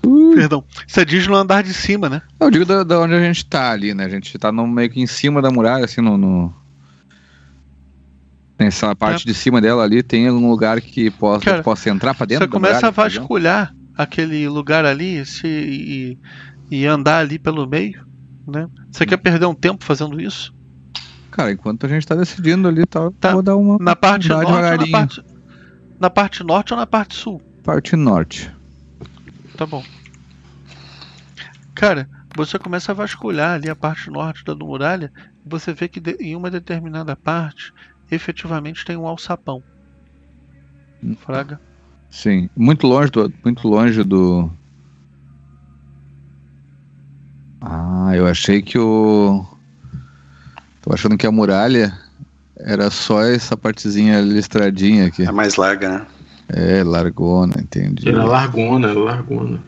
Perdão. 0.01 0.63
Você 0.87 1.03
diz 1.05 1.27
no 1.27 1.35
andar 1.35 1.63
de 1.63 1.73
cima, 1.73 2.09
né? 2.09 2.21
Eu 2.39 2.49
digo 2.49 2.65
da, 2.65 2.83
da 2.83 2.99
onde 2.99 3.13
a 3.13 3.19
gente 3.21 3.45
tá 3.45 3.71
ali, 3.71 3.93
né? 3.93 4.05
A 4.05 4.09
gente 4.09 4.37
tá 4.37 4.51
no, 4.51 4.67
meio 4.67 4.89
que 4.89 5.01
em 5.01 5.07
cima 5.07 5.41
da 5.41 5.51
muralha, 5.51 5.85
assim, 5.85 6.01
no. 6.01 6.17
no... 6.17 6.53
Nessa 8.57 8.93
parte 8.93 9.25
de 9.25 9.33
cima 9.33 9.61
dela 9.61 9.83
ali, 9.83 10.03
tem 10.03 10.27
algum 10.27 10.49
lugar 10.49 10.81
que 10.81 11.09
possa, 11.11 11.45
Cara, 11.45 11.63
possa 11.63 11.89
entrar 11.89 12.13
pra 12.13 12.25
dentro 12.25 12.43
Você 12.43 12.47
da 12.47 12.51
começa 12.51 12.75
muralha, 12.75 12.87
a 12.89 12.91
vasculhar 12.91 13.75
aquele 13.97 14.47
lugar 14.49 14.85
ali 14.85 15.25
se, 15.25 15.47
e, 15.47 16.17
e 16.69 16.85
andar 16.85 17.19
ali 17.19 17.39
pelo 17.39 17.67
meio, 17.67 18.05
né? 18.47 18.67
Você 18.91 19.05
quer 19.05 19.17
perder 19.17 19.45
um 19.45 19.53
tempo 19.53 19.83
fazendo 19.83 20.19
isso? 20.19 20.53
Cara, 21.31 21.51
enquanto 21.53 21.85
a 21.85 21.89
gente 21.89 22.05
tá 22.05 22.15
decidindo 22.15 22.67
ali, 22.67 22.85
tá, 22.85 23.09
Tá. 23.19 23.31
vou 23.31 23.41
dar 23.41 23.55
uma 23.55 23.77
Na 23.79 23.95
parte 23.95 24.27
norte 24.27 24.51
na 24.51 24.87
parte, 24.91 25.23
na 25.99 26.09
parte 26.09 26.43
norte 26.43 26.73
ou 26.73 26.79
na 26.79 26.87
parte 26.87 27.15
sul? 27.15 27.41
parte 27.63 27.95
norte. 27.95 28.51
Tá 29.59 29.65
bom. 29.65 29.83
Cara, 31.75 32.07
você 32.33 32.57
começa 32.57 32.93
a 32.93 32.95
vasculhar 32.95 33.55
ali 33.55 33.69
a 33.69 33.75
parte 33.75 34.09
norte 34.09 34.41
da 34.45 34.55
muralha 34.55 35.11
e 35.45 35.49
você 35.49 35.73
vê 35.73 35.89
que 35.89 35.99
de- 35.99 36.15
em 36.21 36.33
uma 36.33 36.49
determinada 36.49 37.13
parte 37.13 37.73
efetivamente 38.09 38.85
tem 38.85 38.95
um 38.95 39.05
alçapão. 39.05 39.61
Hum. 41.03 41.13
Fraga. 41.17 41.59
Sim, 42.09 42.49
muito 42.55 42.87
longe 42.87 43.11
do, 43.11 43.33
muito 43.43 43.67
longe 43.67 44.01
do. 44.01 44.49
Ah, 47.59 48.11
eu 48.15 48.27
achei 48.27 48.61
que 48.61 48.79
o. 48.79 49.45
Tô 50.81 50.93
achando 50.93 51.17
que 51.17 51.27
a 51.27 51.31
muralha 51.33 51.99
era 52.57 52.89
só 52.89 53.23
essa 53.23 53.57
partezinha 53.57 54.21
listradinha 54.21 55.07
aqui. 55.07 55.23
É 55.23 55.31
mais 55.33 55.57
larga, 55.57 55.99
né? 55.99 56.07
É, 56.49 56.83
largona, 56.83 57.55
entendi. 57.59 58.07
Era 58.09 58.23
largona, 58.23 58.89
era 58.89 58.99
largona. 58.99 59.61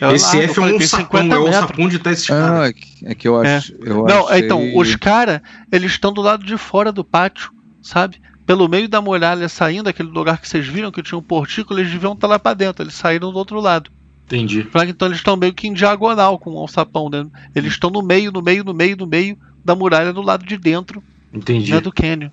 É 0.00 0.12
Esse 0.12 0.36
largo, 0.36 0.52
F 0.52 0.60
é 0.60 0.62
um 0.62 0.80
sapão, 0.80 1.00
50 1.20 1.34
é 1.34 1.38
o 1.38 1.44
metros. 1.44 1.60
sapão 1.68 1.88
de 1.88 1.98
tá 1.98 2.12
esses 2.12 2.26
caras. 2.26 2.50
Ah, 2.60 2.66
é 2.68 2.72
que- 2.72 3.06
é 3.06 3.14
que 3.14 3.28
eu, 3.28 3.44
É. 3.44 3.56
ach, 3.56 3.70
eu 3.80 4.04
Não, 4.06 4.28
achei... 4.28 4.44
então, 4.44 4.76
os 4.76 4.96
caras, 4.96 5.40
eles 5.70 5.92
estão 5.92 6.12
do 6.12 6.20
lado 6.22 6.44
de 6.44 6.56
fora 6.56 6.90
do 6.92 7.04
pátio, 7.04 7.50
sabe? 7.82 8.20
Pelo 8.46 8.68
meio 8.68 8.88
da 8.88 9.00
muralha, 9.00 9.48
saindo 9.48 9.84
daquele 9.84 10.08
lugar 10.10 10.38
que 10.40 10.48
vocês 10.48 10.66
viram 10.66 10.90
que 10.90 11.02
tinha 11.02 11.18
um 11.18 11.22
portículo, 11.22 11.80
eles 11.80 11.90
deviam 11.92 12.12
estar 12.12 12.26
lá 12.26 12.38
pra 12.38 12.54
dentro, 12.54 12.82
eles 12.82 12.94
saíram 12.94 13.30
do 13.32 13.38
outro 13.38 13.60
lado. 13.60 13.90
Entendi. 14.26 14.66
Então 14.88 15.08
eles 15.08 15.18
estão 15.18 15.36
meio 15.36 15.52
que 15.52 15.68
em 15.68 15.72
diagonal 15.74 16.38
com 16.38 16.50
o 16.54 16.58
alçapão, 16.58 17.08
né? 17.10 17.26
Eles 17.54 17.72
estão 17.72 17.90
no 17.90 18.02
meio, 18.02 18.32
no 18.32 18.42
meio, 18.42 18.64
no 18.64 18.72
meio, 18.74 18.96
no 18.96 19.06
meio 19.06 19.36
da 19.64 19.74
muralha 19.74 20.12
do 20.12 20.22
lado 20.22 20.44
de 20.46 20.56
dentro 20.56 21.02
Entendi. 21.32 21.72
né, 21.72 21.80
do 21.80 21.92
canyon. 21.92 22.30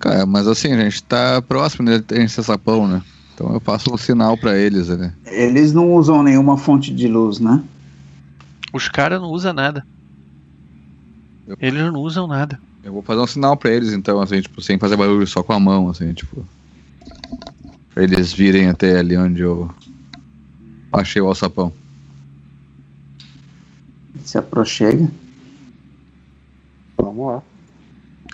Cara, 0.00 0.24
mas 0.24 0.48
assim, 0.48 0.72
a 0.72 0.80
gente 0.80 1.02
tá 1.02 1.42
próximo 1.42 1.88
de 1.88 2.00
ter 2.00 2.22
esse 2.22 2.42
sapão, 2.42 2.88
né? 2.88 3.02
Então 3.34 3.52
eu 3.52 3.60
passo 3.60 3.92
o 3.92 3.98
sinal 3.98 4.36
pra 4.36 4.56
eles, 4.56 4.88
né? 4.88 5.12
Eles 5.26 5.74
não 5.74 5.92
usam 5.92 6.22
nenhuma 6.22 6.56
fonte 6.56 6.92
de 6.92 7.06
luz, 7.06 7.38
né? 7.38 7.62
Os 8.72 8.88
caras 8.88 9.20
não 9.20 9.28
usam 9.28 9.52
nada. 9.52 9.86
Eles 11.60 11.82
não 11.92 12.00
usam 12.00 12.26
nada. 12.26 12.58
Eu 12.82 12.94
vou 12.94 13.02
fazer 13.02 13.20
um 13.20 13.26
sinal 13.26 13.56
pra 13.58 13.70
eles, 13.70 13.92
então, 13.92 14.20
assim, 14.20 14.40
tipo, 14.40 14.62
sem 14.62 14.78
fazer 14.78 14.96
barulho, 14.96 15.26
só 15.26 15.42
com 15.42 15.52
a 15.52 15.60
mão, 15.60 15.90
assim, 15.90 16.12
tipo. 16.14 16.46
Pra 17.92 18.02
eles 18.02 18.32
virem 18.32 18.68
até 18.68 18.98
ali 18.98 19.16
onde 19.18 19.42
eu 19.42 19.70
achei 20.92 21.20
o 21.20 21.26
alçapão. 21.26 21.72
Se 24.24 24.38
aproxega. 24.38 25.10
Vamos 26.96 27.26
lá. 27.26 27.42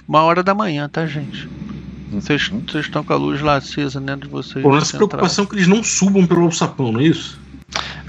Uma 0.08 0.22
hora 0.22 0.42
da 0.42 0.54
manhã, 0.54 0.88
tá, 0.88 1.04
gente? 1.06 1.48
Vocês 2.10 2.50
Uhum. 2.50 2.62
vocês 2.68 2.84
estão 2.86 3.02
com 3.02 3.12
a 3.12 3.16
luz 3.16 3.40
lá 3.42 3.56
acesa 3.56 4.00
dentro 4.00 4.22
de 4.22 4.28
vocês. 4.28 4.62
Pô, 4.62 4.70
na 4.70 4.76
nossa 4.76 4.86
central. 4.92 5.08
preocupação 5.08 5.44
é 5.44 5.48
que 5.48 5.54
eles 5.56 5.66
não 5.66 5.82
subam 5.82 6.26
pelo 6.26 6.42
alçapão, 6.42 6.92
não 6.92 7.00
é 7.00 7.04
isso? 7.04 7.40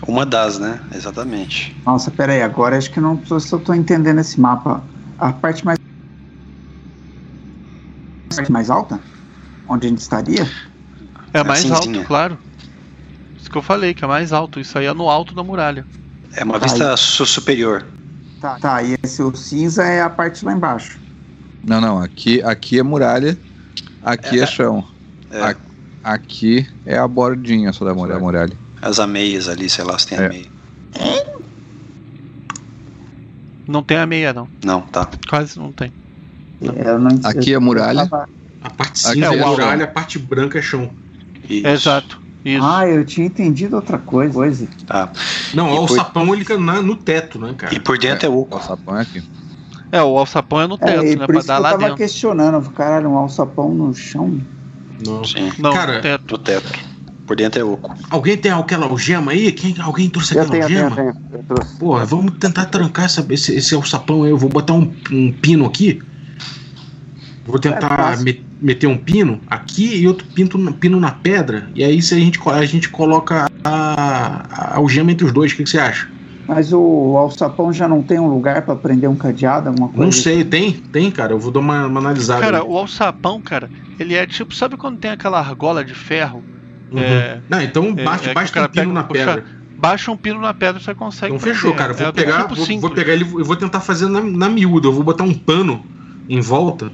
Uma 0.07 0.25
das, 0.25 0.59
né? 0.59 0.79
Exatamente. 0.93 1.75
Nossa, 1.85 2.11
pera 2.11 2.33
aí, 2.33 2.41
agora 2.41 2.77
acho 2.77 2.91
que 2.91 2.99
não 2.99 3.23
sei 3.25 3.39
se 3.39 3.53
eu 3.53 3.59
tô 3.59 3.73
entendendo 3.73 4.19
esse 4.19 4.39
mapa. 4.39 4.83
A 5.17 5.33
parte 5.33 5.65
mais. 5.65 5.77
A 8.31 8.35
parte 8.35 8.51
mais 8.51 8.69
alta? 8.69 8.99
Onde 9.67 9.87
a 9.87 9.89
gente 9.89 9.99
estaria? 9.99 10.47
É 11.33 11.43
mais 11.43 11.61
cinzinha. 11.61 11.97
alto, 11.99 12.07
claro. 12.07 12.39
Isso 13.37 13.49
que 13.49 13.57
eu 13.57 13.61
falei, 13.63 13.93
que 13.93 14.05
é 14.05 14.07
mais 14.07 14.31
alto. 14.31 14.59
Isso 14.59 14.77
aí 14.77 14.85
é 14.85 14.93
no 14.93 15.09
alto 15.09 15.33
da 15.33 15.43
muralha. 15.43 15.85
É 16.35 16.43
uma 16.43 16.59
vista 16.59 16.95
su- 16.95 17.25
superior. 17.25 17.85
Tá, 18.39 18.59
tá, 18.59 18.83
e 18.83 18.93
esse 19.03 19.21
o 19.23 19.35
cinza 19.35 19.83
é 19.83 20.01
a 20.01 20.09
parte 20.09 20.45
lá 20.45 20.53
embaixo. 20.53 20.99
Não, 21.63 21.81
não, 21.81 21.99
aqui, 22.01 22.41
aqui 22.43 22.79
é 22.79 22.83
muralha, 22.83 23.37
aqui 24.03 24.39
é, 24.39 24.45
chão. 24.45 24.83
É. 25.31 25.41
A- 25.41 25.55
aqui 26.03 26.67
é 26.85 26.97
a 26.97 27.07
bordinha 27.07 27.73
só 27.73 27.83
da 27.85 27.93
muralha. 27.93 28.19
muralha. 28.19 28.53
As 28.81 28.99
ameias 28.99 29.47
ali, 29.49 29.69
sei 29.69 29.83
lá 29.83 29.97
se 29.97 30.07
tem 30.07 30.17
É. 30.19 30.25
ameia. 30.25 30.45
Não 33.67 33.83
tem 33.83 33.97
a 33.97 34.05
meia, 34.05 34.31
não. 34.31 34.47
Não, 34.63 34.81
tá. 34.81 35.09
Quase 35.27 35.59
não 35.59 35.71
tem. 35.73 35.91
Eu 36.61 36.97
não 36.99 37.19
Aqui 37.23 37.53
é 37.53 37.59
muralha. 37.59 38.03
A 38.61 38.69
parte 38.69 39.05
Aqui 39.05 39.15
cinza 39.15 39.33
é 39.33 39.37
é 39.39 39.45
o 39.45 39.47
muralha, 39.49 39.83
a 39.83 39.87
parte 39.87 40.17
branca 40.17 40.57
é 40.57 40.61
chão. 40.61 40.91
Isso. 41.49 41.67
Exato. 41.67 42.21
Isso. 42.45 42.63
Ah, 42.63 42.87
eu 42.87 43.03
tinha 43.03 43.27
entendido 43.27 43.75
outra 43.75 43.97
coisa. 43.97 44.33
coisa. 44.33 44.67
Tá. 44.85 45.11
Não, 45.53 45.67
E 45.67 45.71
o 45.73 45.75
por- 45.85 45.99
alçapão 45.99 46.33
ele 46.33 46.43
fica 46.45 46.57
na- 46.57 46.81
no 46.81 46.95
teto, 46.95 47.37
né, 47.39 47.53
cara? 47.57 47.75
E 47.75 47.79
por 47.79 47.97
dentro 47.97 48.25
é, 48.25 48.29
O 48.29 48.39
oco. 48.39 48.55
alçapão 48.55 48.97
é 48.97 49.01
aqui. 49.01 49.21
É, 49.91 50.01
o 50.01 50.17
alçapão 50.17 50.61
é 50.61 50.67
no 50.67 50.75
É, 50.75 50.77
teto, 50.77 51.05
e 51.05 51.15
né? 51.15 51.25
por 51.25 51.27
Pra 51.27 51.37
isso 51.39 51.47
dar 51.47 51.53
que 51.55 51.59
eu 51.59 51.63
lá 51.63 51.69
tava 51.71 51.81
dentro. 51.83 51.95
questionando. 51.97 52.69
Caralho, 52.71 53.09
um 53.09 53.17
alçapão 53.17 53.73
no 53.73 53.93
chão? 53.93 54.39
Não. 55.05 55.23
Sim, 55.23 55.51
Não, 55.59 55.71
Cara, 55.73 55.95
no 55.97 56.01
teto. 56.01 56.25
do 56.25 56.37
teto. 56.37 56.79
Por 57.25 57.35
dentro 57.35 57.59
é 57.61 57.63
oco. 57.63 57.93
Alguém 58.09 58.37
tem 58.37 58.51
aquela 58.51 58.85
algema 58.85 59.33
aí? 59.33 59.51
Quem, 59.51 59.75
alguém 59.81 60.09
trouxe 60.09 60.33
Eu 60.35 60.43
aquela 60.43 60.51
tenho, 60.51 60.63
eu 60.63 60.67
tenho, 60.67 60.83
algema? 60.85 61.01
eu 61.09 61.13
tenho. 61.13 61.25
Eu 61.33 61.43
trouxe. 61.55 61.75
Porra, 61.77 62.05
vamos 62.05 62.33
tentar 62.39 62.65
trancar 62.65 63.05
essa, 63.05 63.25
esse, 63.29 63.53
esse 63.55 63.75
alçapão 63.75 64.23
aí. 64.23 64.29
Eu 64.29 64.37
vou 64.37 64.49
botar 64.49 64.73
um, 64.73 64.93
um 65.11 65.31
pino 65.33 65.65
aqui. 65.65 66.01
Vou 67.45 67.57
É 67.57 67.59
tentar 67.59 67.89
fácil. 67.89 68.25
me- 68.25 68.45
meter 68.61 68.87
um 68.87 68.97
pino 68.97 69.39
aqui 69.49 69.97
e 69.97 70.07
outro 70.07 70.25
pino, 70.27 70.49
na- 70.57 70.71
pino 70.71 70.99
na 70.99 71.11
pedra. 71.11 71.69
E 71.75 71.83
aí 71.83 72.01
se 72.01 72.13
a 72.13 72.17
gente, 72.17 72.39
a 72.49 72.65
gente 72.65 72.89
coloca 72.89 73.49
a, 73.63 74.45
a 74.49 74.75
algema 74.77 75.11
entre 75.11 75.25
os 75.25 75.31
dois. 75.33 75.51
O 75.51 75.55
que, 75.57 75.63
que 75.63 75.69
você 75.69 75.79
acha? 75.79 76.09
Mas 76.47 76.71
o 76.71 77.17
alçapão 77.17 77.73
já 77.73 77.87
não 77.87 78.01
tem 78.01 78.19
um 78.19 78.27
lugar 78.29 78.61
pra 78.61 78.75
prender 78.75 79.09
um 79.09 79.15
cadeado, 79.15 79.67
alguma 79.67 79.89
coisa? 79.89 80.03
Não 80.05 80.11
sei, 80.11 80.45
tem? 80.45 80.71
Tem, 80.71 81.11
cara. 81.11 81.33
Eu 81.33 81.39
vou 81.39 81.51
dar 81.51 81.59
uma, 81.59 81.85
uma 81.87 81.99
analisada. 81.99 82.39
Cara, 82.41 82.59
aí. 82.59 82.63
o 82.65 82.77
alçapão, 82.77 83.41
cara, 83.41 83.69
ele 83.99 84.15
é 84.15 84.25
tipo, 84.25 84.55
sabe 84.55 84.77
quando 84.77 84.97
tem 84.97 85.11
aquela 85.11 85.39
argola 85.39 85.83
de 85.83 85.93
ferro? 85.93 86.41
Uhum. 86.89 86.99
É, 86.99 87.41
Não, 87.49 87.61
então 87.61 87.93
é, 87.97 88.03
bate, 88.03 88.29
é 88.29 88.33
bate 88.33 88.49
o 88.51 88.53
cara 88.53 88.67
um 88.67 88.69
pino 88.69 88.93
na 88.93 89.03
pra 89.03 89.09
puxar. 89.09 89.35
pedra. 89.35 89.45
baixa 89.77 90.09
um 90.11 90.15
pino 90.17 90.39
na 90.39 90.53
pedra 90.53 90.79
você 90.79 90.95
consegue. 90.95 91.35
Então 91.35 91.39
fechou, 91.45 91.73
prender. 91.73 91.77
cara. 91.77 91.93
Vou 91.93 92.07
É 92.07 92.11
do 92.11 92.15
pegar, 92.15 92.43
tipo 92.47 92.55
vou, 92.55 92.79
vou 92.79 92.89
pegar 92.91 93.13
ele 93.13 93.25
e 93.25 93.43
vou 93.43 93.55
tentar 93.57 93.81
fazer 93.81 94.07
na, 94.07 94.21
na 94.21 94.47
miúda. 94.47 94.87
Eu 94.87 94.93
vou 94.93 95.03
botar 95.03 95.25
um 95.25 95.33
pano 95.33 95.85
em 96.29 96.39
volta 96.39 96.89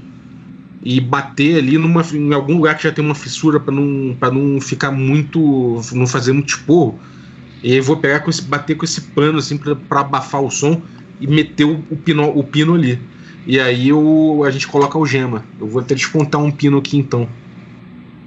e 0.81 0.99
bater 0.99 1.57
ali 1.59 1.77
numa, 1.77 2.01
em 2.11 2.33
algum 2.33 2.55
lugar 2.55 2.75
que 2.75 2.83
já 2.83 2.91
tem 2.91 3.05
uma 3.05 3.13
fissura 3.15 3.59
pra 3.59 3.73
não, 3.73 4.15
pra 4.19 4.31
não 4.31 4.59
ficar 4.59 4.89
muito. 4.91 5.79
não 5.93 6.07
fazer 6.07 6.33
muito 6.33 6.49
esporro. 6.49 6.99
E 7.63 7.71
aí 7.71 7.77
eu 7.77 7.83
vou 7.83 7.97
pegar 7.97 8.19
com 8.19 8.29
esse, 8.29 8.41
bater 8.41 8.75
com 8.75 8.83
esse 8.83 8.99
pano 9.01 9.39
assim 9.39 9.57
pra, 9.57 9.75
pra 9.75 10.01
abafar 10.01 10.41
o 10.41 10.51
som 10.51 10.81
e 11.19 11.25
meter 11.25 11.63
o, 11.63 11.81
o 11.89 11.95
pino, 11.95 12.29
o 12.37 12.43
pino 12.43 12.75
ali. 12.75 12.99
E 13.47 13.59
aí 13.59 13.89
eu, 13.89 14.43
a 14.45 14.51
gente 14.51 14.67
coloca 14.67 14.97
o 14.97 15.05
gema. 15.05 15.43
Eu 15.59 15.67
vou 15.67 15.81
até 15.81 15.95
descontar 15.95 16.41
um 16.41 16.51
pino 16.51 16.77
aqui 16.77 16.97
então. 16.97 17.27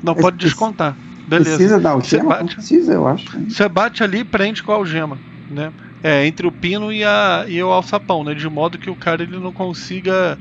Não 0.03 0.15
pode 0.15 0.39
descontar. 0.39 0.97
Beleza. 1.29 1.57
Precisa 1.57 1.81
dar 1.81 1.97
o 1.97 2.01
Você? 2.01 2.19
Não 2.19 2.29
bate, 2.29 2.55
precisa, 2.55 2.93
eu 2.93 3.07
acho. 3.07 3.27
você 3.49 3.69
bate 3.69 4.03
ali 4.03 4.21
e 4.21 4.25
prende 4.25 4.63
com 4.63 4.73
a 4.73 4.77
algema, 4.77 5.19
né? 5.51 5.73
É, 6.03 6.25
entre 6.27 6.47
o 6.47 6.53
pino 6.53 6.93
e, 6.93 7.03
a, 7.03 7.45
e 7.49 7.61
o 7.63 7.69
alçapão, 7.69 8.23
né? 8.23 8.33
De 8.33 8.49
modo 8.49 8.79
que 8.79 8.89
o 8.89 8.95
cara 8.95 9.23
ele 9.23 9.39
não 9.39 9.53
consiga 9.53 10.39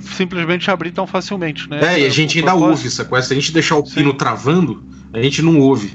simplesmente 0.00 0.70
abrir 0.70 0.90
tão 0.90 1.06
facilmente, 1.06 1.68
né? 1.68 1.94
É, 1.96 2.00
e 2.00 2.06
a 2.06 2.08
gente 2.08 2.38
ainda 2.38 2.54
ouve, 2.54 2.90
sacou? 2.90 3.20
Se 3.22 3.32
a 3.32 3.36
gente 3.36 3.52
deixar 3.52 3.76
o 3.76 3.84
pino 3.84 4.14
travando, 4.14 4.82
a 5.12 5.20
gente 5.20 5.42
não 5.42 5.58
ouve. 5.60 5.92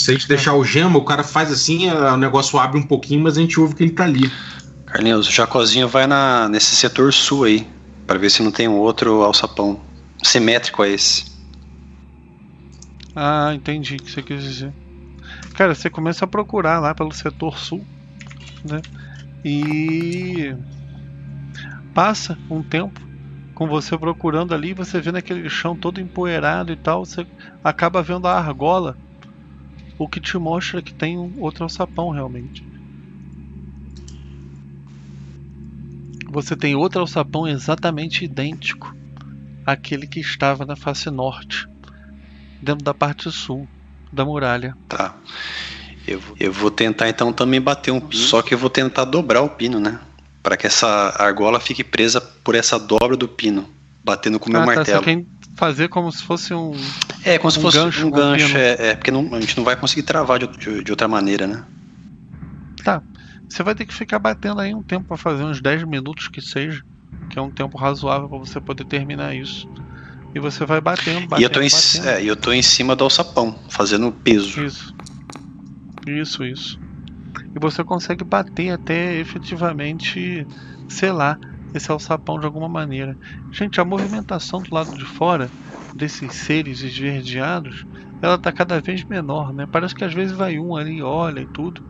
Se 0.00 0.10
a 0.10 0.14
gente 0.14 0.26
deixar 0.26 0.54
o 0.54 0.64
gema, 0.64 0.98
o 0.98 1.04
cara 1.04 1.22
faz 1.22 1.52
assim, 1.52 1.88
a- 1.90 2.14
o 2.14 2.16
negócio 2.16 2.58
abre 2.58 2.78
um 2.78 2.86
pouquinho, 2.86 3.20
mas 3.22 3.36
a 3.36 3.40
gente 3.42 3.60
ouve 3.60 3.74
que 3.74 3.82
ele 3.82 3.92
tá 3.92 4.04
ali. 4.04 4.30
Carlinhos, 4.86 5.28
o 5.28 5.30
Jacozinho 5.30 5.86
vai 5.86 6.06
na, 6.06 6.48
nesse 6.48 6.74
setor 6.74 7.12
sul 7.12 7.44
aí, 7.44 7.66
pra 8.06 8.18
ver 8.18 8.30
se 8.30 8.42
não 8.42 8.50
tem 8.50 8.66
um 8.66 8.78
outro 8.78 9.22
alçapão 9.22 9.78
simétrico 10.22 10.82
a 10.82 10.88
esse. 10.88 11.24
Ah, 13.14 13.52
entendi 13.54 13.96
o 13.96 14.02
que 14.02 14.10
você 14.10 14.22
quis 14.22 14.42
dizer. 14.42 14.74
Cara, 15.54 15.74
você 15.74 15.90
começa 15.90 16.24
a 16.24 16.28
procurar 16.28 16.80
lá 16.80 16.94
pelo 16.94 17.12
setor 17.12 17.58
sul, 17.58 17.86
né? 18.64 18.80
E 19.44 20.54
passa 21.94 22.38
um 22.48 22.62
tempo 22.62 23.00
com 23.54 23.68
você 23.68 23.98
procurando 23.98 24.54
ali, 24.54 24.72
você 24.72 25.00
vê 25.00 25.12
naquele 25.12 25.48
chão 25.48 25.76
todo 25.76 26.00
empoeirado 26.00 26.72
e 26.72 26.76
tal, 26.76 27.04
você 27.04 27.26
acaba 27.62 28.02
vendo 28.02 28.26
a 28.26 28.36
argola, 28.38 28.96
o 30.00 30.08
que 30.08 30.18
te 30.18 30.38
mostra 30.38 30.80
que 30.80 30.94
tem 30.94 31.18
outro 31.36 31.64
alçapão 31.64 32.08
realmente. 32.08 32.64
Você 36.30 36.56
tem 36.56 36.74
outro 36.74 37.02
alçapão 37.02 37.46
exatamente 37.46 38.24
idêntico 38.24 38.96
àquele 39.66 40.06
que 40.06 40.18
estava 40.18 40.64
na 40.64 40.74
face 40.74 41.10
norte 41.10 41.66
dentro 42.62 42.82
da 42.82 42.94
parte 42.94 43.30
sul 43.30 43.68
da 44.10 44.24
muralha. 44.24 44.74
Tá. 44.88 45.14
Eu, 46.08 46.18
vou- 46.18 46.36
eu 46.40 46.50
vou 46.50 46.70
tentar 46.70 47.10
então 47.10 47.30
também 47.30 47.60
bater 47.60 47.90
um. 47.90 48.10
Só 48.10 48.40
que 48.40 48.54
eu 48.54 48.58
vou 48.58 48.70
tentar 48.70 49.04
dobrar 49.04 49.42
o 49.42 49.50
pino, 49.50 49.78
né? 49.78 50.00
Pra 50.42 50.56
que 50.56 50.66
essa 50.66 51.14
argola 51.22 51.60
fique 51.60 51.84
presa 51.84 52.22
por 52.22 52.54
essa 52.54 52.78
dobra 52.78 53.18
do 53.18 53.28
pino, 53.28 53.68
batendo 54.02 54.40
com 54.40 54.48
o 54.48 54.52
meu 54.52 54.62
ah, 54.62 54.64
tá, 54.64 54.74
martelo. 54.76 55.04
você 55.04 55.14
quer 55.14 55.26
fazer 55.60 55.88
como 55.90 56.10
se 56.12 56.24
fosse 56.24 56.54
um. 56.54 56.94
É, 57.24 57.38
como 57.38 57.50
se 57.50 57.58
um 57.58 57.62
fosse 57.62 57.78
gancho 57.78 58.08
um 58.08 58.10
gancho, 58.10 58.56
pino. 58.56 58.58
é, 58.58 58.90
é, 58.90 58.94
porque 58.96 59.10
não- 59.10 59.34
a 59.34 59.40
gente 59.40 59.56
não 59.56 59.64
vai 59.64 59.76
conseguir 59.76 60.02
travar 60.02 60.38
de, 60.38 60.46
de- 60.46 60.82
de 60.84 60.90
outra 60.90 61.06
maneira, 61.08 61.46
né? 61.46 61.64
Tá. 62.84 63.02
Você 63.48 63.62
vai 63.62 63.74
ter 63.74 63.86
que 63.86 63.94
ficar 63.94 64.18
batendo 64.18 64.60
aí 64.60 64.74
um 64.74 64.82
tempo 64.82 65.06
pra 65.06 65.16
fazer 65.16 65.44
uns 65.44 65.60
10 65.60 65.82
minutos 65.84 66.28
que 66.28 66.40
seja, 66.40 66.80
que 67.28 67.38
é 67.38 67.42
um 67.42 67.50
tempo 67.52 67.76
razoável 67.78 68.28
pra 68.28 68.38
você 68.38 68.60
poder 68.60 68.84
terminar 68.84 69.34
isso. 69.34 69.66
E 70.34 70.40
você 70.40 70.66
vai 70.66 70.80
batendo, 70.80 71.26
batendo, 71.28 71.40
e 71.40 71.42
eu 71.42 71.50
tô, 71.50 71.60
em, 71.60 71.68
é, 72.04 72.24
eu 72.24 72.36
tô 72.36 72.52
em 72.52 72.62
cima 72.62 72.94
do 72.96 73.04
alçapão, 73.04 73.58
fazendo 73.68 74.12
peso. 74.12 74.60
Isso. 74.60 74.94
Isso, 76.06 76.44
isso. 76.44 76.78
E 77.54 77.60
você 77.60 77.84
consegue 77.84 78.24
bater 78.24 78.70
até 78.72 79.16
efetivamente 79.18 80.46
selar 80.88 81.38
esse 81.74 81.90
alçapão 81.90 82.38
de 82.38 82.46
alguma 82.46 82.68
maneira. 82.68 83.16
Gente, 83.52 83.80
a 83.80 83.84
movimentação 83.84 84.62
do 84.62 84.74
lado 84.74 84.90
de 84.96 85.06
fora 85.06 85.52
desses 85.94 86.34
seres 86.36 86.80
esverdeados, 86.82 87.84
ela 88.22 88.38
tá 88.38 88.52
cada 88.52 88.80
vez 88.80 89.04
menor, 89.08 89.52
né? 89.54 89.66
Parece 89.70 89.94
que 89.94 90.04
às 90.04 90.14
vezes 90.14 90.36
vai 90.36 90.58
um 90.58 90.76
ali, 90.76 91.02
olha 91.02 91.40
e 91.40 91.46
tudo, 91.48 91.80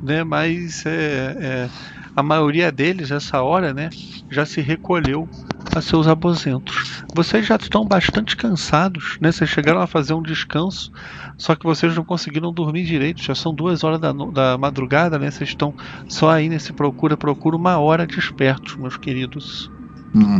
né? 0.00 0.24
Mas 0.24 0.84
é, 0.86 1.64
é, 1.66 1.70
a 2.14 2.22
maioria 2.22 2.70
deles, 2.70 3.10
essa 3.10 3.40
hora, 3.42 3.72
né, 3.72 3.88
já 4.30 4.44
se 4.44 4.60
recolheu 4.60 5.28
a 5.74 5.80
seus 5.80 6.06
aposentos. 6.06 7.02
Vocês 7.14 7.46
já 7.46 7.56
estão 7.56 7.86
bastante 7.86 8.36
cansados, 8.36 9.16
né? 9.20 9.32
Vocês 9.32 9.48
chegaram 9.48 9.80
a 9.80 9.86
fazer 9.86 10.12
um 10.12 10.22
descanso, 10.22 10.90
só 11.38 11.54
que 11.54 11.64
vocês 11.64 11.94
não 11.96 12.04
conseguiram 12.04 12.52
dormir 12.52 12.84
direito. 12.84 13.22
Já 13.22 13.34
são 13.34 13.54
duas 13.54 13.82
horas 13.82 13.98
da, 14.00 14.12
da 14.12 14.58
madrugada, 14.58 15.18
né? 15.18 15.30
Vocês 15.30 15.50
estão 15.50 15.74
só 16.08 16.30
aí 16.30 16.48
nesse 16.48 16.72
procura, 16.72 17.16
procura 17.16 17.56
uma 17.56 17.78
hora 17.78 18.06
despertos, 18.06 18.76
meus 18.76 18.96
queridos. 18.98 19.70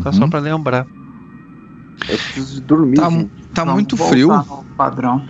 Tá 0.03 0.13
só 0.13 0.25
Uhum. 0.25 0.31
pra 0.31 0.41
lembrar. 0.41 0.87
Eu 2.09 2.19
preciso 2.19 2.61
dormir. 2.63 2.97
Tá, 2.97 3.09
tá 3.55 3.65
muito 3.67 3.97
frio. 3.97 4.29
Padrão. 4.77 5.27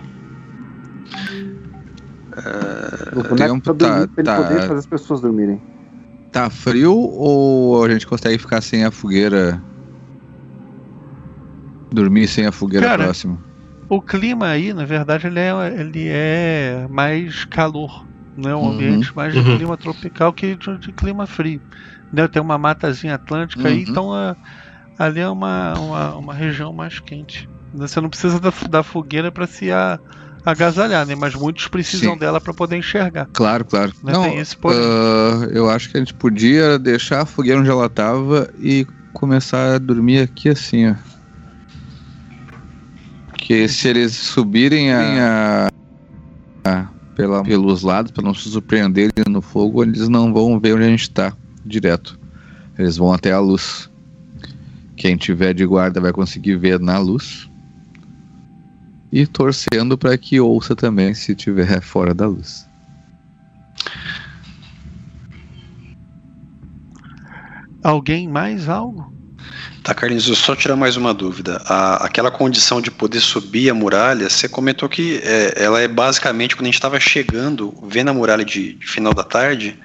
O 3.15 3.19
o 3.19 3.23
boneco 3.23 3.53
tempo 3.53 3.61
pra 3.61 3.73
dormir, 3.73 4.07
tá- 4.07 4.07
pra 4.07 4.17
ele 4.17 4.23
tá- 4.23 4.35
poder 4.37 4.61
fazer 4.67 4.79
as 4.79 4.85
pessoas 4.87 5.21
dormirem. 5.21 5.61
Tá 6.33 6.49
frio 6.49 6.93
ou 6.97 7.81
a 7.85 7.89
gente 7.89 8.05
consegue 8.05 8.37
ficar 8.37 8.59
sem 8.61 8.83
a 8.83 8.91
fogueira? 8.91 9.63
Dormir 11.93 12.27
sem 12.27 12.45
a 12.45 12.51
fogueira 12.51 12.89
Cara, 12.89 12.89
próxima? 12.89 13.41
O 13.89 14.01
clima 14.03 14.49
aí, 14.49 14.73
na 14.73 14.85
verdade, 14.85 15.27
ele 15.27 15.39
é, 15.39 15.51
ele 15.81 16.09
é 16.09 16.87
mais 16.89 17.45
calor. 17.45 18.07
Né? 18.37 18.55
Um 18.55 18.65
Uhum. 18.65 18.69
ambiente 18.69 19.11
mais 19.15 19.35
de 19.35 19.41
Uhum. 19.41 19.57
clima 19.57 19.77
tropical 19.77 20.33
que 20.33 20.57
de, 20.57 20.79
de 20.79 20.93
clima 20.93 21.27
frio. 21.27 21.61
Né? 22.11 22.27
Tem 22.27 22.41
uma 22.41 22.57
matazinha 22.57 23.15
atlântica 23.15 23.69
aí, 23.69 23.79
Uhum. 23.79 23.83
então 23.83 24.13
a- 24.13 24.37
ali 24.97 25.19
é 25.21 25.29
uma, 25.29 25.77
uma, 25.79 26.17
uma 26.17 26.33
região 26.35 26.73
mais 26.73 26.99
quente. 27.01 27.49
Né? 27.73 27.87
Você 27.87 28.01
não 28.01 28.09
precisa 28.09 28.39
da, 28.39 28.51
da 28.69 28.83
fogueira 28.83 29.31
para 29.31 29.47
se 29.47 29.71
a- 29.71 29.99
agasalhar, 30.45 31.05
né? 31.05 31.15
mas 31.15 31.33
muitos 31.35 31.67
precisam 31.67 32.13
Sim. 32.13 32.19
dela 32.19 32.39
para 32.41 32.53
poder 32.53 32.77
enxergar. 32.77 33.27
Claro, 33.33 33.63
claro. 33.65 33.91
Né? 34.03 34.11
Não, 34.13 34.23
Tem 34.23 34.39
esse 34.39 34.55
porém. 34.57 34.79
ah, 34.79 35.47
eu 35.51 35.69
acho 35.69 35.89
que 35.89 35.97
a 35.97 35.99
gente 35.99 36.13
podia 36.13 36.77
deixar 36.77 37.21
a 37.21 37.25
fogueira 37.25 37.59
onde 37.59 37.69
ela 37.69 37.89
tava 37.89 38.49
e 38.59 38.85
começar 39.13 39.75
a 39.75 39.77
dormir 39.77 40.19
aqui 40.19 40.49
assim, 40.49 40.89
ó. 40.89 40.95
Que 43.37 43.67
se 43.67 43.87
eles 43.89 44.13
subirem 44.13 44.91
a, 44.91 45.67
a- 46.63 46.87
pela, 47.15 47.43
pelos 47.43 47.83
lados 47.83 48.11
para 48.11 48.23
não 48.23 48.33
se 48.33 48.49
surpreenderem 48.49 49.11
no 49.29 49.41
fogo, 49.41 49.83
eles 49.83 50.07
não 50.07 50.33
vão 50.33 50.59
ver 50.59 50.73
onde 50.75 50.85
a 50.85 50.87
gente 50.89 51.09
tá 51.11 51.33
direto. 51.65 52.17
Eles 52.77 52.97
vão 52.97 53.11
até 53.13 53.31
a 53.31 53.39
luz. 53.39 53.89
Quem 54.95 55.17
tiver 55.17 55.53
de 55.53 55.65
guarda 55.65 55.99
vai 55.99 56.11
conseguir 56.13 56.55
ver 56.55 56.79
na 56.79 56.97
luz. 56.99 57.49
E 59.15 59.27
torcendo 59.27 59.95
para 59.95 60.17
que 60.17 60.39
ouça 60.39 60.75
também 60.75 61.13
se 61.13 61.35
tiver 61.35 61.79
fora 61.81 62.15
da 62.15 62.25
luz. 62.25 62.67
Alguém 67.83 68.27
mais 68.27 68.67
algo? 68.67 69.13
Tá, 69.83 69.93
Carlinhos, 69.93 70.27
eu 70.27 70.35
só 70.35 70.55
tirar 70.55 70.75
mais 70.75 70.97
uma 70.97 71.13
dúvida. 71.13 71.61
A- 71.67 72.03
aquela 72.05 72.31
condição 72.31 72.81
de 72.81 72.89
poder 72.89 73.19
subir 73.19 73.69
a 73.69 73.73
muralha, 73.75 74.27
você 74.31 74.49
comentou 74.49 74.89
que 74.89 75.21
é, 75.23 75.63
ela 75.63 75.79
é 75.79 75.87
basicamente 75.87 76.55
quando 76.55 76.63
a 76.63 76.69
gente 76.69 76.75
estava 76.75 76.99
chegando, 76.99 77.71
vendo 77.83 78.09
a 78.09 78.13
muralha 78.15 78.43
de, 78.43 78.73
de 78.73 78.87
final 78.87 79.13
da 79.13 79.23
tarde, 79.23 79.77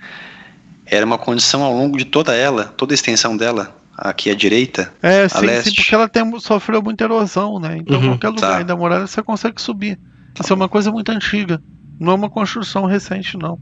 era 0.87 1.05
uma 1.05 1.19
condição 1.19 1.63
ao 1.63 1.75
longo 1.75 1.99
de 1.99 2.07
toda 2.07 2.35
ela, 2.35 2.65
toda 2.65 2.95
a 2.95 2.97
extensão 2.97 3.37
dela, 3.37 3.78
aqui 3.99 4.31
à 4.31 4.35
direita. 4.35 4.93
É, 5.03 5.25
A 5.25 5.29
sim, 5.29 5.63
sim, 5.63 5.75
porque 5.75 5.95
ela 5.95 6.09
tem, 6.09 6.41
sofreu 6.41 6.81
muita 6.83 7.05
erosão, 7.05 7.59
né? 7.59 7.79
Então 7.79 7.99
Uhum, 8.01 8.09
qualquer 8.11 8.29
lugar 8.29 8.59
tá. 8.59 8.63
da 8.63 8.77
muralha 8.77 9.07
você 9.07 9.23
consegue 9.23 9.61
subir. 9.61 9.99
Isso 10.41 10.53
é 10.53 10.57
uma 10.57 10.69
coisa 10.69 10.93
muito 10.93 11.11
antiga. 11.11 11.61
Não 11.99 12.13
é 12.13 12.15
uma 12.15 12.31
construção 12.31 12.87
recente, 12.87 13.37
não. 13.37 13.59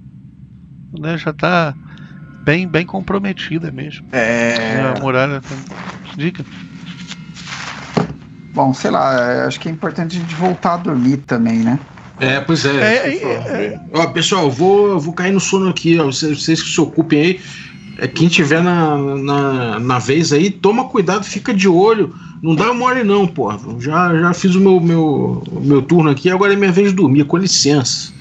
Né? 0.98 1.16
Já 1.16 1.32
tá 1.32 1.74
bem, 2.44 2.68
bem 2.68 2.84
comprometida 2.84 3.72
mesmo. 3.72 4.06
É. 4.12 4.94
A 4.94 5.00
muralha 5.00 5.40
tem. 5.40 5.56
Diga. 6.16 6.44
Bom, 8.52 8.72
sei 8.72 8.90
lá, 8.90 9.20
é, 9.20 9.46
acho 9.46 9.58
que 9.58 9.68
é 9.68 9.72
importante 9.72 10.16
a 10.16 10.20
gente 10.20 10.34
voltar 10.34 10.74
a 10.74 10.76
dormir 10.78 11.18
também, 11.18 11.58
né? 11.58 11.78
É, 12.18 12.40
pois 12.40 12.64
é. 12.64 12.70
É, 12.70 13.16
é, 13.16 13.80
Ó, 13.92 14.06
pessoal, 14.06 14.44
eu 14.44 14.50
vou, 14.50 14.88
eu 14.92 14.98
vou 14.98 15.12
cair 15.12 15.32
no 15.32 15.40
sono 15.40 15.68
aqui, 15.68 15.98
ó. 15.98 16.06
Vocês, 16.06 16.42
vocês 16.42 16.62
que 16.62 16.68
se 16.70 16.80
ocupem 16.80 17.20
aí. 17.20 17.40
É, 17.98 18.06
quem 18.06 18.28
tiver 18.28 18.62
na, 18.62 18.96
na, 18.98 19.80
na 19.80 19.98
vez 19.98 20.32
aí, 20.32 20.50
toma 20.50 20.84
cuidado, 20.88 21.24
fica 21.24 21.52
de 21.54 21.66
olho. 21.68 22.14
Não 22.42 22.54
dá 22.54 22.72
mole 22.74 23.02
não, 23.02 23.26
porra. 23.26 23.58
Já, 23.80 24.14
já 24.14 24.34
fiz 24.34 24.54
o 24.54 24.60
meu, 24.60 24.80
meu, 24.80 25.42
meu 25.62 25.82
turno 25.82 26.10
aqui, 26.10 26.30
agora 26.30 26.52
é 26.52 26.56
minha 26.56 26.72
vez 26.72 26.90
de 26.90 26.94
dormir, 26.94 27.24
com 27.24 27.36
licença. 27.38 28.12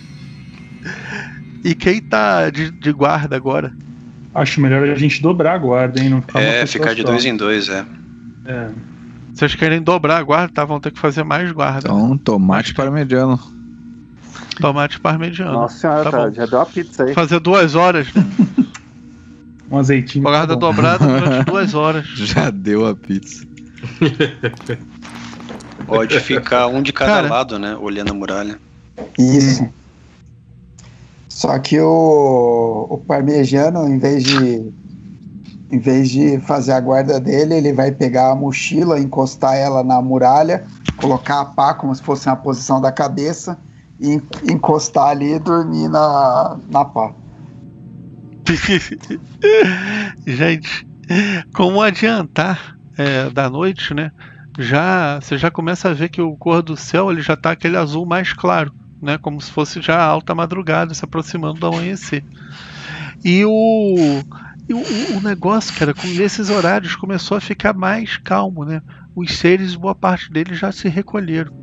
E 1.64 1.76
quem 1.76 2.02
tá 2.02 2.50
de, 2.50 2.72
de 2.72 2.92
guarda 2.94 3.36
agora? 3.36 3.74
Acho 4.34 4.62
melhor 4.62 4.84
a 4.84 4.95
gente 4.95 5.22
dobrar 5.22 5.54
a 5.56 5.58
guarda, 5.58 6.00
hein? 6.00 6.10
Não 6.10 6.22
ficar 6.22 6.40
uma 6.40 6.48
é, 6.48 6.66
ficar 6.66 6.94
de 6.94 7.02
só. 7.02 7.08
dois 7.08 7.26
em 7.26 7.36
dois, 7.36 7.68
é. 7.70 7.86
É. 8.45 8.70
Vocês 9.34 9.56
querem 9.56 9.82
dobrar 9.82 10.18
a 10.18 10.24
guarda, 10.24 10.54
tá? 10.54 10.64
Vão 10.64 10.80
ter 10.80 10.92
que 10.92 11.00
fazer 11.00 11.24
mais 11.24 11.52
guarda. 11.52 11.90
Então, 11.90 12.18
tomate 12.18 12.74
parmegiano. 12.74 13.40
Tomate 14.60 15.00
parmegiano. 15.00 15.54
Nossa 15.54 15.78
senhora, 15.80 16.04
Tá 16.04 16.12
tá- 16.12 16.32
já 16.32 16.45
deu 16.45 16.62
a 16.62 16.66
pizza 16.66 17.04
aí. 17.04 17.14
Fazer 17.14 17.40
duas 17.40 17.76
horas, 17.76 18.14
né? 18.14 18.26
Um 19.69 19.77
azeitinho. 19.80 20.24
tá 20.24 20.30
Guarda 20.30 20.56
dobrada 20.56 21.06
durante 21.08 21.45
duas 21.50 21.74
horas. 21.74 22.06
Já 22.16 22.50
deu 22.50 22.85
a 22.85 22.95
pizza. 22.95 23.45
Pode 25.85 26.19
ficar 26.19 26.68
um 26.68 26.82
de 26.82 26.92
cada 26.94 27.11
Cara. 27.14 27.30
lado, 27.30 27.60
né? 27.60 27.76
Olhando 27.76 28.11
a 28.11 28.14
muralha. 28.14 28.60
Isso. 29.18 29.68
Só 31.30 31.58
que 31.60 31.80
o, 31.80 32.88
o 32.90 32.98
parmegiano, 32.98 33.88
em 33.88 33.98
vez 34.00 34.24
de 34.24 34.72
em 35.72 35.80
vez 35.80 36.10
de 36.10 36.40
fazer 36.42 36.72
a 36.74 36.80
guarda 36.80 37.19
dele, 37.19 37.56
ele 37.56 37.74
vai 37.74 37.92
pegar 37.92 38.32
a 38.32 38.35
mochila, 38.35 39.00
encostar 39.00 39.56
ela 39.56 39.84
na 39.84 40.00
muralha, 40.02 40.64
colocar 40.95 41.42
a 41.42 41.45
pá 41.45 41.74
como 41.74 41.94
se 41.94 42.02
fosse 42.03 42.27
na 42.27 42.35
posição 42.35 42.80
da 42.80 42.92
cabeça 42.92 43.58
e 44.00 44.14
en- 44.14 44.22
encostar 44.50 45.10
ali 45.10 45.34
e 45.34 45.40
dormir 45.40 45.90
na, 45.90 46.58
na 46.69 46.85
pá. 46.85 47.11
Gente, 50.25 50.88
como 51.53 51.82
adiantar 51.82 52.77
é, 52.98 53.30
da 53.30 53.49
noite, 53.49 53.93
né? 53.93 54.11
Já 54.57 55.19
você 55.19 55.38
já 55.38 55.51
começa 55.51 55.90
a 55.90 55.93
ver 55.93 56.09
que 56.09 56.22
o 56.22 56.35
cor 56.38 56.61
do 56.61 56.77
céu 56.77 57.11
ele 57.11 57.22
já 57.22 57.35
tá 57.35 57.51
aquele 57.51 57.75
azul 57.75 58.06
mais 58.06 58.32
claro, 58.33 58.74
né? 59.01 59.17
Como 59.17 59.41
se 59.41 59.51
fosse 59.51 59.82
já 59.82 60.01
alta 60.01 60.33
madrugada, 60.33 60.93
se 60.93 61.03
aproximando 61.03 61.59
do 61.59 61.67
amanhecer. 61.67 62.24
E 63.24 63.43
o 63.43 64.24
o, 64.74 65.17
o 65.17 65.22
negócio, 65.22 65.77
cara, 65.77 65.93
com 65.93 66.07
nesses 66.07 66.49
horários 66.49 66.95
começou 66.95 67.38
a 67.38 67.41
ficar 67.41 67.74
mais 67.74 68.17
calmo, 68.17 68.65
né? 68.65 68.82
Os 69.15 69.38
seres, 69.38 69.75
boa 69.75 69.93
parte 69.93 70.32
deles 70.32 70.57
já 70.57 70.72
se 70.72 70.88
recolheram, 70.90 71.53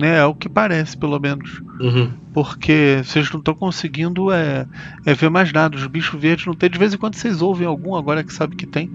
né? 0.00 0.18
É 0.18 0.24
o 0.24 0.34
que 0.34 0.48
parece, 0.48 0.96
pelo 0.96 1.18
menos 1.20 1.62
Uhum. 1.80 2.10
porque 2.32 3.00
vocês 3.04 3.30
não 3.30 3.38
estão 3.38 3.54
conseguindo 3.54 4.32
é, 4.32 4.66
é 5.06 5.14
ver 5.14 5.30
mais 5.30 5.52
nada. 5.52 5.76
Os 5.76 5.86
bichos 5.86 6.20
verdes 6.20 6.46
não 6.46 6.54
tem. 6.54 6.70
De 6.70 6.78
vez 6.78 6.92
em 6.94 6.96
quando 6.98 7.14
vocês 7.14 7.40
ouvem 7.42 7.66
algum 7.66 7.94
agora 7.94 8.24
que 8.24 8.32
sabe 8.32 8.56
que 8.56 8.66
tem, 8.66 8.90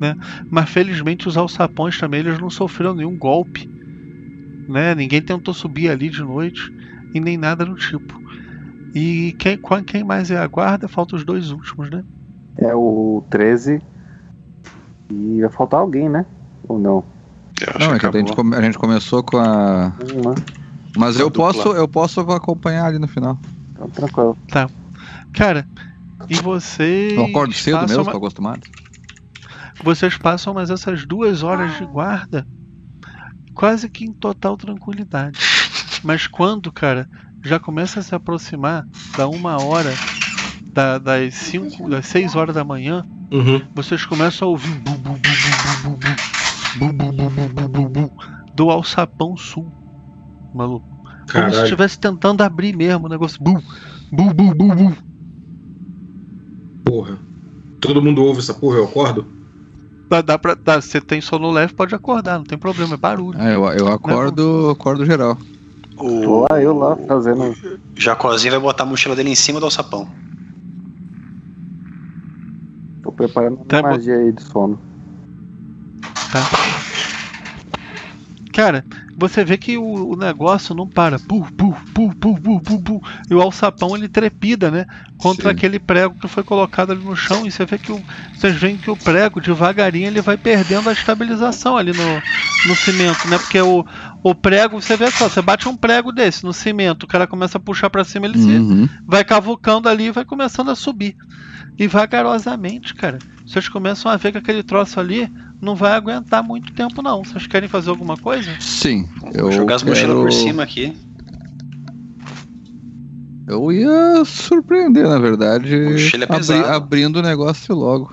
né? 0.00 0.14
Mas 0.50 0.68
felizmente 0.70 1.28
os 1.28 1.36
alçapões 1.36 1.98
também 1.98 2.20
eles 2.20 2.38
não 2.38 2.50
sofreram 2.50 2.94
nenhum 2.94 3.16
golpe, 3.16 3.68
né? 4.68 4.94
Ninguém 4.94 5.22
tentou 5.22 5.54
subir 5.54 5.88
ali 5.90 6.08
de 6.10 6.22
noite 6.22 6.72
e 7.14 7.20
nem 7.20 7.36
nada 7.36 7.64
do 7.64 7.74
tipo. 7.74 8.20
E 8.94 9.34
quem, 9.38 9.58
quem 9.86 10.02
mais 10.04 10.30
é 10.30 10.38
a 10.38 10.46
guarda? 10.46 10.88
Falta 10.88 11.14
os 11.16 11.24
dois 11.24 11.50
últimos, 11.50 11.90
né? 11.90 12.02
É 12.56 12.74
o 12.74 13.22
13. 13.30 13.80
E 15.10 15.40
vai 15.40 15.50
faltar 15.50 15.80
alguém, 15.80 16.08
né? 16.08 16.26
Ou 16.66 16.78
não? 16.78 17.04
Não, 17.78 17.92
é 17.94 17.96
a 17.96 18.10
gente, 18.18 18.32
come- 18.34 18.56
a 18.56 18.62
gente 18.62 18.78
começou 18.78 19.22
com 19.22 19.36
a. 19.38 19.92
Mas 20.96 21.16
Com 21.16 21.22
eu 21.22 21.30
posso, 21.30 21.68
eu 21.72 21.88
posso 21.88 22.20
acompanhar 22.20 22.86
ali 22.86 22.98
no 22.98 23.08
final. 23.08 23.38
Então, 23.72 23.88
tranquilo. 23.90 24.36
Cara, 25.32 25.66
e 26.28 26.36
vocês. 26.36 27.16
Eu 27.18 27.26
acordo 27.26 27.54
cedo 27.54 27.80
mesmo, 27.82 28.02
uma- 28.02 28.10
tô 28.12 28.18
acostumado. 28.18 28.66
Vocês 29.82 30.16
passam 30.18 30.52
mais 30.54 30.70
essas 30.70 31.06
duas 31.06 31.42
horas 31.42 31.76
de 31.78 31.84
guarda 31.86 32.46
quase 33.54 33.88
que 33.88 34.04
em 34.04 34.12
total 34.12 34.56
tranquilidade. 34.56 35.38
Mas 36.02 36.26
quando, 36.26 36.72
cara, 36.72 37.08
já 37.44 37.58
começa 37.60 38.00
a 38.00 38.02
se 38.02 38.14
aproximar 38.14 38.84
da 39.16 39.28
uma 39.28 39.60
hora, 39.62 39.92
da- 40.72 40.98
das 40.98 41.34
cinco, 41.34 41.88
das 41.88 42.06
seis 42.06 42.34
horas 42.36 42.54
da 42.54 42.64
manhã, 42.64 43.02
Uhum. 43.30 43.60
vocês 43.74 44.04
começam 44.04 44.48
a 44.48 44.50
ouvir 44.52 44.74
bu, 44.80 44.90
bu, 44.92 44.98
bu, 44.98 45.10
bu, 45.10 45.18
bu, 45.18 45.90
bu, 45.90 45.96
bu, 45.96 46.37
bu, 46.76 46.92
bu, 46.92 47.12
bu, 47.12 47.30
bu, 47.30 47.68
bu, 47.68 47.88
bu, 47.88 48.12
do 48.54 48.70
alçapão 48.70 49.36
sul, 49.36 49.66
maluco. 50.54 50.86
Como 51.02 51.28
se 51.28 51.32
Caralho. 51.32 51.64
estivesse 51.64 51.98
tentando 51.98 52.42
abrir 52.42 52.76
mesmo 52.76 53.06
o 53.06 53.08
negócio. 53.08 53.42
Bu, 53.42 53.62
bu, 54.12 54.34
bu, 54.34 54.54
bu, 54.54 54.74
bu. 54.74 54.96
Porra. 56.84 57.18
Todo 57.80 58.02
mundo 58.02 58.24
ouve 58.24 58.40
essa 58.40 58.54
porra, 58.54 58.78
eu 58.78 58.84
acordo? 58.84 59.26
Dá, 60.10 60.22
dá 60.22 60.38
pra, 60.38 60.54
dá, 60.54 60.80
você 60.80 61.00
tem 61.00 61.20
sono 61.20 61.50
leve, 61.50 61.74
pode 61.74 61.94
acordar, 61.94 62.38
não 62.38 62.44
tem 62.44 62.58
problema, 62.58 62.94
é 62.94 62.96
barulho. 62.96 63.38
É, 63.38 63.54
eu, 63.54 63.64
eu 63.72 63.88
acordo, 63.88 64.70
acordo 64.70 65.04
geral. 65.04 65.36
Tô 65.96 66.04
O 66.04 66.46
lá, 66.50 66.62
eu 66.62 66.76
lá, 66.76 66.96
fazendo. 66.96 67.54
Jacozinho 67.94 68.52
vai 68.52 68.60
botar 68.60 68.84
a 68.84 68.86
mochila 68.86 69.14
dele 69.14 69.30
em 69.30 69.34
cima 69.34 69.60
do 69.60 69.66
alçapão. 69.66 70.08
Tô 73.02 73.12
preparando 73.12 73.56
Tá 73.68 73.80
uma 73.80 73.82
bom. 73.82 73.90
magia 73.90 74.16
aí 74.16 74.32
de 74.32 74.42
sono. 74.42 74.87
Cara, 78.52 78.84
você 79.16 79.44
vê 79.44 79.56
que 79.56 79.78
o, 79.78 79.84
o 80.12 80.16
negócio 80.16 80.74
não 80.74 80.88
para. 80.88 81.16
Pu, 81.18 81.46
pu, 81.52 81.72
pu, 81.94 82.12
pu, 82.16 82.40
pu, 82.40 82.60
pu, 82.60 82.82
pu. 82.82 83.02
E 83.30 83.34
o 83.34 83.40
alçapão 83.40 83.94
ele 83.96 84.08
trepida, 84.08 84.68
né? 84.68 84.84
Contra 85.16 85.44
Sim. 85.44 85.50
aquele 85.50 85.78
prego 85.78 86.16
que 86.18 86.26
foi 86.26 86.42
colocado 86.42 86.90
ali 86.90 87.04
no 87.04 87.14
chão. 87.14 87.46
E 87.46 87.52
você 87.52 87.64
vê 87.64 87.78
que 87.78 87.92
o, 87.92 88.02
vocês 88.34 88.56
veem 88.56 88.76
que 88.76 88.90
o 88.90 88.96
prego, 88.96 89.40
devagarinho, 89.40 90.08
ele 90.08 90.20
vai 90.20 90.36
perdendo 90.36 90.88
a 90.88 90.92
estabilização 90.92 91.76
ali 91.76 91.92
no, 91.92 92.20
no 92.66 92.74
cimento, 92.74 93.28
né? 93.28 93.38
Porque 93.38 93.60
o, 93.60 93.84
o 94.24 94.34
prego, 94.34 94.80
você 94.82 94.96
vê 94.96 95.08
só, 95.12 95.28
você 95.28 95.40
bate 95.40 95.68
um 95.68 95.76
prego 95.76 96.10
desse 96.10 96.42
no 96.42 96.52
cimento, 96.52 97.04
o 97.04 97.08
cara 97.08 97.28
começa 97.28 97.58
a 97.58 97.60
puxar 97.60 97.90
pra 97.90 98.02
cima, 98.02 98.26
ele 98.26 98.38
se, 98.38 98.48
Uhum. 98.48 98.88
vai 99.06 99.22
cavucando 99.22 99.88
ali 99.88 100.06
e 100.06 100.10
vai 100.10 100.24
começando 100.24 100.70
a 100.70 100.74
subir. 100.74 101.16
E 101.78 101.86
vagarosamente, 101.86 102.92
cara, 102.92 103.18
vocês 103.46 103.68
começam 103.68 104.10
a 104.10 104.16
ver 104.16 104.32
que 104.32 104.38
aquele 104.38 104.64
troço 104.64 104.98
ali 104.98 105.32
não 105.60 105.74
vai 105.74 105.92
aguentar 105.92 106.42
muito 106.42 106.72
tempo, 106.72 107.02
não. 107.02 107.24
Vocês 107.24 107.46
querem 107.46 107.68
fazer 107.68 107.90
alguma 107.90 108.16
coisa? 108.16 108.50
Sim. 108.60 109.08
Vou 109.20 109.30
Eu 109.34 109.52
jogar 109.52 109.76
as 109.76 109.82
mochilas 109.82 110.06
quero- 110.08 110.20
por 110.22 110.32
cima 110.32 110.62
aqui. 110.62 110.96
Eu 113.46 113.72
ia 113.72 114.24
surpreender, 114.26 115.08
na 115.08 115.18
verdade. 115.18 115.74
Mochila 115.92 116.24
é 116.24 116.26
abri- 116.26 116.36
pesado. 116.38 116.68
abrindo 116.68 117.16
o 117.16 117.22
negócio 117.22 117.74
logo. 117.74 118.12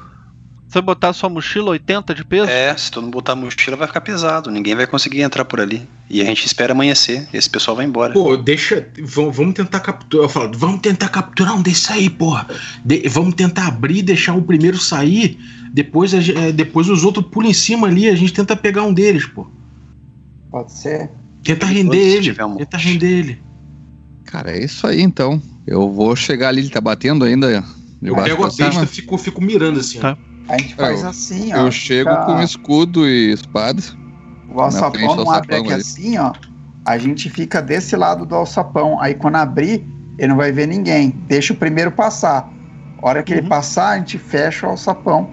Você 0.75 0.81
botar 0.81 1.13
sua 1.13 1.29
mochila 1.29 1.69
80 1.69 2.13
de 2.13 2.25
peso? 2.25 2.49
É, 2.49 2.75
se 2.75 2.91
todo 2.91 3.05
mundo 3.05 3.13
botar 3.13 3.31
a 3.31 3.35
mochila 3.37 3.77
vai 3.77 3.87
ficar 3.87 4.01
pesado. 4.01 4.51
Ninguém 4.51 4.75
vai 4.75 4.85
conseguir 4.85 5.21
entrar 5.21 5.45
por 5.45 5.61
ali. 5.61 5.87
E 6.09 6.19
a 6.19 6.25
gente 6.25 6.45
espera 6.45 6.73
amanhecer. 6.73 7.29
Esse 7.33 7.49
pessoal 7.49 7.77
vai 7.77 7.85
embora. 7.85 8.11
Pô, 8.11 8.35
deixa. 8.35 8.85
Vamos, 9.01 9.37
vamos 9.37 9.53
tentar 9.53 9.79
capturar. 9.79 10.25
Eu 10.25 10.29
falo, 10.29 10.51
vamos 10.53 10.81
tentar 10.81 11.07
capturar 11.07 11.55
um 11.55 11.61
desses 11.61 11.89
aí, 11.89 12.09
porra. 12.09 12.47
De- 12.83 13.07
vamos 13.07 13.35
tentar 13.35 13.67
abrir, 13.67 14.01
deixar 14.01 14.33
o 14.33 14.41
primeiro 14.41 14.77
sair. 14.77 15.39
Depois, 15.71 16.13
eh, 16.13 16.51
depois 16.51 16.89
os 16.89 17.05
outros 17.05 17.25
pulam 17.31 17.51
em 17.51 17.53
cima 17.53 17.87
ali. 17.87 18.09
A 18.09 18.15
gente 18.17 18.33
tenta 18.33 18.53
pegar 18.53 18.83
um 18.83 18.93
deles, 18.93 19.25
pô. 19.25 19.47
Pode 20.51 20.73
ser? 20.73 21.09
Tenta 21.41 21.67
render 21.67 21.97
ele. 21.99 22.31
um 22.43 22.57
Tenta 22.57 22.75
render 22.75 23.07
ele. 23.19 23.41
Cara, 24.25 24.51
é 24.51 24.61
isso 24.65 24.85
aí 24.85 24.99
então. 25.01 25.41
Eu 25.65 25.89
vou 25.89 26.17
chegar 26.17 26.49
ali, 26.49 26.59
ele 26.59 26.69
tá 26.69 26.81
batendo 26.81 27.23
ainda. 27.23 27.63
Eu 28.01 28.13
pego 28.17 28.43
a 28.43 28.47
besta 28.49 28.83
e 28.83 28.87
fico, 28.87 29.17
fico 29.17 29.41
mirando 29.41 29.79
assim. 29.79 29.99
ó. 30.03 30.34
Tá. 30.47 30.53
A 30.53 30.57
gente 30.57 30.75
faz 30.75 31.01
Eu- 31.01 31.09
assim, 31.09 31.53
ó. 31.53 31.57
Eu 31.57 31.71
chego 31.71 32.09
fica- 32.09 32.25
com 32.25 32.41
escudo 32.41 33.07
e 33.07 33.31
espada. 33.33 33.81
O 34.49 34.61
na 34.61 34.71
frente 34.71 34.91
do 35.15 35.21
alçapão 35.21 35.31
abre 35.31 35.55
alçapão 35.55 35.59
aqui 35.59 35.73
ali. 35.73 35.81
assim, 35.81 36.17
ó. 36.17 36.33
A 36.85 36.97
gente 36.97 37.29
fica 37.29 37.61
desse 37.61 37.95
lado 37.95 38.25
do 38.25 38.35
alçapão. 38.35 38.99
Aí 39.01 39.15
quando 39.15 39.35
abrir, 39.35 39.83
ele 40.17 40.27
não 40.27 40.37
vai 40.37 40.51
ver 40.51 40.67
ninguém. 40.67 41.09
Deixa 41.27 41.51
o 41.53 41.55
primeiro 41.55 41.91
passar. 41.91 42.47
A 43.01 43.07
hora 43.09 43.23
que 43.23 43.33
ele 43.33 43.41
Uhum. 43.41 43.49
passar, 43.49 43.89
a 43.89 43.97
gente 43.97 44.17
fecha 44.17 44.67
o 44.67 44.69
alçapão. 44.69 45.29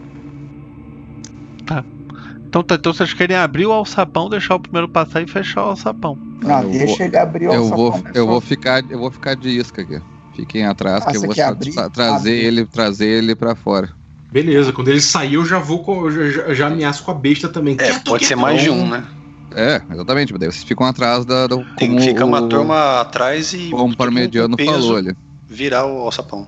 Então, 2.46 2.62
tá, 2.62 2.74
então 2.74 2.92
vocês 2.92 3.14
querem 3.14 3.36
abrir 3.36 3.64
o 3.66 3.72
alçapão, 3.72 4.28
deixar 4.28 4.56
o 4.56 4.60
primeiro 4.60 4.86
passar 4.88 5.22
e 5.22 5.26
fechar 5.26 5.62
o 5.64 5.68
alçapão. 5.70 6.18
Não, 6.42 6.62
eu 6.64 6.70
deixa 6.70 6.96
vou- 6.98 7.06
ele 7.06 7.16
abrir 7.16 7.48
o 7.48 7.52
Eu 7.52 7.62
alçapão. 7.62 7.90
vou, 7.92 8.02
eu 8.14 8.26
vou 8.26 8.40
ficar, 8.42 8.84
eu 8.90 8.98
vou 8.98 9.10
ficar 9.10 9.34
de 9.36 9.48
isca 9.48 9.80
aqui. 9.82 10.00
Fiquem 10.34 10.66
atrás 10.66 11.02
Ah, 11.06 11.10
que 11.10 11.16
eu 11.16 11.20
você 11.20 11.26
vou 11.26 11.34
tra- 11.34 11.48
abrir? 11.48 11.72
tra- 11.72 11.88
trazer 11.90 12.30
Abre. 12.30 12.44
ele, 12.44 12.66
trazer 12.66 13.06
ele 13.06 13.34
para 13.34 13.54
fora. 13.54 13.90
Beleza, 14.32 14.72
quando 14.72 14.88
ele 14.88 15.00
sair, 15.00 15.34
eu 15.34 15.44
já 15.44 15.58
vou 15.58 15.82
com. 15.84 16.06
eu 16.06 16.10
já, 16.10 16.30
já- 16.48 16.54
já 16.54 16.66
ameaço 16.68 17.02
com 17.04 17.10
a 17.10 17.14
besta 17.14 17.48
também. 17.48 17.74
É, 17.74 17.90
Quieto, 17.90 18.04
pode 18.04 18.24
ser 18.24 18.34
quieto. 18.34 18.40
mais 18.42 18.62
de 18.62 18.70
um, 18.70 18.88
né? 18.88 19.04
É, 19.54 19.82
exatamente. 19.92 20.32
Daí 20.32 20.50
vocês 20.50 20.64
ficam 20.64 20.86
atrás 20.86 21.26
da. 21.26 21.46
da 21.46 21.56
Tem 21.76 21.94
que 21.94 22.02
ficar 22.02 22.24
uma 22.24 22.40
o- 22.40 22.48
turma 22.48 23.00
atrás 23.02 23.52
e. 23.52 23.68
Como 23.70 23.92
o 23.92 23.96
Parmediano 23.96 24.56
falou 24.56 24.96
ali. 24.96 25.14
Virar 25.46 25.84
o 25.86 25.98
alçapão. 25.98 26.46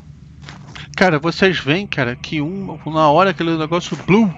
Cara, 0.96 1.18
vocês 1.18 1.58
veem, 1.58 1.86
cara, 1.86 2.16
que 2.16 2.40
um, 2.40 2.78
na 2.86 3.08
hora 3.10 3.30
aquele 3.30 3.56
negócio 3.58 3.98
blue 4.06 4.32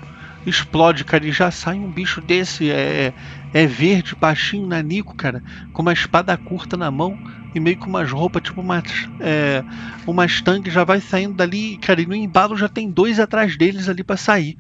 explode, 0.47 1.05
cara, 1.05 1.25
e 1.27 1.31
já 1.33 1.51
sai 1.51 1.77
um 1.77 1.91
bicho 1.91 2.21
desse, 2.21 2.71
é, 2.71 3.13
é 3.57 3.67
verde, 3.67 4.15
baixinho, 4.21 4.67
nanico, 4.67 5.15
cara, 5.17 5.43
com 5.73 5.81
uma 5.81 5.93
espada 5.95 6.37
curta 6.37 6.77
na 6.77 6.91
mão 6.91 7.17
e 7.55 7.59
meio 7.59 7.79
com 7.79 7.89
umas 7.89 8.13
roupas, 8.13 8.43
tipo 8.43 8.61
umas, 8.61 8.83
é, 9.19 9.65
umas 10.07 10.43
tanques, 10.43 10.75
já 10.75 10.85
vai 10.85 11.01
saindo 11.01 11.33
dali, 11.35 11.79
cara, 11.79 12.03
e 12.03 12.07
no 12.07 12.15
embalo 12.15 12.55
já 12.55 12.69
tem 12.69 12.91
dois 12.91 13.19
atrás 13.19 13.57
deles 13.57 13.89
ali 13.89 14.05
pra 14.05 14.19
sair, 14.19 14.59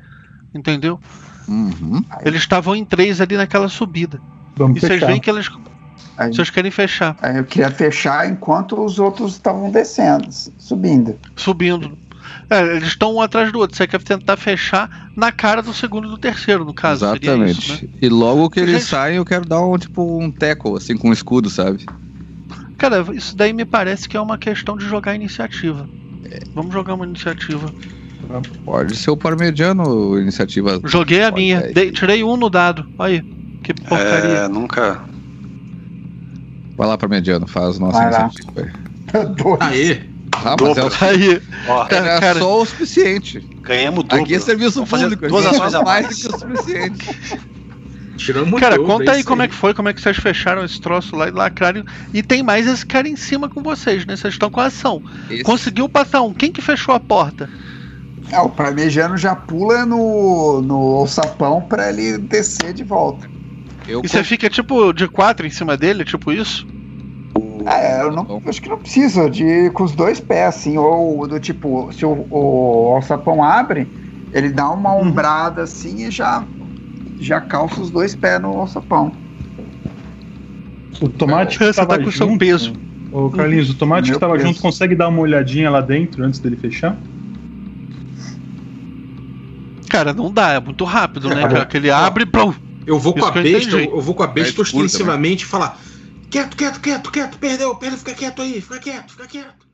entendeu? 0.55 0.99
Uhum. 1.47 2.03
Eles 2.25 2.41
estavam 2.41 2.75
em 2.75 2.87
três 2.87 3.21
ali 3.21 3.37
naquela 3.37 3.69
subida. 3.69 4.19
Vamos 4.57 4.79
E 4.79 4.81
vocês 4.81 4.95
fechar. 4.95 5.07
veem 5.09 5.21
que 5.21 5.29
eles, 5.29 5.51
Aí, 6.17 6.33
vocês 6.33 6.49
querem 6.49 6.71
fechar, 6.71 7.15
aí 7.21 7.37
eu 7.37 7.45
queria 7.45 7.71
fechar 7.71 8.27
enquanto 8.31 8.83
os 8.83 8.99
outros 8.99 9.33
estavam 9.35 9.71
descendo, 9.71 10.29
subindo. 10.59 11.19
subindo. 11.37 11.99
É, 12.51 12.61
eles 12.77 12.89
estão 12.89 13.15
um 13.15 13.21
atrás 13.21 13.51
do 13.53 13.59
outro. 13.59 13.77
Você 13.77 13.87
quer 13.87 14.03
tentar 14.03 14.37
fechar 14.37 15.11
na 15.17 15.33
cara 15.33 15.63
do 15.63 15.73
segundo 15.73 16.07
e 16.07 16.11
do 16.11 16.19
terceiro, 16.19 16.65
no 16.65 16.73
caso. 16.75 17.07
seria 17.11 17.31
Exatamente. 17.31 17.73
isso, 17.75 17.85
né? 17.85 17.91
E 18.01 18.09
logo 18.09 18.49
que 18.51 18.61
eles 18.61 18.81
Gente- 18.81 18.85
saem, 18.87 19.17
eu 19.17 19.25
quero 19.25 19.45
dar 19.47 19.61
um 19.61 19.77
tipo 19.79 20.21
um 20.21 20.31
tackle, 20.31 20.77
assim, 20.77 20.97
com 20.97 21.09
um 21.09 21.13
escudo, 21.13 21.49
sabe? 21.51 21.85
Cara, 22.79 23.05
isso 23.15 23.35
daí 23.37 23.53
me 23.53 23.65
parece 23.65 24.09
que 24.09 24.17
é 24.17 24.21
uma 24.21 24.37
questão 24.39 24.77
de 24.77 24.85
jogar 24.87 25.15
iniciativa. 25.15 25.89
Vamos 26.55 26.73
jogar 26.73 26.95
uma 26.95 27.07
iniciativa. 27.07 27.73
Pode 28.65 28.97
ser 28.97 29.11
o 29.11 29.17
Parmediano 29.17 30.19
iniciativa. 30.19 30.81
Joguei 30.85 31.23
a 31.23 31.31
Pode 31.31 31.43
minha. 31.43 31.61
Dei- 31.73 31.91
tirei 31.93 32.25
um 32.25 32.37
no 32.37 32.51
dado. 32.51 32.85
Aí. 32.99 33.23
Que 33.63 33.73
porcaria. 33.75 34.39
É, 34.39 34.49
nunca. 34.49 35.01
Vai 36.77 36.87
lá, 36.89 36.99
Parmediano, 36.99 37.47
faz 37.47 37.79
nossa 37.79 37.99
Vai 37.99 38.07
iniciativa. 38.23 38.53
aí. 39.15 39.27
Dois. 39.37 39.61
Aê! 39.61 40.16
Ah, 40.45 40.57
mas 40.61 40.77
é 40.77 40.85
o, 40.85 40.91
Aí, 41.01 41.43
Ó, 41.69 41.85
é 41.87 42.21
cara. 42.21 42.39
só 42.39 42.61
o 42.63 42.65
suficiente. 42.67 43.41
ganhamos 43.63 44.05
duplo. 44.05 44.21
Aqui 44.21 44.35
é 44.35 44.41
serviço 44.41 44.85
público. 44.87 45.29
duas 45.29 45.47
ações 45.47 45.75
a 45.75 45.83
mais 45.83 46.07
mais. 46.07 46.19
do 46.19 46.29
que 46.29 46.35
o 46.35 46.39
suficiente. 46.39 47.41
Tiramos 48.17 48.59
cara, 48.59 48.77
dobro, 48.77 48.93
conta 48.93 49.13
é 49.13 49.17
aí 49.17 49.25
como 49.25 49.43
é 49.43 49.49
que 49.49 49.55
foi, 49.55 49.75
como 49.75 49.89
é 49.89 49.93
que 49.93 50.01
vocês 50.01 50.17
fecharam 50.17 50.65
esse 50.65 50.81
troço 50.81 51.15
lá 51.15 51.29
e 51.29 51.31
lacraram. 51.31 51.85
E 52.15 52.23
tem 52.23 52.43
mais 52.43 52.67
esse 52.67 52.85
cara 52.85 53.07
em 53.07 53.15
cima 53.17 53.49
com 53.49 53.63
vocês, 53.63 54.07
né? 54.07 54.17
Vocês 54.17 54.35
estão 54.35 54.51
com 54.51 54.61
a 54.61 54.67
ação. 54.67 55.03
Esse- 55.31 55.43
Conseguiu 55.43 55.89
passar 55.89 56.23
um. 56.23 56.33
Quem 56.33 56.51
que 56.51 56.63
fechou 56.63 56.95
a 56.95 57.01
porta? 57.01 57.49
É, 58.31 58.41
o 58.41 58.49
parmejano 58.49 59.17
já 59.17 59.37
pula 59.37 59.85
no, 59.85 60.63
no 60.63 60.97
alçapão 60.97 61.61
pra 61.61 61.91
ele 61.91 62.17
descer 62.19 62.73
de 62.73 62.83
volta. 62.83 63.29
Eu 63.87 64.01
E 64.03 64.09
você 64.09 64.25
fica 64.25 64.49
tipo 64.51 64.93
de 64.93 65.07
quatro 65.07 65.47
em 65.47 65.51
cima 65.51 65.77
dele, 65.77 66.05
tipo 66.05 66.33
isso? 66.33 66.67
É, 67.67 68.03
eu 68.03 68.13
não, 68.13 68.41
acho 68.47 68.63
que 68.63 68.69
não 68.69 68.79
precisa 68.79 69.29
de 69.29 69.45
ir 69.45 69.73
com 69.73 69.83
os 69.85 69.93
dois 69.93 70.21
pés, 70.21 70.49
assim, 70.57 70.79
ou 70.79 71.27
do 71.27 71.41
tipo, 71.41 71.91
se 71.93 72.05
o, 72.07 72.27
o 72.31 72.95
alçapão 72.95 73.43
abre, 73.43 73.89
ele 74.33 74.51
dá 74.51 74.71
uma 74.71 74.95
Uhum. 74.95 75.09
ombrada 75.09 75.63
assim 75.63 76.07
e 76.07 76.11
já, 76.11 76.47
já 77.19 77.41
calça 77.41 77.81
os 77.81 77.91
dois 77.91 78.15
pés 78.15 78.41
no 78.41 78.61
alçapão. 78.61 79.13
O 81.01 81.09
tomate 81.09 81.59
Você 81.59 81.69
que 81.71 81.75
tava 81.75 81.99
tá 81.99 82.05
com 82.05 82.11
junto, 82.11 82.39
peso. 82.39 82.73
Ô, 83.11 83.31
Carlinhos, 83.31 83.71
o 83.71 83.75
tomate 83.75 84.09
Meu 84.09 84.15
que 84.19 84.21
tava 84.21 84.35
peso. 84.35 84.49
junto 84.49 84.61
consegue 84.61 84.95
dar 84.95 85.09
uma 85.09 85.21
olhadinha 85.21 85.71
lá 85.71 85.81
dentro 85.81 86.25
antes 86.25 86.41
dele 86.41 86.57
fechar? 86.57 87.01
Cara, 89.89 90.13
não 90.13 90.33
dá, 90.33 90.53
é 90.55 90.61
muito 90.61 90.85
rápido, 90.85 91.31
né? 91.31 91.43
É, 91.45 91.49
cara? 91.49 91.67
Que 91.67 91.77
ele 91.77 91.91
abre 91.91 92.25
e. 92.25 92.55
Eu 92.87 92.99
vou 92.99 93.13
com 93.15 93.21
Isso 93.21 93.29
a 93.29 93.31
besta, 93.43 93.77
eu, 93.77 93.97
eu 93.97 94.01
vou 94.01 94.15
com 94.15 94.23
a 94.23 94.27
besta 94.27 94.61
É 94.61 94.63
ostensivamente 94.63 95.45
e 95.45 95.47
falar: 95.47 95.81
quieto, 96.31 96.57
quieto, 96.57 96.81
quieto, 96.81 97.11
quieto, 97.11 97.39
perdeu, 97.39 97.75
perdeu, 97.77 97.99
fica 97.99 98.15
quieto 98.15 98.43
aí, 98.43 98.61
fica 98.61 98.79
quieto, 98.79 99.13
fica 99.13 99.27
quieto. 99.27 99.67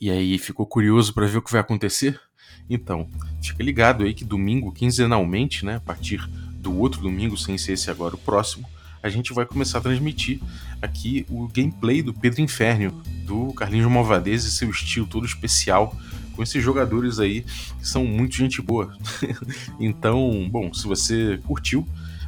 E 0.00 0.10
aí, 0.10 0.38
ficou 0.38 0.66
curioso 0.66 1.14
para 1.14 1.26
ver 1.26 1.38
o 1.38 1.42
que 1.42 1.52
vai 1.52 1.60
acontecer? 1.60 2.20
Então, 2.68 3.08
fica 3.42 3.62
ligado 3.62 4.04
aí 4.04 4.12
que 4.12 4.24
domingo, 4.24 4.72
quinzenalmente, 4.72 5.64
né, 5.64 5.76
a 5.76 5.80
partir 5.80 6.26
do 6.58 6.76
outro 6.76 7.00
domingo, 7.00 7.36
sem 7.36 7.56
ser 7.56 7.72
esse 7.72 7.90
agora 7.90 8.14
o 8.14 8.18
próximo, 8.18 8.68
a 9.02 9.08
gente 9.08 9.32
vai 9.32 9.46
começar 9.46 9.78
a 9.78 9.80
transmitir 9.80 10.40
aqui 10.82 11.24
o 11.28 11.46
gameplay 11.48 12.02
do 12.02 12.12
Pedro 12.12 12.40
Inferno, 12.40 12.90
do 13.24 13.52
Carlinhos 13.52 13.90
Malvadez 13.90 14.44
e 14.44 14.50
seu 14.50 14.68
estilo 14.68 15.06
todo 15.06 15.24
especial, 15.24 15.96
com 16.34 16.42
esses 16.42 16.62
jogadores 16.62 17.18
aí 17.18 17.42
que 17.78 17.88
são 17.88 18.04
muito 18.04 18.34
gente 18.34 18.60
boa. 18.60 18.96
então, 19.80 20.48
bom, 20.50 20.74
se 20.74 20.86
você 20.86 21.40
curtiu, 21.46 21.86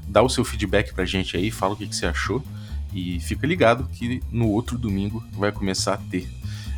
dá 0.09 0.23
o 0.23 0.29
seu 0.29 0.45
feedback 0.45 0.93
pra 0.93 1.05
gente 1.05 1.37
aí, 1.37 1.51
fala 1.51 1.75
o 1.75 1.77
que, 1.77 1.87
que 1.87 1.95
você 1.95 2.07
achou 2.07 2.43
e 2.93 3.21
fica 3.21 3.47
ligado 3.47 3.89
que 3.93 4.23
no 4.31 4.49
outro 4.49 4.79
domingo 4.79 5.23
vai 5.33 5.53
começar 5.53 5.95
a 5.95 5.97
ter. 5.99 6.29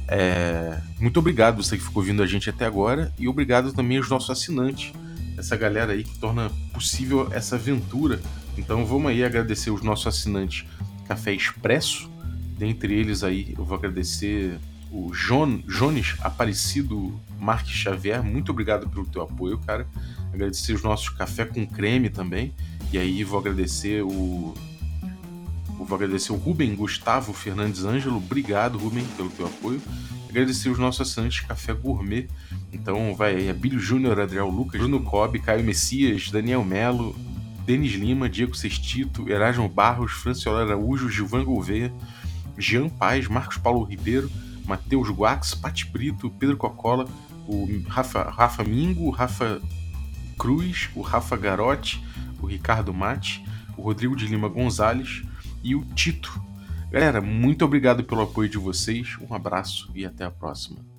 É, 0.09 0.81
muito 0.99 1.19
obrigado 1.19 1.63
você 1.63 1.77
que 1.77 1.85
ficou 1.85 2.03
ouvindo 2.03 2.23
a 2.23 2.27
gente 2.27 2.51
até 2.51 2.67
agora 2.67 3.13
e 3.19 3.29
obrigado 3.29 3.73
também 3.73 3.99
aos 3.99 4.09
nossos 4.09 4.31
assinantes, 4.31 4.93
essa 5.39 5.57
galera 5.57 5.93
aí 5.93 6.03
que 6.03 6.19
torna 6.19 6.51
possível 6.73 7.29
essa 7.33 7.57
aventura. 7.57 8.21
Então 8.59 8.85
vamos 8.85 9.11
aí 9.11 9.25
agradecer 9.25 9.71
os 9.71 9.83
nossos 9.83 10.07
assinantes 10.07 10.67
Café 11.07 11.33
Expresso, 11.33 12.11
dentre 12.59 12.93
eles 12.93 13.23
aí 13.23 13.55
eu 13.57 13.65
vou 13.65 13.79
agradecer 13.79 14.59
o 14.91 15.13
Jon, 15.15 15.59
Jones 15.69 16.17
Aparecido 16.21 17.19
Marques 17.39 17.77
Xavier, 17.77 18.23
muito 18.23 18.51
obrigado 18.51 18.89
pelo 18.89 19.07
teu 19.07 19.23
apoio, 19.23 19.59
cara. 19.59 19.87
Agradecer 20.33 20.73
os 20.73 20.83
nossos 20.83 21.09
Café 21.09 21.45
com 21.45 21.67
Creme 21.67 22.11
também, 22.11 22.53
e 22.93 22.99
aí 22.99 23.25
vou 23.25 23.39
agradecer 23.39 24.03
o 24.03 24.55
Vou 25.79 25.97
agradecer 25.97 26.33
o 26.33 26.37
Rubem 26.37 26.77
Gustavo 26.77 27.33
Fernandes 27.33 27.85
Ângelo. 27.85 28.19
Obrigado, 28.19 28.79
Rubem, 28.79 29.05
pelo 29.17 29.31
teu 29.31 29.47
apoio. 29.47 29.81
Agradecer 30.29 30.69
os 30.69 30.79
nossos 30.79 31.01
assinantes 31.01 31.41
Café 31.41 31.73
Gourmet. 31.73 32.29
Então 32.73 33.15
vai 33.17 33.35
aí, 33.35 33.51
Abílio 33.51 33.81
Júnior, 33.81 34.21
Adriel 34.21 34.49
Lucas, 34.49 34.79
Bruno 34.79 35.01
Cobb, 35.01 35.41
Caio 35.41 35.65
Messias, 35.65 36.31
Daniel 36.31 36.65
Melo, 36.65 37.17
Denis 37.65 37.93
Lima, 37.93 38.29
Diego 38.29 38.55
Sextito, 38.55 39.29
Erasmo 39.29 39.69
Barros, 39.69 40.13
Franciola 40.13 40.63
Araújo, 40.63 41.09
Gilvan 41.09 41.45
Gouveia, 41.45 41.93
Jean 42.59 42.89
Paz, 42.89 43.27
Marcos 43.27 43.57
Paulo 43.57 43.83
Ribeiro, 43.83 44.31
Matheus 44.67 45.09
Guax, 45.09 45.55
Pati 45.55 45.87
Brito, 45.87 46.31
Pedro 46.31 46.57
Cocola, 46.57 47.09
o 47.49 47.67
Rafa, 47.89 48.23
Rafa 48.23 48.63
Mingo, 48.63 49.11
Rafa 49.11 49.61
Cruz, 50.39 50.91
o 50.95 51.01
Rafa 51.01 51.37
Garotti, 51.37 52.01
o 52.43 52.47
Ricardo 52.47 52.93
Mate, 52.93 53.45
o 53.77 53.83
Rodrigo 53.83 54.17
de 54.17 54.27
Lima 54.27 54.49
Gonzalez 54.49 55.23
e 55.63 55.75
o 55.75 55.85
Tito. 55.85 56.43
Galera, 56.91 57.21
muito 57.21 57.65
obrigado 57.65 58.03
pelo 58.05 58.23
apoio 58.23 58.49
de 58.49 58.59
vocês, 58.59 59.17
um 59.29 59.35
abraço 59.35 59.91
e 59.95 60.05
até 60.05 60.25
a 60.25 60.31
próxima. 60.31 60.90